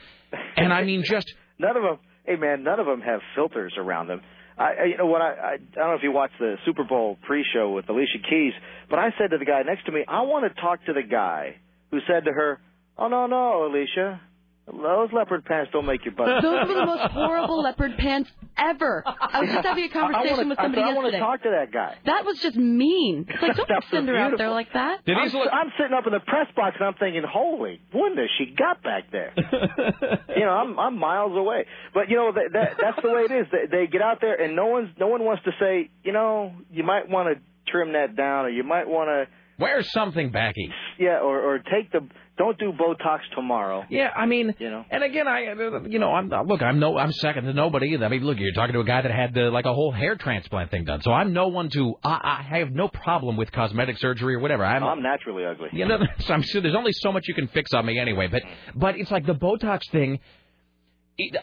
and 0.55 0.71
I 0.73 0.83
mean 0.83 1.03
just. 1.05 1.31
None 1.59 1.75
of 1.75 1.83
them. 1.83 1.97
Hey 2.25 2.35
man, 2.35 2.63
none 2.63 2.79
of 2.79 2.85
them 2.85 2.99
have 3.01 3.21
filters 3.35 3.73
around 3.77 4.07
them. 4.07 4.19
I, 4.57 4.63
I 4.63 4.83
you 4.91 4.97
know 4.97 5.05
what 5.05 5.21
I, 5.21 5.29
I 5.31 5.53
I 5.53 5.57
don't 5.75 5.87
know 5.87 5.93
if 5.95 6.03
you 6.03 6.11
watched 6.11 6.37
the 6.39 6.55
Super 6.65 6.83
Bowl 6.83 7.17
pre-show 7.25 7.71
with 7.71 7.87
Alicia 7.89 8.19
Keys, 8.29 8.51
but 8.89 8.99
I 8.99 9.11
said 9.17 9.29
to 9.31 9.37
the 9.37 9.45
guy 9.45 9.61
next 9.65 9.85
to 9.85 9.91
me, 9.93 10.03
I 10.07 10.21
want 10.23 10.43
to 10.53 10.61
talk 10.61 10.83
to 10.87 10.93
the 10.93 11.03
guy 11.03 11.55
who 11.89 11.99
said 12.05 12.25
to 12.25 12.31
her, 12.33 12.59
"Oh 12.97 13.07
no 13.07 13.27
no, 13.27 13.65
Alicia, 13.71 14.19
those 14.67 15.09
leopard 15.13 15.45
pants 15.45 15.71
don't 15.71 15.85
make 15.85 16.05
you 16.05 16.11
butt." 16.11 16.41
Those 16.41 16.67
were 16.67 16.75
the 16.75 16.85
most 16.85 17.11
horrible 17.11 17.61
leopard 17.61 17.97
pants 17.97 18.29
ever. 18.57 19.03
I 19.05 19.41
was 19.41 19.49
just 19.49 19.65
having 19.65 19.85
a 19.85 19.89
conversation 19.89 20.27
I, 20.27 20.33
I 20.33 20.37
wanna, 20.37 20.49
with 20.49 20.57
somebody 20.57 20.81
I, 20.81 20.85
said, 20.85 20.91
I 20.91 20.95
want 20.95 21.05
to 21.07 21.11
yesterday. 21.11 21.19
talk 21.19 21.43
to 21.43 21.49
that 21.51 21.71
guy. 21.71 21.95
That 22.05 22.25
was 22.25 22.39
just 22.39 22.55
mean. 22.57 23.25
It's 23.29 23.41
like, 23.41 23.55
don't 23.55 23.67
That's 23.69 23.89
send 23.89 24.07
her 24.09 24.17
out 24.17 24.37
there 24.37 24.49
like 24.51 24.73
that. 24.73 25.01
I'm, 25.07 25.17
I'm 25.17 25.71
sitting 25.77 25.93
up 25.97 26.05
in 26.05 26.13
the 26.13 26.19
press 26.19 26.47
box 26.55 26.75
and 26.79 26.87
I'm 26.87 26.95
thinking, 26.95 27.23
holy 27.27 27.81
goodness, 27.91 28.29
she 28.37 28.53
got 28.55 28.83
back 28.83 29.11
there. 29.11 29.33
you 30.35 30.45
know, 30.45 30.51
I'm 30.51 30.77
I'm 30.79 30.97
miles 30.97 31.31
away. 31.37 31.65
But 31.93 32.09
you 32.09 32.15
know, 32.17 32.31
that, 32.33 32.49
that 32.53 32.69
that's 32.81 33.01
the 33.01 33.09
way 33.09 33.21
it 33.29 33.31
is. 33.31 33.47
They, 33.51 33.67
they 33.71 33.87
get 33.87 34.01
out 34.01 34.19
there 34.21 34.35
and 34.35 34.55
no 34.55 34.67
one's 34.67 34.89
no 34.99 35.07
one 35.07 35.23
wants 35.23 35.43
to 35.45 35.51
say, 35.59 35.89
you 36.03 36.11
know, 36.11 36.53
you 36.71 36.83
might 36.83 37.09
want 37.09 37.29
to 37.35 37.41
trim 37.71 37.93
that 37.93 38.15
down 38.15 38.45
or 38.45 38.49
you 38.49 38.63
might 38.63 38.87
want 38.87 39.09
to 39.09 39.27
Wear 39.59 39.81
something 39.81 40.29
backy. 40.31 40.69
yeah, 40.99 41.19
or 41.19 41.41
or 41.41 41.57
take 41.59 41.91
the 41.91 42.07
don't 42.37 42.57
do 42.59 42.71
Botox 42.71 43.19
tomorrow. 43.35 43.83
Yeah, 43.89 44.09
I 44.15 44.25
mean, 44.25 44.53
you 44.59 44.69
know. 44.69 44.85
And 44.89 45.03
again, 45.03 45.27
I, 45.27 45.47
uh, 45.47 45.81
you 45.87 45.99
know, 45.99 46.11
I'm 46.11 46.29
look, 46.29 46.61
I'm 46.61 46.79
no, 46.79 46.97
I'm 46.97 47.11
second 47.11 47.45
to 47.45 47.53
nobody. 47.53 47.97
I 47.97 48.07
mean, 48.09 48.23
look, 48.23 48.37
you're 48.39 48.53
talking 48.53 48.73
to 48.73 48.79
a 48.79 48.85
guy 48.85 49.01
that 49.01 49.11
had 49.11 49.33
the, 49.33 49.49
like 49.49 49.65
a 49.65 49.73
whole 49.73 49.91
hair 49.91 50.15
transplant 50.15 50.71
thing 50.71 50.85
done, 50.85 51.01
so 51.01 51.11
I'm 51.11 51.33
no 51.33 51.47
one 51.47 51.69
to. 51.71 51.95
I, 52.03 52.45
I 52.51 52.57
have 52.59 52.71
no 52.71 52.87
problem 52.87 53.37
with 53.37 53.51
cosmetic 53.51 53.97
surgery 53.97 54.35
or 54.35 54.39
whatever. 54.39 54.63
I'm, 54.63 54.83
I'm 54.83 55.01
naturally 55.01 55.45
ugly. 55.45 55.69
You 55.73 55.85
know, 55.85 55.99
so 56.19 56.33
I'm 56.33 56.43
sure 56.43 56.61
there's 56.61 56.75
only 56.75 56.93
so 56.93 57.11
much 57.11 57.27
you 57.27 57.33
can 57.33 57.47
fix 57.47 57.73
on 57.73 57.85
me 57.85 57.99
anyway. 57.99 58.27
But, 58.27 58.43
but 58.75 58.97
it's 58.97 59.11
like 59.11 59.25
the 59.25 59.35
Botox 59.35 59.81
thing. 59.91 60.19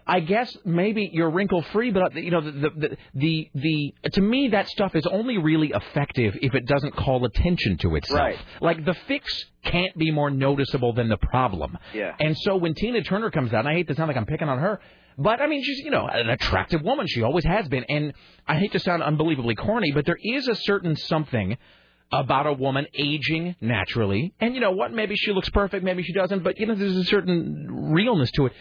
I 0.07 0.21
guess 0.21 0.57
maybe 0.65 1.11
you're 1.13 1.31
wrinkle 1.31 1.63
free, 1.73 1.91
but 1.91 2.15
uh, 2.15 2.21
you 2.21 2.31
know 2.31 2.41
the, 2.41 2.53
the 2.53 2.97
the 3.15 3.51
the 3.55 3.95
to 4.13 4.21
me 4.21 4.49
that 4.49 4.69
stuff 4.69 4.95
is 4.95 5.05
only 5.07 5.39
really 5.39 5.73
effective 5.75 6.39
if 6.41 6.55
it 6.55 6.67
doesn't 6.67 6.95
call 6.95 7.25
attention 7.25 7.79
to 7.79 7.97
itself. 7.97 8.21
Right. 8.21 8.39
Like 8.61 8.85
the 8.85 8.95
fix 9.09 9.33
can't 9.65 9.97
be 9.97 10.13
more 10.13 10.31
noticeable 10.31 10.93
than 10.93 11.09
the 11.09 11.17
problem. 11.17 11.77
Yeah. 11.93 12.15
And 12.21 12.37
so 12.39 12.55
when 12.57 12.75
Tina 12.75 13.03
Turner 13.03 13.33
comes 13.33 13.53
out, 13.53 13.61
and 13.61 13.69
I 13.69 13.75
hate 13.75 13.89
to 13.89 13.97
sound 13.97 14.07
like 14.07 14.17
I'm 14.17 14.27
picking 14.27 14.49
on 14.49 14.61
her, 14.61 14.79
but 15.19 15.41
I 15.41 15.49
mean 15.49 15.65
she's 15.65 15.79
you 15.79 15.91
know 15.91 16.07
an 16.07 16.31
attractive 16.31 16.81
woman. 16.83 17.09
She 17.09 17.23
always 17.23 17.45
has 17.45 17.67
been, 17.67 17.85
and 17.89 18.13
I 18.47 18.57
hate 18.61 18.71
to 18.73 18.79
sound 18.79 19.03
unbelievably 19.03 19.57
corny, 19.57 19.91
but 19.91 20.07
there 20.07 20.19
is 20.23 20.47
a 20.47 20.55
certain 20.55 20.95
something 20.95 21.59
about 22.13 22.47
a 22.47 22.53
woman 22.53 22.87
aging 22.95 23.57
naturally. 23.61 24.35
And 24.39 24.55
you 24.55 24.61
know 24.61 24.71
what? 24.71 24.93
Maybe 24.93 25.17
she 25.17 25.33
looks 25.33 25.49
perfect, 25.51 25.83
maybe 25.83 26.05
she 26.05 26.13
doesn't, 26.13 26.45
but 26.45 26.61
you 26.61 26.67
know 26.67 26.77
there's 26.77 26.97
a 26.97 27.05
certain 27.05 27.93
realness 27.93 28.31
to 28.37 28.47
it. 28.47 28.53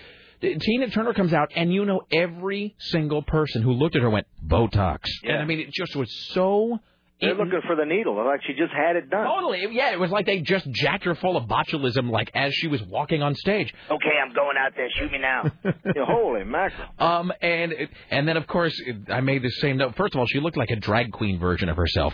Tina 0.60 0.90
Turner 0.90 1.14
comes 1.14 1.34
out, 1.34 1.52
and 1.56 1.74
you 1.74 1.86
know 1.86 2.02
every 2.12 2.76
single 2.78 3.22
person 3.22 3.62
who 3.62 3.72
looked 3.72 3.96
at 3.96 4.02
her 4.02 4.10
went 4.10 4.28
Botox. 4.46 5.06
And 5.24 5.38
I 5.38 5.46
mean, 5.46 5.60
it 5.60 5.72
just 5.72 5.96
was 5.96 6.14
so. 6.34 6.80
They're 7.22 7.36
looking 7.36 7.62
for 7.66 7.76
the 7.78 7.86
needle. 7.86 8.16
Like 8.18 8.42
she 8.46 8.54
just 8.54 8.74
had 8.74 8.98
it 8.98 9.10
done. 9.10 9.26
Totally, 9.26 9.66
yeah. 9.72 9.94
It 9.94 10.00
was 10.00 10.12
like 10.12 10.26
they 10.26 10.42
just 10.42 10.70
jacked 10.72 11.06
her 11.06 11.16
full 11.16 11.38
of 11.38 11.46
botulism, 11.48 12.10
like 12.10 12.30
as 12.36 12.54
she 12.54 12.68
was 12.68 12.82
walking 12.84 13.22
on 13.24 13.34
stage. 13.36 13.74
Okay, 13.90 14.10
I'm 14.22 14.34
going 14.34 14.58
out 14.58 14.74
there. 14.76 14.90
Shoot 15.00 15.12
me 15.12 15.20
now. 15.20 15.44
Yeah, 15.96 16.06
holy 16.06 16.44
mackerel. 16.44 16.88
Um, 17.00 17.32
and 17.42 17.74
and 18.10 18.28
then 18.28 18.36
of 18.36 18.46
course 18.48 18.74
I 19.10 19.22
made 19.22 19.42
the 19.44 19.50
same 19.52 19.78
note. 19.78 19.96
First 19.96 20.16
of 20.16 20.20
all, 20.20 20.26
she 20.28 20.40
looked 20.40 20.58
like 20.58 20.70
a 20.72 20.76
drag 20.76 21.12
queen 21.12 21.40
version 21.40 21.70
of 21.70 21.78
herself. 21.78 22.14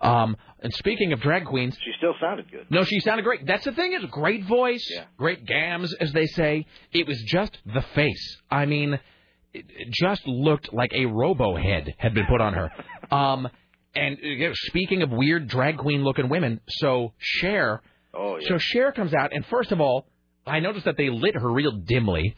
Um, 0.00 0.36
and 0.60 0.72
speaking 0.74 1.12
of 1.12 1.20
drag 1.20 1.44
queens, 1.44 1.76
She 1.84 1.92
still 1.98 2.14
sounded 2.20 2.50
good. 2.50 2.66
no, 2.70 2.82
she 2.84 2.98
sounded 3.00 3.22
great. 3.24 3.46
That's 3.46 3.64
the 3.64 3.72
thing 3.72 3.92
is 3.92 4.04
great 4.10 4.44
voice, 4.46 4.84
great 5.18 5.44
gams, 5.46 5.92
as 6.00 6.12
they 6.12 6.26
say. 6.26 6.66
It 6.92 7.06
was 7.06 7.20
just 7.22 7.56
the 7.66 7.82
face. 7.94 8.38
I 8.50 8.66
mean, 8.66 8.94
it 9.52 9.66
it 9.68 9.88
just 9.92 10.26
looked 10.26 10.72
like 10.72 10.92
a 10.94 11.06
robo 11.06 11.54
head 11.56 11.94
had 11.98 12.14
been 12.14 12.26
put 12.26 12.40
on 12.40 12.54
her. 12.54 12.70
Um, 13.10 13.48
and 13.98 14.18
you 14.22 14.48
know, 14.48 14.52
speaking 14.54 15.02
of 15.02 15.10
weird 15.10 15.48
drag 15.48 15.78
queen 15.78 16.04
looking 16.04 16.28
women, 16.28 16.60
so 16.68 17.12
Cher, 17.18 17.82
Oh 18.14 18.38
yeah. 18.38 18.48
so 18.48 18.58
Cher 18.58 18.92
comes 18.92 19.12
out, 19.14 19.32
and 19.32 19.44
first 19.46 19.72
of 19.72 19.80
all, 19.80 20.06
I 20.46 20.60
noticed 20.60 20.84
that 20.86 20.96
they 20.96 21.10
lit 21.10 21.34
her 21.34 21.50
real 21.50 21.72
dimly, 21.72 22.34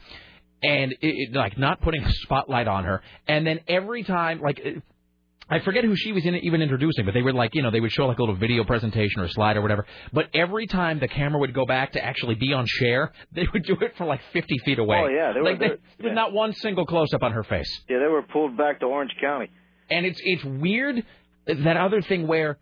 and 0.63 0.91
it, 0.91 0.97
it, 1.01 1.33
like 1.33 1.57
not 1.57 1.81
putting 1.81 2.03
a 2.03 2.11
spotlight 2.11 2.67
on 2.67 2.83
her. 2.85 3.01
And 3.27 3.45
then 3.45 3.59
every 3.67 4.03
time, 4.03 4.41
like. 4.41 4.61
I 5.53 5.59
forget 5.59 5.83
who 5.83 5.97
she 5.97 6.13
was 6.13 6.25
in, 6.25 6.33
even 6.35 6.61
introducing, 6.61 7.03
but 7.03 7.13
they 7.13 7.21
were 7.21 7.33
like, 7.33 7.53
you 7.55 7.61
know, 7.61 7.71
they 7.71 7.81
would 7.81 7.91
show 7.91 8.05
like 8.05 8.19
a 8.19 8.21
little 8.21 8.37
video 8.37 8.63
presentation 8.63 9.19
or 9.21 9.27
slide 9.27 9.57
or 9.57 9.61
whatever. 9.61 9.85
But 10.13 10.27
every 10.33 10.65
time 10.65 11.01
the 11.01 11.09
camera 11.09 11.41
would 11.41 11.53
go 11.53 11.65
back 11.65 11.91
to 11.91 12.01
actually 12.01 12.35
be 12.35 12.53
on 12.53 12.65
Cher, 12.65 13.11
they 13.33 13.45
would 13.51 13.63
do 13.65 13.75
it 13.81 13.97
from 13.97 14.07
like 14.07 14.21
50 14.31 14.59
feet 14.59 14.79
away. 14.79 15.01
Oh, 15.03 15.07
yeah, 15.09 15.33
they 15.33 15.41
were- 15.41 15.49
like 15.49 15.59
they, 15.59 16.05
was 16.05 16.13
not 16.15 16.31
one 16.31 16.53
single 16.53 16.85
close 16.85 17.13
up 17.13 17.21
on 17.21 17.33
her 17.33 17.43
face. 17.43 17.69
Yeah, 17.89 17.99
they 17.99 18.07
were 18.07 18.21
pulled 18.21 18.55
back 18.55 18.79
to 18.79 18.85
Orange 18.85 19.11
County. 19.19 19.49
And 19.89 20.05
it's 20.05 20.21
it's 20.23 20.43
weird 20.45 21.03
that 21.47 21.77
other 21.77 22.01
thing 22.01 22.27
where 22.27 22.57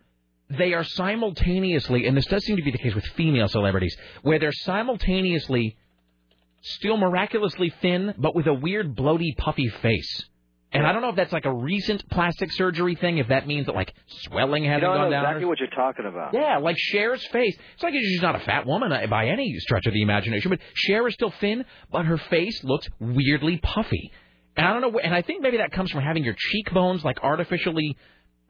they 0.48 0.72
are 0.74 0.84
simultaneously, 0.84 2.06
and 2.06 2.16
this 2.16 2.26
does 2.26 2.44
seem 2.44 2.56
to 2.56 2.62
be 2.62 2.70
the 2.70 2.78
case 2.78 2.94
with 2.94 3.04
female 3.16 3.48
celebrities, 3.48 3.96
where 4.22 4.38
they're 4.38 4.52
simultaneously 4.52 5.76
still 6.62 6.96
miraculously 6.96 7.72
thin, 7.80 8.14
but 8.18 8.34
with 8.34 8.46
a 8.46 8.54
weird 8.54 8.94
bloaty, 8.96 9.36
puffy 9.36 9.68
face. 9.68 10.24
And 10.72 10.86
I 10.86 10.92
don't 10.92 11.02
know 11.02 11.08
if 11.08 11.16
that's 11.16 11.32
like 11.32 11.46
a 11.46 11.52
recent 11.52 12.08
plastic 12.10 12.52
surgery 12.52 12.94
thing, 12.94 13.18
if 13.18 13.28
that 13.28 13.46
means 13.46 13.66
that 13.66 13.74
like 13.74 13.92
swelling 14.06 14.62
You 14.64 14.70
hasn't 14.70 14.82
don't 14.82 14.94
know 14.98 15.02
gone 15.04 15.10
down. 15.10 15.24
exactly 15.24 15.44
what 15.46 15.58
you're 15.58 15.68
talking 15.68 16.06
about. 16.06 16.32
Yeah, 16.32 16.58
like 16.58 16.76
Cher's 16.76 17.26
face. 17.28 17.56
It's 17.74 17.82
like 17.82 17.92
she's 17.94 18.22
not 18.22 18.36
a 18.36 18.40
fat 18.40 18.66
woman 18.66 18.92
uh, 18.92 19.04
by 19.08 19.26
any 19.26 19.52
stretch 19.58 19.86
of 19.86 19.92
the 19.94 20.02
imagination, 20.02 20.48
but 20.50 20.60
Cher 20.74 21.08
is 21.08 21.14
still 21.14 21.32
thin, 21.40 21.64
but 21.90 22.06
her 22.06 22.18
face 22.18 22.62
looks 22.62 22.86
weirdly 23.00 23.58
puffy. 23.58 24.12
And 24.56 24.64
I 24.66 24.72
don't 24.78 24.92
know, 24.92 24.98
and 25.00 25.12
I 25.14 25.22
think 25.22 25.42
maybe 25.42 25.56
that 25.56 25.72
comes 25.72 25.90
from 25.90 26.02
having 26.02 26.22
your 26.22 26.36
cheekbones 26.38 27.04
like 27.04 27.18
artificially, 27.22 27.96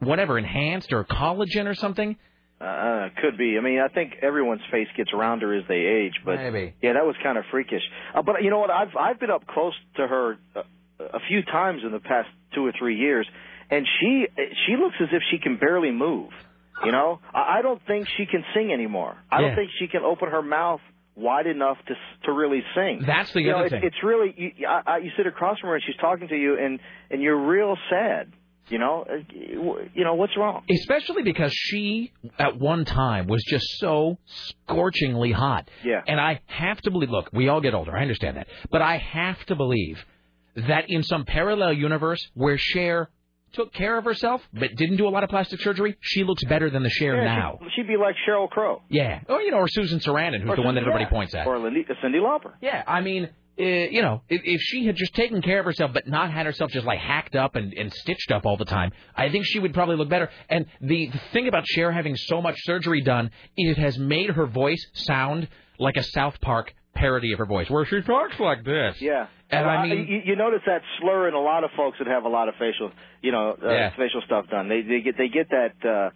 whatever, 0.01 0.37
enhanced 0.37 0.91
or 0.91 1.03
collagen 1.05 1.67
or 1.67 1.75
something. 1.75 2.17
Uh, 2.59 3.09
could 3.19 3.37
be. 3.39 3.57
I 3.57 3.61
mean, 3.61 3.79
I 3.79 3.87
think 3.87 4.13
everyone's 4.21 4.61
face 4.71 4.87
gets 4.95 5.09
rounder 5.13 5.57
as 5.57 5.63
they 5.67 5.79
age, 5.79 6.13
but 6.23 6.35
Maybe. 6.35 6.75
yeah, 6.81 6.93
that 6.93 7.05
was 7.05 7.15
kind 7.23 7.37
of 7.39 7.45
freakish. 7.49 7.81
Uh, 8.13 8.21
but 8.21 8.43
you 8.43 8.51
know 8.51 8.59
what? 8.59 8.69
I've 8.69 8.95
I've 8.99 9.19
been 9.19 9.31
up 9.31 9.47
close 9.47 9.73
to 9.95 10.05
her 10.07 10.37
uh, 10.55 10.61
a 10.99 11.19
few 11.27 11.41
times 11.41 11.81
in 11.83 11.91
the 11.91 11.99
past 11.99 12.29
two 12.53 12.63
or 12.63 12.71
three 12.77 12.97
years, 12.97 13.27
and 13.71 13.87
she 13.99 14.27
she 14.67 14.75
looks 14.75 14.95
as 15.01 15.07
if 15.11 15.23
she 15.31 15.39
can 15.39 15.57
barely 15.57 15.89
move. 15.91 16.29
You 16.85 16.91
know, 16.91 17.19
I, 17.33 17.57
I 17.59 17.61
don't 17.63 17.81
think 17.87 18.07
she 18.17 18.25
can 18.27 18.43
sing 18.53 18.71
anymore. 18.71 19.15
I 19.31 19.39
Yeah. 19.41 19.47
don't 19.47 19.55
think 19.55 19.71
she 19.79 19.87
can 19.87 20.01
open 20.03 20.29
her 20.29 20.43
mouth 20.43 20.81
wide 21.15 21.47
enough 21.47 21.77
to 21.87 21.95
to 22.25 22.31
really 22.31 22.61
sing. 22.75 23.01
That's 23.05 23.31
the 23.33 23.41
you 23.41 23.49
know, 23.49 23.55
other 23.57 23.65
it's, 23.65 23.71
thing. 23.73 23.83
It's 23.85 24.03
really 24.03 24.33
you, 24.37 24.67
I, 24.67 24.81
I, 24.85 24.97
you 24.97 25.09
sit 25.17 25.25
across 25.25 25.57
from 25.59 25.69
her 25.69 25.75
and 25.75 25.83
she's 25.83 25.97
talking 25.97 26.27
to 26.27 26.35
you, 26.37 26.59
and 26.59 26.79
and 27.09 27.23
you're 27.23 27.47
real 27.47 27.75
sad. 27.89 28.31
You 28.71 28.79
know, 28.79 29.05
Uh, 29.07 29.83
you 29.93 30.03
know 30.03 30.15
what's 30.15 30.35
wrong? 30.37 30.63
Especially 30.69 31.23
because 31.23 31.53
she, 31.53 32.13
at 32.39 32.57
one 32.57 32.85
time, 32.85 33.27
was 33.27 33.43
just 33.47 33.65
so 33.77 34.17
scorchingly 34.25 35.31
hot. 35.33 35.69
Yeah. 35.83 36.01
And 36.07 36.19
I 36.19 36.39
have 36.47 36.79
to 36.81 36.91
believe, 36.91 37.09
look, 37.09 37.29
we 37.33 37.49
all 37.49 37.61
get 37.61 37.73
older, 37.73 37.95
I 37.95 38.01
understand 38.01 38.37
that. 38.37 38.47
But 38.71 38.81
I 38.81 38.97
have 38.97 39.43
to 39.47 39.55
believe 39.55 40.03
that 40.55 40.85
in 40.87 41.03
some 41.03 41.25
parallel 41.25 41.73
universe 41.73 42.25
where 42.33 42.57
Cher 42.57 43.09
took 43.53 43.73
care 43.73 43.97
of 43.97 44.05
herself 44.05 44.41
but 44.53 44.73
didn't 44.77 44.95
do 44.95 45.05
a 45.07 45.09
lot 45.11 45.25
of 45.25 45.29
plastic 45.29 45.59
surgery, 45.59 45.97
she 45.99 46.23
looks 46.23 46.43
better 46.45 46.69
than 46.69 46.83
the 46.83 46.89
Cher 46.89 47.15
Yeah, 47.17 47.25
now. 47.25 47.59
She, 47.75 47.81
would 47.81 47.87
be 47.89 47.97
like 47.97 48.15
Sheryl 48.27 48.49
Crow. 48.49 48.81
Yeah. 48.89 49.19
Or, 49.27 49.41
you 49.41 49.51
know, 49.51 49.57
or 49.57 49.67
Susan 49.67 49.99
Sarandon, 49.99 50.39
who's 50.41 50.51
Or 50.51 50.55
the 50.55 50.61
one 50.61 50.75
that 50.75 50.81
everybody 50.81 51.03
yeah. 51.03 51.09
points 51.09 51.35
at. 51.35 51.45
Or 51.45 51.59
Lindy, 51.59 51.85
Cyndi 52.01 52.21
Lauper. 52.21 52.53
Yeah, 52.61 52.83
I 52.87 53.01
mean, 53.01 53.29
you 53.57 54.01
know, 54.01 54.21
if, 54.29 54.41
if 54.43 54.61
she 54.61 54.85
had 54.85 54.95
just 54.95 55.13
taken 55.13 55.41
care 55.41 55.59
of 55.59 55.65
herself, 55.65 55.91
but 55.93 56.07
not 56.07 56.31
had 56.31 56.45
herself 56.45 56.71
just 56.71 56.85
like 56.85 56.99
hacked 56.99 57.35
up 57.35 57.55
and, 57.55 57.73
and 57.73 57.91
stitched 57.93 58.31
up 58.31 58.45
all 58.45 58.57
the 58.57 58.65
time, 58.65 58.91
I 59.15 59.29
think 59.29 59.45
she 59.45 59.59
would 59.59 59.73
probably 59.73 59.97
look 59.97 60.09
better. 60.09 60.29
And 60.49 60.65
the, 60.81 61.07
the 61.07 61.19
thing 61.33 61.47
about 61.47 61.65
Cher 61.67 61.91
having 61.91 62.15
so 62.15 62.41
much 62.41 62.55
surgery 62.63 63.01
done, 63.01 63.31
it 63.57 63.77
has 63.77 63.97
made 63.97 64.29
her 64.31 64.45
voice 64.47 64.83
sound 64.93 65.47
like 65.79 65.97
a 65.97 66.03
South 66.03 66.39
Park 66.41 66.73
parody 66.93 67.31
of 67.33 67.39
her 67.39 67.45
voice, 67.45 67.69
where 67.69 67.85
she 67.85 68.01
talks 68.01 68.39
like 68.39 68.63
this. 68.65 68.95
Yeah. 69.01 69.27
And 69.49 69.65
I 69.65 69.75
Uh, 69.83 69.85
mean- 69.87 70.07
you, 70.07 70.21
you 70.25 70.35
notice 70.35 70.61
that 70.65 70.81
slur 70.99 71.27
in 71.27 71.33
a 71.33 71.39
lot 71.39 71.63
of 71.63 71.71
folks 71.77 71.97
that 71.99 72.07
have 72.07 72.25
a 72.25 72.29
lot 72.29 72.47
of 72.49 72.55
facial, 72.55 72.91
you 73.21 73.31
know, 73.31 73.55
uh, 73.63 73.69
Yeah. 73.69 73.89
facial 73.91 74.21
stuff 74.25 74.47
done. 74.49 74.69
They 74.69 74.81
they 74.81 75.01
get 75.01 75.17
they 75.17 75.27
get 75.29 75.47
that 75.49 75.73
uh, 75.87 76.09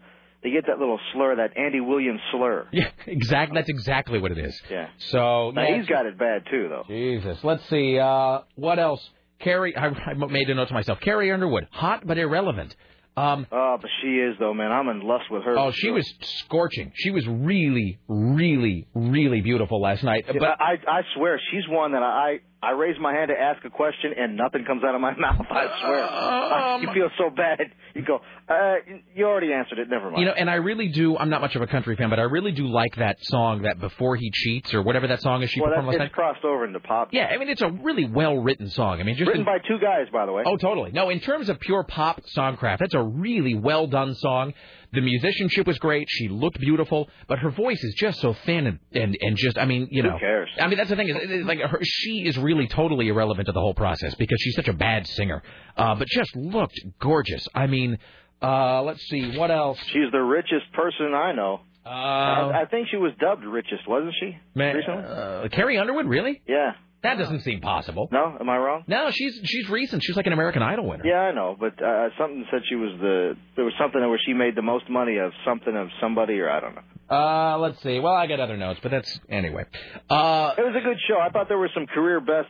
they 0.45 0.51
get 0.51 0.67
that 0.67 0.77
little 0.79 0.99
slur, 1.11 1.35
that 1.37 1.57
Andy 1.57 1.79
Williams 1.81 2.21
slur. 2.31 2.67
Yeah, 2.71 2.89
exactly. 3.07 3.55
That's 3.55 3.69
exactly 3.69 4.19
what 4.19 4.31
it 4.31 4.37
is. 4.37 4.61
Yeah. 4.69 4.87
So 4.97 5.51
Now, 5.51 5.63
yeah, 5.63 5.77
he's 5.77 5.87
got 5.87 6.05
it 6.05 6.17
bad 6.17 6.43
too, 6.49 6.67
though. 6.69 6.83
Jesus. 6.87 7.43
Let's 7.43 7.67
see. 7.69 7.97
Uh, 7.99 8.41
what 8.55 8.77
else? 8.79 9.01
Carrie, 9.39 9.75
I, 9.75 9.87
I 10.07 10.13
made 10.13 10.49
a 10.49 10.55
note 10.55 10.67
to 10.69 10.73
myself. 10.73 10.99
Carrie 11.01 11.31
Underwood, 11.31 11.67
hot 11.71 12.05
but 12.05 12.17
irrelevant. 12.17 12.75
Um, 13.17 13.47
Oh, 13.51 13.77
but 13.81 13.89
she 14.01 14.09
is 14.17 14.35
though, 14.39 14.53
man. 14.53 14.71
I'm 14.71 14.87
in 14.89 14.99
lust 15.01 15.25
with 15.31 15.43
her. 15.43 15.57
oh, 15.57 15.71
she 15.71 15.87
sure. 15.87 15.93
was 15.93 16.13
scorching. 16.43 16.91
She 16.95 17.11
was 17.11 17.25
really, 17.27 17.97
really, 18.09 18.87
really 18.93 19.39
beautiful 19.41 19.81
last 19.81 20.03
night. 20.03 20.25
But 20.27 20.43
I 20.61 20.73
I 20.87 21.01
swear 21.15 21.39
she's 21.51 21.63
one 21.69 21.93
that 21.93 22.03
I 22.03 22.39
I 22.65 22.71
raise 22.71 22.95
my 22.99 23.13
hand 23.13 23.29
to 23.29 23.39
ask 23.39 23.63
a 23.65 23.69
question 23.69 24.11
and 24.17 24.35
nothing 24.35 24.65
comes 24.65 24.83
out 24.83 24.95
of 24.95 25.01
my 25.01 25.15
mouth. 25.17 25.45
I 25.49 25.67
swear. 25.81 26.03
Um, 26.03 26.81
you 26.81 26.89
feel 26.93 27.09
so 27.17 27.29
bad. 27.35 27.59
You 27.93 28.03
go. 28.03 28.19
Uh, 28.49 28.75
you 29.15 29.25
already 29.25 29.53
answered 29.53 29.79
it. 29.79 29.87
Never 29.89 30.05
mind. 30.09 30.19
You 30.19 30.25
know, 30.27 30.33
and 30.33 30.49
I 30.49 30.55
really 30.55 30.89
do. 30.89 31.17
I'm 31.17 31.29
not 31.29 31.41
much 31.41 31.55
of 31.55 31.61
a 31.61 31.67
country 31.67 31.95
fan, 31.95 32.09
but 32.09 32.19
I 32.19 32.23
really 32.23 32.51
do 32.51 32.67
like 32.67 32.95
that 32.97 33.17
song, 33.21 33.61
that 33.63 33.79
"Before 33.79 34.15
He 34.15 34.31
Cheats" 34.33 34.73
or 34.73 34.81
whatever 34.81 35.07
that 35.07 35.21
song 35.21 35.43
is 35.43 35.49
she 35.49 35.61
well, 35.61 35.69
performed 35.69 35.87
last 35.87 35.95
it's 35.95 35.99
night. 36.01 36.11
crossed 36.13 36.43
over 36.43 36.65
into 36.65 36.79
pop. 36.79 37.09
Yeah, 37.11 37.25
I 37.27 37.37
mean, 37.37 37.49
it's 37.49 37.61
a 37.61 37.69
really 37.71 38.05
well 38.05 38.37
written 38.37 38.69
song. 38.69 38.99
I 38.99 39.03
mean, 39.03 39.15
just 39.15 39.27
Written 39.27 39.41
in- 39.41 39.45
by 39.45 39.59
two 39.67 39.79
guys, 39.79 40.07
by 40.11 40.25
the 40.25 40.31
way. 40.33 40.43
Oh, 40.45 40.57
totally. 40.57 40.91
No, 40.91 41.09
in 41.09 41.19
terms 41.19 41.49
of 41.49 41.59
pure 41.59 41.83
pop 41.83 42.21
songcraft, 42.37 42.79
that's 42.79 42.93
a 42.95 43.01
really 43.03 43.55
well 43.55 43.87
done 43.87 44.13
song. 44.15 44.53
The 44.95 45.01
musicianship 45.01 45.67
was 45.67 45.77
great. 45.77 46.07
She 46.09 46.27
looked 46.29 46.59
beautiful, 46.59 47.09
but 47.27 47.39
her 47.39 47.51
voice 47.51 47.83
is 47.83 47.93
just 47.95 48.19
so 48.21 48.33
thin 48.45 48.67
and 48.67 48.79
and, 48.93 49.17
and 49.21 49.37
just, 49.37 49.57
I 49.57 49.65
mean, 49.65 49.87
you 49.91 50.03
know. 50.03 50.11
Who 50.11 50.19
cares? 50.19 50.49
I 50.59 50.67
mean, 50.67 50.77
that's 50.77 50.89
the 50.89 50.95
thing 50.95 51.09
is, 51.09 51.45
like 51.45 51.59
her, 51.59 51.79
she 51.83 52.25
is 52.25 52.37
really 52.37 52.67
totally 52.67 53.09
irrelevant 53.09 53.47
to 53.47 53.51
the 53.51 53.59
whole 53.59 53.73
process 53.73 54.15
because 54.15 54.37
she's 54.41 54.55
such 54.55 54.67
a 54.67 54.73
bad 54.73 55.05
singer, 55.07 55.43
uh, 55.77 55.95
but 55.95 56.07
just 56.07 56.35
looked 56.35 56.79
gorgeous. 56.99 57.47
I 57.53 57.67
mean, 57.67 57.99
uh, 58.41 58.81
let's 58.83 59.01
see 59.07 59.37
what 59.37 59.51
else. 59.51 59.79
She's 59.87 60.11
the 60.11 60.19
richest 60.23 60.71
person 60.73 61.13
I 61.13 61.31
know. 61.33 61.61
Uh, 61.85 61.89
I, 61.89 62.61
I 62.61 62.65
think 62.65 62.87
she 62.89 62.97
was 62.97 63.11
dubbed 63.19 63.43
richest, 63.43 63.87
wasn't 63.87 64.15
she? 64.19 64.37
Man, 64.55 64.75
recently? 64.75 65.03
uh, 65.03 65.47
Carrie 65.49 65.77
Underwood, 65.77 66.07
really? 66.07 66.41
Yeah. 66.47 66.71
That 67.05 67.17
doesn't 67.17 67.41
seem 67.41 67.61
possible. 67.61 68.09
No, 68.11 68.37
am 68.39 68.49
I 68.49 68.57
wrong? 68.57 68.83
No, 68.87 69.09
she's 69.11 69.39
she's 69.43 69.69
recent. 69.69 70.03
She's 70.03 70.15
like 70.15 70.25
an 70.27 70.33
American 70.33 70.61
Idol 70.61 70.87
winner. 70.89 71.05
Yeah, 71.05 71.19
I 71.19 71.31
know, 71.33 71.55
but 71.59 71.81
uh, 71.81 72.09
something 72.17 72.45
said 72.51 72.61
she 72.69 72.75
was 72.75 72.91
the. 72.99 73.33
There 73.55 73.65
was 73.65 73.73
something 73.79 74.01
where 74.01 74.19
she 74.25 74.33
made 74.33 74.55
the 74.55 74.61
most 74.61 74.89
money 74.89 75.17
of 75.17 75.31
something 75.45 75.75
of 75.75 75.87
somebody, 76.01 76.39
or 76.39 76.49
I 76.49 76.59
don't 76.59 76.75
know. 76.75 76.81
Uh, 77.09 77.57
let's 77.59 77.81
see. 77.83 77.99
Well, 77.99 78.13
I 78.13 78.27
got 78.27 78.39
other 78.39 78.57
notes, 78.57 78.79
but 78.81 78.89
that's 78.91 79.19
anyway. 79.29 79.65
Uh, 80.09 80.55
It 80.57 80.61
was 80.61 80.75
a 80.75 80.83
good 80.83 80.97
show. 81.07 81.19
I 81.19 81.29
thought 81.29 81.47
there 81.47 81.57
were 81.59 81.69
some 81.73 81.85
career 81.85 82.19
best 82.19 82.49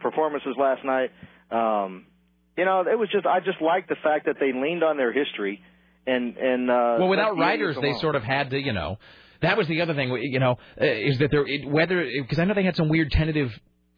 performances 0.00 0.54
last 0.58 0.84
night. 0.84 1.10
Um, 1.50 2.06
you 2.56 2.64
know, 2.64 2.80
it 2.82 2.98
was 2.98 3.08
just 3.10 3.26
I 3.26 3.40
just 3.40 3.60
liked 3.60 3.88
the 3.88 3.96
fact 4.02 4.26
that 4.26 4.36
they 4.38 4.52
leaned 4.52 4.84
on 4.84 4.96
their 4.96 5.12
history 5.12 5.62
and 6.06 6.36
and 6.36 6.70
uh, 6.70 6.96
well, 6.98 7.08
without 7.08 7.36
writers, 7.38 7.76
they 7.80 7.94
sort 7.94 8.14
of 8.14 8.22
had 8.22 8.50
to, 8.50 8.58
you 8.58 8.72
know. 8.72 8.98
That 9.42 9.58
was 9.58 9.66
the 9.68 9.82
other 9.82 9.94
thing, 9.94 10.10
you 10.22 10.38
know, 10.38 10.52
uh, 10.80 10.84
is 10.84 11.18
that 11.18 11.30
there 11.30 11.44
it, 11.46 11.68
whether 11.68 12.06
because 12.22 12.38
I 12.38 12.44
know 12.44 12.54
they 12.54 12.62
had 12.62 12.76
some 12.76 12.88
weird 12.88 13.10
tentative, 13.10 13.50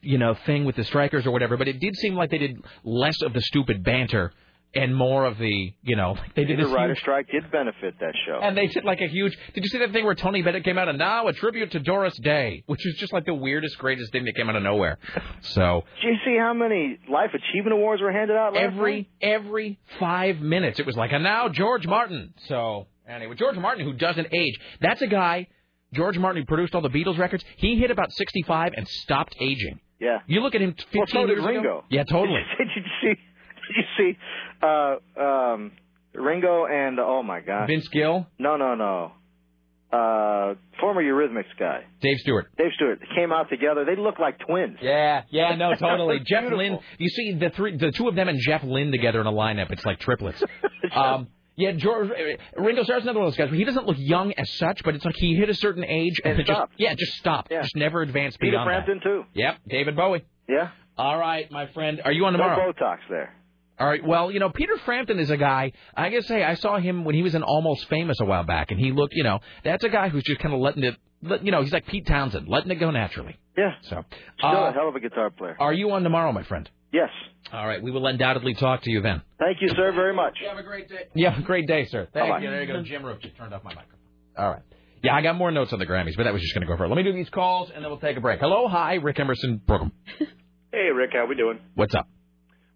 you 0.07 0.19
know, 0.19 0.35
thing 0.47 0.65
with 0.65 0.77
the 0.77 0.85
strikers 0.85 1.27
or 1.27 1.31
whatever, 1.31 1.57
but 1.57 1.69
it 1.69 1.81
did 1.81 1.97
seem 1.97 2.15
like 2.15 2.31
they 2.31 2.39
did 2.39 2.57
less 2.85 3.21
of 3.23 3.33
the 3.33 3.41
stupid 3.41 3.83
banter 3.83 4.33
and 4.75 4.95
more 4.95 5.25
of 5.25 5.39
the, 5.39 5.73
you 5.83 5.97
know, 5.97 6.17
they 6.35 6.45
did 6.45 6.59
the 6.59 6.67
writer 6.67 6.89
huge- 6.93 6.99
strike 6.99 7.31
did 7.31 7.51
benefit 7.51 7.95
that 8.01 8.13
show. 8.27 8.39
And 8.43 8.55
they 8.57 8.67
did 8.67 8.85
like 8.85 9.01
a 9.01 9.07
huge. 9.09 9.35
Did 9.55 9.65
you 9.65 9.71
see 9.71 9.79
that 9.79 9.93
thing 9.93 10.05
where 10.05 10.15
Tony 10.15 10.43
Bennett 10.43 10.65
came 10.65 10.77
out 10.77 10.89
and 10.89 10.99
now 10.99 11.29
a 11.29 11.33
tribute 11.33 11.71
to 11.73 11.79
Doris 11.81 12.15
Day, 12.19 12.63
which 12.67 12.85
is 12.85 12.97
just 12.99 13.13
like 13.13 13.25
the 13.25 13.35
weirdest, 13.35 13.79
greatest 13.79 14.13
thing 14.13 14.25
that 14.27 14.35
came 14.35 14.51
out 14.51 14.57
of 14.57 14.63
nowhere. 14.63 14.99
So 15.41 15.85
Did 16.03 16.09
you 16.09 16.17
see 16.27 16.37
how 16.39 16.53
many 16.53 16.99
life 17.09 17.31
achievement 17.33 17.73
awards 17.73 18.03
were 18.03 18.13
handed 18.13 18.37
out 18.37 18.55
every 18.57 18.97
night? 18.97 19.09
every 19.23 19.79
five 19.99 20.41
minutes 20.41 20.79
it 20.79 20.85
was 20.85 20.97
like, 20.97 21.13
and 21.13 21.25
now 21.25 21.49
George 21.49 21.87
Martin. 21.87 22.35
So 22.49 22.87
anyway, 23.09 23.35
George 23.37 23.57
Martin 23.57 23.85
who 23.85 23.95
doesn't 23.95 24.29
age. 24.33 24.55
That's 24.81 25.01
a 25.01 25.07
guy. 25.07 25.47
George 25.95 26.19
Martin 26.19 26.43
who 26.43 26.47
produced 26.47 26.75
all 26.75 26.83
the 26.83 26.91
Beatles 26.91 27.17
records. 27.17 27.45
He 27.57 27.79
hit 27.79 27.91
about 27.91 28.13
65 28.13 28.73
and 28.77 28.87
stopped 28.87 29.37
aging. 29.41 29.81
Yeah. 29.99 30.19
You 30.27 30.41
look 30.41 30.55
at 30.55 30.61
him 30.63 30.75
15 30.75 30.87
Well, 30.95 31.07
so 31.09 31.27
years 31.27 31.39
ago. 31.39 31.47
Ringo. 31.47 31.85
Yeah, 31.91 32.05
totally. 32.05 32.41
did 32.59 32.69
you 32.77 32.83
see? 33.01 33.09
Did 33.09 33.77
you 33.77 33.85
see? 34.15 34.19
Uh, 34.63 34.97
um, 35.21 35.73
Ringo 36.15 36.67
and 36.67 36.99
oh 36.99 37.23
my 37.23 37.41
God, 37.41 37.67
Vince 37.67 37.89
Gill, 37.89 38.27
No, 38.39 38.57
no, 38.57 38.75
no. 38.75 39.13
Uh, 39.93 40.55
former 40.81 41.03
Eurythmics 41.03 41.45
guy, 41.59 41.85
Dave 42.01 42.19
Stewart. 42.19 42.49
Dave 42.59 42.73
Stewart. 42.75 43.01
Came 43.15 43.33
out 43.33 43.49
together. 43.49 43.85
They 43.85 43.95
look 43.97 44.19
like 44.19 44.39
twins. 44.41 44.79
Yeah, 44.83 45.23
yeah, 45.31 45.55
no, 45.55 45.75
totally. 45.79 46.19
Jeff. 46.27 46.51
Lynne. 46.53 46.79
You 46.99 47.09
see 47.09 47.35
the 47.35 47.51
three, 47.51 47.77
the 47.77 47.93
two 47.93 48.09
of 48.09 48.17
them 48.17 48.29
and 48.29 48.39
Jeff 48.41 48.65
Lynne 48.65 48.91
together 48.91 49.21
in 49.21 49.27
a 49.27 49.33
lineup. 49.33 49.71
It's 49.71 49.85
like 49.87 50.01
triplets. 50.01 50.43
um, 50.95 51.29
yeah, 51.57 51.73
George, 51.73 52.11
Ringo 52.57 52.85
Starr's 52.85 53.03
another 53.03 53.19
one 53.19 53.29
of 53.29 53.33
those 53.33 53.39
guys. 53.39 53.51
Where 53.51 53.59
he 53.59 53.65
doesn't 53.65 53.87
look 53.87 53.97
young 53.99 54.33
as 54.35 54.51
such, 54.59 54.83
but 54.85 54.95
it's 54.95 55.05
like 55.05 55.17
he 55.17 55.35
hit 55.35 55.49
a 55.49 55.55
certain 55.55 55.85
age 55.85 56.21
And 56.25 56.39
it 56.39 56.47
just 56.47 56.61
yeah, 56.77 56.95
just 56.95 57.15
stopped. 57.15 57.51
Yeah. 57.51 57.63
Just 57.63 57.77
never 57.77 58.03
advanced 58.03 58.39
Peter 58.39 58.53
beyond 58.53 58.69
Frampton 58.69 59.01
too. 59.03 59.25
Yep, 59.35 59.57
David 59.69 59.97
Bowie. 59.97 60.25
Yeah. 60.49 60.71
All 60.99 61.19
right, 61.19 61.51
my 61.51 61.67
friend. 61.73 62.01
Are 62.05 62.13
you 62.13 62.25
on 62.27 62.35
No 62.35 62.39
tomorrow? 62.39 62.73
Botox 62.73 62.99
there. 63.09 63.35
All 63.79 63.87
right. 63.87 64.07
Well, 64.07 64.31
you 64.31 64.41
know, 64.41 64.49
Peter 64.49 64.79
Frampton 64.85 65.19
is 65.19 65.31
a 65.31 65.37
guy. 65.37 65.73
I 65.95 66.09
gotta 66.11 66.23
say, 66.23 66.43
I 66.43 66.55
saw 66.55 66.79
him 66.79 67.05
when 67.05 67.15
he 67.15 67.23
was 67.23 67.35
in 67.35 67.43
Almost 67.43 67.89
Famous 67.89 68.19
a 68.21 68.25
while 68.25 68.45
back, 68.45 68.71
and 68.71 68.81
he 68.81 68.93
looked. 68.93 69.15
You 69.15 69.25
know, 69.25 69.41
that's 69.65 69.85
a 69.85 69.89
guy 69.89 70.09
who's 70.09 70.25
just 70.25 70.41
kind 70.41 70.55
of 70.55 70.61
letting 70.61 70.85
it. 70.85 70.97
Let, 71.23 71.45
you 71.45 71.51
know, 71.53 71.63
he's 71.63 71.73
like 71.73 71.87
Pete 71.87 72.07
Townshend, 72.07 72.49
letting 72.49 72.71
it 72.71 72.77
go 72.77 72.91
naturally. 72.91 73.39
Yeah. 73.57 73.73
So, 73.83 74.05
Still 74.39 74.51
uh, 74.51 74.69
a 74.71 74.73
hell 74.73 74.89
of 74.89 74.97
a 74.97 75.01
guitar 75.01 75.31
player. 75.31 75.57
are 75.59 75.73
you 75.73 75.91
on 75.93 76.03
tomorrow, 76.03 76.31
my 76.33 76.43
friend? 76.43 76.69
Yes. 76.97 77.11
All 77.53 77.67
right. 77.67 77.83
We 77.83 77.91
will 77.91 78.07
undoubtedly 78.07 78.55
talk 78.55 78.83
to 78.85 78.91
you 78.91 79.03
then. 79.03 79.21
Thank 79.39 79.59
you, 79.61 79.69
sir, 79.69 79.93
very 79.93 80.15
much. 80.15 80.39
You 80.41 80.49
have 80.49 80.57
a 80.57 80.63
great 80.63 80.89
day. 80.89 81.09
You 81.15 81.29
have 81.29 81.39
a 81.39 81.43
great 81.43 81.67
day, 81.69 81.85
sir. 81.85 82.09
Thank 82.15 82.31
Bye-bye. 82.31 82.43
you. 82.43 82.51
There 82.51 82.63
you 82.63 82.73
go. 82.73 82.83
Jim 82.83 83.03
Roope 83.03 83.21
just 83.21 83.37
turned 83.37 83.53
off 83.53 83.63
my 83.65 83.75
microphone. 83.75 84.01
All 84.39 84.49
right. 84.49 84.63
Yeah, 85.03 85.15
I 85.15 85.21
got 85.21 85.37
more 85.37 85.51
notes 85.51 85.75
on 85.75 85.79
the 85.79 85.85
Grammys, 85.85 86.17
but 86.17 86.25
that 86.25 86.33
was 86.33 86.41
just 86.41 86.55
going 86.55 86.67
to 86.67 86.67
go 86.67 86.77
for 86.77 86.87
it. 86.87 86.89
Let 86.89 86.97
me 86.97 87.03
do 87.03 87.13
these 87.13 87.29
calls, 87.29 87.71
and 87.73 87.85
then 87.85 87.91
we'll 87.91 88.01
take 88.01 88.17
a 88.17 88.21
break. 88.21 88.41
Hello, 88.41 88.67
hi, 88.67 88.95
Rick 88.95 89.21
Emerson 89.21 89.61
program. 89.67 89.93
Hey, 90.73 90.91
Rick, 90.95 91.11
how 91.15 91.25
we 91.27 91.37
doing? 91.37 91.59
What's 91.75 91.95
up? 91.95 92.07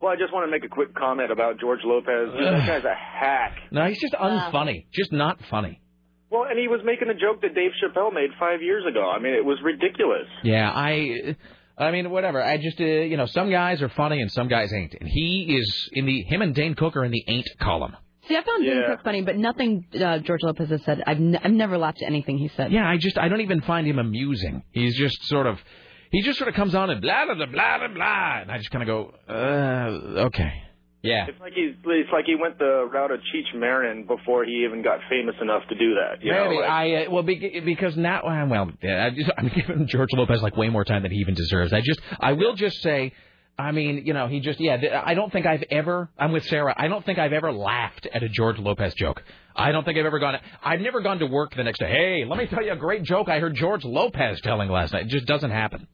Well, 0.01 0.11
I 0.11 0.17
just 0.17 0.33
want 0.33 0.47
to 0.47 0.51
make 0.51 0.65
a 0.65 0.73
quick 0.75 0.95
comment 0.95 1.31
about 1.31 1.61
George 1.61 1.81
Lopez. 1.85 2.33
Dude, 2.33 2.47
that 2.47 2.67
guy's 2.67 2.85
a 2.85 2.95
hack. 2.95 3.57
No, 3.71 3.85
he's 3.85 4.01
just 4.01 4.15
uh. 4.15 4.51
unfunny. 4.51 4.87
Just 4.91 5.13
not 5.13 5.39
funny. 5.51 5.83
Well, 6.31 6.45
and 6.49 6.59
he 6.59 6.67
was 6.67 6.81
making 6.83 7.09
a 7.11 7.15
joke 7.15 7.43
that 7.43 7.55
Dave 7.55 7.73
Chappelle 7.83 8.15
made 8.15 8.31
five 8.39 8.63
years 8.63 8.85
ago. 8.89 9.11
I 9.11 9.19
mean, 9.21 9.35
it 9.35 9.45
was 9.45 9.59
ridiculous. 9.63 10.29
Yeah, 10.45 10.71
I, 10.71 11.37
I 11.81 11.91
mean, 11.93 12.11
whatever. 12.11 12.43
I 12.43 12.59
just, 12.59 12.81
uh, 12.81 12.85
you 12.85 13.17
know, 13.17 13.27
some 13.27 13.51
guys 13.51 13.81
are 13.83 13.89
funny 13.89 14.21
and 14.21 14.31
some 14.31 14.49
guys 14.49 14.73
ain't, 14.73 14.95
and 15.01 15.09
he 15.09 15.57
is 15.59 15.89
in 15.93 16.05
the 16.07 16.23
him 16.23 16.43
and 16.43 16.55
Dane 16.55 16.75
Cook 16.75 16.95
are 16.97 17.05
in 17.05 17.11
the 17.11 17.25
ain't 17.27 17.49
column. 17.61 17.97
See, 18.29 18.37
I 18.37 18.45
found 18.45 18.65
Dane 18.65 18.85
Cook 18.87 19.03
funny, 19.03 19.23
but 19.23 19.37
nothing 19.37 19.87
uh, 20.01 20.19
George 20.19 20.43
Lopez 20.43 20.69
has 20.69 20.83
said. 20.85 21.03
I've, 21.07 21.17
n- 21.17 21.41
I've 21.43 21.51
never 21.53 21.79
laughed 21.79 22.03
at 22.03 22.09
anything 22.09 22.37
he 22.39 22.49
said. 22.57 22.71
Yeah, 22.71 22.87
I 22.89 22.97
just, 22.99 23.17
I 23.19 23.29
don't 23.29 23.41
even 23.41 23.63
find 23.63 23.87
him 23.87 23.99
amusing. 23.99 24.63
He's 24.73 24.97
just 24.97 25.25
sort 25.25 25.47
of, 25.47 25.59
he 26.13 26.23
just 26.23 26.39
sort 26.39 26.49
of 26.49 26.55
comes 26.55 26.75
on 26.75 26.91
and 26.91 27.01
blah 27.01 27.25
blah 27.25 27.35
blah 27.35 27.47
blah 27.47 27.79
blah 27.79 27.89
blah, 27.95 28.41
and 28.43 28.51
I 28.53 28.59
just 28.59 28.71
kind 28.71 28.83
of 28.83 28.87
go, 28.87 29.15
uh, 29.29 30.21
okay, 30.27 30.53
yeah. 31.03 31.27
It's 31.29 31.41
like 31.41 31.55
he, 31.55 31.75
it's 31.83 32.11
like 32.13 32.27
he 32.27 32.35
went 32.35 32.59
the 32.59 32.87
route 32.93 33.11
of 33.11 33.21
Cheech 33.21 33.59
Marin 33.59 34.07
before 34.07 34.45
he 34.45 34.65
even 34.69 34.83
got 34.83 34.99
famous 35.09 35.35
enough 35.41 35.63
to 35.71 35.75
do 35.75 35.95
that. 35.95 36.23
You 36.23 36.33
Maybe 36.33 36.57
know, 36.57 36.61
like, 36.61 36.71
I 36.71 37.05
uh, 37.07 37.11
well 37.11 37.23
be, 37.23 37.61
because 37.65 37.97
now 37.97 38.21
uh, 38.21 38.47
well 38.47 38.71
I 38.83 39.11
just, 39.11 39.31
I'm 39.39 39.49
giving 39.55 39.87
George 39.87 40.11
Lopez 40.13 40.43
like 40.43 40.57
way 40.57 40.69
more 40.69 40.85
time 40.85 41.03
than 41.03 41.11
he 41.11 41.19
even 41.19 41.35
deserves. 41.35 41.73
I 41.73 41.81
just 41.81 42.01
I 42.21 42.33
will 42.33 42.55
just 42.55 42.83
say, 42.83 43.15
I 43.59 43.73
mean 43.73 44.03
you 44.05 44.13
know 44.13 44.29
he 44.29 44.41
just 44.41 44.61
yeah 44.61 45.03
I 45.05 45.15
don't 45.15 45.33
think 45.33 45.47
I've 45.47 45.65
ever 45.71 46.11
I'm 46.19 46.33
with 46.33 46.45
Sarah 46.47 46.75
I 46.77 46.89
don't 46.89 47.05
think 47.05 47.19
I've 47.19 47.33
ever 47.33 47.51
laughed 47.51 48.07
at 48.13 48.23
a 48.23 48.29
George 48.29 48.59
Lopez 48.59 48.93
joke. 48.95 49.23
I 49.57 49.73
don't 49.73 49.85
think 49.85 49.99
I've 49.99 50.07
ever 50.07 50.19
gone 50.19 50.37
I've 50.63 50.81
never 50.81 51.01
gone 51.01 51.19
to 51.21 51.27
work 51.27 51.55
the 51.57 51.65
next 51.65 51.79
day. 51.79 51.91
Hey, 51.91 52.25
let 52.29 52.39
me 52.39 52.47
tell 52.47 52.63
you 52.63 52.73
a 52.73 52.77
great 52.77 53.05
joke 53.05 53.31
I 53.31 53.39
heard 53.39 53.55
George 53.55 53.85
Lopez 53.85 54.39
telling 54.43 54.69
last 54.69 54.93
night. 54.93 55.07
It 55.07 55.09
just 55.09 55.27
doesn't 55.27 55.51
happen. 55.51 55.87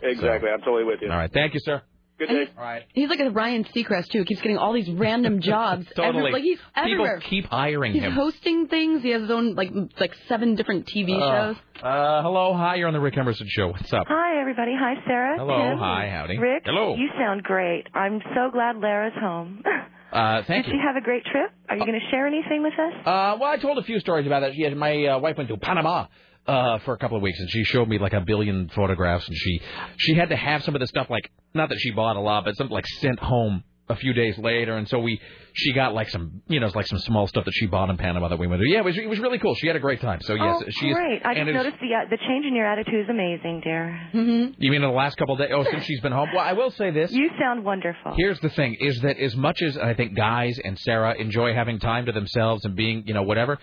exactly. 0.00 0.50
I'm 0.50 0.60
totally 0.60 0.84
with 0.84 1.00
you. 1.02 1.10
All 1.10 1.16
right, 1.16 1.32
thank 1.32 1.54
you, 1.54 1.60
sir. 1.64 1.82
Good 2.26 2.46
day. 2.46 2.50
All 2.56 2.62
right. 2.64 2.82
He's 2.92 3.08
like 3.08 3.20
a 3.20 3.30
Ryan 3.30 3.64
Seacrest 3.74 4.08
too. 4.10 4.20
He 4.20 4.24
keeps 4.24 4.40
getting 4.40 4.58
all 4.58 4.72
these 4.72 4.88
random 4.90 5.40
jobs. 5.42 5.86
Totally. 5.96 6.18
Every, 6.18 6.32
like 6.32 6.42
he's 6.42 6.58
People 6.84 7.18
keep 7.28 7.44
hiring 7.46 7.92
He's 7.94 8.02
him. 8.02 8.12
hosting 8.12 8.68
things. 8.68 9.02
He 9.02 9.10
has 9.10 9.22
his 9.22 9.30
own 9.30 9.54
like 9.54 9.70
like 9.98 10.12
seven 10.28 10.54
different 10.54 10.86
TV 10.86 11.12
Uh, 11.20 11.54
shows. 11.54 11.56
uh, 11.82 12.22
hello, 12.22 12.54
hi, 12.54 12.76
you're 12.76 12.88
on 12.88 12.94
the 12.94 13.00
Rick 13.00 13.16
Emerson 13.18 13.46
show. 13.50 13.68
What's 13.68 13.92
up? 13.92 14.06
Hi, 14.08 14.40
everybody. 14.40 14.72
Hi, 14.78 14.94
Sarah. 15.06 15.36
Hello, 15.38 15.56
Tim. 15.70 15.78
hi, 15.78 16.08
howdy. 16.10 16.38
Rick, 16.38 16.62
Hello. 16.66 16.96
you 16.96 17.08
sound 17.18 17.42
great. 17.42 17.84
I'm 17.94 18.20
so 18.34 18.50
glad 18.52 18.76
Lara's 18.78 19.14
home. 19.18 19.62
Uh, 20.12 20.42
thank 20.46 20.66
Did 20.66 20.74
you. 20.74 20.78
she 20.78 20.86
have 20.86 20.94
a 20.94 21.00
great 21.02 21.24
trip? 21.24 21.50
Are 21.70 21.74
you 21.78 21.86
going 21.86 21.98
to 21.98 22.10
share 22.10 22.26
anything 22.26 22.62
with 22.62 22.74
us? 22.74 22.92
Uh, 23.06 23.34
well, 23.40 23.44
I 23.50 23.56
told 23.56 23.78
a 23.78 23.82
few 23.82 23.98
stories 23.98 24.26
about 24.26 24.40
that. 24.40 24.52
She 24.54 24.60
had, 24.60 24.76
my 24.76 25.06
uh, 25.06 25.18
wife 25.18 25.38
went 25.38 25.48
to 25.48 25.56
Panama 25.56 26.04
uh, 26.46 26.78
for 26.80 26.94
a 26.94 26.98
couple 26.98 27.16
of 27.16 27.22
weeks, 27.22 27.38
and 27.38 27.50
she 27.50 27.64
showed 27.64 27.88
me 27.88 27.98
like 27.98 28.12
a 28.12 28.20
billion 28.20 28.68
photographs, 28.68 29.26
and 29.28 29.36
she 29.36 29.60
she 29.98 30.14
had 30.14 30.30
to 30.30 30.36
have 30.36 30.62
some 30.64 30.74
of 30.74 30.80
the 30.80 30.86
stuff 30.86 31.08
like 31.10 31.30
not 31.54 31.68
that 31.68 31.78
she 31.78 31.90
bought 31.90 32.16
a 32.16 32.20
lot, 32.20 32.44
but 32.44 32.56
something 32.56 32.74
like 32.74 32.86
sent 33.00 33.18
home 33.18 33.62
a 33.88 33.96
few 33.96 34.12
days 34.12 34.36
later, 34.38 34.76
and 34.76 34.88
so 34.88 34.98
we 34.98 35.20
she 35.54 35.72
got 35.72 35.92
like 35.94 36.08
some 36.08 36.42
you 36.48 36.60
know 36.60 36.70
like 36.74 36.86
some 36.86 36.98
small 37.00 37.26
stuff 37.26 37.44
that 37.44 37.52
she 37.52 37.66
bought 37.66 37.90
in 37.90 37.96
Panama 37.96 38.28
that 38.28 38.38
we 38.38 38.46
went 38.46 38.60
to. 38.62 38.68
Yeah, 38.68 38.78
it 38.78 38.84
was 38.84 38.96
it 38.96 39.08
was 39.08 39.18
really 39.20 39.38
cool. 39.38 39.54
She 39.54 39.66
had 39.66 39.76
a 39.76 39.80
great 39.80 40.00
time. 40.00 40.20
So 40.22 40.34
yes, 40.34 40.56
oh, 40.60 40.64
she 40.70 40.88
is. 40.88 40.94
great. 40.94 41.20
I 41.24 41.34
just 41.34 41.42
it 41.42 41.48
is- 41.48 41.54
noticed 41.54 41.76
the 41.80 41.94
uh, 41.94 42.08
the 42.10 42.16
change 42.16 42.46
in 42.46 42.54
your 42.54 42.66
attitude 42.66 43.04
is 43.04 43.08
amazing, 43.08 43.60
dear. 43.62 44.00
Mm-hmm. 44.14 44.54
You 44.58 44.70
mean 44.70 44.82
in 44.82 44.88
the 44.88 44.96
last 44.96 45.16
couple 45.16 45.34
of 45.34 45.40
days? 45.40 45.50
Oh, 45.52 45.64
since 45.70 45.84
she's 45.84 46.00
been 46.00 46.12
home. 46.12 46.30
Well, 46.34 46.44
I 46.44 46.54
will 46.54 46.70
say 46.70 46.90
this. 46.90 47.12
You 47.12 47.30
sound 47.38 47.64
wonderful. 47.64 48.14
Here's 48.16 48.40
the 48.40 48.50
thing: 48.50 48.76
is 48.80 49.00
that 49.02 49.18
as 49.18 49.36
much 49.36 49.62
as 49.62 49.76
I 49.76 49.94
think 49.94 50.16
guys 50.16 50.58
and 50.64 50.78
Sarah 50.78 51.14
enjoy 51.18 51.54
having 51.54 51.78
time 51.78 52.06
to 52.06 52.12
themselves 52.12 52.64
and 52.64 52.74
being, 52.74 53.04
you 53.06 53.14
know, 53.14 53.22
whatever, 53.22 53.58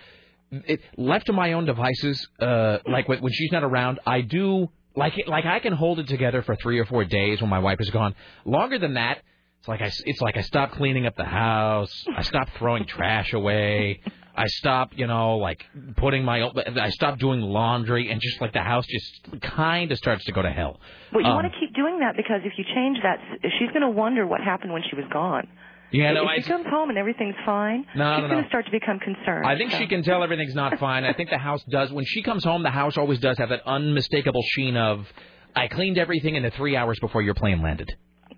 it, 0.50 0.80
left 0.96 1.26
to 1.26 1.32
my 1.32 1.52
own 1.52 1.64
devices, 1.66 2.26
uh, 2.40 2.78
like 2.86 3.08
when, 3.08 3.20
when 3.20 3.32
she's 3.32 3.52
not 3.52 3.64
around, 3.64 4.00
I 4.06 4.20
do 4.22 4.68
like 4.96 5.16
it, 5.18 5.28
like 5.28 5.46
I 5.46 5.60
can 5.60 5.72
hold 5.72 6.00
it 6.00 6.08
together 6.08 6.42
for 6.42 6.56
three 6.56 6.78
or 6.78 6.84
four 6.86 7.04
days 7.04 7.40
when 7.40 7.50
my 7.50 7.60
wife 7.60 7.80
is 7.80 7.90
gone. 7.90 8.14
Longer 8.44 8.78
than 8.78 8.94
that, 8.94 9.18
it's 9.60 9.68
like 9.68 9.80
I 9.82 9.90
it's 10.04 10.20
like 10.20 10.36
I 10.36 10.40
stop 10.42 10.72
cleaning 10.72 11.06
up 11.06 11.16
the 11.16 11.24
house, 11.24 12.04
I 12.16 12.22
stop 12.22 12.48
throwing 12.58 12.86
trash 12.86 13.32
away. 13.32 14.00
I 14.32 14.46
stop, 14.46 14.92
you 14.94 15.06
know, 15.06 15.36
like 15.36 15.62
putting 15.96 16.24
my, 16.24 16.48
I 16.80 16.90
stop 16.90 17.18
doing 17.18 17.40
laundry, 17.40 18.10
and 18.10 18.20
just 18.20 18.40
like 18.40 18.52
the 18.54 18.62
house 18.62 18.86
just 18.86 19.42
kind 19.42 19.90
of 19.92 19.98
starts 19.98 20.24
to 20.26 20.32
go 20.32 20.40
to 20.40 20.48
hell. 20.50 20.80
But 21.12 21.20
you 21.24 21.26
Um, 21.26 21.34
want 21.34 21.52
to 21.52 21.58
keep 21.60 21.74
doing 21.74 21.98
that 21.98 22.16
because 22.16 22.40
if 22.44 22.52
you 22.56 22.64
change 22.74 22.98
that, 23.02 23.18
she's 23.58 23.68
going 23.70 23.82
to 23.82 23.90
wonder 23.90 24.26
what 24.26 24.40
happened 24.40 24.72
when 24.72 24.82
she 24.88 24.96
was 24.96 25.04
gone. 25.12 25.46
Yeah, 25.92 26.12
no, 26.12 26.22
if 26.22 26.28
I, 26.28 26.36
she 26.36 26.48
comes 26.48 26.66
home 26.68 26.88
and 26.90 26.98
everything's 26.98 27.34
fine, 27.44 27.84
No, 27.96 28.14
she's 28.16 28.22
no, 28.22 28.28
going 28.28 28.30
no. 28.30 28.42
to 28.42 28.48
start 28.48 28.64
to 28.66 28.70
become 28.70 28.98
concerned. 29.00 29.46
I 29.46 29.56
think 29.56 29.72
so. 29.72 29.78
she 29.78 29.86
can 29.86 30.02
tell 30.02 30.22
everything's 30.22 30.54
not 30.54 30.78
fine. 30.80 31.04
I 31.04 31.12
think 31.12 31.30
the 31.30 31.38
house 31.38 31.62
does. 31.68 31.90
When 31.92 32.04
she 32.04 32.22
comes 32.22 32.44
home, 32.44 32.62
the 32.62 32.70
house 32.70 32.96
always 32.96 33.18
does 33.18 33.38
have 33.38 33.48
that 33.48 33.62
unmistakable 33.66 34.42
sheen 34.54 34.76
of, 34.76 35.06
I 35.56 35.68
cleaned 35.68 35.98
everything 35.98 36.36
in 36.36 36.42
the 36.44 36.50
three 36.52 36.76
hours 36.76 36.98
before 37.00 37.22
your 37.22 37.34
plane 37.34 37.60
landed. 37.62 37.92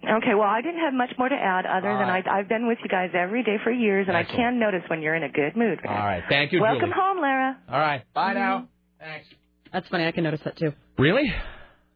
Okay, 0.05 0.35
well, 0.35 0.49
I 0.49 0.61
didn't 0.63 0.81
have 0.81 0.95
much 0.95 1.11
more 1.19 1.29
to 1.29 1.35
add 1.37 1.65
other 1.67 1.91
All 1.91 1.99
than 1.99 2.09
right. 2.09 2.27
I, 2.27 2.41
I've 2.41 2.49
been 2.49 2.67
with 2.67 2.79
you 2.83 2.89
guys 2.89 3.11
every 3.15 3.45
day 3.45 3.57
for 3.63 3.71
years, 3.71 4.07
and 4.09 4.17
I 4.17 4.25
can 4.25 4.59
notice 4.59 4.81
when 4.89 5.01
you're 5.01 5.15
in 5.15 5.23
a 5.23 5.29
good 5.29 5.55
mood. 5.57 5.79
All 5.87 5.95
right. 5.95 6.25
Thank 6.29 6.53
you, 6.53 6.61
Welcome 6.61 6.81
Julie. 6.89 6.93
home, 6.97 7.21
Lara. 7.21 7.57
All 7.71 7.79
right. 7.79 8.03
Bye 8.13 8.33
now. 8.33 8.57
Mm-hmm. 8.59 8.67
Thanks. 9.05 9.29
That's 9.73 9.89
funny. 9.89 10.07
I 10.07 10.11
can 10.13 10.25
notice 10.25 10.41
that 10.45 10.57
too. 10.57 10.73
Really? 10.99 11.33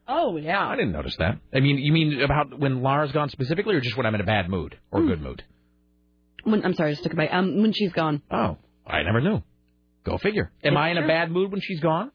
Oh 0.09 0.37
yeah. 0.37 0.67
I 0.69 0.77
didn't 0.77 0.93
notice 0.93 1.17
that. 1.19 1.39
I 1.55 1.61
mean, 1.61 1.79
you 1.79 1.93
mean 1.93 2.21
about 2.23 2.59
when 2.59 2.83
Lara's 2.83 3.13
gone 3.13 3.29
specifically, 3.31 3.75
or 3.75 3.81
just 3.81 3.97
when 3.97 4.07
I'm 4.07 4.15
in 4.15 4.21
a 4.21 4.25
bad 4.25 4.49
mood 4.49 4.79
or 4.91 5.01
Hmm. 5.01 5.09
good 5.09 5.23
mood? 5.23 5.45
When, 6.45 6.65
I'm 6.65 6.75
sorry, 6.75 6.91
I 6.91 6.93
just 6.93 7.03
took 7.03 7.13
a 7.13 7.17
bite. 7.17 7.33
Um, 7.33 7.61
when 7.61 7.73
she's 7.73 7.93
gone. 7.93 8.23
Oh, 8.31 8.57
I 8.87 9.03
never 9.03 9.21
knew. 9.21 9.43
Go 10.05 10.17
figure. 10.19 10.53
Am 10.63 10.75
It's 10.75 10.79
I 10.79 10.91
in 10.91 10.99
a 10.99 11.07
bad 11.07 11.31
mood 11.33 11.51
when 11.51 11.61
she's 11.61 11.81
gone? 11.81 12.13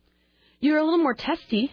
You're 0.61 0.77
a 0.77 0.83
little 0.83 0.99
more 0.99 1.13
testy. 1.15 1.69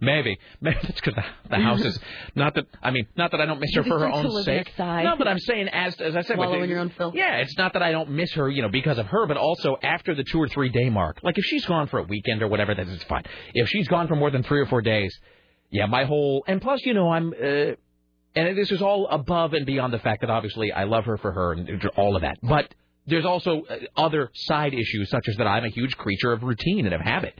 Maybe. 0.00 0.38
Maybe 0.62 0.78
that's 0.82 0.98
because 0.98 1.14
the, 1.16 1.24
the 1.50 1.56
house 1.62 1.84
is 1.84 1.98
not 2.34 2.54
that. 2.54 2.64
I 2.82 2.90
mean, 2.90 3.06
not 3.16 3.32
that 3.32 3.40
I 3.42 3.44
don't 3.44 3.60
miss 3.60 3.74
her 3.74 3.82
for 3.82 3.98
her 3.98 4.08
just 4.08 4.14
like 4.14 4.22
to 4.22 4.28
own 4.38 4.44
sake. 4.44 4.68
inside. 4.68 5.02
No, 5.04 5.16
but 5.18 5.28
I'm 5.28 5.38
saying 5.38 5.68
as 5.68 6.00
as 6.00 6.16
I 6.16 6.22
said, 6.22 6.38
with- 6.38 6.54
in 6.54 6.70
your 6.70 6.78
own 6.78 6.88
filth. 6.88 7.14
Yeah, 7.14 7.36
it's 7.36 7.58
not 7.58 7.74
that 7.74 7.82
I 7.82 7.92
don't 7.92 8.08
miss 8.12 8.32
her, 8.32 8.48
you 8.48 8.62
know, 8.62 8.70
because 8.70 8.96
of 8.96 9.06
her, 9.08 9.26
but 9.26 9.36
also 9.36 9.76
after 9.82 10.14
the 10.14 10.24
two 10.24 10.38
or 10.40 10.48
three 10.48 10.70
day 10.70 10.88
mark. 10.88 11.18
Like 11.22 11.36
if 11.36 11.44
she's 11.44 11.66
gone 11.66 11.88
for 11.88 11.98
a 11.98 12.04
weekend 12.04 12.40
or 12.40 12.48
whatever, 12.48 12.74
that's 12.74 12.88
it's 12.88 13.04
fine. 13.04 13.24
If 13.52 13.68
she's 13.68 13.88
gone 13.88 14.08
for 14.08 14.16
more 14.16 14.30
than 14.30 14.42
three 14.42 14.60
or 14.60 14.66
four 14.66 14.80
days, 14.80 15.14
yeah, 15.70 15.86
my 15.86 16.04
whole 16.04 16.44
and 16.46 16.60
plus, 16.60 16.80
you 16.84 16.94
know, 16.94 17.10
I'm. 17.10 17.32
uh 17.32 17.74
and 18.34 18.56
this 18.56 18.70
is 18.70 18.80
all 18.80 19.08
above 19.08 19.54
and 19.54 19.66
beyond 19.66 19.92
the 19.92 19.98
fact 19.98 20.20
that 20.20 20.30
obviously 20.30 20.70
I 20.70 20.84
love 20.84 21.04
her 21.06 21.18
for 21.18 21.32
her 21.32 21.52
and 21.52 21.84
all 21.96 22.14
of 22.14 22.22
that. 22.22 22.38
But 22.42 22.72
there's 23.06 23.24
also 23.24 23.62
uh, 23.68 23.76
other 23.96 24.30
side 24.34 24.72
issues, 24.72 25.10
such 25.10 25.26
as 25.28 25.36
that 25.36 25.46
I'm 25.46 25.64
a 25.64 25.68
huge 25.68 25.96
creature 25.96 26.32
of 26.32 26.42
routine 26.42 26.86
and 26.86 26.94
of 26.94 27.00
habit. 27.00 27.38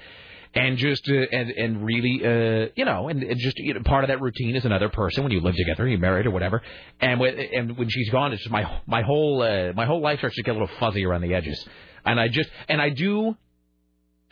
And 0.52 0.78
just 0.78 1.08
uh, 1.08 1.14
and 1.14 1.50
and 1.50 1.84
really, 1.84 2.20
uh, 2.24 2.70
you 2.74 2.84
know, 2.84 3.08
and, 3.08 3.22
and 3.22 3.38
just 3.38 3.56
you 3.58 3.74
know, 3.74 3.82
part 3.84 4.02
of 4.02 4.08
that 4.08 4.20
routine 4.20 4.56
is 4.56 4.64
another 4.64 4.88
person 4.88 5.22
when 5.22 5.30
you 5.30 5.40
live 5.40 5.54
together, 5.54 5.86
you're 5.86 6.00
married 6.00 6.26
or 6.26 6.32
whatever. 6.32 6.60
And 7.00 7.20
when 7.20 7.38
and 7.38 7.78
when 7.78 7.88
she's 7.88 8.10
gone, 8.10 8.32
it's 8.32 8.42
just 8.42 8.50
my 8.50 8.80
my 8.84 9.02
whole 9.02 9.42
uh, 9.42 9.72
my 9.74 9.86
whole 9.86 10.00
life 10.00 10.18
starts 10.18 10.34
to 10.34 10.42
get 10.42 10.50
a 10.50 10.58
little 10.58 10.74
fuzzy 10.80 11.06
around 11.06 11.20
the 11.20 11.34
edges. 11.34 11.64
And 12.04 12.18
I 12.18 12.26
just 12.26 12.50
and 12.68 12.82
I 12.82 12.88
do, 12.88 13.36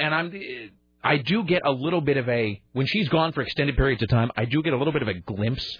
and 0.00 0.12
I'm 0.12 0.32
I 1.02 1.18
do 1.18 1.44
get 1.44 1.62
a 1.64 1.70
little 1.70 2.00
bit 2.00 2.16
of 2.16 2.28
a 2.28 2.60
when 2.72 2.86
she's 2.86 3.08
gone 3.08 3.32
for 3.32 3.42
extended 3.42 3.76
periods 3.76 4.02
of 4.02 4.08
time, 4.08 4.30
I 4.36 4.44
do 4.44 4.62
get 4.62 4.72
a 4.72 4.76
little 4.76 4.92
bit 4.92 5.02
of 5.02 5.08
a 5.08 5.14
glimpse 5.14 5.78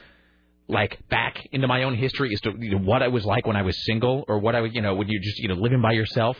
like 0.68 1.08
back 1.08 1.48
into 1.50 1.66
my 1.66 1.84
own 1.84 1.94
history 1.94 2.32
as 2.32 2.40
to 2.42 2.52
you 2.58 2.72
know, 2.72 2.78
what 2.78 3.02
I 3.02 3.08
was 3.08 3.24
like 3.24 3.46
when 3.46 3.56
I 3.56 3.62
was 3.62 3.84
single 3.84 4.24
or 4.28 4.38
what 4.38 4.54
I 4.54 4.60
was, 4.60 4.74
you 4.74 4.82
know, 4.82 4.94
when 4.94 5.08
you're 5.08 5.22
just, 5.22 5.38
you 5.38 5.48
know, 5.48 5.54
living 5.54 5.80
by 5.80 5.92
yourself 5.92 6.36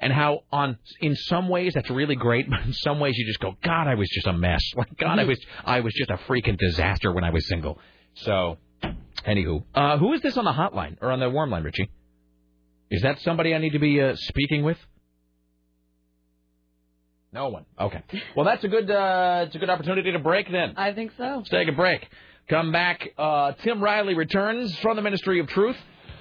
and 0.00 0.12
how 0.12 0.40
on, 0.52 0.78
in 1.00 1.16
some 1.16 1.48
ways 1.48 1.72
that's 1.74 1.90
really 1.90 2.14
great, 2.14 2.48
but 2.50 2.60
in 2.60 2.72
some 2.74 3.00
ways 3.00 3.16
you 3.16 3.26
just 3.26 3.40
go, 3.40 3.56
God, 3.62 3.88
I 3.88 3.94
was 3.94 4.08
just 4.10 4.26
a 4.26 4.32
mess. 4.32 4.62
Like, 4.76 4.96
God, 4.96 5.18
I 5.18 5.24
was, 5.24 5.38
I 5.64 5.80
was 5.80 5.94
just 5.94 6.10
a 6.10 6.16
freaking 6.28 6.58
disaster 6.58 7.12
when 7.12 7.24
I 7.24 7.30
was 7.30 7.46
single. 7.48 7.78
So, 8.14 8.58
anywho, 9.26 9.64
uh, 9.74 9.98
who 9.98 10.12
is 10.12 10.20
this 10.20 10.36
on 10.36 10.44
the 10.44 10.52
hotline 10.52 10.96
or 11.00 11.10
on 11.10 11.20
the 11.20 11.28
warm 11.28 11.50
line, 11.50 11.64
Richie? 11.64 11.90
Is 12.90 13.02
that 13.02 13.20
somebody 13.20 13.54
I 13.54 13.58
need 13.58 13.72
to 13.72 13.78
be 13.78 14.00
uh, 14.00 14.14
speaking 14.16 14.62
with? 14.62 14.78
No 17.32 17.48
one. 17.48 17.64
Okay. 17.78 18.02
Well, 18.36 18.44
that's 18.44 18.64
a 18.64 18.68
good, 18.68 18.90
uh, 18.90 19.44
it's 19.46 19.54
a 19.54 19.58
good 19.58 19.70
opportunity 19.70 20.10
to 20.12 20.18
break 20.18 20.50
then. 20.50 20.74
I 20.76 20.92
think 20.92 21.12
so. 21.16 21.36
Let's 21.38 21.48
take 21.50 21.68
a 21.68 21.72
break. 21.72 22.08
Come 22.48 22.72
back. 22.72 23.10
Uh, 23.16 23.52
Tim 23.62 23.80
Riley 23.82 24.14
returns 24.14 24.76
from 24.80 24.96
the 24.96 25.02
Ministry 25.02 25.38
of 25.38 25.46
Truth. 25.46 25.76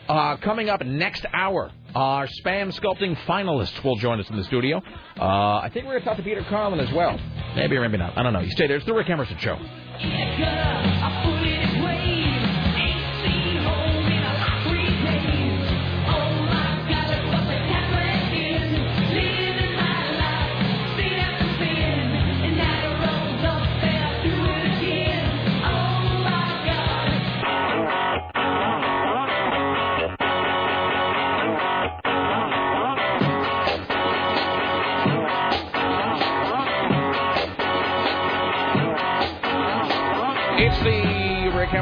Uh, 0.08 0.38
coming 0.38 0.70
up 0.70 0.84
next 0.84 1.26
hour, 1.34 1.72
our 1.96 2.28
spam 2.28 2.72
sculpting 2.80 3.16
finalists 3.28 3.84
will 3.84 3.96
join 3.96 4.20
us 4.20 4.28
in 4.30 4.38
the 4.38 4.44
studio. 4.44 4.82
Uh, 5.20 5.24
I 5.24 5.70
think 5.74 5.86
we're 5.86 5.94
going 5.94 6.02
to 6.02 6.08
talk 6.08 6.18
to 6.18 6.24
Peter 6.24 6.44
Carlin 6.50 6.80
as 6.80 6.92
well. 6.94 7.20
Maybe 7.56 7.76
or 7.76 7.82
maybe 7.82 7.98
not. 7.98 8.18
I 8.18 8.24
don't 8.24 8.34
know. 8.34 8.40
You 8.42 8.52
stay 8.52 8.68
there. 8.68 8.78
It's 8.78 8.86
the 8.86 8.94
Rick 8.94 9.10
Emerson 9.10 9.38
Show. 9.38 9.58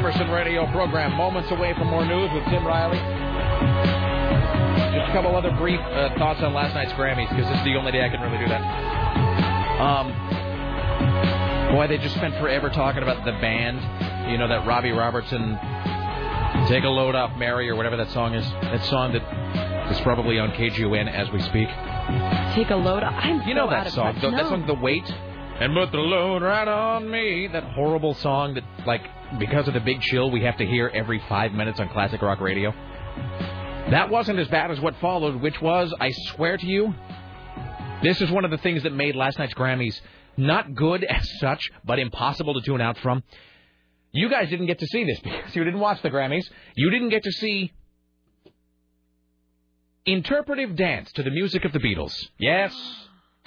Emerson 0.08 0.30
radio 0.30 0.64
program. 0.72 1.12
Moments 1.12 1.50
away 1.50 1.74
from 1.74 1.88
more 1.88 2.02
news 2.02 2.30
with 2.32 2.42
Tim 2.46 2.66
Riley. 2.66 2.96
Just 4.96 5.10
a 5.10 5.12
couple 5.12 5.36
other 5.36 5.50
brief 5.58 5.80
uh, 5.80 6.08
thoughts 6.16 6.40
on 6.40 6.54
last 6.54 6.72
night's 6.74 6.92
Grammys 6.92 7.28
because 7.28 7.46
this 7.46 7.58
is 7.58 7.64
the 7.64 7.76
only 7.76 7.92
day 7.92 8.02
I 8.02 8.08
can 8.08 8.22
really 8.22 8.38
do 8.38 8.48
that. 8.48 8.62
Um, 9.78 11.76
boy, 11.76 11.88
they 11.88 11.98
just 11.98 12.14
spent 12.14 12.34
forever 12.36 12.70
talking 12.70 13.02
about 13.02 13.22
the 13.26 13.32
band. 13.32 13.82
You 14.32 14.38
know 14.38 14.48
that 14.48 14.66
Robbie 14.66 14.92
Robertson, 14.92 15.58
"Take 16.68 16.84
a 16.84 16.88
Load 16.88 17.14
Off 17.14 17.36
Mary" 17.36 17.68
or 17.68 17.76
whatever 17.76 17.98
that 17.98 18.08
song 18.12 18.32
is. 18.32 18.50
That 18.62 18.82
song 18.84 19.12
that 19.12 19.90
is 19.90 20.00
probably 20.00 20.38
on 20.38 20.52
KGON 20.52 21.12
as 21.12 21.30
we 21.32 21.42
speak. 21.42 21.68
Take 22.54 22.70
a 22.70 22.76
load. 22.76 23.02
I'm 23.02 23.46
You 23.46 23.52
know 23.52 23.64
out 23.68 23.84
that 23.84 23.92
song, 23.92 24.14
the, 24.22 24.30
that 24.30 24.48
song, 24.48 24.66
"The 24.66 24.72
Weight," 24.72 25.12
and 25.60 25.74
put 25.74 25.92
the 25.92 25.98
load 25.98 26.40
right 26.40 26.66
on 26.66 27.10
me. 27.10 27.46
That 27.52 27.64
horrible 27.74 28.14
song 28.14 28.54
that, 28.54 28.64
like, 28.86 29.02
because 29.38 29.68
of 29.68 29.74
the 29.74 29.80
big 29.80 30.00
chill, 30.00 30.30
we 30.30 30.42
have 30.44 30.56
to 30.58 30.66
hear 30.66 30.90
every 30.94 31.22
five 31.28 31.52
minutes 31.52 31.80
on 31.80 31.88
classic 31.90 32.22
rock 32.22 32.40
radio. 32.40 32.72
That 33.90 34.10
wasn't 34.10 34.38
as 34.38 34.48
bad 34.48 34.70
as 34.70 34.80
what 34.80 34.96
followed, 34.96 35.40
which 35.40 35.60
was, 35.60 35.94
I 36.00 36.10
swear 36.34 36.56
to 36.56 36.66
you, 36.66 36.94
this 38.02 38.20
is 38.20 38.30
one 38.30 38.44
of 38.44 38.50
the 38.50 38.58
things 38.58 38.84
that 38.84 38.92
made 38.92 39.16
last 39.16 39.38
night's 39.38 39.54
Grammys 39.54 40.00
not 40.36 40.74
good 40.74 41.04
as 41.08 41.28
such, 41.40 41.70
but 41.84 41.98
impossible 41.98 42.54
to 42.54 42.60
tune 42.60 42.80
out 42.80 42.96
from. 42.98 43.22
You 44.12 44.30
guys 44.30 44.48
didn't 44.48 44.66
get 44.66 44.78
to 44.78 44.86
see 44.86 45.04
this 45.04 45.20
because 45.24 45.54
you 45.54 45.64
didn't 45.64 45.80
watch 45.80 46.00
the 46.02 46.10
Grammys. 46.10 46.48
You 46.76 46.90
didn't 46.90 47.10
get 47.10 47.24
to 47.24 47.32
see 47.32 47.72
interpretive 50.06 50.76
dance 50.76 51.12
to 51.12 51.22
the 51.22 51.30
music 51.30 51.64
of 51.64 51.72
the 51.72 51.78
Beatles. 51.78 52.14
Yes. 52.38 52.74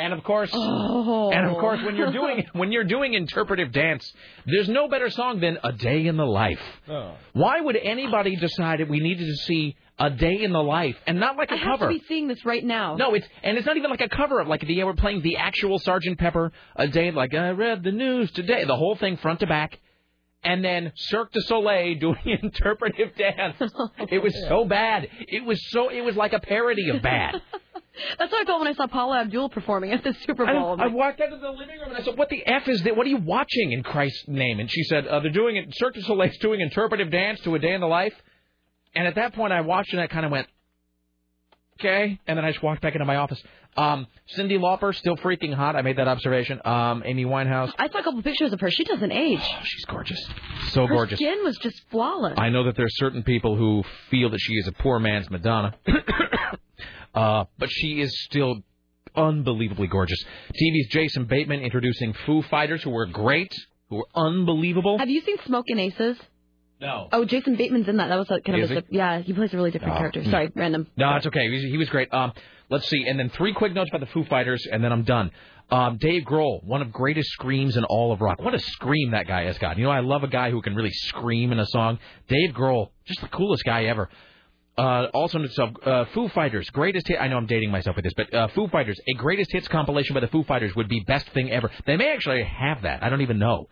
And 0.01 0.13
of 0.13 0.23
course, 0.23 0.49
oh. 0.51 1.29
and 1.29 1.51
of 1.51 1.57
course, 1.57 1.79
when 1.85 1.95
you're 1.95 2.11
doing 2.11 2.47
when 2.53 2.71
you're 2.71 2.83
doing 2.83 3.13
interpretive 3.13 3.71
dance, 3.71 4.11
there's 4.47 4.67
no 4.67 4.87
better 4.87 5.11
song 5.11 5.39
than 5.39 5.59
"A 5.63 5.71
Day 5.71 6.07
in 6.07 6.17
the 6.17 6.25
Life." 6.25 6.59
Oh. 6.89 7.13
Why 7.33 7.61
would 7.61 7.75
anybody 7.75 8.35
decide 8.35 8.79
that 8.79 8.89
we 8.89 8.99
needed 8.99 9.27
to 9.27 9.35
see 9.35 9.75
"A 9.99 10.09
Day 10.09 10.41
in 10.41 10.53
the 10.53 10.63
Life" 10.63 10.95
and 11.05 11.19
not 11.19 11.37
like 11.37 11.51
a 11.51 11.53
I 11.53 11.57
have 11.57 11.79
to 11.81 11.87
be 11.87 12.01
seeing 12.07 12.27
this 12.27 12.43
right 12.45 12.63
now. 12.63 12.95
No, 12.95 13.13
it's 13.13 13.27
and 13.43 13.57
it's 13.57 13.67
not 13.67 13.77
even 13.77 13.91
like 13.91 14.01
a 14.01 14.09
cover 14.09 14.39
of 14.39 14.47
like 14.47 14.61
the 14.61 14.83
we're 14.83 14.93
playing 14.93 15.21
the 15.21 15.37
actual 15.37 15.77
Sergeant 15.77 16.17
Pepper 16.17 16.51
a 16.75 16.87
day 16.87 17.11
like 17.11 17.35
I 17.35 17.51
read 17.51 17.83
the 17.83 17.91
news 17.91 18.31
today, 18.31 18.65
the 18.65 18.75
whole 18.75 18.95
thing 18.95 19.17
front 19.17 19.41
to 19.41 19.45
back, 19.45 19.77
and 20.43 20.65
then 20.65 20.91
Cirque 20.95 21.31
du 21.31 21.41
Soleil 21.41 21.95
doing 21.99 22.39
interpretive 22.41 23.15
dance. 23.15 23.57
It 24.09 24.21
was 24.23 24.35
so 24.47 24.65
bad. 24.65 25.07
It 25.19 25.45
was 25.45 25.59
so 25.69 25.89
it 25.89 26.01
was 26.01 26.15
like 26.15 26.33
a 26.33 26.39
parody 26.39 26.89
of 26.89 27.03
bad. 27.03 27.39
That's 28.19 28.31
what 28.31 28.41
I 28.41 28.45
thought 28.45 28.59
when 28.59 28.67
I 28.67 28.73
saw 28.73 28.87
Paula 28.87 29.21
Abdul 29.21 29.49
performing 29.49 29.91
at 29.91 30.03
the 30.03 30.13
Super 30.25 30.45
I, 30.45 30.53
Bowl. 30.53 30.77
I 30.79 30.87
walked 30.87 31.21
out 31.21 31.33
of 31.33 31.41
the 31.41 31.49
living 31.49 31.79
room 31.79 31.89
and 31.89 31.97
I 31.97 32.03
said, 32.03 32.17
"What 32.17 32.29
the 32.29 32.45
f 32.45 32.67
is 32.67 32.83
that? 32.83 32.95
What 32.95 33.05
are 33.05 33.09
you 33.09 33.17
watching 33.17 33.71
in 33.71 33.83
Christ's 33.83 34.27
name?" 34.27 34.59
And 34.59 34.69
she 34.69 34.83
said, 34.83 35.07
uh, 35.07 35.19
"They're 35.19 35.31
doing 35.31 35.57
it. 35.57 35.73
Cirque 35.75 35.95
du 35.95 36.01
Soleil's 36.01 36.37
doing 36.37 36.61
interpretive 36.61 37.11
dance 37.11 37.39
to 37.41 37.55
a 37.55 37.59
day 37.59 37.73
in 37.73 37.81
the 37.81 37.87
life." 37.87 38.13
And 38.93 39.07
at 39.07 39.15
that 39.15 39.33
point, 39.33 39.53
I 39.53 39.61
watched 39.61 39.93
and 39.93 40.01
I 40.01 40.07
kind 40.07 40.25
of 40.25 40.31
went, 40.31 40.47
okay. 41.79 42.19
And 42.27 42.37
then 42.37 42.45
I 42.45 42.51
just 42.51 42.63
walked 42.63 42.81
back 42.81 42.93
into 42.93 43.05
my 43.05 43.17
office. 43.17 43.41
Um, 43.77 44.07
Cyndi 44.37 44.59
Lauper, 44.59 44.93
still 44.93 45.15
freaking 45.17 45.53
hot. 45.53 45.75
I 45.75 45.81
made 45.81 45.97
that 45.97 46.07
observation. 46.07 46.59
Um, 46.65 47.03
Amy 47.05 47.23
Winehouse, 47.23 47.71
I 47.79 47.89
saw 47.89 47.99
a 47.99 48.03
couple 48.03 48.21
pictures 48.21 48.51
of 48.51 48.59
her. 48.59 48.69
She 48.69 48.83
doesn't 48.83 49.11
age. 49.11 49.41
she's 49.63 49.85
gorgeous. 49.85 50.21
So 50.71 50.85
her 50.85 50.93
gorgeous. 50.93 51.19
skin 51.19 51.43
was 51.43 51.57
just 51.57 51.81
flawless. 51.89 52.33
I 52.37 52.49
know 52.49 52.65
that 52.65 52.75
there 52.75 52.85
are 52.85 52.95
certain 52.95 53.23
people 53.23 53.55
who 53.55 53.83
feel 54.09 54.29
that 54.29 54.39
she 54.39 54.53
is 54.53 54.67
a 54.67 54.73
poor 54.73 54.99
man's 54.99 55.29
Madonna, 55.29 55.73
uh, 57.13 57.45
but 57.57 57.69
she 57.71 58.01
is 58.01 58.11
still 58.25 58.57
unbelievably 59.15 59.87
gorgeous. 59.87 60.23
TV's 60.53 60.87
Jason 60.89 61.25
Bateman 61.25 61.61
introducing 61.61 62.13
Foo 62.25 62.41
Fighters, 62.43 62.81
who 62.83 62.91
were 62.91 63.05
great, 63.07 63.53
who 63.89 63.97
were 63.97 64.07
unbelievable. 64.15 64.97
Have 64.97 65.09
you 65.09 65.21
seen 65.21 65.37
Smoking 65.45 65.79
Aces? 65.79 66.17
No. 66.79 67.09
Oh, 67.11 67.25
Jason 67.25 67.55
Bateman's 67.57 67.87
in 67.87 67.97
that. 67.97 68.07
That 68.07 68.17
was 68.17 68.29
like 68.29 68.43
kind 68.43 68.59
Is 68.59 68.71
of 68.71 68.77
a, 68.77 68.81
he? 68.89 68.97
yeah. 68.97 69.19
He 69.19 69.33
plays 69.33 69.53
a 69.53 69.57
really 69.57 69.69
different 69.71 69.95
Oh, 69.95 69.97
character. 69.99 70.23
hmm. 70.23 70.31
Sorry, 70.31 70.51
random. 70.55 70.87
No, 70.97 71.15
it's 71.15 71.27
okay. 71.27 71.43
He 71.43 71.49
was, 71.49 71.61
he 71.61 71.77
was 71.77 71.89
great. 71.89 72.11
Um, 72.13 72.31
let's 72.69 72.87
see, 72.89 73.05
and 73.07 73.19
then 73.19 73.29
three 73.29 73.53
quick 73.53 73.73
notes 73.73 73.89
about 73.93 73.99
the 74.01 74.11
Foo 74.11 74.23
Fighters, 74.25 74.65
and 74.71 74.83
then 74.83 74.91
I'm 74.91 75.03
done. 75.03 75.29
Um, 75.69 75.97
Dave 76.01 76.23
Grohl, 76.23 76.63
one 76.65 76.81
of 76.81 76.91
greatest 76.91 77.29
screams 77.29 77.77
in 77.77 77.83
all 77.85 78.11
of 78.11 78.19
rock. 78.19 78.41
What 78.41 78.53
a 78.55 78.59
scream 78.59 79.11
that 79.11 79.27
guy 79.27 79.43
has 79.45 79.57
got. 79.57 79.77
You 79.77 79.83
know, 79.85 79.91
I 79.91 79.99
love 80.01 80.23
a 80.23 80.27
guy 80.27 80.49
who 80.51 80.61
can 80.61 80.75
really 80.75 80.91
scream 80.91 81.51
in 81.51 81.59
a 81.59 81.65
song. 81.67 81.99
Dave 82.27 82.49
Grohl, 82.53 82.89
just 83.05 83.21
the 83.21 83.27
coolest 83.29 83.63
guy 83.63 83.83
ever. 83.85 84.09
Uh, 84.81 85.05
also, 85.13 85.37
note 85.37 85.45
itself, 85.45 85.69
uh, 85.85 86.05
Foo 86.11 86.27
Fighters, 86.29 86.67
greatest 86.71 87.07
hit. 87.07 87.21
I 87.21 87.27
know 87.27 87.37
I'm 87.37 87.45
dating 87.45 87.69
myself 87.69 87.95
with 87.95 88.03
this, 88.03 88.13
but 88.17 88.33
uh, 88.33 88.47
Foo 88.47 88.67
Fighters, 88.67 88.99
a 89.07 89.13
greatest 89.13 89.51
hits 89.51 89.67
compilation 89.67 90.15
by 90.15 90.21
the 90.21 90.27
Foo 90.27 90.43
Fighters 90.43 90.75
would 90.75 90.87
be 90.87 91.01
best 91.01 91.29
thing 91.29 91.51
ever. 91.51 91.69
They 91.85 91.97
may 91.97 92.11
actually 92.11 92.41
have 92.43 92.81
that. 92.81 93.03
I 93.03 93.09
don't 93.09 93.21
even 93.21 93.37
know. 93.37 93.67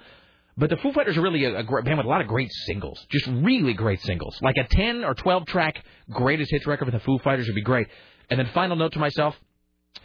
But 0.56 0.70
the 0.70 0.78
Foo 0.78 0.92
Fighters 0.92 1.18
are 1.18 1.22
really 1.22 1.46
a, 1.46 1.62
a 1.62 1.64
band 1.64 1.98
with 1.98 2.06
a 2.06 2.10
lot 2.10 2.22
of 2.22 2.28
great 2.28 2.52
singles, 2.68 3.04
just 3.10 3.26
really 3.26 3.74
great 3.74 4.02
singles. 4.02 4.38
Like 4.44 4.58
a 4.58 4.66
10 4.66 5.04
or 5.04 5.16
12 5.16 5.48
track 5.48 5.84
greatest 6.12 6.52
hits 6.52 6.68
record 6.68 6.86
with 6.86 6.94
the 6.94 7.00
Foo 7.00 7.18
Fighters 7.18 7.48
would 7.48 7.56
be 7.56 7.64
great. 7.64 7.88
And 8.30 8.40
then 8.40 8.48
final 8.54 8.76
note 8.76 8.94
to 8.94 9.00
myself, 9.00 9.36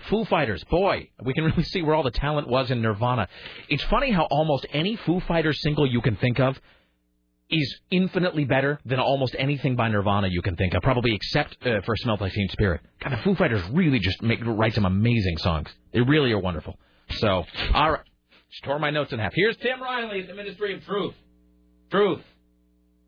Foo 0.08 0.24
Fighters, 0.24 0.64
boy, 0.64 1.10
we 1.22 1.34
can 1.34 1.44
really 1.50 1.64
see 1.64 1.82
where 1.82 1.94
all 1.94 2.02
the 2.02 2.12
talent 2.12 2.48
was 2.48 2.70
in 2.70 2.80
Nirvana. 2.80 3.28
It's 3.68 3.84
funny 3.84 4.10
how 4.10 4.22
almost 4.30 4.64
any 4.72 4.96
Foo 4.96 5.20
Fighters 5.20 5.60
single 5.60 5.86
you 5.86 6.00
can 6.00 6.16
think 6.16 6.40
of 6.40 6.58
is 7.50 7.80
infinitely 7.90 8.44
better 8.44 8.78
than 8.84 8.98
almost 8.98 9.36
anything 9.38 9.76
by 9.76 9.88
Nirvana 9.88 10.28
you 10.28 10.42
can 10.42 10.56
think 10.56 10.74
of, 10.74 10.82
probably 10.82 11.14
except 11.14 11.56
uh, 11.66 11.80
for 11.84 11.94
Smells 11.96 12.20
Like 12.20 12.32
Teen 12.32 12.48
Spirit. 12.48 12.80
God, 13.02 13.12
the 13.12 13.18
Foo 13.18 13.34
Fighters 13.34 13.62
really 13.72 13.98
just 13.98 14.22
make 14.22 14.40
write 14.44 14.74
some 14.74 14.86
amazing 14.86 15.36
songs. 15.38 15.68
They 15.92 16.00
really 16.00 16.32
are 16.32 16.38
wonderful. 16.40 16.78
So, 17.10 17.44
all 17.72 17.92
right. 17.92 18.00
Just 18.50 18.64
tore 18.64 18.78
my 18.78 18.90
notes 18.90 19.12
in 19.12 19.18
half. 19.18 19.32
Here's 19.34 19.56
Tim 19.58 19.82
Riley 19.82 20.20
at 20.20 20.28
the 20.28 20.34
Ministry 20.34 20.74
of 20.74 20.84
Truth. 20.84 21.14
Truth. 21.90 22.20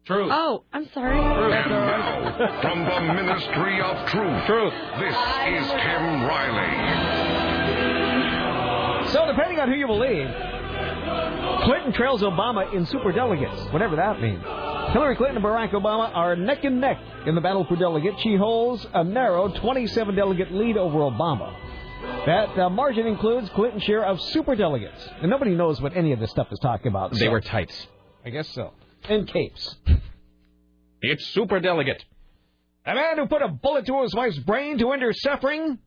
Truth. 0.06 0.30
Oh, 0.32 0.64
I'm 0.72 0.88
sorry. 0.92 1.18
And 1.18 1.70
now, 1.70 2.60
From 2.62 2.84
the 2.84 3.00
Ministry 3.14 3.80
of 3.80 4.08
Truth. 4.10 4.46
Truth. 4.46 4.74
This 5.00 5.14
is 5.14 5.70
Tim 5.70 6.24
Riley. 6.24 6.72
So, 9.08 9.26
depending 9.26 9.60
on 9.60 9.68
who 9.68 9.76
you 9.76 9.86
believe, 9.86 10.28
Clinton 11.66 11.92
trails 11.92 12.22
Obama 12.22 12.72
in 12.72 12.86
superdelegates, 12.86 13.72
whatever 13.72 13.96
that 13.96 14.20
means. 14.20 14.40
Hillary 14.92 15.16
Clinton 15.16 15.38
and 15.38 15.44
Barack 15.44 15.72
Obama 15.72 16.14
are 16.14 16.36
neck 16.36 16.62
and 16.62 16.80
neck 16.80 16.96
in 17.26 17.34
the 17.34 17.40
battle 17.40 17.64
for 17.64 17.74
delegates. 17.74 18.20
She 18.22 18.36
holds 18.36 18.86
a 18.94 19.02
narrow 19.02 19.48
27 19.48 20.14
delegate 20.14 20.52
lead 20.52 20.76
over 20.76 20.98
Obama. 21.00 21.52
That 22.24 22.56
uh, 22.56 22.70
margin 22.70 23.08
includes 23.08 23.50
Clinton's 23.50 23.82
share 23.82 24.04
of 24.04 24.18
superdelegates. 24.18 25.10
And 25.20 25.28
nobody 25.28 25.56
knows 25.56 25.80
what 25.80 25.96
any 25.96 26.12
of 26.12 26.20
this 26.20 26.30
stuff 26.30 26.46
is 26.52 26.58
talking 26.60 26.86
about. 26.86 27.10
They 27.10 27.18
so- 27.18 27.30
were 27.30 27.40
tights. 27.40 27.86
I 28.24 28.30
guess 28.30 28.48
so. 28.50 28.72
And 29.08 29.26
capes. 29.26 29.76
It's 31.02 31.26
super 31.26 31.58
delegate. 31.58 32.04
A 32.84 32.94
man 32.94 33.18
who 33.18 33.26
put 33.26 33.42
a 33.42 33.48
bullet 33.48 33.86
to 33.86 34.02
his 34.02 34.14
wife's 34.14 34.38
brain 34.38 34.78
to 34.78 34.92
end 34.92 35.02
her 35.02 35.12
suffering 35.12 35.78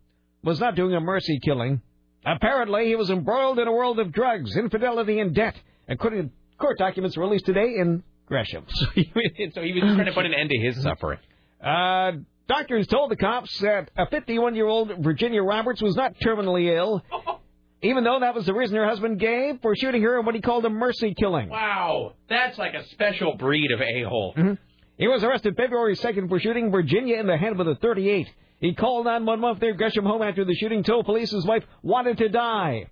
was 0.43 0.59
not 0.59 0.75
doing 0.75 0.93
a 0.93 0.99
mercy 0.99 1.39
killing. 1.41 1.81
Apparently, 2.25 2.87
he 2.87 2.95
was 2.95 3.09
embroiled 3.09 3.59
in 3.59 3.67
a 3.67 3.71
world 3.71 3.99
of 3.99 4.11
drugs, 4.11 4.55
infidelity, 4.57 5.19
and 5.19 5.33
debt, 5.33 5.55
according 5.89 6.29
to 6.29 6.35
court 6.57 6.77
documents 6.77 7.17
released 7.17 7.45
today 7.45 7.75
in 7.79 8.03
Gresham. 8.27 8.65
So 8.75 8.85
he, 8.93 9.51
so 9.53 9.61
he 9.61 9.73
was 9.73 9.81
trying 9.81 10.05
to 10.05 10.11
put 10.13 10.25
an 10.25 10.33
end 10.33 10.49
to 10.49 10.57
his 10.57 10.81
suffering. 10.81 11.19
Uh, 11.63 12.11
doctors 12.47 12.87
told 12.87 13.11
the 13.11 13.15
cops 13.15 13.57
that 13.59 13.89
a 13.97 14.07
51 14.07 14.55
year 14.55 14.67
old 14.67 14.91
Virginia 14.99 15.41
Roberts 15.41 15.81
was 15.81 15.95
not 15.95 16.15
terminally 16.23 16.75
ill, 16.75 17.03
even 17.81 18.03
though 18.03 18.19
that 18.19 18.35
was 18.35 18.45
the 18.45 18.53
reason 18.53 18.77
her 18.77 18.87
husband 18.87 19.19
gave 19.19 19.61
for 19.61 19.75
shooting 19.75 20.01
her 20.03 20.19
in 20.19 20.25
what 20.25 20.35
he 20.35 20.41
called 20.41 20.65
a 20.65 20.69
mercy 20.69 21.13
killing. 21.17 21.49
Wow, 21.49 22.13
that's 22.29 22.57
like 22.57 22.73
a 22.75 22.85
special 22.89 23.35
breed 23.35 23.71
of 23.71 23.81
a-hole. 23.81 24.57
He 24.97 25.07
was 25.07 25.23
arrested 25.23 25.55
February 25.55 25.95
2nd 25.95 26.27
for 26.27 26.39
shooting 26.39 26.71
Virginia 26.71 27.17
in 27.19 27.25
the 27.27 27.37
head 27.37 27.57
with 27.57 27.67
a 27.69 27.75
38. 27.75 28.27
He 28.59 28.73
called 28.73 29.05
911 29.05 29.55
for 29.55 29.59
their 29.61 29.73
Gresham 29.73 30.03
home 30.05 30.21
after 30.21 30.43
the 30.43 30.53
shooting, 30.55 30.83
told 30.83 31.05
police 31.05 31.31
his 31.31 31.45
wife 31.45 31.63
wanted 31.81 32.17
to 32.17 32.27
die. 32.27 32.89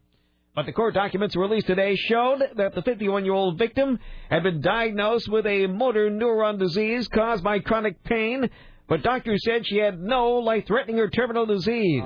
But 0.57 0.65
the 0.65 0.71
court 0.73 0.95
documents 0.95 1.35
released 1.35 1.67
today 1.67 1.95
showed 1.95 2.41
that 2.55 2.73
the 2.73 2.81
51 2.81 3.25
year 3.25 3.35
old 3.35 3.59
victim 3.59 3.99
had 4.27 4.41
been 4.41 4.59
diagnosed 4.59 5.29
with 5.29 5.45
a 5.45 5.67
motor 5.67 6.09
neuron 6.09 6.57
disease 6.57 7.07
caused 7.09 7.43
by 7.43 7.59
chronic 7.59 8.03
pain, 8.03 8.49
but 8.89 9.03
doctors 9.03 9.39
said 9.45 9.67
she 9.67 9.77
had 9.77 9.99
no 9.99 10.38
life 10.38 10.65
threatening 10.65 10.99
or 10.99 11.11
terminal 11.11 11.45
disease. 11.45 12.01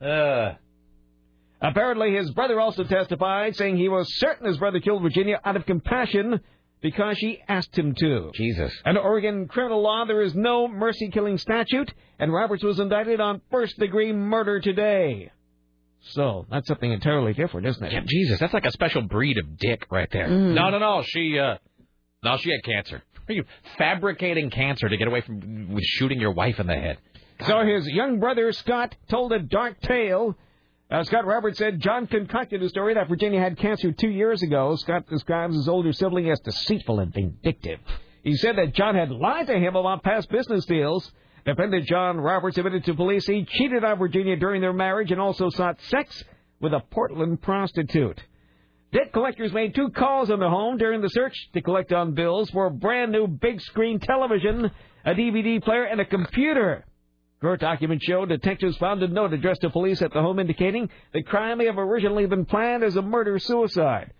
Uh, 0.00 0.52
Apparently, 1.60 2.14
his 2.14 2.30
brother 2.30 2.60
also 2.60 2.84
testified, 2.84 3.56
saying 3.56 3.76
he 3.76 3.88
was 3.88 4.06
certain 4.20 4.46
his 4.46 4.58
brother 4.58 4.78
killed 4.78 5.02
Virginia 5.02 5.40
out 5.44 5.56
of 5.56 5.66
compassion 5.66 6.38
because 6.80 7.18
she 7.18 7.40
asked 7.48 7.76
him 7.76 7.92
to. 7.96 8.30
Jesus. 8.34 8.72
Under 8.84 9.00
Oregon 9.00 9.48
criminal 9.48 9.82
law, 9.82 10.04
there 10.04 10.22
is 10.22 10.36
no 10.36 10.68
mercy 10.68 11.08
killing 11.08 11.38
statute, 11.38 11.92
and 12.20 12.32
Roberts 12.32 12.62
was 12.62 12.78
indicted 12.78 13.20
on 13.20 13.40
first 13.50 13.76
degree 13.80 14.12
murder 14.12 14.60
today. 14.60 15.32
So, 16.10 16.46
that's 16.50 16.68
something 16.68 16.92
entirely 16.92 17.32
different, 17.32 17.66
isn't 17.66 17.82
it? 17.82 17.92
Yeah, 17.92 18.00
Jesus, 18.06 18.38
that's 18.38 18.52
like 18.52 18.66
a 18.66 18.70
special 18.72 19.02
breed 19.02 19.38
of 19.38 19.56
dick 19.56 19.86
right 19.90 20.08
there. 20.12 20.28
No, 20.28 20.70
no, 20.70 20.78
no. 20.78 21.02
She, 21.04 21.38
uh, 21.38 21.56
no, 22.22 22.36
she 22.36 22.50
had 22.50 22.62
cancer. 22.62 23.02
Are 23.28 23.32
you 23.32 23.44
fabricating 23.78 24.50
cancer 24.50 24.88
to 24.88 24.96
get 24.96 25.08
away 25.08 25.22
from 25.22 25.72
with 25.72 25.84
shooting 25.84 26.20
your 26.20 26.32
wife 26.32 26.60
in 26.60 26.66
the 26.66 26.74
head? 26.74 26.98
So 27.46 27.64
his 27.64 27.86
young 27.88 28.20
brother 28.20 28.52
Scott 28.52 28.94
told 29.08 29.32
a 29.32 29.38
dark 29.38 29.80
tale. 29.80 30.36
Uh, 30.90 31.02
Scott 31.04 31.26
Roberts 31.26 31.58
said 31.58 31.80
John 31.80 32.06
concocted 32.06 32.62
a 32.62 32.68
story 32.68 32.94
that 32.94 33.08
Virginia 33.08 33.40
had 33.40 33.56
cancer 33.58 33.90
two 33.92 34.10
years 34.10 34.42
ago. 34.42 34.76
Scott 34.76 35.08
describes 35.08 35.56
his 35.56 35.68
older 35.68 35.92
sibling 35.92 36.30
as 36.30 36.38
deceitful 36.40 37.00
and 37.00 37.12
vindictive. 37.12 37.80
He 38.22 38.36
said 38.36 38.56
that 38.56 38.74
John 38.74 38.94
had 38.94 39.10
lied 39.10 39.46
to 39.48 39.58
him 39.58 39.74
about 39.74 40.02
past 40.02 40.30
business 40.30 40.64
deals. 40.66 41.10
Defendant 41.44 41.86
John 41.86 42.18
Roberts 42.18 42.56
admitted 42.56 42.84
to 42.84 42.94
police 42.94 43.26
he 43.26 43.44
cheated 43.44 43.84
on 43.84 43.98
Virginia 43.98 44.36
during 44.36 44.62
their 44.62 44.72
marriage 44.72 45.10
and 45.10 45.20
also 45.20 45.50
sought 45.50 45.78
sex 45.82 46.24
with 46.60 46.72
a 46.72 46.80
Portland 46.90 47.42
prostitute. 47.42 48.18
Debt 48.92 49.12
collectors 49.12 49.52
made 49.52 49.74
two 49.74 49.90
calls 49.90 50.30
on 50.30 50.38
the 50.38 50.48
home 50.48 50.78
during 50.78 51.02
the 51.02 51.08
search 51.08 51.34
to 51.52 51.60
collect 51.60 51.92
on 51.92 52.14
bills 52.14 52.48
for 52.50 52.66
a 52.66 52.70
brand 52.70 53.12
new 53.12 53.26
big 53.26 53.60
screen 53.60 53.98
television, 53.98 54.70
a 55.04 55.14
DVD 55.14 55.62
player, 55.62 55.84
and 55.84 56.00
a 56.00 56.04
computer. 56.06 56.84
Court 57.42 57.60
documents 57.60 58.06
show 58.06 58.24
detectives 58.24 58.78
found 58.78 59.02
a 59.02 59.08
note 59.08 59.34
addressed 59.34 59.60
to 59.62 59.70
police 59.70 60.00
at 60.00 60.14
the 60.14 60.22
home 60.22 60.38
indicating 60.38 60.88
the 61.12 61.22
crime 61.22 61.58
may 61.58 61.66
have 61.66 61.76
originally 61.76 62.24
been 62.24 62.46
planned 62.46 62.82
as 62.82 62.96
a 62.96 63.02
murder 63.02 63.38
suicide. 63.38 64.12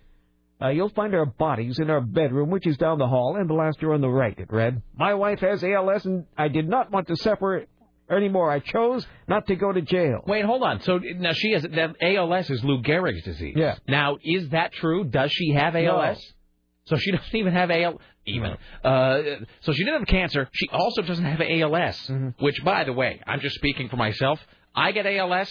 Uh, 0.63 0.69
you'll 0.69 0.89
find 0.91 1.15
our 1.15 1.27
bodies 1.27 1.79
in 1.79 1.91
our 1.91 2.01
bedroom, 2.01 2.51
which 2.51 2.67
is 2.67 2.77
down 2.77 2.99
the 2.99 3.09
hall, 3.09 3.37
and 3.37 3.51
the 3.51 3.55
last 3.55 3.81
door 3.81 3.95
on 3.95 4.01
the 4.01 4.09
right, 4.09 4.39
it 4.39 4.53
read. 4.53 4.83
My 4.97 5.15
wife 5.15 5.41
has 5.41 5.63
ALS, 5.65 6.05
and 6.05 6.27
I 6.39 6.49
did 6.49 6.69
not 6.69 6.91
want 6.91 7.09
to 7.09 7.17
suffer 7.17 7.67
anymore. 8.11 8.51
I 8.51 8.61
chose 8.61 9.07
not 9.29 9.47
to 9.49 9.57
go 9.57 9.73
to 9.73 9.81
jail. 9.81 10.21
Wait, 10.27 10.45
hold 10.45 10.63
on. 10.63 10.81
So 10.83 10.99
now 10.99 11.33
she 11.33 11.53
has 11.53 11.63
that 11.63 11.97
ALS 12.01 12.51
is 12.51 12.63
Lou 12.65 12.83
Gehrig's 12.83 13.25
disease. 13.25 13.55
Yeah. 13.57 13.77
Now, 13.89 14.19
is 14.23 14.51
that 14.51 14.73
true? 14.73 15.05
Does 15.05 15.33
she 15.33 15.53
have 15.53 15.75
ALS? 15.75 16.19
No. 16.19 16.97
So 16.97 16.97
she 16.99 17.11
doesn't 17.17 17.35
even 17.35 17.53
have 17.53 17.71
ALS. 17.71 17.99
Even. 18.27 18.57
Uh, 18.83 19.23
so 19.61 19.73
she 19.73 19.85
didn't 19.85 20.01
have 20.01 20.09
cancer. 20.09 20.49
She 20.53 20.69
also 20.73 21.03
doesn't 21.03 21.25
have 21.25 21.41
ALS. 21.41 21.99
Mm-hmm. 22.07 22.43
Which, 22.43 22.65
by 22.65 22.85
the 22.85 22.93
way, 22.93 23.21
I'm 23.27 23.41
just 23.41 23.57
speaking 23.57 23.89
for 23.89 23.97
myself. 23.97 24.41
I 24.75 24.93
get 24.93 25.07
ALS. 25.07 25.51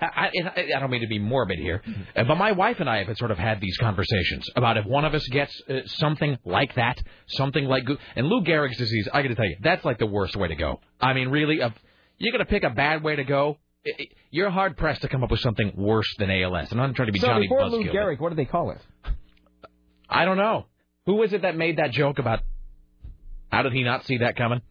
I, 0.00 0.30
I, 0.46 0.64
I 0.76 0.80
don't 0.80 0.90
mean 0.90 1.00
to 1.02 1.06
be 1.08 1.18
morbid 1.18 1.58
here, 1.58 1.82
uh, 2.16 2.24
but 2.24 2.36
my 2.36 2.52
wife 2.52 2.80
and 2.80 2.88
I 2.88 3.02
have 3.04 3.16
sort 3.16 3.30
of 3.30 3.38
had 3.38 3.60
these 3.60 3.76
conversations 3.78 4.48
about 4.56 4.76
if 4.76 4.84
one 4.86 5.04
of 5.04 5.14
us 5.14 5.26
gets 5.28 5.52
uh, 5.68 5.80
something 5.86 6.38
like 6.44 6.74
that, 6.76 7.02
something 7.26 7.64
like 7.64 7.84
and 8.16 8.26
Lou 8.26 8.42
Gehrig's 8.42 8.78
disease. 8.78 9.08
I 9.12 9.22
got 9.22 9.28
to 9.28 9.34
tell 9.34 9.46
you, 9.46 9.56
that's 9.62 9.84
like 9.84 9.98
the 9.98 10.06
worst 10.06 10.36
way 10.36 10.48
to 10.48 10.54
go. 10.54 10.80
I 11.00 11.12
mean, 11.12 11.28
really, 11.28 11.60
if 11.60 11.72
you're 12.18 12.36
to 12.38 12.44
pick 12.44 12.62
a 12.62 12.70
bad 12.70 13.02
way 13.02 13.16
to 13.16 13.24
go. 13.24 13.58
you're 14.30 14.48
hard 14.50 14.76
pressed 14.78 15.02
to 15.02 15.08
come 15.08 15.22
up 15.22 15.30
with 15.30 15.40
something 15.40 15.72
worse 15.76 16.06
than 16.18 16.30
ALS. 16.30 16.70
And 16.72 16.80
I'm 16.80 16.88
not 16.88 16.96
trying 16.96 17.08
to 17.08 17.12
be 17.12 17.18
so 17.18 17.26
Johnny 17.26 17.46
before 17.46 17.66
Lou 17.68 17.82
Buzzkill. 17.84 17.86
but- 17.88 17.94
Gehrig, 17.94 18.18
what 18.20 18.30
do 18.30 18.36
they 18.36 18.46
call 18.46 18.70
it? 18.70 18.80
I 20.08 20.24
don't 20.24 20.38
know. 20.38 20.66
Who 21.06 21.16
was 21.16 21.32
it 21.34 21.42
that 21.42 21.56
made 21.56 21.76
that 21.78 21.90
joke 21.92 22.18
about 22.18 22.40
how 23.50 23.62
did 23.62 23.72
he 23.72 23.82
not 23.82 24.06
see 24.06 24.18
that 24.18 24.36
coming? 24.36 24.62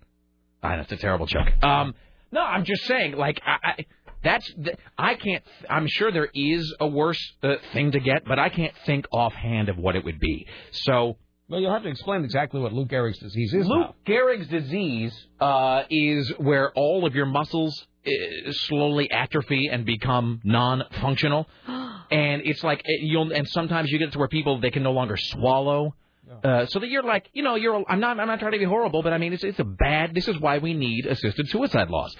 I 0.63 0.75
know 0.77 0.81
it's 0.81 0.91
a 0.91 0.97
terrible 0.97 1.25
joke. 1.27 1.47
Um, 1.63 1.93
no, 2.31 2.41
I'm 2.41 2.65
just 2.65 2.83
saying, 2.85 3.15
like, 3.17 3.39
I, 3.45 3.57
I 3.63 3.85
that's 4.23 4.51
th- 4.53 4.77
I 4.97 5.15
can't. 5.15 5.43
I'm 5.69 5.87
sure 5.87 6.11
there 6.11 6.29
is 6.33 6.73
a 6.79 6.87
worse 6.87 7.21
uh, 7.43 7.55
thing 7.73 7.91
to 7.91 7.99
get, 7.99 8.25
but 8.25 8.39
I 8.39 8.49
can't 8.49 8.73
think 8.85 9.05
offhand 9.11 9.69
of 9.69 9.77
what 9.77 9.95
it 9.95 10.03
would 10.05 10.19
be. 10.19 10.47
So 10.71 11.17
Well, 11.49 11.59
you'll 11.59 11.73
have 11.73 11.83
to 11.83 11.89
explain 11.89 12.23
exactly 12.23 12.61
what 12.61 12.73
Lou 12.73 12.85
Gehrig's 12.85 13.19
disease 13.19 13.53
is. 13.53 13.67
Lou 13.67 13.79
now. 13.79 13.95
Gehrig's 14.07 14.47
disease 14.47 15.13
uh, 15.39 15.83
is 15.89 16.31
where 16.37 16.71
all 16.73 17.05
of 17.05 17.15
your 17.15 17.25
muscles 17.25 17.85
uh, 18.07 18.51
slowly 18.51 19.11
atrophy 19.11 19.67
and 19.71 19.85
become 19.85 20.41
non-functional, 20.43 21.47
and 21.67 22.41
it's 22.45 22.63
like 22.63 22.81
it, 22.85 23.01
you'll. 23.01 23.31
And 23.31 23.47
sometimes 23.47 23.91
you 23.91 23.99
get 23.99 24.11
to 24.13 24.19
where 24.19 24.27
people 24.27 24.59
they 24.59 24.71
can 24.71 24.83
no 24.83 24.91
longer 24.93 25.17
swallow. 25.17 25.95
Uh, 26.43 26.65
so 26.65 26.79
that 26.79 26.87
you're 26.87 27.03
like, 27.03 27.29
you 27.33 27.43
know, 27.43 27.55
you're. 27.55 27.83
I'm 27.87 27.99
not. 27.99 28.19
I'm 28.19 28.27
not 28.27 28.39
trying 28.39 28.53
to 28.53 28.57
be 28.57 28.65
horrible, 28.65 29.03
but 29.03 29.13
I 29.13 29.17
mean, 29.17 29.33
it's 29.33 29.43
it's 29.43 29.59
a 29.59 29.63
bad. 29.63 30.15
This 30.15 30.27
is 30.27 30.39
why 30.39 30.57
we 30.57 30.73
need 30.73 31.05
assisted 31.05 31.49
suicide 31.49 31.89
laws. 31.89 32.15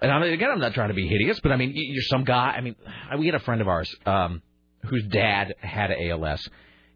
And 0.00 0.10
I'm, 0.10 0.22
again, 0.22 0.50
I'm 0.50 0.60
not 0.60 0.74
trying 0.74 0.88
to 0.88 0.94
be 0.94 1.06
hideous, 1.06 1.40
but 1.40 1.52
I 1.52 1.56
mean, 1.56 1.72
you're 1.74 2.02
some 2.02 2.24
guy. 2.24 2.54
I 2.56 2.60
mean, 2.60 2.76
we 3.18 3.26
had 3.26 3.34
a 3.34 3.40
friend 3.40 3.60
of 3.60 3.68
ours 3.68 3.94
um, 4.06 4.42
whose 4.84 5.04
dad 5.06 5.54
had 5.60 5.90
ALS, 5.90 6.48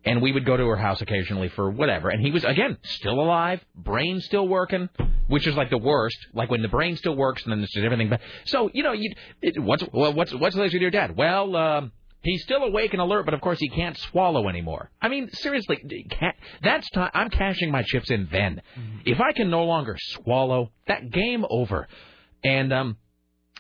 and 0.04 0.20
we 0.20 0.32
would 0.32 0.44
go 0.44 0.56
to 0.56 0.66
her 0.66 0.76
house 0.76 1.00
occasionally 1.00 1.48
for 1.48 1.70
whatever. 1.70 2.08
And 2.10 2.24
he 2.24 2.30
was 2.30 2.44
again 2.44 2.76
still 2.82 3.20
alive, 3.20 3.60
brain 3.74 4.20
still 4.20 4.46
working, 4.46 4.88
which 5.28 5.46
is 5.46 5.54
like 5.54 5.70
the 5.70 5.78
worst. 5.78 6.18
Like 6.34 6.50
when 6.50 6.62
the 6.62 6.68
brain 6.68 6.96
still 6.96 7.16
works 7.16 7.42
and 7.44 7.52
then 7.52 7.60
it's 7.60 7.72
just 7.72 7.84
everything. 7.84 8.10
But 8.10 8.20
so 8.44 8.70
you 8.72 8.82
know, 8.82 8.92
you 8.92 9.12
what's 9.56 9.84
well, 9.92 10.12
what's 10.12 10.34
what's 10.34 10.54
the 10.54 10.60
latest 10.60 10.74
with 10.74 10.82
your 10.82 10.90
dad? 10.90 11.16
Well, 11.16 11.56
um, 11.56 11.92
he's 12.22 12.42
still 12.42 12.62
awake 12.62 12.92
and 12.92 13.00
alert, 13.00 13.24
but 13.24 13.34
of 13.34 13.40
course 13.40 13.58
he 13.58 13.68
can't 13.68 13.96
swallow 13.96 14.48
anymore. 14.48 14.90
I 15.00 15.08
mean, 15.08 15.30
seriously, 15.32 15.78
that's 16.62 16.90
time. 16.90 17.10
I'm 17.14 17.30
cashing 17.30 17.70
my 17.70 17.82
chips 17.82 18.10
in 18.10 18.28
then. 18.30 18.62
If 19.04 19.20
I 19.20 19.32
can 19.32 19.50
no 19.50 19.64
longer 19.64 19.96
swallow, 19.98 20.72
that 20.86 21.10
game 21.10 21.44
over. 21.48 21.88
And 22.44 22.73
um, 22.73 22.97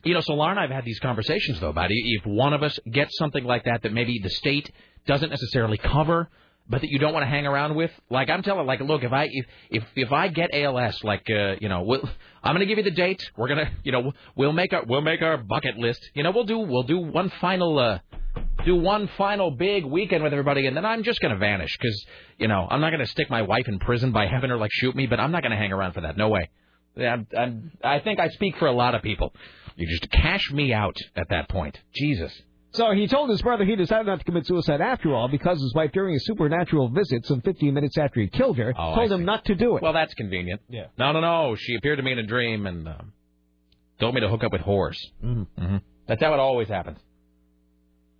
you 0.04 0.14
know, 0.14 0.20
so 0.20 0.34
Laura 0.34 0.50
and 0.50 0.58
I 0.58 0.62
have 0.62 0.70
had 0.70 0.84
these 0.84 1.00
conversations 1.00 1.60
though 1.60 1.70
about 1.70 1.90
if 1.90 2.24
one 2.26 2.52
of 2.52 2.62
us 2.62 2.78
gets 2.90 3.16
something 3.18 3.44
like 3.44 3.64
that 3.64 3.82
that 3.82 3.92
maybe 3.92 4.20
the 4.22 4.30
state 4.30 4.70
doesn't 5.06 5.30
necessarily 5.30 5.78
cover, 5.78 6.28
but 6.68 6.82
that 6.82 6.90
you 6.90 6.98
don't 6.98 7.12
want 7.12 7.24
to 7.24 7.28
hang 7.28 7.46
around 7.46 7.74
with. 7.74 7.90
Like 8.10 8.30
I'm 8.30 8.42
telling, 8.42 8.66
like, 8.66 8.80
look, 8.80 9.02
if 9.02 9.12
I 9.12 9.28
if 9.30 9.46
if, 9.70 9.84
if 9.96 10.12
I 10.12 10.28
get 10.28 10.50
ALS, 10.52 11.02
like, 11.02 11.26
uh, 11.30 11.56
you 11.60 11.68
know, 11.68 11.82
we'll, 11.82 12.08
I'm 12.42 12.54
going 12.54 12.60
to 12.60 12.66
give 12.66 12.78
you 12.78 12.84
the 12.84 12.96
date. 12.96 13.22
We're 13.36 13.48
gonna, 13.48 13.70
you 13.82 13.92
know, 13.92 14.12
we'll 14.36 14.52
make 14.52 14.72
our 14.72 14.84
we'll 14.84 15.00
make 15.00 15.22
our 15.22 15.38
bucket 15.38 15.76
list. 15.76 16.00
You 16.14 16.22
know, 16.22 16.30
we'll 16.30 16.44
do 16.44 16.58
we'll 16.58 16.84
do 16.84 16.98
one 16.98 17.30
final. 17.40 17.78
uh 17.78 17.98
do 18.64 18.74
one 18.76 19.08
final 19.16 19.52
big 19.52 19.84
weekend 19.84 20.22
with 20.22 20.32
everybody, 20.32 20.66
and 20.66 20.76
then 20.76 20.84
I'm 20.84 21.04
just 21.04 21.20
going 21.20 21.32
to 21.32 21.38
vanish 21.38 21.76
because, 21.78 22.06
you 22.38 22.48
know, 22.48 22.66
I'm 22.68 22.80
not 22.80 22.90
going 22.90 23.00
to 23.00 23.06
stick 23.06 23.30
my 23.30 23.42
wife 23.42 23.68
in 23.68 23.78
prison 23.78 24.10
by 24.10 24.26
having 24.30 24.50
her 24.50 24.56
like 24.56 24.70
shoot 24.72 24.94
me, 24.94 25.06
but 25.06 25.20
I'm 25.20 25.30
not 25.30 25.42
going 25.42 25.52
to 25.52 25.56
hang 25.56 25.72
around 25.72 25.92
for 25.92 26.02
that. 26.02 26.16
No 26.16 26.28
way. 26.28 26.50
I'm, 26.96 27.26
I'm, 27.36 27.72
I 27.82 28.00
think 28.00 28.20
I 28.20 28.28
speak 28.28 28.56
for 28.58 28.66
a 28.66 28.72
lot 28.72 28.94
of 28.94 29.02
people. 29.02 29.32
You 29.76 29.86
just 29.88 30.10
cash 30.10 30.50
me 30.52 30.72
out 30.72 30.96
at 31.14 31.28
that 31.30 31.48
point. 31.48 31.78
Jesus. 31.94 32.32
So 32.72 32.90
he 32.92 33.06
told 33.06 33.30
his 33.30 33.40
brother 33.40 33.64
he 33.64 33.76
decided 33.76 34.06
not 34.06 34.18
to 34.18 34.24
commit 34.24 34.46
suicide 34.46 34.80
after 34.80 35.14
all 35.14 35.28
because 35.28 35.60
his 35.60 35.72
wife, 35.74 35.90
during 35.92 36.14
a 36.14 36.20
supernatural 36.20 36.88
visit 36.90 37.24
some 37.26 37.40
15 37.40 37.72
minutes 37.72 37.96
after 37.96 38.20
he 38.20 38.26
killed 38.28 38.58
her, 38.58 38.74
Oh, 38.76 38.94
told 38.94 39.10
him 39.12 39.24
not 39.24 39.44
to 39.46 39.54
do 39.54 39.76
it. 39.76 39.82
Well, 39.82 39.92
that's 39.92 40.12
convenient. 40.14 40.60
Yeah. 40.68 40.86
No, 40.98 41.12
no, 41.12 41.20
no. 41.20 41.56
She 41.56 41.76
appeared 41.76 41.96
to 41.98 42.02
me 42.02 42.12
in 42.12 42.18
a 42.18 42.26
dream 42.26 42.66
and 42.66 42.88
um, 42.88 43.12
told 44.00 44.14
me 44.14 44.20
to 44.20 44.28
hook 44.28 44.44
up 44.44 44.52
with 44.52 44.60
whores. 44.62 44.98
Mm-hmm. 45.24 45.62
Mm-hmm. 45.62 45.76
That's 46.06 46.22
how 46.22 46.34
it 46.34 46.40
always 46.40 46.68
happens. 46.68 46.98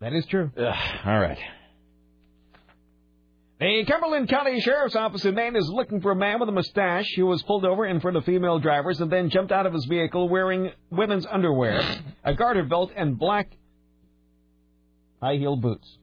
That 0.01 0.13
is 0.13 0.25
true. 0.27 0.51
Ugh, 0.57 0.75
all 1.05 1.19
right. 1.19 1.39
The 3.61 3.85
Cumberland 3.89 4.29
County 4.29 4.61
Sheriff's 4.61 4.95
Office 4.95 5.25
in 5.25 5.35
Maine 5.35 5.57
is 5.57 5.69
looking 5.69 6.01
for 6.01 6.13
a 6.13 6.17
man 6.17 6.39
with 6.39 6.49
a 6.49 6.53
mustache 6.53 7.13
who 7.17 7.27
was 7.27 7.43
pulled 7.43 7.65
over 7.65 7.85
in 7.85 7.99
front 7.99 8.17
of 8.17 8.25
female 8.25 8.61
drivers 8.61 9.01
and 9.01 9.11
then 9.11 9.31
jumped 9.31 9.51
out 9.51 9.67
of 9.67 9.73
his 9.73 9.85
vehicle 9.87 10.29
wearing 10.29 10.71
women's 10.91 11.27
underwear, 11.27 11.83
a 12.23 12.35
garter 12.35 12.63
belt, 12.63 12.93
and 12.95 13.19
black 13.19 13.51
high-heeled 15.21 15.61
boots. 15.61 15.99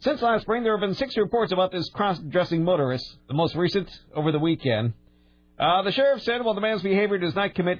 Since 0.00 0.20
last 0.20 0.42
spring, 0.42 0.64
there 0.64 0.72
have 0.72 0.80
been 0.80 0.96
six 0.96 1.16
reports 1.16 1.52
about 1.52 1.70
this 1.70 1.88
cross-dressing 1.90 2.64
motorist, 2.64 3.06
the 3.28 3.34
most 3.34 3.54
recent 3.54 3.88
over 4.12 4.32
the 4.32 4.40
weekend. 4.40 4.94
Uh, 5.60 5.82
the 5.82 5.92
sheriff 5.92 6.22
said 6.22 6.44
while 6.44 6.54
the 6.54 6.60
man's 6.60 6.82
behavior 6.82 7.18
does 7.18 7.36
not 7.36 7.54
commit, 7.54 7.78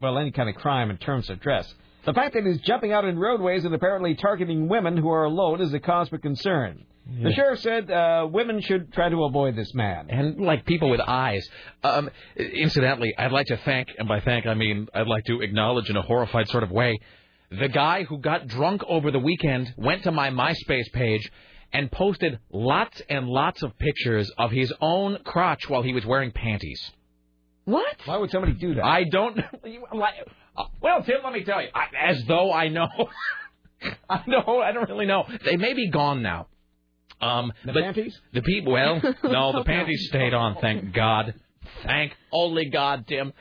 well, 0.00 0.18
any 0.18 0.32
kind 0.32 0.48
of 0.48 0.56
crime 0.56 0.90
in 0.90 0.96
terms 0.96 1.30
of 1.30 1.38
dress, 1.38 1.72
the 2.06 2.12
fact 2.12 2.34
that 2.34 2.44
he's 2.44 2.60
jumping 2.62 2.92
out 2.92 3.04
in 3.04 3.16
roadways 3.16 3.64
and 3.64 3.72
apparently 3.72 4.16
targeting 4.16 4.66
women 4.66 4.96
who 4.96 5.10
are 5.10 5.22
alone 5.22 5.60
is 5.60 5.72
a 5.72 5.78
cause 5.78 6.08
for 6.08 6.18
concern. 6.18 6.84
The 7.04 7.32
sheriff 7.32 7.60
said 7.60 7.90
uh, 7.90 8.28
women 8.30 8.60
should 8.60 8.92
try 8.92 9.08
to 9.08 9.24
avoid 9.24 9.56
this 9.56 9.74
man. 9.74 10.08
And 10.08 10.40
like 10.40 10.64
people 10.64 10.88
with 10.88 11.00
eyes. 11.00 11.46
Um, 11.82 12.10
incidentally, 12.36 13.12
I'd 13.18 13.32
like 13.32 13.46
to 13.46 13.56
thank, 13.58 13.88
and 13.98 14.06
by 14.06 14.20
thank 14.20 14.46
I 14.46 14.54
mean 14.54 14.88
I'd 14.94 15.08
like 15.08 15.24
to 15.24 15.40
acknowledge 15.40 15.90
in 15.90 15.96
a 15.96 16.02
horrified 16.02 16.48
sort 16.48 16.62
of 16.62 16.70
way, 16.70 17.00
the 17.50 17.68
guy 17.68 18.04
who 18.04 18.18
got 18.18 18.46
drunk 18.46 18.82
over 18.88 19.10
the 19.10 19.18
weekend 19.18 19.74
went 19.76 20.04
to 20.04 20.12
my 20.12 20.30
MySpace 20.30 20.90
page 20.92 21.30
and 21.72 21.90
posted 21.90 22.38
lots 22.50 23.02
and 23.08 23.26
lots 23.26 23.62
of 23.62 23.76
pictures 23.78 24.30
of 24.38 24.50
his 24.50 24.72
own 24.80 25.18
crotch 25.24 25.68
while 25.68 25.82
he 25.82 25.92
was 25.92 26.06
wearing 26.06 26.30
panties. 26.30 26.80
What? 27.64 27.96
Why 28.04 28.16
would 28.16 28.30
somebody 28.30 28.54
do 28.54 28.74
that? 28.74 28.84
I 28.84 29.04
don't. 29.04 29.36
Like, 29.94 30.14
uh, 30.56 30.64
well, 30.80 31.02
Tim, 31.02 31.16
let 31.24 31.32
me 31.32 31.44
tell 31.44 31.62
you, 31.62 31.68
I, 31.74 32.10
as 32.10 32.24
though 32.26 32.52
I 32.52 32.68
know. 32.68 32.88
I 34.08 34.22
know. 34.26 34.60
I 34.60 34.72
don't 34.72 34.88
really 34.88 35.06
know. 35.06 35.24
They 35.44 35.56
may 35.56 35.74
be 35.74 35.90
gone 35.90 36.22
now. 36.22 36.46
Um, 37.22 37.52
The 37.64 37.72
but 37.72 37.82
panties? 37.82 38.20
The 38.32 38.42
people. 38.42 38.72
Well, 38.72 39.00
no, 39.24 39.52
the 39.52 39.64
panties 39.64 40.06
stayed 40.08 40.34
on. 40.34 40.56
Thank 40.60 40.92
God. 40.92 41.34
Thank 41.84 42.12
only 42.32 42.66
God, 42.66 43.06
Tim. 43.06 43.32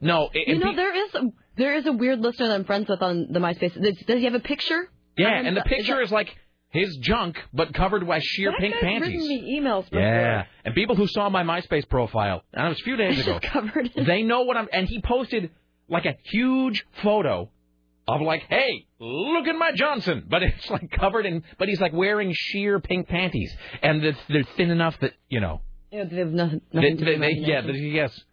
No, 0.00 0.28
it, 0.32 0.48
You 0.48 0.58
know, 0.58 0.70
pe- 0.70 0.76
there 0.76 0.94
is 1.06 1.14
a, 1.14 1.22
there 1.56 1.74
is 1.76 1.86
a 1.86 1.92
weird 1.92 2.20
listener 2.20 2.48
that 2.48 2.54
I'm 2.54 2.64
friends 2.64 2.88
with 2.88 3.02
on 3.02 3.28
the 3.30 3.38
MySpace. 3.38 3.74
Does, 3.80 3.96
does 4.06 4.18
he 4.18 4.24
have 4.24 4.34
a 4.34 4.40
picture? 4.40 4.90
yeah, 5.16 5.40
and 5.40 5.56
the 5.56 5.60
is 5.62 5.66
picture 5.66 5.94
that- 5.96 6.02
is 6.02 6.10
like 6.12 6.34
his 6.70 6.96
junk, 6.98 7.38
but 7.54 7.72
covered 7.72 8.06
by 8.06 8.18
sheer 8.22 8.50
that 8.50 8.60
pink 8.60 8.74
guy's 8.74 8.82
panties. 8.82 9.08
written 9.22 9.28
me 9.28 9.58
emails 9.60 9.84
before. 9.84 10.00
Yeah, 10.00 10.44
and 10.64 10.74
people 10.74 10.96
who 10.96 11.06
saw 11.06 11.28
my 11.30 11.42
MySpace 11.42 11.88
profile, 11.88 12.42
and 12.52 12.66
it 12.66 12.68
was 12.70 12.80
a 12.80 12.84
few 12.84 12.96
days 12.96 13.18
ago, 13.26 13.38
covered 13.42 13.90
they 14.06 14.22
know 14.22 14.42
what 14.42 14.56
I'm. 14.56 14.68
And 14.72 14.86
he 14.86 15.00
posted 15.00 15.50
like 15.88 16.04
a 16.04 16.16
huge 16.24 16.84
photo 17.02 17.50
of 18.08 18.20
like, 18.20 18.42
hey, 18.48 18.86
look 19.00 19.48
at 19.48 19.56
my 19.56 19.72
Johnson, 19.72 20.24
but 20.28 20.42
it's 20.42 20.70
like 20.70 20.90
covered 20.92 21.26
in, 21.26 21.42
but 21.58 21.68
he's 21.68 21.80
like 21.80 21.92
wearing 21.92 22.32
sheer 22.34 22.78
pink 22.80 23.08
panties, 23.08 23.52
and 23.82 24.04
it's, 24.04 24.18
they're 24.28 24.44
thin 24.56 24.70
enough 24.70 24.96
that 25.00 25.12
you 25.28 25.40
know, 25.40 25.60
Yeah, 25.90 26.04
they 26.04 26.16
have 26.18 26.28
nothing, 26.32 26.60
they, 26.72 26.80
nothing 26.80 26.96
to 26.98 27.04
they, 27.04 27.18
they, 27.18 27.32
yeah, 27.38 27.62
has, 28.02 28.24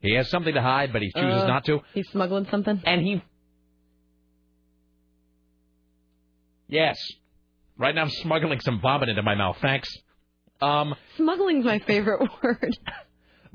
he 0.00 0.12
has 0.14 0.30
something 0.30 0.54
to 0.54 0.62
hide, 0.62 0.92
but 0.92 1.02
he 1.02 1.10
chooses 1.14 1.42
Uh, 1.42 1.46
not 1.46 1.64
to, 1.66 1.80
He's 1.92 2.08
smuggling 2.10 2.46
something. 2.50 2.80
and 2.86 3.02
he, 3.02 3.22
yes, 6.68 6.96
right 7.76 7.94
now 7.94 8.02
I'm 8.02 8.10
smuggling 8.10 8.60
some 8.60 8.80
vomit 8.80 9.08
into 9.08 9.22
my 9.22 9.34
mouth. 9.34 9.56
Thanks. 9.60 9.88
Um, 10.60 10.94
Smuggling's 11.16 11.64
my 11.64 11.78
favorite 11.80 12.28
word. 12.42 12.76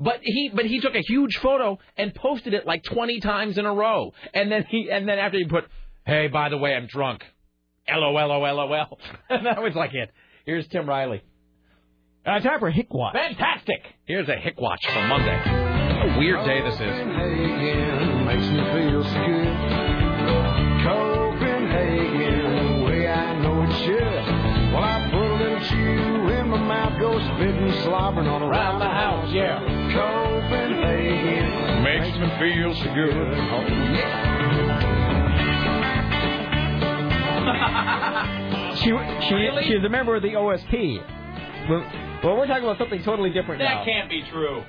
But 0.04 0.20
he 0.22 0.50
but 0.54 0.66
he 0.66 0.80
took 0.80 0.94
a 0.94 1.00
huge 1.00 1.38
photo 1.38 1.78
and 1.96 2.14
posted 2.14 2.52
it 2.52 2.66
like 2.66 2.82
20 2.84 3.20
times 3.20 3.56
in 3.56 3.64
a 3.64 3.72
row. 3.72 4.12
And 4.34 4.52
then 4.52 4.66
he 4.68 4.90
and 4.92 5.08
then 5.08 5.18
after 5.18 5.38
he 5.38 5.46
put, 5.46 5.64
"Hey, 6.04 6.28
by 6.28 6.50
the 6.50 6.58
way, 6.58 6.74
I'm 6.74 6.86
drunk." 6.86 7.22
LOL 7.88 8.12
LOL. 8.12 8.98
And 9.30 9.46
that 9.46 9.62
was 9.62 9.74
like 9.74 9.94
it. 9.94 10.10
Here's 10.44 10.68
Tim 10.68 10.86
Riley. 10.86 11.22
Uh, 12.26 12.38
time 12.40 12.58
for 12.58 12.70
Hick 12.70 12.92
Watch. 12.92 13.14
Fantastic. 13.14 13.82
Here's 14.04 14.28
a 14.28 14.36
Hick 14.36 14.60
Watch 14.60 14.80
for 14.92 15.06
Monday. 15.06 15.38
What 15.38 16.14
a 16.14 16.18
weird 16.18 16.44
day 16.44 16.60
this 16.62 16.74
is. 16.74 16.80
Copenhagen 16.80 18.26
makes 18.26 18.46
me 18.48 18.62
feel 18.72 19.02
good. 19.02 19.54
Copenhagen, 20.84 22.78
the 22.78 22.84
way 22.84 23.08
I 23.08 23.38
know 23.40 23.62
it 23.62 23.72
should. 23.84 24.72
Well, 24.72 24.82
I 24.82 25.08
put 25.10 25.22
a 25.22 25.36
little 25.36 25.60
chew 27.20 27.44
in 27.44 27.54
my 27.54 27.60
mouth, 27.60 27.68
go 27.68 27.70
spitting, 27.70 27.82
slobbering 27.84 28.28
on 28.28 28.42
around 28.42 28.78
the 28.80 28.86
house. 28.86 29.30
Yeah, 29.32 29.60
Copenhagen 29.94 31.82
makes 31.82 32.18
me 32.18 32.28
feel 32.38 32.74
so 32.74 32.94
good. 32.94 33.14
Oh 33.14 33.66
yeah. 33.94 34.74
She, 38.76 38.90
she, 39.28 39.50
she's 39.68 39.84
a 39.84 39.88
member 39.88 40.16
of 40.16 40.22
the 40.22 40.28
OSP. 40.28 41.68
Well, 41.70 41.80
well, 42.24 42.36
we're 42.36 42.46
talking 42.46 42.64
about 42.64 42.78
something 42.78 43.02
totally 43.04 43.30
different 43.30 43.60
now. 43.60 43.78
That 43.78 43.84
can't 43.86 44.10
be 44.10 44.22
true. 44.30 44.64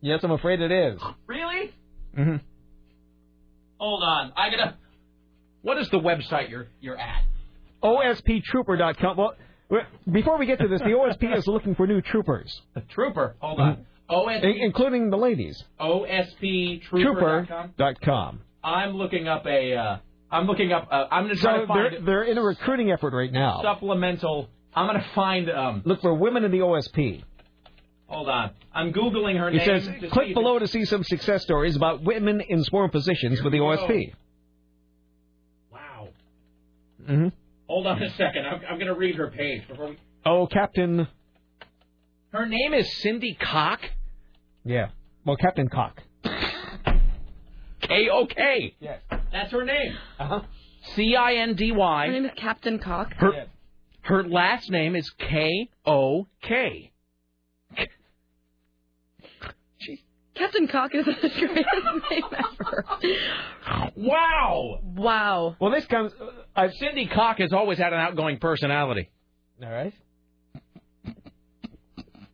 Yes, 0.00 0.20
I'm 0.22 0.30
afraid 0.30 0.60
it 0.60 0.70
is. 0.72 1.00
Really? 1.26 1.74
Mm-hmm. 2.16 2.36
Hold 3.78 4.02
on. 4.02 4.32
I 4.36 4.50
gotta. 4.50 4.76
What 5.62 5.78
is 5.78 5.88
the 5.90 5.98
website 5.98 6.50
you're 6.50 6.68
you're 6.80 6.96
at? 6.96 7.22
OSPtrooper.com. 7.82 9.16
Well, 9.16 9.34
w- 9.34 9.47
before 10.10 10.38
we 10.38 10.46
get 10.46 10.58
to 10.60 10.68
this, 10.68 10.80
the 10.80 10.86
OSP 10.88 11.36
is 11.36 11.46
looking 11.46 11.74
for 11.74 11.86
new 11.86 12.00
troopers, 12.00 12.62
The 12.74 12.80
Trooper. 12.82 13.36
Hold 13.40 13.60
on. 13.60 13.86
OSP. 14.10 14.42
in- 14.44 14.56
including 14.62 15.10
the 15.10 15.18
ladies. 15.18 15.62
OSPtrooper.com. 15.78 17.74
Trooper.com. 17.76 18.40
I'm 18.64 18.92
looking 18.96 19.28
up 19.28 19.46
a. 19.46 19.74
Uh, 19.74 19.98
I'm 20.30 20.46
looking 20.46 20.72
up. 20.72 20.88
Uh, 20.90 21.06
I'm 21.10 21.24
gonna 21.24 21.34
try 21.36 21.56
So 21.56 21.60
to 21.62 21.66
find 21.66 21.92
they're, 21.94 22.00
they're 22.00 22.22
in 22.24 22.38
a 22.38 22.42
recruiting 22.42 22.90
effort 22.90 23.12
right 23.12 23.30
now. 23.32 23.60
supplemental. 23.62 24.48
I'm 24.74 24.86
gonna 24.86 25.04
find. 25.14 25.50
Um, 25.50 25.82
Look 25.84 26.00
for 26.00 26.14
women 26.14 26.44
in 26.44 26.50
the 26.50 26.58
OSP. 26.60 27.22
hold 28.06 28.28
on. 28.28 28.50
I'm 28.74 28.92
googling 28.92 29.38
her 29.38 29.48
It 29.48 29.54
name. 29.56 29.80
says, 30.00 30.10
click 30.12 30.32
below 30.34 30.58
to 30.58 30.66
see 30.66 30.84
some 30.86 31.04
success 31.04 31.42
stories 31.42 31.76
about 31.76 32.02
women 32.02 32.40
in 32.40 32.62
sworn 32.64 32.88
positions 32.90 33.42
with 33.42 33.52
the 33.52 33.60
we 33.60 33.76
go. 33.76 33.86
OSP. 33.86 34.12
Wow. 35.72 36.08
Mm-hmm. 37.02 37.28
Hold 37.68 37.86
on 37.86 38.02
a 38.02 38.10
second. 38.16 38.46
I'm, 38.46 38.60
I'm 38.68 38.78
gonna 38.78 38.94
read 38.94 39.16
her 39.16 39.30
page 39.30 39.68
before 39.68 39.90
we. 39.90 39.98
Oh, 40.24 40.46
Captain 40.46 41.06
Her 42.32 42.46
name 42.46 42.74
is 42.74 42.90
Cindy 43.02 43.36
Cock. 43.40 43.80
Yeah. 44.64 44.88
Well, 45.24 45.36
Captain 45.36 45.68
Cock. 45.68 46.02
K 47.82 48.08
O 48.10 48.26
K. 48.26 48.74
Yes. 48.80 49.00
That's 49.32 49.52
her 49.52 49.64
name. 49.64 49.94
Uh-huh. 50.18 50.40
C 50.94 51.14
I 51.14 51.34
N 51.34 51.54
D 51.54 51.72
Y. 51.72 52.06
Her 52.06 52.12
name 52.12 52.24
is 52.24 52.32
Captain 52.36 52.78
Cock. 52.78 53.12
Her 53.14 53.46
her 54.02 54.24
last 54.24 54.70
name 54.70 54.96
is 54.96 55.08
K 55.18 55.68
O 55.86 56.26
K. 56.42 56.92
Captain 60.38 60.68
Cock 60.68 60.94
is 60.94 61.04
the 61.06 61.12
greatest 61.28 62.10
name 62.10 62.22
ever. 62.32 62.84
Wow. 63.96 64.78
Wow. 64.82 65.56
Well, 65.60 65.72
this 65.72 65.84
comes. 65.86 66.12
Uh, 66.54 66.68
Cindy 66.78 67.06
Cock 67.06 67.38
has 67.38 67.52
always 67.52 67.78
had 67.78 67.92
an 67.92 68.00
outgoing 68.00 68.38
personality. 68.38 69.10
All 69.62 69.70
right. 69.70 69.92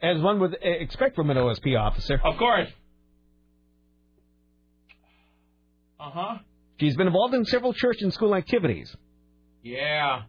As 0.02 0.20
one 0.20 0.38
would 0.40 0.54
uh, 0.54 0.58
expect 0.68 1.16
from 1.16 1.30
an 1.30 1.36
OSP 1.38 1.78
officer. 1.80 2.20
Of 2.22 2.36
course. 2.36 2.68
Uh 5.98 6.10
huh. 6.10 6.38
She's 6.78 6.96
been 6.96 7.06
involved 7.06 7.34
in 7.34 7.44
several 7.46 7.72
church 7.72 8.02
and 8.02 8.12
school 8.12 8.34
activities. 8.34 8.94
Yeah. 9.62 10.22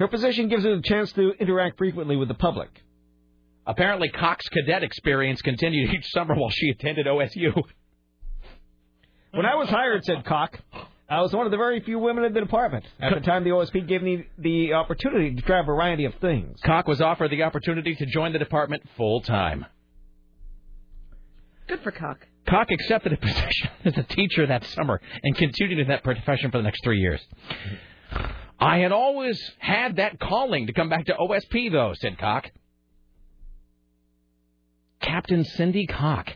Her 0.00 0.08
position 0.08 0.48
gives 0.48 0.64
her 0.64 0.76
the 0.76 0.82
chance 0.82 1.12
to 1.12 1.32
interact 1.38 1.78
frequently 1.78 2.16
with 2.16 2.28
the 2.28 2.34
public. 2.34 2.70
Apparently, 3.66 4.08
Cock's 4.08 4.48
cadet 4.48 4.82
experience 4.82 5.42
continued 5.42 5.90
each 5.94 6.10
summer 6.10 6.34
while 6.34 6.50
she 6.50 6.70
attended 6.70 7.06
OSU. 7.06 7.62
When 9.32 9.46
I 9.46 9.54
was 9.54 9.68
hired, 9.68 10.04
said 10.04 10.24
Cock, 10.24 10.58
I 11.08 11.20
was 11.20 11.32
one 11.32 11.46
of 11.46 11.50
the 11.52 11.56
very 11.56 11.80
few 11.80 11.98
women 11.98 12.24
in 12.24 12.32
the 12.32 12.40
department. 12.40 12.84
At 13.00 13.14
the 13.14 13.20
time, 13.20 13.44
the 13.44 13.50
OSP 13.50 13.86
gave 13.86 14.02
me 14.02 14.26
the 14.38 14.74
opportunity 14.74 15.34
to 15.34 15.42
try 15.42 15.60
a 15.60 15.64
variety 15.64 16.04
of 16.04 16.14
things. 16.20 16.58
Cock 16.64 16.86
was 16.86 17.00
offered 17.00 17.30
the 17.30 17.42
opportunity 17.42 17.94
to 17.94 18.06
join 18.06 18.32
the 18.32 18.38
department 18.38 18.82
full 18.96 19.20
time. 19.20 19.66
Good 21.68 21.80
for 21.82 21.92
Cock. 21.92 22.26
Cock 22.48 22.70
accepted 22.70 23.12
a 23.12 23.16
position 23.20 23.70
as 23.84 23.96
a 23.96 24.02
teacher 24.02 24.46
that 24.46 24.64
summer 24.64 25.00
and 25.22 25.36
continued 25.36 25.78
in 25.78 25.88
that 25.88 26.02
profession 26.02 26.50
for 26.50 26.58
the 26.58 26.64
next 26.64 26.82
three 26.82 26.98
years. 26.98 27.20
I 28.58 28.78
had 28.78 28.92
always 28.92 29.40
had 29.58 29.96
that 29.96 30.18
calling 30.18 30.66
to 30.66 30.72
come 30.72 30.88
back 30.88 31.06
to 31.06 31.14
OSP, 31.14 31.72
though, 31.72 31.92
said 31.94 32.18
Cock. 32.18 32.50
Captain 35.00 35.44
Cindy 35.44 35.86
Cock. 35.86 36.30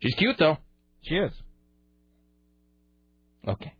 She's 0.00 0.14
cute, 0.14 0.36
though. 0.38 0.58
She 1.02 1.14
is. 1.16 1.32
Okay. 3.46 3.72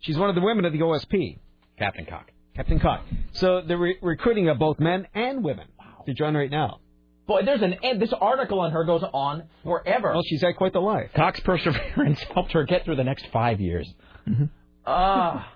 She's 0.00 0.16
one 0.18 0.28
of 0.28 0.34
the 0.34 0.40
women 0.40 0.64
of 0.64 0.72
the 0.72 0.78
OSP. 0.80 1.38
Captain 1.78 2.06
Cock. 2.06 2.30
Captain 2.56 2.80
Cock. 2.80 3.02
So 3.32 3.62
they're 3.66 3.78
re- 3.78 3.98
recruiting 4.02 4.48
of 4.48 4.58
both 4.58 4.78
men 4.80 5.06
and 5.14 5.44
women 5.44 5.66
to 6.06 6.14
join 6.14 6.34
right 6.34 6.50
now. 6.50 6.80
Boy, 7.26 7.42
there's 7.44 7.62
an 7.62 7.74
end. 7.84 8.02
this 8.02 8.12
article 8.12 8.58
on 8.60 8.72
her 8.72 8.84
goes 8.84 9.02
on 9.12 9.44
forever. 9.62 10.12
Well, 10.12 10.22
she's 10.26 10.42
had 10.42 10.56
quite 10.56 10.72
the 10.72 10.80
life. 10.80 11.10
Cock's 11.14 11.38
perseverance 11.40 12.20
helped 12.34 12.52
her 12.52 12.64
get 12.64 12.84
through 12.84 12.96
the 12.96 13.04
next 13.04 13.26
five 13.32 13.60
years. 13.60 13.92
Mm-hmm. 14.28 14.44
Ah. 14.86 15.52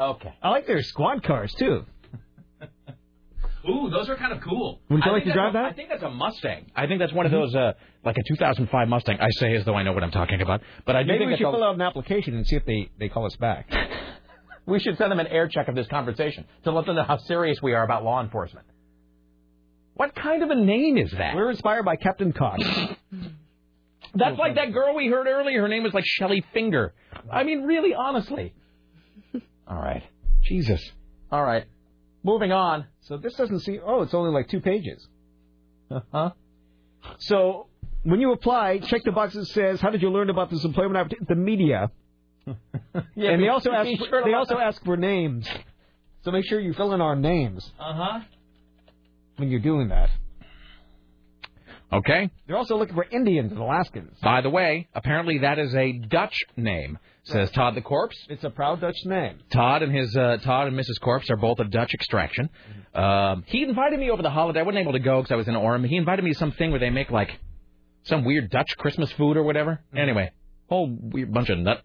okay. 0.00 0.34
I 0.42 0.48
like 0.48 0.66
their 0.66 0.82
squad 0.82 1.22
cars 1.22 1.52
too. 1.58 1.84
Ooh, 3.68 3.90
those 3.90 4.08
are 4.08 4.16
kind 4.16 4.32
of 4.32 4.40
cool. 4.40 4.80
Would 4.90 5.04
you 5.04 5.10
I 5.10 5.14
like 5.14 5.22
think 5.24 5.34
to 5.34 5.38
drive 5.40 5.52
that's 5.52 5.60
a- 5.62 5.66
that? 5.68 5.72
I 5.72 5.76
think 5.76 5.88
that's 5.90 6.02
a 6.02 6.10
Mustang. 6.10 6.66
I 6.74 6.86
think 6.86 6.98
that's 6.98 7.12
one 7.12 7.26
of 7.26 7.32
Mhm. 7.32 7.36
those, 7.36 7.54
uh, 7.54 7.72
like 8.04 8.16
a 8.18 8.22
2005 8.26 8.88
Mustang. 8.88 9.18
I 9.20 9.28
say 9.30 9.54
as 9.54 9.64
though 9.64 9.74
I 9.76 9.82
know 9.84 9.92
what 9.92 10.02
I'm 10.02 10.10
talking 10.10 10.40
about, 10.42 10.62
but 10.84 10.96
I 10.96 11.02
do 11.02 11.08
Maybe 11.08 11.18
think 11.20 11.30
we 11.32 11.36
should 11.36 11.48
a- 11.48 11.52
fill 11.52 11.62
out 11.64 11.74
an 11.76 11.80
application 11.82 12.34
and 12.34 12.46
see 12.46 12.56
if 12.56 12.64
they, 12.64 12.88
they 12.98 13.08
call 13.08 13.24
us 13.26 13.36
back. 13.36 13.68
we 14.66 14.80
should 14.80 14.96
send 14.98 15.12
them 15.12 15.20
an 15.20 15.28
air 15.28 15.46
check 15.48 15.68
of 15.68 15.74
this 15.76 15.86
conversation 15.86 16.44
to 16.64 16.72
let 16.72 16.86
them 16.86 16.96
know 16.96 17.04
how 17.04 17.18
serious 17.18 17.62
we 17.62 17.72
are 17.74 17.84
about 17.84 18.02
law 18.04 18.20
enforcement. 18.20 18.66
What 19.94 20.14
kind 20.14 20.42
of 20.42 20.50
a 20.50 20.56
name 20.56 20.96
is 20.98 21.10
that? 21.12 21.36
We're 21.36 21.50
inspired 21.50 21.84
by 21.84 21.96
Captain 21.96 22.32
Cox. 22.32 22.62
That's 24.14 24.38
like 24.38 24.56
that 24.56 24.72
girl 24.72 24.94
we 24.94 25.06
heard 25.08 25.26
earlier. 25.26 25.62
Her 25.62 25.68
name 25.68 25.84
was 25.84 25.94
like 25.94 26.04
Shelly 26.06 26.44
Finger. 26.52 26.92
I 27.30 27.44
mean, 27.44 27.62
really, 27.62 27.94
honestly. 27.94 28.52
All 29.68 29.76
right. 29.78 30.02
Jesus. 30.42 30.82
All 31.30 31.42
right. 31.42 31.64
Moving 32.24 32.52
on. 32.52 32.86
So 33.02 33.16
this 33.16 33.34
doesn't 33.34 33.60
seem. 33.60 33.80
Oh, 33.84 34.02
it's 34.02 34.14
only 34.14 34.30
like 34.30 34.48
two 34.48 34.60
pages. 34.60 35.06
Uh 35.90 36.00
huh? 36.12 36.30
So 37.18 37.66
when 38.04 38.20
you 38.20 38.32
apply, 38.32 38.78
check 38.78 39.02
the 39.04 39.12
box 39.12 39.34
that 39.34 39.46
says, 39.46 39.80
"How 39.80 39.90
did 39.90 40.02
you 40.02 40.10
learn 40.10 40.30
about 40.30 40.50
this 40.50 40.64
employment 40.64 40.96
opportunity?" 40.96 41.26
The 41.28 41.34
media. 41.36 41.90
Yeah, 43.14 43.30
and 43.30 43.42
they 43.42 43.48
also 43.48 43.70
ask. 43.72 43.88
For, 44.08 44.22
they 44.24 44.34
also 44.34 44.58
ask 44.58 44.84
for 44.84 44.96
names. 44.96 45.48
So 46.24 46.30
make 46.30 46.44
sure 46.44 46.58
you 46.60 46.72
fill 46.74 46.92
in 46.92 47.00
our 47.00 47.16
names 47.16 47.70
Uh 47.78 47.92
huh. 47.94 48.20
when 49.36 49.48
you're 49.50 49.60
doing 49.60 49.88
that. 49.88 50.10
Okay. 51.92 52.30
They're 52.46 52.56
also 52.56 52.76
looking 52.76 52.94
for 52.94 53.04
Indians 53.04 53.52
and 53.52 53.60
Alaskans. 53.60 54.16
By 54.22 54.40
the 54.40 54.50
way, 54.50 54.88
apparently 54.94 55.38
that 55.38 55.58
is 55.58 55.74
a 55.74 55.92
Dutch 55.92 56.36
name. 56.56 56.98
Says 57.24 57.50
Todd 57.52 57.76
the 57.76 57.80
Corpse. 57.82 58.16
It's 58.28 58.42
a 58.42 58.50
proud 58.50 58.80
Dutch 58.80 58.96
name. 59.04 59.38
Todd 59.52 59.82
and 59.82 59.94
his 59.94 60.16
uh, 60.16 60.38
Todd 60.42 60.66
and 60.66 60.76
Mrs. 60.78 61.00
Corpse 61.00 61.30
are 61.30 61.36
both 61.36 61.60
of 61.60 61.70
Dutch 61.70 61.94
extraction. 61.94 62.50
Um, 62.94 63.44
he 63.46 63.62
invited 63.62 64.00
me 64.00 64.10
over 64.10 64.22
the 64.22 64.30
holiday. 64.30 64.58
I 64.60 64.62
wasn't 64.64 64.82
able 64.82 64.92
to 64.92 64.98
go 64.98 65.20
because 65.22 65.32
I 65.32 65.36
was 65.36 65.46
in 65.46 65.54
Orem. 65.54 65.86
He 65.86 65.96
invited 65.96 66.24
me 66.24 66.32
to 66.32 66.38
something 66.38 66.70
where 66.72 66.80
they 66.80 66.90
make 66.90 67.10
like 67.10 67.38
some 68.04 68.24
weird 68.24 68.50
Dutch 68.50 68.76
Christmas 68.76 69.10
food 69.12 69.36
or 69.36 69.44
whatever. 69.44 69.80
Anyway, 69.96 70.32
whole 70.68 70.88
weird 70.90 71.32
bunch 71.32 71.48
of 71.48 71.58
nut 71.58 71.82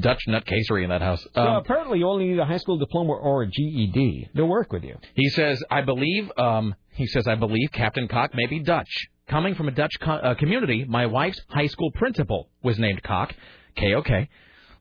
Dutch 0.00 0.20
nutcasery 0.28 0.82
in 0.84 0.90
that 0.90 1.02
house. 1.02 1.26
So 1.34 1.40
Um, 1.40 1.56
apparently, 1.56 1.98
you 2.00 2.08
only 2.08 2.26
need 2.28 2.38
a 2.38 2.44
high 2.44 2.56
school 2.58 2.78
diploma 2.78 3.12
or 3.14 3.42
a 3.42 3.46
GED. 3.46 4.28
They'll 4.34 4.46
work 4.46 4.70
with 4.72 4.82
you. 4.84 4.96
he 5.14 5.28
says, 5.30 5.62
I 5.70 5.80
believe. 5.82 6.30
Um, 6.38 6.74
he 6.90 7.06
says, 7.06 7.26
I 7.26 7.34
believe 7.36 7.70
Captain 7.72 8.06
Cock 8.08 8.32
may 8.34 8.46
be 8.46 8.60
Dutch. 8.60 8.88
Coming 9.28 9.54
from 9.54 9.68
a 9.68 9.70
Dutch 9.70 9.92
co- 10.00 10.12
uh, 10.12 10.34
community, 10.34 10.84
my 10.86 11.06
wife's 11.06 11.40
high 11.48 11.66
school 11.68 11.90
principal 11.92 12.50
was 12.62 12.78
named 12.78 13.02
Cock. 13.02 13.34
K 13.76 13.94
O 13.94 14.02
K. 14.02 14.28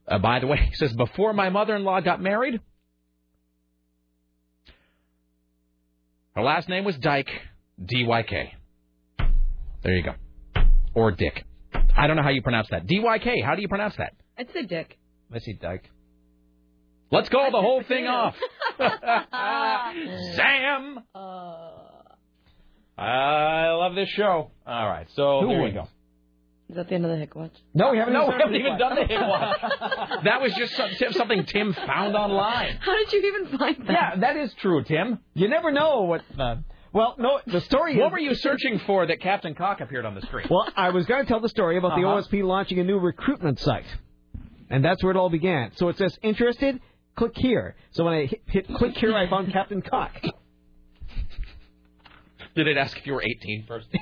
Uh, 0.08 0.18
by 0.20 0.40
the 0.40 0.48
way, 0.48 0.58
he 0.70 0.76
says, 0.76 0.94
before 0.94 1.34
my 1.34 1.50
mother-in-law 1.50 2.02
got 2.02 2.22
married, 2.22 2.60
her 6.36 6.42
last 6.44 6.70
name 6.70 6.84
was 6.86 6.98
Dyke, 6.98 7.30
D 7.84 8.06
Y 8.06 8.24
K. 8.24 8.54
There 9.84 9.96
you 9.96 10.04
go. 10.04 10.14
Or 10.94 11.12
Dick. 11.12 11.44
I 11.96 12.08
don't 12.08 12.16
know 12.16 12.24
how 12.24 12.30
you 12.30 12.42
pronounce 12.42 12.68
that. 12.72 12.86
D 12.88 13.00
Y 13.00 13.20
K. 13.20 13.42
How 13.42 13.56
do 13.56 13.62
you 13.62 13.68
pronounce 13.68 13.96
that? 13.98 14.14
I'd 14.38 14.52
say 14.54 14.64
Dick. 14.66 14.98
Let's 15.32 15.46
see, 15.46 15.54
Dyke. 15.54 15.90
Let's 17.12 17.30
call 17.30 17.52
the 17.52 17.60
whole 17.60 17.84
thing 17.84 18.08
off. 18.08 18.36
Sam. 20.36 21.00
I 22.98 23.70
love 23.72 23.96
this 23.96 24.10
show. 24.10 24.52
All 24.66 24.88
right, 24.88 25.08
so 25.16 25.42
Who 25.42 25.50
here 25.50 25.58
we 25.58 25.64
wins? 25.64 25.76
go. 25.76 25.88
Is 26.72 26.78
that 26.78 26.88
the 26.88 26.96
end 26.96 27.04
of 27.04 27.12
the 27.12 27.18
Hick 27.18 27.36
Watch? 27.36 27.52
No, 27.74 27.92
we 27.92 27.98
haven't. 27.98 28.14
No, 28.14 28.28
we 28.28 28.34
even 28.34 28.40
haven't 28.40 28.56
even 28.56 28.78
done 28.78 28.96
the 28.96 29.04
hit 29.06 29.20
watch. 29.20 29.60
that 30.24 30.42
was 30.42 30.54
just 30.54 30.74
some, 30.78 30.90
something 31.12 31.44
Tim 31.44 31.74
found 31.74 32.16
online. 32.16 32.78
How 32.80 32.96
did 32.98 33.12
you 33.12 33.20
even 33.28 33.58
find 33.60 33.76
that? 33.88 33.92
Yeah, 33.92 34.16
that 34.22 34.38
is 34.38 34.54
true, 34.54 34.82
Tim. 34.82 35.20
You 35.34 35.50
never 35.50 35.72
know 35.72 36.04
what. 36.04 36.22
Uh, 36.40 36.56
well, 36.94 37.16
no, 37.20 37.42
the 37.46 37.60
story. 37.60 37.98
What 37.98 38.08
is, 38.08 38.12
were 38.14 38.20
you 38.20 38.36
searching 38.36 38.80
for 38.88 39.06
that 39.06 39.20
Captain 39.20 39.54
Cock 39.54 39.82
appeared 39.82 40.06
on 40.06 40.16
the 40.16 40.22
screen? 40.22 40.48
Well, 40.50 40.66
I 40.74 40.92
was 40.92 41.06
going 41.06 41.22
to 41.24 41.28
tell 41.28 41.42
the 41.42 41.50
story 41.50 41.78
about 41.78 41.92
Uh-huh. 41.92 42.22
the 42.22 42.38
OSP 42.38 42.42
launching 42.46 42.80
a 42.80 42.86
new 42.86 43.00
recruitment 43.00 43.60
site, 43.60 43.86
and 44.70 44.84
that's 44.84 45.04
where 45.04 45.12
it 45.12 45.18
all 45.18 45.30
began. 45.30 45.72
So 45.76 45.90
it 45.90 45.98
says 45.98 46.18
interested, 46.24 46.80
click 47.18 47.34
here. 47.36 47.76
So 47.92 48.06
when 48.06 48.14
I 48.14 48.26
hit, 48.28 48.42
hit 48.48 48.68
click 48.76 48.96
here, 48.98 49.14
I 49.14 49.30
found 49.30 49.52
Captain 49.52 49.82
Cock. 49.82 50.14
Did 52.56 52.68
it 52.68 52.78
ask 52.78 52.98
if 52.98 53.06
you 53.06 53.12
were 53.14 53.24
18 53.24 53.66
first? 53.68 53.88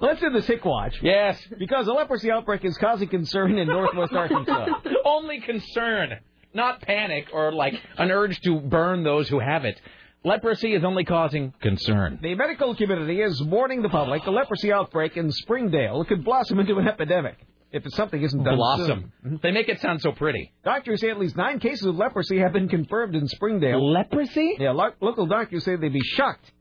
Let's 0.00 0.20
do 0.20 0.30
the 0.30 0.42
sick 0.42 0.64
watch. 0.64 0.96
Yes. 1.02 1.40
Because 1.58 1.86
a 1.86 1.92
leprosy 1.92 2.30
outbreak 2.30 2.64
is 2.64 2.76
causing 2.78 3.08
concern 3.08 3.58
in 3.58 3.68
northwest 3.68 4.12
Arkansas. 4.12 4.66
Only 5.04 5.40
concern, 5.40 6.18
not 6.54 6.82
panic 6.82 7.28
or 7.32 7.52
like 7.52 7.74
an 7.98 8.10
urge 8.10 8.40
to 8.40 8.60
burn 8.60 9.04
those 9.04 9.28
who 9.28 9.40
have 9.40 9.64
it. 9.64 9.80
Leprosy 10.24 10.72
is 10.74 10.84
only 10.84 11.04
causing 11.04 11.52
concern. 11.60 12.20
The 12.22 12.36
medical 12.36 12.76
community 12.76 13.20
is 13.20 13.42
warning 13.42 13.82
the 13.82 13.88
public 13.88 14.24
a 14.24 14.30
leprosy 14.30 14.72
outbreak 14.72 15.16
in 15.16 15.32
Springdale 15.32 16.04
could 16.04 16.24
blossom 16.24 16.60
into 16.60 16.78
an 16.78 16.86
epidemic 16.86 17.38
if 17.72 17.82
something 17.94 18.22
isn't 18.22 18.44
done 18.44 18.56
Blossom. 18.56 18.86
soon. 18.86 19.12
Mm-hmm. 19.32 19.36
They 19.42 19.50
make 19.50 19.68
it 19.68 19.80
sound 19.80 20.00
so 20.00 20.12
pretty. 20.12 20.52
Doctors 20.64 21.00
say 21.00 21.10
at 21.10 21.18
least 21.18 21.36
nine 21.36 21.58
cases 21.58 21.86
of 21.86 21.96
leprosy 21.96 22.38
have 22.38 22.52
been 22.52 22.68
confirmed 22.68 23.16
in 23.16 23.26
Springdale. 23.26 23.92
Leprosy? 23.92 24.56
Yeah, 24.60 24.72
lo- 24.72 24.92
local 25.00 25.26
doctors 25.26 25.64
say 25.64 25.74
they'd 25.76 25.92
be 25.92 26.00
shocked 26.00 26.52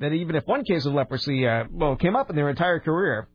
that 0.00 0.12
even 0.12 0.36
if 0.36 0.46
one 0.46 0.64
case 0.64 0.86
of 0.86 0.92
leprosy, 0.94 1.46
uh, 1.46 1.64
well, 1.70 1.96
came 1.96 2.16
up 2.16 2.30
in 2.30 2.36
their 2.36 2.48
entire 2.50 2.78
career. 2.80 3.28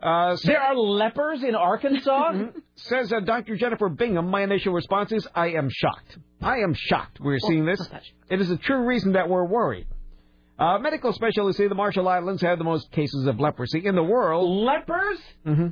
Uh, 0.00 0.36
sa- 0.36 0.46
There 0.48 0.60
are 0.60 0.76
lepers 0.76 1.42
in 1.42 1.54
Arkansas? 1.56 2.32
Says 2.76 3.12
uh, 3.12 3.20
Dr. 3.20 3.56
Jennifer 3.56 3.88
Bingham, 3.88 4.28
my 4.30 4.42
initial 4.42 4.72
response 4.72 5.10
is, 5.10 5.26
I 5.34 5.48
am 5.50 5.68
shocked. 5.70 6.18
I 6.40 6.58
am 6.58 6.72
shocked 6.74 7.18
we're 7.20 7.40
seeing 7.40 7.64
this. 7.66 7.80
It 8.30 8.40
is 8.40 8.50
a 8.50 8.56
true 8.56 8.84
reason 8.86 9.12
that 9.14 9.28
we're 9.28 9.44
worried. 9.44 9.88
Uh, 10.56 10.78
medical 10.78 11.12
specialists 11.12 11.58
say 11.58 11.66
the 11.68 11.74
Marshall 11.74 12.08
Islands 12.08 12.42
have 12.42 12.58
the 12.58 12.64
most 12.64 12.90
cases 12.92 13.26
of 13.26 13.40
leprosy 13.40 13.84
in 13.84 13.94
the 13.96 14.02
world. 14.02 14.64
Lepers? 14.64 15.18
hmm 15.44 15.66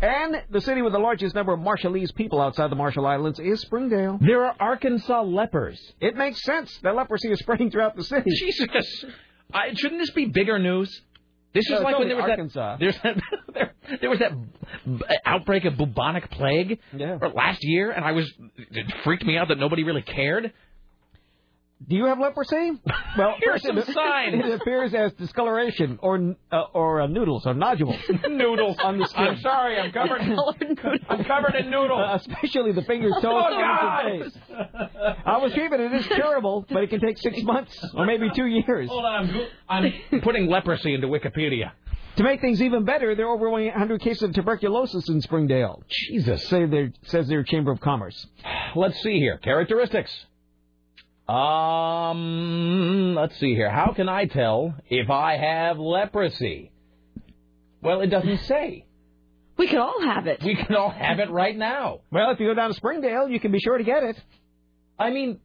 And 0.00 0.42
the 0.50 0.60
city 0.60 0.82
with 0.82 0.92
the 0.92 0.98
largest 0.98 1.34
number 1.34 1.52
of 1.54 1.60
Marshallese 1.60 2.14
people 2.14 2.40
outside 2.40 2.70
the 2.70 2.76
Marshall 2.76 3.06
Islands 3.06 3.38
is 3.40 3.60
Springdale. 3.62 4.18
There 4.20 4.44
are 4.44 4.54
Arkansas 4.60 5.22
lepers. 5.22 5.80
It 6.00 6.16
makes 6.16 6.42
sense. 6.42 6.76
The 6.82 6.92
leprosy 6.92 7.30
is 7.32 7.38
spreading 7.38 7.70
throughout 7.70 7.96
the 7.96 8.04
city. 8.04 8.30
Jesus. 8.38 9.04
I, 9.54 9.72
shouldn't 9.74 10.00
this 10.00 10.10
be 10.10 10.26
bigger 10.26 10.58
news? 10.58 11.00
This 11.54 11.64
No, 11.70 11.78
is 11.78 11.82
like 11.82 11.98
when 11.98 12.08
there 12.08 12.16
was 12.18 12.26
Arkansas. 12.28 12.76
that 12.80 12.94
that, 13.02 13.16
there, 13.54 13.74
there 14.02 14.10
was 14.10 14.18
that 14.18 14.32
b- 14.84 15.02
outbreak 15.24 15.64
of 15.64 15.78
bubonic 15.78 16.30
plague 16.30 16.78
Yeah. 16.94 17.18
last 17.34 17.60
year, 17.62 17.90
and 17.90 18.04
I 18.04 18.12
was 18.12 18.30
it 18.58 18.92
freaked 19.04 19.24
me 19.24 19.38
out 19.38 19.48
that 19.48 19.58
nobody 19.58 19.82
really 19.82 20.02
cared. 20.02 20.52
Do 21.88 21.94
you 21.94 22.06
have 22.06 22.18
leprosy? 22.18 22.72
Well, 23.18 23.34
Here 23.40 23.52
are 23.52 23.54
first 23.54 23.64
some 23.66 23.78
it, 23.78 23.86
signs. 23.86 24.44
It 24.44 24.60
appears 24.60 24.92
as 24.92 25.12
discoloration 25.14 25.98
or 26.02 26.34
uh, 26.52 26.62
or 26.74 27.00
uh, 27.00 27.06
noodles 27.06 27.46
or 27.46 27.54
nodules. 27.54 27.96
noodles 28.28 28.76
on 28.84 28.98
the 28.98 29.06
skin. 29.06 29.28
I'm 29.28 29.40
sorry, 29.40 29.78
I'm 29.78 29.90
covered. 29.90 30.20
I'm 31.08 31.24
covered 31.24 31.54
in 31.54 31.70
noodles. 31.70 31.98
Uh, 31.98 32.14
especially 32.16 32.72
the 32.72 32.82
fingers, 32.82 33.14
toes, 33.22 33.24
Oh, 33.24 33.54
arms, 33.54 34.22
and 34.24 34.32
face. 34.32 34.42
I 35.24 35.38
was 35.38 35.52
treated. 35.54 35.80
It 35.80 35.92
is 35.94 36.06
curable, 36.08 36.66
but 36.68 36.82
it 36.82 36.90
can 36.90 37.00
take 37.00 37.16
six 37.16 37.42
months 37.42 37.74
or 37.94 38.04
maybe 38.04 38.28
two 38.34 38.44
years. 38.46 38.88
Hold 38.90 39.04
on, 39.06 39.48
I'm, 39.68 39.92
I'm 40.12 40.20
putting 40.20 40.48
leprosy 40.48 40.92
into 40.92 41.06
Wikipedia. 41.06 41.70
To 42.16 42.22
make 42.22 42.40
things 42.42 42.60
even 42.60 42.84
better, 42.84 43.14
there 43.14 43.26
are 43.28 43.34
over 43.34 43.48
100 43.50 44.00
cases 44.00 44.22
of 44.24 44.34
tuberculosis 44.34 45.08
in 45.08 45.20
Springdale. 45.22 45.82
Jesus. 45.88 46.46
Say 46.48 46.66
their, 46.66 46.92
says 47.04 47.28
their 47.28 47.42
Chamber 47.44 47.72
of 47.72 47.80
Commerce. 47.80 48.26
Let's 48.74 49.00
see 49.02 49.18
here. 49.18 49.38
Characteristics. 49.38 50.10
Um, 51.28 53.14
let's 53.16 53.38
see 53.38 53.54
here. 53.54 53.70
How 53.70 53.92
can 53.94 54.08
I 54.08 54.26
tell 54.26 54.74
if 54.88 55.10
I 55.10 55.36
have 55.36 55.78
leprosy? 55.78 56.70
Well, 57.82 58.00
it 58.00 58.08
doesn't 58.08 58.38
say. 58.44 58.84
We 59.56 59.68
can 59.68 59.78
all 59.78 60.02
have 60.02 60.26
it. 60.26 60.42
We 60.44 60.54
can 60.54 60.74
all 60.76 60.90
have 60.90 61.18
it 61.18 61.30
right 61.30 61.56
now. 61.56 62.00
Well, 62.10 62.30
if 62.30 62.40
you 62.40 62.46
go 62.48 62.54
down 62.54 62.70
to 62.70 62.74
Springdale, 62.76 63.28
you 63.28 63.40
can 63.40 63.52
be 63.52 63.58
sure 63.58 63.78
to 63.78 63.84
get 63.84 64.02
it. 64.02 64.20
I 64.98 65.10
mean, 65.10 65.40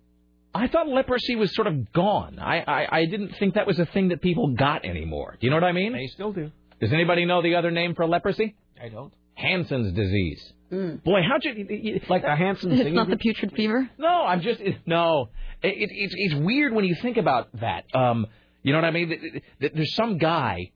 I 0.53 0.67
thought 0.67 0.87
leprosy 0.87 1.35
was 1.35 1.53
sort 1.55 1.67
of 1.67 1.93
gone. 1.93 2.37
I, 2.39 2.59
I, 2.59 2.97
I 2.99 3.05
didn't 3.05 3.35
think 3.39 3.55
that 3.55 3.65
was 3.67 3.79
a 3.79 3.85
thing 3.85 4.09
that 4.09 4.21
people 4.21 4.49
got 4.53 4.83
anymore. 4.85 5.37
Do 5.39 5.47
you 5.47 5.49
know 5.51 5.55
what 5.57 5.63
I 5.63 5.71
mean? 5.71 5.93
They 5.93 6.07
still 6.07 6.33
do. 6.33 6.51
Does 6.81 6.91
anybody 6.91 7.25
know 7.25 7.41
the 7.41 7.55
other 7.55 7.71
name 7.71 7.95
for 7.95 8.05
leprosy? 8.07 8.55
I 8.81 8.89
don't. 8.89 9.13
Hansen's 9.35 9.93
disease. 9.93 10.51
Mm. 10.71 11.03
Boy, 11.03 11.19
how'd 11.27 11.43
you, 11.43 11.53
you- 11.53 11.77
you 11.93 12.01
Like 12.09 12.23
the 12.23 12.35
Hanson 12.35 12.71
It's 12.71 12.79
singing 12.79 12.95
not 12.95 13.09
the 13.09 13.17
putrid 13.17 13.53
fever. 13.53 13.89
No, 13.97 14.07
I'm 14.07 14.41
just 14.41 14.61
no. 14.85 15.29
It, 15.63 15.67
it, 15.77 15.89
it's 15.91 16.13
it's 16.17 16.35
weird 16.35 16.73
when 16.73 16.85
you 16.85 16.95
think 17.01 17.17
about 17.17 17.49
that. 17.59 17.83
Um, 17.95 18.27
you 18.63 18.71
know 18.73 18.79
what 18.79 18.85
I 18.85 18.91
mean? 18.91 19.09
Th- 19.09 19.21
th- 19.21 19.43
th- 19.59 19.71
There's 19.73 19.95
some 19.95 20.17
guy. 20.17 20.71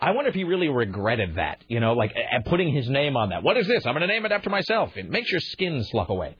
I 0.00 0.10
wonder 0.12 0.28
if 0.28 0.34
he 0.34 0.44
really 0.44 0.68
regretted 0.68 1.36
that. 1.36 1.62
You 1.68 1.78
know, 1.80 1.92
like 1.92 2.12
uh, 2.16 2.40
putting 2.48 2.72
his 2.74 2.88
name 2.88 3.16
on 3.16 3.30
that. 3.30 3.42
What 3.42 3.56
is 3.56 3.66
this? 3.68 3.86
I'm 3.86 3.92
going 3.94 4.00
to 4.02 4.06
name 4.08 4.24
it 4.26 4.32
after 4.32 4.50
myself. 4.50 4.96
It 4.96 5.08
makes 5.08 5.30
your 5.30 5.40
skin 5.40 5.84
slough 5.90 6.08
away. 6.08 6.36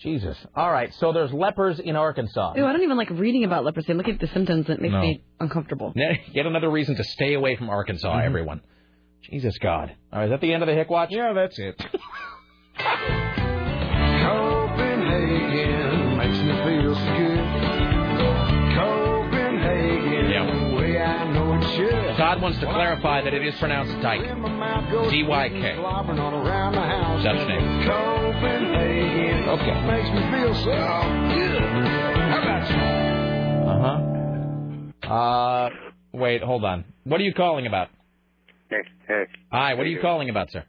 Jesus. 0.00 0.36
All 0.56 0.70
right. 0.72 0.92
So 0.94 1.12
there's 1.12 1.32
lepers 1.32 1.78
in 1.78 1.96
Arkansas. 1.96 2.54
Ew, 2.56 2.64
I 2.66 2.72
don't 2.72 2.82
even 2.82 2.96
like 2.96 3.10
reading 3.10 3.44
about 3.44 3.64
leprosy. 3.64 3.94
Look 3.94 4.08
at 4.08 4.18
the 4.18 4.26
symptoms. 4.28 4.68
It 4.68 4.80
makes 4.80 4.92
No. 4.92 5.00
me 5.00 5.22
uncomfortable. 5.38 5.92
Yet 6.32 6.46
another 6.46 6.70
reason 6.70 6.96
to 6.96 7.04
stay 7.04 7.34
away 7.34 7.56
from 7.56 7.68
Arkansas, 7.70 8.18
everyone. 8.18 8.60
Jesus 9.30 9.56
God. 9.58 9.94
All 10.12 10.18
right, 10.18 10.24
is 10.26 10.30
that 10.30 10.40
the 10.40 10.52
end 10.52 10.62
of 10.62 10.66
the 10.66 10.74
Hick 10.74 10.90
Watch? 10.90 11.10
Yeah, 11.12 11.32
that's 11.32 11.58
it. 11.58 11.80
me 16.98 17.06
feel 17.18 17.34
so 17.34 18.18
good. 18.18 18.74
Copenhagen, 18.76 20.70
the 20.70 20.76
way 20.76 21.00
I 21.00 21.32
know 21.32 21.54
it 21.54 21.62
should. 21.76 22.16
Todd 22.16 22.40
wants 22.42 22.58
to 22.60 22.66
clarify 22.66 23.22
that 23.22 23.34
it 23.34 23.44
is 23.46 23.54
pronounced 23.58 24.00
Dyke. 24.02 24.22
D-Y-K. 25.10 25.74
Slobbering 25.76 26.18
all 26.18 26.34
around 26.46 26.72
the 26.74 26.80
house. 26.80 27.22
Dutch 27.24 27.48
name. 27.48 27.86
Copenhagen 27.86 29.48
Okay. 29.48 29.86
makes 29.86 30.08
me 30.10 30.20
feel 30.32 30.54
so 30.54 30.64
good. 31.34 31.62
How 32.30 32.40
about 32.42 32.70
you? 32.70 32.76
Uh-huh. 33.70 35.12
Uh 35.12 35.68
Wait, 36.12 36.42
hold 36.42 36.64
on. 36.64 36.84
What 37.04 37.20
are 37.20 37.24
you 37.24 37.34
calling 37.34 37.66
about? 37.66 37.88
Hey, 38.70 38.82
hey. 39.08 39.24
Hi, 39.50 39.74
what 39.74 39.84
are 39.84 39.90
you 39.90 40.00
calling 40.00 40.30
about, 40.30 40.50
sir? 40.52 40.64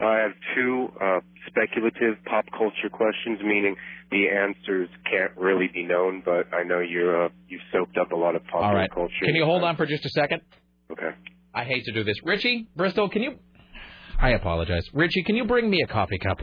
I 0.00 0.18
have 0.18 0.32
two 0.54 0.88
uh, 1.00 1.20
speculative 1.46 2.24
pop 2.24 2.46
culture 2.56 2.88
questions, 2.90 3.40
meaning 3.44 3.76
the 4.10 4.28
answers 4.28 4.88
can't 5.10 5.32
really 5.36 5.68
be 5.72 5.82
known, 5.82 6.22
but 6.24 6.52
I 6.54 6.62
know 6.64 6.80
you're 6.80 7.26
uh, 7.26 7.28
you've 7.48 7.60
soaked 7.72 7.96
up 7.98 8.12
a 8.12 8.16
lot 8.16 8.34
of 8.34 8.42
popular 8.44 8.66
All 8.66 8.74
right. 8.74 8.90
culture. 8.92 9.24
Can 9.24 9.34
you 9.34 9.44
hold 9.44 9.62
on 9.62 9.76
for 9.76 9.86
just 9.86 10.04
a 10.04 10.10
second? 10.10 10.40
Okay. 10.90 11.10
I 11.54 11.64
hate 11.64 11.84
to 11.84 11.92
do 11.92 12.04
this. 12.04 12.16
Richie, 12.24 12.68
Bristol, 12.76 13.08
can 13.08 13.22
you. 13.22 13.36
I 14.18 14.30
apologize. 14.30 14.84
Richie, 14.92 15.22
can 15.22 15.36
you 15.36 15.44
bring 15.44 15.68
me 15.68 15.80
a 15.82 15.86
coffee 15.86 16.18
cup? 16.18 16.38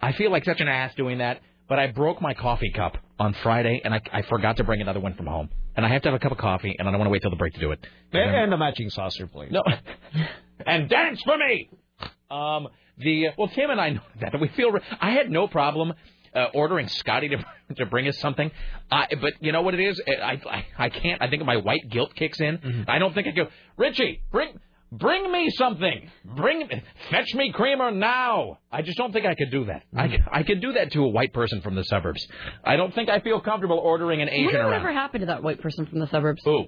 I 0.00 0.12
feel 0.12 0.30
like 0.30 0.44
such 0.44 0.60
an 0.60 0.68
ass 0.68 0.94
doing 0.94 1.18
that, 1.18 1.40
but 1.68 1.78
I 1.78 1.88
broke 1.88 2.20
my 2.20 2.34
coffee 2.34 2.70
cup 2.74 2.98
on 3.18 3.34
Friday, 3.42 3.80
and 3.82 3.94
I, 3.94 4.00
I 4.12 4.22
forgot 4.22 4.58
to 4.58 4.64
bring 4.64 4.80
another 4.80 5.00
one 5.00 5.14
from 5.14 5.26
home. 5.26 5.48
And 5.74 5.84
I 5.84 5.88
have 5.90 6.02
to 6.02 6.08
have 6.08 6.16
a 6.16 6.18
cup 6.18 6.32
of 6.32 6.38
coffee, 6.38 6.74
and 6.78 6.88
I 6.88 6.90
don't 6.90 6.98
want 6.98 7.08
to 7.08 7.12
wait 7.12 7.22
till 7.22 7.30
the 7.30 7.36
break 7.36 7.54
to 7.54 7.60
do 7.60 7.72
it. 7.72 7.86
And, 8.12 8.34
and 8.34 8.54
a 8.54 8.58
matching 8.58 8.88
saucer, 8.90 9.26
please. 9.26 9.50
No. 9.50 9.62
and 10.66 10.88
dance 10.88 11.20
for 11.22 11.36
me. 11.36 11.68
Um, 12.30 12.68
the 12.98 13.28
well, 13.36 13.48
Tim 13.48 13.70
and 13.70 13.80
I 13.80 13.90
know 13.90 14.00
that 14.20 14.40
we 14.40 14.48
feel. 14.48 14.72
I 15.00 15.10
had 15.10 15.30
no 15.30 15.48
problem 15.48 15.92
uh, 16.34 16.46
ordering 16.54 16.88
Scotty 16.88 17.28
to 17.28 17.44
to 17.76 17.86
bring 17.86 18.08
us 18.08 18.18
something, 18.18 18.50
I 18.90 19.06
but 19.20 19.34
you 19.40 19.52
know 19.52 19.62
what 19.62 19.74
it 19.74 19.80
is? 19.80 20.00
I 20.06 20.40
I, 20.48 20.66
I 20.78 20.88
can't. 20.88 21.22
I 21.22 21.28
think 21.28 21.44
my 21.44 21.56
white 21.56 21.88
guilt 21.90 22.14
kicks 22.14 22.40
in. 22.40 22.84
I 22.88 22.98
don't 22.98 23.14
think 23.14 23.26
I 23.26 23.30
go. 23.30 23.48
Richie, 23.76 24.22
bring. 24.30 24.60
Bring 24.92 25.30
me 25.32 25.50
something. 25.50 26.08
Bring, 26.24 26.68
fetch 27.10 27.34
me 27.34 27.50
creamer 27.52 27.90
now. 27.90 28.58
I 28.70 28.82
just 28.82 28.96
don't 28.96 29.12
think 29.12 29.26
I 29.26 29.34
could 29.34 29.50
do 29.50 29.64
that. 29.64 29.82
I, 29.94 30.06
could, 30.06 30.20
I 30.30 30.42
could 30.44 30.60
do 30.60 30.74
that 30.74 30.92
to 30.92 31.02
a 31.02 31.08
white 31.08 31.32
person 31.32 31.60
from 31.60 31.74
the 31.74 31.82
suburbs. 31.82 32.24
I 32.62 32.76
don't 32.76 32.94
think 32.94 33.08
I 33.10 33.18
feel 33.18 33.40
comfortable 33.40 33.78
ordering 33.78 34.22
an 34.22 34.28
I 34.28 34.32
Asian 34.32 34.44
wonder 34.44 34.60
around. 34.60 34.70
whatever 34.70 34.92
happened 34.92 35.22
to 35.22 35.26
that 35.26 35.42
white 35.42 35.60
person 35.60 35.86
from 35.86 35.98
the 35.98 36.06
suburbs. 36.06 36.40
Who? 36.44 36.66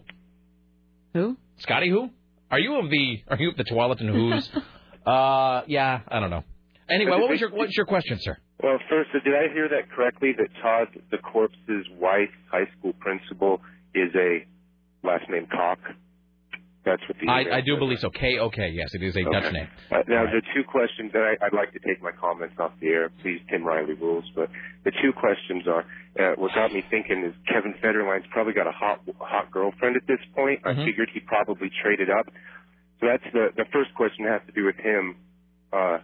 Who? 1.14 1.36
Scotty 1.58 1.88
who? 1.90 2.10
Are 2.50 2.58
you 2.58 2.80
of 2.80 2.90
the 2.90 3.22
are 3.28 3.36
you 3.38 3.50
of 3.50 3.56
the 3.56 3.64
Tualatin 3.64 4.10
Who's? 4.12 4.50
uh 5.08 5.62
yeah, 5.66 6.00
I 6.08 6.20
don't 6.20 6.30
know. 6.30 6.44
Anyway, 6.90 7.12
what 7.12 7.30
was 7.30 7.40
your 7.40 7.50
what's 7.50 7.76
your 7.76 7.86
question, 7.86 8.18
sir? 8.20 8.36
Well, 8.62 8.78
first, 8.90 9.10
did 9.12 9.34
I 9.34 9.52
hear 9.52 9.68
that 9.68 9.90
correctly? 9.94 10.32
That 10.36 10.48
Todd, 10.60 10.88
the 11.10 11.18
corpse's 11.18 11.86
wife, 11.98 12.30
high 12.50 12.66
school 12.78 12.92
principal, 12.98 13.60
is 13.94 14.10
a 14.16 14.46
last 15.06 15.28
name 15.30 15.46
Cock. 15.50 15.78
That's 16.84 17.02
what 17.06 17.18
the 17.20 17.28
I, 17.28 17.58
I 17.58 17.60
do 17.60 17.76
believe 17.76 17.98
so. 17.98 18.08
K 18.08 18.38
O 18.38 18.48
K, 18.48 18.70
yes, 18.72 18.88
it 18.94 19.02
is 19.02 19.14
a 19.14 19.22
Dutch 19.22 19.52
name. 19.52 19.68
Uh, 19.92 19.98
now, 20.08 20.24
the 20.24 20.40
two 20.54 20.64
questions 20.64 21.12
that 21.12 21.20
I, 21.20 21.44
I'd 21.44 21.52
like 21.52 21.72
to 21.72 21.80
take 21.80 22.02
my 22.02 22.12
comments 22.12 22.54
off 22.58 22.72
the 22.80 22.88
air. 22.88 23.10
Please, 23.20 23.40
Tim 23.50 23.62
Riley 23.62 23.92
rules. 23.94 24.24
But 24.34 24.48
the 24.84 24.92
two 25.02 25.12
questions 25.12 25.64
are, 25.68 25.84
uh, 26.18 26.34
what 26.36 26.54
got 26.54 26.72
me 26.72 26.82
thinking 26.90 27.24
is 27.24 27.34
Kevin 27.46 27.74
Federline's 27.82 28.24
probably 28.30 28.54
got 28.54 28.66
a 28.66 28.72
hot, 28.72 29.02
hot 29.18 29.50
girlfriend 29.50 29.96
at 29.96 30.06
this 30.06 30.20
point. 30.34 30.60
I 30.64 30.74
figured 30.74 31.10
he 31.12 31.20
probably 31.20 31.70
traded 31.82 32.08
up. 32.10 32.26
So 33.00 33.06
that's 33.06 33.24
the 33.32 33.48
the 33.56 33.64
first 33.72 33.94
question 33.94 34.24
has 34.26 34.40
to 34.46 34.52
do 34.52 34.64
with 34.64 34.76
him. 34.76 35.16
Uh, 35.72 35.98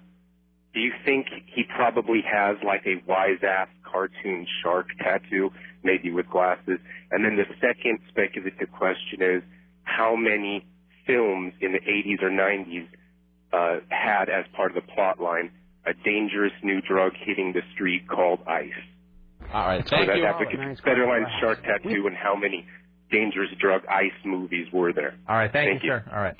do 0.72 0.80
you 0.80 0.92
think 1.04 1.26
he 1.54 1.62
probably 1.76 2.22
has 2.22 2.56
like 2.64 2.82
a 2.86 3.02
wise 3.08 3.38
ass 3.42 3.68
cartoon 3.84 4.46
shark 4.62 4.86
tattoo, 4.98 5.50
maybe 5.82 6.10
with 6.10 6.28
glasses? 6.28 6.78
And 7.10 7.24
then 7.24 7.36
the 7.36 7.46
second 7.60 8.00
speculative 8.08 8.70
question 8.72 9.22
is, 9.22 9.42
how 9.84 10.16
many 10.16 10.66
films 11.06 11.54
in 11.60 11.72
the 11.72 11.78
80s 11.80 12.22
or 12.22 12.30
90s 12.30 12.88
uh, 13.52 13.80
had 13.88 14.28
as 14.28 14.44
part 14.56 14.74
of 14.76 14.84
the 14.84 14.92
plot 14.92 15.20
line 15.20 15.50
a 15.86 15.92
dangerous 16.04 16.52
new 16.62 16.80
drug 16.80 17.12
hitting 17.24 17.52
the 17.52 17.62
street 17.74 18.08
called 18.08 18.40
ice? 18.48 18.70
All 19.52 19.66
right, 19.66 19.84
So 19.88 19.96
thank 19.96 20.08
that 20.08 20.16
you. 20.16 20.24
Advocate 20.24 20.58
Federline's 20.84 21.30
shark 21.40 21.62
tattoo 21.62 22.06
and 22.08 22.16
how 22.16 22.34
many 22.34 22.66
dangerous 23.12 23.50
drug 23.60 23.82
ice 23.86 24.10
movies 24.24 24.66
were 24.72 24.92
there? 24.92 25.14
All 25.28 25.36
right, 25.36 25.52
thank, 25.52 25.70
Thank 25.70 25.84
you, 25.84 25.92
you. 25.92 25.98
sir. 25.98 26.10
All 26.12 26.20
right. 26.22 26.34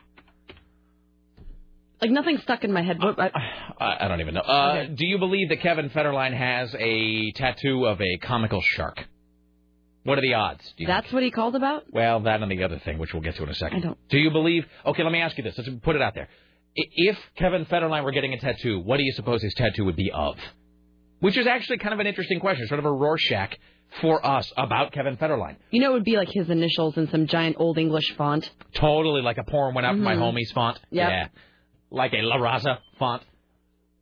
Like 2.05 2.11
nothing 2.11 2.37
stuck 2.43 2.65
in 2.65 2.71
my 2.71 2.83
head. 2.83 3.03
What, 3.03 3.19
I, 3.19 3.31
I, 3.81 4.05
I 4.05 4.09
don't 4.09 4.21
even 4.21 4.35
know. 4.35 4.43
Uh, 4.43 4.85
Do 4.95 5.07
you 5.07 5.17
believe 5.17 5.49
that 5.49 5.63
Kevin 5.63 5.89
Federline 5.89 6.37
has 6.37 6.75
a 6.79 7.33
tattoo 7.33 7.87
of 7.87 7.99
a 7.99 8.19
comical 8.19 8.61
shark? 8.61 9.03
What 10.03 10.19
are 10.19 10.21
the 10.21 10.35
odds? 10.35 10.63
Do 10.77 10.83
you 10.83 10.87
that's 10.87 11.11
what 11.15 11.23
he 11.23 11.31
called 11.31 11.57
about? 11.57 11.85
Well, 11.91 12.21
that 12.21 12.43
and 12.43 12.51
the 12.53 12.63
other 12.63 12.79
thing, 12.81 12.99
which 12.99 13.15
we'll 13.15 13.23
get 13.23 13.37
to 13.37 13.43
in 13.45 13.49
a 13.49 13.55
second. 13.55 13.79
I 13.79 13.81
don't. 13.81 14.09
Do 14.11 14.19
you 14.19 14.31
believe? 14.31 14.67
Okay, 14.85 15.03
let 15.03 15.13
me 15.13 15.21
ask 15.23 15.39
you 15.39 15.45
this. 15.45 15.57
Let's 15.57 15.71
put 15.83 15.97
it 15.97 16.03
out 16.03 16.15
there. 16.15 16.29
If 16.75 17.17
Kevin 17.39 17.65
Federline 17.65 18.05
were 18.05 18.13
getting 18.13 18.35
a 18.35 18.39
tattoo, 18.39 18.81
what 18.81 18.99
do 18.99 19.03
you 19.03 19.13
suppose 19.13 19.41
his 19.41 19.55
tattoo 19.55 19.87
would 19.87 19.97
be 19.97 20.11
of? 20.13 20.37
Which 21.21 21.39
is 21.39 21.47
actually 21.47 21.79
kind 21.79 21.95
of 21.95 22.01
an 22.01 22.07
interesting 22.07 22.39
question, 22.39 22.67
sort 22.67 22.81
of 22.81 22.85
a 22.85 22.93
Rorschach 22.93 23.57
for 24.03 24.27
us 24.27 24.53
about 24.59 24.93
Kevin 24.93 25.17
Federline. 25.17 25.57
You 25.71 25.81
know, 25.81 25.93
it 25.93 25.95
would 25.95 26.05
be 26.05 26.19
like 26.19 26.29
his 26.31 26.51
initials 26.51 26.99
in 26.99 27.09
some 27.09 27.27
giant 27.29 27.57
old 27.59 27.79
English 27.79 28.15
font. 28.19 28.51
Totally 28.75 29.23
like 29.23 29.39
a 29.39 29.45
porn 29.45 29.75
went 29.75 29.87
out 29.87 29.95
for 29.95 30.03
my 30.03 30.17
Mhm. 30.17 30.35
homies 30.35 30.53
font. 30.53 30.79
Yep. 30.91 31.09
Yeah. 31.09 31.29
Like 31.95 32.13
a 32.13 32.23
La 32.23 32.37
Raza 32.37 32.79
font. 32.99 33.23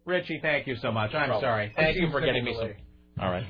Richie, 0.07 0.41
thank 0.41 0.67
you 0.67 0.77
so 0.77 0.91
much. 0.91 1.15
I'm 1.15 1.27
problem. 1.27 1.41
sorry. 1.41 1.65
I'm 1.67 1.85
Thank 1.85 1.97
you 1.99 2.11
for 2.11 2.21
getting 2.21 2.45
me 2.45 2.55
some. 2.55 2.73
All 3.21 3.31
right. 3.31 3.47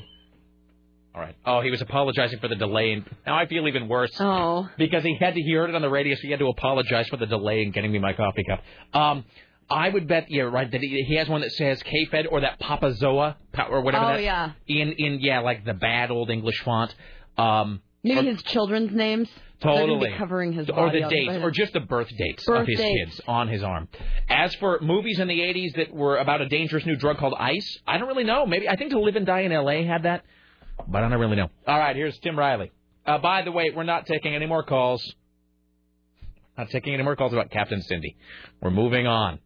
All 1.14 1.20
right. 1.20 1.36
Oh, 1.46 1.60
he 1.60 1.70
was 1.70 1.80
apologizing 1.80 2.40
for 2.40 2.48
the 2.48 2.56
delay, 2.56 2.92
and 2.92 3.04
now 3.24 3.38
I 3.38 3.46
feel 3.46 3.68
even 3.68 3.86
worse. 3.86 4.10
Oh. 4.18 4.68
Because 4.76 5.04
he 5.04 5.16
had 5.20 5.34
to 5.34 5.40
hear 5.40 5.64
it 5.64 5.74
on 5.74 5.80
the 5.80 5.88
radio, 5.88 6.14
so 6.16 6.22
he 6.22 6.30
had 6.30 6.40
to 6.40 6.48
apologize 6.48 7.06
for 7.08 7.18
the 7.18 7.26
delay 7.26 7.62
in 7.62 7.70
getting 7.70 7.92
me 7.92 7.98
my 7.98 8.14
coffee 8.14 8.44
cup. 8.44 8.62
Um, 8.92 9.24
I 9.70 9.88
would 9.88 10.08
bet, 10.08 10.26
yeah, 10.28 10.42
right, 10.42 10.70
that 10.70 10.80
he, 10.80 11.04
he 11.06 11.14
has 11.16 11.28
one 11.28 11.42
that 11.42 11.52
says 11.52 11.82
K-Fed 11.82 12.26
or 12.26 12.40
that 12.40 12.58
Papa 12.58 12.94
Zoa 13.00 13.36
or 13.70 13.82
whatever. 13.82 14.04
Oh, 14.04 14.08
that, 14.14 14.22
yeah. 14.22 14.52
In 14.66 14.92
in 14.92 15.20
yeah, 15.20 15.40
like 15.40 15.64
the 15.64 15.74
bad 15.74 16.10
old 16.10 16.30
English 16.30 16.60
font. 16.64 16.94
Um, 17.38 17.80
Maybe 18.02 18.26
his 18.26 18.42
children's 18.42 18.92
names. 18.92 19.28
They're 19.62 19.72
gonna 19.72 19.86
Totally. 19.86 20.08
be 20.10 20.16
covering 20.16 20.52
his 20.52 20.68
or 20.70 20.90
the 20.90 21.00
dates, 21.08 21.36
or 21.42 21.50
just 21.50 21.72
the 21.72 21.80
birth 21.80 22.08
dates 22.16 22.44
Birth 22.44 22.62
of 22.62 22.66
his 22.66 22.78
dates. 22.78 23.10
kids 23.16 23.20
on 23.28 23.48
his 23.48 23.62
arm. 23.62 23.88
As 24.28 24.54
for 24.56 24.80
movies 24.80 25.18
in 25.20 25.28
the 25.28 25.38
80s 25.40 25.74
that 25.76 25.92
were 25.92 26.16
about 26.16 26.40
a 26.40 26.48
dangerous 26.48 26.84
new 26.84 26.96
drug 26.96 27.18
called 27.18 27.34
ice, 27.38 27.78
I 27.86 27.98
don't 27.98 28.08
really 28.08 28.24
know. 28.24 28.44
Maybe 28.46 28.68
I 28.68 28.76
think 28.76 28.90
To 28.90 29.00
Live 29.00 29.16
and 29.16 29.24
Die 29.26 29.40
in 29.40 29.52
L.A. 29.52 29.84
had 29.84 30.02
that, 30.02 30.24
but 30.88 31.02
I 31.02 31.08
don't 31.08 31.18
really 31.20 31.36
know. 31.36 31.48
All 31.66 31.78
right, 31.78 31.94
here's 31.94 32.18
Tim 32.18 32.38
Riley. 32.38 32.72
Uh, 33.06 33.18
by 33.18 33.42
the 33.42 33.52
way, 33.52 33.70
we're 33.74 33.82
not 33.84 34.06
taking 34.06 34.34
any 34.34 34.46
more 34.46 34.62
calls. 34.62 35.02
Not 36.58 36.68
taking 36.70 36.92
any 36.94 37.02
more 37.02 37.16
calls 37.16 37.32
about 37.32 37.50
Captain 37.50 37.80
Cindy. 37.82 38.16
We're 38.60 38.70
moving 38.70 39.06
on. 39.06 39.38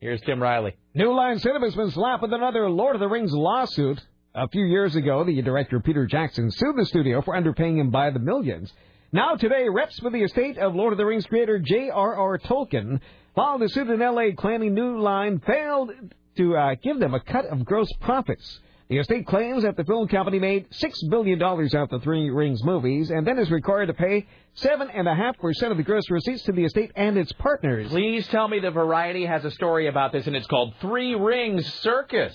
Here's 0.00 0.20
Tim 0.22 0.42
Riley. 0.42 0.74
New 0.94 1.14
Line 1.14 1.38
Cinema's 1.38 1.74
been 1.76 1.90
slapped 1.92 2.22
with 2.22 2.32
another 2.32 2.68
Lord 2.68 2.96
of 2.96 3.00
the 3.00 3.08
Rings 3.08 3.32
lawsuit. 3.32 4.00
A 4.34 4.48
few 4.48 4.64
years 4.64 4.96
ago, 4.96 5.22
the 5.24 5.40
director 5.42 5.78
Peter 5.78 6.06
Jackson 6.06 6.50
sued 6.50 6.74
the 6.76 6.86
studio 6.86 7.20
for 7.22 7.34
underpaying 7.34 7.78
him 7.78 7.90
by 7.90 8.10
the 8.10 8.18
millions. 8.18 8.72
Now 9.14 9.34
today, 9.34 9.68
reps 9.68 9.98
for 9.98 10.10
the 10.10 10.22
estate 10.22 10.56
of 10.56 10.74
Lord 10.74 10.94
of 10.94 10.96
the 10.96 11.04
Rings 11.04 11.26
creator 11.26 11.58
J.R.R. 11.58 12.38
Tolkien 12.38 12.98
filed 13.34 13.62
a 13.62 13.68
suit 13.68 13.90
in 13.90 14.00
L.A. 14.00 14.32
claiming 14.32 14.72
New 14.72 15.00
Line 15.00 15.38
failed 15.46 15.90
to 16.38 16.56
uh, 16.56 16.76
give 16.82 16.98
them 16.98 17.12
a 17.12 17.20
cut 17.20 17.44
of 17.44 17.62
gross 17.62 17.92
profits. 18.00 18.60
The 18.88 18.96
estate 18.96 19.26
claims 19.26 19.64
that 19.64 19.76
the 19.76 19.84
film 19.84 20.08
company 20.08 20.38
made 20.38 20.70
$6 20.70 20.92
billion 21.10 21.42
off 21.42 21.90
the 21.90 22.00
Three 22.02 22.30
Rings 22.30 22.64
movies 22.64 23.10
and 23.10 23.26
then 23.26 23.38
is 23.38 23.50
required 23.50 23.88
to 23.88 23.92
pay 23.92 24.26
7.5% 24.56 25.70
of 25.70 25.76
the 25.76 25.82
gross 25.82 26.08
receipts 26.08 26.44
to 26.44 26.52
the 26.52 26.64
estate 26.64 26.92
and 26.96 27.18
its 27.18 27.32
partners. 27.32 27.90
Please 27.90 28.26
tell 28.28 28.48
me 28.48 28.60
the 28.60 28.70
Variety 28.70 29.26
has 29.26 29.44
a 29.44 29.50
story 29.50 29.88
about 29.88 30.12
this, 30.12 30.26
and 30.26 30.34
it's 30.34 30.46
called 30.46 30.72
Three 30.80 31.14
Rings 31.14 31.70
Circus. 31.80 32.34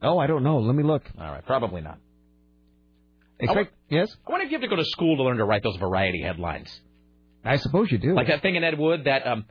Oh, 0.00 0.18
I 0.18 0.26
don't 0.26 0.44
know. 0.44 0.60
Let 0.60 0.74
me 0.74 0.82
look. 0.82 1.02
All 1.18 1.30
right, 1.30 1.44
probably 1.44 1.82
not. 1.82 1.98
Expect, 3.38 3.74
yes? 3.90 4.14
I 4.26 4.30
wonder 4.30 4.46
if 4.46 4.52
you 4.52 4.58
have 4.58 4.62
to 4.62 4.68
go 4.68 4.76
to 4.76 4.84
school 4.84 5.16
to 5.16 5.22
learn 5.22 5.36
to 5.38 5.44
write 5.44 5.62
those 5.62 5.76
Variety 5.76 6.22
headlines. 6.22 6.80
I 7.44 7.56
suppose 7.56 7.90
you 7.92 7.98
do. 7.98 8.14
Like 8.14 8.28
that 8.28 8.42
thing 8.42 8.56
in 8.56 8.64
Ed 8.64 8.78
Wood, 8.78 9.04
that 9.04 9.26
um, 9.26 9.44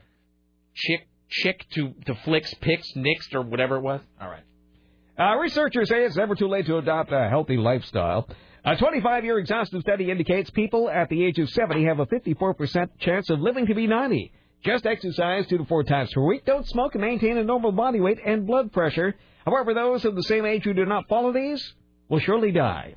chick 0.74 1.08
chick 1.28 1.64
to 1.72 1.94
to 2.06 2.14
flicks 2.24 2.52
picks 2.60 2.92
nixed 2.94 3.34
or 3.34 3.42
whatever 3.42 3.76
it 3.76 3.82
was. 3.82 4.00
All 4.20 4.28
right. 4.28 4.42
Uh, 5.18 5.36
researchers 5.38 5.88
say 5.88 6.04
it's 6.04 6.16
never 6.16 6.34
too 6.34 6.48
late 6.48 6.66
to 6.66 6.76
adopt 6.76 7.10
a 7.10 7.28
healthy 7.28 7.56
lifestyle. 7.56 8.28
A 8.64 8.76
25 8.76 9.24
year 9.24 9.38
exhaustive 9.38 9.80
study 9.80 10.10
indicates 10.10 10.50
people 10.50 10.90
at 10.90 11.08
the 11.08 11.24
age 11.24 11.38
of 11.38 11.48
70 11.48 11.84
have 11.84 12.00
a 12.00 12.06
54% 12.06 12.88
chance 12.98 13.30
of 13.30 13.40
living 13.40 13.66
to 13.66 13.74
be 13.74 13.86
90. 13.86 14.32
Just 14.64 14.84
exercise 14.84 15.46
two 15.46 15.58
to 15.58 15.64
four 15.64 15.84
times 15.84 16.12
per 16.12 16.20
week, 16.20 16.44
don't 16.44 16.66
smoke, 16.66 16.94
and 16.94 17.02
maintain 17.02 17.38
a 17.38 17.44
normal 17.44 17.70
body 17.72 18.00
weight 18.00 18.18
and 18.24 18.46
blood 18.46 18.72
pressure. 18.72 19.14
However, 19.44 19.72
those 19.72 20.04
of 20.04 20.16
the 20.16 20.24
same 20.24 20.44
age 20.44 20.64
who 20.64 20.74
do 20.74 20.84
not 20.84 21.08
follow 21.08 21.32
these 21.32 21.74
will 22.08 22.18
surely 22.18 22.50
die. 22.50 22.94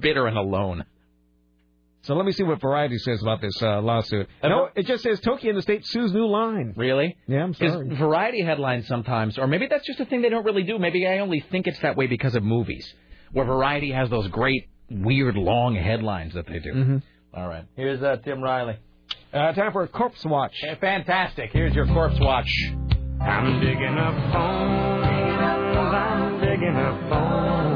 Bitter 0.00 0.26
and 0.26 0.36
alone. 0.36 0.84
So 2.02 2.14
let 2.14 2.24
me 2.24 2.32
see 2.32 2.42
what 2.42 2.60
Variety 2.60 2.96
says 2.98 3.20
about 3.22 3.40
this 3.42 3.60
uh, 3.62 3.80
lawsuit. 3.82 4.26
No, 4.42 4.68
it 4.74 4.86
just 4.86 5.02
says 5.02 5.20
Tolkien 5.20 5.50
in 5.50 5.56
the 5.56 5.62
state 5.62 5.86
sues 5.86 6.12
New 6.12 6.26
Line. 6.26 6.72
Really? 6.76 7.16
Yeah, 7.26 7.42
I'm 7.44 7.52
Because 7.52 7.72
sorry. 7.74 7.88
Variety 7.94 8.42
headlines 8.42 8.86
sometimes, 8.88 9.38
or 9.38 9.46
maybe 9.46 9.66
that's 9.68 9.86
just 9.86 10.00
a 10.00 10.06
thing 10.06 10.22
they 10.22 10.30
don't 10.30 10.44
really 10.44 10.62
do. 10.62 10.78
Maybe 10.78 11.06
I 11.06 11.18
only 11.18 11.40
think 11.50 11.66
it's 11.66 11.78
that 11.80 11.96
way 11.96 12.06
because 12.06 12.34
of 12.34 12.42
movies, 12.42 12.90
where 13.32 13.44
Variety 13.44 13.90
has 13.92 14.08
those 14.08 14.26
great, 14.28 14.68
weird, 14.90 15.36
long 15.36 15.74
headlines 15.76 16.32
that 16.34 16.46
they 16.46 16.58
do. 16.58 16.72
Mhm. 16.72 17.02
All 17.34 17.46
right. 17.46 17.64
Here's 17.76 18.02
uh, 18.02 18.16
Tim 18.24 18.42
Riley. 18.42 18.76
Uh, 19.32 19.52
time 19.52 19.70
for 19.72 19.82
a 19.82 19.88
corpse 19.88 20.24
watch. 20.24 20.54
Yeah, 20.64 20.74
fantastic. 20.76 21.50
Here's 21.52 21.74
your 21.74 21.86
corpse 21.86 22.18
watch. 22.18 22.50
I'm 23.20 23.60
digging 23.60 23.98
up 23.98 24.14
bones. 24.32 25.04
I'm 25.06 26.40
digging 26.40 26.76
up 26.76 27.10
bones. 27.10 27.69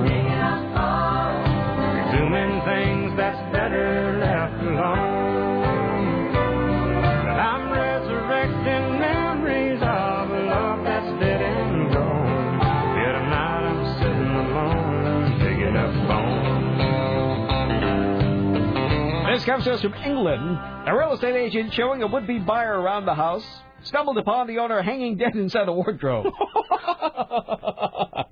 This 19.44 19.50
comes 19.50 19.64
to 19.64 19.74
us 19.74 19.82
from 19.82 19.92
England. 19.92 20.58
A 20.86 20.96
real 20.96 21.12
estate 21.12 21.36
agent 21.36 21.74
showing 21.74 22.02
a 22.02 22.06
would-be 22.06 22.38
buyer 22.38 22.80
around 22.80 23.04
the 23.04 23.12
house 23.12 23.44
stumbled 23.82 24.16
upon 24.16 24.46
the 24.46 24.56
owner 24.56 24.80
hanging 24.80 25.18
dead 25.18 25.34
inside 25.34 25.68
a 25.68 25.72
wardrobe. 25.72 26.24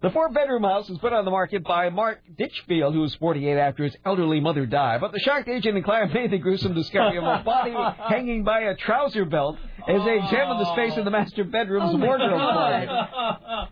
the 0.00 0.08
four-bedroom 0.10 0.62
house 0.62 0.88
was 0.88 0.96
put 1.00 1.12
on 1.12 1.26
the 1.26 1.30
market 1.30 1.64
by 1.64 1.90
Mark 1.90 2.22
Ditchfield, 2.38 2.94
who 2.94 3.00
was 3.00 3.14
48 3.16 3.58
after 3.58 3.84
his 3.84 3.94
elderly 4.06 4.40
mother 4.40 4.64
died. 4.64 5.02
But 5.02 5.12
the 5.12 5.18
shocked 5.18 5.50
agent 5.50 5.76
and 5.76 5.84
client 5.84 6.14
made 6.14 6.30
the 6.30 6.38
gruesome 6.38 6.72
discovery 6.72 7.18
of 7.18 7.24
a 7.24 7.42
body 7.44 7.72
hanging 8.08 8.42
by 8.42 8.60
a 8.60 8.74
trouser 8.74 9.26
belt 9.26 9.58
as 9.86 10.02
they 10.06 10.16
examined 10.16 10.60
the 10.60 10.72
space 10.72 10.96
in 10.96 11.04
the 11.04 11.10
master 11.10 11.44
bedroom's 11.44 11.94
wardrobe 11.94 12.40
closet. 12.40 13.68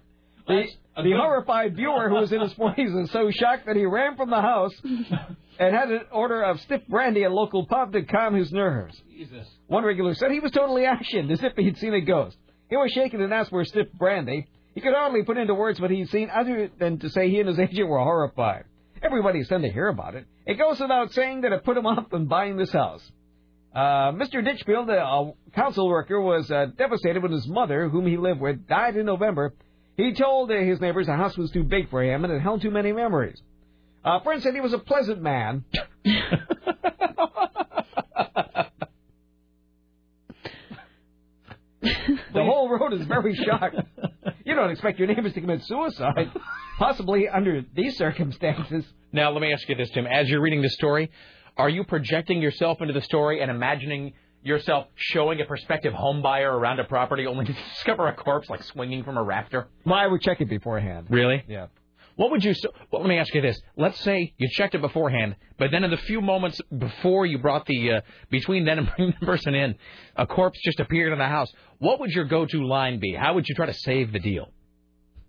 The, 0.47 0.67
the 1.05 1.12
horrified 1.12 1.75
viewer, 1.75 2.10
who 2.10 2.17
was 2.17 2.33
in 2.33 2.43
his 2.43 2.52
40s, 2.52 3.01
was 3.01 3.10
so 3.12 3.31
shocked 3.31 3.65
that 3.65 3.77
he 3.77 3.86
ran 3.86 4.17
from 4.17 4.28
the 4.28 4.43
house 4.43 4.75
and 5.60 5.76
had 5.76 5.90
an 5.90 6.00
order 6.10 6.42
of 6.42 6.58
stiff 6.60 6.80
brandy 6.89 7.22
at 7.22 7.30
a 7.30 7.34
local 7.34 7.66
pub 7.66 7.92
to 7.92 8.02
calm 8.02 8.34
his 8.34 8.50
nerves. 8.50 8.98
Jesus. 9.10 9.47
One 9.66 9.84
regular 9.84 10.14
said 10.14 10.30
he 10.30 10.40
was 10.40 10.52
totally 10.52 10.82
actioned, 10.82 11.30
as 11.30 11.42
if 11.42 11.52
he'd 11.55 11.76
seen 11.76 11.92
a 11.92 12.00
ghost. 12.00 12.39
He 12.70 12.76
was 12.76 12.90
shaken 12.92 13.20
and 13.20 13.32
asked 13.32 13.50
for 13.50 13.62
stiff 13.66 13.92
brandy. 13.92 14.48
He 14.74 14.80
could 14.80 14.94
hardly 14.94 15.22
put 15.22 15.36
into 15.36 15.55
words 15.55 15.78
what 15.78 15.90
he'd 15.90 16.08
seen, 16.08 16.30
other 16.30 16.70
than 16.78 16.98
to 17.00 17.10
say 17.10 17.28
he 17.28 17.40
and 17.40 17.48
his 17.48 17.58
agent 17.58 17.89
were 17.89 17.98
horrified. 17.98 18.64
Everybody 19.02 19.44
sent 19.44 19.62
to 19.62 19.70
hear 19.70 19.89
about 19.89 20.14
it. 20.14 20.26
It 20.47 20.55
goes 20.55 20.80
without 20.80 21.12
saying 21.12 21.42
that 21.42 21.52
it 21.52 21.62
put 21.62 21.76
him 21.76 21.86
off 21.86 22.08
from 22.08 22.26
buying 22.26 22.56
this 22.56 22.72
house. 22.72 23.02
Uh, 23.74 24.12
Mr. 24.12 24.42
Ditchfield, 24.42 24.89
a, 24.89 24.98
a 24.98 25.32
council 25.55 25.89
worker, 25.89 26.20
was 26.20 26.50
uh, 26.50 26.66
devastated 26.76 27.22
when 27.22 27.32
his 27.32 27.47
mother, 27.47 27.89
whom 27.90 28.06
he 28.06 28.16
lived 28.16 28.40
with, 28.40 28.66
died 28.66 28.97
in 28.97 29.05
November. 29.05 29.52
He 29.97 30.14
told 30.14 30.50
uh, 30.50 30.55
his 30.55 30.80
neighbors 30.80 31.06
the 31.06 31.16
house 31.16 31.36
was 31.36 31.50
too 31.50 31.64
big 31.64 31.90
for 31.90 32.02
him 32.02 32.24
and 32.24 32.32
it 32.32 32.40
held 32.40 32.62
too 32.62 32.70
many 32.70 32.92
memories. 32.92 33.40
Uh, 34.05 34.20
friends 34.20 34.43
said 34.43 34.55
he 34.55 34.61
was 34.61 34.73
a 34.73 34.79
pleasant 34.79 35.20
man. 35.20 35.65
the 41.83 42.45
whole 42.45 42.69
road 42.69 42.93
is 42.93 43.07
very 43.07 43.35
shocked. 43.35 43.77
You 44.45 44.55
don't 44.55 44.70
expect 44.70 44.99
your 44.99 45.09
neighbors 45.09 45.33
to 45.35 45.41
commit 45.41 45.62
suicide, 45.65 46.31
possibly 46.79 47.29
under 47.29 47.62
these 47.75 47.97
circumstances. 47.97 48.85
Now, 49.12 49.31
let 49.33 49.41
me 49.41 49.53
ask 49.53 49.69
you 49.69 49.75
this, 49.75 49.91
Tim. 49.91 50.07
As 50.07 50.29
you're 50.29 50.41
reading 50.41 50.62
this 50.62 50.75
story, 50.75 51.11
are 51.57 51.69
you 51.69 51.85
projecting 51.85 52.41
yourself 52.41 52.81
into 52.81 52.93
the 52.93 53.03
story 53.03 53.43
and 53.43 53.51
imagining 53.51 54.15
yourself 54.43 54.87
showing 54.95 55.41
a 55.41 55.45
prospective 55.45 55.93
home 55.93 56.23
buyer 56.23 56.51
around 56.57 56.81
a 56.81 56.85
property 56.85 57.27
only 57.27 57.45
to 57.45 57.53
discover 57.75 58.09
a 58.09 58.15
corpse 58.15 58.49
like 58.49 58.62
swinging 58.62 59.05
from 59.05 59.17
a 59.19 59.23
rafter? 59.23 59.69
Well, 59.85 59.97
I 59.97 60.07
would 60.07 60.23
check 60.23 60.41
it 60.41 60.49
beforehand. 60.49 61.09
Really? 61.11 61.45
Yeah. 61.47 61.67
What 62.16 62.30
would 62.30 62.44
you? 62.44 62.55
Well, 62.90 63.02
let 63.02 63.08
me 63.08 63.18
ask 63.18 63.32
you 63.34 63.40
this. 63.40 63.60
Let's 63.76 63.98
say 64.00 64.34
you 64.36 64.48
checked 64.50 64.74
it 64.74 64.80
beforehand, 64.80 65.36
but 65.58 65.70
then 65.70 65.84
in 65.84 65.90
the 65.90 65.97
few 65.97 66.20
moments 66.20 66.60
before 66.76 67.24
you 67.26 67.39
brought 67.39 67.66
the 67.66 67.92
uh, 67.92 68.00
between 68.30 68.64
then 68.64 68.78
and 68.78 68.90
bringing 68.97 69.14
the 69.18 69.26
person 69.26 69.55
in, 69.55 69.74
a 70.16 70.26
corpse 70.26 70.58
just 70.62 70.80
appeared 70.80 71.12
in 71.12 71.18
the 71.18 71.26
house. 71.26 71.50
What 71.78 72.00
would 72.00 72.10
your 72.10 72.24
go-to 72.24 72.66
line 72.66 73.00
be? 73.00 73.14
How 73.14 73.34
would 73.34 73.48
you 73.48 73.55
try 73.55 73.66
to 73.66 73.74
save 73.74 74.12
the 74.12 74.18
deal? 74.18 74.52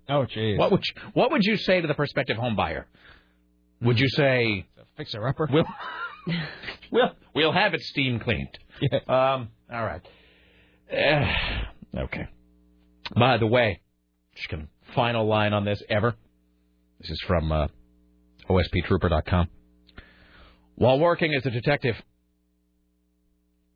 Oh, 0.09 0.25
jeez. 0.25 0.57
What 0.57 0.71
would 0.71 0.83
you, 0.85 1.01
What 1.13 1.31
would 1.31 1.43
you 1.45 1.55
say 1.57 1.79
to 1.79 1.87
the 1.87 1.93
prospective 1.93 2.35
home 2.37 2.55
buyer? 2.55 2.87
Would 3.81 3.99
you 3.99 4.09
say 4.09 4.65
fixer 4.97 5.25
upper? 5.27 5.47
We'll 5.51 5.65
we'll 6.91 7.11
we'll 7.33 7.51
have 7.51 7.73
it 7.73 7.81
steam 7.81 8.19
cleaned. 8.19 8.57
Yeah. 8.81 8.99
Um. 9.07 9.49
All 9.71 9.85
right. 9.85 10.01
Eh, 10.89 11.33
okay. 11.97 12.27
By 13.15 13.37
the 13.37 13.47
way, 13.47 13.81
just 14.35 14.49
gonna 14.49 14.67
final 14.95 15.25
line 15.27 15.53
on 15.53 15.65
this 15.65 15.81
ever. 15.89 16.15
This 17.01 17.09
is 17.11 17.21
from 17.25 17.51
uh, 17.51 17.67
OSPTrooper.com. 18.49 19.47
While 20.75 20.99
working 20.99 21.33
as 21.33 21.43
a 21.45 21.49
detective, 21.49 21.95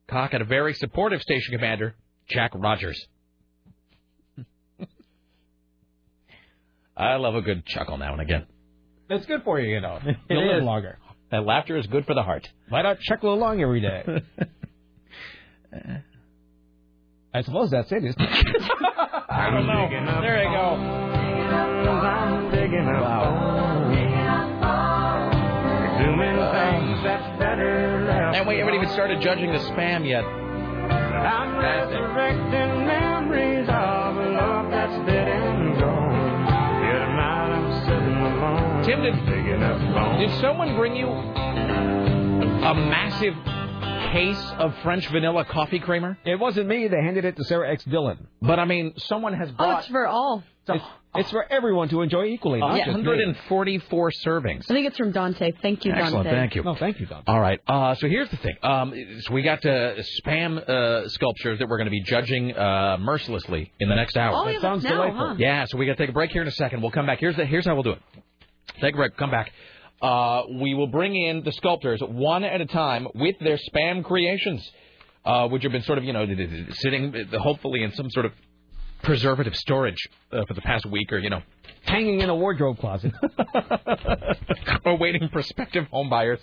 Cock 0.07 0.31
had 0.33 0.41
a 0.41 0.45
very 0.45 0.73
supportive 0.75 1.21
station 1.21 1.55
commander, 1.55 1.95
Jack 2.29 2.51
Rogers. 2.53 3.03
I 6.95 7.15
love 7.15 7.33
a 7.35 7.41
good 7.41 7.65
chuckle 7.65 7.97
now 7.97 8.13
and 8.13 8.21
again. 8.21 8.45
That's 9.09 9.25
good 9.25 9.41
for 9.43 9.59
you, 9.59 9.73
you 9.73 9.81
know. 9.81 9.99
It 10.05 10.17
You'll 10.29 10.47
live 10.47 10.57
is. 10.59 10.63
longer. 10.63 10.99
That 11.31 11.43
laughter 11.45 11.75
is 11.77 11.87
good 11.87 12.05
for 12.05 12.13
the 12.13 12.21
heart. 12.21 12.47
Why 12.69 12.83
not 12.83 12.99
chuckle 12.99 13.33
along 13.33 13.59
every 13.61 13.81
day? 13.81 14.03
I 17.33 17.41
suppose 17.41 17.71
that's 17.71 17.91
it, 17.91 18.05
isn't 18.05 18.21
it? 18.21 18.61
I 19.29 19.49
don't 19.51 19.65
know. 19.65 20.21
There 20.21 20.43
you 20.43 20.49
go 20.49 22.24
wow. 22.83 23.85
Doing 25.99 26.17
things 26.17 27.03
that's 27.03 27.39
better 27.39 28.03
left. 28.05 28.37
And 28.37 28.47
we 28.47 28.57
haven't 28.57 28.75
even 28.75 28.89
started 28.89 29.21
judging 29.21 29.51
the 29.51 29.59
spam 29.59 30.07
yet. 30.07 30.23
I'm 30.23 31.57
resurrecting 31.57 32.85
memories 32.85 33.67
of 33.69 34.17
a 34.17 34.29
love 34.31 34.69
that's 34.69 34.97
dead 35.07 35.27
and 35.27 35.79
gone. 35.79 36.45
Tonight 36.45 37.51
I'm 37.51 37.85
sitting 37.85 38.17
alone. 38.17 38.83
Tim, 38.83 39.01
did, 39.01 39.15
did 40.19 40.41
someone 40.41 40.75
bring 40.75 40.95
you 40.95 41.07
a 41.07 42.73
massive 42.73 43.35
case 44.15 44.51
of 44.57 44.73
French 44.83 45.07
vanilla 45.09 45.45
coffee 45.45 45.79
creamer? 45.79 46.17
It 46.25 46.39
wasn't 46.39 46.67
me. 46.67 46.87
They 46.87 47.01
handed 47.01 47.25
it 47.25 47.35
to 47.35 47.43
Sarah 47.43 47.71
X. 47.71 47.83
Dillon. 47.83 48.27
But 48.41 48.59
I 48.59 48.65
mean, 48.65 48.93
someone 48.97 49.33
has 49.33 49.51
bought. 49.51 49.63
Oh, 49.63 49.67
brought 49.67 49.79
it's 49.79 49.87
for 49.89 50.07
all. 50.07 50.43
It's, 50.67 50.83
it's 51.13 51.31
for 51.31 51.45
everyone 51.51 51.89
to 51.89 52.01
enjoy 52.01 52.25
equally. 52.25 52.59
Not 52.59 52.77
just 52.77 52.87
me. 52.87 52.93
144 52.93 54.11
servings. 54.25 54.63
I 54.63 54.73
think 54.73 54.87
it's 54.87 54.97
from 54.97 55.11
Dante. 55.11 55.51
Thank 55.61 55.85
you, 55.85 55.91
Dante. 55.91 56.03
Excellent, 56.05 56.29
thank 56.29 56.55
you. 56.55 56.63
No, 56.63 56.75
thank 56.75 56.99
you, 56.99 57.05
Don. 57.05 57.23
All 57.27 57.39
right. 57.39 57.59
Uh, 57.67 57.93
so 57.95 58.07
here's 58.07 58.29
the 58.29 58.37
thing. 58.37 58.55
Um, 58.63 58.93
so 59.21 59.33
we 59.33 59.43
got 59.43 59.61
to 59.61 60.03
spam 60.25 60.57
uh, 60.57 61.07
sculptures 61.09 61.59
that 61.59 61.69
we're 61.69 61.77
going 61.77 61.85
to 61.85 61.91
be 61.91 62.01
judging 62.01 62.55
uh, 62.55 62.97
mercilessly 62.99 63.71
in 63.79 63.89
the 63.89 63.95
next 63.95 64.17
hour. 64.17 64.33
Oh, 64.35 64.49
yeah, 64.49 64.59
that's 64.59 64.83
now, 64.83 65.11
huh? 65.11 65.35
Yeah. 65.37 65.65
So 65.65 65.77
we 65.77 65.85
got 65.85 65.97
to 65.97 66.03
take 66.03 66.09
a 66.09 66.13
break 66.13 66.31
here 66.31 66.41
in 66.41 66.47
a 66.47 66.51
second. 66.51 66.81
We'll 66.81 66.91
come 66.91 67.05
back. 67.05 67.19
Here's 67.19 67.35
the, 67.35 67.45
here's 67.45 67.65
how 67.65 67.75
we'll 67.75 67.83
do 67.83 67.91
it. 67.91 68.01
Take 68.81 68.95
a 68.95 68.97
break. 68.97 69.15
Come 69.17 69.31
back. 69.31 69.51
Uh, 70.05 70.43
we 70.61 70.75
will 70.75 70.87
bring 70.87 71.15
in 71.15 71.43
the 71.43 71.51
sculptors 71.51 71.99
one 72.01 72.43
at 72.43 72.61
a 72.61 72.65
time 72.67 73.07
with 73.15 73.35
their 73.39 73.57
spam 73.57 74.03
creations, 74.03 74.63
uh, 75.25 75.47
which 75.47 75.63
have 75.63 75.71
been 75.71 75.81
sort 75.81 75.97
of 75.97 76.03
you 76.03 76.13
know 76.13 76.25
sitting 76.73 77.13
uh, 77.15 77.39
hopefully 77.39 77.81
in 77.81 77.91
some 77.93 78.09
sort 78.11 78.27
of 78.27 78.31
preservative 79.01 79.55
storage 79.55 79.97
uh, 80.31 80.45
for 80.47 80.53
the 80.53 80.61
past 80.61 80.85
week 80.85 81.11
or 81.11 81.17
you 81.17 81.31
know 81.31 81.41
hanging 81.85 82.21
in 82.21 82.29
a 82.29 82.35
wardrobe 82.35 82.77
closet 82.77 83.13
or 84.85 84.95
waiting 84.97 85.27
prospective 85.29 85.85
home 85.87 86.09
buyers. 86.09 86.39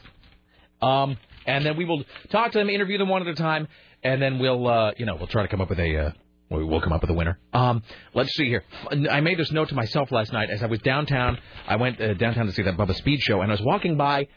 Um, 0.80 1.16
and 1.46 1.64
then 1.64 1.76
we 1.76 1.84
will 1.84 2.02
talk 2.30 2.50
to 2.52 2.58
them, 2.58 2.68
interview 2.68 2.98
them 2.98 3.08
one 3.08 3.22
at 3.22 3.28
a 3.28 3.34
time, 3.34 3.68
and 4.02 4.20
then 4.20 4.38
we'll, 4.40 4.66
uh, 4.66 4.92
you 4.96 5.06
know, 5.06 5.14
we'll 5.14 5.28
try 5.28 5.42
to 5.42 5.48
come 5.48 5.60
up 5.60 5.68
with 5.68 5.78
a, 5.78 5.96
uh, 5.96 6.10
we 6.58 6.64
will 6.64 6.80
come 6.80 6.92
up 6.92 7.00
with 7.00 7.10
a 7.10 7.14
winner. 7.14 7.38
Um, 7.52 7.82
let's 8.14 8.34
see 8.34 8.46
here. 8.46 8.64
I 9.10 9.20
made 9.20 9.38
this 9.38 9.52
note 9.52 9.68
to 9.70 9.74
myself 9.74 10.10
last 10.12 10.32
night 10.32 10.50
as 10.50 10.62
I 10.62 10.66
was 10.66 10.80
downtown. 10.80 11.38
I 11.66 11.76
went 11.76 12.00
uh, 12.00 12.14
downtown 12.14 12.46
to 12.46 12.52
see 12.52 12.62
that 12.62 12.76
Bubba 12.76 12.94
Speed 12.94 13.20
show, 13.20 13.40
and 13.40 13.50
I 13.50 13.54
was 13.54 13.62
walking 13.62 13.96
by. 13.96 14.28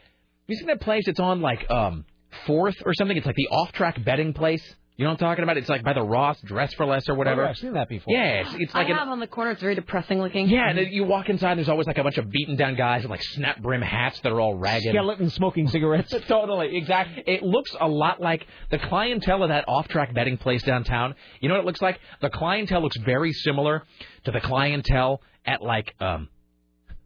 You 0.48 0.56
seen 0.56 0.68
that 0.68 0.82
place? 0.82 1.08
It's 1.08 1.20
on 1.20 1.42
like 1.42 1.70
um, 1.70 2.06
Fourth 2.46 2.76
or 2.86 2.94
something. 2.94 3.18
It's 3.18 3.26
like 3.26 3.36
the 3.36 3.48
off-track 3.48 4.04
betting 4.04 4.34
place. 4.34 4.64
You 4.98 5.04
know 5.04 5.12
what 5.12 5.22
I'm 5.22 5.30
talking 5.30 5.44
about? 5.44 5.58
It's 5.58 5.68
like 5.68 5.84
by 5.84 5.92
the 5.92 6.04
Ross 6.04 6.40
Dress 6.42 6.74
for 6.74 6.86
Less 6.86 7.10
or 7.10 7.16
whatever. 7.16 7.42
Oh, 7.42 7.46
yeah, 7.46 7.50
I've 7.50 7.58
seen 7.58 7.74
that 7.74 7.90
before. 7.90 8.14
Yeah, 8.14 8.44
it's, 8.44 8.50
it's 8.58 8.74
like 8.74 8.88
I 8.88 8.92
an, 8.92 8.96
have 8.96 9.10
on 9.10 9.20
the 9.20 9.28
corner. 9.28 9.52
It's 9.52 9.62
very 9.62 9.76
depressing 9.76 10.20
looking. 10.20 10.48
yeah, 10.48 10.70
and 10.70 10.78
then 10.78 10.88
you 10.88 11.04
walk 11.04 11.28
inside. 11.28 11.58
There's 11.58 11.68
always 11.68 11.86
like 11.86 11.98
a 11.98 12.04
bunch 12.04 12.18
of 12.18 12.30
beaten 12.30 12.56
down 12.56 12.76
guys 12.76 13.02
with 13.02 13.12
like 13.12 13.22
snap 13.22 13.62
brim 13.62 13.82
hats 13.82 14.22
that 14.22 14.32
are 14.32 14.40
all 14.40 14.56
ragged. 14.56 14.94
skeleton 14.94 15.30
smoking 15.32 15.68
cigarettes. 15.68 16.14
totally, 16.30 16.78
exactly. 16.78 17.24
It 17.28 17.44
looks 17.44 17.76
a 17.78 17.90
lot 17.90 18.22
like 18.22 18.48
the 18.72 18.80
clientele 18.80 19.44
of 19.44 19.50
that 19.50 19.66
off-track 19.68 20.14
betting 20.14 20.38
place 20.38 20.64
downtown. 20.64 21.16
You 21.42 21.50
know 21.50 21.56
what 21.56 21.62
it 21.62 21.66
looks 21.66 21.82
like? 21.82 22.00
The 22.22 22.30
clientele 22.30 22.82
looks 22.82 22.98
very 22.98 23.34
similar 23.34 23.84
to 24.24 24.32
the 24.32 24.40
clientele 24.40 25.22
at 25.46 25.62
like 25.62 25.94
um 26.00 26.30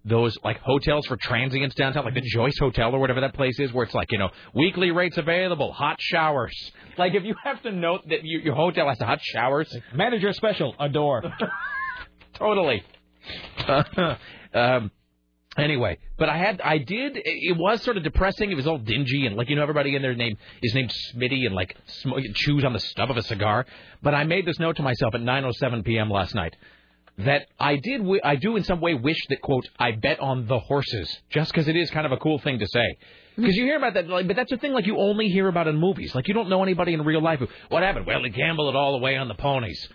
those 0.06 0.38
like 0.44 0.60
hotels 0.60 1.06
for 1.08 1.18
transients 1.18 1.76
downtown, 1.76 2.06
like 2.06 2.14
the 2.14 2.22
Joyce 2.22 2.58
Hotel 2.58 2.94
or 2.94 3.00
whatever 3.00 3.22
that 3.22 3.34
place 3.34 3.60
is, 3.60 3.74
where 3.74 3.84
it's 3.84 3.94
like 3.94 4.11
you 4.11 4.18
know 4.18 4.30
weekly 4.53 4.92
rates 4.92 5.18
available, 5.18 5.72
hot 5.74 5.98
showers. 6.00 6.53
Like 6.98 7.16
if 7.16 7.24
you 7.24 7.36
have 7.44 7.61
to 7.64 7.72
note 7.72 8.02
that 8.10 8.24
you, 8.24 8.40
your 8.40 8.56
hotel 8.56 8.88
has 8.88 8.98
hot 9.00 9.19
showers, 9.22 9.74
Manager 9.94 10.34
special, 10.34 10.76
a 10.80 10.90
door. 10.90 11.24
totally. 12.36 12.84
um, 14.53 14.92
anyway, 15.58 15.98
but 16.18 16.30
I 16.30 16.38
had, 16.38 16.61
I 16.61 16.78
did. 16.78 17.14
It 17.16 17.58
was 17.58 17.84
sort 17.84 17.98
of 17.98 18.03
depressing. 18.03 18.52
It 18.52 18.56
was 18.56 18.68
all 18.68 18.78
dingy 18.78 19.26
and 19.26 19.36
like 19.36 19.50
you 19.50 19.56
know 19.56 19.61
everybody 19.61 19.95
in 19.95 20.02
there 20.02 20.16
name 20.16 20.38
is 20.64 20.74
named 20.74 20.94
Smitty 21.14 21.45
and 21.45 21.53
like 21.53 21.76
sm- 21.86 22.14
chews 22.34 22.64
on 22.64 22.74
the 22.74 22.80
stub 22.80 23.11
of 23.11 23.18
a 23.18 23.24
cigar. 23.24 23.66
But 24.02 24.16
I 24.16 24.24
made 24.24 24.45
this 24.45 24.60
note 24.60 24.78
to 24.78 24.84
myself 24.84 25.14
at 25.14 25.22
9:07 25.22 25.84
p.m. 25.84 26.10
last 26.10 26.34
night 26.36 26.56
that 27.25 27.48
I 27.59 27.75
did, 27.75 27.99
wi- 27.99 28.22
I 28.23 28.35
do 28.35 28.56
in 28.56 28.64
some 28.64 28.81
way 28.81 28.93
wish 28.93 29.17
that 29.30 29.41
quote 29.41 29.67
I 29.77 29.91
bet 29.91 30.19
on 30.19 30.48
the 30.48 30.59
horses 30.59 31.19
just 31.30 31.51
because 31.51 31.67
it 31.67 31.75
is 31.75 31.89
kind 31.91 32.06
of 32.06 32.11
a 32.11 32.17
cool 32.17 32.39
thing 32.39 32.59
to 32.59 32.67
say. 32.67 32.98
Because 33.35 33.56
you 33.56 33.64
hear 33.64 33.77
about 33.77 33.93
that, 33.93 34.07
like, 34.07 34.27
but 34.27 34.35
that's 34.35 34.51
a 34.51 34.57
thing. 34.57 34.73
Like 34.73 34.85
you 34.85 34.98
only 34.98 35.30
hear 35.30 35.48
about 35.48 35.67
in 35.67 35.77
movies. 35.77 36.14
Like 36.14 36.27
you 36.27 36.33
don't 36.33 36.49
know 36.49 36.64
anybody 36.64 36.93
in 36.93 37.03
real 37.03 37.22
life 37.22 37.39
who 37.39 37.48
what 37.69 37.83
happened. 37.83 38.06
Well, 38.06 38.22
they 38.22 38.30
gambled 38.30 38.73
it 38.73 38.77
all 38.77 38.95
away 38.95 39.15
on 39.15 39.27
the 39.27 39.33
ponies. 39.33 39.88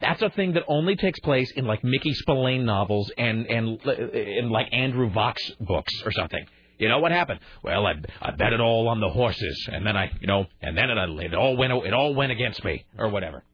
That's 0.00 0.22
a 0.22 0.30
thing 0.30 0.54
that 0.54 0.64
only 0.68 0.96
takes 0.96 1.20
place 1.20 1.50
in 1.52 1.66
like 1.66 1.84
Mickey 1.84 2.14
Spillane 2.14 2.64
novels 2.64 3.10
and 3.16 3.46
and 3.46 3.78
uh, 3.86 3.92
in 3.92 4.50
like 4.50 4.68
Andrew 4.72 5.10
Vachss 5.10 5.58
books 5.60 5.92
or 6.04 6.12
something. 6.12 6.44
You 6.78 6.88
know 6.88 6.98
what 6.98 7.12
happened? 7.12 7.40
Well, 7.62 7.86
I, 7.86 7.92
I 8.22 8.30
bet 8.30 8.54
it 8.54 8.60
all 8.60 8.88
on 8.88 9.00
the 9.00 9.10
horses, 9.10 9.68
and 9.70 9.86
then 9.86 9.98
I, 9.98 10.10
you 10.18 10.26
know, 10.26 10.46
and 10.62 10.76
then 10.76 10.88
it, 10.88 10.96
it 11.24 11.34
all 11.34 11.54
went 11.56 11.72
it 11.72 11.92
all 11.92 12.14
went 12.14 12.32
against 12.32 12.64
me 12.64 12.86
or 12.98 13.10
whatever. 13.10 13.44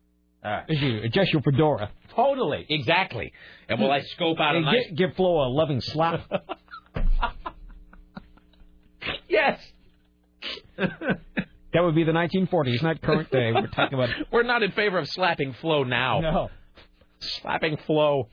All 0.44 0.50
right. 0.52 1.04
Adjust 1.04 1.32
your 1.32 1.42
fedora. 1.42 1.90
Totally, 2.16 2.66
exactly. 2.68 3.32
And 3.68 3.78
will 3.78 3.92
I 3.92 4.00
scope 4.00 4.40
out 4.40 4.56
a 4.56 4.60
nice? 4.60 4.86
gi- 4.88 4.94
give 4.94 5.14
Flo 5.14 5.46
a 5.46 5.48
loving 5.48 5.80
slap. 5.82 6.22
yes. 9.28 9.60
that 10.76 11.18
would 11.74 11.94
be 11.94 12.04
the 12.04 12.12
1940s, 12.12 12.82
not 12.82 13.02
current 13.02 13.30
day. 13.30 13.52
We're 13.52 13.66
talking 13.66 13.98
about. 13.98 14.10
We're 14.32 14.42
not 14.44 14.62
in 14.62 14.72
favor 14.72 14.98
of 14.98 15.08
slapping 15.08 15.54
Flo 15.60 15.84
now. 15.84 16.20
No. 16.20 16.50
Slapping 17.20 17.76
Flo. 17.86 18.28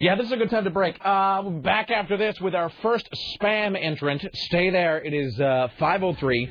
Yeah, 0.00 0.14
this 0.14 0.26
is 0.26 0.32
a 0.32 0.36
good 0.36 0.50
time 0.50 0.62
to 0.64 0.70
break. 0.70 0.96
Uh, 1.04 1.42
back 1.42 1.90
after 1.90 2.16
this 2.16 2.40
with 2.40 2.54
our 2.54 2.70
first 2.82 3.08
spam 3.36 3.76
entrant. 3.80 4.24
Stay 4.32 4.70
there. 4.70 4.98
It 5.02 5.12
is 5.12 5.40
uh, 5.40 5.68
503 5.78 6.50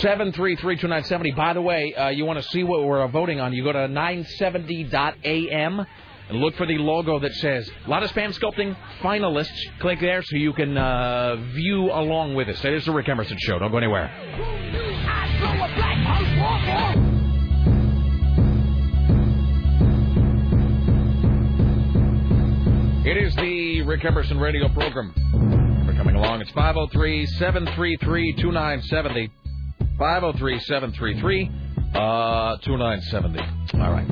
733 0.00 0.76
2970. 0.76 1.32
By 1.32 1.52
the 1.52 1.62
way, 1.62 1.94
uh, 1.94 2.08
you 2.08 2.24
want 2.24 2.42
to 2.42 2.48
see 2.50 2.62
what 2.64 2.84
we're 2.84 3.06
voting 3.08 3.40
on, 3.40 3.52
you 3.52 3.64
go 3.64 3.72
to 3.72 3.88
970.am 3.88 5.86
and 6.30 6.38
look 6.38 6.54
for 6.56 6.64
the 6.66 6.78
logo 6.78 7.18
that 7.18 7.34
says 7.34 7.68
a 7.86 7.90
lot 7.90 8.02
of 8.02 8.10
spam 8.10 8.32
sculpting 8.38 8.76
finalists. 9.00 9.58
Click 9.80 10.00
there 10.00 10.22
so 10.22 10.36
you 10.36 10.52
can 10.52 10.78
uh, 10.78 11.36
view 11.54 11.90
along 11.90 12.34
with 12.34 12.48
us. 12.48 12.64
It 12.64 12.72
is 12.72 12.84
the 12.84 12.92
Rick 12.92 13.08
Emerson 13.08 13.36
Show. 13.40 13.58
Don't 13.58 13.70
go 13.70 13.78
anywhere. 13.78 14.10
It 23.04 23.16
is 23.16 23.34
the 23.34 23.82
Rick 23.82 24.04
Emerson 24.04 24.38
radio 24.38 24.68
program. 24.68 25.12
We're 25.84 25.96
coming 25.96 26.14
along. 26.14 26.42
It's 26.42 26.50
503 26.52 27.26
733 27.26 28.34
2970. 28.34 29.39
503 30.00 30.60
733 30.60 31.50
uh, 31.94 32.56
2970. 32.64 33.38
All 33.74 33.92
right. 33.92 34.08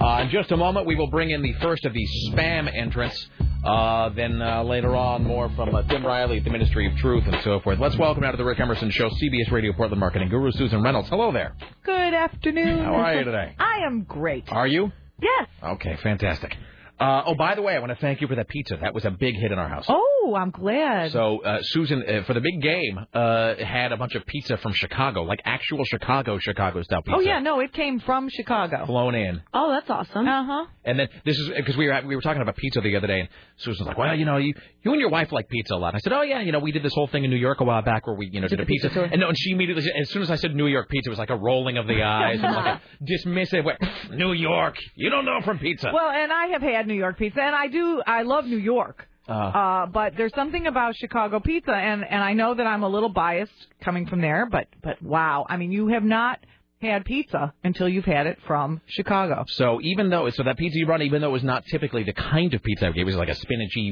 Uh, 0.00 0.22
in 0.24 0.30
just 0.30 0.50
a 0.50 0.56
moment, 0.56 0.84
we 0.84 0.96
will 0.96 1.06
bring 1.06 1.30
in 1.30 1.42
the 1.42 1.52
first 1.62 1.84
of 1.84 1.92
the 1.92 2.04
spam 2.26 2.68
entrants. 2.76 3.28
Uh, 3.64 4.08
then 4.10 4.42
uh, 4.42 4.64
later 4.64 4.96
on, 4.96 5.22
more 5.22 5.48
from 5.50 5.72
uh, 5.76 5.82
Tim 5.84 6.04
Riley 6.04 6.38
at 6.38 6.44
the 6.44 6.50
Ministry 6.50 6.90
of 6.90 6.96
Truth 6.98 7.24
and 7.28 7.40
so 7.44 7.60
forth. 7.60 7.78
Let's 7.78 7.96
welcome 7.96 8.24
out 8.24 8.32
to 8.32 8.36
the 8.36 8.44
Rick 8.44 8.58
Emerson 8.58 8.90
Show, 8.90 9.10
CBS 9.10 9.52
Radio 9.52 9.72
Portland 9.72 10.00
Marketing 10.00 10.28
Guru 10.28 10.50
Susan 10.50 10.82
Reynolds. 10.82 11.08
Hello 11.08 11.30
there. 11.30 11.54
Good 11.84 12.14
afternoon. 12.14 12.84
How 12.84 12.94
are 12.94 13.14
you 13.18 13.24
today? 13.24 13.54
I 13.60 13.86
am 13.86 14.02
great. 14.02 14.50
Are 14.50 14.66
you? 14.66 14.90
Yes. 15.22 15.46
Okay, 15.62 15.96
fantastic. 16.02 16.56
Uh, 17.00 17.22
oh, 17.26 17.34
by 17.34 17.54
the 17.54 17.62
way, 17.62 17.74
I 17.74 17.78
want 17.78 17.90
to 17.90 17.96
thank 18.00 18.20
you 18.20 18.26
for 18.26 18.34
that 18.34 18.48
pizza. 18.48 18.76
That 18.80 18.92
was 18.94 19.04
a 19.04 19.10
big 19.10 19.34
hit 19.36 19.52
in 19.52 19.58
our 19.58 19.68
house. 19.68 19.86
Oh, 19.88 20.34
I'm 20.38 20.50
glad. 20.50 21.12
So 21.12 21.42
uh, 21.42 21.58
Susan, 21.62 22.02
uh, 22.02 22.22
for 22.24 22.34
the 22.34 22.40
big 22.40 22.60
game, 22.60 22.98
uh, 23.14 23.54
had 23.56 23.92
a 23.92 23.96
bunch 23.96 24.14
of 24.14 24.26
pizza 24.26 24.56
from 24.58 24.72
Chicago, 24.74 25.22
like 25.22 25.40
actual 25.44 25.84
Chicago 25.84 26.38
Chicago 26.38 26.82
style 26.82 27.02
pizza. 27.02 27.16
oh 27.16 27.20
yeah, 27.20 27.38
no, 27.38 27.60
it 27.60 27.72
came 27.72 28.00
from 28.00 28.28
Chicago. 28.28 28.84
flown 28.86 29.14
in. 29.14 29.40
Oh, 29.54 29.70
that's 29.70 29.88
awesome. 29.88 30.26
Uh 30.26 30.44
huh. 30.44 30.66
And 30.84 30.98
then 30.98 31.08
this 31.24 31.38
is 31.38 31.48
because 31.56 31.76
we 31.76 31.86
were 31.86 32.00
we 32.06 32.16
were 32.16 32.22
talking 32.22 32.42
about 32.42 32.56
pizza 32.56 32.80
the 32.80 32.96
other 32.96 33.06
day, 33.06 33.20
and 33.20 33.28
Susan 33.58 33.84
was 33.84 33.88
like, 33.88 33.98
"Well, 33.98 34.14
you 34.16 34.24
know, 34.24 34.36
you 34.38 34.54
you 34.82 34.90
and 34.92 35.00
your 35.00 35.10
wife 35.10 35.30
like 35.32 35.48
pizza 35.48 35.74
a 35.74 35.76
lot." 35.76 35.94
I 35.94 35.98
said, 35.98 36.12
"Oh 36.12 36.22
yeah, 36.22 36.40
you 36.40 36.52
know, 36.52 36.58
we 36.58 36.72
did 36.72 36.82
this 36.82 36.94
whole 36.94 37.06
thing 37.06 37.24
in 37.24 37.30
New 37.30 37.36
York 37.36 37.60
a 37.60 37.64
while 37.64 37.82
back 37.82 38.06
where 38.06 38.16
we 38.16 38.28
you 38.32 38.40
know 38.40 38.48
did, 38.48 38.56
Did 38.56 38.64
a 38.64 38.66
pizza." 38.66 38.88
pizza 38.88 39.00
tour. 39.02 39.08
and 39.10 39.20
no, 39.20 39.28
and 39.28 39.38
she 39.38 39.52
immediately, 39.52 39.84
as 40.00 40.10
soon 40.10 40.22
as 40.22 40.30
I 40.30 40.36
said 40.36 40.54
New 40.54 40.66
York 40.66 40.88
pizza, 40.88 41.08
it 41.08 41.12
was 41.12 41.18
like 41.18 41.30
a 41.30 41.36
rolling 41.36 41.78
of 41.78 41.86
the 41.86 42.02
eyes 42.02 42.40
and 42.42 42.54
like 42.54 42.66
a 42.66 42.80
dismissive, 43.04 43.64
way, 43.64 43.76
New 44.10 44.32
York, 44.32 44.76
you 44.96 45.10
don't 45.10 45.24
know 45.24 45.40
from 45.44 45.58
pizza. 45.58 45.90
Well, 45.92 46.10
and 46.10 46.32
I 46.32 46.46
have 46.48 46.62
had 46.62 46.87
New 46.88 46.94
York 47.04 47.18
pizza, 47.18 47.40
and 47.42 47.54
I 47.54 47.66
do. 47.68 48.02
I 48.06 48.22
love 48.22 48.44
New 48.46 48.58
York. 48.74 49.06
Uh, 49.28 49.32
Uh, 49.32 49.86
but 49.86 50.16
there's 50.16 50.34
something 50.34 50.66
about 50.66 50.96
Chicago 50.96 51.38
pizza, 51.38 51.74
and 51.90 52.02
and 52.04 52.22
I 52.22 52.32
know 52.32 52.54
that 52.54 52.66
I'm 52.66 52.82
a 52.82 52.88
little 52.88 53.10
biased 53.10 53.60
coming 53.84 54.06
from 54.06 54.20
there, 54.22 54.46
but 54.50 54.66
but 54.82 54.96
wow, 55.02 55.46
I 55.48 55.56
mean, 55.58 55.70
you 55.70 55.88
have 55.88 56.02
not 56.02 56.38
had 56.80 57.04
pizza 57.04 57.52
until 57.64 57.88
you've 57.88 58.04
had 58.04 58.26
it 58.28 58.38
from 58.46 58.80
Chicago. 58.86 59.44
So 59.48 59.80
even 59.82 60.10
though 60.10 60.30
so 60.30 60.44
that 60.44 60.56
pizza 60.56 60.78
you 60.78 60.86
brought, 60.86 61.02
even 61.02 61.20
though 61.20 61.28
it 61.32 61.32
was 61.32 61.48
not 61.54 61.64
typically 61.66 62.04
the 62.04 62.12
kind 62.12 62.54
of 62.54 62.62
pizza 62.62 62.86
I 62.86 62.92
gave, 62.92 63.02
it 63.02 63.10
was 63.14 63.16
like 63.16 63.28
a 63.36 63.38
spinachy 63.44 63.86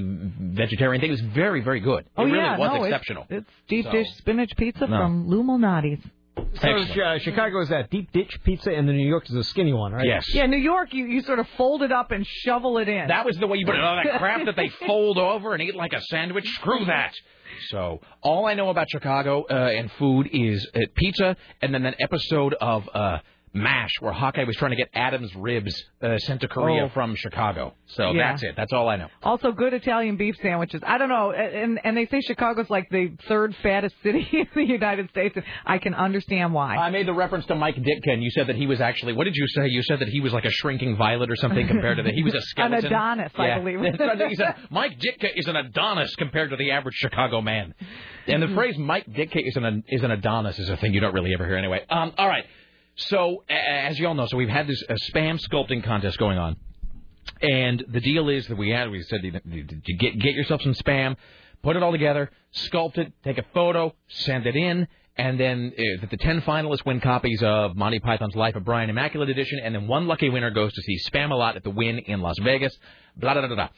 vegetarian 0.62 1.00
thing. 1.00 1.10
It 1.10 1.18
was 1.20 1.28
very 1.42 1.60
very 1.62 1.81
good. 1.81 2.02
It 2.07 2.12
oh 2.16 2.25
really 2.25 2.39
yeah, 2.39 2.57
was 2.57 2.68
no, 2.68 2.75
it's- 2.76 2.86
exceptional. 2.86 3.26
It's, 3.28 3.50
deep 3.68 3.84
So- 3.86 3.91
dish 3.92 4.08
spinach 4.18 4.52
pizza 4.57 4.86
No. 4.86 4.97
from 4.99 5.26
Lou 5.28 5.42
Malnati's. 5.42 6.02
So 6.60 6.68
uh, 6.70 7.18
Chicago 7.18 7.60
is 7.60 7.68
that 7.68 7.90
deep 7.90 8.12
ditch 8.12 8.39
pizza, 8.44 8.70
and 8.70 8.89
then 8.89 8.97
New 8.97 9.06
York 9.06 9.28
is 9.28 9.34
a 9.36 9.44
skinny 9.44 9.73
one, 9.73 9.92
right? 9.92 10.06
Yes. 10.06 10.24
Yeah, 10.34 10.47
New 10.47 10.56
York, 10.56 10.92
you 10.92 11.06
you 11.06 11.23
sort 11.23 11.39
of 11.39 11.47
fold 11.56 11.82
it 11.82 11.92
up 11.92 12.10
and 12.10 12.26
shovel 12.26 12.78
it 12.78 12.89
in. 12.89 13.08
That 13.08 13.24
was 13.24 13.36
the 13.39 13.47
way 13.47 13.58
you 13.58 13.66
put 13.66 13.74
it. 13.74 13.82
All 13.82 13.97
that 13.97 14.18
crap 14.18 14.44
that 14.47 14.56
they 14.56 14.68
fold 14.86 15.18
over 15.18 15.55
and 15.55 15.62
eat 15.62 15.74
like 15.74 15.92
a 15.92 16.00
sandwich. 16.02 16.48
Screw 16.56 16.84
that. 16.86 17.12
So 17.70 18.00
all 18.23 18.47
I 18.47 18.55
know 18.55 18.70
about 18.70 18.86
Chicago 18.90 19.44
uh, 19.48 19.55
and 19.55 19.90
food 19.92 20.28
is 20.32 20.66
uh, 20.74 20.81
pizza, 20.94 21.36
and 21.62 21.74
then 21.74 21.86
an 21.86 21.94
episode 22.00 22.55
of 22.55 22.89
uh, 22.92 23.18
M*A*S*H 23.55 23.92
where 24.00 24.12
Hawkeye 24.12 24.44
was 24.44 24.55
trying 24.57 24.73
to 24.73 24.76
get 24.76 24.89
Adam's 24.94 25.34
ribs 25.34 25.75
uh, 26.02 26.18
sent 26.18 26.42
to 26.42 26.49
Korea 26.49 26.84
Oh. 26.84 26.89
from 26.91 27.15
Chicago. 27.15 27.73
So 27.86 28.12
Yeah. 28.12 28.31
that's 28.33 28.42
it. 28.42 28.55
That's 28.57 28.73
all 28.73 28.89
I 28.89 28.97
know. 28.97 29.08
Also, 29.23 29.50
good 29.52 29.73
Italian 29.73 30.16
beef 30.16 30.36
sandwiches. 30.42 30.83
I 30.86 30.99
don't 30.99 31.08
know, 31.08 31.33
and 31.33 31.81
and 31.83 31.97
they 31.97 32.07
say 32.07 32.20
Chicago's 32.20 32.68
like 32.68 32.89
the 32.91 33.12
third 33.28 33.55
fattest 33.62 33.94
city 34.02 34.26
in 34.33 34.47
the 34.55 34.65
United 34.65 35.08
States. 35.10 35.39
I 35.65 35.78
can 35.78 35.94
understand 35.94 36.52
why. 36.52 36.76
I 36.76 36.91
made 36.91 37.07
the 37.07 37.15
reference 37.15 37.47
to 37.47 37.55
Mike 37.55 37.76
Ditka, 37.76 38.20
you 38.23 38.31
said 38.31 38.49
that 38.49 38.57
he 38.57 38.66
was 38.66 38.81
actually. 38.81 39.15
What 39.15 39.25
did 39.25 39.36
you 39.36 39.47
say? 39.49 39.68
You 39.68 39.83
said 39.83 40.00
that 40.00 40.08
he 40.08 40.20
was 40.20 40.33
like 40.34 40.44
a 40.44 40.50
shrinking 40.50 40.97
violet 40.97 41.31
or 41.31 41.36
something 41.36 41.66
compared 41.66 41.97
to 41.97 42.02
that. 42.02 42.12
He 42.15 42.23
was 42.23 42.34
a 42.34 42.41
skeleton. 42.52 42.86
An. 42.86 42.92
Adonis, 42.92 43.33
I 43.36 43.47
Yeah. 43.47 43.58
believe. 43.60 43.76
Right. 43.99 44.28
He 44.28 44.34
said 44.34 44.55
Mike 44.70 44.99
Ditka 44.99 45.31
is 45.34 45.47
an 45.47 45.57
Adonis 45.57 46.15
compared 46.16 46.50
to 46.50 46.57
the 46.57 46.73
average 46.73 46.94
Chicago 46.97 47.41
man. 47.41 47.75
And 48.26 48.42
the 48.42 48.49
phrase 48.49 48.76
Mike 48.76 49.07
Ditka 49.07 49.41
is 49.47 49.57
an 49.57 49.84
is 49.89 50.02
an 50.02 50.10
Adonis 50.10 50.58
is 50.58 50.68
a 50.68 50.76
thing 50.76 50.92
you 50.92 51.00
don't 51.00 51.15
really 51.15 51.33
ever 51.33 51.47
hear 51.47 51.57
anyway. 51.57 51.81
Um, 51.89 52.12
all 52.18 52.28
right. 52.28 52.44
So 52.97 53.44
as 53.49 53.99
you 53.99 54.08
all 54.08 54.15
know, 54.15 54.26
so 54.26 54.36
we've 54.36 54.49
had 54.49 54.66
this 54.66 54.83
uh, 54.89 54.94
spam 55.10 55.41
sculpting 55.41 55.84
contest 55.84 56.18
going 56.18 56.39
on. 56.39 56.57
And 57.42 57.84
the 57.89 58.00
deal 58.00 58.28
is 58.28 58.47
that 58.49 58.57
we 58.57 58.70
had, 58.70 58.91
we 58.91 59.02
said, 59.02 59.20
you, 59.23 59.33
get 59.62 60.18
get 60.18 60.34
yourself 60.34 60.62
some 60.62 60.75
spam, 60.75 61.16
put 61.62 61.76
it 61.76 61.83
all 61.83 61.92
together, 61.92 62.31
sculpt 62.55 62.97
it, 62.99 63.12
take 63.23 63.36
a 63.39 63.44
photo, 63.52 63.94
send 64.08 64.47
it 64.47 64.57
in, 64.57 64.89
and 65.18 65.40
then 65.40 65.72
uh, 65.78 66.00
that 66.00 66.10
the 66.10 66.16
ten 66.16 66.40
finalists 66.42 66.84
win 66.84 67.00
copies 67.00 67.42
of 67.42 67.76
Monty 67.76 68.00
Python's 68.00 68.36
Life 68.36 68.54
of 68.54 68.64
Brian 68.64 68.90
Immaculate 68.90 69.30
Edition, 69.30 69.60
and 69.62 69.74
then 69.74 69.86
one 69.86 70.06
lucky 70.06 70.28
winner 70.28 70.50
goes 70.50 70.72
to 70.72 70.82
see 70.82 70.98
Spamalot 71.10 71.56
at 71.56 71.64
the 71.64 71.70
Wynn 71.70 71.98
in 71.98 72.20
Las 72.20 72.36
Vegas. 72.42 72.76
Blah 73.16 73.32
blah 73.34 73.46
blah 73.46 73.56
blah. 73.56 73.68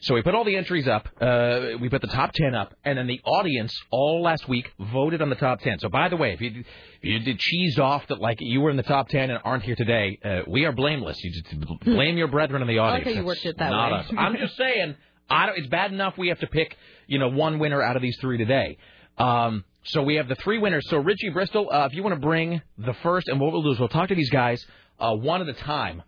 So 0.00 0.14
we 0.14 0.22
put 0.22 0.34
all 0.34 0.44
the 0.44 0.56
entries 0.56 0.88
up. 0.88 1.08
Uh, 1.20 1.76
we 1.80 1.88
put 1.88 2.00
the 2.00 2.08
top 2.08 2.32
ten 2.32 2.54
up, 2.54 2.74
and 2.84 2.98
then 2.98 3.06
the 3.06 3.20
audience 3.24 3.72
all 3.90 4.22
last 4.22 4.48
week 4.48 4.72
voted 4.92 5.22
on 5.22 5.30
the 5.30 5.36
top 5.36 5.60
ten. 5.60 5.78
So 5.78 5.88
by 5.88 6.08
the 6.08 6.16
way, 6.16 6.32
if 6.32 6.40
you 6.40 6.50
if 6.60 6.64
you 7.02 7.18
did 7.20 7.38
cheesed 7.38 7.78
off 7.78 8.06
that 8.08 8.20
like 8.20 8.38
you 8.40 8.60
were 8.60 8.70
in 8.70 8.76
the 8.76 8.82
top 8.82 9.08
ten 9.08 9.30
and 9.30 9.40
aren't 9.44 9.62
here 9.62 9.76
today, 9.76 10.18
uh, 10.24 10.40
we 10.48 10.64
are 10.64 10.72
blameless. 10.72 11.22
You 11.22 11.30
just 11.32 11.84
blame 11.84 12.16
your 12.18 12.28
brethren 12.28 12.60
in 12.62 12.68
the 12.68 12.78
audience. 12.78 13.04
how 13.04 13.20
you 13.20 13.24
worked 13.24 13.44
it 13.46 13.58
that 13.58 13.70
not 13.70 13.92
way. 13.92 13.98
us. 13.98 14.06
I'm 14.16 14.36
just 14.36 14.56
saying. 14.56 14.96
I 15.30 15.46
don't, 15.46 15.58
it's 15.58 15.68
bad 15.68 15.92
enough 15.92 16.16
we 16.16 16.28
have 16.28 16.40
to 16.40 16.46
pick, 16.46 16.74
you 17.06 17.18
know, 17.18 17.28
one 17.28 17.58
winner 17.58 17.82
out 17.82 17.96
of 17.96 18.02
these 18.02 18.16
three 18.18 18.38
today. 18.38 18.78
Um, 19.18 19.64
so 19.84 20.02
we 20.02 20.16
have 20.16 20.28
the 20.28 20.34
three 20.36 20.58
winners. 20.58 20.88
So 20.88 20.98
Richie 20.98 21.30
Bristol, 21.30 21.68
uh, 21.72 21.86
if 21.90 21.94
you 21.94 22.02
want 22.02 22.14
to 22.14 22.20
bring 22.20 22.60
the 22.76 22.94
first, 23.02 23.28
and 23.28 23.40
what 23.40 23.52
we'll 23.52 23.62
do 23.62 23.70
is 23.72 23.78
we'll 23.78 23.88
talk 23.88 24.08
to 24.08 24.14
these 24.14 24.30
guys 24.30 24.64
uh, 24.98 25.14
one 25.14 25.40
at 25.40 25.48
a 25.48 25.52
time, 25.54 26.02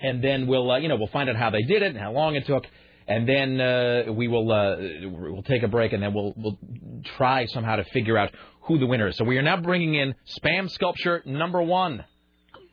and 0.00 0.22
then 0.22 0.46
we'll, 0.46 0.70
uh, 0.70 0.78
you 0.78 0.88
know, 0.88 0.96
we'll 0.96 1.08
find 1.08 1.28
out 1.28 1.36
how 1.36 1.50
they 1.50 1.62
did 1.62 1.82
it 1.82 1.90
and 1.90 1.98
how 1.98 2.12
long 2.12 2.34
it 2.36 2.46
took, 2.46 2.66
and 3.06 3.28
then 3.28 3.60
uh, 3.60 4.04
we 4.12 4.28
will 4.28 4.50
uh, 4.50 4.76
we'll 5.02 5.42
take 5.42 5.62
a 5.62 5.68
break, 5.68 5.92
and 5.92 6.02
then 6.02 6.14
we'll 6.14 6.32
we'll 6.36 6.58
try 7.16 7.46
somehow 7.46 7.76
to 7.76 7.84
figure 7.84 8.16
out 8.16 8.30
who 8.62 8.78
the 8.78 8.86
winner 8.86 9.08
is. 9.08 9.16
So 9.16 9.24
we 9.24 9.36
are 9.38 9.42
now 9.42 9.58
bringing 9.58 9.94
in 9.94 10.14
spam 10.26 10.70
sculpture 10.70 11.22
number 11.26 11.62
one. 11.62 12.04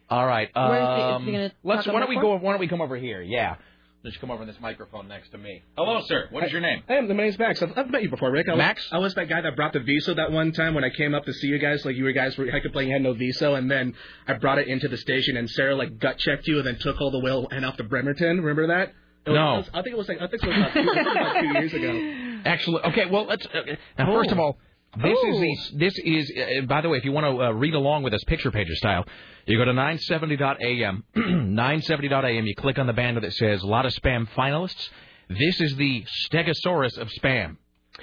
All 0.10 0.26
right. 0.26 0.50
Where 0.54 0.82
is 0.82 0.88
he- 0.88 1.04
is 1.04 1.16
Um, 1.16 1.26
he 1.26 1.52
let's. 1.64 1.88
Why 1.88 2.00
don't 2.00 2.10
we 2.10 2.20
go? 2.20 2.36
Why 2.38 2.52
don't 2.52 2.60
we 2.60 2.68
come 2.68 2.82
over 2.82 2.96
here? 2.98 3.22
Yeah. 3.22 3.56
Let's 4.04 4.18
come 4.18 4.32
over 4.32 4.42
in 4.42 4.48
this 4.48 4.58
microphone 4.60 5.08
next 5.08 5.30
to 5.30 5.38
me. 5.38 5.62
Hello, 5.78 6.02
sir. 6.08 6.28
What 6.32 6.44
is 6.44 6.52
your 6.52 6.60
name? 6.62 6.82
Hey, 6.88 7.02
my 7.02 7.14
name's 7.14 7.38
Max. 7.38 7.62
I've, 7.62 7.78
I've 7.78 7.90
met 7.92 8.02
you 8.02 8.10
before, 8.10 8.32
Rick. 8.32 8.48
I 8.50 8.54
was, 8.54 8.58
Max? 8.58 8.88
I 8.92 8.98
was 8.98 9.14
that 9.14 9.30
guy 9.30 9.42
that 9.42 9.56
brought 9.56 9.74
the 9.74 9.80
Viso 9.80 10.16
that 10.16 10.32
one 10.32 10.52
time 10.54 10.74
when 10.74 10.84
I 10.84 10.90
came 10.90 11.14
up 11.14 11.26
to 11.26 11.34
see 11.34 11.46
you 11.46 11.60
guys. 11.60 11.86
Like 11.86 11.96
you 11.96 12.06
were 12.06 12.12
guys 12.12 12.36
were 12.36 12.50
heck 12.50 12.64
playing, 12.74 12.90
you 12.90 12.96
had 12.96 13.04
no 13.04 13.14
Viso, 13.14 13.54
and 13.54 13.70
then 13.70 13.94
I 14.28 14.34
brought 14.34 14.58
it 14.58 14.68
into 14.68 14.88
the 14.88 14.98
station, 14.98 15.38
and 15.38 15.48
Sarah 15.48 15.76
like 15.76 16.00
gut 16.00 16.18
checked 16.18 16.48
you, 16.48 16.58
and 16.58 16.66
then 16.66 16.80
took 16.80 17.00
all 17.00 17.12
the 17.12 17.20
wheel 17.20 17.48
and 17.52 17.64
off 17.64 17.78
to 17.78 17.84
Bremerton. 17.84 18.42
Remember 18.42 18.68
that? 18.68 18.94
Was- 19.28 19.36
No. 19.36 19.54
was- 19.58 19.70
I 19.72 19.84
think 19.84 19.94
it 19.94 19.98
was 20.00 20.08
like 20.10 20.18
I 20.20 20.26
think 20.28 20.42
it 20.44 20.48
was 20.50 20.58
about 20.58 20.74
two, 20.74 20.90
about 20.90 21.40
two 21.40 21.48
years 21.60 21.74
ago. 21.76 22.42
Actually, 22.50 22.82
okay. 22.86 23.06
Well, 23.06 23.26
let's. 23.28 23.46
Uh, 23.46 23.76
now, 24.00 24.12
first 24.16 24.32
of 24.32 24.40
all, 24.40 24.58
this 24.98 25.18
Oh. 25.22 25.30
is 25.32 25.40
the. 25.72 25.78
This 25.78 25.94
is. 26.04 26.32
Uh, 26.38 26.66
by 26.66 26.82
the 26.82 26.90
way, 26.90 26.98
if 26.98 27.06
you 27.06 27.12
want 27.12 27.26
to 27.26 27.44
uh, 27.46 27.52
read 27.52 27.74
along 27.74 28.04
with 28.04 28.14
us, 28.14 28.24
picture 28.28 28.52
pager 28.52 28.74
style, 28.74 29.06
you 29.46 29.58
go 29.58 29.66
to 29.66 29.72
970.am. 29.74 31.04
970.am. 31.16 32.46
You 32.46 32.56
click 32.56 32.78
on 32.80 32.88
the 32.88 32.94
banner 32.94 33.22
that 33.22 33.34
says 33.34 33.62
"A 33.64 33.68
lot 33.68 33.86
of 33.86 33.94
spam 33.94 34.28
finalists." 34.38 34.90
This 35.30 35.62
is 35.62 35.76
the 35.78 36.04
Stegosaurus 36.30 36.98
of 36.98 37.08
spam. 37.10 37.58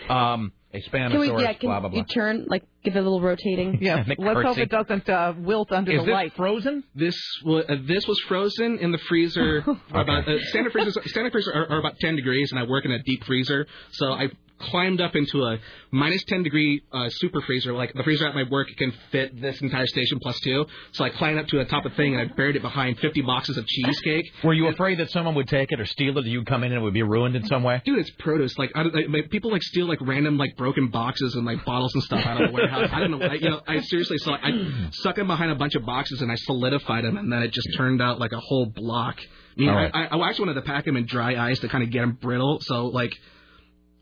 Um, 0.09 0.53
a 0.73 0.81
Can 0.81 1.19
we, 1.19 1.29
spanosaurus. 1.29 1.43
yeah, 1.43 1.53
can 1.55 1.69
blah 1.69 1.81
blah 1.81 1.89
blah. 1.89 1.99
you 1.99 2.05
turn, 2.05 2.45
like, 2.49 2.63
give 2.85 2.95
it 2.95 2.99
a 2.99 3.03
little 3.03 3.21
rotating? 3.23 3.79
Yeah, 3.83 4.05
let's 4.19 4.43
hope 4.47 4.59
it 4.59 4.71
doesn't 4.71 5.09
uh, 5.09 5.33
wilt 5.39 5.73
under 5.73 5.91
Is 5.93 6.01
the 6.01 6.05
this 6.07 6.13
light. 6.13 6.33
frozen? 6.37 6.85
This 6.95 7.19
wa- 7.45 7.63
uh, 7.69 7.77
this 7.87 8.07
was 8.07 8.19
frozen 8.29 8.79
in 8.79 8.93
the 8.93 8.99
freezer. 8.99 9.59
About 9.91 10.29
uh, 10.29 10.39
standard 10.51 10.73
freezers 10.73 10.97
standard 11.11 11.33
freezers 11.33 11.53
are, 11.55 11.67
are 11.71 11.79
about 11.79 11.99
10 11.99 12.17
degrees, 12.17 12.51
and 12.53 12.59
I 12.61 12.65
work 12.65 12.85
in 12.85 12.93
a 12.93 13.03
deep 13.03 13.25
freezer. 13.25 13.67
So 13.93 14.13
I 14.13 14.29
climbed 14.59 15.01
up 15.01 15.15
into 15.17 15.45
a 15.45 15.59
minus 15.91 16.23
10 16.25 16.43
degree 16.43 16.83
uh, 16.93 17.09
super 17.11 17.41
freezer. 17.43 17.73
Like 17.73 17.93
the 17.95 18.03
freezer 18.03 18.27
at 18.27 18.35
my 18.35 18.45
work 18.51 18.69
can 18.77 18.93
fit 19.11 19.41
this 19.41 19.61
entire 19.61 19.87
station 19.87 20.19
plus 20.21 20.39
two. 20.41 20.67
So 20.93 21.05
I 21.05 21.11
climbed 21.11 21.39
up 21.39 21.47
to 21.49 21.59
the 21.59 21.65
top 21.65 21.85
of 21.85 21.93
the 21.93 21.97
thing, 21.97 22.15
and 22.15 22.31
I 22.31 22.35
buried 22.35 22.57
it 22.57 22.63
behind 22.63 22.99
50 22.99 23.23
boxes 23.23 23.57
of 23.57 23.67
cheesecake. 23.67 24.27
Were 24.45 24.55
you 24.55 24.69
afraid 24.69 24.99
that 24.99 25.11
someone 25.11 25.35
would 25.35 25.49
take 25.49 25.73
it 25.73 25.81
or 25.81 25.87
steal 25.87 26.17
it? 26.19 26.25
Or 26.25 26.29
you'd 26.29 26.47
come 26.47 26.65
in 26.65 26.73
and 26.73 26.81
it 26.81 26.85
would 26.85 26.95
be 26.95 27.03
ruined 27.03 27.37
in 27.37 27.47
some 27.47 27.63
way? 27.63 27.83
Dude, 27.85 27.99
it's 27.99 28.11
produce. 28.19 28.57
Like, 28.59 28.73
I, 28.75 28.83
like 28.83 29.31
people 29.31 29.51
like 29.51 29.63
steal 29.63 29.87
like 29.87 30.01
random 30.01 30.39
like 30.39 30.57
broken 30.57 30.89
boxes 30.89 31.35
and 31.35 31.45
like 31.45 31.65
bottles 31.65 31.95
and 31.95 32.03
stuff 32.03 32.25
out 32.25 32.41
of 32.41 32.49
the 32.49 32.53
warehouse. 32.55 32.89
I 32.93 33.01
don't 33.01 33.11
know. 33.11 33.27
I, 33.27 33.35
you 33.35 33.51
know, 33.51 33.61
I 33.67 33.81
seriously 33.81 34.19
saw. 34.19 34.35
I 34.35 34.89
stuck 34.93 35.17
them 35.17 35.27
behind 35.27 35.51
a 35.51 35.55
bunch 35.57 35.75
of 35.75 35.85
boxes 35.85 36.21
and 36.23 36.31
I 36.31 36.37
solidified 36.37 37.05
them, 37.05 37.17
and 37.17 37.33
then 37.33 37.43
it 37.43 37.53
just 37.53 37.69
turned 37.77 38.03
out 38.03 38.19
like 38.19 38.33
a 38.33 38.41
whole 38.41 38.67
block. 38.67 39.17
I 39.21 39.61
mean, 39.61 39.71
All 39.71 39.77
right. 39.77 39.91
I, 39.93 40.07
I 40.07 40.29
actually 40.29 40.47
wanted 40.47 40.61
to 40.61 40.67
pack 40.67 40.85
them 40.85 40.97
in 40.97 41.07
dry 41.07 41.35
ice 41.51 41.59
to 41.61 41.69
kind 41.69 41.83
of 41.83 41.91
get 41.91 42.01
them 42.01 42.19
brittle, 42.21 42.59
so 42.61 42.87
like. 42.87 43.13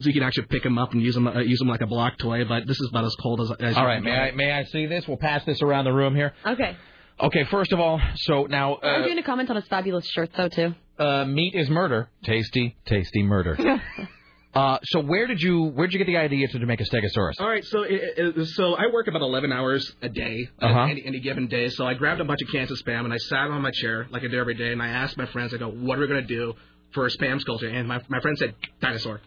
So 0.00 0.08
you 0.08 0.12
can 0.14 0.22
actually 0.22 0.46
pick 0.48 0.62
them 0.62 0.76
up 0.78 0.92
and 0.92 1.00
use 1.02 1.14
them 1.14 1.26
uh, 1.26 1.40
use 1.40 1.58
them 1.58 1.68
like 1.68 1.80
a 1.80 1.86
block 1.86 2.18
toy, 2.18 2.44
but 2.44 2.66
this 2.66 2.78
is 2.80 2.88
about 2.90 3.04
as 3.04 3.14
cold 3.22 3.40
as. 3.40 3.50
as 3.60 3.76
All 3.76 3.88
you 3.88 3.94
can 3.96 4.04
May 4.04 4.10
get. 4.10 4.18
I 4.20 4.30
may 4.32 4.52
I 4.52 4.64
see 4.64 4.86
this? 4.86 5.06
We'll 5.08 5.16
pass 5.16 5.44
this 5.44 5.62
around 5.62 5.84
the 5.86 5.92
room 5.92 6.14
here. 6.14 6.34
Okay. 6.46 6.76
Okay. 7.18 7.44
First 7.44 7.72
of 7.72 7.80
all, 7.80 7.98
so 8.16 8.44
now. 8.44 8.74
Are 8.76 8.98
you 8.98 9.02
Uh, 9.04 9.06
going 9.06 9.16
to 9.16 9.22
comment 9.22 9.48
on 9.50 9.56
his 9.56 9.66
fabulous 9.68 10.06
shirt, 10.10 10.30
though, 10.36 10.48
too? 10.48 10.74
uh, 10.98 11.24
meat 11.24 11.54
is 11.54 11.70
murder. 11.70 12.08
Tasty, 12.24 12.76
tasty 12.86 13.22
murder. 13.22 13.56
uh, 14.54 14.78
so 14.84 15.00
where 15.00 15.26
did 15.26 15.40
you 15.40 15.64
where 15.64 15.86
did 15.86 15.94
you 15.94 15.98
get 15.98 16.06
the 16.06 16.16
idea 16.18 16.46
to, 16.48 16.58
to 16.58 16.66
make 16.66 16.80
a 16.80 16.84
stegosaurus? 16.84 17.34
All 17.40 17.48
right, 17.48 17.64
so 17.64 17.82
it, 17.82 18.00
it, 18.36 18.46
so 18.48 18.74
I 18.74 18.86
work 18.92 19.06
about 19.08 19.22
11 19.22 19.50
hours 19.52 19.94
a 20.02 20.08
day, 20.10 20.48
uh, 20.60 20.66
Uh-huh. 20.66 20.80
any, 20.90 21.02
any 21.06 21.20
given 21.20 21.46
day. 21.48 21.68
So 21.70 21.86
I 21.86 21.94
grabbed 21.94 22.20
a 22.20 22.24
bunch 22.24 22.40
of 22.42 22.48
cans 22.52 22.70
of 22.70 22.78
spam 22.78 23.04
and 23.04 23.12
I 23.12 23.18
sat 23.18 23.48
on 23.50 23.62
my 23.62 23.70
chair 23.72 24.06
like 24.10 24.24
I 24.24 24.28
do 24.28 24.38
every 24.38 24.54
day, 24.54 24.72
and 24.72 24.82
I 24.82 24.88
asked 24.88 25.16
my 25.16 25.26
friends, 25.26 25.54
I 25.54 25.56
go, 25.58 25.68
"What 25.70 25.98
are 25.98 26.02
we 26.02 26.06
gonna 26.08 26.22
do 26.22 26.54
for 26.92 27.06
a 27.06 27.10
spam 27.10 27.40
sculpture?" 27.40 27.68
And 27.68 27.86
my 27.88 28.00
my 28.08 28.20
friend 28.20 28.36
said, 28.38 28.54
"Dinosaur," 28.80 29.20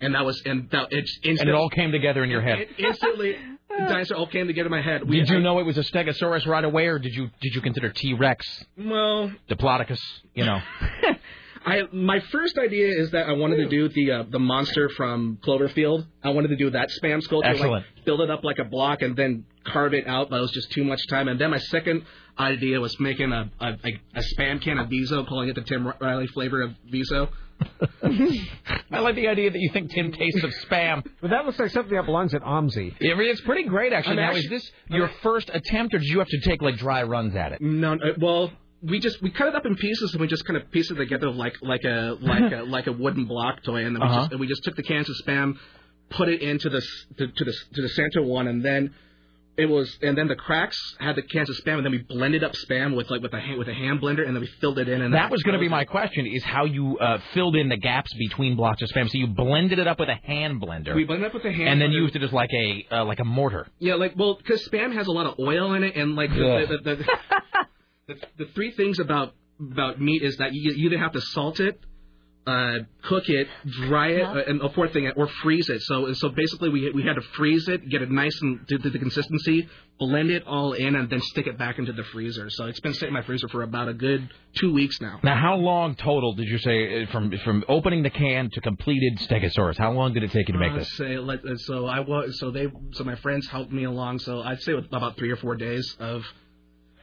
and 0.00 0.14
that 0.14 0.24
was 0.24 0.40
and 0.46 0.68
that 0.70 0.88
it 0.92 1.08
instantly, 1.22 1.40
And 1.40 1.48
it 1.48 1.54
all 1.54 1.70
came 1.70 1.92
together 1.92 2.22
in 2.24 2.30
your 2.30 2.40
head. 2.42 2.58
it 2.60 2.68
instantly 2.78 3.36
dinosaur 3.68 4.16
all 4.16 4.26
came 4.26 4.46
together 4.46 4.66
in 4.66 4.72
my 4.72 4.82
head. 4.82 5.08
We, 5.08 5.18
Did 5.20 5.28
you 5.30 5.40
know 5.40 5.58
it 5.60 5.66
was 5.66 5.78
a 5.78 5.82
stegosaurus 5.82 6.46
right 6.46 6.64
away, 6.64 6.86
or 6.86 6.98
did 6.98 7.14
you 7.14 7.30
did 7.40 7.54
you 7.54 7.60
consider 7.60 7.90
T 7.90 8.14
Rex, 8.14 8.64
Well, 8.76 9.32
Diplodocus? 9.48 10.00
You 10.34 10.44
know. 10.46 10.60
I 11.66 11.82
my 11.92 12.20
first 12.32 12.56
idea 12.56 12.88
is 12.88 13.10
that 13.10 13.28
I 13.28 13.32
wanted 13.32 13.56
to 13.56 13.68
do 13.68 13.88
the 13.88 14.10
uh, 14.12 14.22
the 14.30 14.38
monster 14.38 14.88
from 14.90 15.38
Cloverfield. 15.44 16.06
I 16.22 16.30
wanted 16.30 16.48
to 16.48 16.56
do 16.56 16.70
that 16.70 16.90
spam 16.90 17.22
sculpture, 17.22 17.50
Excellent. 17.50 17.84
like 17.96 18.04
build 18.04 18.20
it 18.20 18.30
up 18.30 18.44
like 18.44 18.58
a 18.58 18.64
block 18.64 19.02
and 19.02 19.16
then 19.16 19.44
carve 19.64 19.92
it 19.92 20.06
out. 20.06 20.30
But 20.30 20.36
it 20.36 20.40
was 20.42 20.52
just 20.52 20.70
too 20.70 20.84
much 20.84 21.00
time. 21.08 21.28
And 21.28 21.38
then 21.40 21.50
my 21.50 21.58
second 21.58 22.04
idea 22.38 22.80
was 22.80 22.98
making 23.00 23.32
a 23.32 23.50
a, 23.60 23.66
a, 23.84 24.00
a 24.14 24.22
spam 24.34 24.62
can 24.62 24.78
of 24.78 24.88
Viso, 24.88 25.24
calling 25.24 25.48
it 25.48 25.56
the 25.56 25.62
Tim 25.62 25.92
Riley 26.00 26.28
flavor 26.28 26.62
of 26.62 26.70
Viso. 26.90 27.28
I 28.90 29.00
like 29.00 29.14
the 29.16 29.28
idea 29.28 29.50
that 29.50 29.58
you 29.58 29.70
think 29.72 29.90
Tim 29.90 30.12
tastes 30.12 30.42
of 30.44 30.50
spam. 30.68 31.04
But 31.20 31.30
that 31.30 31.44
looks 31.44 31.58
like 31.58 31.70
something 31.70 31.94
that 31.96 32.06
belongs 32.06 32.34
at 32.34 32.42
OMSI. 32.42 32.94
It, 33.00 33.18
it's 33.18 33.40
pretty 33.42 33.64
great, 33.64 33.92
actually. 33.92 34.12
I'm 34.12 34.16
now, 34.16 34.28
actually- 34.30 34.44
is 34.56 34.62
this 34.62 34.72
your 34.88 35.08
first 35.22 35.50
attempt, 35.52 35.94
or 35.94 35.98
did 35.98 36.08
you 36.08 36.18
have 36.18 36.28
to 36.28 36.40
take 36.40 36.62
like 36.62 36.76
dry 36.76 37.02
runs 37.02 37.34
at 37.36 37.52
it? 37.52 37.60
No, 37.60 37.94
uh, 37.94 38.12
well. 38.18 38.50
We 38.80 39.00
just 39.00 39.20
we 39.20 39.30
cut 39.32 39.48
it 39.48 39.56
up 39.56 39.66
in 39.66 39.74
pieces 39.74 40.12
and 40.12 40.20
we 40.20 40.28
just 40.28 40.44
kind 40.44 40.56
of 40.56 40.70
piece 40.70 40.88
it 40.88 40.94
together 40.94 41.28
like 41.32 41.54
like 41.62 41.82
a 41.82 42.16
like 42.20 42.52
a 42.52 42.62
like 42.76 42.86
a 42.86 42.92
wooden 42.92 43.24
block 43.24 43.64
toy 43.64 43.84
and 43.84 43.96
then 43.96 44.00
we 44.00 44.06
Uh-huh. 44.06 44.20
just 44.20 44.30
and 44.30 44.38
we 44.40 44.46
just 44.46 44.62
took 44.62 44.76
the 44.76 44.84
cans 44.84 45.08
of 45.10 45.16
spam, 45.26 45.54
put 46.10 46.28
it 46.28 46.40
into 46.42 46.70
the 46.70 46.76
s- 46.76 47.06
to, 47.16 47.26
to 47.26 47.44
the 47.44 47.52
to 47.74 47.82
the 47.82 47.88
center 47.88 48.22
one 48.22 48.46
and 48.46 48.64
then 48.64 48.94
it 49.58 49.68
was 49.68 49.98
and 50.02 50.16
then 50.16 50.28
the 50.28 50.36
cracks 50.36 50.78
had 51.00 51.16
the 51.16 51.22
cans 51.22 51.50
of 51.50 51.56
spam 51.56 51.78
and 51.78 51.84
then 51.84 51.90
we 51.90 51.98
blended 51.98 52.44
up 52.44 52.52
spam 52.52 52.96
with 52.96 53.10
like 53.10 53.20
with 53.20 53.34
a 53.34 53.40
hand, 53.40 53.58
with 53.58 53.68
a 53.68 53.74
hand 53.74 54.00
blender 54.00 54.24
and 54.24 54.34
then 54.34 54.40
we 54.40 54.46
filled 54.60 54.78
it 54.78 54.88
in 54.88 55.02
and 55.02 55.12
That 55.12 55.30
was 55.30 55.42
going 55.42 55.54
to 55.54 55.58
be 55.58 55.68
my 55.68 55.84
question: 55.84 56.26
is 56.26 56.44
how 56.44 56.64
you 56.64 56.96
uh, 56.98 57.18
filled 57.34 57.56
in 57.56 57.68
the 57.68 57.76
gaps 57.76 58.14
between 58.14 58.56
blocks 58.56 58.80
of 58.82 58.88
spam. 58.88 59.10
So 59.10 59.18
you 59.18 59.26
blended 59.26 59.80
it 59.80 59.88
up 59.88 59.98
with 59.98 60.08
a 60.08 60.14
hand 60.14 60.62
blender, 60.62 60.94
we 60.94 61.04
blended 61.04 61.26
up 61.26 61.34
with 61.34 61.44
a 61.44 61.52
hand 61.52 61.68
and 61.68 61.80
then 61.82 61.90
blender. 61.90 62.02
used 62.02 62.16
it 62.16 62.22
as 62.22 62.32
like 62.32 62.50
a 62.54 62.86
uh, 62.92 63.04
like 63.04 63.18
a 63.18 63.24
mortar. 63.24 63.66
Yeah, 63.80 63.96
like 63.96 64.14
well, 64.16 64.36
because 64.36 64.66
spam 64.68 64.94
has 64.94 65.08
a 65.08 65.12
lot 65.12 65.26
of 65.26 65.34
oil 65.40 65.74
in 65.74 65.82
it, 65.82 65.96
and 65.96 66.14
like 66.14 66.30
the 66.30 66.78
the, 66.84 66.94
the, 66.94 67.04
the, 68.14 68.14
the, 68.38 68.44
three 68.54 68.70
things 68.70 69.00
about 69.00 69.34
about 69.60 70.00
meat 70.00 70.22
is 70.22 70.36
that 70.36 70.54
you, 70.54 70.72
you 70.72 70.86
either 70.86 70.98
have 70.98 71.12
to 71.12 71.20
salt 71.20 71.58
it, 71.58 71.80
uh, 72.46 72.78
cook 73.02 73.28
it, 73.28 73.46
dry 73.86 74.08
it, 74.08 74.22
uh, 74.22 74.42
and 74.46 74.62
a 74.62 74.70
fourth 74.70 74.92
thing, 74.92 75.10
or 75.16 75.28
freeze 75.42 75.68
it. 75.68 75.82
So 75.82 76.12
so 76.14 76.30
basically, 76.30 76.70
we 76.70 76.90
we 76.92 77.02
had 77.02 77.14
to 77.14 77.22
freeze 77.36 77.68
it, 77.68 77.88
get 77.88 78.00
it 78.02 78.10
nice 78.10 78.40
and 78.40 78.66
to, 78.68 78.78
to 78.78 78.90
the 78.90 78.98
consistency, 78.98 79.68
blend 79.98 80.30
it 80.30 80.44
all 80.46 80.72
in, 80.72 80.96
and 80.96 81.10
then 81.10 81.20
stick 81.20 81.46
it 81.46 81.58
back 81.58 81.78
into 81.78 81.92
the 81.92 82.04
freezer. 82.04 82.48
So 82.48 82.66
it's 82.66 82.80
been 82.80 82.94
sitting 82.94 83.08
in 83.08 83.14
my 83.14 83.22
freezer 83.22 83.48
for 83.48 83.62
about 83.62 83.88
a 83.88 83.92
good 83.94 84.30
two 84.54 84.72
weeks 84.72 84.98
now. 85.00 85.20
Now, 85.22 85.36
how 85.36 85.56
long 85.56 85.94
total 85.94 86.34
did 86.34 86.48
you 86.48 86.58
say 86.58 87.02
uh, 87.02 87.10
from 87.12 87.32
from 87.44 87.64
opening 87.68 88.02
the 88.02 88.10
can 88.10 88.48
to 88.52 88.60
completed 88.62 89.18
Stegosaurus? 89.18 89.76
How 89.76 89.92
long 89.92 90.14
did 90.14 90.22
it 90.22 90.30
take 90.30 90.48
you 90.48 90.54
to 90.54 90.58
make 90.58 90.72
Uh, 90.72 90.78
this? 90.78 90.96
Say, 90.96 91.18
let, 91.18 91.44
uh, 91.44 91.56
so 91.58 91.86
I 91.86 92.00
was 92.00 92.38
so 92.38 92.50
they 92.50 92.68
so 92.92 93.04
my 93.04 93.16
friends 93.16 93.46
helped 93.48 93.72
me 93.72 93.84
along. 93.84 94.20
So 94.20 94.40
I'd 94.40 94.62
say 94.62 94.72
about 94.72 95.18
three 95.18 95.30
or 95.30 95.36
four 95.36 95.54
days 95.56 95.96
of 96.00 96.22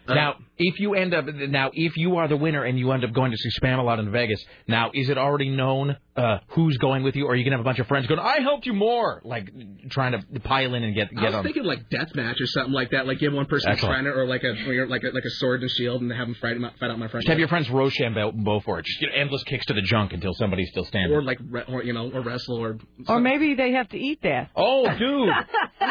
now, 0.08 0.35
if 0.58 0.80
you 0.80 0.93
end 0.93 1.14
up 1.14 1.25
now, 1.25 1.72
if 1.74 1.98
you 1.98 2.17
are 2.17 2.27
the 2.27 2.38
winner 2.38 2.64
and 2.64 2.77
you 2.77 2.92
end 2.92 3.03
up 3.03 3.11
going 3.14 3.32
to 3.32 3.38
see 3.38 3.50
Spamalot 3.59 4.00
in 4.00 4.11
Vegas, 4.11 4.43
now 4.67 4.92
is 4.93 5.09
it 5.09 5.17
already 5.17 5.50
known 5.50 5.98
uh, 6.16 6.38
who's 6.50 6.77
going 6.77 7.03
with 7.03 7.16
you, 7.16 7.25
or 7.25 7.32
are 7.32 7.35
you 7.35 7.43
gonna 7.43 7.56
have 7.58 7.61
a 7.66 7.67
bunch 7.67 7.80
of 7.80 7.88
friends 7.88 8.08
going? 8.08 8.19
I 8.19 8.40
helped 8.42 8.66
you 8.66 8.74
more, 8.74 9.22
like 9.25 9.50
trying 9.90 10.14
to 10.14 10.40
pile 10.42 10.74
in 10.75 10.84
and 10.84 10.95
get 10.95 11.09
get 11.09 11.17
I 11.17 11.22
get 11.22 11.25
was 11.27 11.35
on. 11.35 11.43
thinking 11.43 11.64
like 11.64 11.90
death 11.90 12.14
match 12.16 12.40
or 12.40 12.45
something 12.45 12.72
like 12.74 12.92
that. 12.92 13.06
Like 13.08 13.19
give 13.19 13.34
one 13.34 13.45
person 13.48 13.72
Excellent. 13.72 13.92
a 13.92 14.03
friend 14.03 14.08
or 14.19 14.25
like 14.27 14.43
a 14.43 14.51
or 14.69 14.88
like 14.88 15.03
a 15.03 15.08
like 15.08 15.25
a 15.25 15.30
sword 15.32 15.61
and 15.61 15.72
shield 15.72 16.01
and 16.01 16.11
have 16.11 16.27
them 16.27 16.35
fight, 16.35 16.56
fight 16.80 16.90
out 16.92 17.00
my 17.00 17.08
friend. 17.08 17.24
Just 17.24 17.30
have 17.30 17.40
your 17.40 17.48
friends 17.50 17.69
Rochambeau 17.69 18.61
for 18.64 18.80
it. 18.80 18.85
Just 18.85 19.01
you 19.01 19.08
know, 19.09 19.14
endless 19.16 19.43
kicks 19.43 19.66
to 19.66 19.74
the 19.74 19.82
junk 19.82 20.14
until 20.14 20.34
somebody's 20.35 20.69
still 20.69 20.85
standing. 20.85 21.11
or 21.17 21.22
like 21.24 21.40
re- 21.50 21.64
or 21.67 21.84
you 21.84 21.93
know 21.93 22.09
or 22.14 22.22
wrestle 22.22 22.58
or 22.64 22.77
Or 23.08 23.19
maybe 23.19 23.56
they 23.56 23.72
have 23.74 23.90
to 23.90 23.98
eat 23.98 24.22
that. 24.24 24.51
Oh, 24.56 24.88
dude. 24.98 25.30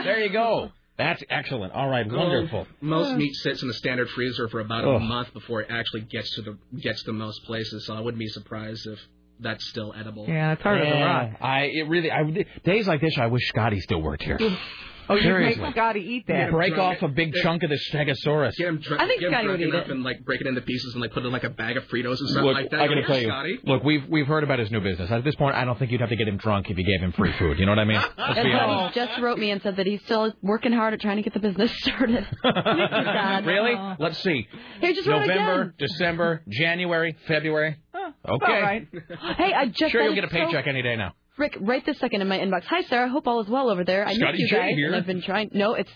there 0.05 0.21
you 0.21 0.31
go. 0.33 0.71
That's 0.97 1.23
excellent. 1.29 1.73
All 1.73 1.89
right, 1.89 2.07
wonderful. 2.11 2.67
Most 2.81 3.11
uh. 3.11 3.17
meat 3.17 3.35
sits 3.35 3.63
in 3.63 3.69
the 3.69 3.75
standard 3.75 4.09
freezer 4.11 4.49
for 4.49 4.61
about 4.61 4.85
Ugh. 4.85 4.97
a 4.97 5.01
month 5.01 5.33
before 5.33 5.61
it 5.63 5.69
actually 5.71 6.03
gets 6.03 6.35
to 6.37 6.43
the 6.43 6.59
gets 6.79 7.03
to 7.05 7.13
most 7.13 7.45
places. 7.45 7.87
So 7.87 7.95
I 7.95 8.01
wouldn't 8.01 8.21
be 8.21 8.29
surprised 8.29 8.87
if 8.87 8.99
that's 9.41 9.67
still 9.67 9.93
edible. 9.99 10.27
Yeah, 10.29 10.53
it's 10.53 10.63
harder 10.63 10.85
to 10.85 10.91
Yeah, 10.91 11.05
rock. 11.05 11.31
I 11.41 11.63
it 11.65 11.89
really 11.89 12.11
I 12.11 12.47
days 12.65 12.87
like 12.87 13.01
this 13.01 13.19
I 13.19 13.27
wish 13.27 13.47
Scotty 13.49 13.81
still 13.81 14.03
worked 14.03 14.23
here. 14.23 14.39
Oh, 15.09 15.15
you 15.17 15.23
Seriously. 15.23 15.63
make 15.63 15.73
Scotty 15.73 16.01
eat 16.01 16.27
that. 16.29 16.51
Break 16.51 16.79
off 16.79 17.03
a 17.03 17.09
big 17.09 17.33
chunk 17.43 17.63
of 17.63 17.71
the 17.71 17.79
Stegosaurus. 17.91 18.57
Get 18.57 18.69
him, 18.69 18.79
dr- 18.79 19.01
I 19.01 19.07
think 19.07 19.21
get 19.21 19.27
him 19.29 19.33
Scotty 19.33 19.47
would 19.49 19.57
drunk 19.59 19.61
eat 19.61 19.75
enough 19.75 19.87
it. 19.87 19.91
and 19.93 20.03
like 20.03 20.25
break 20.25 20.41
it 20.41 20.47
into 20.47 20.61
pieces 20.63 20.95
and 20.95 21.03
like 21.03 21.13
put 21.13 21.23
it 21.23 21.27
in 21.27 21.33
like 21.33 21.45
a 21.45 21.51
bag 21.51 21.77
of 21.77 21.85
Fritos 21.85 22.13
or 22.13 22.17
something 22.17 22.43
Look, 22.45 22.55
like 22.55 22.71
that. 22.71 22.81
I 22.81 22.89
gotta 22.89 23.03
tell 23.07 23.19
you. 23.19 23.29
Scotty. 23.29 23.59
Look, 23.65 23.85
we've 23.85 24.05
we've 24.09 24.27
heard 24.27 24.45
about 24.45 24.59
his 24.59 24.71
new 24.71 24.81
business. 24.81 25.11
At 25.11 25.25
this 25.25 25.35
point, 25.35 25.57
I 25.57 25.65
don't 25.65 25.79
think 25.79 25.91
you'd 25.93 26.01
have 26.01 26.11
to 26.11 26.17
get 26.17 26.27
him 26.29 26.37
drunk 26.39 26.71
if 26.71 26.79
you 26.79 26.85
gave 26.85 27.01
him 27.01 27.13
free 27.13 27.33
food. 27.39 27.59
You 27.59 27.67
know 27.67 27.73
what 27.73 27.79
I 27.81 27.85
mean? 27.85 27.97
Let's 28.03 28.15
That's 28.17 28.43
be 28.43 28.53
honest. 28.53 28.95
he 28.95 29.01
just 29.07 29.21
wrote 29.21 29.39
me 29.39 29.51
and 29.51 29.61
said 29.63 29.77
that 29.77 29.87
he's 29.87 30.03
still 30.05 30.33
working 30.43 30.73
hard 30.73 30.95
at 30.95 31.01
trying 31.01 31.17
to 31.17 31.23
get 31.23 31.35
the 31.35 31.41
business 31.41 31.71
started. 31.83 32.27
Makes 32.45 33.47
me. 33.47 33.53
Really? 33.53 33.75
Let's 33.99 34.23
see. 34.23 34.47
Hey, 34.81 34.93
just 34.95 35.07
wrote 35.09 35.21
November, 35.27 35.61
again. 35.63 35.75
December, 35.79 36.43
January, 36.49 37.17
February. 37.29 37.77
Okay. 37.95 38.13
all 38.27 38.39
right. 38.63 38.89
Hey, 39.37 39.53
I 39.53 39.67
just 39.67 39.93
Sure, 39.93 40.01
got 40.01 40.05
you'll 40.07 40.15
get 40.15 40.25
a 40.25 40.29
so- 40.29 40.35
paycheck 40.47 40.67
any 40.67 40.83
day 40.83 40.97
now. 40.97 41.13
Rick, 41.37 41.57
right 41.61 41.85
this 41.85 41.99
second 41.99 42.21
in 42.23 42.29
my 42.29 42.39
inbox. 42.39 42.65
Hi, 42.65 42.83
Sarah. 42.83 43.09
Hope 43.09 43.27
all 43.27 43.41
is 43.41 43.49
well 43.49 43.69
over 43.71 43.85
there. 43.85 44.07
I 44.07 44.15
Scotty 44.15 44.33
missed 44.33 44.39
you 44.41 44.49
J 44.49 44.57
guys, 44.57 44.75
here. 44.77 44.87
and 44.89 44.97
I've 44.97 45.07
been 45.07 45.23
trying. 45.23 45.51
No, 45.53 45.75
it's 45.75 45.91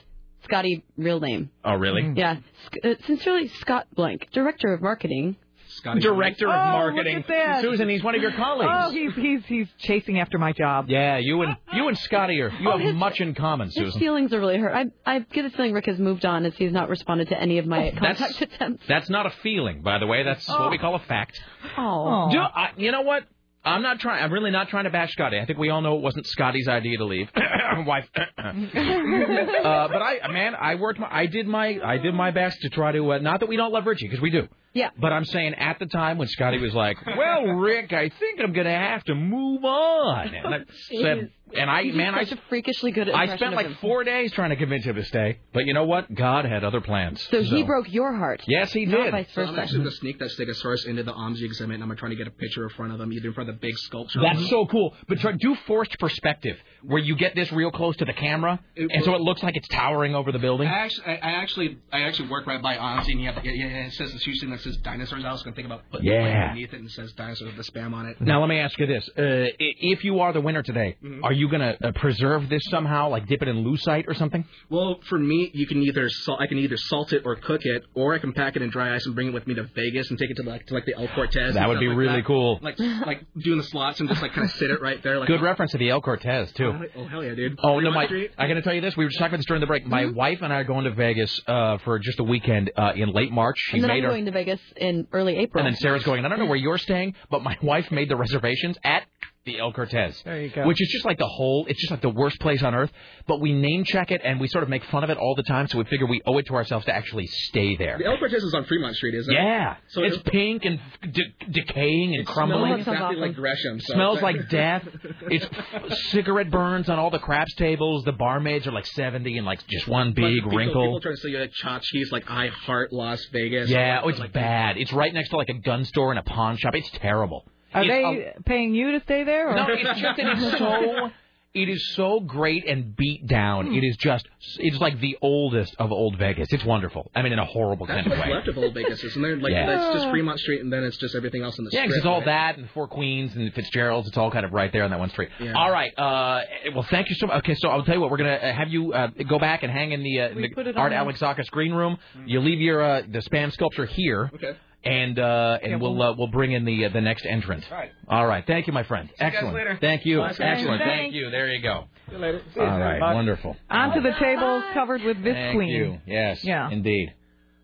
Scotty, 0.45 0.85
real 0.97 1.21
name. 1.21 1.51
Oh, 1.65 1.75
really? 1.75 2.13
Yeah. 2.17 2.37
Sc- 2.67 2.85
uh, 2.85 2.95
sincerely, 3.07 3.49
Scott 3.49 3.87
Blank, 3.95 4.29
Director 4.33 4.73
of 4.73 4.83
Marketing. 4.83 5.37
Scotty 5.69 6.01
Director 6.01 6.47
of 6.49 6.55
Oh, 6.55 6.73
Marketing. 6.73 7.17
look 7.19 7.25
at 7.25 7.29
that. 7.29 7.61
Susan, 7.61 7.89
he's 7.89 8.03
one 8.03 8.15
of 8.17 8.23
your 8.23 8.33
colleagues. 8.33 8.73
Oh, 8.75 8.91
he's 8.91 9.15
he's 9.15 9.45
he's 9.47 9.69
chasing 9.79 10.19
after 10.19 10.39
my 10.39 10.53
job. 10.53 10.87
Yeah, 10.89 11.19
you 11.19 11.43
and 11.43 11.57
you 11.75 11.87
and 11.87 11.97
Scotty 11.99 12.41
are 12.41 12.49
you 12.51 12.69
Oh, 12.69 12.73
have 12.79 12.81
his- 12.81 12.95
much 12.97 13.21
in 13.21 13.35
common, 13.35 13.67
His 13.67 13.75
Susan. 13.75 14.01
feelings 14.01 14.33
are 14.33 14.41
really 14.41 14.59
hurt. 14.59 14.73
I 14.75 14.87
I 15.07 15.19
get 15.21 15.43
the 15.43 15.51
feeling 15.51 15.73
Rick 15.75 15.87
has 15.87 15.99
moved 16.01 16.25
on 16.25 16.47
as 16.47 16.57
he's 16.57 16.73
not 16.73 16.89
responded 16.89 17.29
to 17.29 17.41
any 17.41 17.59
of 17.59 17.67
my 17.67 17.89
Oh, 17.91 17.91
that's- 18.01 18.19
contact 18.19 18.41
attempts. 18.43 18.87
That's 18.89 19.11
not 19.11 19.27
a 19.27 19.31
feeling, 19.43 19.83
by 19.83 19.99
the 19.99 20.07
way. 20.07 20.23
That's 20.25 20.49
what 20.49 20.71
we 20.71 20.79
call 20.79 20.95
a 20.97 21.01
fact. 21.01 21.39
Oh. 21.77 22.29
Do, 22.33 22.39
I, 22.39 22.71
you 22.77 22.91
know 22.91 23.03
what? 23.03 23.25
I'm 23.65 23.83
not 23.83 24.01
trying. 24.01 24.23
I'm 24.23 24.33
really 24.33 24.51
not 24.51 24.69
trying 24.69 24.85
to 24.85 24.91
bash 24.91 25.13
Scotty. 25.13 25.39
I 25.39 25.45
think 25.45 25.59
we 25.59 25.71
all 25.71 25.81
know 25.81 25.97
it 25.97 26.03
wasn't 26.03 26.27
Scotty's 26.27 26.69
idea 26.69 26.99
to 26.99 27.05
leave. 27.05 27.29
Wife. 27.87 28.09
uh, 28.17 28.29
but 28.39 30.03
I, 30.03 30.29
man, 30.31 30.55
I 30.55 30.77
worked. 30.77 30.99
My, 30.99 31.09
I 31.11 31.27
did 31.27 31.47
my. 31.47 31.79
I 31.85 31.99
did 31.99 32.15
my 32.15 32.31
best 32.31 32.61
to 32.63 32.71
try 32.71 32.93
to. 32.93 33.13
Uh, 33.13 33.19
not 33.19 33.41
that 33.41 33.49
we 33.49 33.57
don't 33.57 33.73
love 33.73 33.87
Richie, 33.87 34.07
because 34.07 34.23
we 34.23 34.31
do. 34.31 34.49
Yeah. 34.75 34.91
But 34.99 35.13
I'm 35.13 35.25
saying 35.25 35.55
at 35.55 35.79
the 35.79 35.87
time 35.87 36.19
when 36.19 36.29
Scotty 36.29 36.59
was 36.59 36.75
like, 36.75 36.99
"Well, 37.05 37.45
Rick, 37.45 37.93
I 37.93 38.11
think 38.11 38.41
I'm 38.41 38.53
gonna 38.53 38.71
have 38.71 39.03
to 39.05 39.15
move 39.15 39.65
on," 39.65 40.35
and 40.35 40.55
I 40.55 40.59
said, 41.03 41.31
and 41.57 41.71
I, 41.71 41.83
He's 41.85 41.95
man, 41.95 42.15
I, 42.15 42.25
such 42.25 42.39
a 42.39 42.43
freakishly 42.49 42.91
good 42.91 43.09
I 43.09 43.37
spent 43.37 43.55
like 43.55 43.67
him. 43.67 43.77
four 43.81 44.05
days 44.05 44.33
trying 44.33 44.51
to 44.51 44.57
convince 44.57 44.85
him 44.85 44.97
to 44.97 45.05
stay. 45.05 45.39
But 45.53 45.67
you 45.67 45.75
know 45.75 45.85
what? 45.85 46.13
God 46.15 46.45
had 46.45 46.65
other 46.65 46.81
plans. 46.81 47.27
So 47.31 47.43
he 47.43 47.63
broke 47.63 47.93
your 47.93 48.15
heart. 48.15 48.43
Yes, 48.47 48.73
he 48.73 48.87
Not 48.87 49.05
did. 49.05 49.11
vice 49.13 49.27
So 49.35 49.43
I'm 49.43 49.49
versa. 49.49 49.61
actually 49.63 49.79
going 49.79 49.91
to 49.93 49.97
sneak 49.97 50.19
that 50.19 50.31
Stegosaurus 50.31 50.87
into 50.87 51.03
the 51.03 51.13
OMSI 51.13 51.43
exhibit, 51.43 51.75
and 51.75 51.83
I'm 51.83 51.97
trying 51.97 52.11
to 52.11 52.17
get 52.17 52.27
a 52.27 52.31
picture 52.31 52.65
in 52.65 52.71
front 52.71 52.93
of 52.93 52.99
them, 52.99 53.13
either 53.13 53.29
in 53.29 53.35
front 53.35 53.49
of 53.51 53.57
the 53.57 53.61
big 53.61 53.77
sculpture. 53.79 54.21
That's 54.21 54.49
so 54.51 54.67
cool. 54.67 54.95
But 55.09 55.21
try, 55.21 55.33
do 55.33 55.55
forced 55.67 55.99
perspective, 55.99 56.57
where 56.83 57.01
you 57.01 57.17
get 57.17 57.35
this 57.35 57.51
real 57.53 57.71
close 57.71 57.97
to 57.97 58.05
the 58.05 58.13
camera, 58.13 58.59
It- 58.77 58.91
and 58.93 59.05
so 59.05 59.15
it 59.15 59.21
looks 59.21 59.43
like 59.43 59.57
it's 59.57 59.69
towering 59.69 60.15
over 60.15 60.33
the 60.33 60.39
building. 60.39 60.69
I 60.69 60.79
actually, 60.79 61.07
I, 61.07 61.13
I 61.17 61.31
actually, 61.43 61.79
I 61.93 62.01
actually 62.03 62.29
work 62.29 62.47
right 62.47 62.63
by 62.63 62.77
OMSI, 62.77 63.09
and 63.13 63.21
you 63.21 63.31
have, 63.33 63.45
yeah, 63.45 63.53
yeah, 63.53 63.67
it 63.87 63.93
says 63.93 64.13
it's 64.15 64.27
usually 64.27 64.51
that 64.53 64.61
says 64.61 64.77
dinosaurs. 64.79 65.25
I 65.25 65.33
was 65.33 65.43
going 65.43 65.55
to 65.55 65.57
think 65.57 65.67
about 65.67 65.83
putting 65.91 66.07
Yeah. 66.07 66.23
the 66.25 66.31
plane 66.31 66.49
beneath 66.55 66.73
it 66.73 66.77
and 66.81 66.87
it 66.87 66.93
says 66.93 67.13
dinosaurs 67.13 67.55
with 67.55 67.67
the 67.67 67.71
spam 67.73 67.93
on 67.95 68.07
it. 68.07 68.21
Now 68.21 68.41
let 68.41 68.49
me 68.49 68.59
ask 68.59 68.79
you 68.79 68.87
this: 68.87 69.09
uh, 69.19 69.51
If 69.59 70.05
you 70.05 70.21
are 70.21 70.33
the 70.33 70.41
winner 70.41 70.63
today, 70.63 70.97
Mhm. 71.05 71.21
are 71.25 71.33
you 71.33 71.49
going 71.49 71.61
to 71.63 71.89
uh, 71.89 71.93
preserve 71.93 72.49
this 72.49 72.63
somehow, 72.71 73.09
like 73.09 73.27
dip 73.27 73.43
it 73.43 73.49
in 73.49 73.65
lucite 73.65 74.07
or 74.09 74.15
something? 74.15 74.45
Well, 74.71 75.01
for 75.09 75.19
me, 75.19 75.51
you 75.55 75.67
can 75.67 75.83
either 75.83 76.09
salt, 76.09 76.41
I 76.41 76.47
can 76.47 76.59
either 76.59 76.77
salt 76.77 77.13
it 77.13 77.23
or 77.25 77.37
cook 77.37 77.63
it, 77.65 77.83
or 77.95 78.15
I 78.15 78.19
can 78.19 78.33
pack 78.33 78.57
it 78.57 78.63
in 78.63 78.71
dry 78.71 78.95
ice 78.95 79.05
and 79.07 79.15
bring 79.15 79.29
it 79.29 79.35
with 79.35 79.47
me 79.47 79.55
to 79.55 79.65
Vegas 79.75 80.11
and 80.11 80.19
take 80.19 80.31
it 80.31 80.37
to 80.37 80.43
like 80.43 80.67
to 80.67 80.75
like 80.75 80.85
the 80.87 80.95
El 80.95 81.09
Cortez. 81.09 81.55
That 81.55 81.69
would 81.69 81.81
be 81.81 81.89
like 81.89 81.97
really 81.97 82.17
that. 82.17 82.25
cool. 82.27 82.59
Like 82.63 82.79
like 82.79 83.25
doing 83.39 83.59
the 83.59 83.65
slots 83.65 84.01
and 84.01 84.09
just 84.09 84.23
like 84.23 84.33
kind 84.33 84.45
of 84.45 84.51
sit 84.57 84.71
it 84.71 84.81
right 84.81 85.03
there. 85.03 85.19
Like 85.19 85.29
Good 85.29 85.43
reference 85.43 85.73
to 85.73 85.79
the 85.79 85.91
El 85.91 86.01
Cortez 86.01 86.53
too. 86.53 86.68
Oh 86.97 87.05
hell 87.07 87.25
yeah, 87.25 87.35
dude. 87.35 87.59
Oh 87.63 87.75
no, 87.81 87.91
Fremont 87.91 87.95
my! 87.95 88.07
Street. 88.07 88.31
I 88.39 88.49
got 88.49 88.55
to 88.55 88.63
tell 88.63 88.75
you 88.75 88.81
this. 88.81 88.97
We 88.97 89.05
were 89.05 89.11
just 89.11 89.19
talking 89.19 89.31
about 89.35 89.39
this 89.39 89.47
during 89.47 89.61
the 89.61 89.67
break. 89.67 89.87
My 89.87 90.07
wife 90.07 90.39
and 90.43 90.53
I 90.53 90.57
are 90.57 90.65
going 90.65 90.85
to 90.85 90.93
Vegas 90.93 91.41
uh, 91.47 91.79
for 91.79 91.99
just 91.99 92.19
a 92.21 92.25
weekend 92.25 92.71
uh, 92.77 92.93
in 92.95 93.13
late 93.13 93.31
March. 93.33 93.57
She 93.59 93.77
and 93.79 93.85
then 93.85 93.89
made 93.89 93.99
I'm 93.99 94.05
her, 94.05 94.11
going 94.11 94.25
to 94.27 94.31
Vegas 94.33 94.61
in 94.77 95.07
early 95.13 95.37
April. 95.37 95.65
and 95.65 95.75
then 95.75 95.81
Sarah's 95.81 96.05
going. 96.05 96.25
I 96.25 96.29
don't 96.29 96.39
know 96.39 96.47
where 96.47 96.57
you're 96.57 96.79
staying, 96.79 97.15
but 97.31 97.43
my 97.43 97.57
wife 97.63 97.91
made 97.91 98.09
the 98.09 98.17
reservations 98.17 98.77
at 98.85 99.05
the 99.45 99.59
El 99.59 99.73
Cortez. 99.73 100.21
There 100.25 100.43
you 100.43 100.51
go. 100.51 100.67
Which 100.67 100.81
is 100.83 100.89
just 100.93 101.07
like 101.07 101.17
the 101.17 101.27
whole, 101.27 101.65
it's 101.69 101.81
just 101.81 101.91
like 101.91 102.03
the 102.03 102.11
worst 102.11 102.39
place 102.41 102.63
on 102.63 102.75
earth. 102.75 102.91
But 103.27 103.41
we 103.41 103.53
name 103.55 103.85
check 103.85 104.11
it 104.11 104.21
and 104.23 104.39
we 104.39 104.47
sort 104.49 104.63
of 104.63 104.69
make 104.69 104.85
fun 104.85 105.05
of 105.05 105.11
it 105.11 105.17
all 105.17 105.35
the 105.37 105.43
time, 105.43 105.67
so 105.69 105.79
we 105.79 105.85
figure 105.85 106.07
we 106.07 106.21
owe 106.27 106.37
it 106.39 106.47
to 106.47 106.55
ourselves 106.55 106.85
to 106.87 106.95
actually 106.95 107.27
stay 107.27 107.75
there. 107.77 107.97
The 107.99 108.05
El 108.07 108.19
Cortez 108.19 108.43
is 108.43 108.53
on 108.55 108.65
Fremont 108.65 108.95
Street, 108.97 109.15
isn't 109.15 109.35
it? 109.35 109.39
Yeah. 109.41 109.77
So 109.89 110.03
it's 110.03 110.17
it- 110.17 110.25
pink 110.27 110.65
and 110.67 110.79
de- 111.13 111.33
decaying 111.51 112.13
and 112.15 112.23
It 112.23 112.27
crumbling. 112.27 112.83
smells 112.83 112.89
exactly 112.99 113.17
like 113.17 113.35
Gresham. 113.37 113.81
So 113.81 113.95
Smells 113.95 114.21
like 114.21 114.49
death. 114.51 114.87
It's 115.31 115.47
cigarette 116.11 116.51
burns 116.51 116.91
on 116.91 116.99
all 116.99 117.11
the 117.11 117.19
craps 117.19 117.55
tables. 117.55 118.05
The 118.05 118.13
barmaids 118.13 118.67
are 118.67 118.73
like 118.73 118.87
70 118.87 119.39
and 119.39 119.47
like 119.47 119.67
just 119.67 119.89
one 119.89 120.13
big 120.13 120.25
Like, 120.25 120.35
people, 120.35 120.51
wrinkle. 120.59 120.83
People 120.85 121.01
trying 121.01 121.15
to 121.15 121.21
sell 121.23 121.31
you 121.31 121.39
like 121.39 121.53
tchotchkes, 121.53 122.13
like 122.13 122.31
I 122.31 122.49
heart 122.49 122.93
Las 122.93 123.25
Vegas. 123.33 123.71
yeah, 123.71 123.97
Like- 123.97 124.05
oh, 124.05 124.09
it's 124.11 124.19
like- 124.19 124.33
bad. 124.33 124.77
It's 124.77 124.93
right 124.93 125.13
next 125.15 125.31
to 125.31 125.37
like 125.39 125.49
a 125.49 125.55
gun 125.55 125.85
store 125.87 126.11
and 126.13 126.19
a 126.19 126.23
pawn 126.23 126.57
shop. 126.59 126.75
It's 126.75 126.91
terrible. 126.91 127.47
Are 127.75 127.83
It's 127.85 127.91
they 127.91 128.33
paying 128.45 128.75
you 128.75 128.93
to 128.93 129.01
stay 129.05 129.25
there? 129.25 129.51
Or? 129.51 129.55
No, 129.57 129.67
it's 129.69 130.01
just 130.01 130.17
that 130.17 130.27
it's 130.39 130.59
so 130.59 131.11
it 131.55 131.69
is 131.69 131.95
so 131.95 132.21
great 132.21 132.67
and 132.69 132.95
beat 132.95 133.27
down. 133.27 133.75
It 133.75 133.83
is 133.83 133.97
just 133.97 134.27
it's 134.59 134.79
like 134.79 135.01
the 135.01 135.17
oldest 135.23 135.75
of 135.79 135.91
old 135.91 136.17
Vegas. 136.19 136.49
It's 136.53 136.65
wonderful. 136.65 137.11
I 137.17 137.23
mean, 137.23 137.33
in 137.33 137.39
a 137.39 137.45
horrible 137.45 137.87
That's 137.87 138.03
kind 138.03 138.07
of 138.13 138.19
what's 138.19 138.29
way. 138.29 138.35
left 138.35 138.49
of 138.49 138.59
Old 138.59 138.75
Vegas, 138.75 139.03
isn't 139.03 139.21
there? 139.21 139.37
Like 139.37 139.53
Yeah. 139.53 139.75
it's 139.91 139.95
just 139.97 140.11
Fremont 140.11 140.39
Street, 140.41 140.61
and 140.61 140.73
then 140.73 140.85
it's 140.85 140.97
just 140.99 141.15
everything 141.15 141.43
else 141.43 141.59
in 141.59 141.65
the 141.65 141.71
Yeah, 141.73 141.81
strip. 141.81 141.89
because 141.89 141.97
it's 141.99 142.07
all 142.07 142.19
right? 142.19 142.27
that 142.27 142.59
and 142.59 142.71
Four 142.71 142.87
Queens 142.87 143.35
and 143.35 143.53
Fitzgerald's. 143.55 144.09
It's 144.09 144.17
all 144.19 144.31
kind 144.31 144.45
of 144.45 144.53
right 144.53 144.71
there 144.73 144.85
on 144.85 144.91
that 144.91 144.99
one 144.99 145.11
street. 145.11 145.31
Yeah. 145.41 145.55
All 145.55 145.71
right. 145.71 145.91
Uh, 145.99 146.43
well, 146.75 146.87
thank 146.91 147.09
you 147.09 147.17
so 147.17 147.27
much. 147.27 147.39
Okay, 147.39 147.55
so 147.57 147.69
I'll 147.71 147.83
tell 147.85 147.95
you 147.95 148.01
what. 148.01 148.11
We're 148.11 148.19
gonna 148.19 148.35
uh, 148.35 148.53
have 148.53 148.69
you 148.69 148.93
uh, 148.93 149.09
go 149.29 149.39
back 149.39 149.63
and 149.63 149.73
hang 149.73 149.93
in 149.93 150.03
the, 150.03 150.21
uh, 150.21 150.29
the 150.35 150.75
Art 150.77 150.93
Alexakis 150.93 151.51
green 151.51 151.73
room. 151.73 151.99
You 152.27 152.41
leave 152.41 152.61
your 152.61 152.83
uh, 152.83 153.03
the 153.11 153.19
spam 153.21 153.53
sculpture 153.53 153.87
here. 153.87 154.31
Okay. 154.35 154.53
And 154.85 155.19
uh, 155.19 155.59
and 155.61 155.73
Yeah, 155.73 155.77
we'll 155.79 155.97
we'll- 155.97 156.13
uh, 156.13 156.17
we'll 156.17 156.29
bring 156.31 156.53
in 156.53 156.65
the 156.65 156.85
uh, 156.85 156.89
the 156.91 157.01
next 157.01 157.27
entrant. 157.27 157.65
All 157.71 157.77
right. 157.79 157.91
All 158.09 158.27
right. 158.27 158.45
Thank 158.47 158.69
you, 158.69 158.73
my 158.73 158.85
friend. 158.85 159.09
you 159.11 159.17
guys 159.19 159.33
Excellent. 159.35 159.57
later. 159.57 159.77
Thank 159.81 160.07
you. 160.07 160.19
Bye. 160.19 160.29
Excellent. 160.29 160.81
Thanks. 160.81 160.85
Thank 160.85 161.15
you. 161.15 161.31
There 161.31 161.49
you 161.53 161.61
go. 161.61 161.85
See 162.09 162.15
you 162.15 162.19
later. 162.21 162.43
All 162.59 162.79
right. 162.79 163.01
Wonderful. 163.01 163.57
Onto 163.69 164.01
the 164.01 164.13
table 164.21 164.63
covered 164.75 165.03
with 165.03 165.23
this 165.25 165.35
Thank 165.35 165.57
queen. 165.57 165.69
you. 165.69 165.99
Yes. 166.07 166.45
Yeah. 166.45 166.71
Indeed. 166.71 167.13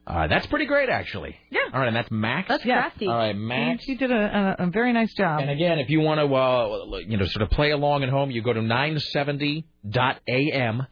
Uh, 0.07 0.27
that's 0.27 0.45
pretty 0.49 0.67
great, 0.67 0.91
actually. 0.91 1.35
Yeah. 1.51 1.61
All 1.73 1.81
right, 1.81 1.87
and 1.87 1.97
that's 1.97 2.11
Max. 2.11 2.47
That's 2.49 2.63
Yeah. 2.65 2.83
crafty. 2.83 3.07
All 3.07 3.17
right, 3.17 3.35
Max. 3.35 3.85
She 3.85 3.95
did 3.95 4.11
a, 4.11 4.57
a, 4.61 4.65
a 4.65 4.67
very 4.67 4.93
nice 4.93 5.15
job. 5.15 5.41
And 5.41 5.49
again, 5.49 5.79
if 5.79 5.89
you 5.89 6.01
want 6.01 6.21
to, 6.21 6.27
uh, 6.35 6.99
you 7.09 7.17
know, 7.17 7.25
sort 7.25 7.41
of 7.43 7.49
play 7.51 7.71
along 7.71 8.03
at 8.03 8.11
home, 8.11 8.31
you 8.31 8.43
go 8.43 8.53
to 8.53 8.61
970.am, 8.61 10.81
uh, 10.81 10.85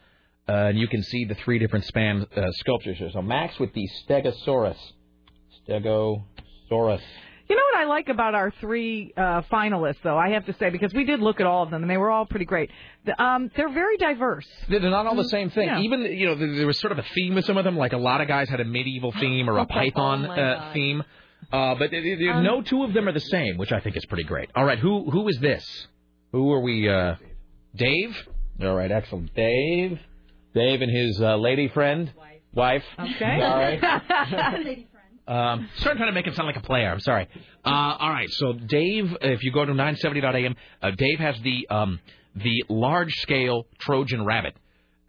and 0.53 0.79
you 0.79 0.89
can 0.89 1.03
see 1.03 1.25
the 1.27 1.35
three 1.35 1.59
different 1.59 1.85
spam 1.87 2.27
uh, 2.37 2.51
sculptures 2.53 2.97
here. 2.99 3.11
So 3.13 3.21
Max 3.23 3.59
with 3.59 3.73
the 3.75 3.87
Stegosaurus. 4.09 4.77
Stegosaurus. 5.81 7.01
You 7.49 7.57
know 7.57 7.63
what 7.73 7.81
I 7.81 7.85
like 7.85 8.09
about 8.09 8.35
our 8.35 8.51
three 8.61 9.13
uh, 9.17 9.43
finalists, 9.53 9.97
though, 10.03 10.17
I 10.17 10.31
have 10.31 10.47
to 10.47 10.55
say, 10.55 10.71
because 10.71 10.95
we 10.95 11.05
did 11.05 11.21
look 11.21 11.39
at 11.41 11.47
all 11.47 11.63
of 11.65 11.71
them, 11.71 11.83
and 11.83 11.91
they 11.91 11.97
were 11.99 12.11
all 12.11 12.25
pretty 12.25 12.45
great. 12.47 12.71
The- 13.05 13.21
Um, 13.23 13.51
they're 13.57 13.69
very 13.73 13.99
diverse. 13.99 14.47
They're 14.71 14.81
not 14.81 15.07
all 15.07 15.17
the 15.17 15.25
same 15.29 15.51
thing. 15.51 15.67
Yeah. 15.67 15.81
Even 15.81 16.03
you 16.03 16.27
know, 16.27 16.35
there 16.35 16.55
there 16.55 16.67
was 16.67 16.79
sort 16.79 16.93
of 16.93 16.99
a 16.99 17.03
theme 17.15 17.35
with 17.35 17.45
some 17.45 17.59
of 17.59 17.65
them. 17.65 17.77
Like 17.77 17.93
a 17.93 17.99
lot 17.99 18.21
of 18.23 18.29
guys 18.29 18.49
had 18.49 18.61
a 18.61 18.65
medieval 18.65 19.13
theme 19.13 19.51
or 19.51 19.59
a 19.59 19.67
Python 19.67 20.25
Oh, 20.27 20.31
uh, 20.33 20.73
theme. 20.73 21.03
Uh, 21.53 21.75
but 21.75 21.91
there- 21.91 22.17
there- 22.17 22.33
Um, 22.35 22.45
no 22.45 22.63
two 22.63 22.85
of 22.85 22.95
them 22.95 23.07
are 23.09 23.13
the 23.13 23.21
same, 23.21 23.59
which 23.59 23.73
I 23.73 23.81
think 23.81 23.97
is 23.97 24.07
pretty 24.07 24.25
great. 24.25 24.49
All 24.55 24.65
right, 24.65 24.79
who 24.79 25.11
who 25.11 25.29
is 25.29 25.39
this? 25.41 25.89
Who 26.31 26.53
are 26.53 26.61
we? 26.61 26.89
Uh, 26.89 27.17
Dave. 27.77 28.17
All 28.63 28.75
right, 28.75 28.91
excellent. 28.91 29.35
Dave. 29.35 29.99
Dave 30.55 30.81
and 30.83 30.91
his 30.91 31.21
uh, 31.21 31.37
lady 31.37 31.69
friend, 31.69 32.11
wife. 32.55 32.85
Okay. 32.99 33.43
All 33.43 33.59
right. 33.59 33.81
Um, 35.27 35.69
starting 35.77 35.99
trying 36.01 36.11
to 36.11 36.13
make 36.15 36.27
him 36.27 36.35
sound 36.35 36.47
like 36.49 36.57
a 36.57 36.61
player. 36.67 36.91
I'm 36.91 37.01
sorry. 37.01 37.29
Uh, 37.65 37.69
all 37.69 38.11
right. 38.11 38.29
So 38.31 38.53
Dave, 38.53 39.17
if 39.21 39.43
you 39.45 39.53
go 39.53 39.65
to 39.65 39.73
970.am, 39.73 40.57
uh, 40.83 40.91
Dave 40.93 41.19
has 41.21 41.37
the 41.43 41.67
um, 41.71 42.01
the 42.35 42.65
large 42.69 43.13
scale 43.21 43.67
Trojan 43.79 44.25
rabbit 44.25 44.57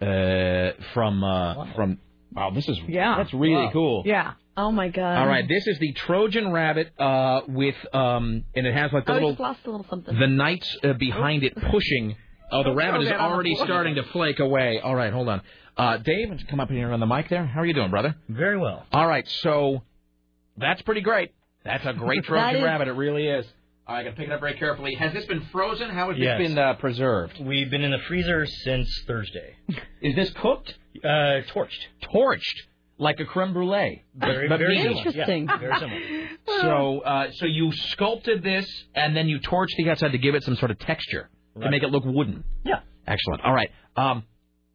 uh, 0.01 0.71
from 0.93 1.23
uh, 1.23 1.73
from. 1.75 1.97
Wow, 2.33 2.49
this 2.51 2.67
is 2.67 2.79
Yeah. 2.87 3.15
That's 3.17 3.33
really 3.33 3.65
Wow. 3.65 3.69
cool. 3.71 4.03
Yeah. 4.05 4.33
Oh 4.57 4.71
my 4.71 4.89
god. 4.89 5.17
All 5.19 5.27
right, 5.27 5.47
this 5.47 5.65
is 5.67 5.79
the 5.79 5.93
Trojan 5.93 6.51
Rabbit 6.51 6.91
uh, 6.99 7.41
with 7.47 7.75
um, 7.93 8.43
and 8.55 8.67
it 8.67 8.73
has 8.75 8.91
like 8.93 9.05
the 9.05 9.11
Oh, 9.11 9.15
little 9.15 9.29
just 9.31 9.39
lost 9.39 9.59
a 9.65 9.71
little 9.71 9.85
something. 9.89 10.17
the 10.17 10.27
knights 10.27 10.77
uh, 10.83 10.93
behind 10.93 11.43
it 11.43 11.55
pushing. 11.55 12.15
Oh, 12.51 12.59
the 12.59 12.65
Don't 12.69 12.75
rabbit 12.77 12.97
throw 12.97 13.01
is 13.01 13.07
that 13.09 13.19
on 13.19 13.29
the 13.29 13.33
already 13.35 13.55
starting 13.55 13.95
to 13.95 14.03
flake 14.03 14.39
away. 14.39 14.79
All 14.79 14.93
right, 14.95 15.11
hold 15.11 15.27
on. 15.29 15.41
Uh, 15.75 15.97
Dave, 15.97 16.29
come 16.49 16.59
up 16.59 16.69
here 16.69 16.91
on 16.91 16.99
the 16.99 17.07
mic 17.07 17.29
there. 17.29 17.45
How 17.47 17.61
are 17.61 17.65
you 17.65 17.73
doing, 17.73 17.89
brother? 17.89 18.15
Very 18.29 18.59
well. 18.59 18.85
All 18.91 19.07
right, 19.07 19.27
so 19.27 19.81
that's 20.57 20.81
pretty 20.83 21.01
great. 21.01 21.31
That's 21.63 21.85
a 21.85 21.93
great 21.93 22.23
Trojan 22.25 22.57
is- 22.57 22.63
Rabbit. 22.63 22.87
It 22.87 22.93
really 22.93 23.27
is. 23.27 23.45
All 23.85 23.95
right, 23.95 24.01
I 24.01 24.03
got 24.05 24.09
to 24.11 24.15
pick 24.15 24.27
it 24.27 24.31
up 24.31 24.39
very 24.39 24.53
carefully. 24.53 24.95
Has 24.95 25.11
this 25.11 25.25
been 25.25 25.41
frozen? 25.51 25.89
How 25.89 26.09
has 26.09 26.17
Yes. 26.17 26.39
this 26.39 26.47
been 26.49 26.57
uh, 26.57 26.75
preserved? 26.75 27.37
We've 27.41 27.69
been 27.69 27.83
in 27.83 27.91
the 27.91 27.97
freezer 28.07 28.45
since 28.45 28.89
Thursday. 29.07 29.55
Is 30.01 30.15
this 30.15 30.29
cooked? 30.41 30.73
Uh, 31.03 31.41
torched. 31.53 31.79
Torched, 32.13 32.39
like 32.97 33.19
a 33.19 33.25
creme 33.25 33.51
brulee. 33.51 34.03
Very, 34.15 34.47
But 34.47 34.59
very 34.59 34.77
meaty. 34.77 35.03
similar. 35.03 35.11
Yeah, 35.43 35.57
very 35.57 35.79
similar. 35.79 35.99
So, 36.61 36.99
uh, 36.99 37.31
so 37.35 37.45
you 37.45 37.71
sculpted 37.73 38.41
this, 38.43 38.65
and 38.95 39.15
then 39.17 39.27
you 39.27 39.39
torched 39.39 39.75
the 39.77 39.89
outside 39.89 40.11
to 40.13 40.17
give 40.17 40.35
it 40.35 40.43
some 40.43 40.55
sort 40.55 40.71
of 40.71 40.79
texture 40.79 41.29
to 41.61 41.69
make 41.69 41.83
it 41.83 41.89
look 41.89 42.03
wooden. 42.05 42.43
Yeah. 42.63 42.79
Excellent. 43.07 43.41
All 43.43 43.53
right. 43.53 43.69
Um, 43.97 44.23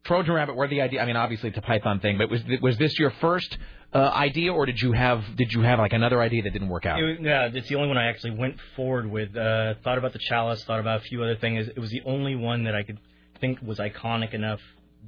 Trojan 0.03 0.33
Rabbit, 0.33 0.55
where 0.55 0.67
the 0.67 0.81
idea? 0.81 1.01
I 1.01 1.05
mean, 1.05 1.15
obviously 1.15 1.49
it's 1.49 1.57
a 1.57 1.61
Python 1.61 1.99
thing, 1.99 2.17
but 2.19 2.29
was 2.29 2.41
th- 2.43 2.61
was 2.61 2.77
this 2.77 2.97
your 2.99 3.11
first 3.21 3.57
uh, 3.93 3.97
idea, 3.97 4.53
or 4.53 4.65
did 4.65 4.79
you 4.81 4.91
have 4.91 5.23
did 5.35 5.51
you 5.51 5.61
have 5.61 5.79
like 5.79 5.93
another 5.93 6.21
idea 6.21 6.43
that 6.43 6.53
didn't 6.53 6.69
work 6.69 6.85
out? 6.85 6.99
It, 6.99 7.03
was- 7.03 7.17
yeah, 7.21 7.49
it's 7.51 7.67
the 7.69 7.75
only 7.75 7.87
one 7.87 7.97
I 7.97 8.07
actually 8.07 8.31
went 8.37 8.57
forward 8.75 9.09
with. 9.09 9.35
Uh, 9.35 9.75
thought 9.83 9.97
about 9.97 10.13
the 10.13 10.19
chalice, 10.19 10.63
thought 10.63 10.79
about 10.79 10.99
a 10.99 11.03
few 11.03 11.23
other 11.23 11.35
things. 11.35 11.67
It 11.67 11.79
was 11.79 11.89
the 11.89 12.01
only 12.05 12.35
one 12.35 12.65
that 12.65 12.75
I 12.75 12.83
could 12.83 12.99
think 13.41 13.59
was 13.61 13.79
iconic 13.79 14.33
enough 14.33 14.59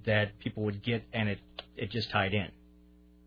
that 0.05 0.39
people 0.39 0.63
would 0.63 0.81
get, 0.83 1.03
and 1.13 1.29
it 1.29 1.39
it 1.77 1.91
just 1.91 2.09
tied 2.09 2.33
in. 2.33 2.47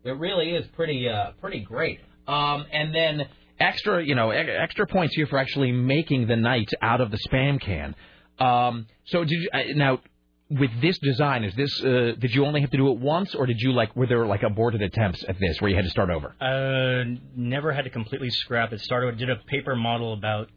It 0.03 0.17
really 0.17 0.51
is 0.51 0.65
pretty 0.75 1.07
uh, 1.09 1.31
pretty 1.39 1.61
great. 1.61 1.99
Um, 2.27 2.65
and 2.71 2.93
then 2.93 3.27
extra, 3.59 4.03
you 4.03 4.15
know, 4.15 4.31
extra 4.31 4.85
points 4.87 5.15
here 5.15 5.27
for 5.27 5.37
actually 5.39 5.71
making 5.71 6.27
the 6.27 6.35
knight 6.35 6.69
out 6.81 6.99
of 7.01 7.11
the 7.11 7.19
spam 7.29 7.61
can. 7.61 7.95
Um, 8.39 8.87
so 9.05 9.23
did 9.23 9.31
you 9.31 9.49
uh, 9.53 9.59
now 9.75 9.99
with 10.49 10.69
this 10.81 10.97
design? 10.99 11.43
Is 11.43 11.55
this 11.55 11.83
uh, 11.83 12.13
did 12.19 12.33
you 12.33 12.45
only 12.45 12.61
have 12.61 12.71
to 12.71 12.77
do 12.77 12.91
it 12.91 12.97
once, 12.99 13.33
or 13.35 13.45
did 13.45 13.59
you 13.59 13.71
like 13.73 13.95
were 13.95 14.07
there 14.07 14.25
like 14.25 14.43
aborted 14.43 14.81
attempts 14.81 15.23
at 15.27 15.39
this 15.39 15.59
where 15.61 15.69
you 15.69 15.75
had 15.75 15.85
to 15.85 15.91
start 15.91 16.09
over? 16.09 16.35
Uh, 16.39 17.03
never 17.35 17.71
had 17.73 17.83
to 17.85 17.89
completely 17.89 18.29
scrap 18.29 18.71
it. 18.73 18.79
Started 18.81 19.17
did 19.17 19.29
a 19.29 19.37
paper 19.47 19.75
model 19.75 20.13
about. 20.13 20.49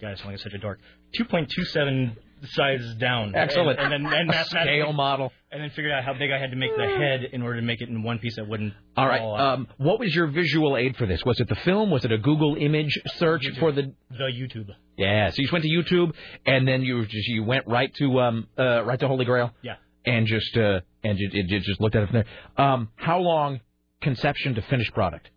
Guys, 0.00 0.20
I'm 0.24 0.30
like 0.32 0.40
such 0.40 0.52
a 0.52 0.58
dork. 0.58 0.80
2.27 1.16 2.16
sizes 2.44 2.96
down. 2.96 3.34
Excellent. 3.36 3.78
And, 3.78 3.92
and 3.92 4.04
then 4.06 4.12
and 4.12 4.28
mathematically- 4.30 4.80
scale 4.80 4.92
model. 4.92 5.32
And 5.52 5.62
then 5.62 5.68
figured 5.70 5.92
out 5.92 6.02
how 6.02 6.14
big 6.14 6.30
I 6.30 6.38
had 6.38 6.50
to 6.52 6.56
make 6.56 6.74
the 6.74 6.86
head 6.86 7.24
in 7.30 7.42
order 7.42 7.60
to 7.60 7.66
make 7.66 7.82
it 7.82 7.90
in 7.90 8.02
one 8.02 8.18
piece 8.18 8.36
that 8.36 8.48
wouldn't. 8.48 8.72
All 8.96 9.06
right. 9.06 9.20
fall 9.20 9.36
out. 9.36 9.54
Um, 9.54 9.68
what 9.76 10.00
was 10.00 10.14
your 10.14 10.28
visual 10.28 10.78
aid 10.78 10.96
for 10.96 11.04
this? 11.04 11.22
Was 11.26 11.38
it 11.40 11.48
the 11.50 11.56
film? 11.56 11.90
Was 11.90 12.06
it 12.06 12.12
a 12.12 12.16
Google 12.16 12.56
image 12.58 12.98
search 13.16 13.46
for 13.60 13.70
the? 13.70 13.92
The 14.10 14.30
YouTube. 14.32 14.68
Yeah. 14.96 15.28
So 15.28 15.34
you 15.38 15.44
just 15.44 15.52
went 15.52 15.64
to 15.64 15.70
YouTube, 15.70 16.14
and 16.46 16.66
then 16.66 16.80
you 16.80 17.04
just 17.04 17.28
you 17.28 17.44
went 17.44 17.66
right 17.66 17.94
to 17.96 18.20
um 18.20 18.48
uh 18.58 18.82
right 18.84 18.98
to 18.98 19.06
Holy 19.06 19.26
Grail. 19.26 19.50
Yeah. 19.60 19.74
And 20.06 20.26
just 20.26 20.56
uh 20.56 20.80
and 21.04 21.18
you, 21.18 21.28
you 21.32 21.60
just 21.60 21.82
looked 21.82 21.96
at 21.96 22.04
it 22.04 22.08
from 22.10 22.24
there. 22.24 22.66
Um, 22.66 22.88
how 22.96 23.18
long 23.18 23.60
conception 24.00 24.54
to 24.54 24.62
finished 24.62 24.94
product? 24.94 25.28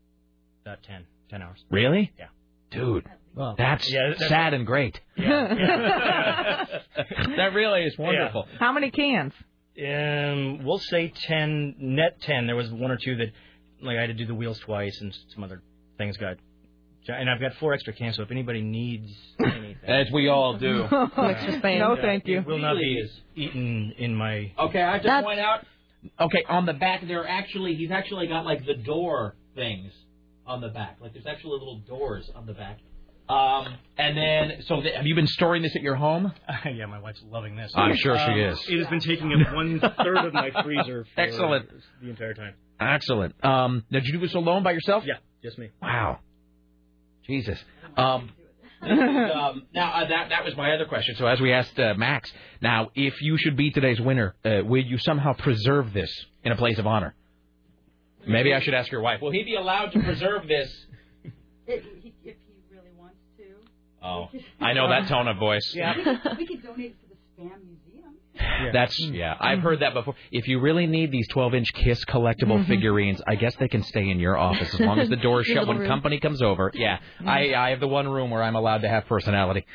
About 0.65 0.81
10, 0.83 1.05
10 1.29 1.41
hours. 1.41 1.59
Really? 1.69 2.13
Yeah. 2.17 2.27
Dude. 2.71 3.05
Well, 3.35 3.55
That's, 3.57 3.91
yeah, 3.91 4.11
that's- 4.11 4.29
sad 4.29 4.53
and 4.53 4.65
great. 4.65 4.97
that 5.17 6.69
really 7.53 7.83
is 7.83 7.97
wonderful. 7.97 8.47
How 8.59 8.71
many 8.71 8.91
cans? 8.91 9.33
Um, 9.77 10.63
we'll 10.63 10.79
say 10.79 11.13
ten 11.27 11.75
net 11.77 12.21
ten. 12.21 12.47
There 12.47 12.55
was 12.55 12.71
one 12.71 12.91
or 12.91 12.97
two 12.97 13.17
that, 13.17 13.31
like, 13.81 13.97
I 13.97 14.01
had 14.01 14.07
to 14.07 14.13
do 14.13 14.25
the 14.25 14.33
wheels 14.33 14.59
twice, 14.59 14.99
and 15.01 15.15
some 15.33 15.43
other 15.43 15.61
things 15.97 16.17
got. 16.17 16.37
And 17.07 17.29
I've 17.29 17.39
got 17.39 17.53
four 17.59 17.73
extra 17.73 17.93
cans, 17.93 18.15
so 18.15 18.23
if 18.23 18.31
anybody 18.31 18.61
needs 18.61 19.11
anything, 19.39 19.75
As 19.83 20.07
we 20.11 20.27
all 20.27 20.57
do. 20.57 20.83
Extra 20.91 21.61
spam. 21.61 21.77
No, 21.77 21.95
thank 22.01 22.25
you. 22.25 22.39
It 22.39 22.47
will 22.47 22.57
not 22.57 22.71
Really 22.71 23.07
be 23.35 23.43
eaten 23.43 23.93
in 23.99 24.15
my. 24.15 24.51
Okay, 24.57 24.81
I 24.81 24.93
have 24.93 25.03
to 25.03 25.21
point 25.21 25.39
out. 25.39 25.67
Okay, 26.19 26.43
on 26.49 26.65
the 26.65 26.73
back 26.73 27.07
there 27.07 27.27
actually 27.27 27.75
he's 27.75 27.91
actually 27.91 28.27
got 28.27 28.45
like 28.45 28.65
the 28.65 28.73
door 28.73 29.35
things 29.55 29.91
on 30.45 30.61
the 30.61 30.69
back. 30.69 30.97
Like 30.99 31.13
there's 31.13 31.25
actually 31.25 31.59
little 31.59 31.79
doors 31.87 32.29
on 32.35 32.45
the 32.45 32.53
back. 32.53 32.79
Um, 33.27 33.75
and 33.97 34.15
then 34.17 34.61
so 34.67 34.81
th- 34.81 34.95
have 34.95 35.05
you 35.07 35.15
been 35.15 35.25
storing 35.27 35.63
this 35.63 35.75
at 35.75 35.81
your 35.81 35.95
home? 35.95 36.31
yeah, 36.65 36.85
my 36.85 36.99
wife's 36.99 37.23
loving 37.27 37.55
this. 37.55 37.71
I'm 37.75 37.95
sure 37.95 38.15
she 38.17 38.23
Um, 38.23 38.39
is. 38.39 38.63
It 38.69 38.77
has 38.77 38.87
been 38.87 38.99
taking 38.99 39.33
up 39.33 39.53
one 39.53 39.79
third 39.79 40.17
of 40.17 40.33
my 40.33 40.51
freezer. 40.63 41.05
For 41.15 41.21
Excellent. 41.21 41.69
The 42.01 42.09
entire 42.09 42.33
time. 42.35 42.53
Excellent. 42.79 43.33
Um, 43.43 43.83
now, 43.89 43.99
did 43.99 44.07
you 44.07 44.13
do 44.13 44.19
this 44.19 44.35
alone 44.35 44.61
by 44.63 44.73
yourself? 44.73 45.03
Yeah, 45.07 45.15
just 45.41 45.57
me. 45.57 45.69
Wow. 45.81 46.19
Jesus. 47.25 47.57
Um, 47.97 48.29
um, 48.81 49.63
now 49.73 49.93
uh, 49.93 50.07
that 50.09 50.29
that 50.29 50.45
was 50.45 50.55
my 50.55 50.73
other 50.75 50.85
question. 50.85 51.15
So 51.15 51.25
as 51.25 51.39
we 51.41 51.51
asked 51.51 51.79
uh, 51.79 51.95
Max, 51.95 52.31
now 52.61 52.89
if 52.93 53.19
you 53.21 53.37
should 53.39 53.55
be 53.57 53.71
today's 53.71 53.99
winner, 53.99 54.35
uh, 54.45 54.61
will 54.63 54.83
you 54.83 54.99
somehow 54.99 55.33
preserve 55.33 55.93
this 55.93 56.11
in 56.43 56.51
a 56.51 56.55
place 56.55 56.77
of 56.77 56.85
honor? 56.85 57.15
Maybe 58.27 58.53
I 58.53 58.59
should 58.59 58.73
ask 58.75 58.91
your 58.91 59.01
wife. 59.01 59.21
Will 59.21 59.31
he 59.31 59.43
be 59.43 59.55
allowed 59.55 59.91
to 59.93 59.99
preserve 59.99 60.47
this? 60.47 60.69
If 61.67 61.83
he, 61.83 61.89
if 61.89 62.03
he 62.03 62.04
really 62.75 62.91
wants 62.97 63.17
to. 63.37 63.43
Oh, 64.03 64.29
I 64.65 64.73
know 64.73 64.89
that 64.89 65.07
tone 65.07 65.27
of 65.27 65.37
voice. 65.37 65.73
We 65.73 65.81
could, 66.03 66.19
we 66.37 66.45
could 66.45 66.63
donate 66.63 66.91
it 66.91 66.95
to 67.01 67.07
the 67.09 67.43
Spam 67.43 67.59
Museum. 67.63 68.13
That's 68.73 68.99
yeah. 68.99 69.35
I've 69.39 69.59
heard 69.61 69.79
that 69.79 69.93
before. 69.93 70.13
If 70.31 70.47
you 70.47 70.59
really 70.59 70.87
need 70.87 71.09
these 71.11 71.27
12-inch 71.29 71.73
Kiss 71.73 72.03
collectible 72.05 72.59
Mhm. 72.63 72.67
figurines, 72.67 73.21
I 73.25 73.35
guess 73.35 73.55
they 73.57 73.69
can 73.69 73.81
stay 73.83 74.09
in 74.09 74.19
your 74.19 74.37
office 74.37 74.73
as 74.73 74.79
long 74.81 74.99
as 74.99 75.07
the 75.09 75.15
door's 75.15 75.47
Your 75.49 75.59
shut 75.59 75.67
when 75.67 75.77
room. 75.79 75.87
company 75.87 76.19
comes 76.19 76.41
over. 76.41 76.69
Yeah, 76.73 76.99
I 77.25 77.53
I 77.53 77.69
have 77.69 77.79
the 77.79 77.87
one 77.87 78.07
room 78.09 78.31
where 78.31 78.43
I'm 78.43 78.55
allowed 78.55 78.81
to 78.81 78.89
have 78.89 79.05
personality. 79.05 79.65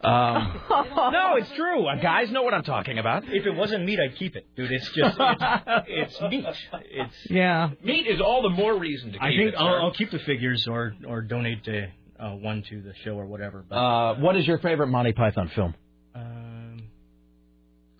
Um, 0.00 0.60
no, 0.70 1.34
it's 1.36 1.50
true. 1.56 1.84
Uh, 1.86 1.96
Guys 2.00 2.30
know 2.30 2.42
what 2.44 2.54
I'm 2.54 2.62
talking 2.62 2.98
about. 2.98 3.24
If 3.26 3.44
it 3.46 3.50
wasn't 3.50 3.84
meat, 3.84 3.98
I'd 3.98 4.14
keep 4.16 4.36
it, 4.36 4.46
dude. 4.54 4.70
It's 4.70 4.88
just 4.92 5.16
it's, 5.18 5.86
it's 5.88 6.20
meat. 6.30 6.44
It's 6.92 7.14
yeah. 7.28 7.70
Meat 7.82 8.06
is 8.06 8.20
all 8.20 8.42
the 8.42 8.50
more 8.50 8.78
reason 8.78 9.08
to 9.12 9.18
keep 9.18 9.22
I 9.22 9.30
think 9.36 9.48
it. 9.50 9.54
I'll. 9.58 9.74
I'll 9.86 9.92
keep 9.92 10.12
the 10.12 10.20
figures 10.20 10.66
or 10.68 10.94
or 11.06 11.20
donate 11.22 11.64
to, 11.64 11.88
uh, 12.20 12.30
one 12.32 12.62
to 12.68 12.82
the 12.82 12.92
show 13.04 13.12
or 13.16 13.26
whatever. 13.26 13.64
But 13.68 13.76
Uh, 13.76 14.14
what 14.16 14.36
is 14.36 14.46
your 14.46 14.58
favorite 14.58 14.88
Monty 14.88 15.12
Python 15.12 15.48
film? 15.48 15.74
um, 16.14 16.82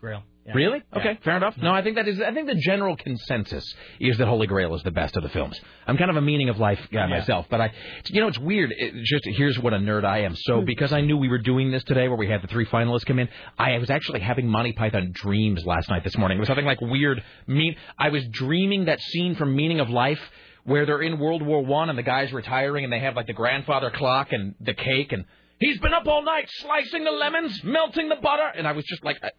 Grail. 0.01 0.23
Yeah. 0.47 0.55
Really? 0.55 0.83
Yeah. 0.95 0.99
Okay, 1.01 1.19
fair 1.25 1.37
enough. 1.37 1.59
No, 1.59 1.73
I 1.73 1.83
think 1.83 1.97
that 1.97 2.09
is. 2.09 2.23
I 2.23 2.33
think 2.33 2.47
the 2.47 2.55
general 2.55 2.97
consensus 2.97 3.65
is 4.01 4.17
that 4.17 4.27
Holy 4.29 4.47
Grail 4.47 4.75
is 4.77 4.83
the 4.83 4.91
best 4.91 5.15
of 5.19 5.23
the 5.23 5.29
films. 5.29 5.61
I'm 5.87 5.99
kind 5.99 6.11
of 6.11 6.17
a 6.17 6.23
meaning 6.23 6.49
of 6.49 6.59
life 6.59 6.81
guy 6.91 7.01
Yeah. 7.07 7.19
myself, 7.19 7.47
but 7.51 7.61
I, 7.61 7.71
you 8.07 8.23
know, 8.23 8.29
it's 8.29 8.39
weird. 8.39 8.73
It 8.75 8.95
just 9.05 9.25
here's 9.27 9.59
what 9.59 9.75
a 9.75 9.77
nerd 9.77 10.05
I 10.07 10.21
am. 10.21 10.35
So 10.35 10.63
because 10.63 10.91
I 10.95 11.03
knew 11.03 11.19
we 11.19 11.29
were 11.29 11.37
doing 11.39 11.71
this 11.71 11.85
today, 11.85 12.09
where 12.09 12.17
we 12.17 12.29
had 12.31 12.41
the 12.43 12.47
three 12.47 12.65
finalists 12.65 13.05
come 13.05 13.19
in, 13.19 13.29
I 13.59 13.77
was 13.77 13.91
actually 13.91 14.21
having 14.21 14.47
Monty 14.49 14.73
Python 14.73 15.11
dreams 15.13 15.67
last 15.67 15.91
night, 15.91 16.03
this 16.03 16.17
morning. 16.17 16.39
It 16.39 16.41
was 16.41 16.47
something 16.49 16.65
like 16.65 16.81
weird. 16.81 17.23
Mean. 17.47 17.77
I 17.99 18.09
was 18.09 18.27
dreaming 18.29 18.87
that 18.87 19.01
scene 19.01 19.35
from 19.35 19.55
Meaning 19.55 19.81
of 19.81 19.91
Life. 19.91 20.21
Where 20.69 20.85
they're 20.85 21.01
in 21.01 21.19
World 21.19 21.41
War 21.41 21.65
One 21.65 21.89
and 21.89 21.99
the 21.99 22.03
guy's 22.03 22.31
retiring 22.31 22.85
and 22.85 22.93
they 22.93 23.01
have 23.01 23.17
like 23.17 23.27
the 23.27 23.33
grandfather 23.33 23.91
clock 23.91 24.29
and 24.33 24.55
the 24.61 24.75
cake 24.75 25.13
and 25.13 25.25
He's 25.61 25.79
been 25.81 25.93
up 25.93 26.07
all 26.07 26.23
night 26.23 26.49
slicing 26.61 27.03
the 27.05 27.11
lemons, 27.11 27.63
melting 27.65 28.09
the 28.09 28.17
butter, 28.17 28.47
and 28.55 28.67
I 28.67 28.73
was 28.73 28.85
just 28.85 29.05
like, 29.05 29.19
I, 29.23 29.31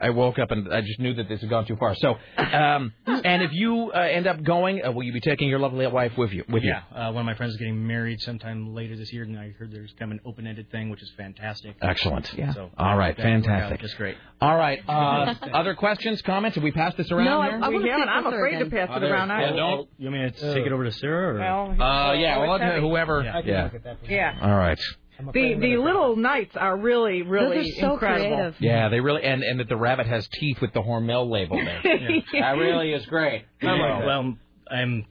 I 0.00 0.10
woke 0.10 0.38
up 0.38 0.50
and 0.52 0.72
I 0.72 0.82
just 0.82 1.00
knew 1.00 1.14
that 1.14 1.28
this 1.28 1.40
had 1.40 1.50
gone 1.50 1.66
too 1.66 1.74
far. 1.76 1.94
So, 1.96 2.14
um, 2.36 2.92
and 3.06 3.42
if 3.42 3.52
you 3.52 3.90
uh, 3.92 3.98
end 3.98 4.26
up 4.28 4.42
going, 4.44 4.84
uh, 4.84 4.92
will 4.92 5.02
you 5.02 5.12
be 5.12 5.20
taking 5.20 5.48
your 5.48 5.58
lovely 5.58 5.84
wife 5.88 6.12
with 6.16 6.30
you? 6.32 6.44
With 6.48 6.62
yeah, 6.62 6.82
uh, 6.94 7.10
one 7.12 7.22
of 7.22 7.26
my 7.26 7.34
friends 7.34 7.54
is 7.54 7.58
getting 7.58 7.86
married 7.86 8.20
sometime 8.20 8.72
later 8.74 8.96
this 8.96 9.12
year, 9.12 9.24
and 9.24 9.36
I 9.38 9.50
heard 9.58 9.72
there's 9.72 9.92
kind 9.98 10.12
of 10.12 10.18
an 10.18 10.20
open-ended 10.24 10.70
thing, 10.70 10.90
which 10.90 11.02
is 11.02 11.10
fantastic. 11.16 11.74
you? 11.82 11.88
Excellent. 11.88 12.26
So 12.54 12.70
All 12.78 12.96
right. 12.96 13.16
that 13.16 13.24
worked 13.24 13.36
out 13.38 13.44
Fantastic. 13.44 13.80
Just 13.80 13.96
great. 13.96 14.16
All 14.40 14.56
right. 14.56 14.80
Uh, 14.94 15.34
other 15.52 15.74
questions, 15.74 16.22
comments? 16.22 16.54
Have 16.54 16.62
we 16.64 16.70
passed 16.70 16.96
this 16.96 17.10
around 17.10 17.24
No, 17.24 17.40
I- 17.40 17.50
here? 17.50 17.60
I 17.62 17.68
We 17.70 17.88
haven't. 17.88 18.08
I'm 18.08 18.26
afraid 18.26 18.58
to 18.60 18.66
pass 18.66 18.88
it 18.96 19.02
around. 19.02 19.30
I- 19.30 19.42
Yeah, 19.50 19.56
don't. 19.56 19.88
You 19.98 20.10
want 20.10 20.22
me 20.22 20.30
to 20.30 20.54
take 20.54 20.66
it 20.66 20.72
over 20.72 20.84
to 20.84 20.92
Sarah? 20.92 21.34
Or? 21.34 21.38
Well, 21.38 21.82
Uh, 21.82 22.12
yeah. 22.14 22.38
Well, 22.38 22.54
it's 22.54 22.60
let- 22.62 22.72
heavy. 22.74 22.80
whoever. 22.86 23.22
Yeah, 23.22 23.36
I 23.38 23.42
can 23.42 23.50
Yeah. 23.50 23.62
look 23.64 23.74
at 23.74 23.84
that. 23.84 23.96
Yeah. 24.08 24.38
All 24.40 24.54
right. 24.56 24.78
The 25.32 25.54
the 25.54 25.76
little 25.76 26.16
knights 26.16 26.56
are 26.56 26.76
really 26.76 27.22
really 27.22 27.56
Those 27.56 27.68
are 27.68 27.80
so 27.80 27.92
incredible. 27.94 28.28
creative. 28.36 28.56
Yeah, 28.60 28.88
they 28.88 29.00
really 29.00 29.22
and 29.22 29.42
and 29.42 29.60
that 29.60 29.68
the 29.68 29.76
rabbit 29.76 30.06
has 30.06 30.26
teeth 30.28 30.60
with 30.60 30.72
the 30.72 30.80
Hormel 30.82 31.30
label 31.30 31.56
there. 31.56 31.80
That 32.32 32.52
really 32.52 32.92
is 32.92 33.06
great. 33.06 33.44
I 33.62 33.66
like 33.66 34.00
that. 34.00 34.06
well, 34.06 34.34
I'm 34.70 35.06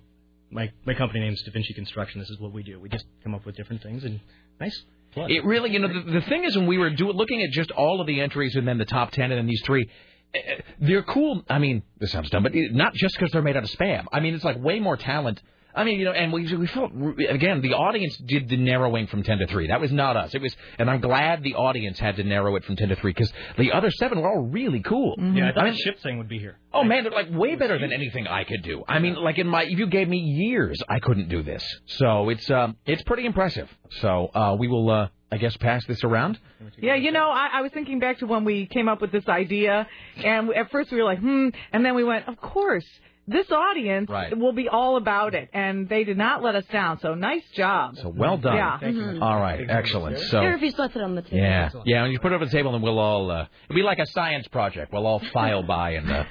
my 0.51 0.71
my 0.85 0.93
company 0.93 1.21
name's 1.21 1.41
Da 1.43 1.51
Vinci 1.51 1.73
Construction. 1.73 2.19
This 2.19 2.29
is 2.29 2.39
what 2.39 2.53
we 2.53 2.63
do. 2.63 2.79
We 2.79 2.89
just 2.89 3.05
come 3.23 3.33
up 3.33 3.45
with 3.45 3.55
different 3.55 3.81
things 3.81 4.03
and 4.03 4.19
nice. 4.59 4.83
Fun. 5.15 5.29
It 5.29 5.45
really, 5.45 5.71
you 5.71 5.77
know, 5.77 5.87
the, 5.87 6.11
the 6.11 6.21
thing 6.21 6.43
is 6.43 6.55
when 6.57 6.65
we 6.65 6.79
were 6.79 6.89
do, 6.89 7.11
looking 7.11 7.43
at 7.43 7.51
just 7.51 7.69
all 7.71 8.01
of 8.01 8.07
the 8.07 8.19
entries 8.19 8.55
and 8.55 8.67
then 8.67 8.79
the 8.79 8.85
top 8.85 9.11
ten 9.11 9.31
and 9.31 9.37
then 9.37 9.45
these 9.45 9.61
three, 9.63 9.87
eh, 10.33 10.39
they're 10.79 11.03
cool. 11.03 11.43
I 11.47 11.59
mean, 11.59 11.83
this 11.99 12.11
sounds 12.11 12.31
dumb, 12.31 12.41
but 12.41 12.53
not 12.55 12.95
just 12.95 13.15
because 13.15 13.31
they're 13.31 13.43
made 13.43 13.55
out 13.55 13.63
of 13.63 13.69
spam. 13.69 14.05
I 14.11 14.19
mean, 14.21 14.33
it's 14.33 14.43
like 14.43 14.57
way 14.59 14.79
more 14.79 14.97
talent 14.97 15.39
I 15.75 15.83
mean, 15.83 15.99
you 15.99 16.05
know, 16.05 16.11
and 16.11 16.31
we 16.31 16.55
we 16.55 16.67
felt 16.67 16.91
again 17.29 17.61
the 17.61 17.73
audience 17.73 18.15
did 18.17 18.49
the 18.49 18.57
narrowing 18.57 19.07
from 19.07 19.23
ten 19.23 19.39
to 19.39 19.47
three. 19.47 19.67
That 19.67 19.81
was 19.81 19.91
not 19.91 20.15
us. 20.15 20.35
It 20.35 20.41
was, 20.41 20.55
and 20.77 20.89
I'm 20.89 21.01
glad 21.01 21.41
the 21.43 21.55
audience 21.55 21.99
had 21.99 22.17
to 22.17 22.23
narrow 22.23 22.55
it 22.55 22.63
from 22.65 22.75
ten 22.75 22.89
to 22.89 22.95
three 22.95 23.11
because 23.11 23.31
the 23.57 23.71
other 23.71 23.89
seven 23.91 24.21
were 24.21 24.29
all 24.29 24.43
really 24.43 24.81
cool. 24.81 25.15
Yeah, 25.17 25.49
I 25.49 25.53
thought 25.53 25.63
I 25.63 25.69
mean, 25.71 25.79
Ship 25.79 25.99
Thing 25.99 26.17
would 26.19 26.29
be 26.29 26.39
here. 26.39 26.57
Oh 26.73 26.83
man, 26.83 27.03
they're 27.03 27.11
like 27.11 27.31
way 27.31 27.55
better 27.55 27.79
than 27.79 27.91
anything 27.91 28.27
I 28.27 28.43
could 28.43 28.63
do. 28.63 28.83
I 28.87 28.99
mean, 28.99 29.15
like 29.15 29.37
in 29.37 29.47
my, 29.47 29.63
if 29.63 29.77
you 29.77 29.87
gave 29.87 30.07
me 30.07 30.17
years, 30.17 30.81
I 30.87 30.99
couldn't 30.99 31.29
do 31.29 31.43
this. 31.43 31.63
So 31.85 32.29
it's 32.29 32.49
um, 32.51 32.77
it's 32.85 33.03
pretty 33.03 33.25
impressive. 33.25 33.69
So 34.01 34.29
uh, 34.33 34.55
we 34.57 34.67
will, 34.67 34.89
uh, 34.89 35.07
I 35.31 35.37
guess, 35.37 35.55
pass 35.57 35.85
this 35.87 36.03
around. 36.03 36.39
Yeah, 36.77 36.95
you 36.95 37.11
know, 37.11 37.29
I, 37.29 37.49
I 37.53 37.61
was 37.61 37.71
thinking 37.71 37.99
back 37.99 38.19
to 38.19 38.27
when 38.27 38.45
we 38.45 38.67
came 38.67 38.87
up 38.87 39.01
with 39.01 39.11
this 39.11 39.27
idea, 39.27 39.87
and 40.23 40.49
at 40.53 40.71
first 40.71 40.91
we 40.91 40.97
were 40.97 41.03
like, 41.03 41.19
hmm, 41.19 41.49
and 41.71 41.85
then 41.85 41.95
we 41.95 42.03
went, 42.03 42.27
of 42.27 42.37
course, 42.37 42.85
this 43.27 43.49
audience 43.51 44.09
Right. 44.09 44.37
will 44.37 44.51
be 44.53 44.67
all 44.67 44.97
about 44.97 45.33
it, 45.35 45.49
and 45.53 45.87
they 45.87 46.03
did 46.03 46.17
not 46.17 46.43
let 46.43 46.55
us 46.55 46.65
down. 46.65 46.99
So 46.99 47.13
nice 47.15 47.47
job. 47.51 47.95
So 47.97 48.09
well 48.09 48.37
done. 48.37 48.55
Yeah. 48.57 48.77
Mhm. 48.81 49.21
All 49.21 49.39
right, 49.39 49.65
excellent. 49.69 50.19
So. 50.19 50.41
Here, 50.41 50.53
if 50.53 50.61
you 50.61 50.71
still 50.71 50.89
sit 50.89 51.01
on 51.01 51.15
the 51.15 51.21
table. 51.21 51.37
Yeah, 51.37 51.69
yeah. 51.85 52.01
When 52.03 52.11
you 52.11 52.19
put 52.19 52.31
it 52.31 52.35
on 52.35 52.41
the 52.41 52.49
table, 52.51 52.73
and 52.75 52.83
we'll 52.83 52.99
all 52.99 53.31
uh, 53.31 53.45
it'll 53.69 53.75
be 53.75 53.83
like 53.83 53.99
a 53.99 54.05
science 54.07 54.47
project. 54.49 54.91
We'll 54.91 55.07
all 55.07 55.19
file 55.19 55.63
by 55.63 55.91
and 55.91 56.11
uh, 56.11 56.23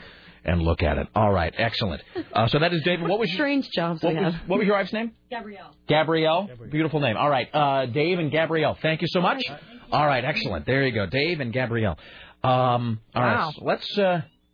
and 0.45 0.61
look 0.61 0.83
at 0.83 0.99
it. 0.99 1.07
All 1.15 1.33
right, 1.33 1.55
excellent. 1.57 2.03
Uh, 2.33 2.47
so 2.49 2.59
that 2.59 2.73
is 2.75 2.83
David. 2.83 3.09
What 3.09 3.19
was 3.19 3.29
your, 3.31 3.37
strange 3.37 3.69
jobs 3.75 4.03
what 4.03 4.15
we 4.15 4.21
was, 4.21 4.35
what 4.47 4.59
was 4.59 4.67
your 4.67 4.77
wife's 4.77 4.93
name? 4.93 5.13
Gabrielle. 5.31 5.75
Gabrielle. 5.87 6.51
Beautiful 6.71 7.01
name. 7.01 7.17
All 7.17 7.31
right, 7.31 7.49
uh, 7.55 7.87
Dave 7.87 8.19
and 8.19 8.31
Gabrielle. 8.31 8.75
Thank 8.83 9.01
you 9.03 9.09
so 9.09 9.21
much. 9.21 9.43
All 9.91 10.07
right, 10.07 10.25
excellent. 10.25 10.67
There 10.67 10.85
you 10.87 10.93
go, 10.93 11.07
Dave 11.07 11.41
and 11.41 11.53
Gabrielle. 11.53 11.99
Um, 12.45 13.01
all 13.15 13.23
right, 13.23 13.37
Wow. 13.37 13.53
so 13.57 13.65
let's. 13.65 13.99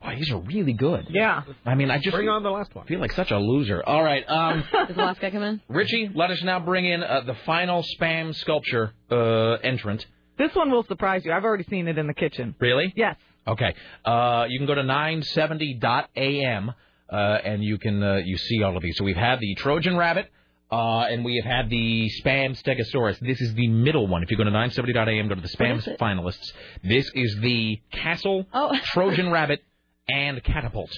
Boy, 0.03 0.15
these 0.17 0.31
are 0.31 0.39
really 0.39 0.73
good. 0.75 1.09
Yeah. 1.11 1.43
I 1.67 1.75
mean, 1.75 1.91
I 1.91 1.99
just 1.99 2.15
Bring 2.15 2.29
on 2.29 2.43
the 2.45 2.51
last 2.51 2.75
one. 2.75 2.87
feel 2.87 3.01
like 3.01 3.13
such 3.13 3.31
a 3.33 3.39
loser. 3.39 3.83
All 3.85 4.03
right, 4.05 4.25
um, 4.29 4.63
Does 4.87 4.97
the 4.97 5.03
last 5.03 5.21
guy 5.21 5.31
come 5.31 5.43
in? 5.43 5.61
Richie, 5.69 6.11
let 6.15 6.31
us 6.31 6.41
now 6.43 6.61
bring 6.61 6.85
in 6.87 7.03
uh, 7.03 7.23
the 7.27 7.35
final 7.45 7.83
spam 7.99 8.35
sculpture 8.35 8.93
uh, 9.11 9.55
entrant. 9.65 10.07
This 10.39 10.55
one 10.55 10.71
will 10.71 10.85
surprise 10.85 11.25
you. 11.25 11.33
I've 11.33 11.45
already 11.45 11.65
seen 11.65 11.89
it 11.89 11.99
in 11.99 12.07
the 12.07 12.15
kitchen. 12.15 12.55
Really? 12.61 12.93
Yes. 12.97 13.17
Okay. 13.47 13.75
Uh, 14.05 14.47
you 14.49 14.59
can 14.61 14.67
go 14.69 14.75
to 14.77 14.83
970.am 14.83 16.71
uh, 17.11 17.15
and 17.17 17.65
you 17.65 17.79
can 17.79 18.03
uh, 18.03 18.17
you 18.17 18.37
see 18.37 18.63
all 18.63 18.77
of 18.77 18.83
these. 18.83 18.97
So 18.99 19.05
we've 19.05 19.17
had 19.17 19.41
the 19.41 19.55
Trojan 19.57 19.97
Rabbit. 19.97 20.31
Uh, 20.71 20.99
and 21.09 21.25
we 21.25 21.41
have 21.43 21.51
had 21.51 21.71
the 21.71 22.11
Spam 22.23 22.51
Stegosaurus. 22.63 23.19
This 23.21 23.41
is 23.41 23.55
the 23.55 23.69
middle 23.69 24.07
one. 24.07 24.23
If 24.23 24.31
you 24.31 24.37
go 24.37 24.45
to 24.45 24.51
970.am, 24.51 25.27
go 25.27 25.35
to 25.35 25.41
the 25.41 25.49
Spam 25.49 25.71
What 25.77 25.79
is 25.79 25.87
it? 25.87 25.99
finalists. 25.99 26.53
This 26.85 27.11
is 27.15 27.39
the 27.41 27.81
Castle, 27.91 28.45
Oh. 28.53 28.79
Trojan 28.93 29.31
Rabbit, 29.31 29.63
and 30.09 30.43
Catapult. 30.43 30.91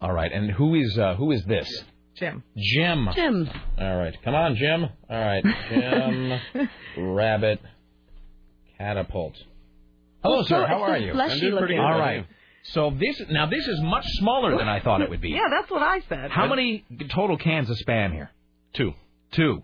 All 0.00 0.12
right. 0.12 0.32
And 0.32 0.50
who 0.50 0.74
is 0.74 0.98
uh, 0.98 1.14
who 1.14 1.30
is 1.32 1.44
this? 1.44 1.68
Jim. 2.16 2.42
Jim. 2.56 3.08
Jim. 3.14 3.48
All 3.78 3.96
right. 3.96 4.14
Come 4.24 4.34
on, 4.34 4.56
Jim. 4.56 4.84
All 5.08 5.20
right. 5.20 5.42
Jim, 5.70 6.68
Rabbit, 7.14 7.60
Catapult. 8.78 9.34
Hello, 10.22 10.42
sir. 10.44 10.66
How 10.66 10.82
are 10.82 10.98
you? 10.98 11.12
fleshy 11.12 11.34
I'm 11.34 11.40
doing 11.40 11.58
pretty 11.58 11.74
good. 11.74 11.80
right. 11.80 12.26
So 12.64 12.90
this 12.96 13.20
now 13.30 13.46
this 13.46 13.66
is 13.66 13.80
much 13.82 14.04
smaller 14.18 14.56
than 14.56 14.68
I 14.68 14.80
thought 14.80 15.00
it 15.00 15.10
would 15.10 15.20
be. 15.20 15.30
Yeah, 15.30 15.48
that's 15.50 15.70
what 15.70 15.82
I 15.82 16.00
said. 16.08 16.30
How 16.30 16.46
many 16.48 16.84
total 17.12 17.36
cans 17.36 17.68
of 17.70 17.76
spam 17.78 18.12
here? 18.12 18.30
Two. 18.74 18.92
Two. 19.32 19.62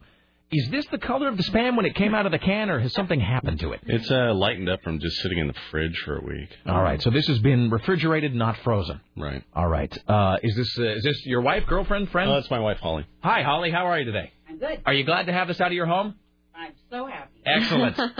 Is 0.50 0.66
this 0.70 0.86
the 0.90 0.96
color 0.98 1.28
of 1.28 1.36
the 1.36 1.42
spam 1.42 1.76
when 1.76 1.84
it 1.84 1.94
came 1.94 2.14
out 2.14 2.24
of 2.24 2.32
the 2.32 2.38
can, 2.38 2.70
or 2.70 2.78
has 2.78 2.94
something 2.94 3.20
happened 3.20 3.60
to 3.60 3.72
it? 3.72 3.80
It's 3.86 4.10
uh, 4.10 4.32
lightened 4.32 4.70
up 4.70 4.82
from 4.82 4.98
just 4.98 5.18
sitting 5.18 5.36
in 5.38 5.46
the 5.46 5.54
fridge 5.70 5.96
for 6.06 6.16
a 6.16 6.24
week. 6.24 6.48
All 6.66 6.80
right. 6.82 7.02
So 7.02 7.10
this 7.10 7.26
has 7.26 7.38
been 7.40 7.68
refrigerated, 7.70 8.34
not 8.34 8.56
frozen. 8.64 9.00
Right. 9.14 9.44
All 9.54 9.68
right. 9.68 9.92
Uh, 10.08 10.38
is 10.42 10.56
this 10.56 10.78
uh, 10.78 10.94
is 10.96 11.02
this 11.02 11.26
your 11.26 11.42
wife, 11.42 11.66
girlfriend, 11.66 12.10
friend? 12.10 12.30
Oh, 12.30 12.34
that's 12.34 12.50
my 12.50 12.60
wife, 12.60 12.78
Holly. 12.78 13.06
Hi, 13.20 13.42
Holly. 13.42 13.70
How 13.70 13.86
are 13.88 13.98
you 13.98 14.06
today? 14.06 14.32
I'm 14.48 14.58
good. 14.58 14.80
Are 14.86 14.94
you 14.94 15.04
glad 15.04 15.26
to 15.26 15.32
have 15.34 15.48
this 15.48 15.60
out 15.60 15.66
of 15.66 15.74
your 15.74 15.86
home? 15.86 16.14
I'm 16.54 16.72
so 16.90 17.06
happy. 17.06 17.30
Excellent. 17.44 18.00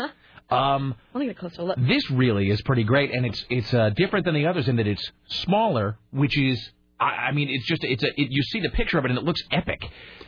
Um, 0.50 0.94
Let 1.12 1.20
me 1.20 1.26
get 1.26 1.36
a 1.36 1.39
closer 1.39 1.62
look. 1.62 1.76
this 1.78 2.10
really 2.10 2.48
is 2.48 2.62
pretty 2.62 2.82
great, 2.82 3.10
and 3.12 3.26
it's 3.26 3.44
it's 3.50 3.74
uh, 3.74 3.90
different 3.90 4.24
than 4.24 4.34
the 4.34 4.47
others 4.47 4.66
in 4.66 4.76
that 4.76 4.86
it's 4.86 5.12
smaller, 5.26 5.98
which 6.10 6.39
is 6.39 6.70
I, 7.01 7.05
I 7.28 7.33
mean 7.33 7.49
it's 7.51 7.67
just 7.67 7.85
it's 7.85 8.02
a 8.02 8.09
it, 8.20 8.31
you 8.31 8.43
see 8.43 8.60
the 8.60 8.70
picture 8.70 8.99
of 8.99 9.05
it 9.05 9.10
and 9.10 9.18
it 9.18 9.25
looks 9.25 9.43
epic. 9.51 9.81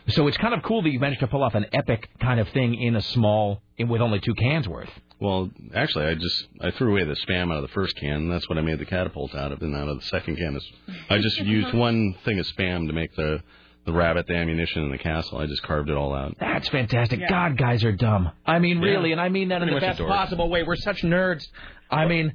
So 0.08 0.26
it's 0.28 0.36
kind 0.36 0.54
of 0.54 0.62
cool 0.62 0.82
that 0.82 0.90
you 0.90 0.98
managed 0.98 1.20
to 1.20 1.26
pull 1.26 1.42
off 1.42 1.54
an 1.54 1.66
epic 1.72 2.08
kind 2.20 2.40
of 2.40 2.48
thing 2.50 2.74
in 2.80 2.96
a 2.96 3.02
small 3.02 3.60
in 3.76 3.88
with 3.88 4.00
only 4.00 4.20
two 4.20 4.34
cans 4.34 4.68
worth. 4.68 4.90
Well, 5.20 5.50
actually, 5.74 6.06
I 6.06 6.14
just 6.14 6.46
I 6.62 6.70
threw 6.70 6.92
away 6.92 7.04
the 7.04 7.14
spam 7.26 7.50
out 7.52 7.56
of 7.56 7.62
the 7.62 7.68
first 7.74 7.96
can. 7.96 8.12
And 8.12 8.32
that's 8.32 8.48
what 8.48 8.56
I 8.58 8.62
made 8.62 8.78
the 8.78 8.86
catapult 8.86 9.34
out 9.34 9.52
of, 9.52 9.60
and 9.60 9.76
out 9.76 9.88
of 9.88 10.00
the 10.00 10.06
second 10.06 10.36
can 10.36 10.56
is 10.56 10.66
I 11.10 11.18
just 11.18 11.38
used 11.42 11.74
one 11.74 12.14
thing 12.24 12.38
of 12.38 12.46
spam 12.46 12.86
to 12.86 12.92
make 12.92 13.14
the 13.16 13.42
the 13.86 13.92
rabbit, 13.92 14.26
the 14.26 14.34
ammunition, 14.34 14.82
and 14.82 14.92
the 14.92 14.98
castle. 14.98 15.38
I 15.38 15.46
just 15.46 15.62
carved 15.62 15.88
it 15.88 15.96
all 15.96 16.14
out. 16.14 16.36
That's 16.38 16.68
fantastic. 16.68 17.20
God, 17.28 17.56
guys 17.56 17.82
are 17.82 17.92
dumb. 17.92 18.30
I 18.46 18.58
mean, 18.58 18.78
Yeah. 18.78 18.90
really, 18.90 19.12
and 19.12 19.20
I 19.20 19.30
mean 19.30 19.48
that 19.48 19.62
in 19.62 19.72
the 19.72 19.80
best 19.80 19.98
possible 20.00 20.48
way. 20.50 20.62
We're 20.62 20.76
such 20.76 21.00
nerds. 21.02 21.46
I 21.90 22.06
mean, 22.06 22.34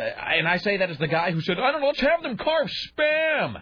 uh, 0.00 0.36
and 0.38 0.48
I 0.48 0.56
say 0.58 0.78
that 0.78 0.90
as 0.90 0.98
the 0.98 1.06
guy 1.08 1.30
who 1.32 1.40
said, 1.40 1.58
"I 1.58 1.72
don't 1.72 1.80
know, 1.80 1.88
let's 1.88 2.00
have 2.00 2.22
them 2.22 2.36
carve 2.36 2.70
spam." 2.98 3.60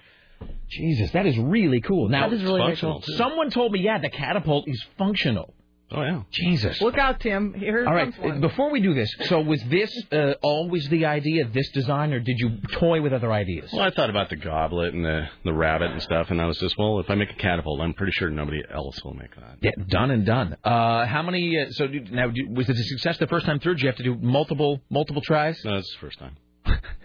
Jesus, 0.68 1.10
that 1.12 1.26
is 1.26 1.38
really 1.38 1.80
cool. 1.80 2.08
Now, 2.08 2.28
That 2.28 2.36
is 2.36 2.42
really, 2.42 2.60
functional, 2.60 3.02
cool. 3.06 3.16
someone 3.16 3.50
told 3.50 3.72
me, 3.72 3.80
yeah, 3.80 3.98
the 3.98 4.10
catapult 4.10 4.68
is 4.68 4.84
functional. 4.98 5.54
Oh 5.90 6.02
yeah. 6.02 6.22
Jesus. 6.30 6.80
Look 6.82 6.98
out, 6.98 7.20
Tim. 7.20 7.54
Here 7.54 7.86
All 7.86 7.94
right, 7.94 8.12
one. 8.18 8.40
before 8.42 8.70
we 8.70 8.80
do 8.80 8.92
this, 8.92 9.10
so 9.24 9.40
was 9.40 9.62
this 9.70 9.90
uh, 10.12 10.34
always 10.42 10.86
the 10.88 11.06
idea, 11.06 11.48
this 11.48 11.70
design, 11.70 12.12
or 12.12 12.20
did 12.20 12.38
you 12.38 12.58
toy 12.72 13.00
with 13.00 13.14
other 13.14 13.32
ideas? 13.32 13.70
Well, 13.72 13.82
I 13.82 13.90
thought 13.90 14.10
about 14.10 14.28
the 14.28 14.36
goblet 14.36 14.92
and 14.92 15.02
the 15.02 15.28
the 15.44 15.52
rabbit 15.54 15.90
and 15.92 16.02
stuff, 16.02 16.30
and 16.30 16.42
I 16.42 16.46
was 16.46 16.58
just, 16.58 16.76
well, 16.76 17.00
if 17.00 17.08
I 17.08 17.14
make 17.14 17.30
a 17.30 17.34
catapult, 17.34 17.80
I'm 17.80 17.94
pretty 17.94 18.12
sure 18.12 18.28
nobody 18.28 18.62
else 18.70 19.02
will 19.02 19.14
make 19.14 19.34
that. 19.36 19.56
Yeah, 19.62 19.70
done 19.88 20.10
and 20.10 20.26
done. 20.26 20.56
Uh, 20.62 21.06
how 21.06 21.22
many? 21.22 21.58
Uh, 21.58 21.70
so 21.70 21.86
do, 21.86 22.00
now, 22.10 22.28
do, 22.28 22.48
was 22.50 22.68
it 22.68 22.76
a 22.76 22.84
success 22.84 23.16
the 23.16 23.26
first 23.26 23.46
time 23.46 23.58
through? 23.58 23.76
Did 23.76 23.82
you 23.82 23.88
have 23.88 23.96
to 23.96 24.02
do 24.04 24.14
multiple 24.16 24.82
multiple 24.90 25.22
tries? 25.22 25.58
No, 25.64 25.76
it's 25.76 25.90
the 25.90 26.06
first 26.06 26.18
time. 26.18 26.36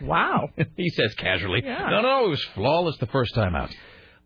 Wow. 0.01 0.49
he 0.75 0.89
says 0.89 1.13
casually. 1.15 1.61
Yeah. 1.63 1.87
No, 1.89 2.01
no, 2.01 2.25
it 2.25 2.29
was 2.29 2.43
flawless 2.53 2.97
the 2.97 3.07
first 3.07 3.33
time 3.33 3.55
out. 3.55 3.73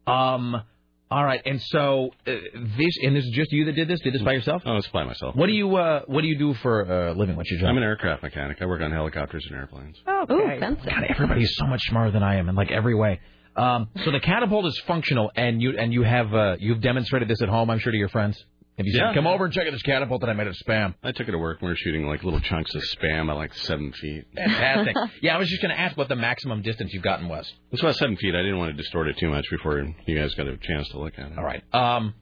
Um, 0.08 0.64
all 1.10 1.24
right, 1.24 1.42
and 1.45 1.61
so 1.61 2.10
uh, 2.26 2.32
this 2.77 2.98
and 3.02 3.16
this 3.16 3.24
is 3.24 3.32
just 3.34 3.52
you 3.52 3.66
that 3.66 3.74
did 3.74 3.88
this. 3.88 4.00
Did 4.02 4.14
this 4.14 4.22
by 4.22 4.34
yourself? 4.34 4.61
Oh, 4.66 4.76
it's 4.76 4.88
by 4.90 5.06
myself. 5.06 5.36
What 5.36 5.48
do 5.48 5.53
you 5.53 5.76
uh, 5.76 6.02
What 6.08 6.22
do 6.22 6.27
you 6.27 6.38
do 6.38 6.53
for 6.56 6.82
a 6.82 7.14
living? 7.14 7.36
What's 7.38 7.50
your 7.50 7.61
job? 7.61 7.69
I'm 7.69 7.77
an 7.77 7.84
aircraft 7.84 8.24
mechanic. 8.24 8.58
I 8.61 8.66
work 8.66 8.82
on 8.82 8.92
helicopters 8.92 9.45
and 9.50 9.58
airplanes. 9.58 9.98
Okay. 10.08 10.34
Ooh, 10.34 10.60
fancy. 10.60 10.90
God, 10.90 11.03
everybody's 11.08 11.56
so 11.56 11.66
much 11.66 11.82
smarter 11.84 12.11
than 12.11 12.24
I 12.24 12.36
am 12.36 12.50
in 12.50 12.56
like 12.56 12.72
every 12.72 12.95
way. 12.95 13.19
Um, 13.56 13.88
so 14.03 14.11
the 14.11 14.19
catapult 14.19 14.66
is 14.66 14.77
functional, 14.86 15.32
and 15.36 15.61
you 15.61 15.77
and 15.77 15.94
you 15.94 16.03
have 16.03 16.34
uh, 16.34 16.58
you've 16.60 16.82
demonstrated 16.82 17.27
this 17.27 17.42
at 17.42 17.50
home. 17.50 17.69
I'm 17.69 17.80
sure 17.80 17.92
to 17.92 17.98
your 17.98 18.10
friends. 18.10 18.38
Have 18.78 18.86
you 18.86 18.94
Yeah. 18.96 19.08
said, 19.10 19.16
"Come 19.16 19.26
over 19.28 19.46
and 19.46 19.54
check 19.54 19.66
out 19.66 19.72
this 19.72 19.82
catapult 19.82 20.22
that 20.22 20.30
I 20.30 20.34
made 20.34 20.48
of 20.48 20.56
spam"? 20.56 20.94
I 21.04 21.12
took 21.12 21.28
it 21.28 21.32
to 21.32 21.38
work. 21.38 21.58
and 21.62 21.68
We 21.68 21.72
were 21.72 21.76
shooting 21.78 22.06
like 22.08 22.24
little 22.24 22.40
chunks 22.40 22.74
of 22.76 22.84
spam 22.96 23.30
at 23.30 23.36
like 23.36 23.54
seven 23.56 23.92
feet. 23.94 24.26
Fantastic. 24.36 24.96
yeah, 25.22 25.36
I 25.36 25.40
was 25.40 25.50
just 25.50 25.62
going 25.62 25.74
to 25.76 25.80
ask 25.80 25.98
what 25.98 26.10
the 26.10 26.16
maximum 26.16 26.62
distance 26.62 26.94
you've 26.94 27.02
gotten 27.04 27.28
was. 27.28 27.52
It's 27.72 27.82
about 27.82 27.96
seven 27.96 28.16
feet. 28.18 28.36
I 28.36 28.42
didn't 28.44 28.60
want 28.60 28.72
to 28.72 28.78
distort 28.78 29.08
it 29.08 29.18
too 29.18 29.30
much 29.30 29.46
before 29.50 29.80
you 30.06 30.20
guys 30.20 30.34
got 30.36 30.48
a 30.48 30.58
chance 30.58 30.88
to 30.90 31.00
look 31.00 31.18
at 31.18 31.32
it. 31.32 31.38
All 31.38 31.44
right. 31.44 31.64
Um, 31.74 32.14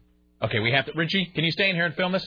okay, 0.42 0.60
we 0.60 0.72
have 0.72 0.86
to. 0.86 0.94
Richie, 0.96 1.26
can 1.36 1.44
you 1.44 1.52
stay 1.52 1.70
in 1.70 1.76
here 1.76 1.86
and 1.86 1.96
film 1.96 2.14
this? 2.14 2.26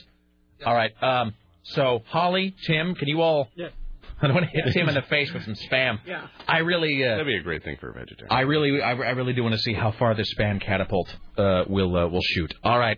All 0.65 0.75
right. 0.75 0.91
Um, 1.01 1.33
so 1.63 2.03
Holly, 2.07 2.55
Tim, 2.67 2.93
can 2.95 3.07
you 3.07 3.21
all? 3.21 3.49
Yeah. 3.55 3.69
I 4.21 4.27
don't 4.27 4.35
want 4.35 4.47
to 4.47 4.51
hit 4.51 4.73
Tim 4.73 4.89
in 4.89 4.95
the 4.95 5.01
face 5.03 5.31
with 5.33 5.43
some 5.43 5.53
spam. 5.55 5.99
Yeah. 6.05 6.27
I 6.47 6.57
really. 6.59 7.03
Uh, 7.03 7.11
That'd 7.11 7.25
be 7.25 7.37
a 7.37 7.41
great 7.41 7.63
thing 7.63 7.77
for 7.79 7.89
a 7.89 7.93
vegetarian. 7.93 8.27
I 8.31 8.41
really, 8.41 8.81
I, 8.81 8.91
I 8.91 9.11
really 9.11 9.31
do 9.33 9.41
want 9.43 9.53
to 9.55 9.59
see 9.61 9.73
how 9.73 9.91
far 9.91 10.13
this 10.13 10.31
spam 10.37 10.61
catapult 10.61 11.15
uh, 11.37 11.63
will 11.67 11.95
uh, 11.95 12.07
will 12.07 12.21
shoot. 12.21 12.53
All 12.63 12.77
right, 12.77 12.97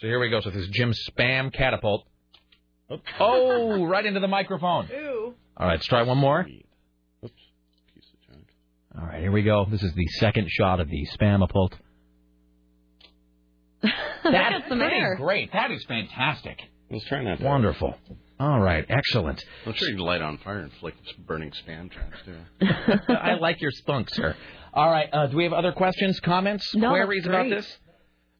so 0.00 0.06
here 0.06 0.18
we 0.20 0.28
go. 0.30 0.40
So 0.40 0.50
this 0.50 0.62
is 0.64 0.68
Jim's 0.70 0.98
spam 1.10 1.52
catapult. 1.52 2.04
Oh, 3.20 3.84
right 3.84 4.04
into 4.04 4.20
the 4.20 4.28
microphone. 4.28 4.88
Ew. 4.88 5.34
All 5.56 5.66
right, 5.66 5.74
let's 5.74 5.86
try 5.86 6.02
one 6.02 6.18
more. 6.18 6.40
Oops. 6.40 7.32
Piece 7.94 8.04
of 8.28 8.34
junk. 8.34 8.46
All 8.98 9.06
right, 9.06 9.20
here 9.20 9.30
we 9.30 9.42
go. 9.42 9.64
This 9.70 9.82
is 9.82 9.92
the 9.94 10.06
second 10.18 10.48
shot 10.50 10.80
of 10.80 10.88
the 10.88 11.06
spamapult. 11.16 11.72
That's 13.82 14.68
some 14.68 14.78
pretty 14.78 14.96
air. 14.96 15.16
great. 15.16 15.52
That 15.52 15.70
is 15.70 15.84
fantastic. 15.86 16.58
Let's 16.90 17.04
try 17.06 17.22
not 17.22 17.38
to. 17.38 17.44
Wonderful. 17.44 17.94
All 18.40 18.58
right, 18.60 18.84
excellent. 18.88 19.42
I'm 19.66 19.74
sure 19.74 19.88
you 19.90 20.02
light 20.02 20.22
on 20.22 20.38
fire 20.38 20.58
and 20.60 20.72
flick 20.80 20.94
burning 21.26 21.52
spam 21.52 21.90
traps 21.90 22.16
too. 22.24 22.66
I 23.14 23.34
like 23.34 23.60
your 23.60 23.70
spunk, 23.70 24.08
sir. 24.10 24.34
All 24.74 24.90
right, 24.90 25.08
uh, 25.12 25.26
do 25.26 25.36
we 25.36 25.44
have 25.44 25.52
other 25.52 25.72
questions, 25.72 26.18
comments, 26.20 26.74
No, 26.74 26.92
that's 26.92 27.04
queries 27.04 27.26
about 27.26 27.46
great. 27.48 27.56
this? 27.56 27.78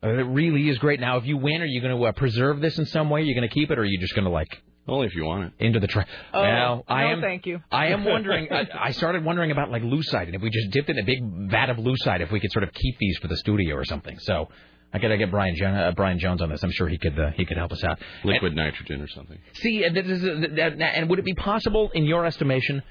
Uh, 0.02 0.08
it 0.08 0.22
really 0.22 0.68
is 0.68 0.78
great. 0.78 0.98
Now, 1.00 1.18
if 1.18 1.26
you 1.26 1.36
win, 1.36 1.60
are 1.60 1.66
you 1.66 1.80
going 1.80 1.96
to 1.96 2.04
uh, 2.06 2.12
preserve 2.12 2.60
this 2.60 2.78
in 2.78 2.86
some 2.86 3.10
way? 3.10 3.20
Are 3.20 3.24
you 3.24 3.34
going 3.34 3.48
to 3.48 3.52
keep 3.54 3.70
it, 3.70 3.78
or 3.78 3.82
are 3.82 3.84
you 3.84 3.98
just 4.00 4.14
going 4.14 4.24
to 4.24 4.30
like 4.30 4.62
Only 4.88 5.06
if 5.06 5.14
you 5.14 5.24
want 5.24 5.44
it. 5.44 5.52
into 5.64 5.78
the 5.78 5.86
trash? 5.86 6.08
Oh, 6.32 6.40
well, 6.40 6.84
I 6.88 7.02
no, 7.02 7.08
am. 7.10 7.20
thank 7.20 7.44
you. 7.46 7.60
I 7.70 7.88
am 7.88 8.04
wondering. 8.14 8.48
I, 8.50 8.66
I 8.78 8.90
started 8.92 9.24
wondering 9.24 9.50
about 9.50 9.70
like 9.70 9.82
lucite, 9.82 10.26
and 10.26 10.34
if 10.34 10.40
we 10.40 10.48
just 10.50 10.70
dipped 10.70 10.88
it 10.88 10.96
in 10.96 11.02
a 11.02 11.06
big 11.06 11.50
vat 11.50 11.68
of 11.70 11.76
lucite, 11.76 12.20
if 12.22 12.30
we 12.32 12.40
could 12.40 12.50
sort 12.52 12.62
of 12.62 12.72
keep 12.72 12.96
these 12.98 13.18
for 13.18 13.28
the 13.28 13.36
studio 13.36 13.74
or 13.76 13.84
something. 13.84 14.18
So. 14.20 14.48
I 14.92 14.98
gotta 14.98 15.16
get 15.18 15.30
Brian, 15.30 15.54
jo- 15.54 15.66
uh, 15.66 15.92
Brian 15.92 16.18
Jones 16.18 16.42
on 16.42 16.48
this. 16.48 16.64
I'm 16.64 16.72
sure 16.72 16.88
he 16.88 16.98
could 16.98 17.16
uh, 17.16 17.30
he 17.36 17.44
could 17.44 17.56
help 17.56 17.70
us 17.70 17.84
out. 17.84 18.00
Liquid 18.24 18.56
nitrogen 18.56 19.00
or 19.00 19.06
something. 19.06 19.38
See, 19.52 19.84
and, 19.84 19.96
this 19.96 20.04
is, 20.04 20.20
that- 20.22 20.80
and 20.82 21.08
would 21.08 21.20
it 21.20 21.24
be 21.24 21.32
possible, 21.34 21.92
in 21.94 22.06
your 22.06 22.26
estimation, 22.26 22.82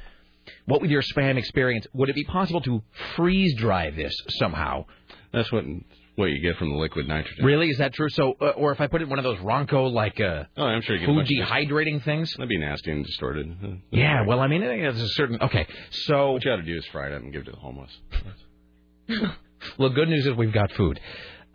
what 0.66 0.80
with 0.82 0.92
your 0.92 1.02
spam 1.02 1.36
experience, 1.38 1.88
would 1.92 2.08
it 2.08 2.16
be 2.16 2.24
possible 2.24 2.62
to 2.62 2.82
freeze 3.18 3.54
dry 3.56 3.90
this 3.92 4.14
somehow? 4.30 4.86
That's 5.34 5.52
what 5.52 5.66
what 6.20 6.32
you 6.32 6.40
get 6.42 6.58
from 6.58 6.70
the 6.70 6.76
liquid 6.76 7.08
nitrogen. 7.08 7.46
Really, 7.46 7.70
is 7.70 7.78
that 7.78 7.94
true? 7.94 8.10
So, 8.10 8.36
uh, 8.42 8.50
or 8.50 8.72
if 8.72 8.82
I 8.82 8.88
put 8.88 9.02
it 9.02 9.06
in 9.06 9.10
one 9.10 9.20
of 9.20 9.24
those 9.24 9.40
Ronco 9.40 9.92
like 9.92 10.20
uh, 10.20 10.44
Oh, 10.58 10.64
I'm 10.64 10.82
sure 10.82 10.96
you 10.96 11.06
food 11.08 11.26
dehydrating 11.26 12.04
things. 12.04 12.32
That'd 12.34 12.50
be 12.50 12.58
nasty 12.58 12.92
and 12.92 13.06
distorted. 13.06 13.56
Yeah, 13.92 14.26
well, 14.26 14.40
I 14.40 14.48
mean, 14.48 14.62
there's 14.62 15.02
a 15.02 15.08
certain. 15.10 15.42
Okay, 15.42 15.66
so 15.92 16.34
what 16.34 16.44
you 16.46 16.52
got 16.52 16.58
to 16.58 16.64
do 16.64 16.78
is 16.78 16.86
fry 16.92 17.08
it 17.08 17.14
up 17.14 17.22
and 17.22 17.32
give 17.32 17.42
it 17.42 17.46
to 17.46 17.52
the 17.52 17.58
homeless. 17.58 17.92
well, 19.80 19.90
good 19.90 20.10
news 20.10 20.26
is 20.26 20.36
we've 20.36 20.54
got 20.54 20.72
food. 20.74 21.00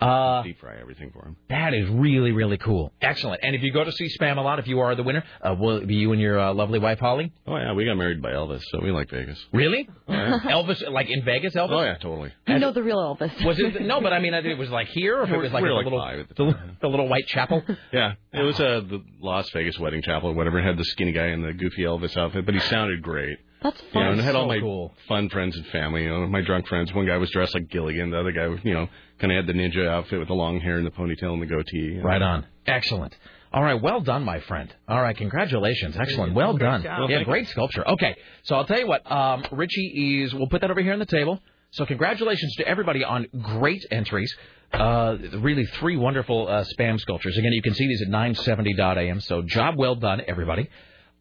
Uh, 0.05 0.43
Deep 0.43 0.61
fry 0.61 0.77
everything 0.81 1.11
for 1.13 1.23
them. 1.23 1.37
That 1.49 1.73
is 1.73 1.89
really, 1.89 2.33
really 2.33 2.59
cool. 2.59 2.93
Excellent. 3.01 3.41
And 3.43 3.55
if 3.55 3.63
you 3.63 3.73
go 3.73 3.85
to 3.85 3.93
see 3.93 4.09
Spamalot, 4.19 4.59
if 4.59 4.67
you 4.67 4.81
are 4.81 4.95
the 4.95 5.03
winner, 5.03 5.25
uh, 5.41 5.55
will 5.59 5.79
it 5.79 5.87
be 5.87 5.95
you 5.95 6.13
and 6.13 6.21
your 6.21 6.39
uh, 6.39 6.53
lovely 6.53 6.79
wife, 6.79 6.99
Holly? 6.99 7.33
Oh 7.47 7.57
yeah, 7.57 7.73
we 7.73 7.85
got 7.85 7.97
married 7.97 8.21
by 8.21 8.33
Elvis, 8.33 8.63
so 8.71 8.81
we 8.83 8.91
like 8.91 9.11
Vegas. 9.11 9.43
Really? 9.53 9.89
yeah. 10.09 10.41
Elvis, 10.45 10.91
like 10.91 11.09
in 11.09 11.25
Vegas, 11.25 11.55
Elvis? 11.55 11.71
Oh 11.73 11.83
yeah, 11.83 11.97
totally. 11.97 12.33
You 12.47 12.59
know 12.59 12.73
the 12.73 12.83
real 12.83 12.99
Elvis. 12.99 13.45
Was 13.45 13.59
it 13.59 13.81
no? 13.83 14.01
But 14.01 14.13
I 14.13 14.19
mean, 14.19 14.35
it 14.35 14.59
was 14.59 14.71
like 14.71 14.89
here, 14.89 15.19
or 15.21 15.25
if 15.25 15.31
it 15.31 15.39
was 15.39 15.53
like 15.53 15.63
We 15.63 15.71
at 15.71 15.73
were 15.75 15.85
the 15.85 15.91
like 15.91 15.93
little, 15.93 16.01
five 16.01 16.21
at 16.21 16.37
the, 16.37 16.77
the 16.83 16.89
little 16.89 17.09
white 17.09 17.27
chapel. 17.27 17.63
Yeah, 17.93 18.15
it 18.33 18.43
was 18.43 18.59
uh, 18.59 18.81
the 18.89 19.03
Las 19.21 19.49
Vegas 19.51 19.79
wedding 19.79 20.03
chapel 20.03 20.31
or 20.31 20.33
whatever. 20.35 20.59
It 20.59 20.65
had 20.65 20.77
the 20.77 20.85
skinny 20.85 21.13
guy 21.13 21.29
in 21.29 21.43
the 21.43 21.53
goofy 21.53 21.83
Elvis 21.83 22.17
outfit, 22.17 22.45
but 22.45 22.55
he 22.55 22.61
sounded 22.61 23.03
great. 23.03 23.39
That's 23.63 23.81
fun. 23.81 23.89
You 23.95 24.01
know, 24.05 24.13
and 24.13 24.21
I 24.21 24.25
had 24.25 24.37
all 24.37 24.47
my 24.47 24.59
cool. 24.61 24.93
fun 25.09 25.31
friends 25.31 25.57
and 25.57 25.67
family. 25.69 26.03
You 26.05 26.11
know, 26.11 26.27
my 26.27 26.43
drunk 26.43 26.69
friends. 26.69 26.93
One 26.93 27.07
guy 27.07 27.17
was 27.17 27.31
dressed 27.31 27.55
like 27.55 27.69
Gilligan. 27.71 28.11
The 28.11 28.21
other 28.21 28.33
guy, 28.33 28.47
was 28.49 28.61
you 28.63 28.75
know, 28.75 28.89
kind 29.19 29.33
of 29.33 29.45
had 29.45 29.47
the 29.47 29.59
ninja 29.59 29.89
outfit 29.89 30.19
with 30.19 30.29
the 30.29 30.35
long 30.35 30.61
hair 30.61 30.77
and 30.79 30.87
the 30.87 30.91
ponytail 30.91 31.33
and 31.33 31.43
the 31.43 31.47
goatee. 31.47 31.99
Right 32.01 32.23
on. 32.23 32.47
Excellent. 32.67 33.17
All 33.53 33.63
right, 33.63 33.81
well 33.81 34.01
done, 34.01 34.25
my 34.25 34.41
friend. 34.41 34.75
All 34.89 35.01
right, 35.01 35.17
congratulations. 35.17 35.97
Excellent. 35.97 36.35
Well 36.35 36.55
Great 36.55 36.67
done. 36.67 36.83
job. 36.83 36.99
Well, 37.01 37.11
yeah, 37.11 37.23
great 37.23 37.49
sculpture. 37.49 37.89
Okay, 37.89 38.17
so 38.43 38.57
I'll 38.57 38.65
tell 38.67 38.81
you 38.81 38.89
what. 38.89 39.09
Um, 39.11 39.45
Richie 39.53 40.23
is. 40.25 40.35
We'll 40.35 40.49
put 40.49 40.63
that 40.63 40.71
over 40.73 40.83
here 40.83 40.93
on 40.93 40.99
the 40.99 41.07
table. 41.07 41.39
So 41.71 41.87
congratulations 41.87 42.55
to 42.57 42.67
everybody 42.67 43.05
on 43.05 43.27
great 43.43 43.85
entries. 43.91 44.33
Uh, 44.73 45.17
really 45.39 45.67
three 45.67 45.97
wonderful 45.97 46.49
uh, 46.49 46.65
spam 46.65 47.01
sculptures. 47.01 47.37
Again, 47.37 47.53
you 47.53 47.63
can 47.63 47.75
see 47.75 47.87
these 47.87 48.03
at 48.03 48.09
970.am. 48.09 49.21
So 49.21 49.43
job 49.43 49.75
well 49.77 49.95
done, 49.95 50.21
everybody. 50.27 50.69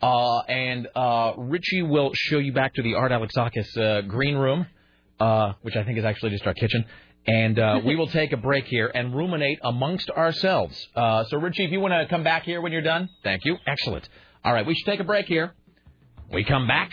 Uh, 0.01 0.39
and 0.41 0.87
uh, 0.95 1.33
Richie 1.37 1.81
will 1.83 2.11
show 2.13 2.37
you 2.39 2.51
back 2.51 2.73
to 2.75 2.81
the 2.83 2.95
Art 2.95 3.11
Alexakis 3.11 3.77
uh, 3.77 4.01
green 4.01 4.35
room, 4.35 4.65
uh, 5.19 5.53
which 5.61 5.75
I 5.75 5.83
think 5.83 5.97
is 5.97 6.05
actually 6.05 6.31
just 6.31 6.45
our 6.45 6.53
kitchen. 6.53 6.85
And 7.25 7.57
uh, 7.57 7.79
we 7.85 7.95
will 7.95 8.07
take 8.07 8.33
a 8.33 8.37
break 8.37 8.65
here 8.65 8.91
and 8.93 9.15
ruminate 9.15 9.59
amongst 9.63 10.09
ourselves. 10.09 10.87
Uh, 10.95 11.23
so, 11.25 11.37
Richie, 11.37 11.63
if 11.63 11.71
you 11.71 11.79
want 11.79 11.93
to 11.93 12.05
come 12.09 12.23
back 12.23 12.43
here 12.43 12.59
when 12.59 12.71
you're 12.73 12.81
done, 12.81 13.09
thank 13.23 13.45
you. 13.45 13.57
Excellent. 13.65 14.07
All 14.43 14.53
right, 14.53 14.65
we 14.65 14.75
should 14.75 14.85
take 14.85 14.99
a 14.99 15.05
break 15.05 15.27
here. 15.27 15.53
We 16.31 16.43
come 16.43 16.67
back. 16.67 16.91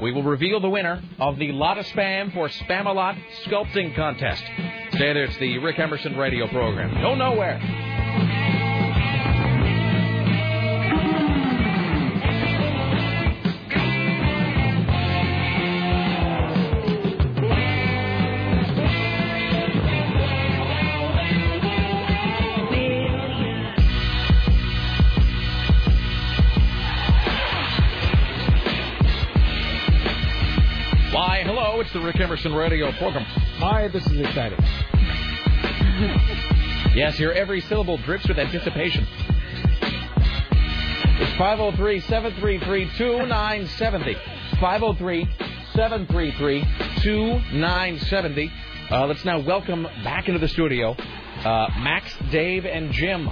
We 0.00 0.12
will 0.12 0.22
reveal 0.22 0.60
the 0.60 0.68
winner 0.68 1.02
of 1.18 1.38
the 1.38 1.52
Lot 1.52 1.78
of 1.78 1.86
Spam 1.86 2.32
for 2.34 2.48
Spam-A-Lot 2.48 3.16
Sculpting 3.46 3.96
Contest. 3.96 4.42
Stay 4.90 5.12
there. 5.12 5.24
It's 5.24 5.36
the 5.38 5.58
Rick 5.58 5.78
Emerson 5.78 6.16
radio 6.16 6.46
program. 6.48 6.94
Go 7.00 7.14
nowhere. 7.14 7.60
The 31.94 32.00
Rick 32.00 32.18
Emerson 32.18 32.52
radio 32.52 32.90
program. 32.98 33.24
Hi, 33.24 33.86
this 33.86 34.04
is 34.08 34.18
exciting. 34.18 34.58
Yes, 36.92 37.20
your 37.20 37.32
every 37.32 37.60
syllable 37.60 37.98
drips 37.98 38.26
with 38.26 38.36
anticipation. 38.36 39.06
It's 41.20 41.38
503 41.38 42.00
733 42.00 42.98
2970. 42.98 44.14
503 44.60 45.28
733 45.74 46.60
2970. 47.02 48.52
Uh, 48.90 49.06
Let's 49.06 49.24
now 49.24 49.38
welcome 49.38 49.84
back 50.02 50.26
into 50.26 50.40
the 50.40 50.48
studio 50.48 50.96
uh, 51.44 51.68
Max, 51.78 52.12
Dave, 52.32 52.66
and 52.66 52.90
Jim, 52.90 53.28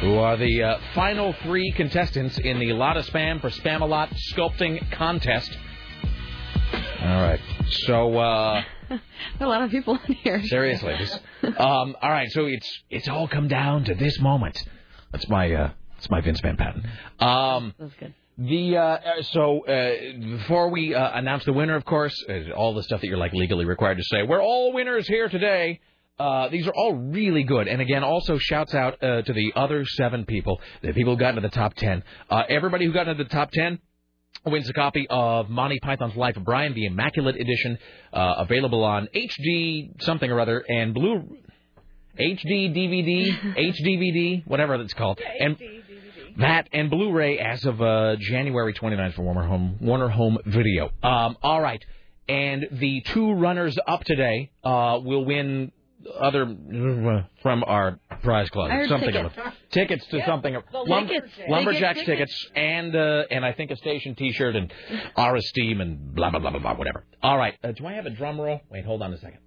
who 0.00 0.14
are 0.14 0.38
the 0.38 0.62
uh, 0.62 0.78
final 0.94 1.34
three 1.42 1.70
contestants 1.72 2.38
in 2.38 2.58
the 2.58 2.72
Lot 2.72 2.96
of 2.96 3.04
Spam 3.04 3.38
for 3.42 3.50
Spam 3.50 3.82
a 3.82 3.84
Lot 3.84 4.14
Sculpting 4.32 4.90
Contest. 4.92 5.58
All 7.02 7.20
right. 7.20 7.40
So, 7.72 8.16
uh, 8.18 8.62
a 9.40 9.46
lot 9.46 9.62
of 9.62 9.70
people 9.70 9.98
in 10.06 10.14
here. 10.14 10.42
Seriously. 10.44 10.94
Um, 11.44 11.96
all 12.00 12.10
right, 12.10 12.30
so 12.30 12.46
it's 12.46 12.82
it's 12.88 13.08
all 13.08 13.26
come 13.26 13.48
down 13.48 13.84
to 13.84 13.94
this 13.94 14.20
moment. 14.20 14.62
That's 15.10 15.28
my 15.28 15.52
uh, 15.52 15.70
that's 15.96 16.08
my 16.08 16.20
Vince 16.20 16.40
Van 16.40 16.56
Patten. 16.56 16.88
Um, 17.18 17.74
That's 17.78 17.92
good. 17.98 18.14
the 18.38 18.76
uh, 18.76 18.80
uh, 18.80 19.22
so 19.22 19.66
uh, 19.66 19.94
before 20.38 20.70
we 20.70 20.94
uh, 20.94 21.18
announce 21.18 21.44
the 21.44 21.52
winner, 21.52 21.74
of 21.74 21.84
course, 21.84 22.14
uh, 22.28 22.52
all 22.52 22.74
the 22.74 22.82
stuff 22.84 23.00
that 23.00 23.08
you're 23.08 23.18
like 23.18 23.32
legally 23.32 23.64
required 23.64 23.98
to 23.98 24.04
say. 24.04 24.22
We're 24.22 24.42
all 24.42 24.72
winners 24.72 25.08
here 25.08 25.28
today. 25.28 25.80
Uh, 26.18 26.48
these 26.48 26.66
are 26.68 26.74
all 26.74 26.94
really 26.94 27.42
good, 27.42 27.66
and 27.66 27.80
again, 27.80 28.04
also 28.04 28.38
shouts 28.38 28.74
out 28.74 29.02
uh, 29.02 29.22
to 29.22 29.32
the 29.32 29.52
other 29.56 29.84
seven 29.84 30.24
people, 30.24 30.60
the 30.82 30.92
people 30.92 31.14
who 31.14 31.18
got 31.18 31.30
into 31.30 31.40
the 31.40 31.48
top 31.48 31.74
ten. 31.74 32.04
Uh, 32.30 32.42
everybody 32.48 32.84
who 32.86 32.92
got 32.92 33.08
into 33.08 33.24
the 33.24 33.30
top 33.30 33.50
ten 33.50 33.80
wins 34.44 34.68
a 34.68 34.72
copy 34.72 35.06
of 35.08 35.48
Monty 35.48 35.78
Python's 35.80 36.16
Life 36.16 36.36
of 36.36 36.44
Brian, 36.44 36.74
the 36.74 36.86
Immaculate 36.86 37.36
Edition, 37.36 37.78
uh, 38.12 38.34
available 38.38 38.84
on 38.84 39.08
HD 39.14 40.02
something 40.02 40.30
or 40.30 40.40
other 40.40 40.64
and 40.68 40.92
Blue 40.94 41.38
HD 42.18 42.74
DVD, 42.74 43.56
HDVD, 43.56 44.46
whatever 44.46 44.74
it's 44.74 44.92
called, 44.94 45.20
and 45.40 45.56
that 46.38 46.68
and 46.72 46.90
Blu-ray 46.90 47.38
as 47.38 47.64
of 47.64 47.80
uh, 47.80 48.16
January 48.18 48.74
29th 48.74 49.14
for 49.14 49.22
Warner 49.22 49.46
Home 49.46 49.78
Warner 49.80 50.08
Home 50.08 50.38
Video. 50.44 50.90
Um, 51.02 51.36
all 51.42 51.60
right, 51.60 51.82
and 52.28 52.66
the 52.72 53.02
two 53.06 53.32
runners 53.32 53.78
up 53.86 54.04
today 54.04 54.50
uh, 54.64 54.98
will 55.02 55.24
win 55.24 55.72
other 56.18 56.46
from 57.42 57.64
our 57.64 57.98
prize 58.22 58.48
club. 58.50 58.70
I 58.70 58.74
heard 58.74 58.88
something 58.88 59.12
tickets. 59.12 59.34
of- 59.36 59.52
tickets 59.70 60.06
to 60.08 60.24
something. 60.26 60.54
the 60.54 60.78
Lum- 60.78 61.06
tickets. 61.08 61.32
Lumberjacks 61.48 62.00
Tickets, 62.00 62.06
tickets 62.40 62.50
and 62.54 62.94
uh, 62.94 63.24
and 63.30 63.44
I 63.44 63.52
think 63.52 63.70
a 63.70 63.76
station 63.76 64.14
T-shirt 64.14 64.56
and 64.56 64.72
our 65.16 65.36
esteem 65.36 65.80
and 65.80 66.14
blah 66.14 66.30
blah 66.30 66.40
blah 66.40 66.50
blah 66.50 66.60
blah 66.60 66.74
whatever. 66.74 67.04
All 67.22 67.36
right, 67.38 67.54
uh, 67.64 67.72
do 67.72 67.86
I 67.86 67.94
have 67.94 68.06
a 68.06 68.10
drum 68.10 68.40
roll? 68.40 68.60
Wait, 68.70 68.84
hold 68.84 69.02
on 69.02 69.12
a 69.12 69.18
second. 69.18 69.38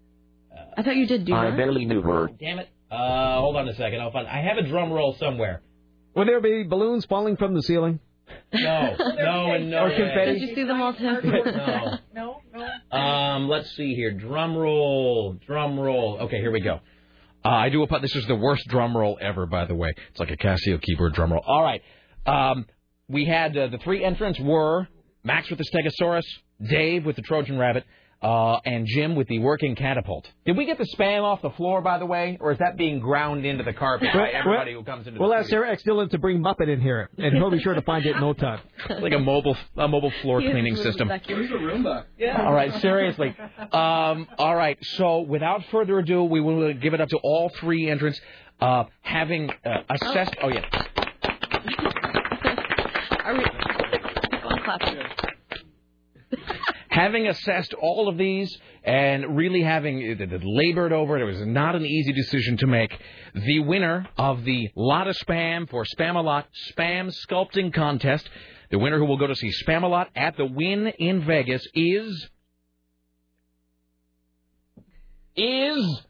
I 0.77 0.84
thought 0.84 0.95
you 0.95 1.06
did 1.08 1.25
do 1.25 1.34
I 1.34 1.50
that. 1.50 1.58
Barely 1.58 1.85
knew 1.85 2.01
her. 2.01 2.30
Damn 2.40 2.59
it! 2.59 2.69
Uh, 2.92 3.40
hold 3.40 3.56
on 3.58 3.67
a 3.67 3.75
second. 3.75 4.00
I'll 4.01 4.11
find. 4.11 4.27
I 4.27 4.42
have 4.42 4.58
a 4.58 4.67
drum 4.67 4.92
roll 4.92 5.16
somewhere. 5.19 5.61
Will 6.16 6.25
there 6.25 6.40
be 6.42 6.64
balloons 6.64 7.06
falling 7.06 7.35
from 7.38 7.53
the 7.53 7.61
ceiling? 7.61 8.00
No, 8.54 8.95
no, 9.18 9.54
and 9.54 9.70
no. 9.70 9.86
Or 9.86 9.90
confetti? 9.90 10.40
Did 10.40 10.50
you 10.50 10.56
see 10.56 10.64
them 10.64 10.82
all 10.82 10.94
too? 10.94 11.04
No. 11.04 11.98
No, 12.14 12.42
no. 12.54 12.98
Um, 12.98 13.50
let's 13.50 13.70
see 13.76 13.94
here. 13.94 14.12
Drum 14.12 14.56
roll, 14.56 15.34
drum 15.45 15.80
roll. 15.80 16.18
Okay, 16.22 16.38
here 16.38 16.52
we 16.52 16.62
go. 16.62 16.80
Uh, 17.44 17.50
I 17.50 17.70
do 17.70 17.84
a. 17.84 18.00
This 18.00 18.16
is 18.16 18.26
the 18.28 18.36
worst 18.36 18.64
drum 18.68 18.95
roll 18.95 19.18
ever, 19.22 19.45
by 19.45 19.66
the 19.66 19.76
way. 19.76 19.94
It's 20.10 20.20
like 20.20 20.32
a 20.32 20.38
Casio 20.38 20.82
keyboard 20.82 21.14
drum 21.14 21.32
roll. 21.32 21.44
All 21.45 21.62
right. 21.62 21.82
Um, 22.26 22.66
we 23.08 23.26
had 23.26 23.56
uh, 23.56 23.68
the 23.68 23.78
three 23.78 24.04
entrants 24.04 24.40
were 24.40 24.88
Max 25.24 25.50
with 25.50 25.60
the 25.60 25.66
Stegosaurus, 25.66 26.26
Dave 26.70 27.06
with 27.06 27.16
the 27.16 27.22
Trojan 27.22 27.58
Rabbit, 27.58 27.84
uh, 28.22 28.60
and 28.66 28.88
Jim 28.88 29.16
with 29.16 29.27
the 29.27 29.40
working 29.40 29.76
catapult. 29.76 30.27
Did 30.45 30.58
we 30.58 30.66
get 30.66 30.77
the 30.77 30.88
spam 30.98 31.24
off 31.24 31.42
the 31.42 31.52
floor, 31.52 31.82
by 31.82 31.98
the 32.00 32.06
way, 32.06 32.38
or 32.40 32.52
is 32.52 32.60
that 32.60 32.77
being 32.77 33.00
ground 33.00 33.45
into 33.45 33.64
the 33.64 33.74
carpet 33.74 34.10
by 34.14 34.30
everybody 34.30 34.74
who 34.74 34.84
comes 34.84 35.08
into 35.08 35.19
We'll 35.19 35.30
the 35.30 35.35
ask 35.38 35.50
Sarah 35.50 35.72
X 35.72 35.84
Dillon 35.84 36.10
to 36.10 36.18
bring 36.18 36.42
Muppet 36.42 36.68
in 36.69 36.82
here, 36.82 37.10
and 37.18 37.35
he'll 37.35 37.52
be 37.52 37.60
sure 37.60 37.74
to 37.74 37.82
find 37.82 38.06
it 38.06 38.16
in 38.16 38.22
no 38.22 38.34
time. 38.34 38.60
like 38.90 39.14
a 39.14 39.19
mobile 39.19 39.56
a 39.77 39.88
mobile 39.88 40.11
floor 40.22 40.42
cleaning 40.42 40.76
system. 40.76 41.10
Here's 41.26 41.52
a 41.52 41.53
Roomba. 41.53 42.06
All 42.40 42.53
right, 42.53 42.74
seriously. 42.82 43.35
Um, 43.72 44.27
all 44.38 44.56
right, 44.56 44.77
so 44.84 45.22
without 45.22 45.64
further 45.72 46.00
ado, 46.00 46.24
we 46.24 46.42
will 46.42 46.74
give 46.74 46.94
it 46.94 47.02
up 47.02 47.10
to 47.10 47.18
all 47.18 47.52
three 47.60 47.90
entrants. 47.90 48.19
Uh, 48.61 48.85
having 49.02 49.52
uh, 49.66 49.82
assessed, 49.90 50.34
oh 50.42 50.48
yeah, 50.48 50.64
Are 53.26 53.34
we? 53.34 53.44
Keep 53.44 54.45
on 54.45 54.64
clapping. 54.64 55.35
Having 56.95 57.27
assessed 57.27 57.74
all 57.74 58.07
of 58.07 58.17
these 58.17 58.57
and 58.82 59.35
really 59.35 59.61
having 59.61 60.17
labored 60.41 60.93
over 60.93 61.17
it, 61.17 61.24
it 61.24 61.25
was 61.25 61.45
not 61.45 61.75
an 61.75 61.85
easy 61.85 62.14
decision 62.14 62.56
to 62.56 62.67
make. 62.67 62.98
The 63.33 63.59
winner 63.59 64.07
of 64.17 64.45
the 64.45 64.69
Lot 64.77 65.09
of 65.09 65.17
Spam 65.17 65.69
for 65.69 65.83
Spam 65.83 66.15
a 66.15 66.22
Lot 66.22 66.48
Spam 66.72 67.14
Sculpting 67.27 67.74
Contest, 67.74 68.30
the 68.72 68.80
winner 68.80 68.98
who 68.98 69.03
will 69.03 69.17
go 69.17 69.27
to 69.27 69.35
see 69.35 69.51
Spam 69.67 69.83
a 69.83 69.88
Lot 69.88 70.09
at 70.15 70.38
the 70.38 70.45
Wynn 70.45 70.88
in 70.88 71.25
Vegas 71.25 71.67
is 71.74 72.30
is 75.35 76.01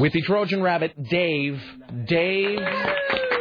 with 0.00 0.12
the 0.14 0.22
Trojan 0.22 0.62
Rabbit, 0.62 1.00
Dave. 1.00 1.62
Dave, 2.06 2.58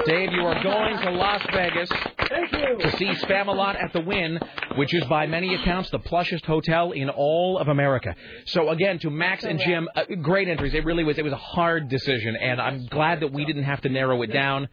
Dave, 0.05 0.31
you 0.31 0.41
are 0.41 0.61
going 0.63 0.99
to 1.01 1.09
Las 1.09 1.41
Vegas 1.51 1.89
to 2.29 2.97
see 2.97 3.07
Spamalot 3.25 3.81
at 3.81 3.93
the 3.93 4.01
Wynn, 4.01 4.39
which 4.75 4.93
is 4.93 5.03
by 5.05 5.27
many 5.27 5.53
accounts 5.55 5.89
the 5.89 5.99
plushest 5.99 6.45
hotel 6.45 6.91
in 6.91 7.09
all 7.09 7.57
of 7.57 7.67
America. 7.67 8.15
So 8.45 8.69
again, 8.69 8.99
to 8.99 9.09
Max 9.09 9.43
and 9.43 9.59
Jim, 9.59 9.87
uh, 9.95 10.03
great 10.21 10.47
entries. 10.47 10.73
It 10.73 10.85
really 10.85 11.03
was. 11.03 11.17
It 11.17 11.23
was 11.23 11.33
a 11.33 11.37
hard 11.37 11.89
decision, 11.89 12.35
and 12.35 12.61
I'm 12.61 12.85
glad 12.87 13.21
that 13.21 13.31
we 13.31 13.45
didn't 13.45 13.63
have 13.63 13.81
to 13.81 13.89
narrow 13.89 14.21
it 14.21 14.33
down. 14.33 14.67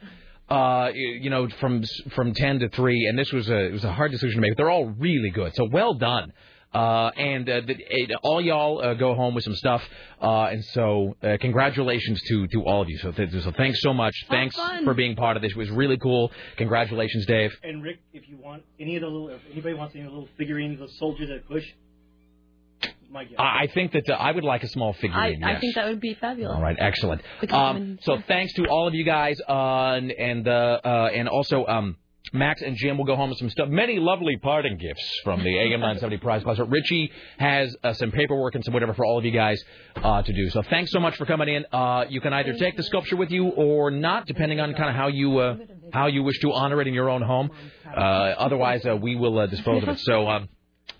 Uh, 0.49 0.91
you 0.93 1.29
know, 1.29 1.47
from 1.59 1.83
from 2.15 2.33
ten 2.33 2.59
to 2.59 2.69
three, 2.69 3.05
and 3.07 3.17
this 3.17 3.31
was 3.31 3.49
a 3.49 3.57
it 3.67 3.71
was 3.71 3.85
a 3.85 3.93
hard 3.93 4.11
decision 4.11 4.35
to 4.35 4.41
make. 4.41 4.51
But 4.51 4.57
they're 4.57 4.69
all 4.69 4.85
really 4.85 5.29
good, 5.29 5.55
so 5.55 5.67
well 5.71 5.93
done. 5.93 6.33
Uh, 6.73 7.11
and 7.15 7.47
uh, 7.49 7.61
the, 7.65 7.75
it, 7.77 8.11
all 8.23 8.41
y'all 8.41 8.81
uh, 8.81 8.93
go 8.95 9.13
home 9.15 9.35
with 9.35 9.43
some 9.43 9.55
stuff. 9.55 9.83
Uh, 10.21 10.45
and 10.45 10.63
so, 10.65 11.15
uh, 11.21 11.37
congratulations 11.39 12.21
to 12.23 12.47
to 12.47 12.63
all 12.63 12.81
of 12.81 12.89
you. 12.89 12.97
So, 12.97 13.11
th- 13.11 13.31
so 13.31 13.51
thanks 13.51 13.81
so 13.81 13.93
much. 13.93 14.15
thanks 14.29 14.55
fun. 14.55 14.83
for 14.83 14.93
being 14.93 15.15
part 15.15 15.35
of 15.35 15.43
this. 15.43 15.51
It 15.51 15.57
was 15.57 15.69
really 15.69 15.97
cool. 15.97 16.31
Congratulations, 16.57 17.25
Dave. 17.25 17.51
And 17.63 17.83
Rick, 17.83 17.99
if 18.13 18.27
you 18.27 18.37
want 18.37 18.63
any 18.79 18.95
of 18.95 19.01
the 19.01 19.07
little, 19.07 19.29
if 19.29 19.41
anybody 19.51 19.75
wants 19.75 19.95
any 19.95 20.05
of 20.05 20.11
the 20.11 20.17
little 20.17 20.29
figurines 20.37 20.81
of 20.81 20.89
soldiers 20.91 21.29
that 21.29 21.47
push. 21.47 21.63
I 23.37 23.63
I 23.63 23.67
think 23.67 23.91
that 23.91 24.09
uh, 24.09 24.13
I 24.13 24.31
would 24.31 24.43
like 24.43 24.63
a 24.63 24.67
small 24.67 24.93
I, 24.97 25.01
figurine. 25.01 25.43
I 25.43 25.51
yes. 25.51 25.61
think 25.61 25.75
that 25.75 25.85
would 25.85 25.99
be 25.99 26.15
fabulous. 26.15 26.55
All 26.55 26.61
right, 26.61 26.75
excellent. 26.79 27.21
Um, 27.49 27.99
so 28.01 28.17
thanks 28.27 28.53
to 28.53 28.65
all 28.65 28.87
of 28.87 28.95
you 28.95 29.05
guys, 29.05 29.39
uh, 29.47 29.93
and 29.97 30.11
and, 30.11 30.47
uh, 30.47 30.79
uh, 30.83 31.09
and 31.13 31.29
also 31.29 31.65
um, 31.67 31.97
Max 32.33 32.61
and 32.63 32.75
Jim 32.75 32.97
will 32.97 33.05
go 33.05 33.15
home 33.15 33.29
with 33.29 33.37
some 33.37 33.49
stuff. 33.49 33.69
Many 33.69 33.99
lovely 33.99 34.37
parting 34.37 34.77
gifts 34.77 35.19
from 35.23 35.43
the 35.43 35.55
AM 35.57 35.79
970 35.79 36.17
prize 36.17 36.43
closet. 36.43 36.65
Richie 36.65 37.11
has 37.37 37.75
uh, 37.83 37.93
some 37.93 38.11
paperwork 38.11 38.55
and 38.55 38.65
some 38.65 38.73
whatever 38.73 38.93
for 38.95 39.05
all 39.05 39.19
of 39.19 39.23
you 39.25 39.31
guys 39.31 39.61
uh, 39.95 40.21
to 40.23 40.33
do. 40.33 40.49
So 40.49 40.63
thanks 40.63 40.91
so 40.91 40.99
much 40.99 41.15
for 41.15 41.25
coming 41.25 41.47
in. 41.47 41.65
Uh, 41.71 42.05
you 42.09 42.19
can 42.21 42.33
either 42.33 42.53
take 42.53 42.75
the 42.75 42.83
sculpture 42.83 43.15
with 43.15 43.29
you 43.31 43.49
or 43.49 43.91
not, 43.91 44.25
depending 44.25 44.59
on 44.59 44.73
kind 44.73 44.89
of 44.89 44.95
how 44.95 45.07
you 45.09 45.37
uh, 45.37 45.57
how 45.93 46.07
you 46.07 46.23
wish 46.23 46.39
to 46.39 46.51
honor 46.51 46.81
it 46.81 46.87
in 46.87 46.93
your 46.95 47.09
own 47.09 47.21
home. 47.21 47.51
Uh, 47.85 47.99
otherwise, 47.99 48.83
uh, 48.85 48.95
we 48.95 49.15
will 49.15 49.37
uh, 49.37 49.45
dispose 49.45 49.83
of 49.83 49.89
it. 49.89 49.99
So 49.99 50.27
um, 50.27 50.49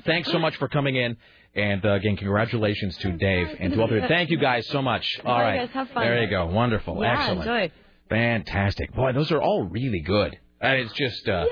thanks 0.06 0.32
so 0.32 0.38
much 0.38 0.56
for 0.58 0.68
coming 0.68 0.96
in. 0.96 1.18
And 1.56 1.86
uh, 1.86 1.94
again, 1.94 2.16
congratulations 2.18 2.98
to 2.98 3.12
Dave 3.12 3.48
and 3.60 3.74
to 3.74 3.82
all 3.82 3.88
three. 3.88 4.02
Thank 4.08 4.30
you 4.32 4.38
guys 4.38 4.68
so 4.70 4.82
much. 4.82 5.20
All 5.26 5.34
Bye, 5.36 5.42
right, 5.44 5.58
guys. 5.58 5.70
Have 5.74 5.90
fun. 5.90 6.04
there 6.04 6.24
you 6.24 6.30
go. 6.30 6.46
Wonderful, 6.48 7.00
Yeah, 7.02 7.14
excellent, 7.18 7.40
enjoy. 7.42 7.72
fantastic. 8.10 8.94
Boy, 8.94 9.12
those 9.14 9.32
are 9.32 9.42
all 9.42 9.64
really 9.64 10.00
good. 10.02 10.38
And 10.64 10.80
it's 10.80 10.94
just 10.94 11.28
uh, 11.28 11.46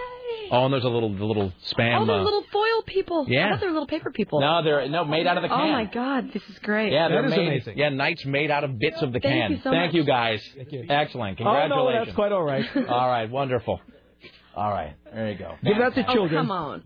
oh, 0.52 0.66
and 0.66 0.74
there's 0.74 0.86
a 0.86 0.90
little 0.90 1.14
the 1.14 1.26
little 1.26 1.52
spam. 1.68 2.02
Oh, 2.02 2.06
they're 2.06 2.16
uh, 2.16 2.24
little 2.24 2.44
foil 2.52 2.82
people. 2.86 3.26
Yeah. 3.28 3.48
I 3.48 3.50
thought 3.52 3.60
they're 3.60 3.72
little 3.72 3.88
paper 3.88 4.10
people. 4.10 4.40
no, 4.40 4.64
they're 4.64 4.88
no 4.88 5.04
made 5.04 5.28
out 5.28 5.38
of 5.38 5.44
the 5.44 5.50
can. 5.50 5.60
Oh 5.60 5.72
my 5.72 5.84
God, 5.84 6.32
this 6.34 6.42
is 6.50 6.58
great. 6.60 6.94
Yeah, 6.94 7.10
they're 7.10 7.28
made. 7.28 7.74
Yeah, 7.76 7.90
knights 7.90 8.26
made 8.26 8.50
out 8.50 8.64
of 8.64 8.80
bits 8.80 9.02
of 9.02 9.12
the 9.12 9.20
Thank 9.20 9.34
can. 9.34 9.52
you 9.52 9.58
so 9.58 9.72
Thank 9.72 9.88
much. 9.92 9.96
you 9.96 10.06
guys. 10.06 10.42
Thank 10.56 10.72
you. 10.72 10.86
Excellent. 10.90 11.38
Congratulations. 11.38 11.44
Oh, 11.44 11.76
no, 11.76 11.76
Congratulations. 11.76 12.06
that's 12.08 12.16
quite 12.16 12.32
all 12.32 12.44
right. 12.44 12.66
all 12.90 13.08
right, 13.08 13.30
wonderful. 13.30 13.82
All 14.56 14.70
right, 14.72 14.96
there 15.14 15.32
you 15.32 15.38
go. 15.38 15.56
Give 15.64 15.78
that 15.78 15.94
to 15.96 16.04
children. 16.04 16.08
Oh, 16.08 16.14
children. 16.14 16.42
come 16.42 16.52
on. 16.52 16.84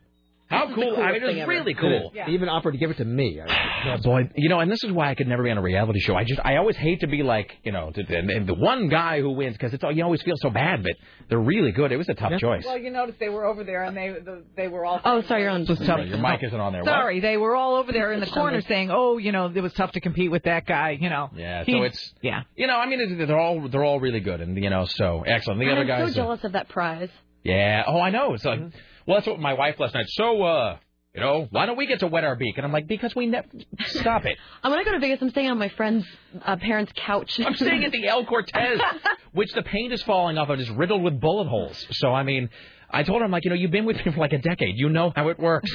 How 0.55 0.65
This 0.67 0.71
is 0.71 0.75
the 0.75 0.81
cool! 0.95 1.03
I 1.03 1.07
mean, 1.11 1.15
it 1.15 1.19
thing 1.25 1.35
was 1.35 1.37
ever. 1.43 1.51
really 1.51 1.73
cool. 1.73 2.11
They 2.13 2.31
even 2.33 2.49
offered 2.49 2.71
to 2.73 2.77
give 2.77 2.91
it 2.91 2.97
to 2.97 3.05
me. 3.05 3.39
I- 3.41 3.97
Boy, 4.03 4.29
you 4.35 4.49
know, 4.49 4.59
and 4.59 4.71
this 4.71 4.83
is 4.83 4.91
why 4.91 5.09
I 5.11 5.15
could 5.15 5.27
never 5.27 5.43
be 5.43 5.51
on 5.51 5.57
a 5.57 5.61
reality 5.61 5.99
show. 5.99 6.15
I 6.15 6.23
just, 6.23 6.39
I 6.43 6.55
always 6.57 6.75
hate 6.75 7.01
to 7.01 7.07
be 7.07 7.21
like, 7.21 7.55
you 7.63 7.71
know, 7.71 7.91
to, 7.91 8.01
and, 8.17 8.29
and 8.31 8.47
the 8.47 8.53
one 8.55 8.89
guy 8.89 9.21
who 9.21 9.29
wins 9.31 9.53
because 9.55 9.73
it's 9.75 9.83
all 9.83 9.91
you 9.91 10.03
always 10.03 10.21
feel 10.23 10.35
so 10.37 10.49
bad, 10.49 10.81
but 10.81 10.93
they're 11.29 11.37
really 11.39 11.71
good. 11.71 11.91
It 11.91 11.97
was 11.97 12.09
a 12.09 12.15
tough 12.15 12.39
choice. 12.39 12.65
Well, 12.65 12.77
you 12.79 12.89
notice 12.89 13.15
they 13.19 13.29
were 13.29 13.45
over 13.45 13.63
there 13.63 13.83
and 13.83 13.95
they 13.95 14.09
the, 14.09 14.43
they 14.57 14.67
were 14.67 14.85
all. 14.85 14.99
Oh, 15.05 15.21
sorry, 15.23 15.41
you're 15.43 15.51
on. 15.51 15.65
Right, 15.65 16.07
your 16.07 16.17
mic 16.17 16.43
isn't 16.43 16.59
on 16.59 16.73
there. 16.73 16.81
What? 16.83 16.89
Sorry, 16.89 17.19
they 17.19 17.37
were 17.37 17.55
all 17.55 17.75
over 17.75 17.91
there 17.91 18.11
in 18.11 18.19
the 18.19 18.25
corner 18.39 18.61
saying, 18.61 18.89
"Oh, 18.91 19.17
you 19.17 19.31
know, 19.31 19.51
it 19.53 19.61
was 19.61 19.73
tough 19.73 19.91
to 19.93 19.99
compete 20.01 20.31
with 20.31 20.43
that 20.43 20.65
guy." 20.65 20.97
You 20.99 21.09
know. 21.09 21.29
Yeah, 21.35 21.63
He- 21.63 21.73
so 21.73 21.83
it's 21.83 22.13
yeah. 22.21 22.41
You 22.55 22.67
know, 22.67 22.77
I 22.77 22.87
mean, 22.87 22.99
it's, 23.01 23.27
they're 23.27 23.37
all 23.39 23.67
they're 23.67 23.83
all 23.83 23.99
really 23.99 24.19
good, 24.19 24.41
and 24.41 24.57
you 24.61 24.69
know, 24.69 24.85
so 24.85 25.23
excellent. 25.27 25.59
The 25.59 25.71
other 25.71 25.81
I'm 25.81 25.87
guys, 25.87 26.13
so 26.15 26.21
uh, 26.21 26.23
jealous 26.25 26.43
of 26.43 26.51
that 26.53 26.69
prize. 26.69 27.09
yeah. 27.43 27.83
Oh, 27.87 27.99
I 27.99 28.09
know. 28.09 28.33
It's 28.33 28.45
like, 28.45 28.59
Mm-hmm. 28.59 28.77
Well, 29.05 29.17
that's 29.17 29.27
what 29.27 29.39
my 29.39 29.53
wife 29.53 29.79
last 29.79 29.93
night. 29.93 30.05
So, 30.09 30.43
uh, 30.43 30.77
you 31.13 31.21
know, 31.21 31.47
why 31.49 31.65
don't 31.65 31.77
we 31.77 31.85
get 31.85 31.99
to 31.99 32.07
wet 32.07 32.23
our 32.23 32.35
beak? 32.35 32.57
And 32.57 32.65
I'm 32.65 32.73
like, 32.73 32.87
because 32.87 33.15
we 33.15 33.25
never 33.25 33.47
stop 33.85 34.25
it. 34.25 34.37
Um, 34.63 34.71
when 34.71 34.79
I 34.79 34.83
go 34.83 34.91
to 34.91 34.99
Vegas, 34.99 35.21
I'm 35.21 35.29
staying 35.29 35.49
on 35.49 35.57
my 35.57 35.69
friend's 35.69 36.05
uh, 36.43 36.57
parents' 36.57 36.91
couch. 36.95 37.39
I'm 37.39 37.55
staying 37.55 37.85
at 37.85 37.91
the 37.91 38.05
El 38.07 38.25
Cortez, 38.25 38.81
which 39.31 39.53
the 39.53 39.63
paint 39.63 39.93
is 39.93 40.03
falling 40.03 40.37
off 40.37 40.49
and 40.49 40.61
is 40.61 40.69
riddled 40.69 41.03
with 41.03 41.21
bullet 41.21 41.47
holes. 41.47 41.85
So, 41.91 42.13
I 42.13 42.23
mean, 42.23 42.49
I 42.89 43.03
told 43.03 43.19
her, 43.19 43.25
I'm 43.25 43.31
like, 43.31 43.45
you 43.45 43.49
know, 43.49 43.55
you've 43.55 43.71
been 43.71 43.85
with 43.85 43.97
me 44.05 44.11
for 44.11 44.19
like 44.19 44.33
a 44.33 44.39
decade. 44.39 44.75
You 44.77 44.89
know 44.89 45.13
how 45.15 45.29
it 45.29 45.39
works. 45.39 45.71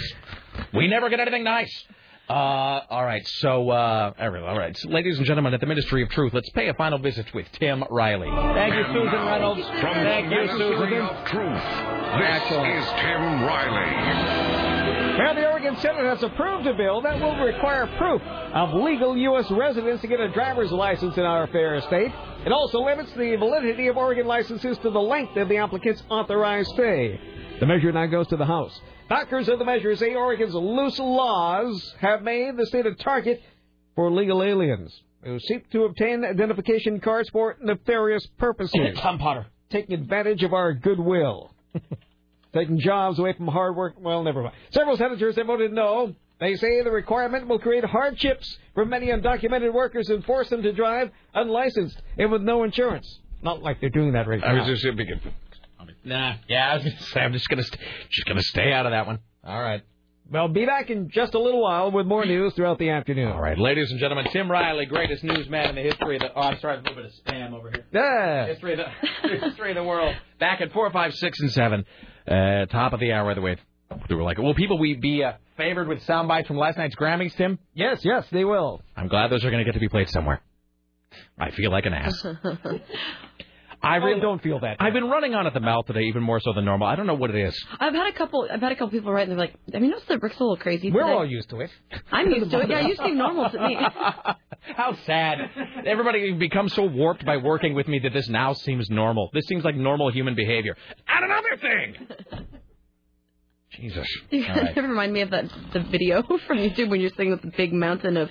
We 0.75 0.89
never 0.89 1.09
get 1.09 1.21
anything 1.21 1.45
nice. 1.45 1.73
Uh, 2.31 2.87
all 2.91 3.05
right, 3.05 3.27
so, 3.27 3.71
uh, 3.71 4.13
all 4.17 4.31
right, 4.31 4.77
so, 4.77 4.89
ladies 4.89 5.19
and 5.19 5.27
gentlemen, 5.27 5.53
at 5.53 5.59
the 5.59 5.67
Ministry 5.67 6.05
of 6.05 6.11
Truth, 6.11 6.33
let's 6.33 6.49
pay 6.51 6.69
a 6.69 6.75
final 6.75 7.01
visit 7.01 7.27
with 7.35 7.51
Tim 7.59 7.83
Riley. 7.91 8.29
Thank 8.55 8.73
you, 8.77 8.85
Susan 8.85 9.27
Reynolds. 9.27 9.67
From 9.81 9.95
Thank 9.95 10.29
the 10.29 10.37
you, 10.37 10.43
Ministry 10.43 10.77
Susan. 10.79 11.03
of 11.03 11.27
Truth, 11.27 11.65
this 12.23 12.45
is 12.47 12.91
Tim 13.03 13.43
Riley. 13.43 15.19
Well, 15.19 15.35
the 15.35 15.51
Oregon 15.51 15.77
Senate 15.79 16.05
has 16.05 16.23
approved 16.23 16.69
a 16.69 16.75
bill 16.75 17.03
that 17.03 17.19
will 17.21 17.35
require 17.45 17.89
proof 17.99 18.23
of 18.23 18.75
legal 18.75 19.17
U.S. 19.17 19.51
residence 19.51 20.01
to 20.03 20.07
get 20.07 20.21
a 20.21 20.29
driver's 20.29 20.71
license 20.71 21.17
in 21.17 21.25
our 21.25 21.49
fair 21.49 21.81
state. 21.81 22.13
It 22.47 22.53
also 22.53 22.79
limits 22.81 23.11
the 23.15 23.35
validity 23.41 23.89
of 23.89 23.97
Oregon 23.97 24.29
licenses 24.29 24.79
to 24.79 24.91
the 24.91 25.01
length 25.01 25.37
of 25.37 25.49
the 25.49 25.57
applicant's 25.57 26.05
authorized 26.09 26.71
stay. 26.75 27.19
The 27.59 27.67
measure 27.67 27.91
now 27.91 28.07
goes 28.07 28.29
to 28.29 28.37
the 28.37 28.47
House. 28.47 28.81
Backers 29.11 29.49
of 29.49 29.59
the 29.59 29.65
measure 29.65 29.95
say 29.97 30.15
Oregon's 30.15 30.55
loose 30.55 30.99
laws 31.01 31.95
have 32.01 32.23
made 32.23 32.57
the 32.57 32.65
state 32.67 32.87
a 32.87 32.95
target 32.95 33.43
for 33.97 34.09
legal 34.11 34.41
aliens 34.41 35.03
who 35.25 35.39
seek 35.41 35.69
to 35.73 35.83
obtain 35.83 36.25
identification 36.25 37.01
cards 37.01 37.29
for 37.31 37.57
nefarious 37.61 38.25
purposes. 38.39 38.97
Tom 38.99 39.19
Potter. 39.19 39.47
Taking 39.71 39.95
advantage 39.95 40.45
of 40.45 40.55
our 40.55 40.73
goodwill. 40.73 41.53
Taking 42.55 42.79
jobs 42.79 43.19
away 43.19 43.33
from 43.33 43.49
hard 43.49 43.75
work. 43.77 43.95
Well, 43.99 44.23
never 44.23 44.43
mind. 44.43 44.55
Several 44.71 44.97
senators 44.97 45.35
have 45.37 45.47
voted 45.49 45.73
no. 45.73 46.15
They 46.39 46.55
say 46.55 46.81
the 46.83 46.91
requirement 46.93 47.49
will 47.49 47.59
create 47.59 47.85
hardships 47.85 48.59
for 48.75 48.85
many 48.85 49.09
undocumented 49.09 49.73
workers 49.75 50.09
and 50.09 50.25
force 50.25 50.49
them 50.51 50.63
to 50.63 50.73
drive 50.73 51.11
unlicensed 51.35 52.01
and 52.17 52.31
with 52.33 52.43
no 52.43 52.63
insurance. 52.63 53.19
Not 53.43 53.61
like 53.61 53.81
they're 53.81 53.91
doing 53.91 54.13
that 54.13 54.29
right 54.29 54.43
I 54.43 54.53
now. 54.53 54.59
was 54.61 54.81
just 54.81 54.97
thinking. 54.97 55.21
Nah, 56.05 56.35
yeah, 56.49 56.71
I 56.71 56.75
was 56.75 56.85
gonna 56.85 57.01
say 57.01 57.21
I'm 57.21 57.33
just 57.33 57.49
gonna 57.49 57.63
st- 57.63 57.81
just 58.11 58.27
gonna 58.27 58.43
stay 58.43 58.73
out 58.73 58.87
of 58.87 58.93
that 58.93 59.07
one. 59.07 59.19
All 59.45 59.61
right. 59.61 59.83
Well, 60.31 60.47
be 60.47 60.65
back 60.65 60.91
in 60.91 61.11
just 61.11 61.35
a 61.35 61.41
little 61.41 61.61
while 61.61 61.91
with 61.91 62.07
more 62.07 62.25
news 62.25 62.55
throughout 62.55 62.79
the 62.79 62.91
afternoon. 62.91 63.33
All 63.33 63.41
right, 63.41 63.59
ladies 63.59 63.91
and 63.91 63.99
gentlemen, 63.99 64.27
Tim 64.33 64.49
Riley, 64.49 64.87
greatest 64.87 65.25
newsman 65.25 65.71
in 65.71 65.75
the 65.75 65.83
history 65.83 66.17
of 66.17 66.21
the. 66.23 66.33
Oh, 66.35 66.41
I'm 66.43 66.59
sorry, 66.61 66.77
a 66.79 66.81
little 66.81 66.95
bit 66.95 67.07
of 67.07 67.13
spam 67.25 67.53
over 67.53 67.71
here. 67.71 67.85
Yeah. 67.93 68.47
History 68.47 68.75
of 68.75 68.79
the 68.79 69.29
history 69.47 69.71
of 69.71 69.77
the 69.77 69.83
world. 69.85 70.15
Back 70.39 70.61
at 70.61 70.73
four, 70.73 70.89
five, 70.93 71.15
six, 71.15 71.41
and 71.41 71.51
seven, 71.51 71.85
uh, 72.29 72.67
top 72.67 72.93
of 72.93 73.01
the 73.01 73.13
hour. 73.13 73.35
The 73.35 73.41
way 73.41 73.57
we 74.09 74.15
were 74.15 74.23
like, 74.23 74.39
will 74.39 74.55
people 74.55 74.79
we 74.79 74.95
be 74.95 75.25
uh, 75.25 75.33
favored 75.57 75.89
with 75.89 76.01
sound 76.05 76.29
bites 76.29 76.47
from 76.47 76.57
last 76.59 76.79
night's 76.79 76.95
Grammys, 76.95 77.35
Tim? 77.35 77.59
Yes, 77.75 78.05
yes, 78.05 78.25
they 78.31 78.45
will. 78.45 78.83
I'm 78.97 79.09
glad 79.09 79.33
those 79.33 79.45
are 79.45 79.51
going 79.51 79.65
to 79.65 79.65
get 79.65 79.75
to 79.75 79.81
be 79.81 79.89
played 79.89 80.09
somewhere. 80.11 80.41
I 81.37 81.51
feel 81.51 81.73
like 81.73 81.87
an 81.87 81.93
ass. 81.95 82.25
I 83.83 83.97
really 83.97 84.21
don't 84.21 84.43
feel 84.43 84.61
that. 84.61 84.77
I've 84.79 84.93
been 84.93 85.09
running 85.09 85.35
on 85.35 85.47
at 85.47 85.55
the 85.55 85.61
mouth 85.61 85.87
today, 85.87 86.03
even 86.03 86.23
more 86.23 86.39
so 86.41 86.53
than 86.53 86.65
normal. 86.67 86.87
I 86.87 86.97
don't 86.97 87.07
know 87.07 87.15
what 87.15 87.31
it 87.31 87.37
is. 87.37 87.59
I've 87.79 87.95
had 87.95 88.09
a 88.09 88.13
couple. 88.13 88.47
I've 88.53 88.61
had 88.61 88.73
a 88.73 88.75
couple 88.75 88.91
people 88.91 89.13
write 89.13 89.23
and 89.29 89.33
they're 89.33 89.39
like, 89.47 89.55
I 89.75 89.79
mean, 89.79 89.91
notice 89.91 90.05
the 90.07 90.19
Rick's 90.19 90.37
a 90.39 90.43
little 90.43 90.57
crazy. 90.59 90.91
We're 90.91 91.01
today. 91.03 91.13
all 91.13 91.25
used 91.27 91.49
to 91.51 91.61
it. 91.61 91.71
I'm 92.13 92.31
used 92.31 92.51
to 92.51 92.61
it. 92.61 92.69
Yeah, 92.69 92.81
you 92.81 92.95
seem 92.97 93.17
normal 93.17 93.49
to 93.51 93.59
me. 93.69 93.77
How 94.77 94.95
sad. 95.07 95.39
Everybody 95.87 96.33
becomes 96.35 96.75
so 96.75 96.83
warped 96.85 97.25
by 97.25 97.39
working 97.39 97.75
with 97.75 97.89
me 97.89 97.99
that 98.01 98.13
this 98.13 98.29
now 98.29 98.53
seems 98.53 98.91
normal. 98.91 99.31
This 99.33 99.47
seems 99.47 99.65
like 99.65 99.77
normal 99.77 100.11
human 100.13 100.35
behavior. 100.35 100.77
And 101.09 101.25
another 101.25 101.57
thing. 101.61 102.47
Jesus. 103.73 104.07
You 104.31 104.45
All 104.47 104.55
right. 104.57 104.75
guys 104.75 104.77
remind 104.77 105.13
me 105.13 105.21
of 105.23 105.31
that 105.31 105.45
the 105.73 105.81
video 105.81 106.23
from 106.47 106.59
YouTube 106.59 106.91
when 106.91 107.01
you're 107.01 107.11
sitting 107.11 107.31
with 107.31 107.43
the 107.43 107.53
big 107.57 107.73
mountain 107.73 108.17
of 108.17 108.29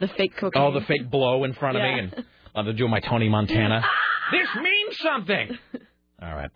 the 0.00 0.08
fake 0.08 0.36
cocaine. 0.36 0.62
Oh, 0.62 0.72
the 0.72 0.84
fake 0.86 1.10
blow 1.10 1.44
in 1.44 1.54
front 1.54 1.76
of 1.76 1.82
Yeah. 1.82 1.94
me, 1.96 2.00
and 2.00 2.24
I'm 2.68 2.76
doing 2.76 2.90
my 2.90 3.00
Tony 3.00 3.28
Montana. 3.28 3.84
This 4.32 4.48
means 4.62 4.98
something. 4.98 5.58
All 6.22 6.34
right. 6.34 6.50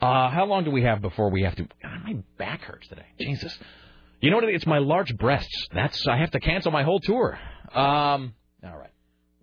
Uh, 0.00 0.30
how 0.30 0.44
long 0.46 0.64
do 0.64 0.70
we 0.70 0.82
have 0.82 1.00
before 1.00 1.30
we 1.30 1.42
have 1.42 1.56
to? 1.56 1.62
God, 1.82 2.00
my 2.04 2.16
back 2.38 2.62
hurts 2.62 2.86
today. 2.88 3.06
Jesus. 3.18 3.56
You 4.20 4.30
know 4.30 4.36
what? 4.36 4.44
it 4.44 4.54
is? 4.54 4.66
My 4.66 4.78
large 4.78 5.16
breasts. 5.16 5.68
That's 5.72 6.06
I 6.06 6.16
have 6.18 6.30
to 6.32 6.40
cancel 6.40 6.70
my 6.70 6.82
whole 6.82 7.00
tour. 7.00 7.38
Um. 7.74 8.34
All 8.64 8.76
right. 8.76 8.90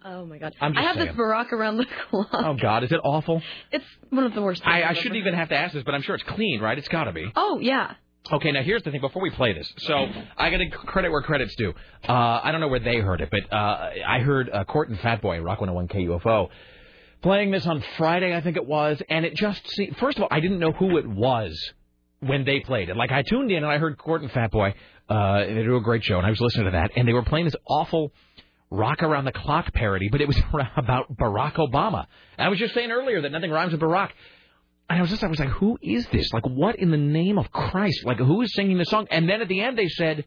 Oh 0.03 0.25
my 0.25 0.37
god. 0.37 0.53
I'm 0.61 0.73
just 0.73 0.83
I 0.83 0.87
have 0.87 0.95
saying. 0.95 1.07
this 1.07 1.15
Barack 1.15 1.51
around 1.51 1.77
the 1.77 1.85
clock. 2.09 2.27
Oh 2.31 2.53
God, 2.55 2.83
is 2.83 2.91
it 2.91 2.99
awful? 3.03 3.41
It's 3.71 3.85
one 4.09 4.23
of 4.23 4.33
the 4.33 4.41
worst. 4.41 4.61
I, 4.65 4.73
things 4.79 4.85
I 4.85 4.89
I've 4.89 4.97
shouldn't 4.97 5.15
ever 5.15 5.27
even 5.27 5.33
have 5.33 5.49
to 5.49 5.55
ask 5.55 5.73
this, 5.73 5.83
but 5.83 5.95
I'm 5.95 6.01
sure 6.03 6.15
it's 6.15 6.23
clean, 6.25 6.61
right? 6.61 6.77
It's 6.77 6.87
got 6.87 7.05
to 7.05 7.11
be. 7.11 7.25
Oh 7.35 7.59
yeah. 7.59 7.95
Okay, 8.31 8.51
now 8.51 8.61
here's 8.63 8.81
the 8.83 8.91
thing. 8.91 9.01
Before 9.01 9.21
we 9.21 9.29
play 9.29 9.53
this, 9.53 9.71
so 9.77 10.07
I 10.37 10.49
got 10.49 10.57
to 10.57 10.69
credit 10.69 11.11
where 11.11 11.21
credit's 11.21 11.55
due. 11.55 11.73
Uh, 12.07 12.39
I 12.43 12.51
don't 12.51 12.59
know 12.59 12.67
where 12.67 12.79
they 12.79 12.97
heard 12.97 13.21
it, 13.21 13.29
but 13.29 13.51
uh, 13.53 13.89
I 14.07 14.19
heard 14.19 14.49
uh, 14.51 14.63
Court 14.63 14.89
and 14.89 14.97
Fatboy, 14.97 15.43
Rock 15.43 15.61
101 15.61 15.87
KUFO, 15.89 16.49
playing 17.25 17.49
this 17.49 17.65
on 17.65 17.83
Friday, 17.97 18.35
I 18.35 18.41
think 18.41 18.55
it 18.55 18.67
was, 18.67 19.01
and 19.09 19.25
it 19.25 19.33
just 19.33 19.67
seemed. 19.71 19.97
First 19.97 20.17
of 20.17 20.23
all, 20.23 20.29
I 20.29 20.39
didn't 20.39 20.59
know 20.59 20.71
who 20.71 20.99
it 20.99 21.07
was 21.07 21.59
when 22.19 22.45
they 22.45 22.59
played 22.59 22.89
it. 22.89 22.95
Like 22.95 23.11
I 23.11 23.23
tuned 23.23 23.49
in 23.49 23.57
and 23.57 23.65
I 23.65 23.79
heard 23.79 23.97
Court 23.97 24.21
and 24.21 24.29
Fatboy. 24.29 24.75
Uh, 25.09 25.39
they 25.39 25.63
do 25.63 25.75
a 25.75 25.81
great 25.81 26.03
show, 26.03 26.19
and 26.19 26.25
I 26.25 26.29
was 26.29 26.39
listening 26.39 26.65
to 26.65 26.71
that, 26.73 26.91
and 26.95 27.07
they 27.07 27.13
were 27.13 27.23
playing 27.23 27.45
this 27.45 27.55
awful. 27.67 28.13
Rock 28.71 29.03
Around 29.03 29.25
the 29.25 29.31
Clock 29.31 29.73
parody, 29.73 30.09
but 30.11 30.21
it 30.21 30.27
was 30.27 30.37
about 30.75 31.15
Barack 31.15 31.53
Obama. 31.53 32.07
And 32.37 32.45
I 32.45 32.49
was 32.49 32.59
just 32.59 32.73
saying 32.73 32.91
earlier 32.91 33.21
that 33.21 33.31
nothing 33.31 33.51
rhymes 33.51 33.71
with 33.71 33.79
Barack. 33.79 34.09
And 34.89 34.99
I 34.99 35.01
was 35.01 35.09
just, 35.11 35.23
I 35.23 35.27
was 35.27 35.39
like, 35.39 35.49
who 35.49 35.77
is 35.81 36.05
this? 36.07 36.33
Like, 36.33 36.45
what 36.45 36.75
in 36.75 36.89
the 36.89 36.97
name 36.97 37.37
of 37.37 37.51
Christ? 37.51 38.03
Like, 38.05 38.17
who 38.17 38.41
is 38.41 38.53
singing 38.53 38.77
this 38.79 38.89
song? 38.89 39.07
And 39.11 39.29
then 39.29 39.41
at 39.41 39.47
the 39.47 39.61
end, 39.61 39.77
they 39.77 39.87
said, 39.87 40.25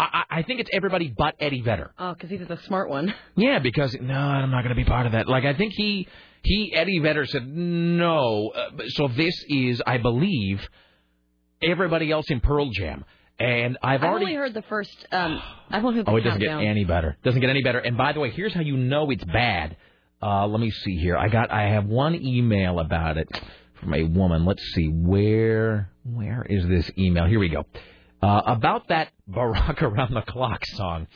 I, 0.00 0.38
I 0.38 0.42
think 0.42 0.60
it's 0.60 0.70
everybody 0.72 1.12
but 1.16 1.34
Eddie 1.40 1.62
Vedder. 1.62 1.92
Oh, 1.98 2.14
because 2.14 2.30
he's 2.30 2.46
the 2.46 2.58
smart 2.66 2.88
one. 2.88 3.14
Yeah, 3.36 3.58
because 3.58 3.96
no, 4.00 4.14
I'm 4.14 4.50
not 4.50 4.62
going 4.62 4.74
to 4.74 4.80
be 4.82 4.84
part 4.84 5.06
of 5.06 5.12
that. 5.12 5.28
Like, 5.28 5.44
I 5.44 5.54
think 5.54 5.72
he, 5.74 6.08
he, 6.42 6.72
Eddie 6.74 6.98
Vedder 6.98 7.24
said 7.26 7.46
no. 7.46 8.50
Uh, 8.54 8.82
so 8.88 9.08
this 9.08 9.34
is, 9.48 9.80
I 9.86 9.98
believe, 9.98 10.60
everybody 11.62 12.10
else 12.10 12.26
in 12.28 12.40
Pearl 12.40 12.70
Jam. 12.70 13.04
And 13.38 13.78
I've 13.82 14.02
I've 14.02 14.08
already. 14.10 14.26
only 14.26 14.36
heard 14.36 14.52
the 14.54 14.62
first. 14.62 15.06
Um, 15.10 15.40
I've 15.70 15.82
only 15.84 15.96
heard 15.96 16.06
the 16.06 16.10
Oh, 16.10 16.16
it 16.16 16.22
doesn't 16.22 16.40
get 16.40 16.50
any 16.50 16.84
better. 16.84 17.16
Doesn't 17.24 17.40
get 17.40 17.48
any 17.48 17.62
better. 17.62 17.78
And 17.78 17.96
by 17.96 18.12
the 18.12 18.20
way, 18.20 18.30
here's 18.30 18.52
how 18.52 18.60
you 18.60 18.76
know 18.76 19.10
it's 19.10 19.24
bad. 19.24 19.76
Uh, 20.22 20.46
let 20.46 20.60
me 20.60 20.70
see 20.70 20.96
here. 20.98 21.16
I 21.16 21.28
got. 21.28 21.50
I 21.50 21.70
have 21.70 21.86
one 21.86 22.14
email 22.14 22.78
about 22.78 23.16
it 23.16 23.28
from 23.80 23.94
a 23.94 24.02
woman. 24.04 24.44
Let's 24.44 24.62
see 24.74 24.88
where. 24.88 25.90
Where 26.04 26.44
is 26.48 26.66
this 26.68 26.90
email? 26.98 27.26
Here 27.26 27.38
we 27.38 27.48
go. 27.48 27.64
Uh, 28.22 28.42
about 28.46 28.88
that 28.88 29.08
Barack 29.30 29.82
Around 29.82 30.14
the 30.14 30.22
Clock 30.22 30.62
song. 30.74 31.06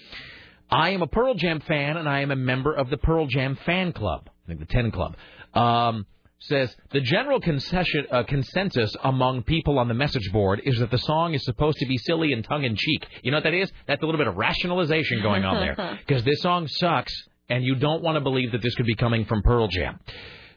I 0.71 0.91
am 0.91 1.03
a 1.03 1.07
Pearl 1.07 1.35
Jam 1.35 1.61
fan, 1.61 1.97
and 1.97 2.09
I 2.09 2.21
am 2.21 2.31
a 2.31 2.37
member 2.37 2.73
of 2.73 2.91
the 2.91 2.97
Pearl 2.97 3.27
Jam 3.27 3.59
fan 3.67 3.93
club. 3.93 4.29
I 4.45 4.49
think 4.49 4.61
the 4.61 4.67
Ten 4.67 4.91
Club. 4.91 5.17
Um, 5.55 6.07
says 6.41 6.75
the 6.91 7.01
general 7.01 7.41
concession, 7.41 8.07
uh, 8.11 8.23
consensus 8.25 8.95
among 9.03 9.43
people 9.45 9.79
on 9.79 9.89
the 9.89 9.95
message 9.95 10.31
board 10.33 10.61
is 10.65 10.79
that 10.79 10.91
the 10.91 10.99
song 10.99 11.33
is 11.33 11.43
supposed 11.45 11.79
to 11.79 11.87
be 11.87 11.97
silly 11.99 12.33
and 12.33 12.45
tongue 12.45 12.65
in 12.65 12.77
cheek. 12.77 13.07
You 13.23 13.31
know 13.31 13.39
what 13.39 13.45
that 13.45 13.55
is? 13.55 13.73
That's 13.87 14.03
a 14.03 14.05
little 14.05 14.19
bit 14.19 14.27
of 14.27 14.37
rationalization 14.37 15.23
going 15.23 15.45
on 15.45 15.61
there 15.61 15.99
because 16.07 16.25
this 16.25 16.41
song 16.43 16.67
sucks, 16.69 17.15
and 17.49 17.65
you 17.65 17.77
don't 17.77 18.03
want 18.03 18.17
to 18.17 18.21
believe 18.21 18.53
that 18.53 18.63
this 18.63 18.75
could 18.75 18.87
be 18.87 18.95
coming 18.95 19.25
from 19.25 19.43
Pearl 19.43 19.69
Jam. 19.69 20.01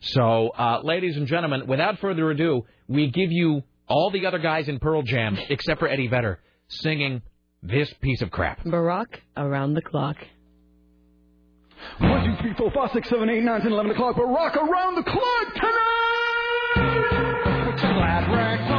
So, 0.02 0.50
uh, 0.50 0.82
ladies 0.84 1.16
and 1.16 1.26
gentlemen, 1.26 1.68
without 1.68 2.00
further 2.00 2.30
ado, 2.32 2.66
we 2.88 3.10
give 3.10 3.32
you 3.32 3.64
all 3.88 4.12
the 4.12 4.26
other 4.26 4.40
guys 4.40 4.68
in 4.68 4.80
Pearl 4.80 5.04
Jam 5.04 5.38
except 5.50 5.80
for 5.80 5.88
Eddie 5.88 6.08
Vedder 6.08 6.40
singing 6.70 7.22
this 7.68 7.94
piece 8.02 8.22
of 8.22 8.32
crap. 8.32 8.64
Barack 8.64 9.08
around 9.36 9.74
the 9.74 9.82
clock. 9.82 10.18
One, 12.00 12.26
two, 12.26 12.42
three, 12.42 12.54
four, 12.56 12.72
five, 12.72 12.92
six, 12.94 13.10
seven, 13.10 13.30
eight, 13.30 13.44
nine, 13.44 13.62
ten, 13.62 13.72
eleven 13.72 13.92
o'clock. 13.92 14.16
But 14.16 14.26
rock 14.26 14.56
around 14.56 14.96
the 14.96 15.04
clock 15.04 15.54
tonight. 15.54 15.76
Put 17.72 17.84
your 17.84 17.94
glad 17.94 18.77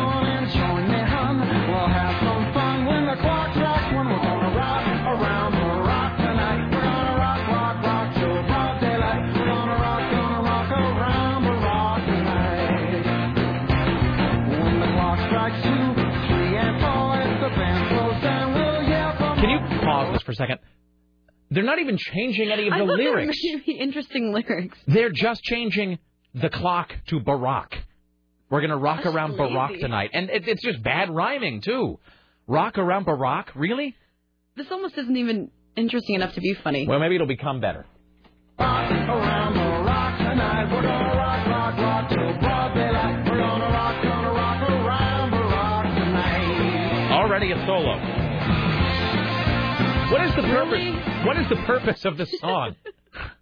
for 20.28 20.32
a 20.32 20.34
second? 20.34 20.58
They're 21.50 21.64
not 21.64 21.78
even 21.78 21.96
changing 21.96 22.50
any 22.50 22.68
of 22.68 22.74
the 22.74 22.78
thought 22.80 22.98
they 22.98 23.04
were 23.04 23.16
lyrics. 23.16 23.38
really 23.42 23.80
interesting 23.80 24.30
lyrics. 24.34 24.76
They're 24.86 25.10
just 25.10 25.42
changing 25.42 25.98
the 26.34 26.50
clock 26.50 26.92
to 27.06 27.20
Barack. 27.20 27.72
We're 28.50 28.60
going 28.60 28.70
to 28.70 28.76
rock 28.76 29.06
around 29.06 29.38
Barack 29.38 29.80
tonight. 29.80 30.10
And 30.12 30.28
it, 30.28 30.46
it's 30.46 30.62
just 30.62 30.82
bad 30.82 31.08
rhyming, 31.08 31.62
too. 31.62 31.98
Rock 32.46 32.76
around 32.76 33.06
Barack? 33.06 33.46
Really? 33.54 33.96
This 34.54 34.66
almost 34.70 34.98
isn't 34.98 35.16
even 35.16 35.50
interesting 35.76 36.16
enough 36.16 36.34
to 36.34 36.42
be 36.42 36.54
funny. 36.62 36.86
Well, 36.86 36.98
maybe 36.98 37.14
it'll 37.14 37.26
become 37.26 37.60
better. 37.60 37.86
around 38.58 39.54
the 39.54 39.88
rock 39.88 40.18
tonight. 40.18 40.64
We're 40.70 40.82
gonna 40.82 41.16
rock, 41.16 41.46
rock, 41.46 41.78
rock 41.78 42.08
till 42.10 42.38
broad 42.40 42.74
daylight. 42.74 43.30
We're 43.30 43.38
gonna 43.38 43.64
rock, 43.64 44.02
gonna 44.02 44.32
rock 44.32 44.70
around 44.70 45.30
the 45.30 45.38
rock 45.38 45.84
tonight. 45.84 47.12
Already 47.12 47.52
a 47.52 47.66
solo. 47.66 48.77
What 50.10 50.24
is 50.24 50.34
the 50.34 50.42
purpose? 50.42 51.26
What 51.26 51.38
is 51.38 51.48
the 51.48 51.56
purpose 51.66 52.04
of 52.04 52.16
the 52.16 52.26
song? 52.26 52.74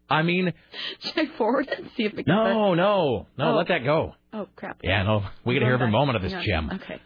I 0.09 0.23
mean, 0.23 0.53
Should 1.01 1.19
I 1.19 1.27
forward 1.37 1.69
it 1.69 1.79
and 1.79 1.91
see 1.97 2.05
if 2.05 2.15
it 2.19 2.27
no, 2.27 2.75
no, 2.75 3.25
no, 3.37 3.53
Oh. 3.53 3.57
let 3.57 3.69
that 3.69 3.85
go. 3.85 4.15
Oh 4.33 4.47
crap. 4.57 4.79
Yeah, 4.83 5.03
no, 5.03 5.25
we 5.45 5.55
got 5.55 5.61
to 5.61 5.67
hear 5.67 5.75
every 5.75 5.87
Back. 5.87 5.93
moment 5.93 6.17
of 6.17 6.23
this 6.23 6.33
Hang 6.33 6.45
gem. 6.45 6.71
Okay. 6.75 7.01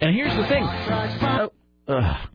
And 0.00 0.14
here's 0.14 0.34
the 0.36 0.46
thing. 0.46 0.64
Oh. 0.64 1.50
Ugh. 1.88 2.28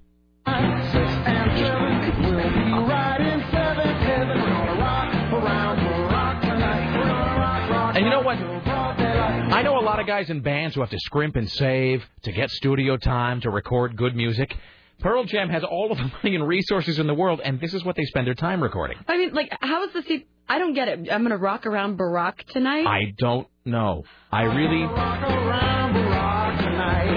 And 0.45 0.91
seven, 0.91 2.21
we'll 2.21 2.31
be 2.31 2.89
right 2.89 3.21
in 3.21 3.39
seventh 3.51 3.99
heaven. 4.01 4.27
We're 4.41 4.49
gonna 4.49 4.79
rock 4.79 5.13
around 5.33 5.77
the 5.83 6.03
rock 6.05 6.41
tonight. 6.41 6.97
We're 6.97 7.03
gonna 7.03 7.39
rock, 7.39 7.69
rock. 7.69 7.95
And 7.95 8.05
you 8.05 8.11
know 8.11 8.21
what? 8.21 8.37
till 8.37 8.59
broad 8.61 8.97
daylight. 8.97 9.53
I 9.53 9.61
know 9.63 9.77
a 9.79 9.81
lot 9.81 9.99
of 9.99 10.07
guys 10.07 10.29
in 10.29 10.41
bands 10.41 10.75
who 10.75 10.81
have 10.81 10.89
to 10.91 10.99
scrimp 10.99 11.35
and 11.35 11.49
save 11.49 12.03
to 12.23 12.31
get 12.31 12.49
studio 12.51 12.97
time 12.97 13.41
to 13.41 13.49
record 13.49 13.95
good 13.97 14.15
music. 14.15 14.55
Pearl 14.99 15.25
Jam 15.25 15.49
has 15.49 15.63
all 15.63 15.91
of 15.91 15.97
the 15.97 16.03
money 16.23 16.35
and 16.35 16.47
resources 16.47 16.99
in 16.99 17.07
the 17.07 17.13
world, 17.13 17.39
and 17.43 17.59
this 17.59 17.73
is 17.73 17.83
what 17.83 17.95
they 17.95 18.05
spend 18.05 18.25
their 18.27 18.33
time 18.33 18.61
recording. 18.61 18.97
I 19.07 19.17
mean, 19.17 19.33
like, 19.33 19.49
how 19.61 19.83
is 19.85 19.93
this? 19.93 20.05
e- 20.09 20.25
I 20.49 20.59
don't 20.59 20.73
get 20.73 20.87
it. 20.87 21.07
I'm 21.11 21.23
gonna 21.23 21.37
rock 21.37 21.65
around 21.65 21.97
Barack 21.99 22.45
tonight. 22.47 22.85
I 22.87 23.13
don't 23.17 23.47
know. 23.65 24.03
I 24.31 24.43
really. 24.43 24.83
Rock 24.83 25.21
around 25.23 25.93
the 25.93 25.99
rock 26.09 26.57
tonight. 26.59 27.07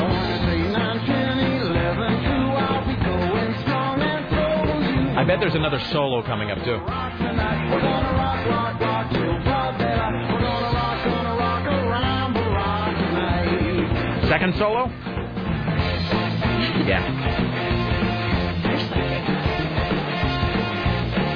One, 0.00 0.48
three, 0.48 0.72
nine, 0.72 1.06
ten, 1.06 1.38
eleven, 1.60 2.22
two. 2.24 2.30
I'll 2.30 2.86
be 2.86 2.96
going 3.04 3.60
strong 3.60 4.00
and 4.00 4.30
so 4.30 5.10
you. 5.12 5.18
I 5.18 5.24
bet 5.24 5.38
there's 5.40 5.54
another 5.54 5.80
solo 5.92 6.22
coming 6.22 6.50
up, 6.50 6.58
too. 6.64 6.80
Second 14.28 14.54
solo? 14.58 14.88
Yeah. 16.86 17.00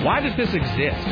Why 0.04 0.20
does 0.20 0.36
this 0.36 0.54
exist? 0.54 1.06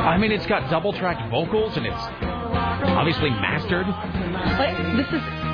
I 0.00 0.16
mean, 0.20 0.32
it's 0.32 0.46
got 0.46 0.68
double 0.70 0.92
tracked 0.92 1.30
vocals 1.30 1.76
and 1.76 1.86
it's 1.86 1.94
obviously 1.96 3.30
mastered. 3.30 3.86
But 3.86 4.96
this 4.96 5.06
is. 5.12 5.47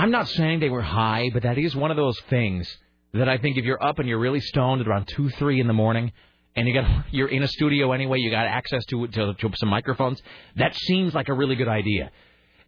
I'm 0.00 0.10
not 0.10 0.28
saying 0.28 0.60
they 0.60 0.70
were 0.70 0.80
high, 0.80 1.28
but 1.30 1.42
that 1.42 1.58
is 1.58 1.76
one 1.76 1.90
of 1.90 1.98
those 1.98 2.18
things 2.30 2.66
that 3.12 3.28
I 3.28 3.36
think 3.36 3.58
if 3.58 3.66
you're 3.66 3.82
up 3.82 3.98
and 3.98 4.08
you're 4.08 4.18
really 4.18 4.40
stoned 4.40 4.80
at 4.80 4.88
around 4.88 5.08
two, 5.08 5.28
three 5.28 5.60
in 5.60 5.66
the 5.66 5.74
morning, 5.74 6.12
and 6.56 6.66
you 6.66 6.72
got 6.72 7.04
you're 7.10 7.28
in 7.28 7.42
a 7.42 7.48
studio 7.48 7.92
anyway, 7.92 8.18
you 8.18 8.30
got 8.30 8.46
access 8.46 8.82
to, 8.86 9.06
to 9.08 9.34
to 9.34 9.50
some 9.56 9.68
microphones. 9.68 10.22
That 10.56 10.74
seems 10.74 11.12
like 11.12 11.28
a 11.28 11.34
really 11.34 11.54
good 11.54 11.68
idea, 11.68 12.10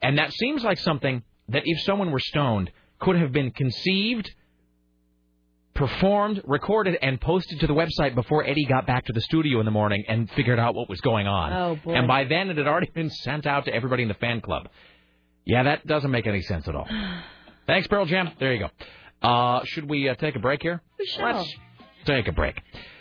and 0.03 0.19
that 0.19 0.31
seems 0.35 0.63
like 0.63 0.79
something 0.79 1.23
that 1.49 1.63
if 1.65 1.81
someone 1.85 2.11
were 2.11 2.21
stoned 2.21 2.71
could 2.99 3.17
have 3.17 3.33
been 3.33 3.51
conceived, 3.51 4.31
performed, 5.73 6.43
recorded, 6.47 6.99
and 7.01 7.19
posted 7.19 7.61
to 7.61 7.67
the 7.67 7.75
website 7.75 8.15
before 8.15 8.45
Eddie 8.45 8.67
got 8.67 8.87
back 8.87 9.07
to 9.07 9.13
the 9.15 9.23
studio 9.23 9.59
in 9.59 9.65
the 9.65 9.73
morning 9.73 10.05
and 10.07 10.31
figured 10.33 10.59
out 10.59 10.75
what 10.75 10.91
was 10.91 11.01
going 11.01 11.27
on. 11.27 11.53
Oh, 11.53 11.79
boy. 11.83 11.95
And 11.95 12.07
by 12.07 12.25
then 12.25 12.51
it 12.51 12.59
had 12.59 12.67
already 12.67 12.91
been 12.95 13.09
sent 13.09 13.47
out 13.47 13.65
to 13.65 13.75
everybody 13.75 14.03
in 14.03 14.09
the 14.09 14.21
fan 14.27 14.43
club. 14.43 14.69
Yeah, 15.45 15.65
that 15.65 15.87
doesn't 15.87 16.11
make 16.11 16.27
any 16.27 16.43
sense 16.43 16.69
at 16.69 16.75
all. 16.75 16.89
Thanks, 17.67 17.87
Pearl 17.89 18.07
Jam. 18.07 18.31
There 18.39 18.53
you 18.53 18.61
go. 18.61 19.27
Uh, 19.27 19.65
should 19.65 19.89
we 19.89 20.09
uh, 20.09 20.15
take 20.15 20.37
a 20.37 20.41
break 20.41 20.63
here? 20.63 20.83
We 20.99 21.07
shall. 21.07 21.37
Let's 21.39 21.55
take 22.05 22.29
a 22.29 22.33
break. 22.33 22.61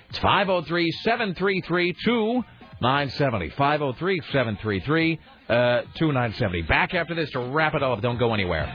It's 0.09 0.19
503 0.19 0.91
733 0.91 1.95
2970. 2.03 3.49
503 3.49 4.21
733 4.31 5.15
2970. 5.47 6.61
Back 6.63 6.93
after 6.93 7.15
this 7.15 7.31
to 7.31 7.39
wrap 7.39 7.73
it 7.75 7.83
up. 7.83 8.01
Don't 8.01 8.19
go 8.19 8.33
anywhere. 8.33 8.67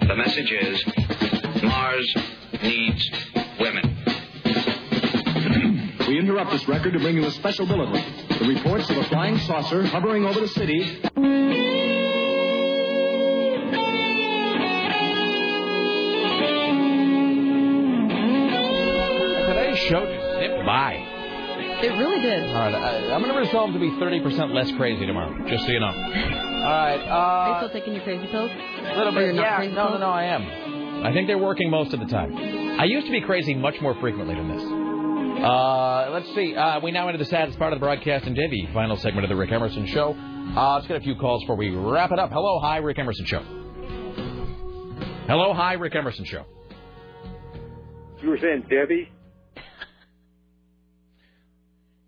The 0.00 0.14
message 0.16 0.52
is 0.52 0.84
Mars 1.62 2.14
needs 2.62 3.10
women. 3.58 4.03
We 6.08 6.18
interrupt 6.18 6.50
this 6.50 6.68
record 6.68 6.92
to 6.92 6.98
bring 6.98 7.16
you 7.16 7.24
a 7.26 7.30
special 7.30 7.66
bulletin. 7.66 8.04
The 8.38 8.46
reports 8.46 8.90
of 8.90 8.98
a 8.98 9.04
flying 9.04 9.38
saucer 9.38 9.84
hovering 9.86 10.24
over 10.24 10.40
the 10.40 10.48
city. 10.48 11.00
Today's 18.44 19.78
show 19.88 20.04
just 20.04 20.26
zipped 20.40 20.66
by. 20.66 20.92
It 21.82 21.92
really 21.98 22.20
did. 22.20 22.44
All 22.48 22.54
right, 22.54 22.74
I, 22.74 23.12
I'm 23.14 23.22
going 23.22 23.32
to 23.34 23.38
resolve 23.40 23.72
to 23.72 23.78
be 23.78 23.90
30% 23.90 24.54
less 24.54 24.70
crazy 24.76 25.06
tomorrow, 25.06 25.32
just 25.48 25.64
so 25.64 25.70
you 25.70 25.80
know. 25.80 25.86
All 25.86 25.92
right. 25.92 27.00
Uh, 27.00 27.12
Are 27.12 27.48
you 27.62 27.68
still 27.68 27.80
taking 27.80 27.94
your 27.94 28.02
crazy 28.04 28.26
pills? 28.28 28.50
A 28.50 28.96
little 28.96 29.16
Or 29.16 29.22
you're 29.22 29.32
bit. 29.32 29.40
Yeah. 29.42 29.56
crazy 29.56 29.74
No, 29.74 29.84
no, 29.84 29.88
pills? 29.90 30.00
no. 30.00 30.10
I 30.10 30.24
am. 30.24 31.04
I 31.04 31.12
think 31.12 31.26
they're 31.26 31.38
working 31.38 31.70
most 31.70 31.92
of 31.92 32.00
the 32.00 32.06
time. 32.06 32.34
I 32.80 32.84
used 32.84 33.06
to 33.06 33.12
be 33.12 33.20
crazy 33.20 33.54
much 33.54 33.80
more 33.82 33.94
frequently 34.00 34.34
than 34.34 34.48
this. 34.48 34.62
Uh, 35.42 36.10
let's 36.12 36.34
see. 36.34 36.54
Uh, 36.54 36.80
we 36.80 36.90
now 36.90 37.08
enter 37.08 37.18
the 37.18 37.24
saddest 37.24 37.58
part 37.58 37.72
of 37.72 37.78
the 37.78 37.84
broadcast 37.84 38.24
and 38.26 38.36
the 38.36 38.68
final 38.72 38.96
segment 38.96 39.24
of 39.24 39.28
the 39.28 39.36
Rick 39.36 39.52
Emerson 39.52 39.86
Show. 39.86 40.14
Uh, 40.56 40.74
let's 40.76 40.86
get 40.86 40.96
a 40.96 41.00
few 41.00 41.16
calls 41.16 41.42
before 41.42 41.56
we 41.56 41.70
wrap 41.70 42.12
it 42.12 42.18
up. 42.18 42.30
Hello, 42.30 42.60
hi, 42.60 42.78
Rick 42.78 42.98
Emerson 42.98 43.26
Show. 43.26 43.40
Hello, 45.26 45.52
hi, 45.54 45.72
Rick 45.74 45.94
Emerson 45.96 46.24
Show. 46.24 46.44
You 48.22 48.30
were 48.30 48.38
saying 48.38 48.64
Debbie? 48.70 49.10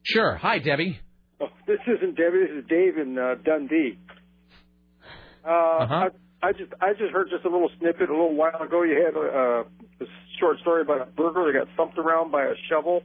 Sure. 0.02 0.36
Hi, 0.36 0.58
Debbie. 0.58 0.98
Oh, 1.40 1.48
this 1.66 1.78
isn't 1.86 2.16
Debbie. 2.16 2.46
This 2.46 2.62
is 2.62 2.68
Dave 2.68 2.96
in 2.96 3.18
uh, 3.18 3.34
Dundee. 3.44 3.98
Uh, 5.44 5.50
I, 5.50 6.08
I 6.42 6.52
just 6.52 6.72
I 6.80 6.92
just 6.92 7.12
heard 7.12 7.28
just 7.30 7.44
a 7.44 7.50
little 7.50 7.70
snippet 7.78 8.08
a 8.08 8.12
little 8.12 8.34
while 8.34 8.62
ago. 8.62 8.82
You 8.82 9.04
had 9.04 9.14
a, 9.14 9.20
a 9.20 10.06
short 10.38 10.58
story 10.60 10.82
about 10.82 11.02
a 11.02 11.06
burglar 11.06 11.52
that 11.52 11.58
got 11.66 11.68
thumped 11.76 11.98
around 11.98 12.30
by 12.32 12.44
a 12.44 12.54
shovel. 12.70 13.02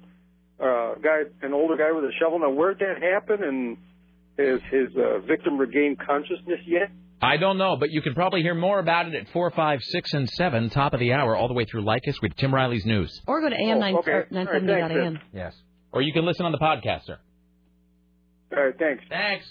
Uh, 0.59 0.93
guy, 1.01 1.21
an 1.41 1.53
older 1.53 1.75
guy 1.75 1.91
with 1.91 2.03
a 2.05 2.11
shovel. 2.19 2.39
Now, 2.39 2.51
where'd 2.51 2.79
that 2.79 3.01
happen? 3.01 3.43
And 3.43 3.77
has 4.37 4.59
his 4.71 4.95
uh, 4.95 5.19
victim 5.27 5.57
regained 5.57 5.99
consciousness 5.99 6.59
yet? 6.65 6.89
I 7.23 7.37
don't 7.37 7.57
know, 7.59 7.75
but 7.77 7.91
you 7.91 8.01
can 8.01 8.13
probably 8.15 8.41
hear 8.41 8.55
more 8.55 8.79
about 8.79 9.07
it 9.07 9.13
at 9.13 9.27
4, 9.29 9.51
5, 9.51 9.79
6, 9.83 10.13
and 10.13 10.29
7, 10.29 10.69
top 10.71 10.93
of 10.93 10.99
the 10.99 11.13
hour, 11.13 11.35
all 11.35 11.47
the 11.47 11.53
way 11.53 11.65
through 11.65 11.81
Lycus 11.83 12.19
with 12.21 12.35
Tim 12.35 12.53
Riley's 12.53 12.85
News. 12.85 13.21
Or 13.27 13.41
go 13.41 13.49
to 13.49 13.55
AM 13.55 13.77
Oh, 13.95 13.99
okay. 13.99 14.23
970.am. 14.31 15.19
Yes. 15.33 15.55
Or 15.91 16.01
you 16.01 16.13
can 16.13 16.25
listen 16.25 16.45
on 16.47 16.51
the 16.51 16.57
podcast, 16.57 17.05
sir. 17.05 17.19
All 18.55 18.63
right, 18.65 18.73
thanks. 18.77 19.03
Thanks. 19.09 19.45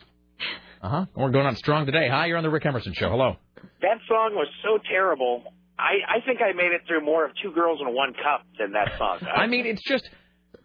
Uh 0.83 0.89
huh. 0.89 1.07
We're 1.15 1.31
going 1.31 1.47
on 1.47 1.57
strong 1.57 1.87
today. 1.87 2.09
Hi, 2.11 2.27
you're 2.27 2.39
on 2.39 2.43
the 2.43 2.51
Rick 2.51 2.67
Emerson 2.67 2.93
Show. 2.95 3.09
Hello. 3.11 3.37
That 3.83 3.99
song 4.09 4.33
was 4.35 4.49
so 4.65 4.79
terrible. 4.91 5.45
I, 5.81 6.19
I 6.19 6.27
think 6.27 6.41
I 6.43 6.53
made 6.53 6.73
it 6.73 6.83
through 6.87 7.05
more 7.05 7.25
of 7.25 7.33
Two 7.43 7.53
Girls 7.53 7.81
in 7.81 7.93
One 7.95 8.13
Cup 8.15 8.45
than 8.59 8.73
that 8.73 8.99
song. 8.99 9.19
I 9.35 9.47
mean, 9.47 9.67
it's 9.67 9.83
just. 9.83 10.09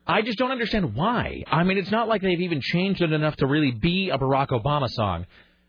I 0.08 0.22
just 0.22 0.38
don't 0.38 0.52
understand 0.52 0.96
why. 0.96 1.44
I 1.48 1.64
mean, 1.64 1.80
it's 1.80 1.90
not 1.90 2.08
like 2.08 2.22
they've 2.22 2.42
even 2.42 2.62
changed 2.62 3.02
it 3.02 3.12
enough 3.12 3.38
to 3.38 3.48
really 3.48 3.72
be 3.72 4.12
a 4.12 4.20
Barack 4.20 4.50
Obama 4.50 4.88
song. 4.88 5.26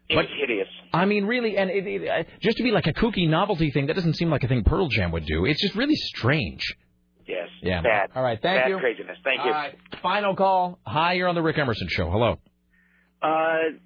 But 0.09 0.17
was 0.17 0.27
hideous. 0.39 0.69
I 0.93 1.07
mean, 1.07 1.25
really, 1.25 1.57
and 1.57 1.71
it, 1.71 1.87
it, 1.87 2.09
uh, 2.09 2.23
just 2.41 2.59
to 2.59 2.63
be 2.63 2.71
like 2.71 2.87
a 2.87 2.93
kooky 2.93 3.29
novelty 3.29 3.71
thing, 3.71 3.87
that 3.87 3.95
doesn't 3.95 4.15
seem 4.15 4.31
like 4.31 4.45
a 4.45 4.49
thing 4.49 4.63
Pearl 4.63 4.89
Jam 4.89 5.11
would 5.13 5.25
do. 5.27 5.47
It's 5.47 5.61
just 5.61 5.75
really 5.75 5.97
strange. 5.97 6.63
Yes. 7.27 7.49
Yeah. 7.63 7.83
Bad. 7.83 8.11
All 8.15 8.23
right. 8.23 8.39
Thank 8.41 8.63
Bad 8.63 8.69
you. 8.69 8.79
craziness. 8.79 9.17
Thank 9.25 9.39
you. 9.39 9.51
All 9.51 9.51
right. 9.51 9.75
Final 10.03 10.37
call. 10.37 10.79
Hi, 10.87 11.15
you're 11.15 11.29
on 11.29 11.35
the 11.35 11.43
Rick 11.43 11.59
Emerson 11.59 11.89
Show. 11.91 12.11
Hello. 12.11 12.37
Uh, 13.23 13.79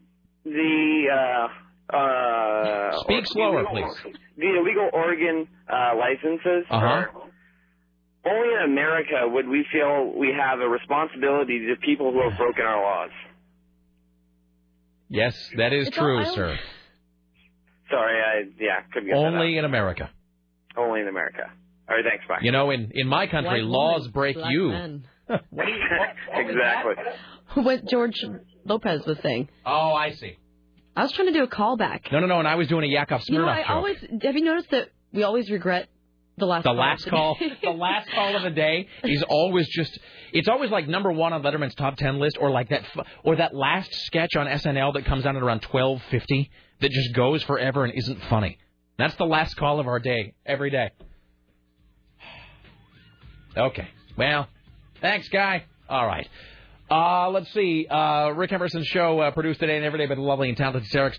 the 0.44 1.04
uh, 1.12 1.48
uh, 1.92 2.96
Speak 3.00 3.22
or- 3.22 3.26
slower, 3.26 3.62
the 3.64 3.70
illegal- 3.70 3.94
please. 4.02 4.14
The 4.36 4.56
illegal 4.58 4.88
organ 4.92 5.48
uh, 5.68 5.92
licenses. 5.96 6.64
Uh-huh. 6.70 6.86
are- 6.86 7.10
Only 8.24 8.54
in 8.54 8.62
America 8.72 9.26
would 9.26 9.48
we 9.48 9.64
feel 9.72 10.12
we 10.16 10.32
have 10.38 10.60
a 10.60 10.68
responsibility 10.68 11.66
to 11.68 11.76
people 11.84 12.12
who 12.12 12.28
have 12.28 12.36
broken 12.38 12.64
our 12.64 12.82
laws. 12.82 13.10
Yes, 15.08 15.34
that 15.56 15.72
is 15.72 15.88
It's 15.88 15.96
true, 15.96 16.20
I 16.20 16.24
sir. 16.34 16.58
Sorry, 17.90 18.20
I 18.22 18.42
yeah 18.60 18.82
couldn't 18.92 19.08
get 19.08 19.14
that 19.16 19.26
Only 19.26 19.56
in 19.58 19.64
America. 19.64 20.10
Only 20.76 21.00
in 21.00 21.08
America. 21.08 21.50
All 21.88 21.96
right, 21.96 22.04
thanks. 22.08 22.24
Bye. 22.28 22.38
You 22.42 22.52
know, 22.52 22.70
in 22.70 22.92
in 22.94 23.08
my 23.08 23.26
country, 23.26 23.62
White 23.64 23.70
laws 23.70 24.02
women, 24.02 24.12
break 24.12 24.36
you. 24.50 24.68
men. 24.68 25.04
exactly. 26.32 26.94
What 27.54 27.84
George 27.86 28.14
Lopez 28.64 29.04
was 29.06 29.18
saying. 29.24 29.48
Oh, 29.66 29.92
I 29.92 30.12
see. 30.12 30.36
I 30.96 31.02
was 31.02 31.12
trying 31.12 31.28
to 31.28 31.32
do 31.32 31.42
a 31.44 31.48
callback. 31.48 32.10
No, 32.12 32.18
no, 32.20 32.26
no. 32.26 32.38
And 32.38 32.48
I 32.48 32.56
was 32.56 32.68
doing 32.68 32.84
a 32.84 32.88
Yakov 32.92 33.20
Smirnoff 33.22 33.28
You 33.32 33.38
know, 33.38 33.48
I 33.48 33.60
joke. 33.62 33.70
always 33.70 33.96
have 34.22 34.34
you 34.34 34.42
noticed 34.44 34.70
that 34.70 34.88
we 35.12 35.22
always 35.22 35.50
regret 35.50 35.88
the 36.36 36.46
last 36.46 36.62
the 36.64 36.70
call 36.70 36.76
last 36.78 37.04
the 37.04 37.10
call, 37.10 37.36
the 37.62 37.70
last 37.70 38.10
call 38.10 38.34
of 38.36 38.42
the 38.42 38.50
day 38.50 38.88
is 39.04 39.22
always 39.28 39.68
just. 39.68 39.98
It's 40.32 40.48
always 40.48 40.70
like 40.70 40.88
number 40.88 41.12
one 41.12 41.32
on 41.32 41.42
Letterman's 41.42 41.74
top 41.74 41.96
ten 41.96 42.18
list, 42.18 42.38
or 42.40 42.50
like 42.50 42.68
that, 42.70 42.84
or 43.24 43.36
that 43.36 43.54
last 43.54 43.92
sketch 44.06 44.36
on 44.36 44.46
SNL 44.46 44.94
that 44.94 45.04
comes 45.04 45.26
out 45.26 45.36
at 45.36 45.42
around 45.42 45.60
twelve 45.60 46.00
fifty 46.10 46.50
that 46.80 46.90
just 46.90 47.14
goes 47.14 47.42
forever 47.42 47.84
and 47.84 47.92
isn't 47.94 48.22
funny. 48.30 48.58
That's 48.96 49.14
the 49.16 49.26
last 49.26 49.54
call 49.56 49.80
of 49.80 49.86
our 49.86 49.98
day 50.00 50.34
every 50.46 50.70
day. 50.70 50.90
Okay. 53.56 53.88
Well, 54.16 54.48
thanks, 55.00 55.28
guy. 55.28 55.64
All 55.88 56.06
right. 56.06 56.28
Uh, 56.90 57.30
let's 57.30 57.52
see. 57.52 57.86
Uh, 57.88 58.30
Rick 58.30 58.50
Emerson's 58.52 58.86
show 58.88 59.20
uh, 59.20 59.30
produced 59.30 59.60
today 59.60 59.76
and 59.76 59.84
every 59.84 60.00
day 60.00 60.06
by 60.06 60.16
the 60.16 60.20
lovely 60.20 60.48
and 60.48 60.58
talented 60.58 60.90
Sarah 60.90 61.06
X. 61.06 61.18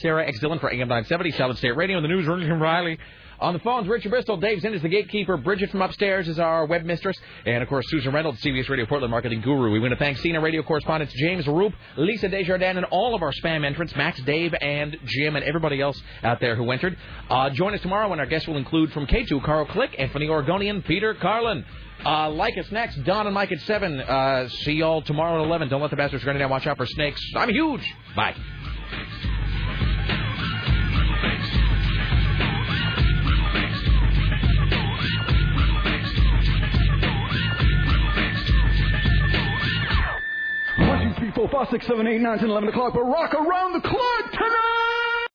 Sarah 0.00 0.26
X. 0.26 0.40
Dillon 0.40 0.58
for 0.58 0.68
AM 0.68 0.88
970, 0.88 1.30
Solid 1.32 1.58
State 1.58 1.76
Radio, 1.76 1.96
and 1.96 2.04
the 2.04 2.08
news, 2.08 2.26
Rick 2.26 2.48
Riley. 2.60 2.98
On 3.38 3.52
the 3.52 3.58
phones, 3.60 3.86
Richard 3.86 4.10
Bristol, 4.10 4.38
Dave 4.38 4.60
Zinn 4.60 4.72
is 4.72 4.80
the 4.80 4.88
gatekeeper, 4.88 5.36
Bridget 5.36 5.70
from 5.70 5.82
upstairs 5.82 6.26
is 6.26 6.38
our 6.38 6.64
web 6.64 6.84
mistress, 6.84 7.16
and 7.44 7.62
of 7.62 7.68
course 7.68 7.84
Susan 7.90 8.12
Reynolds, 8.12 8.40
CBS 8.40 8.68
Radio 8.68 8.86
Portland 8.86 9.10
marketing 9.10 9.42
guru. 9.42 9.70
We 9.70 9.78
want 9.78 9.92
to 9.92 9.98
thank 9.98 10.18
CNN 10.18 10.42
radio 10.42 10.62
correspondents 10.62 11.12
James 11.14 11.44
Roope, 11.44 11.74
Lisa 11.96 12.28
Desjardins, 12.28 12.78
and 12.78 12.86
all 12.86 13.14
of 13.14 13.22
our 13.22 13.32
spam 13.32 13.66
entrants, 13.66 13.94
Max, 13.94 14.18
Dave, 14.22 14.54
and 14.60 14.96
Jim, 15.04 15.36
and 15.36 15.44
everybody 15.44 15.80
else 15.82 16.00
out 16.22 16.40
there 16.40 16.56
who 16.56 16.70
entered. 16.70 16.96
Uh, 17.28 17.50
join 17.50 17.74
us 17.74 17.80
tomorrow 17.82 18.08
when 18.08 18.20
our 18.20 18.26
guests 18.26 18.48
will 18.48 18.56
include 18.56 18.92
from 18.92 19.06
K2, 19.06 19.44
Carl 19.44 19.66
Click, 19.66 19.94
and 19.98 20.10
from 20.10 20.22
the 20.22 20.30
Oregonian, 20.30 20.82
Peter 20.82 21.12
Carlin. 21.14 21.64
Uh, 22.04 22.30
like 22.30 22.56
us 22.58 22.70
next, 22.70 22.96
Don 23.04 23.26
and 23.26 23.34
Mike 23.34 23.52
at 23.52 23.60
7. 23.60 24.00
Uh, 24.00 24.48
see 24.48 24.72
y'all 24.72 25.02
tomorrow 25.02 25.42
at 25.42 25.46
11. 25.46 25.68
Don't 25.68 25.80
let 25.80 25.90
the 25.90 25.96
bastards 25.96 26.24
run 26.24 26.36
it 26.36 26.38
down. 26.38 26.50
Watch 26.50 26.66
out 26.66 26.76
for 26.76 26.86
snakes. 26.86 27.20
I'm 27.34 27.50
huge. 27.50 27.82
Bye. 28.14 28.34
Four, 41.36 41.50
five, 41.50 41.68
six, 41.70 41.86
seven, 41.86 42.06
eight, 42.06 42.22
nine, 42.22 42.38
ten, 42.38 42.48
eleven 42.48 42.70
o'clock. 42.70 42.94
But 42.94 43.02
rock 43.04 43.34
around 43.34 43.74
the 43.74 43.80
clock 43.80 44.32
tonight. 44.32 44.95